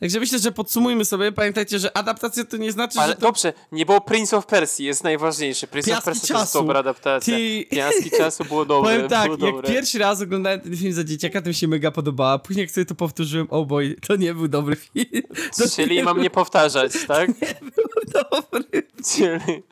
Także 0.01 0.21
myślę, 0.21 0.39
że 0.39 0.53
podsumujmy 0.53 1.05
sobie. 1.05 1.33
Pamiętajcie, 1.33 1.79
że 1.79 1.97
adaptacja 1.97 2.45
to 2.45 2.57
nie 2.57 2.73
znaczy, 2.73 2.99
Ale 3.01 3.09
że 3.09 3.15
to... 3.15 3.21
dobrze, 3.21 3.53
nie 3.73 3.87
było 3.87 4.01
Prince 4.01 4.35
of 4.35 4.47
Persia, 4.47 4.83
jest 4.85 5.05
najważniejszy. 5.05 5.67
Prince 5.67 5.87
Piaski 5.89 5.99
of 5.99 6.05
Persia 6.05 6.35
to 6.35 6.41
jest 6.41 6.53
dobra 6.55 6.81
adaptacja. 6.81 7.37
Ty- 7.37 7.65
Piaski 7.71 8.11
czasu 8.11 8.45
było 8.45 8.65
dobre, 8.75 8.93
Powiem 8.95 9.09
tak, 9.09 9.31
jak 9.31 9.41
dobre. 9.41 9.69
pierwszy 9.69 9.99
raz 9.99 10.23
oglądałem 10.23 10.61
ten 10.61 10.77
film 10.77 10.93
za 10.93 11.05
dzieciaka, 11.05 11.43
to 11.43 11.49
mi 11.49 11.55
się 11.55 11.69
mega 11.69 11.91
podobała. 11.91 12.39
Później 12.39 12.63
jak 12.65 12.71
sobie 12.71 12.85
to 12.85 12.95
powtórzyłem, 12.95 13.47
o 13.51 13.65
boj, 13.65 13.97
to 14.07 14.17
nie 14.17 14.35
był 14.35 14.49
dobry 14.49 14.77
film. 14.77 15.23
To 15.59 15.65
Czyli 15.77 15.97
nie 15.97 16.05
mam 16.05 16.21
nie 16.23 16.31
powtarzać, 16.31 16.93
tak? 17.09 17.31
był 17.61 18.13
dobry. 18.31 18.83
Czyli, 19.15 19.63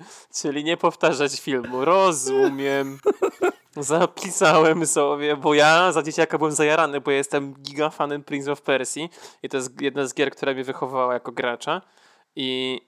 czyli 0.41 0.65
nie 0.65 0.77
powtarzać 0.77 1.41
filmu. 1.41 1.85
Rozumiem. 1.85 2.99
Zapisałem 3.77 4.87
sobie, 4.87 5.37
bo 5.37 5.55
ja 5.55 5.93
za 5.93 6.03
dzieciaka 6.03 6.39
byłem 6.39 6.53
zajarany, 6.53 7.01
bo 7.01 7.11
ja 7.11 7.17
jestem 7.17 7.55
gigafanem 7.55 8.25
Prince 8.25 8.49
of 8.49 8.63
Persia 8.63 9.01
i 9.43 9.49
to 9.49 9.57
jest 9.57 9.81
jedna 9.81 10.07
z 10.07 10.15
gier, 10.15 10.31
która 10.31 10.55
mnie 10.55 10.65
wychowała 10.65 11.15
jako 11.15 11.33
gracza. 11.33 11.83
I 12.37 12.81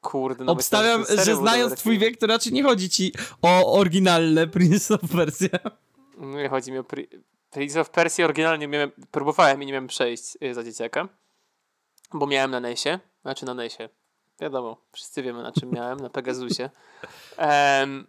kurde, 0.00 0.44
no 0.44 0.52
Obstawiam, 0.52 1.00
myślałem, 1.00 1.24
że 1.24 1.36
znając 1.36 1.74
twój 1.74 1.98
wiek, 1.98 2.16
to 2.16 2.26
raczej 2.26 2.52
nie 2.52 2.62
chodzi 2.62 2.90
ci 2.90 3.12
o 3.42 3.72
oryginalne 3.72 4.46
Prince 4.56 4.90
of 4.90 5.00
Persia. 5.16 5.58
No 6.18 6.26
Nie 6.38 6.48
chodzi 6.48 6.72
mi 6.72 6.78
o 6.78 6.82
Pri- 6.84 7.08
Prince 7.50 7.76
of 7.76 7.90
Persia 7.90 8.24
oryginalnie 8.24 8.68
miałem, 8.68 8.90
próbowałem 9.10 9.62
i 9.62 9.66
nie 9.66 9.72
miałem 9.72 9.86
przejść 9.86 10.38
y, 10.42 10.54
za 10.54 10.64
dzieciaka, 10.64 11.08
bo 12.14 12.26
miałem 12.26 12.50
na 12.50 12.60
Nesie, 12.60 12.98
znaczy 13.22 13.46
na 13.46 13.54
Nesie, 13.54 13.88
wiadomo, 14.40 14.76
wszyscy 14.92 15.22
wiemy 15.22 15.42
na 15.42 15.52
czym 15.52 15.70
miałem, 15.70 16.00
na 16.00 16.10
Pegasusie, 16.10 16.70
Em, 17.36 18.06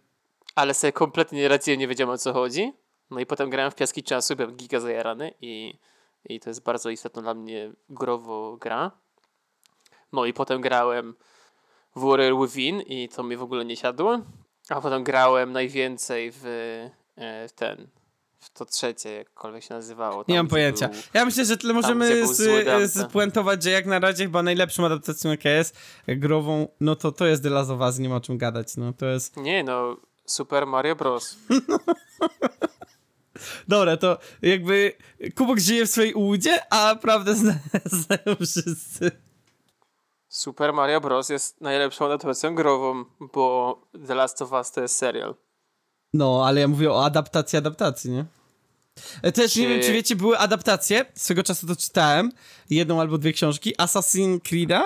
ale 0.58 0.74
sobie 0.74 0.92
kompletnie 0.92 1.38
nie 1.40 1.48
radziłem, 1.48 1.80
nie 1.80 1.88
wiedziałem 1.88 2.14
o 2.14 2.18
co 2.18 2.32
chodzi, 2.32 2.72
no 3.10 3.20
i 3.20 3.26
potem 3.26 3.50
grałem 3.50 3.70
w 3.72 3.74
Piaski 3.74 4.02
Czasu, 4.02 4.36
byłem 4.36 4.56
giga 4.56 4.80
zajarany 4.80 5.34
i, 5.40 5.78
i 6.24 6.40
to 6.40 6.50
jest 6.50 6.62
bardzo 6.62 6.90
istotna 6.90 7.22
dla 7.22 7.34
mnie 7.34 7.72
growo 7.88 8.56
gra. 8.56 8.90
No 10.12 10.24
i 10.26 10.32
potem 10.32 10.60
grałem 10.60 11.14
w 11.96 12.00
Warrior 12.00 12.40
Within 12.40 12.80
i 12.80 13.08
to 13.08 13.22
mi 13.22 13.36
w 13.36 13.42
ogóle 13.42 13.64
nie 13.64 13.76
siadło, 13.76 14.20
a 14.68 14.80
potem 14.80 15.04
grałem 15.04 15.52
najwięcej 15.52 16.32
w, 16.32 16.44
e, 17.16 17.48
w 17.48 17.52
ten 17.52 17.88
w 18.40 18.50
to 18.50 18.64
trzecie, 18.64 19.12
jakkolwiek 19.12 19.62
się 19.64 19.74
nazywało. 19.74 20.18
Nie 20.18 20.24
tam, 20.24 20.36
mam 20.36 20.46
gdzie 20.46 20.50
pojęcia. 20.54 20.88
był- 20.88 20.98
Ja 21.14 21.24
myślę, 21.24 21.44
że 21.44 21.56
tyle 21.56 21.74
możemy 21.74 22.26
z, 22.26 23.08
spuentować, 23.08 23.62
że 23.62 23.70
jak 23.70 23.86
na 23.86 23.98
razie 23.98 24.24
chyba 24.24 24.42
najlepszą 24.42 24.86
adaptacją 24.86 25.30
jaka 25.30 25.50
jest 25.50 25.76
grową, 26.08 26.68
no 26.80 26.96
to 26.96 27.12
to 27.12 27.26
jest 27.26 27.42
The 27.42 27.50
Last 27.50 27.70
of 27.70 27.80
Us, 27.80 27.98
nie 27.98 28.08
ma 28.08 28.16
o 28.16 28.20
czym 28.20 28.38
gadać, 28.38 28.76
no 28.76 28.92
to 28.92 29.06
jest... 29.06 29.36
Nie 29.36 29.64
no, 29.64 29.96
Super 30.30 30.66
Mario 30.66 30.96
Bros. 30.96 31.36
Dobra, 33.68 33.96
to 33.96 34.18
jakby 34.42 34.92
Kubok 35.36 35.58
żyje 35.58 35.86
w 35.86 35.90
swojej 35.90 36.14
ułudzie, 36.14 36.72
a 36.72 36.96
prawdę 36.96 37.34
zna, 37.34 37.54
znają 37.84 38.36
wszyscy. 38.36 39.10
Super 40.28 40.72
Mario 40.72 41.00
Bros. 41.00 41.28
jest 41.28 41.60
najlepszą 41.60 42.06
adaptacją 42.06 42.54
grową, 42.54 43.04
bo 43.20 43.80
The 44.06 44.14
Last 44.14 44.42
of 44.42 44.52
Us 44.52 44.72
to 44.72 44.80
jest 44.80 44.96
serial. 44.96 45.34
No, 46.12 46.42
ale 46.46 46.60
ja 46.60 46.68
mówię 46.68 46.92
o 46.92 47.04
adaptacji 47.04 47.58
adaptacji, 47.58 48.10
nie? 48.10 48.24
Też 49.34 49.56
nie 49.56 49.62
Czy- 49.64 49.68
wiem, 49.68 49.82
czy 49.82 49.92
wiecie, 49.92 50.16
były 50.16 50.38
adaptacje, 50.38 51.04
swego 51.14 51.42
czasu 51.42 51.66
to 51.66 51.76
czytałem, 51.76 52.32
jedną 52.70 53.00
albo 53.00 53.18
dwie 53.18 53.32
książki, 53.32 53.74
Assassin's 53.76 54.38
Creed'a 54.40 54.80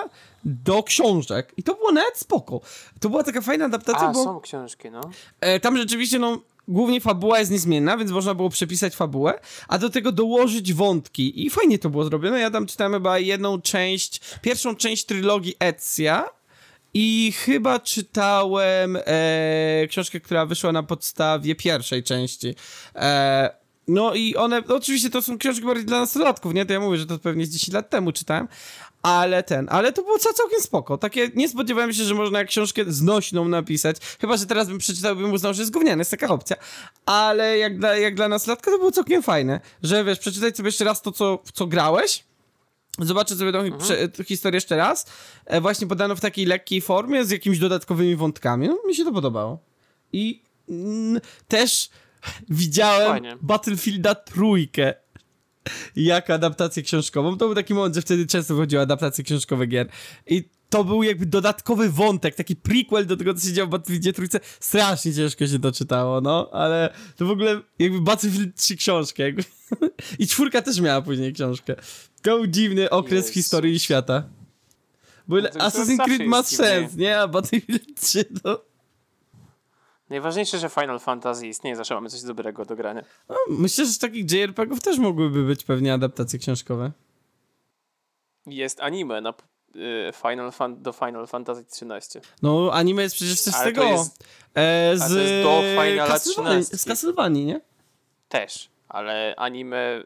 do 0.45 0.83
książek. 0.83 1.53
I 1.57 1.63
to 1.63 1.75
było 1.75 1.91
nawet 1.91 2.17
spoko. 2.17 2.61
To 2.99 3.09
była 3.09 3.23
taka 3.23 3.41
fajna 3.41 3.65
adaptacja, 3.65 4.07
A, 4.07 4.13
bo 4.13 4.23
są 4.23 4.41
książki, 4.41 4.91
no. 4.91 5.01
e, 5.41 5.59
tam 5.59 5.77
rzeczywiście, 5.77 6.19
no, 6.19 6.41
głównie 6.67 7.01
fabuła 7.01 7.39
jest 7.39 7.51
niezmienna, 7.51 7.97
więc 7.97 8.11
można 8.11 8.33
było 8.33 8.49
przepisać 8.49 8.95
fabułę, 8.95 9.39
a 9.67 9.77
do 9.77 9.89
tego 9.89 10.11
dołożyć 10.11 10.73
wątki. 10.73 11.45
I 11.45 11.49
fajnie 11.49 11.79
to 11.79 11.89
było 11.89 12.05
zrobione. 12.05 12.39
Ja 12.39 12.51
tam 12.51 12.65
czytałem 12.65 12.93
chyba 12.93 13.19
jedną 13.19 13.61
część, 13.61 14.21
pierwszą 14.41 14.75
część 14.75 15.05
trylogii 15.05 15.55
Ezia, 15.59 16.25
i 16.95 17.31
chyba 17.45 17.79
czytałem 17.79 18.97
e, 19.05 19.87
książkę, 19.89 20.19
która 20.19 20.45
wyszła 20.45 20.71
na 20.71 20.83
podstawie 20.83 21.55
pierwszej 21.55 22.03
części. 22.03 22.55
E, 22.95 23.62
no 23.87 24.13
i 24.13 24.35
one, 24.35 24.63
no 24.67 24.75
oczywiście 24.75 25.09
to 25.09 25.21
są 25.21 25.37
książki 25.37 25.65
bardziej 25.65 25.85
dla 25.85 25.99
nastolatków, 25.99 26.53
nie? 26.53 26.65
To 26.65 26.73
ja 26.73 26.79
mówię, 26.79 26.97
że 26.97 27.05
to 27.05 27.19
pewnie 27.19 27.45
z 27.45 27.49
10 27.49 27.73
lat 27.73 27.89
temu 27.89 28.11
czytałem, 28.11 28.47
ale 29.01 29.43
ten, 29.43 29.67
ale 29.71 29.93
to 29.93 30.03
było 30.03 30.19
ca- 30.19 30.33
całkiem 30.33 30.61
spoko. 30.61 30.97
Takie, 30.97 31.29
nie 31.35 31.49
spodziewałem 31.49 31.93
się, 31.93 32.03
że 32.03 32.13
można 32.13 32.39
jak 32.39 32.47
książkę 32.47 32.83
znośną 32.87 33.47
napisać, 33.47 33.97
chyba, 34.21 34.37
że 34.37 34.45
teraz 34.45 34.67
bym 34.67 34.77
przeczytał, 34.77 35.15
bym 35.15 35.33
uznał, 35.33 35.53
że 35.53 35.61
jest 35.61 35.73
gówniany, 35.73 36.01
jest 36.01 36.11
taka 36.11 36.27
opcja. 36.27 36.55
Ale 37.05 37.57
jak 37.57 37.79
dla, 37.79 37.97
jak 37.97 38.15
dla 38.15 38.27
nastolatka 38.27 38.71
to 38.71 38.77
było 38.77 38.91
całkiem 38.91 39.23
fajne, 39.23 39.59
że 39.83 40.03
wiesz, 40.03 40.19
przeczytać 40.19 40.57
sobie 40.57 40.67
jeszcze 40.67 40.83
raz 40.83 41.01
to, 41.01 41.11
co, 41.11 41.39
co 41.53 41.67
grałeś, 41.67 42.23
Zobaczę 42.99 43.35
sobie 43.35 43.51
tą 43.51 43.59
tę 44.17 44.23
historię 44.23 44.57
jeszcze 44.57 44.77
raz. 44.77 45.05
E, 45.45 45.61
właśnie 45.61 45.87
podano 45.87 46.15
w 46.15 46.21
takiej 46.21 46.45
lekkiej 46.45 46.81
formie, 46.81 47.25
z 47.25 47.31
jakimiś 47.31 47.59
dodatkowymi 47.59 48.15
wątkami. 48.15 48.67
No, 48.67 48.77
mi 48.87 48.95
się 48.95 49.03
to 49.03 49.11
podobało. 49.11 49.59
I 50.13 50.41
mm, 50.69 51.21
też 51.47 51.89
widziałem 52.49 53.07
Fajnie. 53.07 53.37
Battlefielda 53.41 54.15
trójkę 54.15 54.93
jako 55.95 56.33
adaptację 56.33 56.83
książkową. 56.83 57.37
To 57.37 57.45
był 57.45 57.55
taki 57.55 57.73
moment, 57.73 57.95
że 57.95 58.01
wtedy 58.01 58.27
często 58.27 58.55
wychodziły 58.55 58.81
adaptacje 58.81 59.23
książkowe 59.23 59.67
gier. 59.67 59.87
I 60.27 60.49
to 60.69 60.83
był 60.83 61.03
jakby 61.03 61.25
dodatkowy 61.25 61.89
wątek, 61.89 62.35
taki 62.35 62.55
prequel 62.55 63.05
do 63.05 63.17
tego, 63.17 63.33
co 63.33 63.47
się 63.47 63.53
działo 63.53 63.67
w 63.67 63.71
Battlefieldzie 63.71 64.13
trójce. 64.13 64.39
Strasznie 64.59 65.13
ciężko 65.13 65.47
się 65.47 65.59
to 65.59 65.71
czytało, 65.71 66.21
no, 66.21 66.49
ale 66.51 66.93
to 67.15 67.25
w 67.25 67.29
ogóle 67.29 67.61
jakby 67.79 68.01
Battlefield 68.01 68.55
3 68.55 68.75
książkę. 68.75 69.23
Jakby. 69.23 69.43
I 70.19 70.27
czwórka 70.27 70.61
też 70.61 70.79
miała 70.79 71.01
później 71.01 71.33
książkę. 71.33 71.75
To 72.21 72.35
był 72.35 72.47
dziwny 72.47 72.89
okres 72.89 73.11
w 73.11 73.13
Jezus. 73.13 73.33
historii 73.33 73.79
świata. 73.79 74.23
Bo 75.27 75.41
No 75.41 75.49
Assassin's 75.49 76.05
Creed 76.05 76.27
ma 76.27 76.43
sens, 76.43 76.95
nie? 76.95 77.19
A 77.19 77.27
Battlefield 77.27 78.01
3 78.01 78.25
to... 78.43 78.65
Najważniejsze, 80.13 80.59
że 80.59 80.69
Final 80.69 80.99
Fantasy 80.99 81.47
istnieje, 81.47 81.75
zawsze 81.75 81.95
mamy 81.95 82.09
coś 82.09 82.21
dobrego 82.21 82.65
do 82.65 82.75
grania. 82.75 83.03
No, 83.29 83.35
myślę, 83.49 83.85
że 83.85 83.91
z 83.91 83.99
takich 83.99 84.31
JRPG-ów 84.31 84.79
też 84.81 84.97
mogłyby 84.97 85.43
być 85.43 85.63
pewnie 85.63 85.93
adaptacje 85.93 86.39
książkowe. 86.39 86.91
Jest 88.45 88.81
anime 88.81 89.21
na 89.21 89.33
y, 89.75 90.11
Final 90.21 90.51
Fan, 90.51 90.81
do 90.81 90.91
Final 90.93 91.27
Fantasy 91.27 91.65
13. 91.65 92.21
No, 92.41 92.69
anime 92.73 93.01
jest 93.03 93.15
przecież 93.15 93.41
też 93.43 93.53
z 93.53 93.63
tego. 93.63 93.83
jest- 93.83 94.23
e, 94.55 94.93
z 94.97 95.43
do 95.43 95.61
Finala 95.83 96.19
13. 96.19 96.77
Z 96.77 96.85
Castlevanii, 96.85 97.45
nie? 97.45 97.61
Też, 98.29 98.69
ale 98.89 99.33
anime 99.37 100.03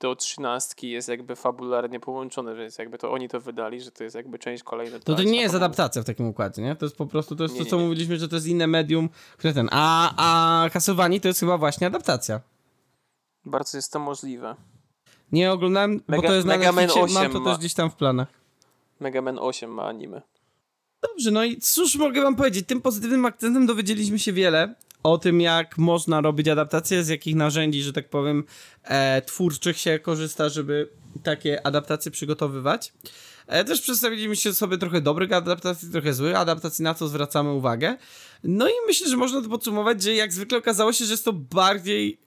do 0.00 0.16
13 0.16 0.88
jest 0.88 1.08
jakby 1.08 1.36
fabularnie 1.36 2.00
połączone, 2.00 2.54
więc 2.54 2.78
jakby 2.78 2.98
to 2.98 3.12
oni 3.12 3.28
to 3.28 3.40
wydali, 3.40 3.80
że 3.80 3.90
to 3.90 4.04
jest 4.04 4.16
jakby 4.16 4.38
część 4.38 4.62
kolejna. 4.62 4.98
To 4.98 5.14
to 5.14 5.22
nie 5.22 5.40
jest 5.40 5.54
adaptacja 5.54 6.02
w 6.02 6.04
takim 6.04 6.26
układzie, 6.26 6.62
nie? 6.62 6.76
To 6.76 6.86
jest 6.86 6.96
po 6.96 7.06
prostu, 7.06 7.36
to 7.36 7.42
jest 7.42 7.54
Nie, 7.54 7.64
to, 7.64 7.70
co 7.70 7.76
nie. 7.76 7.82
mówiliśmy, 7.82 8.16
że 8.18 8.28
to 8.28 8.36
jest 8.36 8.46
inne 8.46 8.66
medium, 8.66 9.08
które 9.38 9.54
ten. 9.54 9.68
A, 9.72 10.12
a 10.64 10.70
Castlevanii 10.70 11.20
to 11.20 11.28
jest 11.28 11.40
chyba 11.40 11.58
właśnie 11.58 11.86
adaptacja. 11.86 12.40
Bardzo 13.44 13.78
jest 13.78 13.92
to 13.92 13.98
możliwe. 13.98 14.54
Nie 15.32 15.52
oglądałem, 15.52 16.00
bo 16.08 16.16
Mega- 16.16 16.26
to 16.26 16.34
jest 16.34 16.46
na 16.46 16.56
Mega 16.56 16.72
Man 16.72 16.84
Netflixie, 16.86 17.14
mam 17.14 17.22
8 17.22 17.32
to 17.32 17.40
ma- 17.40 17.50
też 17.50 17.58
gdzieś 17.58 17.74
tam 17.74 17.90
w 17.90 17.94
planach. 17.96 18.28
Mega 19.00 19.22
Man 19.22 19.38
8 19.38 19.70
ma 19.70 19.82
anime. 19.86 20.22
Dobrze, 21.02 21.30
no 21.30 21.44
i 21.44 21.56
cóż 21.56 21.96
mogę 21.96 22.22
wam 22.22 22.36
powiedzieć? 22.36 22.66
Tym 22.66 22.80
pozytywnym 22.82 23.26
akcentem 23.26 23.66
dowiedzieliśmy 23.66 24.18
się 24.18 24.32
wiele 24.32 24.74
o 25.02 25.18
tym, 25.18 25.40
jak 25.40 25.78
można 25.78 26.20
robić 26.20 26.48
adaptacje, 26.48 27.04
z 27.04 27.08
jakich 27.08 27.36
narzędzi, 27.36 27.82
że 27.82 27.92
tak 27.92 28.08
powiem, 28.08 28.44
e, 28.84 29.22
twórczych 29.22 29.78
się 29.78 29.98
korzysta, 29.98 30.48
żeby 30.48 30.88
takie 31.22 31.66
adaptacje 31.66 32.10
przygotowywać. 32.10 32.92
E, 33.46 33.64
też 33.64 33.80
przedstawiliśmy 33.80 34.54
sobie 34.54 34.78
trochę 34.78 35.00
dobrych 35.00 35.32
adaptacji, 35.32 35.90
trochę 35.90 36.14
złych 36.14 36.36
adaptacji, 36.36 36.82
na 36.82 36.94
co 36.94 37.08
zwracamy 37.08 37.52
uwagę. 37.52 37.96
No 38.44 38.68
i 38.68 38.72
myślę, 38.86 39.08
że 39.08 39.16
można 39.16 39.42
to 39.42 39.48
podsumować, 39.48 40.02
że 40.02 40.14
jak 40.14 40.32
zwykle 40.32 40.58
okazało 40.58 40.92
się, 40.92 41.04
że 41.04 41.12
jest 41.12 41.24
to 41.24 41.32
bardziej, 41.32 42.20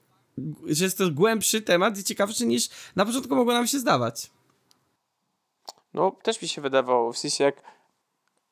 że 0.67 0.83
jest 0.83 0.97
to 0.97 1.11
głębszy 1.11 1.61
temat 1.61 1.97
i 1.97 2.03
ciekawszy 2.03 2.45
niż 2.45 2.69
na 2.95 3.05
początku 3.05 3.35
mogło 3.35 3.53
nam 3.53 3.67
się 3.67 3.79
zdawać. 3.79 4.31
No, 5.93 6.15
też 6.23 6.41
mi 6.41 6.47
się 6.47 6.61
wydawało, 6.61 7.13
w 7.13 7.17
sensie 7.17 7.43
jak, 7.43 7.63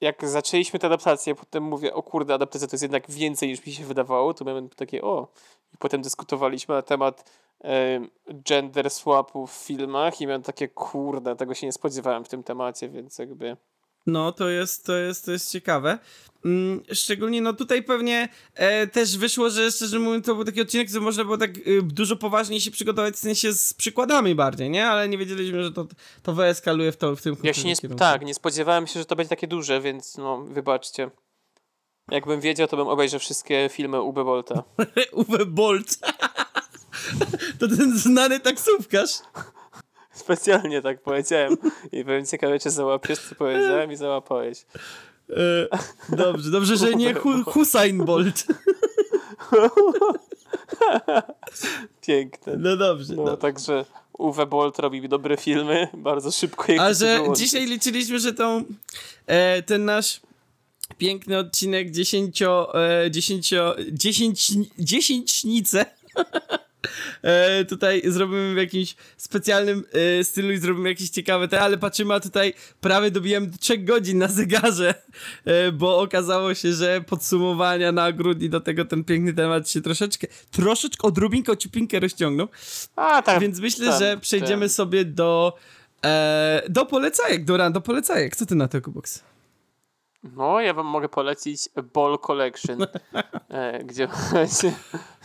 jak 0.01 0.27
zaczęliśmy 0.27 0.79
tę 0.79 0.87
adaptację, 0.87 1.35
potem 1.35 1.63
mówię, 1.63 1.93
o 1.93 2.03
kurde, 2.03 2.33
adaptacja 2.33 2.67
to 2.67 2.73
jest 2.73 2.83
jednak 2.83 3.11
więcej 3.11 3.49
niż 3.49 3.65
mi 3.65 3.73
się 3.73 3.85
wydawało, 3.85 4.33
to 4.33 4.45
miałem 4.45 4.69
takie, 4.69 5.01
o. 5.01 5.27
I 5.73 5.77
potem 5.77 6.01
dyskutowaliśmy 6.01 6.75
na 6.75 6.81
temat 6.81 7.31
em, 7.59 8.09
gender 8.31 8.89
swapów 8.89 9.51
w 9.51 9.65
filmach 9.65 10.21
i 10.21 10.27
miałem 10.27 10.43
takie, 10.43 10.67
kurde, 10.67 11.35
tego 11.35 11.53
się 11.53 11.67
nie 11.67 11.73
spodziewałem 11.73 12.25
w 12.25 12.29
tym 12.29 12.43
temacie, 12.43 12.89
więc 12.89 13.17
jakby... 13.17 13.57
No, 14.05 14.31
to 14.31 14.49
jest, 14.49 14.85
to 14.85 14.97
jest, 14.97 15.25
to 15.25 15.31
jest 15.31 15.51
ciekawe. 15.51 15.99
Mm, 16.45 16.83
szczególnie, 16.93 17.41
no 17.41 17.53
tutaj 17.53 17.83
pewnie 17.83 18.29
e, 18.55 18.87
też 18.87 19.17
wyszło, 19.17 19.49
że 19.49 19.71
szczerze 19.71 19.99
mówiąc, 19.99 20.25
to 20.25 20.35
był 20.35 20.45
taki 20.45 20.61
odcinek, 20.61 20.89
że 20.89 20.99
można 20.99 21.23
było 21.23 21.37
tak 21.37 21.57
y, 21.57 21.81
dużo 21.83 22.15
poważniej 22.15 22.61
się 22.61 22.71
przygotować, 22.71 23.15
w 23.15 23.19
sensie 23.19 23.53
z 23.53 23.73
przykładami 23.73 24.35
bardziej, 24.35 24.69
nie? 24.69 24.87
Ale 24.87 25.09
nie 25.09 25.17
wiedzieliśmy, 25.17 25.63
że 25.63 25.71
to, 25.71 25.87
to 26.23 26.33
wyeskaluje 26.33 26.91
w, 26.91 26.97
to, 26.97 27.15
w 27.15 27.21
tym 27.21 27.35
Ja 27.43 27.53
się 27.53 27.67
nie, 27.67 27.75
kierunku. 27.75 27.99
tak, 27.99 28.25
nie 28.25 28.33
spodziewałem 28.33 28.87
się, 28.87 28.99
że 28.99 29.05
to 29.05 29.15
będzie 29.15 29.29
takie 29.29 29.47
duże, 29.47 29.81
więc 29.81 30.17
no, 30.17 30.41
wybaczcie. 30.41 31.11
Jakbym 32.11 32.41
wiedział, 32.41 32.67
to 32.67 32.77
bym 32.77 32.87
obejrzał 32.87 33.19
wszystkie 33.19 33.69
filmy 33.71 34.01
Ube 34.01 34.23
Bolta. 34.23 34.63
Uwe 35.11 35.45
Bolt. 35.45 35.97
to 37.59 37.67
ten 37.67 37.97
znany 37.97 38.39
taksówkarz. 38.39 39.09
Specjalnie 40.19 40.81
tak 40.81 41.01
powiedziałem. 41.01 41.57
I 41.91 42.03
byłem 42.03 42.25
ciekawy, 42.25 42.59
czy 42.59 42.69
załapiesz, 42.69 43.19
co 43.19 43.35
powiedziałem 43.35 43.91
i 43.91 43.95
załapałeś. 43.95 44.65
E, 45.29 45.67
dobrze, 46.09 46.51
dobrze, 46.51 46.77
że 46.77 46.95
nie 46.95 47.13
Hu 47.13 47.43
Hussein 47.43 48.05
Bolt. 48.05 48.45
Piękne. 52.07 52.57
No 52.57 52.77
dobrze. 52.77 53.13
No, 53.15 53.23
No. 53.23 53.37
także 53.37 53.85
Uwe 54.17 54.45
Bolt 54.45 54.79
robi 54.79 55.09
dobre 55.09 55.37
filmy, 55.37 55.87
bardzo 55.93 56.31
szybko 56.31 56.71
je 56.71 56.81
A 56.81 56.93
że 56.93 57.19
dzisiaj 57.35 57.65
liczyliśmy, 57.65 58.19
że 58.19 58.33
tą, 58.33 58.63
e, 59.27 59.61
ten 59.63 59.85
nasz 59.85 60.21
piękny 60.97 61.37
odcinek 61.37 61.91
dziesięcio, 61.91 62.81
e, 62.83 63.11
dziesięcio, 63.11 63.75
dziesięć, 63.91 64.51
dziesięćnice 64.79 65.85
e, 67.21 67.65
tutaj 67.65 68.01
zrobimy 68.05 68.53
w 68.53 68.57
jakimś 68.57 68.95
specjalnym 69.17 69.83
e, 70.19 70.23
stylu 70.23 70.51
i 70.51 70.57
zrobimy 70.57 70.89
jakieś 70.89 71.09
ciekawe 71.09 71.47
te, 71.47 71.61
ale 71.61 71.77
patrzymy, 71.77 72.13
a 72.13 72.19
tutaj 72.19 72.53
prawie 72.81 73.11
dobijamy 73.11 73.47
do 73.47 73.57
3 73.57 73.77
godzin 73.77 74.17
na 74.17 74.27
zegarze, 74.27 74.93
e, 75.45 75.71
bo 75.71 75.99
okazało 75.99 76.53
się, 76.53 76.73
że 76.73 77.01
podsumowania 77.01 77.91
nagród 77.91 78.41
i 78.41 78.49
do 78.49 78.59
tego 78.59 78.85
ten 78.85 79.03
piękny 79.03 79.33
temat 79.33 79.69
się 79.69 79.81
troszeczkę, 79.81 80.27
troszeczkę 80.51 81.07
odrobinkę, 81.07 81.51
ociupinkę 81.51 81.99
rozciągnął. 81.99 82.47
A, 82.95 83.21
tak. 83.21 83.39
Więc 83.41 83.59
myślę, 83.59 83.89
ten, 83.89 83.99
że 83.99 84.17
przejdziemy 84.17 84.61
ten. 84.61 84.69
sobie 84.69 85.05
do, 85.05 85.57
do 86.69 86.85
polecajek, 86.85 87.45
do, 87.45 87.57
ran- 87.57 87.71
do 87.71 87.81
polecajek. 87.81 88.35
Co 88.35 88.45
ty 88.45 88.55
na 88.55 88.67
to, 88.67 88.81
Kubox? 88.81 89.23
No, 90.23 90.61
ja 90.61 90.73
wam 90.73 90.85
mogę 90.85 91.09
polecić 91.09 91.69
Ball 91.93 92.17
Collection, 92.19 92.79
gdzie 93.85 94.07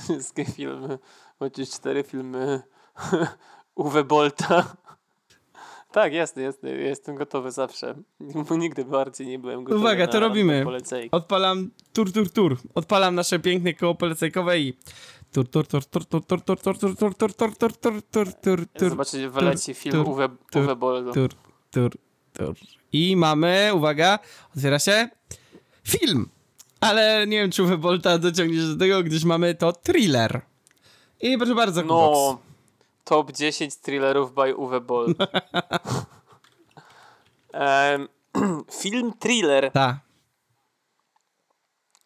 wszystkie 0.04 0.44
filmy, 0.44 0.98
macie 1.40 1.66
cztery 1.66 2.04
filmy 2.04 2.62
Uwe 3.74 4.04
Bolta. 4.04 4.76
Tak, 5.92 6.12
jasne, 6.12 6.42
jasne. 6.42 6.70
Jestem 6.70 7.16
gotowy 7.16 7.50
zawsze. 7.50 7.94
Nigdy 8.58 8.84
bardziej 8.84 9.26
nie 9.26 9.38
byłem 9.38 9.64
gotowy. 9.64 9.80
Uwaga, 9.80 10.06
na 10.06 10.12
to 10.12 10.20
robimy. 10.20 10.64
polecajki. 10.64 11.08
Odpalam 11.12 11.70
tur, 11.92 12.12
tur, 12.12 12.30
tur. 12.30 12.58
Odpalam 12.74 13.14
nasze 13.14 13.38
piękne 13.38 13.74
koło 13.74 13.94
polecajkowe 13.94 14.58
i... 14.58 14.78
Tur, 15.32 15.48
tur, 15.48 15.66
tur, 15.66 15.84
tur, 15.84 16.04
tur, 16.04 16.24
tur, 16.24 16.40
tur, 16.42 16.60
tur, 16.60 16.76
tur, 16.76 16.96
tur, 16.96 17.14
tur, 17.14 17.34
tur, 17.34 17.56
tur, 17.56 17.76
tur, 17.76 18.02
tur, 18.02 18.32
tur, 18.32 18.66
tur, 18.78 18.90
Zobaczycie, 18.90 19.30
wyleci 19.30 19.74
film 19.74 20.06
Uwe, 20.06 20.28
Uwe 20.54 20.76
Bollu. 20.76 21.12
tur, 21.12 21.30
tur, 21.70 21.90
tur. 22.32 22.54
I 22.92 23.16
mamy, 23.16 23.70
uwaga, 23.74 24.18
otwiera 24.56 24.78
się 24.78 25.08
film. 25.84 26.28
Ale 26.80 27.26
nie 27.26 27.38
wiem, 27.38 27.50
czy 27.50 27.62
Uwe 27.62 27.78
Bolta 27.78 28.18
dociągniesz 28.18 28.66
do 28.66 28.76
tego, 28.76 29.02
gdyż 29.02 29.24
mamy 29.24 29.54
to 29.54 29.72
thriller. 29.72 30.40
I 31.24 31.38
proszę 31.38 31.54
bardzo, 31.54 31.82
No, 31.82 32.08
Kubox. 32.08 32.42
top 33.04 33.32
10 33.32 33.76
thrillerów 33.76 34.34
by 34.34 34.56
Uwe 34.56 34.80
Boll. 34.80 35.14
Em, 37.52 38.08
film 38.82 39.12
thriller. 39.18 39.70
Ta. 39.72 39.98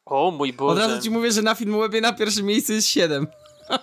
O 0.06 0.30
mój 0.30 0.50
Od 0.50 0.56
Boże. 0.56 0.80
razu 0.80 1.02
ci 1.02 1.10
mówię, 1.10 1.32
że 1.32 1.42
na 1.42 1.54
Filmwebie 1.54 2.00
na 2.00 2.12
pierwszym 2.12 2.46
miejscu 2.46 2.72
jest 2.72 2.88
7. 2.88 3.26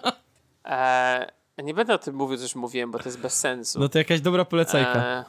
E, 0.68 1.32
nie 1.64 1.74
będę 1.74 1.94
o 1.94 1.98
tym 1.98 2.16
mówił, 2.16 2.38
co 2.38 2.44
już 2.44 2.56
mówiłem, 2.56 2.92
bo 2.92 3.00
to 3.00 3.06
jest 3.10 3.20
bez 3.20 3.40
sensu. 3.40 3.80
No 3.80 3.90
to 3.90 3.98
jakaś 3.98 4.22
dobra 4.22 4.46
polecajka. 4.46 5.00
E, 5.00 5.26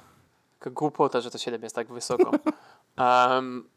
głupota, 0.70 1.20
że 1.20 1.30
to 1.30 1.38
7 1.38 1.62
jest 1.62 1.74
tak 1.74 1.92
wysoko. 1.92 2.30
Em, 2.96 3.68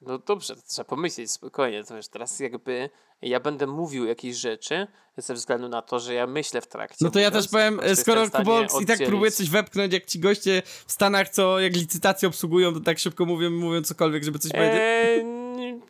no 0.00 0.18
dobrze, 0.18 0.56
to 0.56 0.62
trzeba 0.68 0.84
pomyśleć 0.84 1.30
spokojnie. 1.30 1.84
To 1.84 1.94
wiesz, 1.94 2.08
teraz 2.08 2.40
jakby 2.40 2.90
ja 3.22 3.40
będę 3.40 3.66
mówił 3.66 4.06
jakieś 4.06 4.36
rzeczy 4.36 4.86
ze 5.16 5.34
względu 5.34 5.68
na 5.68 5.82
to, 5.82 6.00
że 6.00 6.14
ja 6.14 6.26
myślę 6.26 6.60
w 6.60 6.66
trakcie. 6.66 7.04
No 7.04 7.10
to 7.10 7.18
ja 7.18 7.28
mówiąc, 7.28 7.44
też 7.44 7.52
powiem, 7.52 7.80
skoro 7.96 8.30
Kubox 8.30 8.80
i 8.80 8.86
tak 8.86 8.98
próbuje 9.06 9.30
coś 9.30 9.50
wepchnąć, 9.50 9.92
jak 9.92 10.06
ci 10.06 10.18
goście 10.20 10.62
w 10.86 10.92
Stanach, 10.92 11.28
co 11.28 11.60
jak 11.60 11.76
licytacje 11.76 12.28
obsługują, 12.28 12.74
to 12.74 12.80
tak 12.80 12.98
szybko 12.98 13.26
mówią, 13.26 13.50
mówią 13.50 13.82
cokolwiek, 13.82 14.24
żeby 14.24 14.38
coś 14.38 14.52
powiedzieć. 14.52 14.80
Eee, 14.80 15.24
nie, 15.56 15.80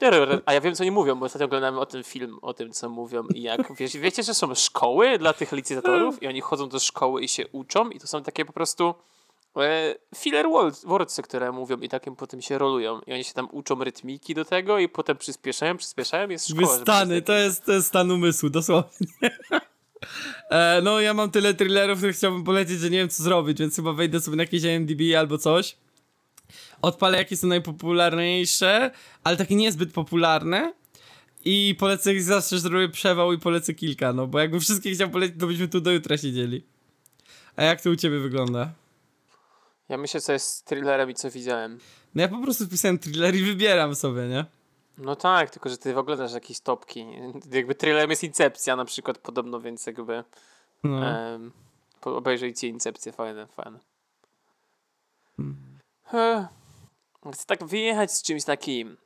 a 0.47 0.55
ja 0.55 0.61
wiem, 0.61 0.75
co 0.75 0.85
nie 0.85 0.93
mówią, 0.93 1.15
bo 1.15 1.27
ostatnio 1.27 1.47
oglądałem 1.47 1.79
o 1.79 1.87
tym 1.87 2.05
film, 2.05 2.39
o 2.43 2.55
tym, 2.55 2.73
co 2.73 2.89
mówią 2.89 3.27
i 3.35 3.43
jak, 3.43 3.61
wiecie, 3.79 4.01
wiecie, 4.01 4.23
że 4.23 4.35
są 4.35 4.55
szkoły 4.55 5.19
dla 5.19 5.33
tych 5.33 5.53
licytatorów 5.53 6.23
i 6.23 6.27
oni 6.27 6.41
chodzą 6.41 6.69
do 6.69 6.79
szkoły 6.79 7.23
i 7.23 7.29
się 7.29 7.49
uczą 7.49 7.91
i 7.91 8.01
to 8.01 8.07
są 8.07 8.23
takie 8.23 8.45
po 8.45 8.53
prostu 8.53 8.95
filler 10.17 10.47
words, 10.49 10.85
wordsy, 10.85 11.23
które 11.23 11.53
mówią 11.53 11.77
i 11.77 11.89
takim 11.89 12.17
potem 12.17 12.43
się 12.43 12.59
rolują 12.59 13.01
i 13.07 13.13
oni 13.13 13.25
się 13.25 13.35
tam 13.35 13.49
uczą 13.53 13.85
rytmiki 13.85 14.35
do 14.35 14.45
tego 14.45 14.79
i 14.79 14.89
potem 14.89 15.17
przyspieszają, 15.17 15.77
przyspieszają, 15.77 16.29
jest 16.29 16.49
szkoła. 16.49 16.67
coś 16.67 17.23
to 17.23 17.33
jest, 17.33 17.65
to 17.65 17.73
jest 17.73 17.89
stan 17.89 18.11
umysłu, 18.11 18.51
dosłownie. 18.51 19.07
e, 20.51 20.81
no 20.83 21.01
ja 21.01 21.15
mam 21.15 21.31
tyle 21.31 21.55
thrillerów, 21.55 21.99
które 21.99 22.13
chciałbym 22.13 22.45
polecieć, 22.45 22.81
że 22.81 22.91
nie 22.91 22.99
wiem 22.99 23.09
co 23.09 23.23
zrobić, 23.23 23.59
więc 23.59 23.77
chyba 23.77 23.93
wejdę 23.93 24.21
sobie 24.21 24.37
na 24.37 24.43
jakieś 24.43 24.63
IMDb 24.65 25.01
albo 25.19 25.39
coś. 25.39 25.77
Odpalę 26.83 27.19
jakie 27.19 27.37
są 27.37 27.47
najpopularniejsze, 27.47 28.91
ale 29.25 29.37
takie 29.37 29.55
niezbyt 29.55 29.93
popularne. 29.93 30.73
I 31.45 31.77
polecę 31.79 32.21
zawsze 32.21 32.59
zrobię 32.59 32.89
przewał 32.89 33.33
i 33.33 33.39
polecę 33.39 33.75
kilka, 33.75 34.13
no 34.13 34.27
bo 34.27 34.39
jakbym 34.39 34.61
wszystkie 34.61 34.95
chciał 34.95 35.11
polecić, 35.11 35.41
to 35.41 35.47
byśmy 35.47 35.69
tu 35.69 35.81
do 35.81 35.91
jutra 35.91 36.17
siedzieli. 36.17 36.65
A 37.57 37.63
jak 37.63 37.81
to 37.81 37.91
u 37.91 37.97
ciebie 37.97 38.19
wygląda? 38.19 38.80
Ja 39.91 39.97
myślę, 39.97 40.21
co 40.21 40.33
jest 40.33 40.47
z 40.55 40.63
thrillerem 40.63 41.11
i 41.11 41.15
co 41.15 41.31
widziałem. 41.31 41.79
No 42.15 42.23
ja 42.23 42.29
po 42.29 42.39
prostu 42.43 42.67
wpisałem 42.67 42.99
thriller 42.99 43.35
i 43.35 43.43
wybieram 43.45 43.95
sobie, 43.95 44.23
nie? 44.29 44.45
No 44.99 45.17
tak, 45.17 45.51
tylko 45.51 45.69
że 45.69 45.79
ty 45.79 45.99
oglądasz 45.99 46.33
jakieś 46.33 46.61
topki. 46.61 47.07
Jakby 47.53 47.75
thrillerem 47.75 48.11
jest 48.11 48.25
Incepcja 48.25 48.77
na 48.77 48.85
przykład 48.85 49.19
podobno, 49.19 49.61
więc 49.61 49.87
jakby 49.87 50.25
No. 50.85 51.01
po- 52.01 52.17
obejrzyjcie 52.17 52.69
Incepcję, 52.69 53.13
fajne, 53.13 53.47
fajne. 53.47 53.79
Hmm. 56.07 56.59
Chcę 57.35 57.45
tak 57.47 57.65
wyjechać 57.65 58.13
z 58.13 58.23
czymś 58.23 58.45
takim 58.45 58.97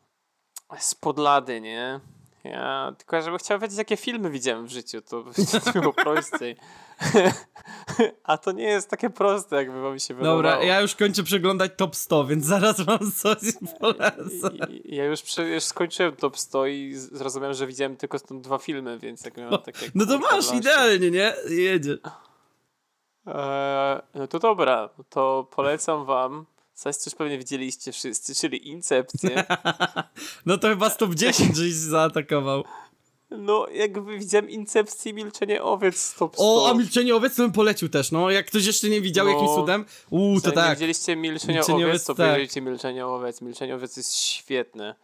z 0.79 0.95
podlady, 0.95 1.61
nie? 1.61 2.01
Ja 2.45 2.93
tylko, 2.99 3.23
żebym 3.23 3.39
chciał 3.39 3.59
wiedzieć, 3.59 3.79
jakie 3.79 3.97
filmy 3.97 4.31
widziałem 4.31 4.67
w 4.67 4.71
życiu, 4.71 5.03
to 5.03 5.25
by 5.75 5.81
było 5.81 5.93
prościej. 5.93 6.57
A 8.25 8.39
to 8.39 8.53
nie 8.53 8.65
jest 8.65 8.91
takie 8.91 9.11
proste, 9.11 9.57
jakby 9.57 9.83
wam 9.83 9.99
się 9.99 10.15
wydawało. 10.15 10.43
Dobra, 10.43 10.65
ja 10.65 10.81
już 10.81 10.95
kończę 10.95 11.23
przeglądać 11.23 11.73
top 11.77 11.97
100, 11.97 12.25
więc 12.25 12.45
zaraz 12.45 12.81
wam 12.81 13.13
coś 13.13 13.39
polecę. 13.81 14.51
Ja 14.85 15.05
już, 15.05 15.23
prze, 15.23 15.49
już 15.49 15.65
skończyłem 15.65 16.17
top 16.17 16.39
100 16.39 16.67
i 16.67 16.95
zrozumiałem, 16.95 17.55
że 17.55 17.67
widziałem 17.67 17.97
tylko 17.97 18.19
stąd 18.19 18.41
dwa 18.43 18.59
filmy, 18.59 18.99
więc 18.99 19.25
jak 19.25 19.37
miałem 19.37 19.63
takie... 19.63 19.91
No 19.95 20.07
to 20.07 20.19
masz, 20.19 20.53
idealnie, 20.55 21.11
nie? 21.11 21.35
Jedzie. 21.49 21.99
Eee, 23.27 24.01
no 24.15 24.27
to 24.27 24.39
dobra, 24.39 24.89
to 25.09 25.49
polecam 25.57 26.05
wam 26.05 26.47
coś, 26.75 26.97
co 26.97 27.11
już 27.11 27.15
pewnie 27.15 27.39
widzieliście 27.39 27.93
wszyscy, 27.93 28.35
czyli 28.35 28.69
Incepcję. 28.69 29.45
No 30.47 30.59
to 30.59 30.69
chyba 30.69 30.91
z 30.91 30.97
top 30.97 31.15
10 31.15 31.57
żeś 31.57 31.73
zaatakował. 31.73 32.65
No, 33.31 33.67
jakby 33.69 34.19
widziałem 34.19 34.51
Incepcję 34.51 35.11
i 35.13 35.15
Milczenie 35.15 35.63
Owiec 35.63 35.97
z 35.99 36.15
top 36.15 36.35
100. 36.35 36.45
O, 36.45 36.71
a 36.71 36.75
Milczenie 36.75 37.17
Owiec 37.17 37.35
to 37.37 37.43
bym 37.43 37.53
polecił 37.53 37.89
też, 37.89 38.13
no. 38.13 38.31
Jak 38.31 38.47
ktoś 38.47 38.67
jeszcze 38.67 38.89
nie 38.89 39.01
widział 39.01 39.27
No. 39.27 39.33
jakimś 39.33 39.51
cudem, 39.51 39.85
uuu, 40.11 40.41
to 40.41 40.53
tak. 40.53 40.77
widzieliście 40.79 41.17
Milczenie, 41.17 41.55
Milczenie 41.55 41.87
Owiec, 41.87 42.05
to 42.05 42.15
tak. 42.15 42.27
obejrzyjcie 42.27 42.61
Milczenie 42.61 43.07
Owiec. 43.07 43.41
Milczenie 43.41 43.75
Owiec 43.75 43.97
jest 43.97 44.15
świetne. 44.15 44.95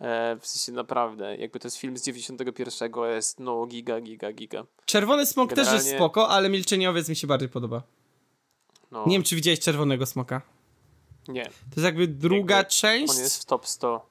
E, 0.00 0.36
w 0.40 0.46
sensie 0.46 0.72
naprawdę, 0.72 1.36
jakby 1.36 1.58
to 1.60 1.66
jest 1.68 1.76
film 1.76 1.96
z 1.96 2.02
91, 2.02 2.90
jest 3.10 3.40
no 3.40 3.66
giga, 3.66 4.00
giga, 4.00 4.32
giga. 4.32 4.64
Czerwony 4.84 5.26
Smok 5.26 5.50
też 5.50 5.58
jest 5.58 5.70
Generalnie- 5.70 5.98
spoko, 5.98 6.28
ale 6.28 6.48
Milczenie 6.48 6.90
Owiec 6.90 7.08
mi 7.08 7.16
się 7.16 7.26
bardziej 7.26 7.48
podoba. 7.48 7.82
No, 8.90 9.04
Nie 9.06 9.12
wiem, 9.12 9.22
czy 9.22 9.36
widziałeś 9.36 9.60
Czerwonego 9.60 10.06
Smoka. 10.06 10.42
nie. 11.28 11.44
To 11.44 11.50
jest 11.76 11.84
jakby 11.84 12.08
druga 12.08 12.56
Jakby 12.56 12.72
część. 12.72 13.12
On 13.12 13.18
jest 13.18 13.42
w 13.42 13.44
top 13.44 13.66
100. 13.66 14.10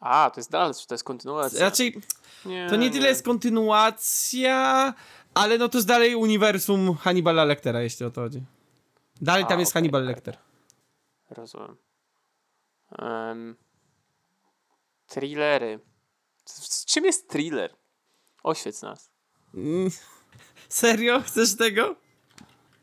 A, 0.00 0.30
to 0.34 0.40
jest 0.40 0.50
dalej, 0.50 0.74
to 0.88 0.94
jest 0.94 1.04
kontynuacja. 1.04 1.60
Raczej 1.60 2.00
nie, 2.46 2.66
to 2.68 2.76
nie 2.76 2.90
tyle 2.90 3.08
jest 3.08 3.24
kontynuacja, 3.24 4.94
ale 5.34 5.58
no 5.58 5.68
to 5.68 5.78
jest 5.78 5.88
dalej 5.88 6.14
uniwersum 6.14 6.94
Hannibala 6.94 7.44
Lectera, 7.44 7.82
jeśli 7.82 8.06
o 8.06 8.10
to 8.10 8.20
chodzi. 8.20 8.42
Dalej 9.20 9.44
A, 9.44 9.46
tam 9.46 9.60
jest 9.60 9.72
okej, 9.72 9.80
Hannibal. 9.80 10.04
Lecter. 10.04 10.38
Rozumiem. 11.30 11.76
Um, 12.98 13.56
thrillery. 15.06 15.80
Z, 16.44 16.74
z 16.74 16.84
czym 16.84 17.04
jest 17.04 17.28
thriller? 17.28 17.76
Oświec 18.42 18.82
nas. 18.82 19.10
Mm, 19.54 19.90
Serio? 20.68 21.20
Chcesz 21.20 21.56
tego? 21.56 21.96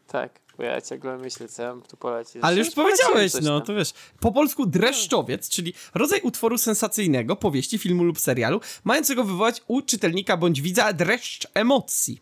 Tak, 0.07 0.39
bo 0.61 0.67
ja 0.67 0.81
ciągle 0.81 1.17
myślę, 1.17 1.47
co 1.47 1.61
ja 1.61 1.75
tu 1.89 1.97
polecić. 1.97 2.37
Ale 2.41 2.57
już 2.57 2.71
powiedziałeś, 2.71 3.33
no 3.41 3.61
to 3.61 3.75
wiesz. 3.75 3.93
Po 4.19 4.31
polsku 4.31 4.65
dreszczowiec, 4.65 5.49
czyli 5.49 5.73
rodzaj 5.93 6.21
utworu 6.21 6.57
sensacyjnego, 6.57 7.35
powieści, 7.35 7.77
filmu 7.77 8.03
lub 8.03 8.19
serialu, 8.19 8.61
mającego 8.83 9.23
wywołać 9.23 9.61
u 9.67 9.81
czytelnika 9.81 10.37
bądź 10.37 10.61
widza 10.61 10.93
dreszcz 10.93 11.47
emocji. 11.53 12.21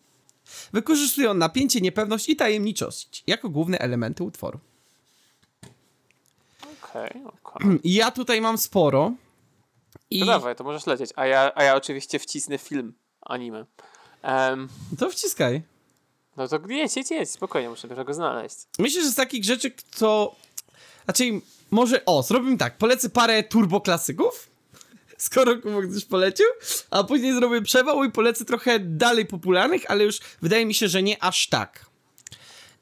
Wykorzystuje 0.73 1.31
on 1.31 1.37
napięcie, 1.37 1.81
niepewność 1.81 2.29
i 2.29 2.35
tajemniczość 2.35 3.23
jako 3.27 3.49
główne 3.49 3.79
elementy 3.79 4.23
utworu. 4.23 4.59
Okej, 6.83 7.11
okej. 7.43 7.79
I 7.83 7.93
ja 7.93 8.11
tutaj 8.11 8.41
mam 8.41 8.57
sporo. 8.57 9.11
I 10.09 10.19
To 10.19 10.25
dawaj, 10.25 10.55
to 10.55 10.63
możesz 10.63 10.85
lecieć. 10.87 11.11
A 11.15 11.25
ja, 11.25 11.51
a 11.55 11.63
ja 11.63 11.75
oczywiście 11.75 12.19
wcisnę 12.19 12.57
film, 12.57 12.93
anime. 13.21 13.65
Em, 14.21 14.67
to 14.99 15.09
wciskaj. 15.09 15.61
No 16.39 16.47
to 16.47 16.59
jedź, 16.69 16.95
jedź, 16.95 17.11
jedź, 17.11 17.29
spokojnie, 17.29 17.69
muszę 17.69 17.87
dopiero 17.87 18.05
go 18.05 18.13
znaleźć. 18.13 18.55
Myślę, 18.79 19.03
że 19.03 19.09
z 19.09 19.15
takich 19.15 19.43
rzeczy, 19.43 19.71
co. 19.91 20.35
Raczej 21.07 21.41
może. 21.71 22.05
O, 22.05 22.23
zrobimy 22.23 22.57
tak. 22.57 22.77
Polecę 22.77 23.09
parę 23.09 23.43
turbo 23.43 23.81
klasyków. 23.81 24.49
Skoro 25.17 25.57
Kubo 25.57 25.81
ktoś 25.81 26.05
polecił, 26.05 26.45
a 26.91 27.03
później 27.03 27.33
zrobię 27.33 27.61
przewał 27.61 28.03
i 28.03 28.11
polecę 28.11 28.45
trochę 28.45 28.79
dalej 28.79 29.25
popularnych, 29.25 29.91
ale 29.91 30.03
już 30.03 30.19
wydaje 30.41 30.65
mi 30.65 30.73
się, 30.73 30.87
że 30.87 31.03
nie 31.03 31.23
aż 31.23 31.47
tak. 31.47 31.85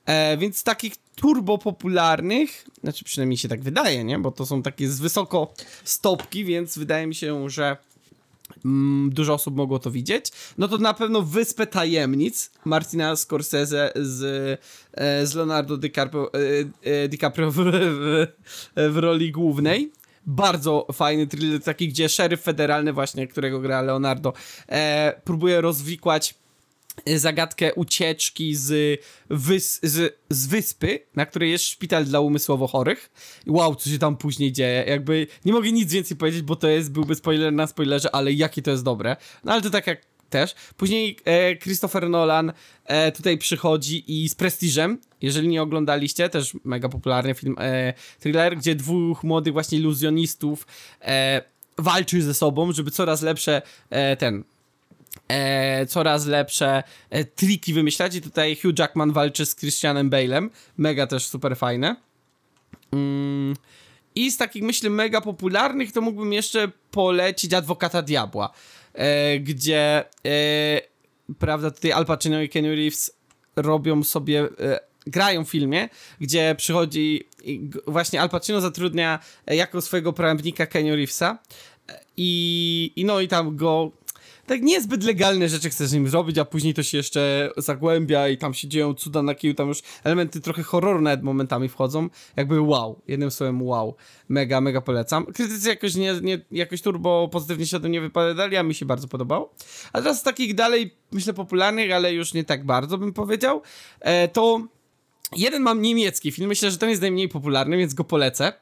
E, 0.06 0.38
więc 0.38 0.64
takich 0.64 0.94
turbo 1.16 1.58
popularnych, 1.58 2.66
znaczy 2.84 3.06
przynajmniej 3.06 3.38
się 3.38 3.48
tak 3.48 3.62
wydaje, 3.62 4.04
nie? 4.04 4.20
Bo 4.20 4.32
to 4.32 4.46
są 4.46 4.64
takie 4.64 4.90
z 4.90 5.00
wysoko 5.00 5.54
stopki, 5.84 6.46
więc 6.46 6.78
wydaje 6.78 7.08
mi 7.08 7.16
się, 7.16 7.50
że 7.50 7.78
mm, 8.68 9.10
dużo 9.10 9.34
osób 9.34 9.56
mogło 9.56 9.80
to 9.80 9.92
widzieć. 9.92 10.32
No 10.58 10.68
to 10.68 10.78
na 10.78 10.94
pewno 10.94 11.22
Wyspę 11.22 11.68
Tajemnic 11.68 12.52
Martina 12.66 13.16
Scorsese 13.16 13.92
z, 13.96 14.24
e, 14.94 15.26
z 15.26 15.36
Leonardo 15.36 15.78
DiCaprio, 15.78 16.32
e, 16.34 16.40
e, 17.04 17.08
DiCaprio 17.08 17.52
w, 17.52 17.56
w, 17.56 18.28
w 18.76 18.98
roli 18.98 19.32
głównej. 19.32 19.92
Bardzo 20.26 20.88
fajny 20.94 21.28
thriller, 21.28 21.64
taki 21.64 21.88
gdzie 21.88 22.10
szeryf 22.10 22.42
federalny 22.42 22.94
właśnie, 22.94 23.28
którego 23.28 23.60
gra 23.60 23.82
Leonardo, 23.82 24.34
e, 24.70 25.22
próbuje 25.24 25.62
rozwikłać 25.62 26.36
zagadkę 27.06 27.74
ucieczki 27.74 28.56
z, 28.56 29.02
wys, 29.30 29.80
z, 29.84 30.18
z 30.30 30.48
wyspy, 30.48 31.00
na 31.16 31.26
której 31.26 31.52
jest 31.52 31.66
szpital 31.66 32.06
dla 32.06 32.20
umysłowo 32.20 32.68
chorych. 32.68 33.10
Wow, 33.48 33.76
co 33.76 33.90
się 33.90 34.00
tam 34.00 34.18
później 34.18 34.52
dzieje. 34.52 34.84
Jakby 34.88 35.28
nie 35.46 35.54
mogę 35.54 35.72
nic 35.72 35.94
więcej 35.94 36.18
powiedzieć, 36.18 36.42
bo 36.42 36.56
to 36.56 36.68
jest, 36.68 36.92
byłby 36.92 37.16
spoiler 37.16 37.54
na 37.54 37.68
spoilerze, 37.68 38.16
ale 38.16 38.34
jakie 38.34 38.62
to 38.62 38.72
jest 38.72 38.84
dobre. 38.84 39.16
No 39.44 39.52
ale 39.52 39.62
to 39.62 39.70
tak 39.70 39.88
jak 39.88 40.02
też. 40.30 40.56
Później 40.78 41.18
e, 41.26 41.56
Christopher 41.56 42.10
Nolan 42.10 42.54
e, 42.86 43.12
tutaj 43.12 43.38
przychodzi 43.38 44.24
i 44.24 44.30
z 44.30 44.36
Prestiżem, 44.36 44.98
jeżeli 45.22 45.48
nie 45.48 45.62
oglądaliście, 45.62 46.30
też 46.30 46.58
mega 46.64 46.90
popularny 46.90 47.34
film, 47.34 47.56
e, 47.60 47.94
thriller, 48.20 48.58
gdzie 48.58 48.76
dwóch 48.76 49.24
młodych 49.24 49.54
właśnie 49.54 49.78
iluzjonistów 49.78 50.68
e, 51.02 51.42
walczy 51.78 52.22
ze 52.22 52.34
sobą, 52.34 52.72
żeby 52.72 52.92
coraz 52.92 53.22
lepsze 53.22 53.62
e, 53.90 54.18
ten 54.18 54.44
e, 55.28 55.86
coraz 55.86 56.26
lepsze 56.26 56.84
e, 57.10 57.26
triki 57.26 57.74
wymyślać 57.74 58.16
i 58.16 58.22
tutaj 58.22 58.56
Hugh 58.56 58.80
Jackman 58.80 59.12
walczy 59.12 59.46
z 59.46 59.56
Christianem 59.56 60.10
Bale'em, 60.10 60.50
mega 60.78 61.08
też 61.08 61.26
super 61.26 61.58
fajne. 61.58 61.96
Mm. 62.92 63.56
I 64.16 64.32
z 64.32 64.38
takich, 64.38 64.64
myślę, 64.64 64.90
mega 64.90 65.22
popularnych, 65.22 65.92
to 65.92 66.02
mógłbym 66.02 66.34
jeszcze 66.34 66.72
polecić 66.92 67.54
Adwokata 67.54 68.02
Diabła, 68.02 68.54
e, 68.94 69.40
gdzie, 69.40 70.06
e, 70.26 70.82
prawda, 71.40 71.72
tutaj 71.72 71.92
Al 71.92 72.06
Pacino 72.06 72.42
i 72.42 72.50
Keanu 72.50 72.76
Reeves 72.76 73.12
robią 73.56 74.04
sobie, 74.04 74.48
e, 74.60 74.80
grają 75.08 75.46
w 75.46 75.50
filmie, 75.50 75.90
gdzie 76.22 76.56
przychodzi, 76.58 77.28
właśnie 77.88 78.22
Al 78.22 78.30
Pacino 78.30 78.62
zatrudnia 78.62 79.20
e, 79.48 79.56
jako 79.56 79.82
swojego 79.82 80.14
prawnika 80.14 80.66
Keanu 80.66 80.96
Reevesa 80.96 81.38
i, 82.18 82.92
i 82.96 83.06
no 83.06 83.20
i 83.20 83.28
tam 83.28 83.58
go 83.58 83.92
tak 84.48 84.62
niezbyt 84.62 85.04
legalne 85.04 85.50
rzeczy 85.50 85.70
chce 85.70 85.88
z 85.88 85.94
nim 85.94 86.08
zrobić, 86.08 86.38
a 86.38 86.46
później 86.46 86.74
to 86.74 86.84
się 86.84 86.98
jeszcze 86.98 87.52
zagłębia 87.58 88.28
i 88.28 88.38
tam 88.38 88.54
się 88.54 88.68
dzieją 88.68 88.94
cuda 88.94 89.22
na 89.22 89.36
kiju, 89.36 89.54
tam 89.54 89.68
już 89.68 89.82
elementy 90.04 90.42
trochę 90.42 90.64
horroru 90.64 91.02
nawet 91.02 91.24
momentami 91.24 91.70
wchodzą. 91.70 92.10
Jakby 92.36 92.62
wow, 92.62 93.02
jednym 93.08 93.32
słowem 93.32 93.62
wow. 93.62 93.96
Mega, 94.30 94.62
mega 94.62 94.82
polecam. 94.82 95.26
Krytycy 95.26 95.70
jakoś, 95.70 95.96
nie, 95.96 96.14
nie, 96.22 96.42
jakoś 96.52 96.82
turbo 96.82 97.28
pozytywnie 97.32 97.66
się 97.66 97.78
o 97.78 97.80
tym 97.80 97.92
nie 97.92 98.02
wypowiadali, 98.02 98.58
a 98.58 98.64
mi 98.64 98.76
się 98.76 98.86
bardzo 98.86 99.08
podobało. 99.08 99.54
A 99.94 100.02
teraz 100.02 100.24
takich 100.24 100.56
dalej, 100.56 100.96
myślę, 101.12 101.34
popularnych, 101.34 101.92
ale 101.92 102.14
już 102.14 102.34
nie 102.34 102.44
tak 102.44 102.66
bardzo 102.66 102.98
bym 102.98 103.14
powiedział, 103.14 103.62
e, 104.00 104.28
to 104.28 104.68
jeden 105.36 105.62
mam 105.62 105.82
niemiecki 105.82 106.32
film, 106.32 106.48
myślę, 106.48 106.72
że 106.72 106.78
ten 106.78 106.90
jest 106.90 107.02
najmniej 107.02 107.30
popularny, 107.30 107.78
więc 107.78 107.94
go 107.94 108.04
polecę. 108.04 108.54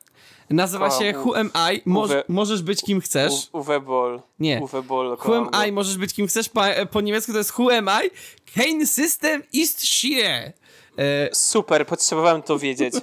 Nazywa 0.49 0.91
się 0.91 1.13
Who 1.25 1.37
Am 1.37 1.51
I? 1.73 1.81
Moż, 1.85 2.09
Uwe- 2.09 2.23
możesz 2.27 2.61
być 2.61 2.81
kim 2.81 3.01
chcesz. 3.01 3.33
U- 3.53 3.57
Uwe 3.59 3.79
Boll. 3.79 4.21
Nie. 4.39 4.59
Uwe 4.63 4.81
Boll. 4.83 5.17
Who 5.25 5.37
am 5.37 5.67
I? 5.67 5.71
Możesz 5.71 5.97
być 5.97 6.13
kim 6.13 6.27
chcesz. 6.27 6.49
Po, 6.49 6.61
po 6.91 7.01
niemiecku 7.01 7.31
to 7.31 7.37
jest 7.37 7.51
Who 7.59 7.71
am 7.77 7.89
I? 8.05 8.09
Kein 8.53 8.87
System 8.87 9.43
ist 9.53 9.81
hier. 9.81 10.53
E, 10.97 11.35
Super, 11.35 11.87
potrzebowałem 11.87 12.41
to 12.41 12.59
wiedzieć. 12.59 12.93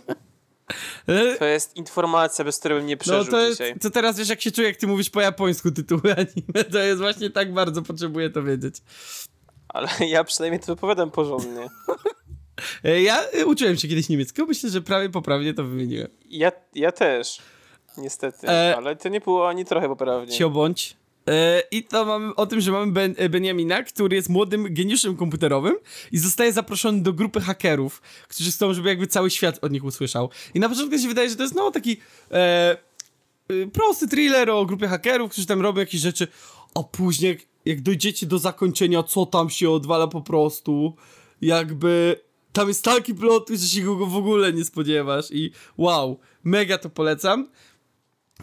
e, 1.09 1.37
To 1.37 1.45
jest 1.45 1.77
informacja, 1.77 2.45
bez 2.45 2.59
której 2.59 2.79
bym 2.79 2.87
nie 2.87 2.95
no 2.95 3.01
przeżył 3.01 3.31
to, 3.33 3.41
jest, 3.41 3.53
dzisiaj. 3.61 3.79
to 3.79 3.91
teraz 3.91 4.19
wiesz, 4.19 4.29
jak 4.29 4.41
się 4.43 4.51
czuję, 4.53 4.69
jak 4.69 4.77
ty 4.77 4.87
mówisz 4.87 5.11
po 5.11 5.21
japońsku 5.21 5.71
tytuły 5.71 6.03
anime. 6.17 6.65
To 6.73 6.79
jest 6.79 7.01
właśnie 7.01 7.31
tak 7.31 7.53
bardzo 7.55 7.83
potrzebuję 7.83 8.31
to 8.31 8.43
wiedzieć. 8.43 8.75
Ale 9.69 9.89
ja 10.09 10.25
przynajmniej 10.25 10.61
to 10.61 10.67
wypowiadam 10.67 11.11
porządnie. 11.11 11.69
E, 12.85 13.03
ja 13.03 13.23
e, 13.31 13.47
uczyłem 13.47 13.77
się 13.77 13.89
kiedyś 13.89 14.09
niemieckiego, 14.09 14.47
myślę, 14.47 14.71
że 14.71 14.81
prawie 14.81 15.11
poprawnie 15.11 15.55
to 15.55 15.65
wymieniłem. 15.65 16.09
Ja, 16.31 16.53
ja 16.75 16.93
też. 16.93 17.39
Niestety. 17.99 18.49
E, 18.49 18.77
ale 18.77 18.97
to 18.97 19.09
nie 19.09 19.21
było 19.21 19.49
ani 19.49 19.65
trochę 19.65 19.89
poprawnie. 19.89 20.33
Cio 20.33 20.51
bądź. 20.51 20.97
E, 21.29 21.63
I 21.71 21.85
to 21.85 22.05
mamy 22.05 22.35
o 22.35 22.47
tym, 22.47 22.61
że 22.61 22.73
mamy 22.73 22.93
ben, 22.93 23.15
Benjamina, 23.31 23.83
który 23.83 24.17
jest 24.17 24.29
młodym 24.29 24.75
geniuszem 24.75 25.17
komputerowym 25.17 25.75
i 26.13 26.19
zostaje 26.19 26.53
zaproszony 26.53 27.03
do 27.03 27.13
grupy 27.13 27.41
hakerów, 27.41 28.03
którzy 28.29 28.53
chcą, 28.53 28.75
żeby 28.75 28.89
jakby 28.89 29.07
cały 29.07 29.31
świat 29.31 29.59
od 29.65 29.73
nich 29.73 29.85
usłyszał. 29.85 30.31
I 30.55 30.61
na 30.61 30.69
początku 30.69 30.99
się 30.99 31.09
wydaje, 31.09 31.31
że 31.31 31.37
to 31.37 31.43
jest 31.43 31.55
no 31.55 31.71
taki 31.71 31.97
e, 32.31 32.37
e, 33.49 33.67
prosty 33.73 34.09
thriller 34.09 34.51
o 34.51 34.67
grupie 34.67 34.89
hakerów, 34.89 35.33
którzy 35.33 35.47
tam 35.47 35.61
robią 35.61 35.81
jakieś 35.81 36.01
rzeczy, 36.01 36.29
a 36.75 36.83
później 36.83 37.33
jak, 37.33 37.41
jak 37.65 37.81
dojdziecie 37.81 38.27
do 38.27 38.39
zakończenia, 38.39 39.03
co 39.03 39.27
tam 39.27 39.51
się 39.51 39.71
odwala 39.71 40.07
po 40.07 40.21
prostu, 40.21 40.97
jakby 41.41 42.21
tam 42.53 42.69
jest 42.69 42.85
taki 42.85 43.15
plot, 43.15 43.47
twist, 43.47 43.63
że 43.65 43.81
się 43.81 43.85
go 43.87 44.07
w 44.07 44.17
ogóle 44.17 44.53
nie 44.53 44.65
spodziewasz 44.65 45.31
i 45.31 45.51
wow, 45.79 46.19
mega 46.45 46.79
to 46.79 46.91
polecam 46.91 47.49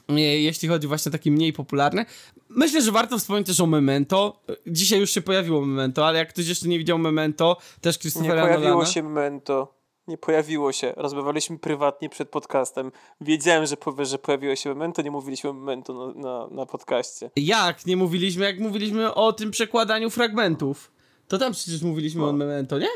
e, 0.10 0.22
jeśli 0.22 0.68
chodzi 0.70 0.88
właśnie 0.88 1.10
o 1.10 1.14
takie 1.14 1.32
mniej 1.32 1.54
popularne. 1.54 2.06
Myślę, 2.50 2.82
że 2.82 2.92
warto 2.92 3.18
wspomnieć 3.20 3.48
też 3.48 3.60
o 3.60 3.66
Memento. 3.66 4.42
Dzisiaj 4.68 5.00
już 5.00 5.12
się 5.12 5.22
pojawiło 5.22 5.66
Memento, 5.66 6.08
ale 6.08 6.20
jak 6.20 6.30
ktoś 6.30 6.48
jeszcze 6.48 6.68
nie 6.68 6.78
widział 6.78 6.98
Memento, 6.98 7.58
też 7.82 7.96
Nie 7.96 8.00
Christophera 8.02 8.42
pojawiło 8.42 8.70
Nolana. 8.70 8.90
się 8.90 9.04
Memento. 9.04 9.80
Nie 10.08 10.18
pojawiło 10.18 10.72
się. 10.72 10.94
Rozmawialiśmy 10.98 11.60
prywatnie 11.60 12.10
przed 12.10 12.30
podcastem. 12.30 12.92
Wiedziałem, 13.22 13.66
że 13.66 13.78
powiesz, 13.78 14.10
że 14.10 14.20
pojawiło 14.20 14.56
się 14.56 14.70
Memento. 14.70 15.02
Nie 15.02 15.12
mówiliśmy 15.12 15.50
o 15.50 15.54
Memento 15.54 16.14
na, 16.14 16.22
na, 16.22 16.48
na 16.48 16.66
podcaście. 16.66 17.32
Jak 17.36 17.86
nie 17.86 17.98
mówiliśmy, 17.98 18.46
jak 18.46 18.60
mówiliśmy 18.60 19.14
o 19.14 19.34
tym 19.34 19.52
przekładaniu 19.52 20.10
fragmentów. 20.10 20.92
To 21.28 21.38
tam 21.38 21.54
przecież 21.54 21.82
mówiliśmy 21.82 22.22
No. 22.22 22.30
o 22.30 22.34
Memento, 22.34 22.80
nie? 22.80 22.88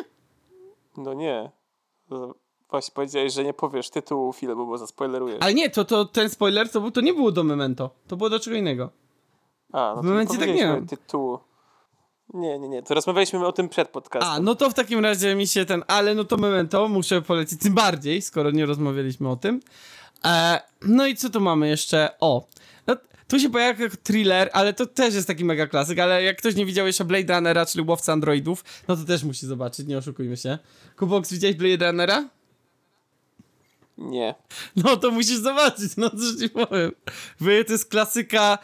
No 0.98 1.14
nie. 1.14 1.52
To 2.10 2.36
Właśnie 2.74 2.94
powiedziałeś, 2.94 3.34
że 3.34 3.44
nie 3.44 3.54
powiesz 3.54 3.90
tytułu 3.90 4.34
filmu, 4.34 4.68
bo 4.68 4.78
zaspoilerujesz. 4.78 5.38
Ale 5.42 5.54
nie, 5.54 5.70
to, 5.70 5.86
to 5.86 6.06
ten 6.06 6.30
spoiler 6.30 6.70
to, 6.70 6.82
był- 6.82 6.92
to 6.92 7.02
nie 7.02 7.14
było 7.14 7.32
do 7.32 7.44
Memento. 7.44 7.90
To 8.08 8.18
było 8.18 8.30
do 8.30 8.40
czego 8.40 8.58
innego. 8.58 8.90
A, 9.74 9.94
no 9.96 10.02
w 10.02 10.06
momencie 10.06 10.38
tak 10.38 10.56
nie 10.56 10.68
mam. 10.68 10.88
tytułu. 10.88 11.40
Nie, 12.34 12.60
nie, 12.60 12.70
nie. 12.70 12.84
To 12.84 12.94
rozmawialiśmy 12.94 13.48
o 13.48 13.52
tym 13.52 13.70
przed 13.70 13.90
podcastem. 13.90 14.32
A, 14.32 14.40
no 14.40 14.56
to 14.56 14.70
w 14.70 14.74
takim 14.74 15.00
razie 15.00 15.36
mi 15.36 15.48
się 15.48 15.66
ten, 15.66 15.84
ale 15.88 16.16
no 16.16 16.24
to 16.24 16.38
Memento 16.38 16.88
muszę 16.88 17.22
polecić 17.22 17.60
tym 17.60 17.74
bardziej, 17.74 18.22
skoro 18.22 18.52
nie 18.52 18.66
rozmawialiśmy 18.66 19.30
o 19.30 19.36
tym. 19.36 19.60
E, 20.26 20.62
no 20.82 21.08
i 21.08 21.16
co 21.16 21.30
tu 21.30 21.42
mamy 21.42 21.68
jeszcze? 21.70 22.10
O, 22.20 22.44
no, 22.46 22.63
tu 23.34 23.40
się 23.40 23.50
pojawia 23.50 23.84
jako 23.84 23.98
thriller, 24.04 24.50
ale 24.54 24.74
to 24.74 24.86
też 24.86 25.14
jest 25.16 25.28
taki 25.28 25.46
mega 25.46 25.68
klasyk, 25.68 26.00
ale 26.00 26.24
jak 26.24 26.38
ktoś 26.38 26.56
nie 26.56 26.66
widział 26.66 26.88
jeszcze 26.88 27.06
Blade 27.06 27.36
Runnera, 27.36 27.66
czyli 27.66 27.86
Łowca 27.88 28.14
Androidów, 28.14 28.64
no 28.88 28.96
to 28.96 29.04
też 29.04 29.24
musi 29.24 29.46
zobaczyć, 29.48 29.88
nie 29.88 29.98
oszukujmy 29.98 30.38
się. 30.38 30.58
Kubox, 30.98 31.34
widziałeś 31.34 31.56
Blade 31.56 31.88
Runnera? 31.88 32.30
Nie. 33.98 34.36
No 34.76 34.98
to 34.98 35.12
musisz 35.12 35.38
zobaczyć, 35.38 35.92
no 35.98 36.10
co 36.10 36.40
ci 36.40 36.50
powiem. 36.50 36.92
Wy, 37.40 37.66
to 37.66 37.72
jest 37.72 37.90
klasyka 37.90 38.58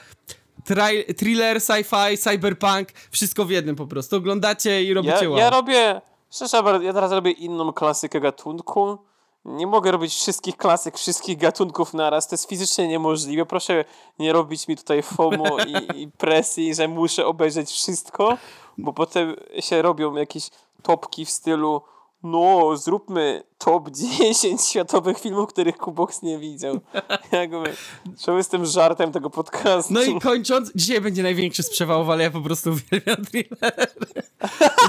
tri- 0.65 1.14
thriller, 1.15 1.57
sci-fi, 1.57 2.17
cyberpunk, 2.17 2.88
wszystko 3.11 3.45
w 3.45 3.49
jednym 3.49 3.75
po 3.75 3.88
prostu. 3.88 4.15
Oglądacie 4.15 4.83
i 4.83 4.93
robicie 4.93 5.23
Ja, 5.23 5.30
wow. 5.30 5.39
ja 5.39 5.49
robię, 5.49 6.01
szczerze, 6.31 6.57
ja 6.83 6.93
teraz 6.93 7.11
robię 7.11 7.31
inną 7.31 7.73
klasykę 7.73 8.19
gatunku. 8.22 8.98
Nie 9.45 9.68
mogę 9.68 9.92
robić 9.92 10.14
wszystkich 10.14 10.58
klasyk, 10.58 10.98
wszystkich 10.98 11.38
gatunków 11.38 11.93
naraz. 11.93 12.27
To 12.27 12.34
jest 12.34 12.50
fizycznie 12.50 12.88
niemożliwe. 12.88 13.45
Proszę 13.45 13.85
nie 14.19 14.34
robić 14.34 14.68
mi 14.68 14.77
tutaj 14.77 15.03
FOMO 15.03 15.58
i, 15.59 16.01
i 16.01 16.08
presji, 16.08 16.76
że 16.76 16.88
muszę 16.88 17.26
obejrzeć 17.26 17.69
wszystko, 17.72 18.38
bo 18.77 18.93
potem 18.93 19.35
się 19.59 19.82
robią 19.82 20.16
jakieś 20.16 20.50
topki 20.82 21.26
w 21.26 21.30
stylu 21.30 21.82
no, 22.24 22.77
zróbmy 22.77 23.43
top 23.58 23.90
10 24.30 24.61
światowych 24.61 25.19
filmów, 25.19 25.50
których 25.50 25.77
Kubox 25.77 26.22
nie 26.22 26.40
widział. 26.40 26.80
Jakby, 27.32 27.74
czemu 28.19 28.38
jestem 28.38 28.66
żartem 28.66 29.11
tego 29.11 29.30
podcastu? 29.30 29.93
No 29.93 30.03
i 30.03 30.19
kończąc, 30.19 30.72
dzisiaj 30.76 31.01
będzie 31.01 31.24
największy 31.24 31.64
z 31.64 31.69
przewałów, 31.69 32.09
ale 32.09 32.24
ja 32.24 32.32
po 32.32 32.42
prostu 32.42 32.69
uwielbiam 32.74 33.26
thriller. 33.26 33.88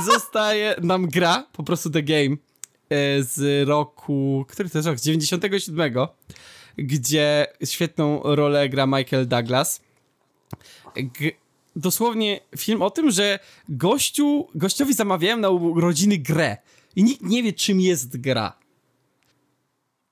Zostaje 0.05 0.75
nam 0.83 1.09
gra, 1.09 1.47
po 1.53 1.63
prostu 1.63 1.91
The 1.91 2.03
Game 2.03 2.37
z 3.21 3.69
roku, 3.69 4.45
który 4.49 4.71
to 4.71 4.79
jest 4.79 4.89
rok? 4.89 4.99
Z 4.99 5.03
97, 5.03 5.93
gdzie 6.77 7.47
świetną 7.65 8.21
rolę 8.25 8.69
gra 8.69 8.87
Michael 8.87 9.29
Douglas. 9.29 9.81
G 10.97 11.31
dosłownie 11.77 12.41
film 12.57 12.83
o 12.83 12.91
tym, 12.91 13.11
że 13.11 13.39
gościu, 13.69 14.49
gościowi 14.55 14.95
zamawiałem 14.95 15.41
na 15.41 15.51
urodziny 15.51 16.19
grę 16.19 16.57
i 16.97 17.05
nikt 17.05 17.23
nie 17.23 17.43
wie, 17.43 17.53
czym 17.53 17.81
jest 17.81 18.17
gra. 18.17 18.59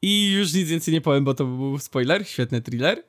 I 0.02 0.32
już 0.32 0.54
nic 0.54 0.68
więcej 0.68 0.94
nie 0.94 1.00
powiem, 1.00 1.24
bo 1.24 1.34
to 1.34 1.44
był 1.44 1.78
spoiler, 1.78 2.28
świetny 2.28 2.60
thriller. 2.60 3.04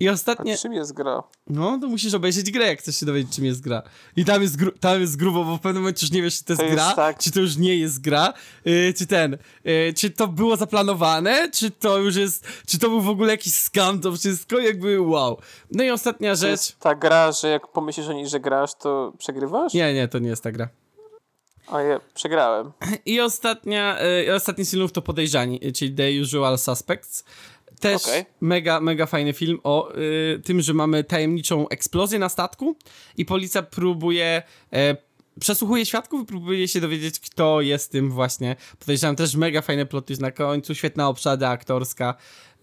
I 0.00 0.08
A 0.08 0.12
ostatnie... 0.12 0.58
czym 0.58 0.72
jest 0.72 0.92
gra? 0.92 1.22
No, 1.46 1.78
to 1.80 1.86
musisz 1.88 2.14
obejrzeć 2.14 2.50
grę, 2.50 2.66
jak 2.66 2.78
chcesz 2.78 2.96
się 3.00 3.06
dowiedzieć, 3.06 3.34
czym 3.36 3.44
jest 3.44 3.60
gra. 3.60 3.82
I 4.16 4.24
tam 4.24 4.42
jest, 4.42 4.56
gru- 4.56 4.78
tam 4.80 5.00
jest 5.00 5.16
grubo, 5.16 5.44
bo 5.44 5.56
w 5.56 5.60
pewnym 5.60 5.82
momencie 5.82 6.06
już 6.06 6.12
nie 6.12 6.22
wiesz, 6.22 6.38
czy 6.38 6.44
to 6.44 6.52
jest, 6.52 6.60
To 6.60 6.66
jest 6.66 6.74
gra, 6.76 6.92
tak. 6.94 7.18
czy 7.18 7.30
to 7.30 7.40
już 7.40 7.56
nie 7.56 7.76
jest 7.76 8.00
gra, 8.00 8.32
yy, 8.64 8.94
czy 8.98 9.06
ten, 9.06 9.38
yy, 9.64 9.92
czy 9.96 10.10
to 10.10 10.28
było 10.28 10.56
zaplanowane, 10.56 11.50
czy 11.50 11.70
to 11.70 11.98
już 11.98 12.16
jest, 12.16 12.46
czy 12.66 12.78
to 12.78 12.88
był 12.88 13.00
w 13.00 13.08
ogóle 13.08 13.30
jakiś 13.30 13.54
scam, 13.54 14.00
to 14.00 14.12
wszystko 14.16 14.58
jakby 14.58 15.00
wow. 15.00 15.38
No 15.72 15.84
i 15.84 15.90
ostatnia 15.90 16.30
To 16.30 16.36
rzecz. 16.36 16.50
jest 16.50 16.78
ta 16.78 16.94
gra, 16.94 17.32
że 17.32 17.48
jak 17.48 17.68
pomyślisz 17.68 18.06
o 18.08 18.12
niej, 18.12 18.28
że 18.28 18.40
grasz, 18.40 18.74
to 18.74 19.12
przegrywasz? 19.18 19.74
Nie, 19.74 19.94
nie, 19.94 20.08
to 20.08 20.18
nie 20.18 20.28
jest 20.28 20.42
ta 20.42 20.52
gra. 20.52 20.68
A 21.68 21.82
ja 21.82 22.00
przegrałem. 22.14 22.72
I 23.06 23.20
ostatnia, 23.20 23.98
yy, 24.26 24.34
ostatni 24.34 24.64
z 24.64 24.70
filmów 24.70 24.92
to 24.92 25.02
Podejrzani, 25.02 25.58
yy, 25.62 25.72
czyli 25.72 25.94
The 25.94 26.22
Usual 26.22 26.58
Suspects. 26.58 27.24
Też 27.80 28.06
Okej. 28.06 28.24
mega, 28.40 28.80
mega 28.80 29.06
fajny 29.06 29.32
film 29.32 29.58
o 29.62 29.94
y, 29.96 30.40
tym, 30.44 30.60
że 30.60 30.74
mamy 30.74 31.04
tajemniczą 31.04 31.68
eksplozję 31.68 32.18
na 32.18 32.28
statku 32.28 32.76
i 33.16 33.24
policja 33.24 33.62
próbuje, 33.62 34.42
e, 34.72 34.96
przesłuchuje 35.40 35.86
świadków 35.86 36.22
i 36.22 36.26
próbuje 36.26 36.68
się 36.68 36.80
dowiedzieć, 36.80 37.20
kto 37.20 37.60
jest 37.60 37.92
tym 37.92 38.10
właśnie. 38.10 38.56
Podejrzewam 38.78 39.16
też 39.16 39.34
mega 39.34 39.62
fajny 39.62 39.86
plot 39.86 40.06
twist 40.06 40.20
na 40.22 40.30
końcu, 40.30 40.74
świetna 40.74 41.08
obsada 41.08 41.48
aktorska. 41.48 42.14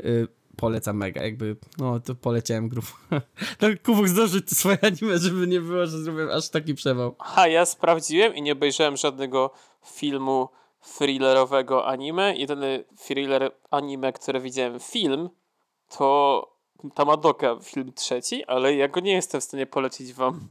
Y, 0.06 0.28
polecam 0.58 0.98
mega, 0.98 1.24
jakby, 1.24 1.56
no 1.78 2.00
to 2.00 2.16
poleciałem 2.16 2.70
grubo. 2.70 2.88
No 3.62 3.68
Kubuk 3.84 4.08
zdążyć 4.08 4.50
swoje 4.50 4.78
anime, 4.84 5.20
żeby 5.20 5.48
nie 5.48 5.62
było, 5.62 5.88
że 5.88 6.00
zrobię 6.00 6.34
aż 6.34 6.50
taki 6.50 6.76
przewał. 6.76 7.16
A 7.36 7.48
ja 7.48 7.66
sprawdziłem 7.66 8.36
i 8.36 8.42
nie 8.42 8.54
obejrzałem 8.54 8.98
żadnego 8.98 9.52
filmu 9.86 10.50
thrillerowego 10.98 11.88
anime. 11.88 12.36
Jedyny 12.36 12.84
thriller 13.06 13.52
anime, 13.72 14.14
który 14.14 14.40
widziałem 14.40 14.80
film, 14.80 15.30
to 15.98 16.58
Tamadoka, 16.94 17.58
film 17.64 17.94
trzeci, 17.94 18.46
ale 18.46 18.76
ja 18.76 18.88
go 18.88 19.00
nie 19.00 19.14
jestem 19.14 19.42
w 19.42 19.44
stanie 19.44 19.66
polecić 19.66 20.14
wam, 20.14 20.50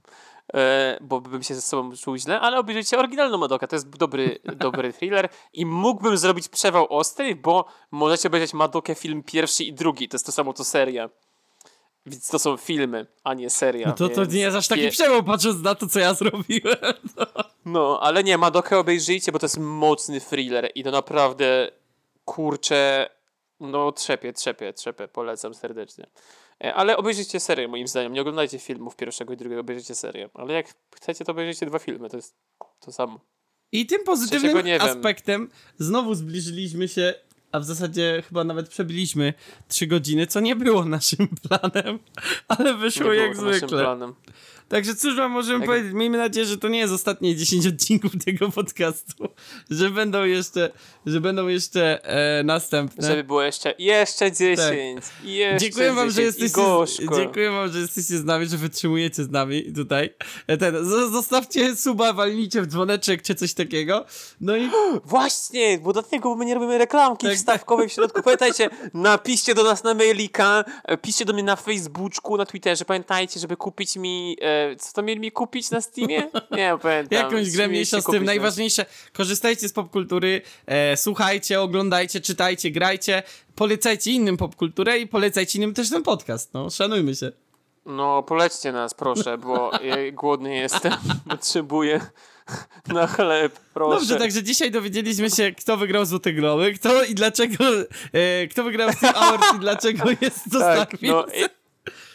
e, 0.55 0.99
bo 1.01 1.21
bym 1.21 1.43
się 1.43 1.55
ze 1.55 1.61
sobą 1.61 1.97
czuł 1.97 2.17
źle, 2.17 2.41
ale 2.41 2.59
obejrzyjcie 2.59 2.99
oryginalną 2.99 3.39
Madoka, 3.39 3.67
to 3.67 3.77
jest 3.77 3.97
dobry, 3.97 4.39
dobry 4.65 4.93
thriller 4.93 5.29
i 5.53 5.67
mógłbym 5.67 6.17
zrobić 6.17 6.49
przewał 6.49 6.87
ostry, 6.93 7.37
bo 7.37 7.65
możecie 7.91 8.29
obejrzeć 8.29 8.55
Madokę 8.55 8.95
film 8.95 9.23
pierwszy 9.23 9.65
i 9.65 9.73
drugi, 9.73 10.09
to 10.09 10.15
jest 10.15 10.27
to 10.27 10.33
samo 10.33 10.53
to 10.53 10.65
seria. 10.65 11.09
Więc 12.07 12.29
to 12.29 12.39
są 12.39 12.57
filmy, 12.57 13.07
a 13.25 13.35
nie 13.35 13.51
seria. 13.51 13.89
No 13.89 13.95
to, 13.95 14.09
to 14.09 14.25
nie 14.25 14.41
jest 14.41 14.57
aż 14.57 14.69
taki 14.69 14.83
je- 14.83 14.91
przewał, 14.91 15.23
patrząc 15.23 15.63
na 15.63 15.75
to, 15.75 15.87
co 15.87 15.99
ja 15.99 16.15
zrobiłem. 16.15 16.77
No, 17.65 17.99
ale 18.03 18.25
nie, 18.25 18.39
Madokę 18.39 18.79
obejrzyjcie, 18.79 19.33
bo 19.33 19.39
to 19.39 19.47
jest 19.47 19.59
mocny 19.59 20.21
thriller 20.21 20.71
i 20.75 20.85
to 20.85 20.91
naprawdę, 20.91 21.71
kurczę, 22.25 23.11
no 23.61 23.93
trzepie, 23.93 24.33
trzepie, 24.33 24.73
trzepie, 24.73 25.09
polecam 25.09 25.55
serdecznie. 25.55 26.07
E, 26.65 26.75
Ale 26.75 26.97
obejrzyjcie 26.97 27.41
serię, 27.41 27.69
moim 27.69 27.89
zdaniem. 27.89 28.13
Nie 28.13 28.21
oglądajcie 28.21 28.59
filmów 28.59 28.97
pierwszego 28.97 29.33
i 29.33 29.37
drugiego, 29.37 29.61
obejrzyjcie 29.61 29.95
serię. 29.95 30.29
Ale 30.35 30.55
jak 30.55 30.67
chcecie, 30.97 31.25
to 31.25 31.33
obejrzyjcie 31.33 31.67
dwa 31.67 31.79
filmy, 31.79 32.11
to 32.11 32.17
jest 32.17 32.35
to 32.81 32.93
samo. 32.93 33.21
I 33.73 33.87
tym 33.87 34.05
pozytywnym 34.05 34.81
aspektem 34.81 35.51
znowu 35.79 36.15
zbliżyliśmy 36.15 36.89
się, 36.89 37.15
a 37.57 37.61
w 37.61 37.65
zasadzie 37.65 38.23
chyba 38.29 38.45
nawet 38.45 38.69
przebiliśmy 38.69 39.35
trzy 39.69 39.87
godziny, 39.87 40.27
co 40.27 40.41
nie 40.41 40.57
było 40.57 40.85
naszym 40.85 41.29
planem, 41.49 41.99
ale 42.49 42.73
Nie 42.73 42.79
wyszło 42.79 43.03
było 43.03 43.13
jak 43.15 43.37
naszym 43.37 43.53
zwykle. 43.53 43.79
planem. 43.79 44.15
Także 44.69 44.95
cóż 44.95 45.17
wam 45.17 45.31
możemy 45.33 45.59
Jak- 45.59 45.67
powiedzieć? 45.67 45.93
Miejmy 45.93 46.19
nadzieję, 46.19 46.47
że 46.47 46.59
to 46.59 46.69
nie 46.69 46.79
jest 46.79 46.93
ostatnie 46.93 47.37
10 47.37 47.67
odcinków 47.75 48.13
tego 48.25 48.51
podcastu, 48.51 49.29
że 49.71 49.91
będą 49.91 50.25
jeszcze, 50.25 50.71
że 51.07 51.21
będą 51.21 51.49
jeszcze 51.49 52.05
e, 52.05 52.43
następne. 52.45 53.09
Żeby 53.09 53.25
było 53.25 53.43
jeszcze, 53.43 53.75
jeszcze 53.79 54.33
10, 54.33 55.05
i 55.25 55.35
jeszcze 55.35 55.59
Dziękuję 55.61 55.93
wam, 55.93 55.97
10, 56.11 56.15
że 56.15 56.23
jesteście. 56.23 56.57
gorzko. 56.57 57.17
Dziękuję 57.17 57.51
wam, 57.51 57.73
że 57.73 57.79
jesteście 57.79 58.19
z 58.19 58.25
nami, 58.25 58.47
że 58.47 58.57
wytrzymujecie 58.57 59.25
z 59.25 59.31
nami 59.31 59.73
tutaj. 59.73 60.15
E, 60.47 60.57
Ten, 60.57 60.85
z- 60.85 61.13
zostawcie 61.13 61.77
suba, 61.77 62.13
walnijcie 62.13 62.63
w 62.63 62.67
dzwoneczek 62.67 63.23
czy 63.23 63.35
coś 63.35 63.55
takiego. 63.55 64.05
No 64.41 64.57
i 64.57 64.69
Właśnie, 65.05 65.79
bo 65.79 65.93
dlatego 65.93 66.37
my 66.37 66.45
nie 66.45 66.55
robimy 66.55 66.79
reklamki 66.79 67.27
Tak, 67.27 67.37
wstawkowej 67.37 67.89
w 67.89 67.93
środku. 67.93 68.23
Pamiętajcie, 68.23 68.71
napiszcie 68.95 69.55
do 69.55 69.63
nas 69.65 69.85
na 69.85 69.95
mailika, 69.95 70.65
e, 70.85 70.97
piszcie 70.97 71.25
do 71.25 71.33
mnie 71.33 71.43
na 71.43 71.57
Facebooku, 71.57 72.37
na 72.37 72.47
Twitterze. 72.47 72.85
Pamiętajcie, 72.85 73.41
żeby 73.41 73.57
kupić 73.57 73.97
mi... 73.97 74.37
E, 74.41 74.56
co 74.79 74.93
to 74.93 75.03
mieli 75.03 75.21
mi 75.21 75.33
kupić 75.33 75.71
na 75.71 75.81
Steamie? 75.81 76.31
Nie 76.51 76.79
pamiętam. 76.83 77.19
jakąś 77.23 77.51
grę 77.51 77.69
mniejsza 77.69 78.01
z 78.01 78.05
tym. 78.05 78.25
Najważniejsze, 78.25 78.87
korzystajcie 79.13 79.69
z 79.69 79.73
popkultury, 79.73 80.43
e, 80.67 80.97
słuchajcie, 80.97 81.61
oglądajcie, 81.61 82.21
czytajcie, 82.21 82.71
grajcie, 82.71 83.23
polecajcie 83.55 84.11
innym 84.11 84.37
popkulturę 84.37 84.99
i 84.99 85.07
polecajcie 85.07 85.59
innym 85.59 85.75
też 85.75 85.91
ten 85.91 86.03
podcast. 86.03 86.55
No, 86.55 86.71
szanujmy 86.71 87.15
się. 87.15 87.33
No, 87.87 88.23
polećcie 88.23 88.73
nas, 88.73 88.95
proszę, 88.95 89.39
bo 89.39 89.71
ja 89.83 89.97
głodny 90.13 90.55
jestem. 90.55 90.93
Potrzebuję 91.31 92.01
na 92.95 93.07
chleb, 93.07 93.59
proszę. 93.75 93.99
Dobrze, 93.99 94.17
także 94.17 94.43
dzisiaj 94.43 94.71
dowiedzieliśmy 94.71 95.31
się, 95.31 95.53
kto 95.53 95.77
wygrał 95.77 96.05
Złote 96.05 96.33
Globy, 96.33 96.73
kto 96.73 97.05
i 97.05 97.15
dlaczego, 97.15 97.65
e, 98.13 98.47
kto 98.47 98.65
wygrał 98.65 98.93
Steam 98.93 99.15
Awards 99.17 99.55
i 99.57 99.59
dlaczego 99.59 100.11
jest 100.21 100.51
to 100.53 100.59
tak, 100.59 100.91
tak, 100.91 101.03
no 101.03 101.27
i, 101.27 101.45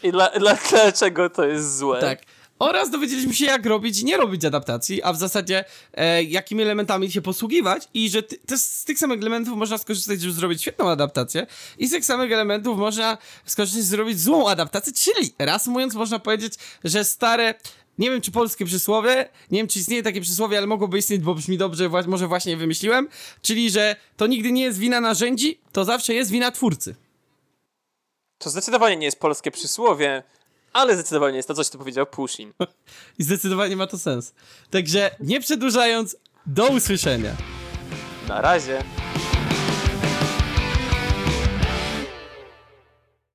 i 0.04 0.12
dla, 0.12 0.30
dla, 0.40 0.58
dlaczego 0.70 1.30
to 1.30 1.46
jest 1.46 1.78
złe? 1.78 2.02
Tak. 2.02 2.22
Oraz 2.60 2.90
dowiedzieliśmy 2.90 3.34
się, 3.34 3.46
jak 3.46 3.66
robić 3.66 4.00
i 4.00 4.06
nie 4.06 4.18
robić 4.18 4.46
adaptacji, 4.46 5.04
a 5.04 5.14
w 5.14 5.18
zasadzie 5.18 5.66
e, 5.94 6.24
jakimi 6.24 6.62
elementami 6.62 7.12
się 7.12 7.22
posługiwać 7.22 7.88
i 7.94 8.10
że 8.10 8.24
ty, 8.24 8.58
z 8.58 8.86
tych 8.86 9.00
samych 9.00 9.22
elementów 9.22 9.58
można 9.58 9.78
skorzystać, 9.78 10.22
żeby 10.22 10.34
zrobić 10.34 10.62
świetną 10.62 10.90
adaptację 10.90 11.48
i 11.78 11.88
z 11.88 11.92
tych 11.92 12.06
samych 12.06 12.32
elementów 12.32 12.78
można 12.78 13.18
skorzystać, 13.46 13.82
żeby 13.82 13.84
zrobić 13.84 14.20
złą 14.20 14.50
adaptację, 14.50 14.94
czyli 14.94 15.34
reasumując 15.40 15.94
można 15.94 16.20
powiedzieć, 16.20 16.54
że 16.84 17.04
stare 17.04 17.54
nie 17.98 18.10
wiem, 18.10 18.22
czy 18.22 18.32
polskie 18.32 18.66
przysłowie, 18.66 19.30
nie 19.52 19.58
wiem, 19.60 19.68
czy 19.68 19.80
istnieje 19.80 20.04
takie 20.04 20.22
przysłowie, 20.22 20.58
ale 20.58 20.68
mogłoby 20.68 20.98
istnieć, 20.98 21.22
bo 21.22 21.36
brzmi 21.36 21.58
dobrze, 21.58 21.90
może 22.08 22.28
właśnie 22.28 22.58
wymyśliłem, 22.58 23.08
czyli, 23.42 23.70
że 23.70 23.96
to 24.18 24.28
nigdy 24.28 24.52
nie 24.52 24.64
jest 24.64 24.80
wina 24.80 25.02
narzędzi, 25.02 25.60
to 25.72 25.86
zawsze 25.86 26.14
jest 26.14 26.32
wina 26.32 26.52
twórcy. 26.52 26.96
To 28.42 28.50
zdecydowanie 28.50 28.98
nie 28.98 29.06
jest 29.06 29.20
polskie 29.20 29.52
przysłowie, 29.52 30.24
ale 30.74 30.94
zdecydowanie 30.94 31.38
jest 31.38 31.48
to 31.48 31.54
coś, 31.54 31.68
co 31.68 31.78
powiedział 31.78 32.06
Pushin. 32.06 32.54
I 33.20 33.24
zdecydowanie 33.24 33.76
ma 33.76 33.88
to 33.88 34.00
sens. 34.00 34.34
Także 34.70 35.12
nie 35.20 35.42
przedłużając, 35.42 36.18
do 36.46 36.68
usłyszenia. 36.68 37.32
Na 38.28 38.42
razie. 38.42 38.84